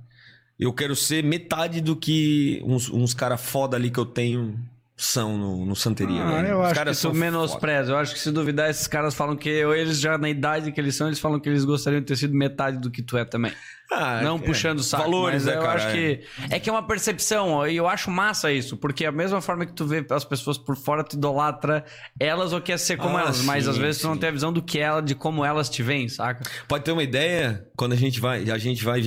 eu 0.59 0.73
quero 0.73 0.95
ser 0.95 1.25
metade 1.25 1.81
do 1.81 1.97
que 1.97 2.63
uns, 2.65 2.91
uns 2.91 3.15
caras 3.15 3.41
foda 3.41 3.77
ali 3.77 3.91
que 3.91 3.99
eu 3.99 4.07
tenho 4.07 4.59
são 4.97 5.39
no, 5.39 5.65
no 5.65 5.75
Santeria. 5.75 6.23
Ah, 6.23 6.43
eu 6.43 6.63
acho 6.63 6.83
que 6.85 6.91
isso 6.91 7.15
menospreza. 7.15 7.93
Eu 7.93 7.97
acho 7.97 8.13
que 8.13 8.19
se 8.21 8.31
duvidar, 8.31 8.69
esses 8.69 8.87
caras 8.87 9.15
falam 9.15 9.35
que 9.35 9.65
ou 9.65 9.75
eles 9.75 9.99
já 9.99 10.19
na 10.19 10.29
idade 10.29 10.71
que 10.71 10.79
eles 10.79 10.95
são, 10.95 11.07
eles 11.07 11.19
falam 11.19 11.41
que 11.41 11.49
eles 11.49 11.65
gostariam 11.65 12.01
de 12.01 12.07
ter 12.07 12.17
sido 12.17 12.35
metade 12.35 12.77
do 12.77 12.91
que 12.91 13.03
tu 13.03 13.17
é 13.17 13.25
também. 13.25 13.53
Ah, 13.93 14.21
não 14.23 14.37
é, 14.37 14.39
puxando 14.41 14.83
saco, 14.85 15.03
Valores, 15.05 15.45
mas 15.45 15.53
né, 15.53 15.59
eu 15.59 15.63
cara? 15.67 15.75
acho 15.85 15.93
que 15.93 16.21
é 16.49 16.61
que 16.61 16.71
é 16.71 16.73
uma 16.73 16.87
percepção, 16.87 17.67
e 17.67 17.77
eu 17.77 17.89
acho 17.89 18.09
massa 18.11 18.53
isso, 18.53 18.77
porque 18.77 19.05
a 19.05 19.11
mesma 19.11 19.41
forma 19.41 19.67
que 19.67 19.73
tu 19.73 19.85
vê 19.85 20.07
as 20.11 20.25
pessoas 20.25 20.57
por 20.57 20.77
fora 20.77 21.03
tu 21.03 21.17
idolatra 21.17 21.85
elas 22.19 22.53
ou 22.53 22.61
quer 22.61 22.79
ser 22.79 22.97
como 22.97 23.17
Ah, 23.19 23.23
elas, 23.23 23.43
mas 23.43 23.65
sim, 23.65 23.71
às 23.71 23.77
vezes 23.77 24.01
tu 24.01 24.07
não 24.07 24.15
sim. 24.15 24.21
tem 24.21 24.29
a 24.29 24.33
visão 24.33 24.53
do 24.53 24.63
que 24.63 24.79
ela, 24.79 25.03
de 25.03 25.15
como 25.17 25.45
elas 25.45 25.69
te 25.69 25.83
veem, 25.83 26.09
saca? 26.09 26.49
Pode 26.69 26.85
ter 26.85 26.93
uma 26.93 27.03
ideia, 27.03 27.67
quando 27.77 27.93
a 27.93 27.97
gente 27.97 28.21
vai. 28.21 28.49
A 28.51 28.59
gente 28.59 28.85
vai. 28.85 29.03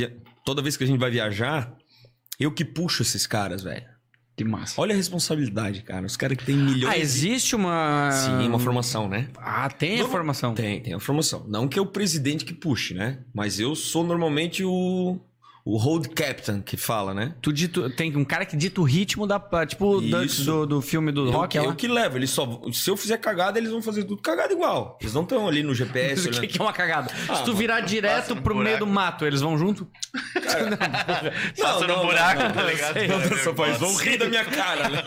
Toda 0.46 0.62
vez 0.62 0.76
que 0.76 0.84
a 0.84 0.88
gente 0.88 1.00
vai 1.00 1.10
viajar, 1.10 1.72
eu 2.38 2.52
que 2.52 2.66
puxo 2.66 3.02
esses 3.04 3.26
caras, 3.26 3.64
velho. 3.64 3.86
Que 4.36 4.44
massa. 4.44 4.82
Olha 4.82 4.94
a 4.94 4.98
responsabilidade, 4.98 5.84
cara. 5.84 6.06
Os 6.06 6.18
caras 6.18 6.38
que 6.38 6.46
têm 6.46 6.56
milhões 6.56 6.92
Ah, 6.92 6.96
de- 6.98 7.02
existe 7.02 7.56
uma 7.56 8.10
Sim, 8.12 8.48
uma 8.48 8.58
formação, 8.58 9.08
né? 9.08 9.28
Ah, 9.38 9.70
tem 9.70 10.00
a 10.00 10.04
Não- 10.04 10.10
formação. 10.10 10.54
Tem, 10.56 10.82
tem 10.82 10.94
a 10.94 11.00
formação. 11.00 11.46
Não 11.48 11.68
que 11.68 11.78
é 11.78 11.82
o 11.82 11.86
presidente 11.86 12.44
que 12.44 12.54
puxe, 12.54 12.96
né? 12.96 13.20
Mas 13.34 13.60
eu 13.60 13.76
sou 13.76 14.04
normalmente 14.04 14.64
o, 14.64 15.20
o 15.66 15.78
road 15.78 16.10
captain 16.10 16.62
que 16.62 16.76
fala, 16.76 17.14
né? 17.14 17.36
Tu 17.42 17.54
dito, 17.54 17.90
tem 17.92 18.16
um 18.18 18.26
cara 18.26 18.46
que 18.46 18.58
dita 18.58 18.82
o 18.82 18.84
ritmo 18.84 19.26
da. 19.26 19.42
Tipo 19.66 19.98
o 19.98 20.02
do, 20.02 20.66
do 20.66 20.82
filme 20.82 21.12
do 21.12 21.28
Eu, 21.28 21.32
rock. 21.32 21.52
que, 21.52 21.58
eu 21.58 21.66
lá. 21.68 21.76
que 21.76 21.88
levo. 21.88 22.18
Eles 22.18 22.32
só, 22.32 22.62
se 22.74 22.90
eu 22.90 22.98
fizer 22.98 23.18
cagada, 23.18 23.58
eles 23.58 23.72
vão 23.72 23.82
fazer 23.82 24.04
tudo 24.04 24.22
cagada 24.22 24.52
igual. 24.52 24.98
Eles 25.00 25.14
não 25.14 25.24
estão 25.24 25.48
ali 25.48 25.64
no 25.64 25.74
GPS. 25.74 26.28
O 26.34 26.42
que, 26.42 26.48
que 26.48 26.60
é 26.60 26.64
uma 26.64 26.74
cagada? 26.74 27.10
Ah, 27.30 27.36
Se 27.36 27.44
tu 27.46 27.54
virar 27.54 27.80
direto 27.82 28.22
passa 28.22 28.36
no 28.36 28.42
pro 28.42 28.56
meio 28.56 28.78
do 28.80 28.88
mato, 28.88 29.26
eles 29.26 29.40
vão 29.40 29.58
junto? 29.58 29.90
Passa 31.60 31.88
no 31.88 32.02
buraco, 32.02 32.54
tá 32.54 32.64
ligado? 32.64 32.94
sei. 32.94 33.08
Cara, 33.08 33.30
Nossa, 33.30 33.54
pai, 33.54 33.74
vão 33.74 33.96
rir 33.96 34.18
da 34.18 34.28
minha 34.28 34.46
cara, 34.46 34.90
né? 34.90 35.04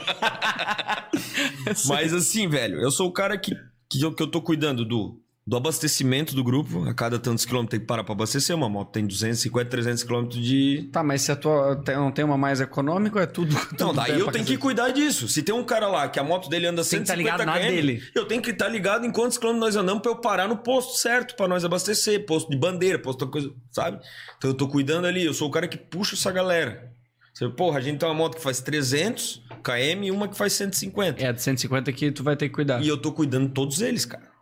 Mas 1.87 2.13
assim, 2.13 2.49
velho, 2.49 2.81
eu 2.81 2.91
sou 2.91 3.09
o 3.09 3.13
cara 3.13 3.37
que, 3.39 3.55
que, 3.91 4.03
eu, 4.03 4.15
que 4.15 4.23
eu 4.23 4.27
tô 4.27 4.41
cuidando 4.41 4.85
do, 4.85 5.21
do 5.47 5.57
abastecimento 5.57 6.35
do 6.35 6.43
grupo. 6.43 6.85
A 6.89 6.93
cada 6.93 7.19
tantos 7.21 7.45
quilômetros 7.45 7.71
tem 7.71 7.81
que 7.81 7.87
parar 7.87 8.03
pra 8.03 8.13
abastecer. 8.15 8.57
Uma 8.57 8.69
moto 8.69 8.91
tem 8.91 9.07
250, 9.07 9.71
300 9.71 10.03
quilômetros 10.03 10.45
de, 10.45 10.89
Tá, 10.91 11.05
mas 11.05 11.23
se 11.23 11.31
a 11.31 11.37
tua 11.37 11.81
não 11.95 12.11
tem 12.11 12.25
uma 12.25 12.37
mais 12.37 12.61
econômica, 12.61 13.21
é 13.21 13.27
tudo. 13.27 13.55
Tudo 13.77 13.93
daí 13.93 14.13
bem 14.13 14.21
eu 14.21 14.33
tenho 14.33 14.45
que 14.45 14.57
cuidar 14.59 14.91
disso. 14.91 15.29
Se 15.29 15.43
tem 15.43 15.55
um 15.55 15.63
cara 15.63 15.87
lá 15.87 16.09
que 16.09 16.19
a 16.19 16.25
moto 16.25 16.49
dele 16.49 16.67
anda 16.67 16.83
Tem 16.83 17.01
que 17.01 17.07
tá 17.07 17.15
150 17.15 17.17
ligado 17.17 17.47
na 17.47 17.59
km, 17.61 17.69
dele. 17.75 18.03
eu 18.15 18.25
tenho 18.27 18.43
que 18.43 18.51
estar 18.51 18.67
ligado 18.69 19.07
em 19.07 19.13
quantos 19.13 19.39
quilômetros 19.39 19.75
nós 19.75 19.81
andamos 19.81 20.03
pra 20.03 20.11
eu 20.11 20.17
parar 20.17 20.49
no 20.49 20.57
posto 20.57 20.99
certo 20.99 21.37
pra 21.37 21.47
nós 21.47 21.65
abastecer, 21.65 22.27
posto 22.27 22.51
de 22.51 22.57
bandeira, 22.57 22.99
posto 22.99 23.25
de 23.25 23.31
coisa, 23.31 23.53
sabe? 23.71 24.01
Então 24.37 24.51
eu 24.51 24.55
tô 24.55 24.67
cuidando 24.67 25.07
ali, 25.07 25.25
eu 25.25 25.33
sou 25.35 25.49
o 25.49 25.51
cara 25.53 25.69
que 25.69 25.77
puxa 25.79 26.17
essa 26.17 26.33
galera. 26.33 26.91
Você, 27.33 27.49
porra, 27.51 27.79
a 27.79 27.81
gente 27.83 27.99
tem 27.99 28.09
uma 28.09 28.15
moto 28.15 28.37
que 28.37 28.43
faz 28.43 28.61
300 28.63 29.43
km 29.63 30.03
e 30.05 30.11
uma 30.11 30.27
que 30.27 30.37
faz 30.37 30.55
150. 30.55 31.23
É, 31.23 31.33
de 31.33 31.41
150 31.43 31.93
que 31.93 32.11
tu 32.11 32.25
vai 32.25 32.35
ter 32.35 32.49
que 32.49 32.55
cuidar. 32.55 32.83
E 32.83 32.89
eu 32.89 32.97
tô 32.97 33.13
cuidando 33.13 33.47
de 33.49 33.53
todos 33.53 33.81
eles, 33.83 34.05
cara. 34.07 34.35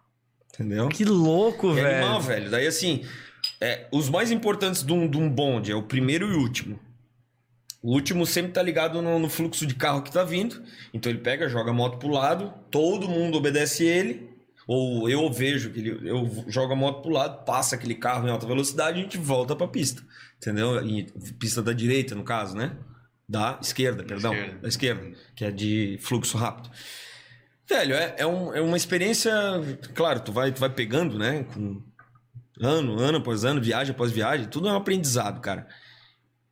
Entendeu? 0.55 0.89
Que 0.89 1.05
louco, 1.05 1.71
É 1.73 1.75
velho. 1.75 1.97
animal, 1.97 2.21
velho. 2.21 2.51
Daí, 2.51 2.67
assim, 2.67 3.05
é, 3.61 3.87
os 3.93 4.09
mais 4.09 4.31
importantes 4.31 4.83
de 4.83 4.93
um, 4.93 5.09
de 5.09 5.19
um 5.19 5.29
bonde 5.29 5.71
é 5.73 5.75
o 5.75 5.83
primeiro 5.83 6.31
e 6.31 6.35
o 6.35 6.41
último. 6.41 6.79
O 7.83 7.93
último 7.93 8.25
sempre 8.25 8.53
tá 8.53 8.63
ligado 8.63 9.03
no, 9.03 9.19
no 9.19 9.29
fluxo 9.29 9.67
de 9.67 9.75
carro 9.75 10.03
que 10.03 10.11
tá 10.13 10.25
vindo. 10.25 10.63
Então 10.93 11.11
ele 11.13 11.19
pega, 11.21 11.49
joga 11.49 11.71
a 11.71 11.75
moto 11.75 11.99
pro 11.99 12.09
lado, 12.09 12.53
todo 12.71 13.09
mundo 13.09 13.37
obedece 13.37 13.85
ele. 13.85 14.31
Ou 14.67 15.11
eu 15.11 15.31
vejo 15.31 15.71
que 15.71 15.81
ele, 15.81 16.09
eu 16.09 16.45
jogo 16.49 16.73
a 16.73 16.77
moto 16.77 17.03
pro 17.03 17.11
lado, 17.13 17.45
passa 17.45 17.75
aquele 17.77 17.95
carro 17.95 18.27
em 18.27 18.31
alta 18.31 18.47
velocidade 18.47 18.97
e 18.97 19.01
a 19.01 19.03
gente 19.03 19.19
volta 19.19 19.55
pra 19.55 19.69
pista. 19.69 20.03
Entendeu? 20.39 20.83
E 20.87 21.05
pista 21.39 21.61
da 21.63 21.75
direita, 21.75 22.15
no 22.15 22.25
caso, 22.25 22.57
né? 22.57 22.73
Da 23.29 23.59
esquerda, 23.61 24.03
perdão. 24.03 24.33
Esquerda. 24.33 24.59
Da 24.61 24.69
esquerda, 24.69 25.13
que 25.37 25.45
é 25.45 25.51
de 25.51 25.99
fluxo 26.01 26.39
rápido. 26.39 26.71
Velho, 27.69 27.95
é, 27.95 28.15
é, 28.19 28.27
um- 28.27 28.55
é 28.55 28.61
uma 28.61 28.77
experiência. 28.77 29.33
Claro, 29.95 30.21
tu 30.21 30.33
vai, 30.33 30.53
tu 30.53 30.61
vai 30.61 30.69
pegando, 30.71 31.19
né? 31.19 31.45
Com 31.55 31.83
ano, 32.61 32.99
ano 33.01 33.19
após 33.19 33.45
ano, 33.45 33.61
viagem 33.61 33.93
após 33.95 34.11
viagem, 34.13 34.47
tudo 34.47 34.69
é 34.69 34.73
um 34.73 34.77
aprendizado, 34.77 35.41
cara. 35.41 35.67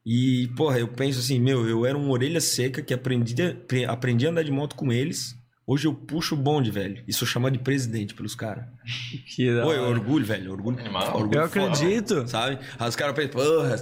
E, 0.05 0.49
porra, 0.57 0.79
eu 0.81 0.89
penso 0.89 1.21
assim, 1.21 1.39
meu, 1.39 1.69
eu 1.69 1.87
era 1.87 1.97
um 1.97 2.11
orelha 2.11 2.41
seca 2.41 2.83
que 2.83 2.93
aprendi, 2.93 3.41
apre- 3.41 3.85
aprendi 3.85 4.27
a 4.27 4.31
andar 4.31 4.43
de 4.43 4.51
moto 4.51 4.75
com 4.75 4.93
eles. 4.93 5.37
Hoje 5.65 5.87
eu 5.87 5.95
puxo 5.95 6.35
o 6.35 6.39
bonde, 6.39 6.73
velho. 6.73 7.05
E 7.07 7.13
sou 7.13 7.27
chamado 7.29 7.53
de 7.53 7.61
presidente 7.61 8.15
pelos 8.15 8.35
caras. 8.35 8.65
Que 9.37 9.55
da 9.55 9.63
Pô, 9.63 9.69
hora. 9.69 9.83
orgulho, 9.83 10.25
velho. 10.27 10.51
Orgulho. 10.51 10.79
Animal. 10.81 11.17
orgulho 11.17 11.41
Eu 11.41 11.49
foda, 11.49 11.67
acredito. 11.73 12.27
Sabe? 12.27 12.59
Aí 12.79 12.89
os 12.89 12.97
caras 12.97 13.15
pensam, 13.15 13.31
porra, 13.31 13.77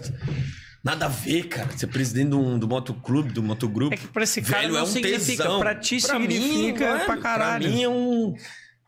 nada 0.83 1.07
a 1.07 1.09
ver, 1.09 1.45
cara. 1.49 1.69
Ser 1.77 1.87
presidente 1.89 2.31
do, 2.31 2.59
do 2.59 2.69
motoclube, 2.69 3.33
do 3.33 3.43
motogrupo. 3.43 3.95
É 3.95 3.97
que 3.97 4.07
pra 4.09 4.23
esse 4.25 4.41
cara 4.43 4.61
Velho, 4.63 4.73
não 4.75 4.81
é 4.81 4.83
um 4.83 4.87
significa. 4.87 5.43
tesão. 5.45 5.61
Pra 5.61 5.75
ti 5.75 6.01
Pra 6.01 6.19
mim, 6.19 6.31
significa 6.31 6.93
velho, 6.95 7.07
pra 7.07 7.17
caralho. 7.19 7.65
Pra 7.65 7.73
mim 7.73 7.83
é 7.83 7.89
um. 7.89 8.35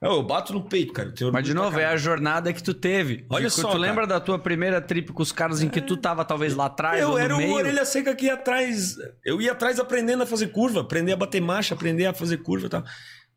Eu, 0.00 0.10
eu 0.14 0.22
bato 0.24 0.52
no 0.52 0.62
peito, 0.64 0.92
cara. 0.92 1.12
Mas 1.32 1.44
de 1.44 1.54
novo, 1.54 1.78
é 1.78 1.84
a 1.84 1.96
jornada 1.96 2.52
que 2.52 2.60
tu 2.60 2.74
teve. 2.74 3.24
Olha 3.30 3.48
só, 3.48 3.62
Tu 3.62 3.66
cara. 3.68 3.78
lembra 3.78 4.04
da 4.06 4.18
tua 4.18 4.36
primeira 4.36 4.80
trip 4.80 5.12
com 5.12 5.22
os 5.22 5.30
caras 5.30 5.62
em 5.62 5.68
que 5.68 5.80
tu 5.80 5.96
tava 5.96 6.24
talvez 6.24 6.54
lá 6.56 6.66
atrás 6.66 7.00
Eu 7.00 7.10
ou 7.10 7.14
no 7.14 7.18
era 7.20 7.36
meio? 7.36 7.52
o 7.52 7.54
orelha 7.54 7.84
seca 7.84 8.12
que 8.14 8.26
ia 8.26 8.34
atrás. 8.34 8.96
Eu 9.24 9.40
ia 9.40 9.52
atrás 9.52 9.78
aprendendo 9.78 10.24
a 10.24 10.26
fazer 10.26 10.48
curva, 10.48 10.80
aprender 10.80 11.12
a 11.12 11.16
bater 11.16 11.40
marcha, 11.40 11.74
aprender 11.74 12.06
a 12.06 12.12
fazer 12.12 12.38
curva 12.38 12.66
e 12.66 12.68
tal. 12.68 12.82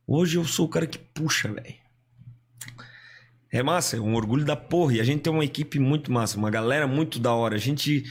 Hoje 0.07 0.38
eu 0.38 0.45
sou 0.45 0.65
o 0.65 0.69
cara 0.69 0.88
que 0.88 0.98
puxa, 0.98 1.49
velho. 1.52 1.76
É 3.52 3.61
massa, 3.64 3.98
é 3.98 3.99
um 3.99 4.15
orgulho 4.15 4.44
da 4.44 4.56
porra. 4.56 4.94
E 4.95 4.99
a 4.99 5.03
gente 5.03 5.22
tem 5.22 5.32
uma 5.32 5.45
equipe 5.45 5.77
muito 5.80 6.11
massa, 6.11 6.36
uma 6.38 6.49
galera 6.49 6.88
muito 6.88 7.19
da 7.19 7.32
hora. 7.34 7.56
A 7.56 7.60
gente. 7.60 8.03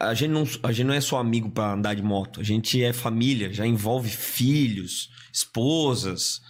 A, 0.00 0.12
gente, 0.14 0.30
não, 0.30 0.44
a 0.62 0.72
gente 0.72 0.86
não 0.86 0.94
é 0.94 1.00
só 1.00 1.18
amigo 1.18 1.50
pra 1.50 1.74
andar 1.74 1.94
de 1.94 2.02
moto. 2.02 2.40
A 2.40 2.42
gente 2.42 2.82
é 2.82 2.92
família, 2.92 3.52
já 3.52 3.66
envolve 3.66 4.08
filhos, 4.08 5.10
esposas. 5.32 6.40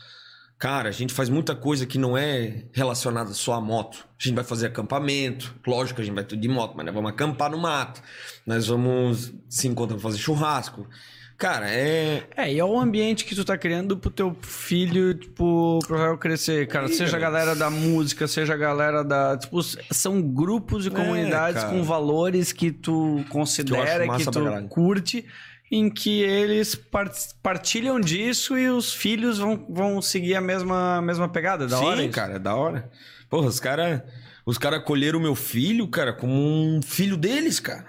Cara, 0.58 0.88
a 0.88 0.92
gente 0.92 1.12
faz 1.12 1.28
muita 1.28 1.54
coisa 1.54 1.86
que 1.86 1.98
não 1.98 2.16
é 2.16 2.64
relacionada 2.72 3.32
só 3.32 3.54
à 3.54 3.60
moto. 3.60 4.06
A 4.18 4.22
gente 4.22 4.34
vai 4.34 4.44
fazer 4.44 4.66
acampamento. 4.66 5.54
Lógico 5.66 5.96
que 5.96 6.02
a 6.02 6.04
gente 6.04 6.14
vai 6.14 6.24
tudo 6.24 6.40
de 6.40 6.48
moto, 6.48 6.74
mas 6.76 6.86
nós 6.86 6.94
vamos 6.94 7.10
acampar 7.10 7.50
no 7.50 7.58
mato. 7.58 8.02
Nós 8.46 8.66
vamos 8.66 9.32
se 9.48 9.68
encontrar 9.68 9.96
pra 9.96 10.02
fazer 10.02 10.18
churrasco. 10.18 10.88
Cara, 11.38 11.70
é. 11.70 12.24
É, 12.36 12.52
e 12.52 12.58
é 12.58 12.64
o 12.64 12.76
ambiente 12.76 13.24
que 13.24 13.32
tu 13.32 13.44
tá 13.44 13.56
criando 13.56 13.96
pro 13.96 14.10
teu 14.10 14.36
filho, 14.42 15.14
tipo, 15.14 15.78
pro 15.86 15.96
Rael 15.96 16.18
crescer, 16.18 16.66
cara. 16.66 16.88
Seja 16.88 17.16
a 17.16 17.20
galera 17.20 17.54
da 17.54 17.70
música, 17.70 18.26
seja 18.26 18.54
a 18.54 18.56
galera 18.56 19.04
da. 19.04 19.36
Tipo, 19.38 19.60
são 19.92 20.20
grupos 20.20 20.84
e 20.84 20.88
É, 20.88 20.90
comunidades 20.90 21.62
cara. 21.62 21.72
com 21.72 21.84
valores 21.84 22.50
que 22.50 22.72
tu 22.72 23.24
considera, 23.28 24.00
que, 24.16 24.24
pra 24.24 24.32
tu 24.32 24.68
curte, 24.68 25.24
em 25.70 25.88
que 25.88 26.22
eles 26.22 26.74
par- 26.74 27.12
partilham 27.40 28.00
disso 28.00 28.58
e 28.58 28.68
os 28.68 28.92
filhos 28.92 29.38
vão, 29.38 29.64
vão 29.70 30.02
seguir 30.02 30.34
a 30.34 30.40
mesma, 30.40 31.00
mesma 31.00 31.28
pegada. 31.28 31.68
Da 31.68 31.76
Sim, 31.78 31.84
hora 31.84 32.02
isso. 32.02 32.10
cara, 32.10 32.34
é 32.34 32.38
da 32.40 32.56
hora. 32.56 32.90
Porra, 33.30 33.46
os 33.46 33.60
caras 33.60 34.02
os 34.44 34.58
cara 34.58 34.78
acolheram 34.78 35.20
o 35.20 35.22
meu 35.22 35.36
filho, 35.36 35.86
cara, 35.86 36.12
como 36.12 36.32
um 36.34 36.80
filho 36.82 37.16
deles, 37.16 37.60
cara. 37.60 37.86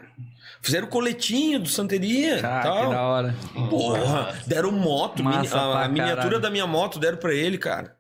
Fizeram 0.62 0.88
coletinho 0.88 1.60
do 1.60 1.70
Santeria. 1.70 2.40
Ah, 2.46 2.60
tal. 2.62 2.84
que 2.90 2.94
da 2.94 3.02
hora. 3.02 3.36
Porra, 3.70 4.34
deram 4.46 4.72
moto. 4.72 5.24
Massa 5.24 5.40
mini- 5.40 5.54
a, 5.54 5.84
a 5.86 5.88
miniatura 5.88 6.40
da 6.40 6.50
minha 6.50 6.68
moto 6.68 7.00
deram 7.00 7.18
pra 7.18 7.34
ele, 7.34 7.58
cara. 7.58 7.96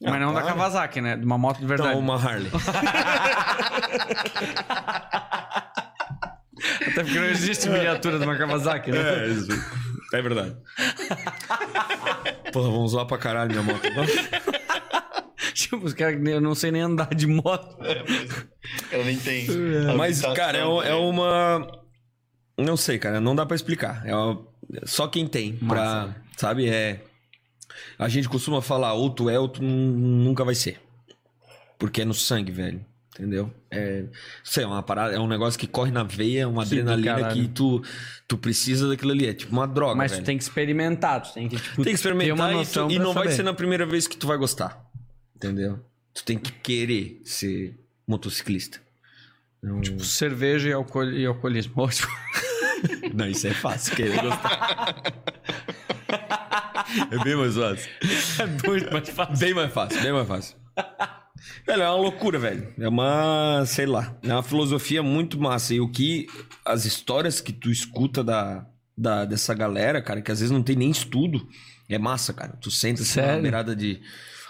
Mas 0.00 0.20
não 0.20 0.32
da 0.34 0.40
para. 0.42 0.52
Kawasaki, 0.52 1.00
né? 1.00 1.16
De 1.16 1.24
uma 1.24 1.38
moto 1.38 1.58
de 1.58 1.66
verdade. 1.66 1.90
Não, 1.94 1.98
uma 1.98 2.14
Harley. 2.16 2.50
Até 6.82 7.02
porque 7.02 7.18
não 7.18 7.26
existe 7.26 7.68
miniatura 7.68 8.18
de 8.18 8.24
uma 8.24 8.36
Kawasaki, 8.36 8.90
né? 8.90 8.98
É, 9.24 9.28
isso. 9.28 9.48
É 10.14 10.22
verdade. 10.22 10.56
Porra, 12.52 12.70
vamos 12.70 12.92
zoar 12.92 13.06
pra 13.06 13.18
caralho 13.18 13.50
minha 13.50 13.62
moto. 13.62 13.80
Tipo, 15.54 15.84
os 15.86 15.94
caras 15.94 16.20
que 16.22 16.28
eu 16.28 16.40
não 16.40 16.54
sei 16.54 16.70
nem 16.70 16.82
andar 16.82 17.08
de 17.14 17.26
moto. 17.26 17.76
Ela 18.92 19.04
nem 19.04 19.16
tem. 19.18 19.46
Mas, 19.96 20.22
habilitação 20.22 20.34
cara, 20.34 20.58
é, 20.58 20.60
é 20.60 20.64
também. 20.64 21.08
uma. 21.10 21.66
Não 22.58 22.76
sei, 22.76 22.98
cara, 22.98 23.20
não 23.20 23.34
dá 23.34 23.44
pra 23.44 23.54
explicar. 23.56 24.02
É 24.06 24.14
uma- 24.14 24.46
Só 24.84 25.06
quem 25.08 25.26
tem. 25.26 25.56
Pra... 25.56 25.66
Massa. 26.06 26.16
Sabe? 26.36 26.68
É. 26.68 27.02
A 27.98 28.08
gente 28.08 28.28
costuma 28.28 28.60
falar, 28.62 28.94
ou 28.94 29.10
tu 29.10 29.28
é, 29.28 29.38
ou 29.38 29.48
tu 29.48 29.62
nun- 29.62 30.22
nunca 30.24 30.44
vai 30.44 30.54
ser. 30.54 30.80
Porque 31.78 32.02
é 32.02 32.04
no 32.04 32.14
sangue, 32.14 32.50
velho. 32.52 32.84
Entendeu? 33.14 33.50
É, 33.70 34.04
sei, 34.44 34.64
é 34.64 34.66
uma 34.66 34.82
parada, 34.82 35.14
é 35.14 35.18
um 35.18 35.26
negócio 35.26 35.58
que 35.58 35.66
corre 35.66 35.90
na 35.90 36.02
veia, 36.02 36.46
uma 36.46 36.64
do 36.66 36.68
adrenalina 36.68 37.32
que 37.32 37.48
tu, 37.48 37.82
tu 38.28 38.36
precisa 38.36 38.88
daquilo 38.88 39.12
ali. 39.12 39.26
É 39.26 39.32
tipo 39.32 39.52
uma 39.52 39.66
droga, 39.66 39.94
Mas 39.94 40.10
velho. 40.12 40.22
tu 40.22 40.26
tem 40.26 40.36
que 40.36 40.44
experimentar, 40.44 41.22
tu 41.22 41.32
tem 41.32 41.48
que, 41.48 41.56
tipo, 41.56 41.76
Tem 41.76 41.84
que 41.84 41.90
experimentar 41.92 42.34
uma 42.36 42.48
e, 42.50 42.52
tu- 42.52 42.58
noção 42.58 42.90
e 42.90 42.98
não 42.98 43.14
vai 43.14 43.24
saber. 43.24 43.36
ser 43.36 43.42
na 43.42 43.54
primeira 43.54 43.86
vez 43.86 44.06
que 44.06 44.18
tu 44.18 44.26
vai 44.26 44.36
gostar. 44.36 44.84
Entendeu? 45.34 45.78
Tu 46.12 46.24
tem 46.24 46.38
que 46.38 46.52
querer 46.52 47.22
ser 47.24 47.78
motociclista. 48.06 48.80
Não, 49.66 49.80
Tipo, 49.80 50.04
cerveja 50.04 50.68
e, 50.68 50.72
alcool, 50.72 51.10
e 51.10 51.26
alcoolismo. 51.26 51.72
Ótimo. 51.76 52.08
não 53.12 53.26
isso 53.28 53.48
é 53.48 53.52
fácil, 53.52 53.96
querer 53.96 54.22
gostar. 54.22 54.94
é 57.10 57.24
bem 57.24 57.34
mais 57.34 57.56
fácil. 57.56 57.90
É 58.38 58.68
muito 58.68 58.92
mais 58.92 59.08
fácil. 59.08 59.38
Bem 59.38 59.54
mais 59.54 59.72
fácil, 59.72 60.00
bem 60.00 60.12
mais 60.12 60.28
fácil. 60.28 60.56
Velho, 61.66 61.82
é 61.82 61.88
uma 61.88 61.96
loucura, 61.96 62.38
velho. 62.38 62.72
É 62.78 62.88
uma, 62.88 63.64
sei 63.66 63.86
lá, 63.86 64.16
é 64.22 64.32
uma 64.32 64.42
filosofia 64.44 65.02
muito 65.02 65.36
massa. 65.36 65.74
E 65.74 65.80
o 65.80 65.90
que, 65.90 66.28
as 66.64 66.84
histórias 66.84 67.40
que 67.40 67.52
tu 67.52 67.68
escuta 67.68 68.22
da, 68.22 68.64
da, 68.96 69.24
dessa 69.24 69.52
galera, 69.52 70.00
cara, 70.00 70.22
que 70.22 70.30
às 70.30 70.38
vezes 70.38 70.52
não 70.52 70.62
tem 70.62 70.76
nem 70.76 70.90
estudo, 70.90 71.44
é 71.88 71.98
massa, 71.98 72.32
cara. 72.32 72.56
Tu 72.60 72.70
senta 72.70 73.02
assim 73.02 73.20
na 73.20 73.36
beirada 73.38 73.74
de. 73.74 74.00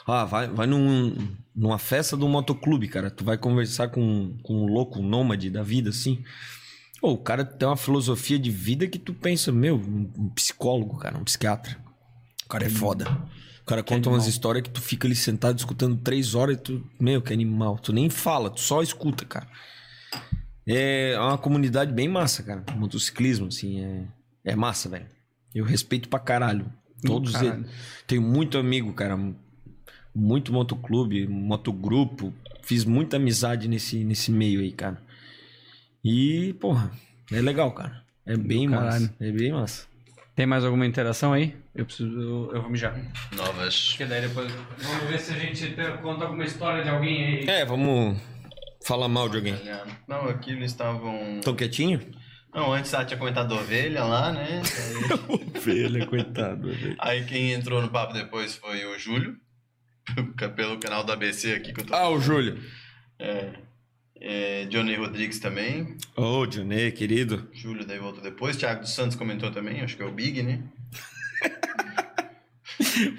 Ah, 0.07 0.25
vai, 0.25 0.47
vai 0.49 0.67
num, 0.67 1.17
numa 1.55 1.79
festa 1.79 2.17
do 2.17 2.29
motoclube, 2.29 2.87
cara. 2.87 3.11
Tu 3.11 3.25
vai 3.25 3.37
conversar 3.37 3.89
com, 3.89 4.37
com 4.43 4.65
um 4.65 4.67
louco, 4.67 5.01
um 5.01 5.03
nômade 5.03 5.51
da 5.51 5.63
vida, 5.63 5.91
assim. 5.91 6.23
Ô, 7.03 7.13
o 7.13 7.19
cara 7.19 7.45
tem 7.45 7.69
uma 7.69 7.77
filosofia 7.77 8.39
de 8.39 8.51
vida 8.51 8.87
que 8.87 8.99
tu 8.99 9.13
pensa, 9.13 9.51
meu, 9.51 9.77
um, 9.77 10.31
psicólogo, 10.31 10.97
cara, 10.97 11.19
um 11.19 11.25
psiquiatra. 11.25 11.77
O 12.45 12.49
cara 12.49 12.67
é 12.67 12.71
foda. 12.71 13.11
O 13.63 13.67
cara 13.67 13.83
conta 13.83 14.09
umas 14.09 14.29
histórias 14.29 14.63
que 14.63 14.71
tu 14.71 14.81
fica 14.81 15.09
ali 15.09 15.17
sentado 15.17 15.59
escutando 15.59 15.97
três 15.97 16.37
horas 16.37 16.57
e 16.57 16.61
tu, 16.61 16.91
meu, 17.01 17.21
que 17.21 17.33
animal. 17.33 17.77
Tu 17.79 17.93
nem 17.93 18.09
fala, 18.09 18.49
tu 18.49 18.61
só 18.61 18.81
escuta, 18.83 19.25
cara. 19.25 19.49
É 20.65 21.17
uma 21.19 21.37
comunidade 21.37 21.93
bem 21.93 22.09
massa, 22.09 22.45
cara. 22.45 22.65
Motociclismo, 22.77 23.49
assim, 23.49 23.81
é, 23.81 24.05
é 24.45 24.57
massa, 24.57 24.89
velho. 24.89 25.07
Eu 25.53 25.65
respeito 25.65 26.09
pra 26.09 26.21
caralho. 26.21 26.73
Todos 27.05 27.33
caralho. 27.33 27.61
eles. 27.61 27.71
Tenho 28.07 28.23
muito 28.23 28.57
amigo, 28.57 28.93
cara. 28.93 29.17
Muito 30.19 30.51
motoclube, 30.51 31.27
motogrupo. 31.29 32.33
Fiz 32.63 32.85
muita 32.87 33.17
amizade 33.19 33.69
nesse, 33.69 34.03
nesse 34.03 34.33
meio 34.33 34.61
aí, 34.61 34.73
cara. 34.73 35.01
E, 36.03 36.55
porra, 36.55 36.91
é 37.31 37.41
legal, 37.41 37.71
cara. 37.73 38.03
É 38.25 38.35
bem 38.37 38.67
massa. 38.67 38.83
caralho. 38.85 39.15
É 39.21 39.31
bem 39.31 39.53
massa. 39.53 39.87
Tem 40.35 40.47
mais 40.47 40.65
alguma 40.65 40.87
interação 40.87 41.33
aí? 41.35 41.55
Eu 41.75 41.85
preciso. 41.85 42.11
Eu, 42.19 42.51
eu 42.55 42.63
vou 42.63 42.71
mijar. 42.71 42.99
Novas. 43.37 43.91
Porque 43.91 44.07
daí 44.07 44.23
depois. 44.23 44.51
Vamos 44.79 45.05
ver 45.05 45.19
se 45.19 45.33
a 45.35 45.39
gente 45.39 45.77
conta 46.03 46.25
alguma 46.25 46.45
história 46.45 46.83
de 46.83 46.89
alguém 46.89 47.25
aí. 47.25 47.49
É, 47.49 47.65
vamos 47.65 48.19
falar 48.85 49.09
mal 49.09 49.29
de 49.29 49.37
alguém. 49.37 49.55
Não, 50.09 50.29
aqui 50.29 50.51
eles 50.53 50.71
estavam. 50.73 51.41
Tão 51.43 51.55
quietinho? 51.55 52.01
Não, 52.55 52.73
antes 52.73 52.93
ela 52.95 53.05
tinha 53.05 53.19
comentado 53.19 53.53
ovelha 53.53 54.03
lá, 54.03 54.33
né? 54.33 54.63
Aí, 54.63 55.37
Ovelha, 55.59 56.07
coitado. 56.07 56.69
velho. 56.69 56.97
aí 56.99 57.25
quem 57.27 57.53
entrou 57.53 57.83
no 57.83 57.89
papo 57.91 58.15
depois 58.15 58.57
foi 58.57 58.87
o 58.87 58.99
Júlio, 58.99 59.37
pelo 60.55 60.79
canal 60.79 61.05
da 61.05 61.15
ABC 61.15 61.53
aqui 61.53 61.73
que 61.73 61.81
eu 61.81 61.87
tô. 61.87 61.95
Ah, 61.95 62.09
o 62.09 62.21
Júlio. 62.21 62.59
É, 63.19 63.51
é, 64.21 64.65
Johnny 64.67 64.95
Rodrigues 64.95 65.39
também. 65.39 65.97
Ô, 66.17 66.47
Johnny, 66.47 66.93
querido. 66.93 67.49
Júlio 67.53 67.87
daí 67.87 67.99
voltou 67.99 68.23
depois. 68.23 68.57
Thiago 68.57 68.81
dos 68.81 68.95
Santos 68.95 69.17
comentou 69.17 69.51
também, 69.51 69.81
acho 69.81 69.97
que 69.97 70.03
é 70.03 70.07
o 70.07 70.13
Big, 70.13 70.43
né? 70.43 70.63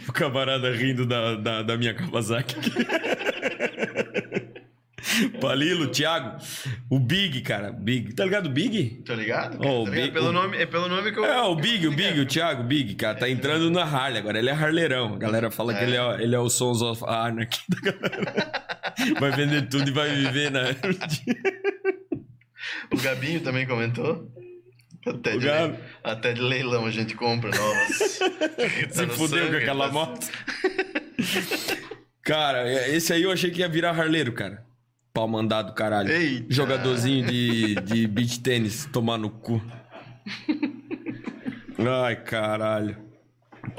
O 0.07 0.11
camarada 0.11 0.71
rindo 0.71 1.05
da, 1.05 1.35
da, 1.35 1.61
da 1.63 1.77
minha 1.77 1.93
Kawasaki. 1.93 2.55
Palilo, 5.41 5.87
Thiago. 5.87 6.37
O 6.89 6.99
Big, 6.99 7.41
cara. 7.41 7.71
Big. 7.71 8.13
Tá 8.13 8.23
ligado 8.25 8.47
o 8.47 8.49
Big? 8.49 9.01
Tá 9.05 9.15
ligado? 9.15 9.57
Oh, 9.61 9.81
o 9.81 9.85
Tá 9.85 9.91
ligado? 9.91 10.03
Big- 10.05 10.13
pelo 10.13 10.29
o- 10.29 10.31
nome, 10.33 10.57
é 10.57 10.65
pelo 10.65 10.87
nome 10.87 11.11
que 11.11 11.19
eu. 11.19 11.25
É, 11.25 11.41
o 11.41 11.55
Big, 11.55 11.87
o 11.87 11.91
Big, 11.91 12.19
o 12.19 12.25
Thiago, 12.25 12.61
o 12.63 12.65
Big, 12.65 12.95
cara, 12.95 13.17
tá 13.17 13.29
entrando 13.29 13.69
na 13.71 13.83
Harley 13.83 14.19
agora. 14.19 14.37
Ele 14.39 14.49
é 14.49 14.53
harleirão. 14.53 15.13
A 15.13 15.17
galera 15.17 15.49
fala 15.51 15.73
que 15.73 15.83
ele 15.83 15.95
é, 15.95 16.21
ele 16.23 16.35
é 16.35 16.39
o 16.39 16.49
Sons 16.49 16.81
of 16.81 17.03
Anarchy 17.05 17.61
da 17.69 17.91
galera. 17.91 18.63
Vai 19.19 19.31
vender 19.31 19.67
tudo 19.69 19.89
e 19.89 19.93
vai 19.93 20.09
viver 20.09 20.49
na. 20.51 20.61
O 22.91 22.97
Gabinho 23.01 23.39
também 23.41 23.65
comentou. 23.67 24.31
Até 25.05 25.37
de, 25.37 25.45
Gabi. 25.45 25.73
le- 25.73 25.79
até 26.03 26.33
de 26.33 26.41
leilão 26.41 26.85
a 26.85 26.91
gente 26.91 27.15
compra 27.15 27.49
novas. 27.51 28.19
Tá 28.19 28.93
Se 28.93 29.07
fudeu 29.07 29.49
com 29.49 29.55
aquela 29.55 29.87
tá- 29.87 29.93
moto. 29.93 30.27
Cara, 32.23 32.67
esse 32.89 33.13
aí 33.13 33.23
eu 33.23 33.31
achei 33.31 33.49
que 33.51 33.59
ia 33.61 33.69
virar 33.69 33.91
harleiro, 33.91 34.33
cara. 34.33 34.65
Pau 35.17 35.27
mandado, 35.27 35.73
caralho. 35.73 36.11
Eita. 36.11 36.45
Jogadorzinho 36.53 37.25
de, 37.25 37.73
de 37.81 38.05
beach 38.07 38.39
tênis, 38.39 38.85
tomar 38.93 39.17
no 39.17 39.31
cu. 39.31 39.59
Ai, 42.05 42.15
caralho. 42.17 42.95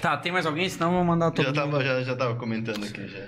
Tá, 0.01 0.17
tem 0.17 0.33
mais 0.33 0.47
alguém? 0.47 0.69
Senão 0.69 0.89
eu 0.89 0.95
vou 0.97 1.05
mandar 1.05 1.31
todo 1.31 1.45
Já 1.45 1.51
mundo. 1.65 1.73
tava, 1.73 1.85
já, 1.85 2.03
já 2.03 2.17
tava 2.17 2.35
comentando 2.35 2.85
aqui 2.85 3.07
já. 3.07 3.27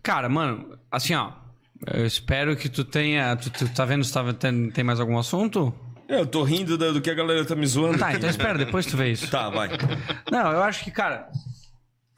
Cara, 0.00 0.28
mano, 0.28 0.78
assim, 0.92 1.14
ó. 1.14 1.32
Eu 1.92 2.06
espero 2.06 2.56
que 2.56 2.68
tu 2.68 2.84
tenha. 2.84 3.34
Tu, 3.34 3.50
tu 3.50 3.68
tá 3.74 3.84
vendo 3.84 4.04
se 4.04 4.12
tava, 4.12 4.32
tem, 4.32 4.70
tem 4.70 4.84
mais 4.84 5.00
algum 5.00 5.18
assunto? 5.18 5.74
Eu 6.08 6.24
tô 6.24 6.44
rindo 6.44 6.78
da- 6.78 6.92
do 6.92 7.00
que 7.00 7.10
a 7.10 7.14
galera 7.14 7.44
tá 7.44 7.56
me 7.56 7.66
zoando. 7.66 7.98
Tá, 7.98 8.14
então 8.14 8.30
espera, 8.30 8.56
depois 8.56 8.86
tu 8.86 8.96
vê 8.96 9.10
isso. 9.10 9.28
Tá, 9.28 9.50
vai. 9.50 9.70
Não, 10.30 10.52
eu 10.52 10.62
acho 10.62 10.84
que, 10.84 10.90
cara, 10.92 11.28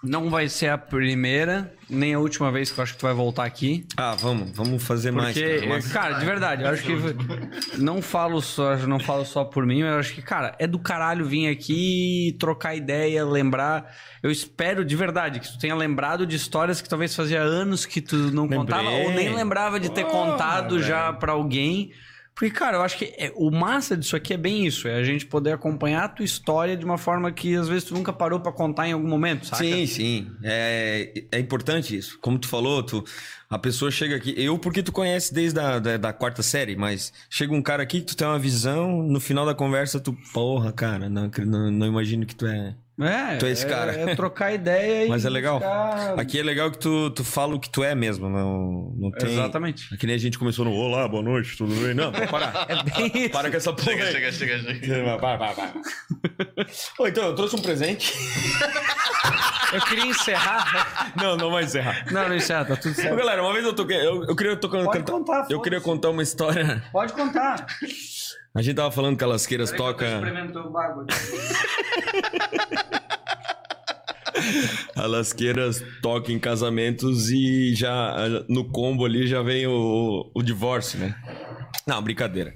não 0.02 0.30
vai 0.30 0.48
ser 0.48 0.68
a 0.68 0.78
primeira, 0.78 1.74
nem 1.88 2.14
a 2.14 2.18
última 2.18 2.50
vez 2.50 2.70
que 2.70 2.78
eu 2.78 2.82
acho 2.82 2.94
que 2.94 2.98
tu 3.00 3.02
vai 3.02 3.12
voltar 3.14 3.44
aqui. 3.44 3.86
Ah, 3.96 4.14
vamos, 4.18 4.50
vamos 4.56 4.82
fazer 4.82 5.10
mais. 5.10 5.34
Porque, 5.36 5.56
cara. 5.58 5.68
Mas- 5.68 5.92
cara, 5.92 6.14
de 6.18 6.24
verdade, 6.24 6.62
eu 6.62 6.68
acho 6.70 6.82
que 6.82 6.92
não 7.78 8.00
falo 8.00 8.40
só, 8.40 8.76
não 8.78 8.98
falo 8.98 9.24
só 9.24 9.44
por 9.44 9.66
mim, 9.66 9.82
mas 9.82 9.92
eu 9.92 9.98
acho 9.98 10.14
que, 10.14 10.22
cara, 10.22 10.54
é 10.58 10.66
do 10.66 10.78
caralho 10.78 11.24
vir 11.26 11.48
aqui 11.48 12.34
trocar 12.38 12.74
ideia, 12.74 13.24
lembrar. 13.24 13.94
Eu 14.22 14.30
espero 14.30 14.84
de 14.84 14.96
verdade 14.96 15.40
que 15.40 15.48
tu 15.52 15.58
tenha 15.58 15.74
lembrado 15.74 16.26
de 16.26 16.36
histórias 16.36 16.80
que 16.80 16.88
talvez 16.88 17.14
fazia 17.14 17.40
anos 17.40 17.84
que 17.84 18.00
tu 18.00 18.16
não 18.16 18.44
Lembrei. 18.44 18.58
contava 18.58 18.88
ou 18.90 19.10
nem 19.12 19.34
lembrava 19.34 19.78
de 19.78 19.90
ter 19.90 20.04
Porra, 20.06 20.30
contado 20.32 20.82
já 20.82 21.12
pra 21.12 21.32
alguém. 21.32 21.92
Porque, 22.40 22.54
cara, 22.54 22.78
eu 22.78 22.82
acho 22.82 22.96
que 22.96 23.04
é- 23.18 23.30
o 23.36 23.50
massa 23.50 23.94
disso 23.94 24.16
aqui 24.16 24.32
é 24.32 24.36
bem 24.38 24.66
isso, 24.66 24.88
é 24.88 24.94
a 24.94 25.04
gente 25.04 25.26
poder 25.26 25.52
acompanhar 25.52 26.04
a 26.04 26.08
tua 26.08 26.24
história 26.24 26.74
de 26.74 26.86
uma 26.86 26.96
forma 26.96 27.30
que 27.30 27.54
às 27.54 27.68
vezes 27.68 27.84
tu 27.84 27.92
nunca 27.92 28.14
parou 28.14 28.40
pra 28.40 28.50
contar 28.50 28.88
em 28.88 28.92
algum 28.92 29.06
momento, 29.06 29.44
sabe? 29.44 29.70
Sim, 29.70 29.86
sim. 29.86 30.30
É, 30.42 31.24
é 31.32 31.38
importante 31.38 31.94
isso. 31.94 32.18
Como 32.18 32.38
tu 32.38 32.48
falou, 32.48 32.82
tu, 32.82 33.04
a 33.50 33.58
pessoa 33.58 33.90
chega 33.90 34.16
aqui. 34.16 34.32
Eu, 34.38 34.58
porque 34.58 34.82
tu 34.82 34.90
conhece 34.90 35.34
desde 35.34 35.60
a 35.60 35.78
da, 35.78 35.98
da 35.98 36.12
quarta 36.14 36.42
série, 36.42 36.74
mas 36.76 37.12
chega 37.28 37.52
um 37.52 37.60
cara 37.60 37.82
aqui 37.82 38.00
que 38.00 38.06
tu 38.06 38.16
tem 38.16 38.26
uma 38.26 38.38
visão, 38.38 39.02
no 39.02 39.20
final 39.20 39.44
da 39.44 39.54
conversa 39.54 40.00
tu, 40.00 40.16
porra, 40.32 40.72
cara, 40.72 41.10
não, 41.10 41.30
não, 41.44 41.70
não 41.70 41.86
imagino 41.86 42.24
que 42.24 42.34
tu 42.34 42.46
é. 42.46 42.74
É, 43.00 43.36
Tu 43.36 43.46
é 43.46 43.50
esse 43.50 43.66
cara. 43.66 43.92
É, 43.92 44.14
trocar 44.14 44.52
ideia 44.52 45.06
e. 45.06 45.08
Mas 45.08 45.24
é 45.24 45.30
legal. 45.30 45.58
buscar- 45.58 46.18
Aqui 46.20 46.38
é 46.38 46.42
legal 46.42 46.70
que 46.70 46.78
tu, 46.78 47.10
tu 47.10 47.24
fala 47.24 47.54
o 47.54 47.60
que 47.60 47.70
tu 47.70 47.82
é 47.82 47.94
mesmo, 47.94 48.28
não, 48.28 48.92
não 48.96 49.10
tem. 49.10 49.32
Exatamente. 49.32 49.92
Aqui 49.94 50.06
nem 50.06 50.14
a 50.14 50.18
gente 50.18 50.38
começou 50.38 50.64
no 50.64 50.72
Olá, 50.72 51.06
boa 51.08 51.22
noite, 51.22 51.56
tudo 51.56 51.74
bem? 51.74 51.94
Não, 51.94 52.12
parar. 52.12 52.66
É 52.68 52.82
bem 52.82 53.12
isso. 53.24 53.30
Para 53.30 53.50
com 53.50 53.56
essa 53.56 53.72
porra. 53.72 53.90
Chega, 53.90 54.06
chega, 54.12 54.32
chega, 54.32 54.58
chega. 54.84 55.16
Vai, 55.18 55.36
vai, 55.38 55.54
vai. 55.54 55.72
Ô, 56.98 57.06
então, 57.06 57.24
eu 57.24 57.34
trouxe 57.34 57.56
um 57.56 57.62
presente. 57.62 58.12
Eu 59.72 59.80
queria 59.82 60.06
encerrar. 60.06 61.12
Não, 61.16 61.36
não 61.36 61.50
vai 61.52 61.62
encerrar. 61.62 62.04
Não, 62.10 62.28
não 62.28 62.34
encerra, 62.34 62.64
tá 62.64 62.74
tudo 62.76 62.90
Ô, 62.90 62.94
certo. 62.94 63.14
galera, 63.16 63.40
uma 63.40 63.52
vez 63.52 63.64
eu 63.64 63.72
toquei. 63.72 63.98
Eu, 64.04 64.24
eu 64.24 64.34
queria 64.34 64.56
tocar. 64.56 64.82
Pode 64.84 64.98
cantar- 64.98 65.12
contar, 65.12 65.32
eu 65.34 65.42
foda-se. 65.44 65.62
queria 65.62 65.80
contar 65.80 66.10
uma 66.10 66.22
história. 66.24 66.82
Pode 66.90 67.12
contar. 67.12 67.66
A 68.54 68.62
gente 68.62 68.76
tava 68.76 68.90
falando 68.90 69.16
que 69.16 69.24
a 69.24 69.26
Lasqueiras 69.26 69.70
toca. 69.70 70.06
Experimentou 70.06 70.62
o 70.64 70.70
bagulho. 70.70 71.06
A 74.96 75.06
Lasqueiras 75.06 75.82
toca 76.02 76.32
em 76.32 76.38
casamentos 76.38 77.30
e 77.30 77.74
já 77.74 78.14
no 78.48 78.64
combo 78.64 79.04
ali 79.04 79.26
já 79.26 79.42
vem 79.42 79.66
o, 79.66 80.30
o 80.34 80.42
divórcio, 80.42 80.98
né? 80.98 81.14
Não, 81.86 82.00
brincadeira. 82.02 82.54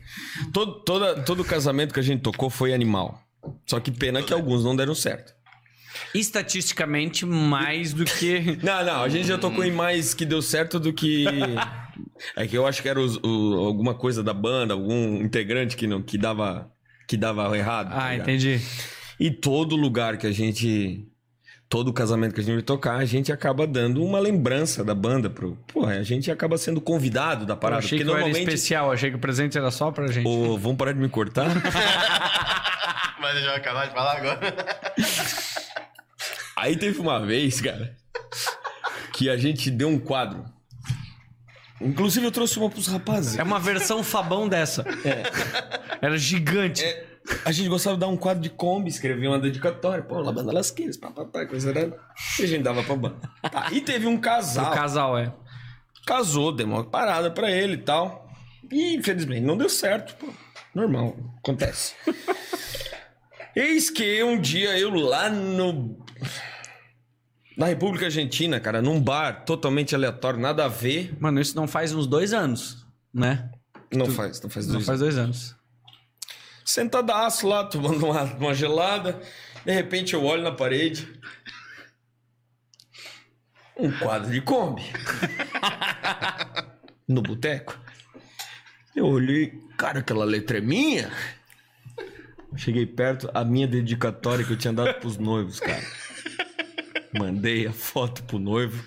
Todo, 0.53 0.81
toda, 0.81 1.23
todo 1.23 1.45
casamento 1.45 1.93
que 1.93 2.01
a 2.01 2.03
gente 2.03 2.23
tocou 2.23 2.51
foi 2.51 2.73
animal. 2.75 3.21
Só 3.67 3.81
que 3.81 3.91
pena 3.91 4.23
que 4.23 4.33
alguns 4.33 4.65
não 4.65 4.75
deram 4.75 4.95
certo. 4.95 5.33
Estatisticamente, 6.15 7.25
mais 7.25 7.93
do 7.93 8.05
que. 8.05 8.59
Não, 8.63 8.85
não, 8.85 9.03
a 9.03 9.09
gente 9.09 9.27
já 9.27 9.39
tocou 9.39 9.65
em 9.65 9.73
mais 9.73 10.15
que 10.15 10.25
deu 10.25 10.43
certo 10.43 10.79
do 10.79 10.93
que. 10.93 11.25
É 12.37 12.47
que 12.47 12.57
eu 12.57 12.67
acho 12.67 12.81
que 12.83 12.89
era 12.89 13.01
os- 13.01 13.17
o- 13.23 13.55
alguma 13.67 13.95
coisa 13.95 14.23
da 14.23 14.33
banda, 14.33 14.75
algum 14.75 15.17
integrante 15.23 15.77
que, 15.77 15.87
não, 15.87 16.01
que, 16.03 16.17
dava, 16.17 16.71
que 17.09 17.17
dava 17.17 17.57
errado. 17.57 17.91
tá 17.91 18.07
Ah, 18.07 18.11
ligado? 18.13 18.29
entendi. 18.31 18.61
E 19.19 19.31
todo 19.31 19.77
lugar 19.77 20.17
que 20.19 20.27
a 20.27 20.33
gente. 20.33 21.07
Todo 21.67 21.93
casamento 21.93 22.35
que 22.35 22.41
a 22.41 22.45
gente 22.45 22.55
vai 22.57 22.63
tocar, 22.63 22.97
a 22.97 23.05
gente 23.05 23.33
acaba 23.33 23.67
dando 23.67 24.05
uma 24.05 24.19
lembrança 24.21 24.85
da 24.85 24.95
banda 24.95 25.29
pro. 25.31 25.57
Porra, 25.73 25.95
a 25.95 26.03
gente 26.03 26.31
acaba 26.31 26.57
sendo 26.59 26.81
convidado 26.81 27.47
da 27.47 27.55
Eu 27.55 27.57
parada. 27.57 27.79
achei 27.79 27.99
Porque 27.99 28.05
que 28.05 28.11
eu 28.11 28.15
era 28.15 28.21
normalmente. 28.27 28.49
especial, 28.55 28.93
achei 28.93 29.11
que 29.11 29.17
o 29.17 29.19
presente 29.19 29.57
era 29.59 29.71
só 29.71 29.91
pra 29.91 30.07
gente. 30.09 30.27
Ô, 30.29 30.57
vamos 30.59 30.77
parar 30.77 30.93
de 30.93 31.01
me 31.01 31.09
cortar? 31.09 31.49
Mas 33.21 33.41
já 33.41 33.47
vai 33.47 33.57
acabar 33.57 33.87
de 33.89 33.95
falar 33.95 34.17
agora. 34.19 34.41
Aí 36.57 36.77
teve 36.77 36.99
uma 37.01 37.19
vez, 37.25 37.61
cara, 37.61 37.97
que 39.13 39.29
a 39.29 39.37
gente 39.37 39.71
deu 39.71 39.89
um 39.89 39.99
quadro. 39.99 40.45
Inclusive 41.81 42.27
eu 42.27 42.31
trouxe 42.31 42.59
uma 42.59 42.71
pros 42.71 42.87
rapazes. 42.87 43.39
É 43.39 43.43
uma 43.43 43.59
versão 43.59 44.03
Fabão 44.03 44.49
dessa. 44.49 44.85
Era 46.01 46.17
gigante. 46.17 46.85
É, 46.85 47.05
a 47.45 47.53
gente 47.53 47.69
gostava 47.69 47.97
de 47.97 48.01
dar 48.01 48.09
um 48.09 48.17
quadro 48.17 48.43
de 48.43 48.51
Kombi, 48.51 48.89
escrever 48.89 49.29
uma 49.29 49.39
dedicatória. 49.39 50.03
Pô, 50.03 50.21
lá 50.21 50.31
banda 50.31 50.53
Lasqueiras, 50.53 50.97
papapá, 50.97 51.47
coisa 51.47 51.71
errada. 51.71 51.99
E 52.39 52.43
a 52.43 52.47
gente 52.47 52.63
dava 52.63 52.83
pra 52.83 52.97
banda. 52.97 53.17
Tá, 53.43 53.69
e 53.73 53.81
teve 53.81 54.07
um 54.07 54.19
casal. 54.19 54.71
O 54.71 54.75
casal, 54.75 55.19
é. 55.19 55.33
Casou, 56.07 56.53
deu 56.53 56.67
uma 56.67 56.85
parada 56.85 57.31
pra 57.31 57.51
ele 57.51 57.75
e 57.75 57.79
tal. 57.79 58.29
E 58.71 58.95
infelizmente 58.97 59.41
não 59.41 59.57
deu 59.57 59.69
certo, 59.69 60.15
pô. 60.17 60.33
Normal, 60.75 61.17
acontece. 61.39 61.95
Eis 63.57 63.89
que 63.89 64.23
um 64.23 64.41
dia 64.41 64.77
eu 64.79 64.91
lá 64.91 65.31
no. 65.31 65.97
Na 67.57 67.67
República 67.67 68.07
Argentina, 68.07 68.59
cara, 68.59 68.83
num 68.83 69.01
bar 69.01 69.45
totalmente 69.45 69.95
aleatório, 69.95 70.41
nada 70.41 70.65
a 70.65 70.69
ver. 70.69 71.15
Mano, 71.21 71.41
isso 71.41 71.55
não 71.55 71.69
faz 71.69 71.93
uns 71.93 72.07
dois 72.07 72.33
anos, 72.33 72.85
né? 73.13 73.51
Não 73.93 74.07
faz, 74.07 74.41
não 74.41 74.51
faz 74.51 74.67
Não 74.67 74.75
dois 74.75 74.87
faz 74.87 75.01
dois 75.01 75.17
anos. 75.17 75.55
Sentadaço 76.65 77.47
lá, 77.47 77.65
tomando 77.65 78.07
uma, 78.07 78.25
uma 78.25 78.55
gelada. 78.55 79.21
De 79.65 79.73
repente 79.73 80.15
eu 80.15 80.25
olho 80.25 80.43
na 80.43 80.51
parede. 80.51 81.09
Um 83.77 83.93
quadro 83.93 84.33
de 84.33 84.41
Kombi. 84.41 84.83
no 87.07 87.23
boteco. 87.23 87.79
Eu 88.97 89.07
olhei, 89.07 89.61
cara, 89.77 90.01
aquela 90.01 90.25
letra 90.25 90.59
é 90.59 90.61
minha? 90.61 91.13
Cheguei 92.57 92.87
perto, 92.87 93.29
a 93.35 93.45
minha 93.45 93.67
dedicatória 93.67 94.45
que 94.45 94.53
eu 94.53 94.57
tinha 94.57 94.73
dado 94.73 94.95
pros 95.01 95.19
noivos, 95.19 95.59
cara. 95.59 95.83
Mandei 97.19 97.67
a 97.67 97.73
foto 97.73 98.23
pro 98.25 98.39
noivo. 98.39 98.83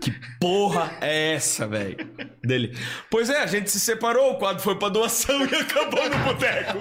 Que 0.00 0.12
porra 0.40 0.96
é 1.00 1.34
essa, 1.34 1.66
velho? 1.66 1.96
Dele. 2.42 2.76
Pois 3.10 3.28
é, 3.28 3.42
a 3.42 3.46
gente 3.46 3.70
se 3.70 3.80
separou, 3.80 4.32
o 4.32 4.38
quadro 4.38 4.62
foi 4.62 4.76
pra 4.76 4.88
doação 4.88 5.44
e 5.46 5.54
acabou 5.54 6.08
no 6.08 6.18
boteco. 6.18 6.78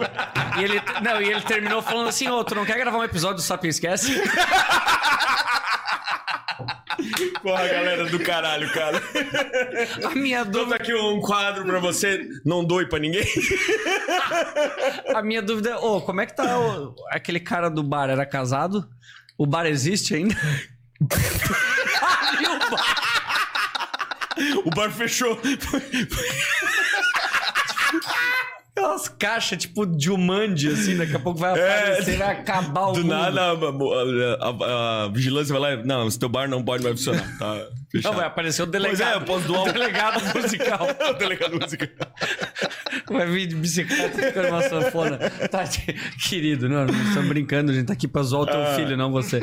E 0.59 0.63
ele, 0.63 0.81
não, 1.03 1.21
e 1.21 1.31
ele 1.31 1.41
terminou 1.41 1.81
falando 1.81 2.09
assim: 2.09 2.27
Ô, 2.29 2.43
tu 2.43 2.53
não 2.55 2.65
quer 2.65 2.77
gravar 2.77 2.97
um 2.99 3.03
episódio 3.03 3.37
do 3.37 3.41
Sapien 3.41 3.69
Esquece? 3.69 4.21
Porra, 7.43 7.67
galera 7.67 8.05
do 8.05 8.19
caralho, 8.19 8.71
cara. 8.73 9.01
A 10.05 10.09
minha 10.15 10.39
Toma 10.39 10.51
dúvida, 10.51 10.75
aqui 10.75 10.93
um 10.93 11.19
quadro 11.21 11.63
pra 11.65 11.79
você. 11.79 12.27
Não 12.43 12.63
doe 12.65 12.87
pra 12.87 12.97
ninguém. 12.99 13.25
a 15.13 15.21
minha 15.21 15.41
dúvida 15.41 15.71
é: 15.71 15.75
Ô, 15.75 16.01
como 16.01 16.21
é 16.21 16.25
que 16.25 16.35
tá 16.35 16.59
o- 16.59 16.95
aquele 17.09 17.39
cara 17.39 17.69
do 17.69 17.83
bar? 17.83 18.09
Era 18.09 18.25
casado? 18.25 18.87
O 19.37 19.45
bar 19.45 19.65
existe 19.65 20.15
ainda? 20.15 20.35
O 22.39 22.69
bar? 22.69 22.95
O 24.65 24.69
bar 24.69 24.91
fechou. 24.91 25.39
Aquelas 28.77 29.07
caixas 29.09 29.57
tipo 29.57 29.85
de 29.85 30.11
Umandi, 30.11 30.69
assim, 30.69 30.95
daqui 30.97 31.15
a 31.15 31.19
pouco 31.19 31.39
vai 31.39 31.51
aparecer, 31.59 32.17
vai 32.17 32.31
acabar 32.31 32.87
o 32.89 32.91
Do 32.93 32.99
mundo. 33.01 33.09
nada, 33.09 33.41
a, 33.41 33.53
a- 33.53 34.65
a- 34.65 35.03
a 35.05 35.07
vigilância 35.09 35.57
vai 35.57 35.75
lá. 35.77 35.83
Não, 35.83 36.07
esse 36.07 36.19
teu 36.19 36.29
bar 36.29 36.47
não 36.47 36.63
pode 36.63 36.83
mais 36.83 36.95
funcionar. 36.95 37.37
Tá 37.39 37.65
fechado. 37.91 38.11
Não, 38.11 38.19
vai 38.19 38.27
aparecer 38.27 38.61
o 38.61 38.67
Pois 38.67 38.83
delegado. 38.83 39.13
é, 39.13 39.15
eu 39.15 39.21
posso 39.25 39.47
doar 39.47 39.63
o 39.63 39.73
delegado 39.73 40.21
musical. 40.39 40.87
o 41.09 41.13
delegado 41.13 41.59
musical. 41.59 42.07
Vai 43.09 43.25
vir 43.25 43.47
de 43.47 43.55
bicicleta 43.55 44.21
tocando 44.21 44.49
uma 44.49 44.61
sanfona. 44.63 45.17
Tá, 45.49 45.63
querido, 46.27 46.67
não, 46.67 46.85
não 46.85 47.03
estamos 47.07 47.29
brincando, 47.29 47.71
a 47.71 47.75
gente 47.75 47.85
tá 47.85 47.93
aqui 47.93 48.05
pra 48.07 48.21
zoar 48.21 48.41
o 48.41 48.45
teu 48.45 48.65
filho, 48.75 48.97
não 48.97 49.11
você. 49.11 49.39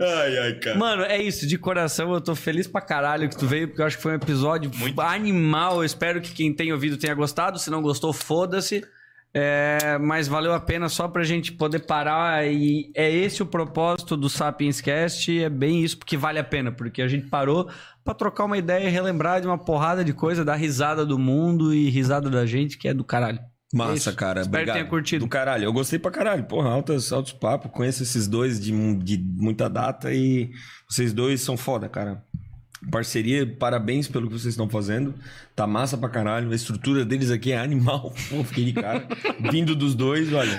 Ai, 0.00 0.38
ai, 0.38 0.54
cara. 0.54 0.78
Mano, 0.78 1.02
é 1.02 1.20
isso, 1.20 1.46
de 1.46 1.58
coração 1.58 2.12
eu 2.12 2.20
tô 2.20 2.34
feliz 2.34 2.66
pra 2.66 2.80
caralho 2.80 3.28
que 3.28 3.36
tu 3.36 3.46
veio, 3.46 3.68
porque 3.68 3.82
eu 3.82 3.86
acho 3.86 3.96
que 3.96 4.02
foi 4.02 4.12
um 4.12 4.16
episódio 4.16 4.70
animal. 4.98 5.76
Eu 5.76 5.84
espero 5.84 6.20
que 6.20 6.32
quem 6.32 6.52
tem 6.54 6.72
ouvido 6.72 6.96
tenha 6.96 7.14
gostado. 7.14 7.58
Se 7.58 7.70
não 7.70 7.82
gostou, 7.82 8.12
foda-se. 8.12 8.84
É, 9.32 9.98
mas 9.98 10.26
valeu 10.26 10.54
a 10.54 10.60
pena 10.60 10.88
só 10.88 11.06
pra 11.06 11.22
gente 11.22 11.52
poder 11.52 11.80
parar 11.80 12.46
e 12.46 12.90
é 12.94 13.10
esse 13.10 13.42
o 13.42 13.46
propósito 13.46 14.16
do 14.16 14.28
Sapiens 14.28 14.80
Cast, 14.80 15.38
é 15.38 15.50
bem 15.50 15.84
isso, 15.84 15.98
porque 15.98 16.16
vale 16.16 16.38
a 16.38 16.44
pena, 16.44 16.72
porque 16.72 17.02
a 17.02 17.08
gente 17.08 17.26
parou 17.26 17.68
pra 18.02 18.14
trocar 18.14 18.44
uma 18.46 18.56
ideia 18.56 18.88
e 18.88 18.90
relembrar 18.90 19.42
de 19.42 19.46
uma 19.46 19.58
porrada 19.58 20.02
de 20.02 20.14
coisa, 20.14 20.46
dar 20.46 20.54
risada 20.54 21.04
do 21.04 21.18
mundo 21.18 21.74
e 21.74 21.90
risada 21.90 22.30
da 22.30 22.46
gente, 22.46 22.78
que 22.78 22.88
é 22.88 22.94
do 22.94 23.04
caralho. 23.04 23.38
Massa, 23.72 24.12
cara. 24.12 24.40
Espero 24.40 24.62
obrigado. 24.62 24.76
que 24.76 24.80
tenha 24.80 24.90
curtido. 24.90 25.24
Do 25.24 25.28
caralho. 25.28 25.64
Eu 25.64 25.72
gostei 25.72 25.98
pra 25.98 26.10
caralho. 26.10 26.44
Porra, 26.44 26.70
altos, 26.70 27.12
altos 27.12 27.32
papos. 27.32 27.70
Conheço 27.70 28.02
esses 28.02 28.26
dois 28.26 28.58
de, 28.58 28.72
de 28.96 29.18
muita 29.18 29.68
data 29.68 30.12
e 30.12 30.50
vocês 30.88 31.12
dois 31.12 31.40
são 31.42 31.56
foda, 31.56 31.88
cara. 31.88 32.24
Parceria, 32.90 33.46
parabéns 33.46 34.06
pelo 34.08 34.26
que 34.28 34.32
vocês 34.32 34.54
estão 34.54 34.68
fazendo. 34.68 35.14
Tá 35.56 35.66
massa 35.66 35.96
pra 35.98 36.08
caralho. 36.08 36.50
A 36.52 36.54
estrutura 36.54 37.04
deles 37.04 37.30
aqui 37.30 37.52
é 37.52 37.58
animal. 37.58 38.14
Pô, 38.30 38.44
fiquei 38.44 38.64
de 38.66 38.72
cara. 38.74 39.06
Vindo 39.50 39.74
dos 39.74 39.94
dois, 39.94 40.32
olha. 40.32 40.58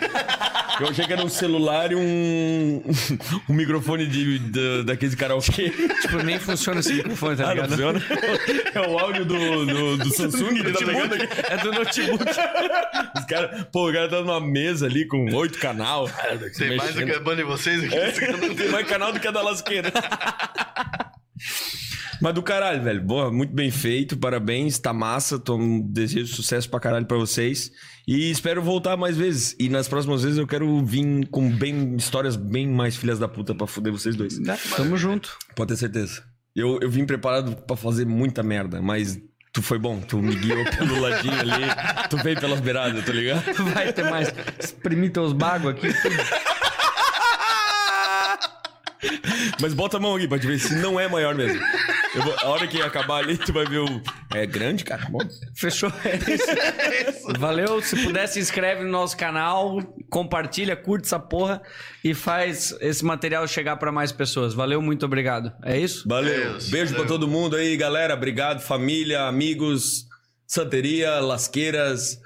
Eu 0.80 0.88
achei 0.88 1.06
que 1.06 1.12
era 1.12 1.24
um 1.26 1.30
celular 1.30 1.92
e 1.92 1.96
um, 1.96 2.82
um 3.50 3.54
microfone 3.54 4.08
de, 4.08 4.40
de, 4.40 4.84
daqueles 4.84 5.14
karaokê. 5.16 5.70
Tipo, 6.02 6.24
nem 6.24 6.40
funciona 6.40 6.80
esse 6.80 6.94
microfone, 6.94 7.36
tá 7.36 7.44
Ah, 7.44 7.48
não 7.48 7.54
ligado? 7.54 7.70
funciona? 7.70 8.02
É 8.74 8.82
o 8.88 8.98
áudio 9.00 9.26
do, 9.26 9.66
do, 9.66 9.98
do 9.98 10.14
Samsung 10.14 10.56
que 10.56 10.72
tá 10.72 10.80
pegando 10.80 11.16
aqui. 11.16 11.28
É 11.50 11.58
do 11.58 11.72
notebook. 11.74 12.24
Os 13.18 13.26
cara, 13.26 13.68
pô, 13.72 13.90
o 13.90 13.94
cara 13.94 14.08
tá 14.08 14.22
numa 14.22 14.40
mesa 14.40 14.86
ali 14.86 15.06
com 15.06 15.26
oito 15.36 15.58
canal. 15.60 16.10
Tem 16.58 16.78
mais 16.78 16.94
do 16.96 17.06
que 17.06 17.12
a 17.12 17.20
banda 17.20 17.38
de 17.38 17.44
vocês 17.44 17.84
aqui. 17.84 17.96
É, 17.96 18.12
tem 18.12 18.70
mais 18.70 18.88
canal 18.88 19.12
do 19.12 19.20
que 19.20 19.28
a 19.28 19.32
da 19.32 19.42
Lasqueira. 19.42 19.92
Mas 22.22 22.34
do 22.34 22.44
caralho, 22.44 22.84
velho. 22.84 23.02
Boa, 23.02 23.32
muito 23.32 23.54
bem 23.54 23.72
feito. 23.72 24.18
Parabéns, 24.18 24.78
tá 24.78 24.92
massa. 24.94 25.40
Tô, 25.40 25.58
desejo 25.86 26.34
sucesso 26.36 26.70
pra 26.70 26.80
caralho 26.80 27.06
pra 27.06 27.18
vocês. 27.18 27.72
E 28.08 28.30
espero 28.30 28.62
voltar 28.62 28.98
mais 28.98 29.16
vezes. 29.18 29.56
E 29.60 29.70
nas 29.70 29.88
próximas 29.88 30.24
vezes 30.24 30.38
eu 30.38 30.48
quero 30.48 30.84
vir 30.84 31.28
com 31.30 31.50
bem 31.50 31.96
histórias 31.96 32.36
bem 32.36 32.68
mais 32.68 32.96
filhas 32.96 33.20
da 33.20 33.28
puta 33.28 33.56
pra 33.56 33.68
foder 33.68 33.92
vocês 33.92 34.16
dois. 34.16 34.40
Tamo 34.76 34.98
junto. 34.98 35.38
Pode 35.56 35.70
ter 35.70 35.78
certeza. 35.78 36.24
Eu, 36.56 36.80
eu 36.82 36.90
vim 36.90 37.06
preparado 37.06 37.56
pra 37.56 37.78
fazer 37.78 38.06
muita 38.06 38.44
merda, 38.44 38.82
mas 38.82 39.18
tu 39.54 39.62
foi 39.62 39.80
bom. 39.80 40.00
Tu 40.02 40.18
me 40.18 40.36
guiou 40.36 40.66
pelo 40.66 41.00
ladinho 41.00 41.40
ali. 41.40 41.66
Tu 42.10 42.18
veio 42.18 42.40
pelas 42.40 42.60
beiradas, 42.60 43.06
tá 43.06 43.14
ligado? 43.14 43.44
Vai 43.74 43.94
ter 43.94 44.10
mais. 44.10 44.34
Exprimir 44.60 45.12
teus 45.12 45.32
bagos 45.32 45.72
aqui. 45.72 45.88
Mas 49.62 49.74
bota 49.74 49.98
a 49.98 50.00
mão 50.00 50.16
aqui 50.16 50.28
pra 50.28 50.40
te 50.40 50.48
ver 50.48 50.60
se 50.60 50.76
não 50.76 51.00
é 51.00 51.08
maior 51.08 51.36
mesmo. 51.36 51.62
Eu 52.16 52.24
vou- 52.24 52.36
a 52.40 52.46
hora 52.48 52.68
que 52.68 52.82
acabar 52.82 53.18
ali, 53.18 53.38
tu 53.38 53.54
vai 53.54 53.66
ver 53.66 53.80
o. 53.80 54.02
É 54.34 54.46
grande, 54.46 54.84
cara? 54.84 55.06
Bom. 55.10 55.20
Fechou? 55.56 55.92
É 56.04 56.16
isso. 57.10 57.34
Valeu. 57.38 57.82
Se 57.82 57.96
puder, 58.04 58.28
se 58.28 58.40
inscreve 58.40 58.84
no 58.84 58.90
nosso 58.90 59.16
canal, 59.16 59.78
compartilha, 60.10 60.76
curte 60.76 61.06
essa 61.06 61.20
porra 61.20 61.62
e 62.04 62.14
faz 62.16 62.76
esse 62.82 63.06
material 63.06 63.48
chegar 63.48 63.76
pra 63.78 63.92
mais 63.92 64.12
pessoas. 64.12 64.54
Valeu, 64.56 64.82
muito 64.82 65.06
obrigado. 65.06 65.52
É 65.64 65.78
isso? 65.78 66.08
Valeu. 66.08 66.52
Deus, 66.54 66.70
Beijo 66.70 66.94
pra 66.94 67.04
valeu. 67.04 67.08
todo 67.20 67.28
mundo 67.28 67.56
aí, 67.56 67.78
galera. 67.78 68.14
Obrigado, 68.16 68.60
família, 68.62 69.24
amigos, 69.28 70.06
santeria, 70.48 71.20
lasqueiras, 71.20 72.20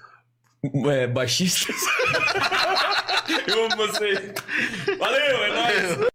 é, 0.91 1.07
baixistas. 1.07 1.75
Eu 3.47 3.65
amo 3.65 3.75
vocês. 3.77 4.33
Valeu, 4.97 5.43
é 5.43 5.49
nóis. 5.97 6.12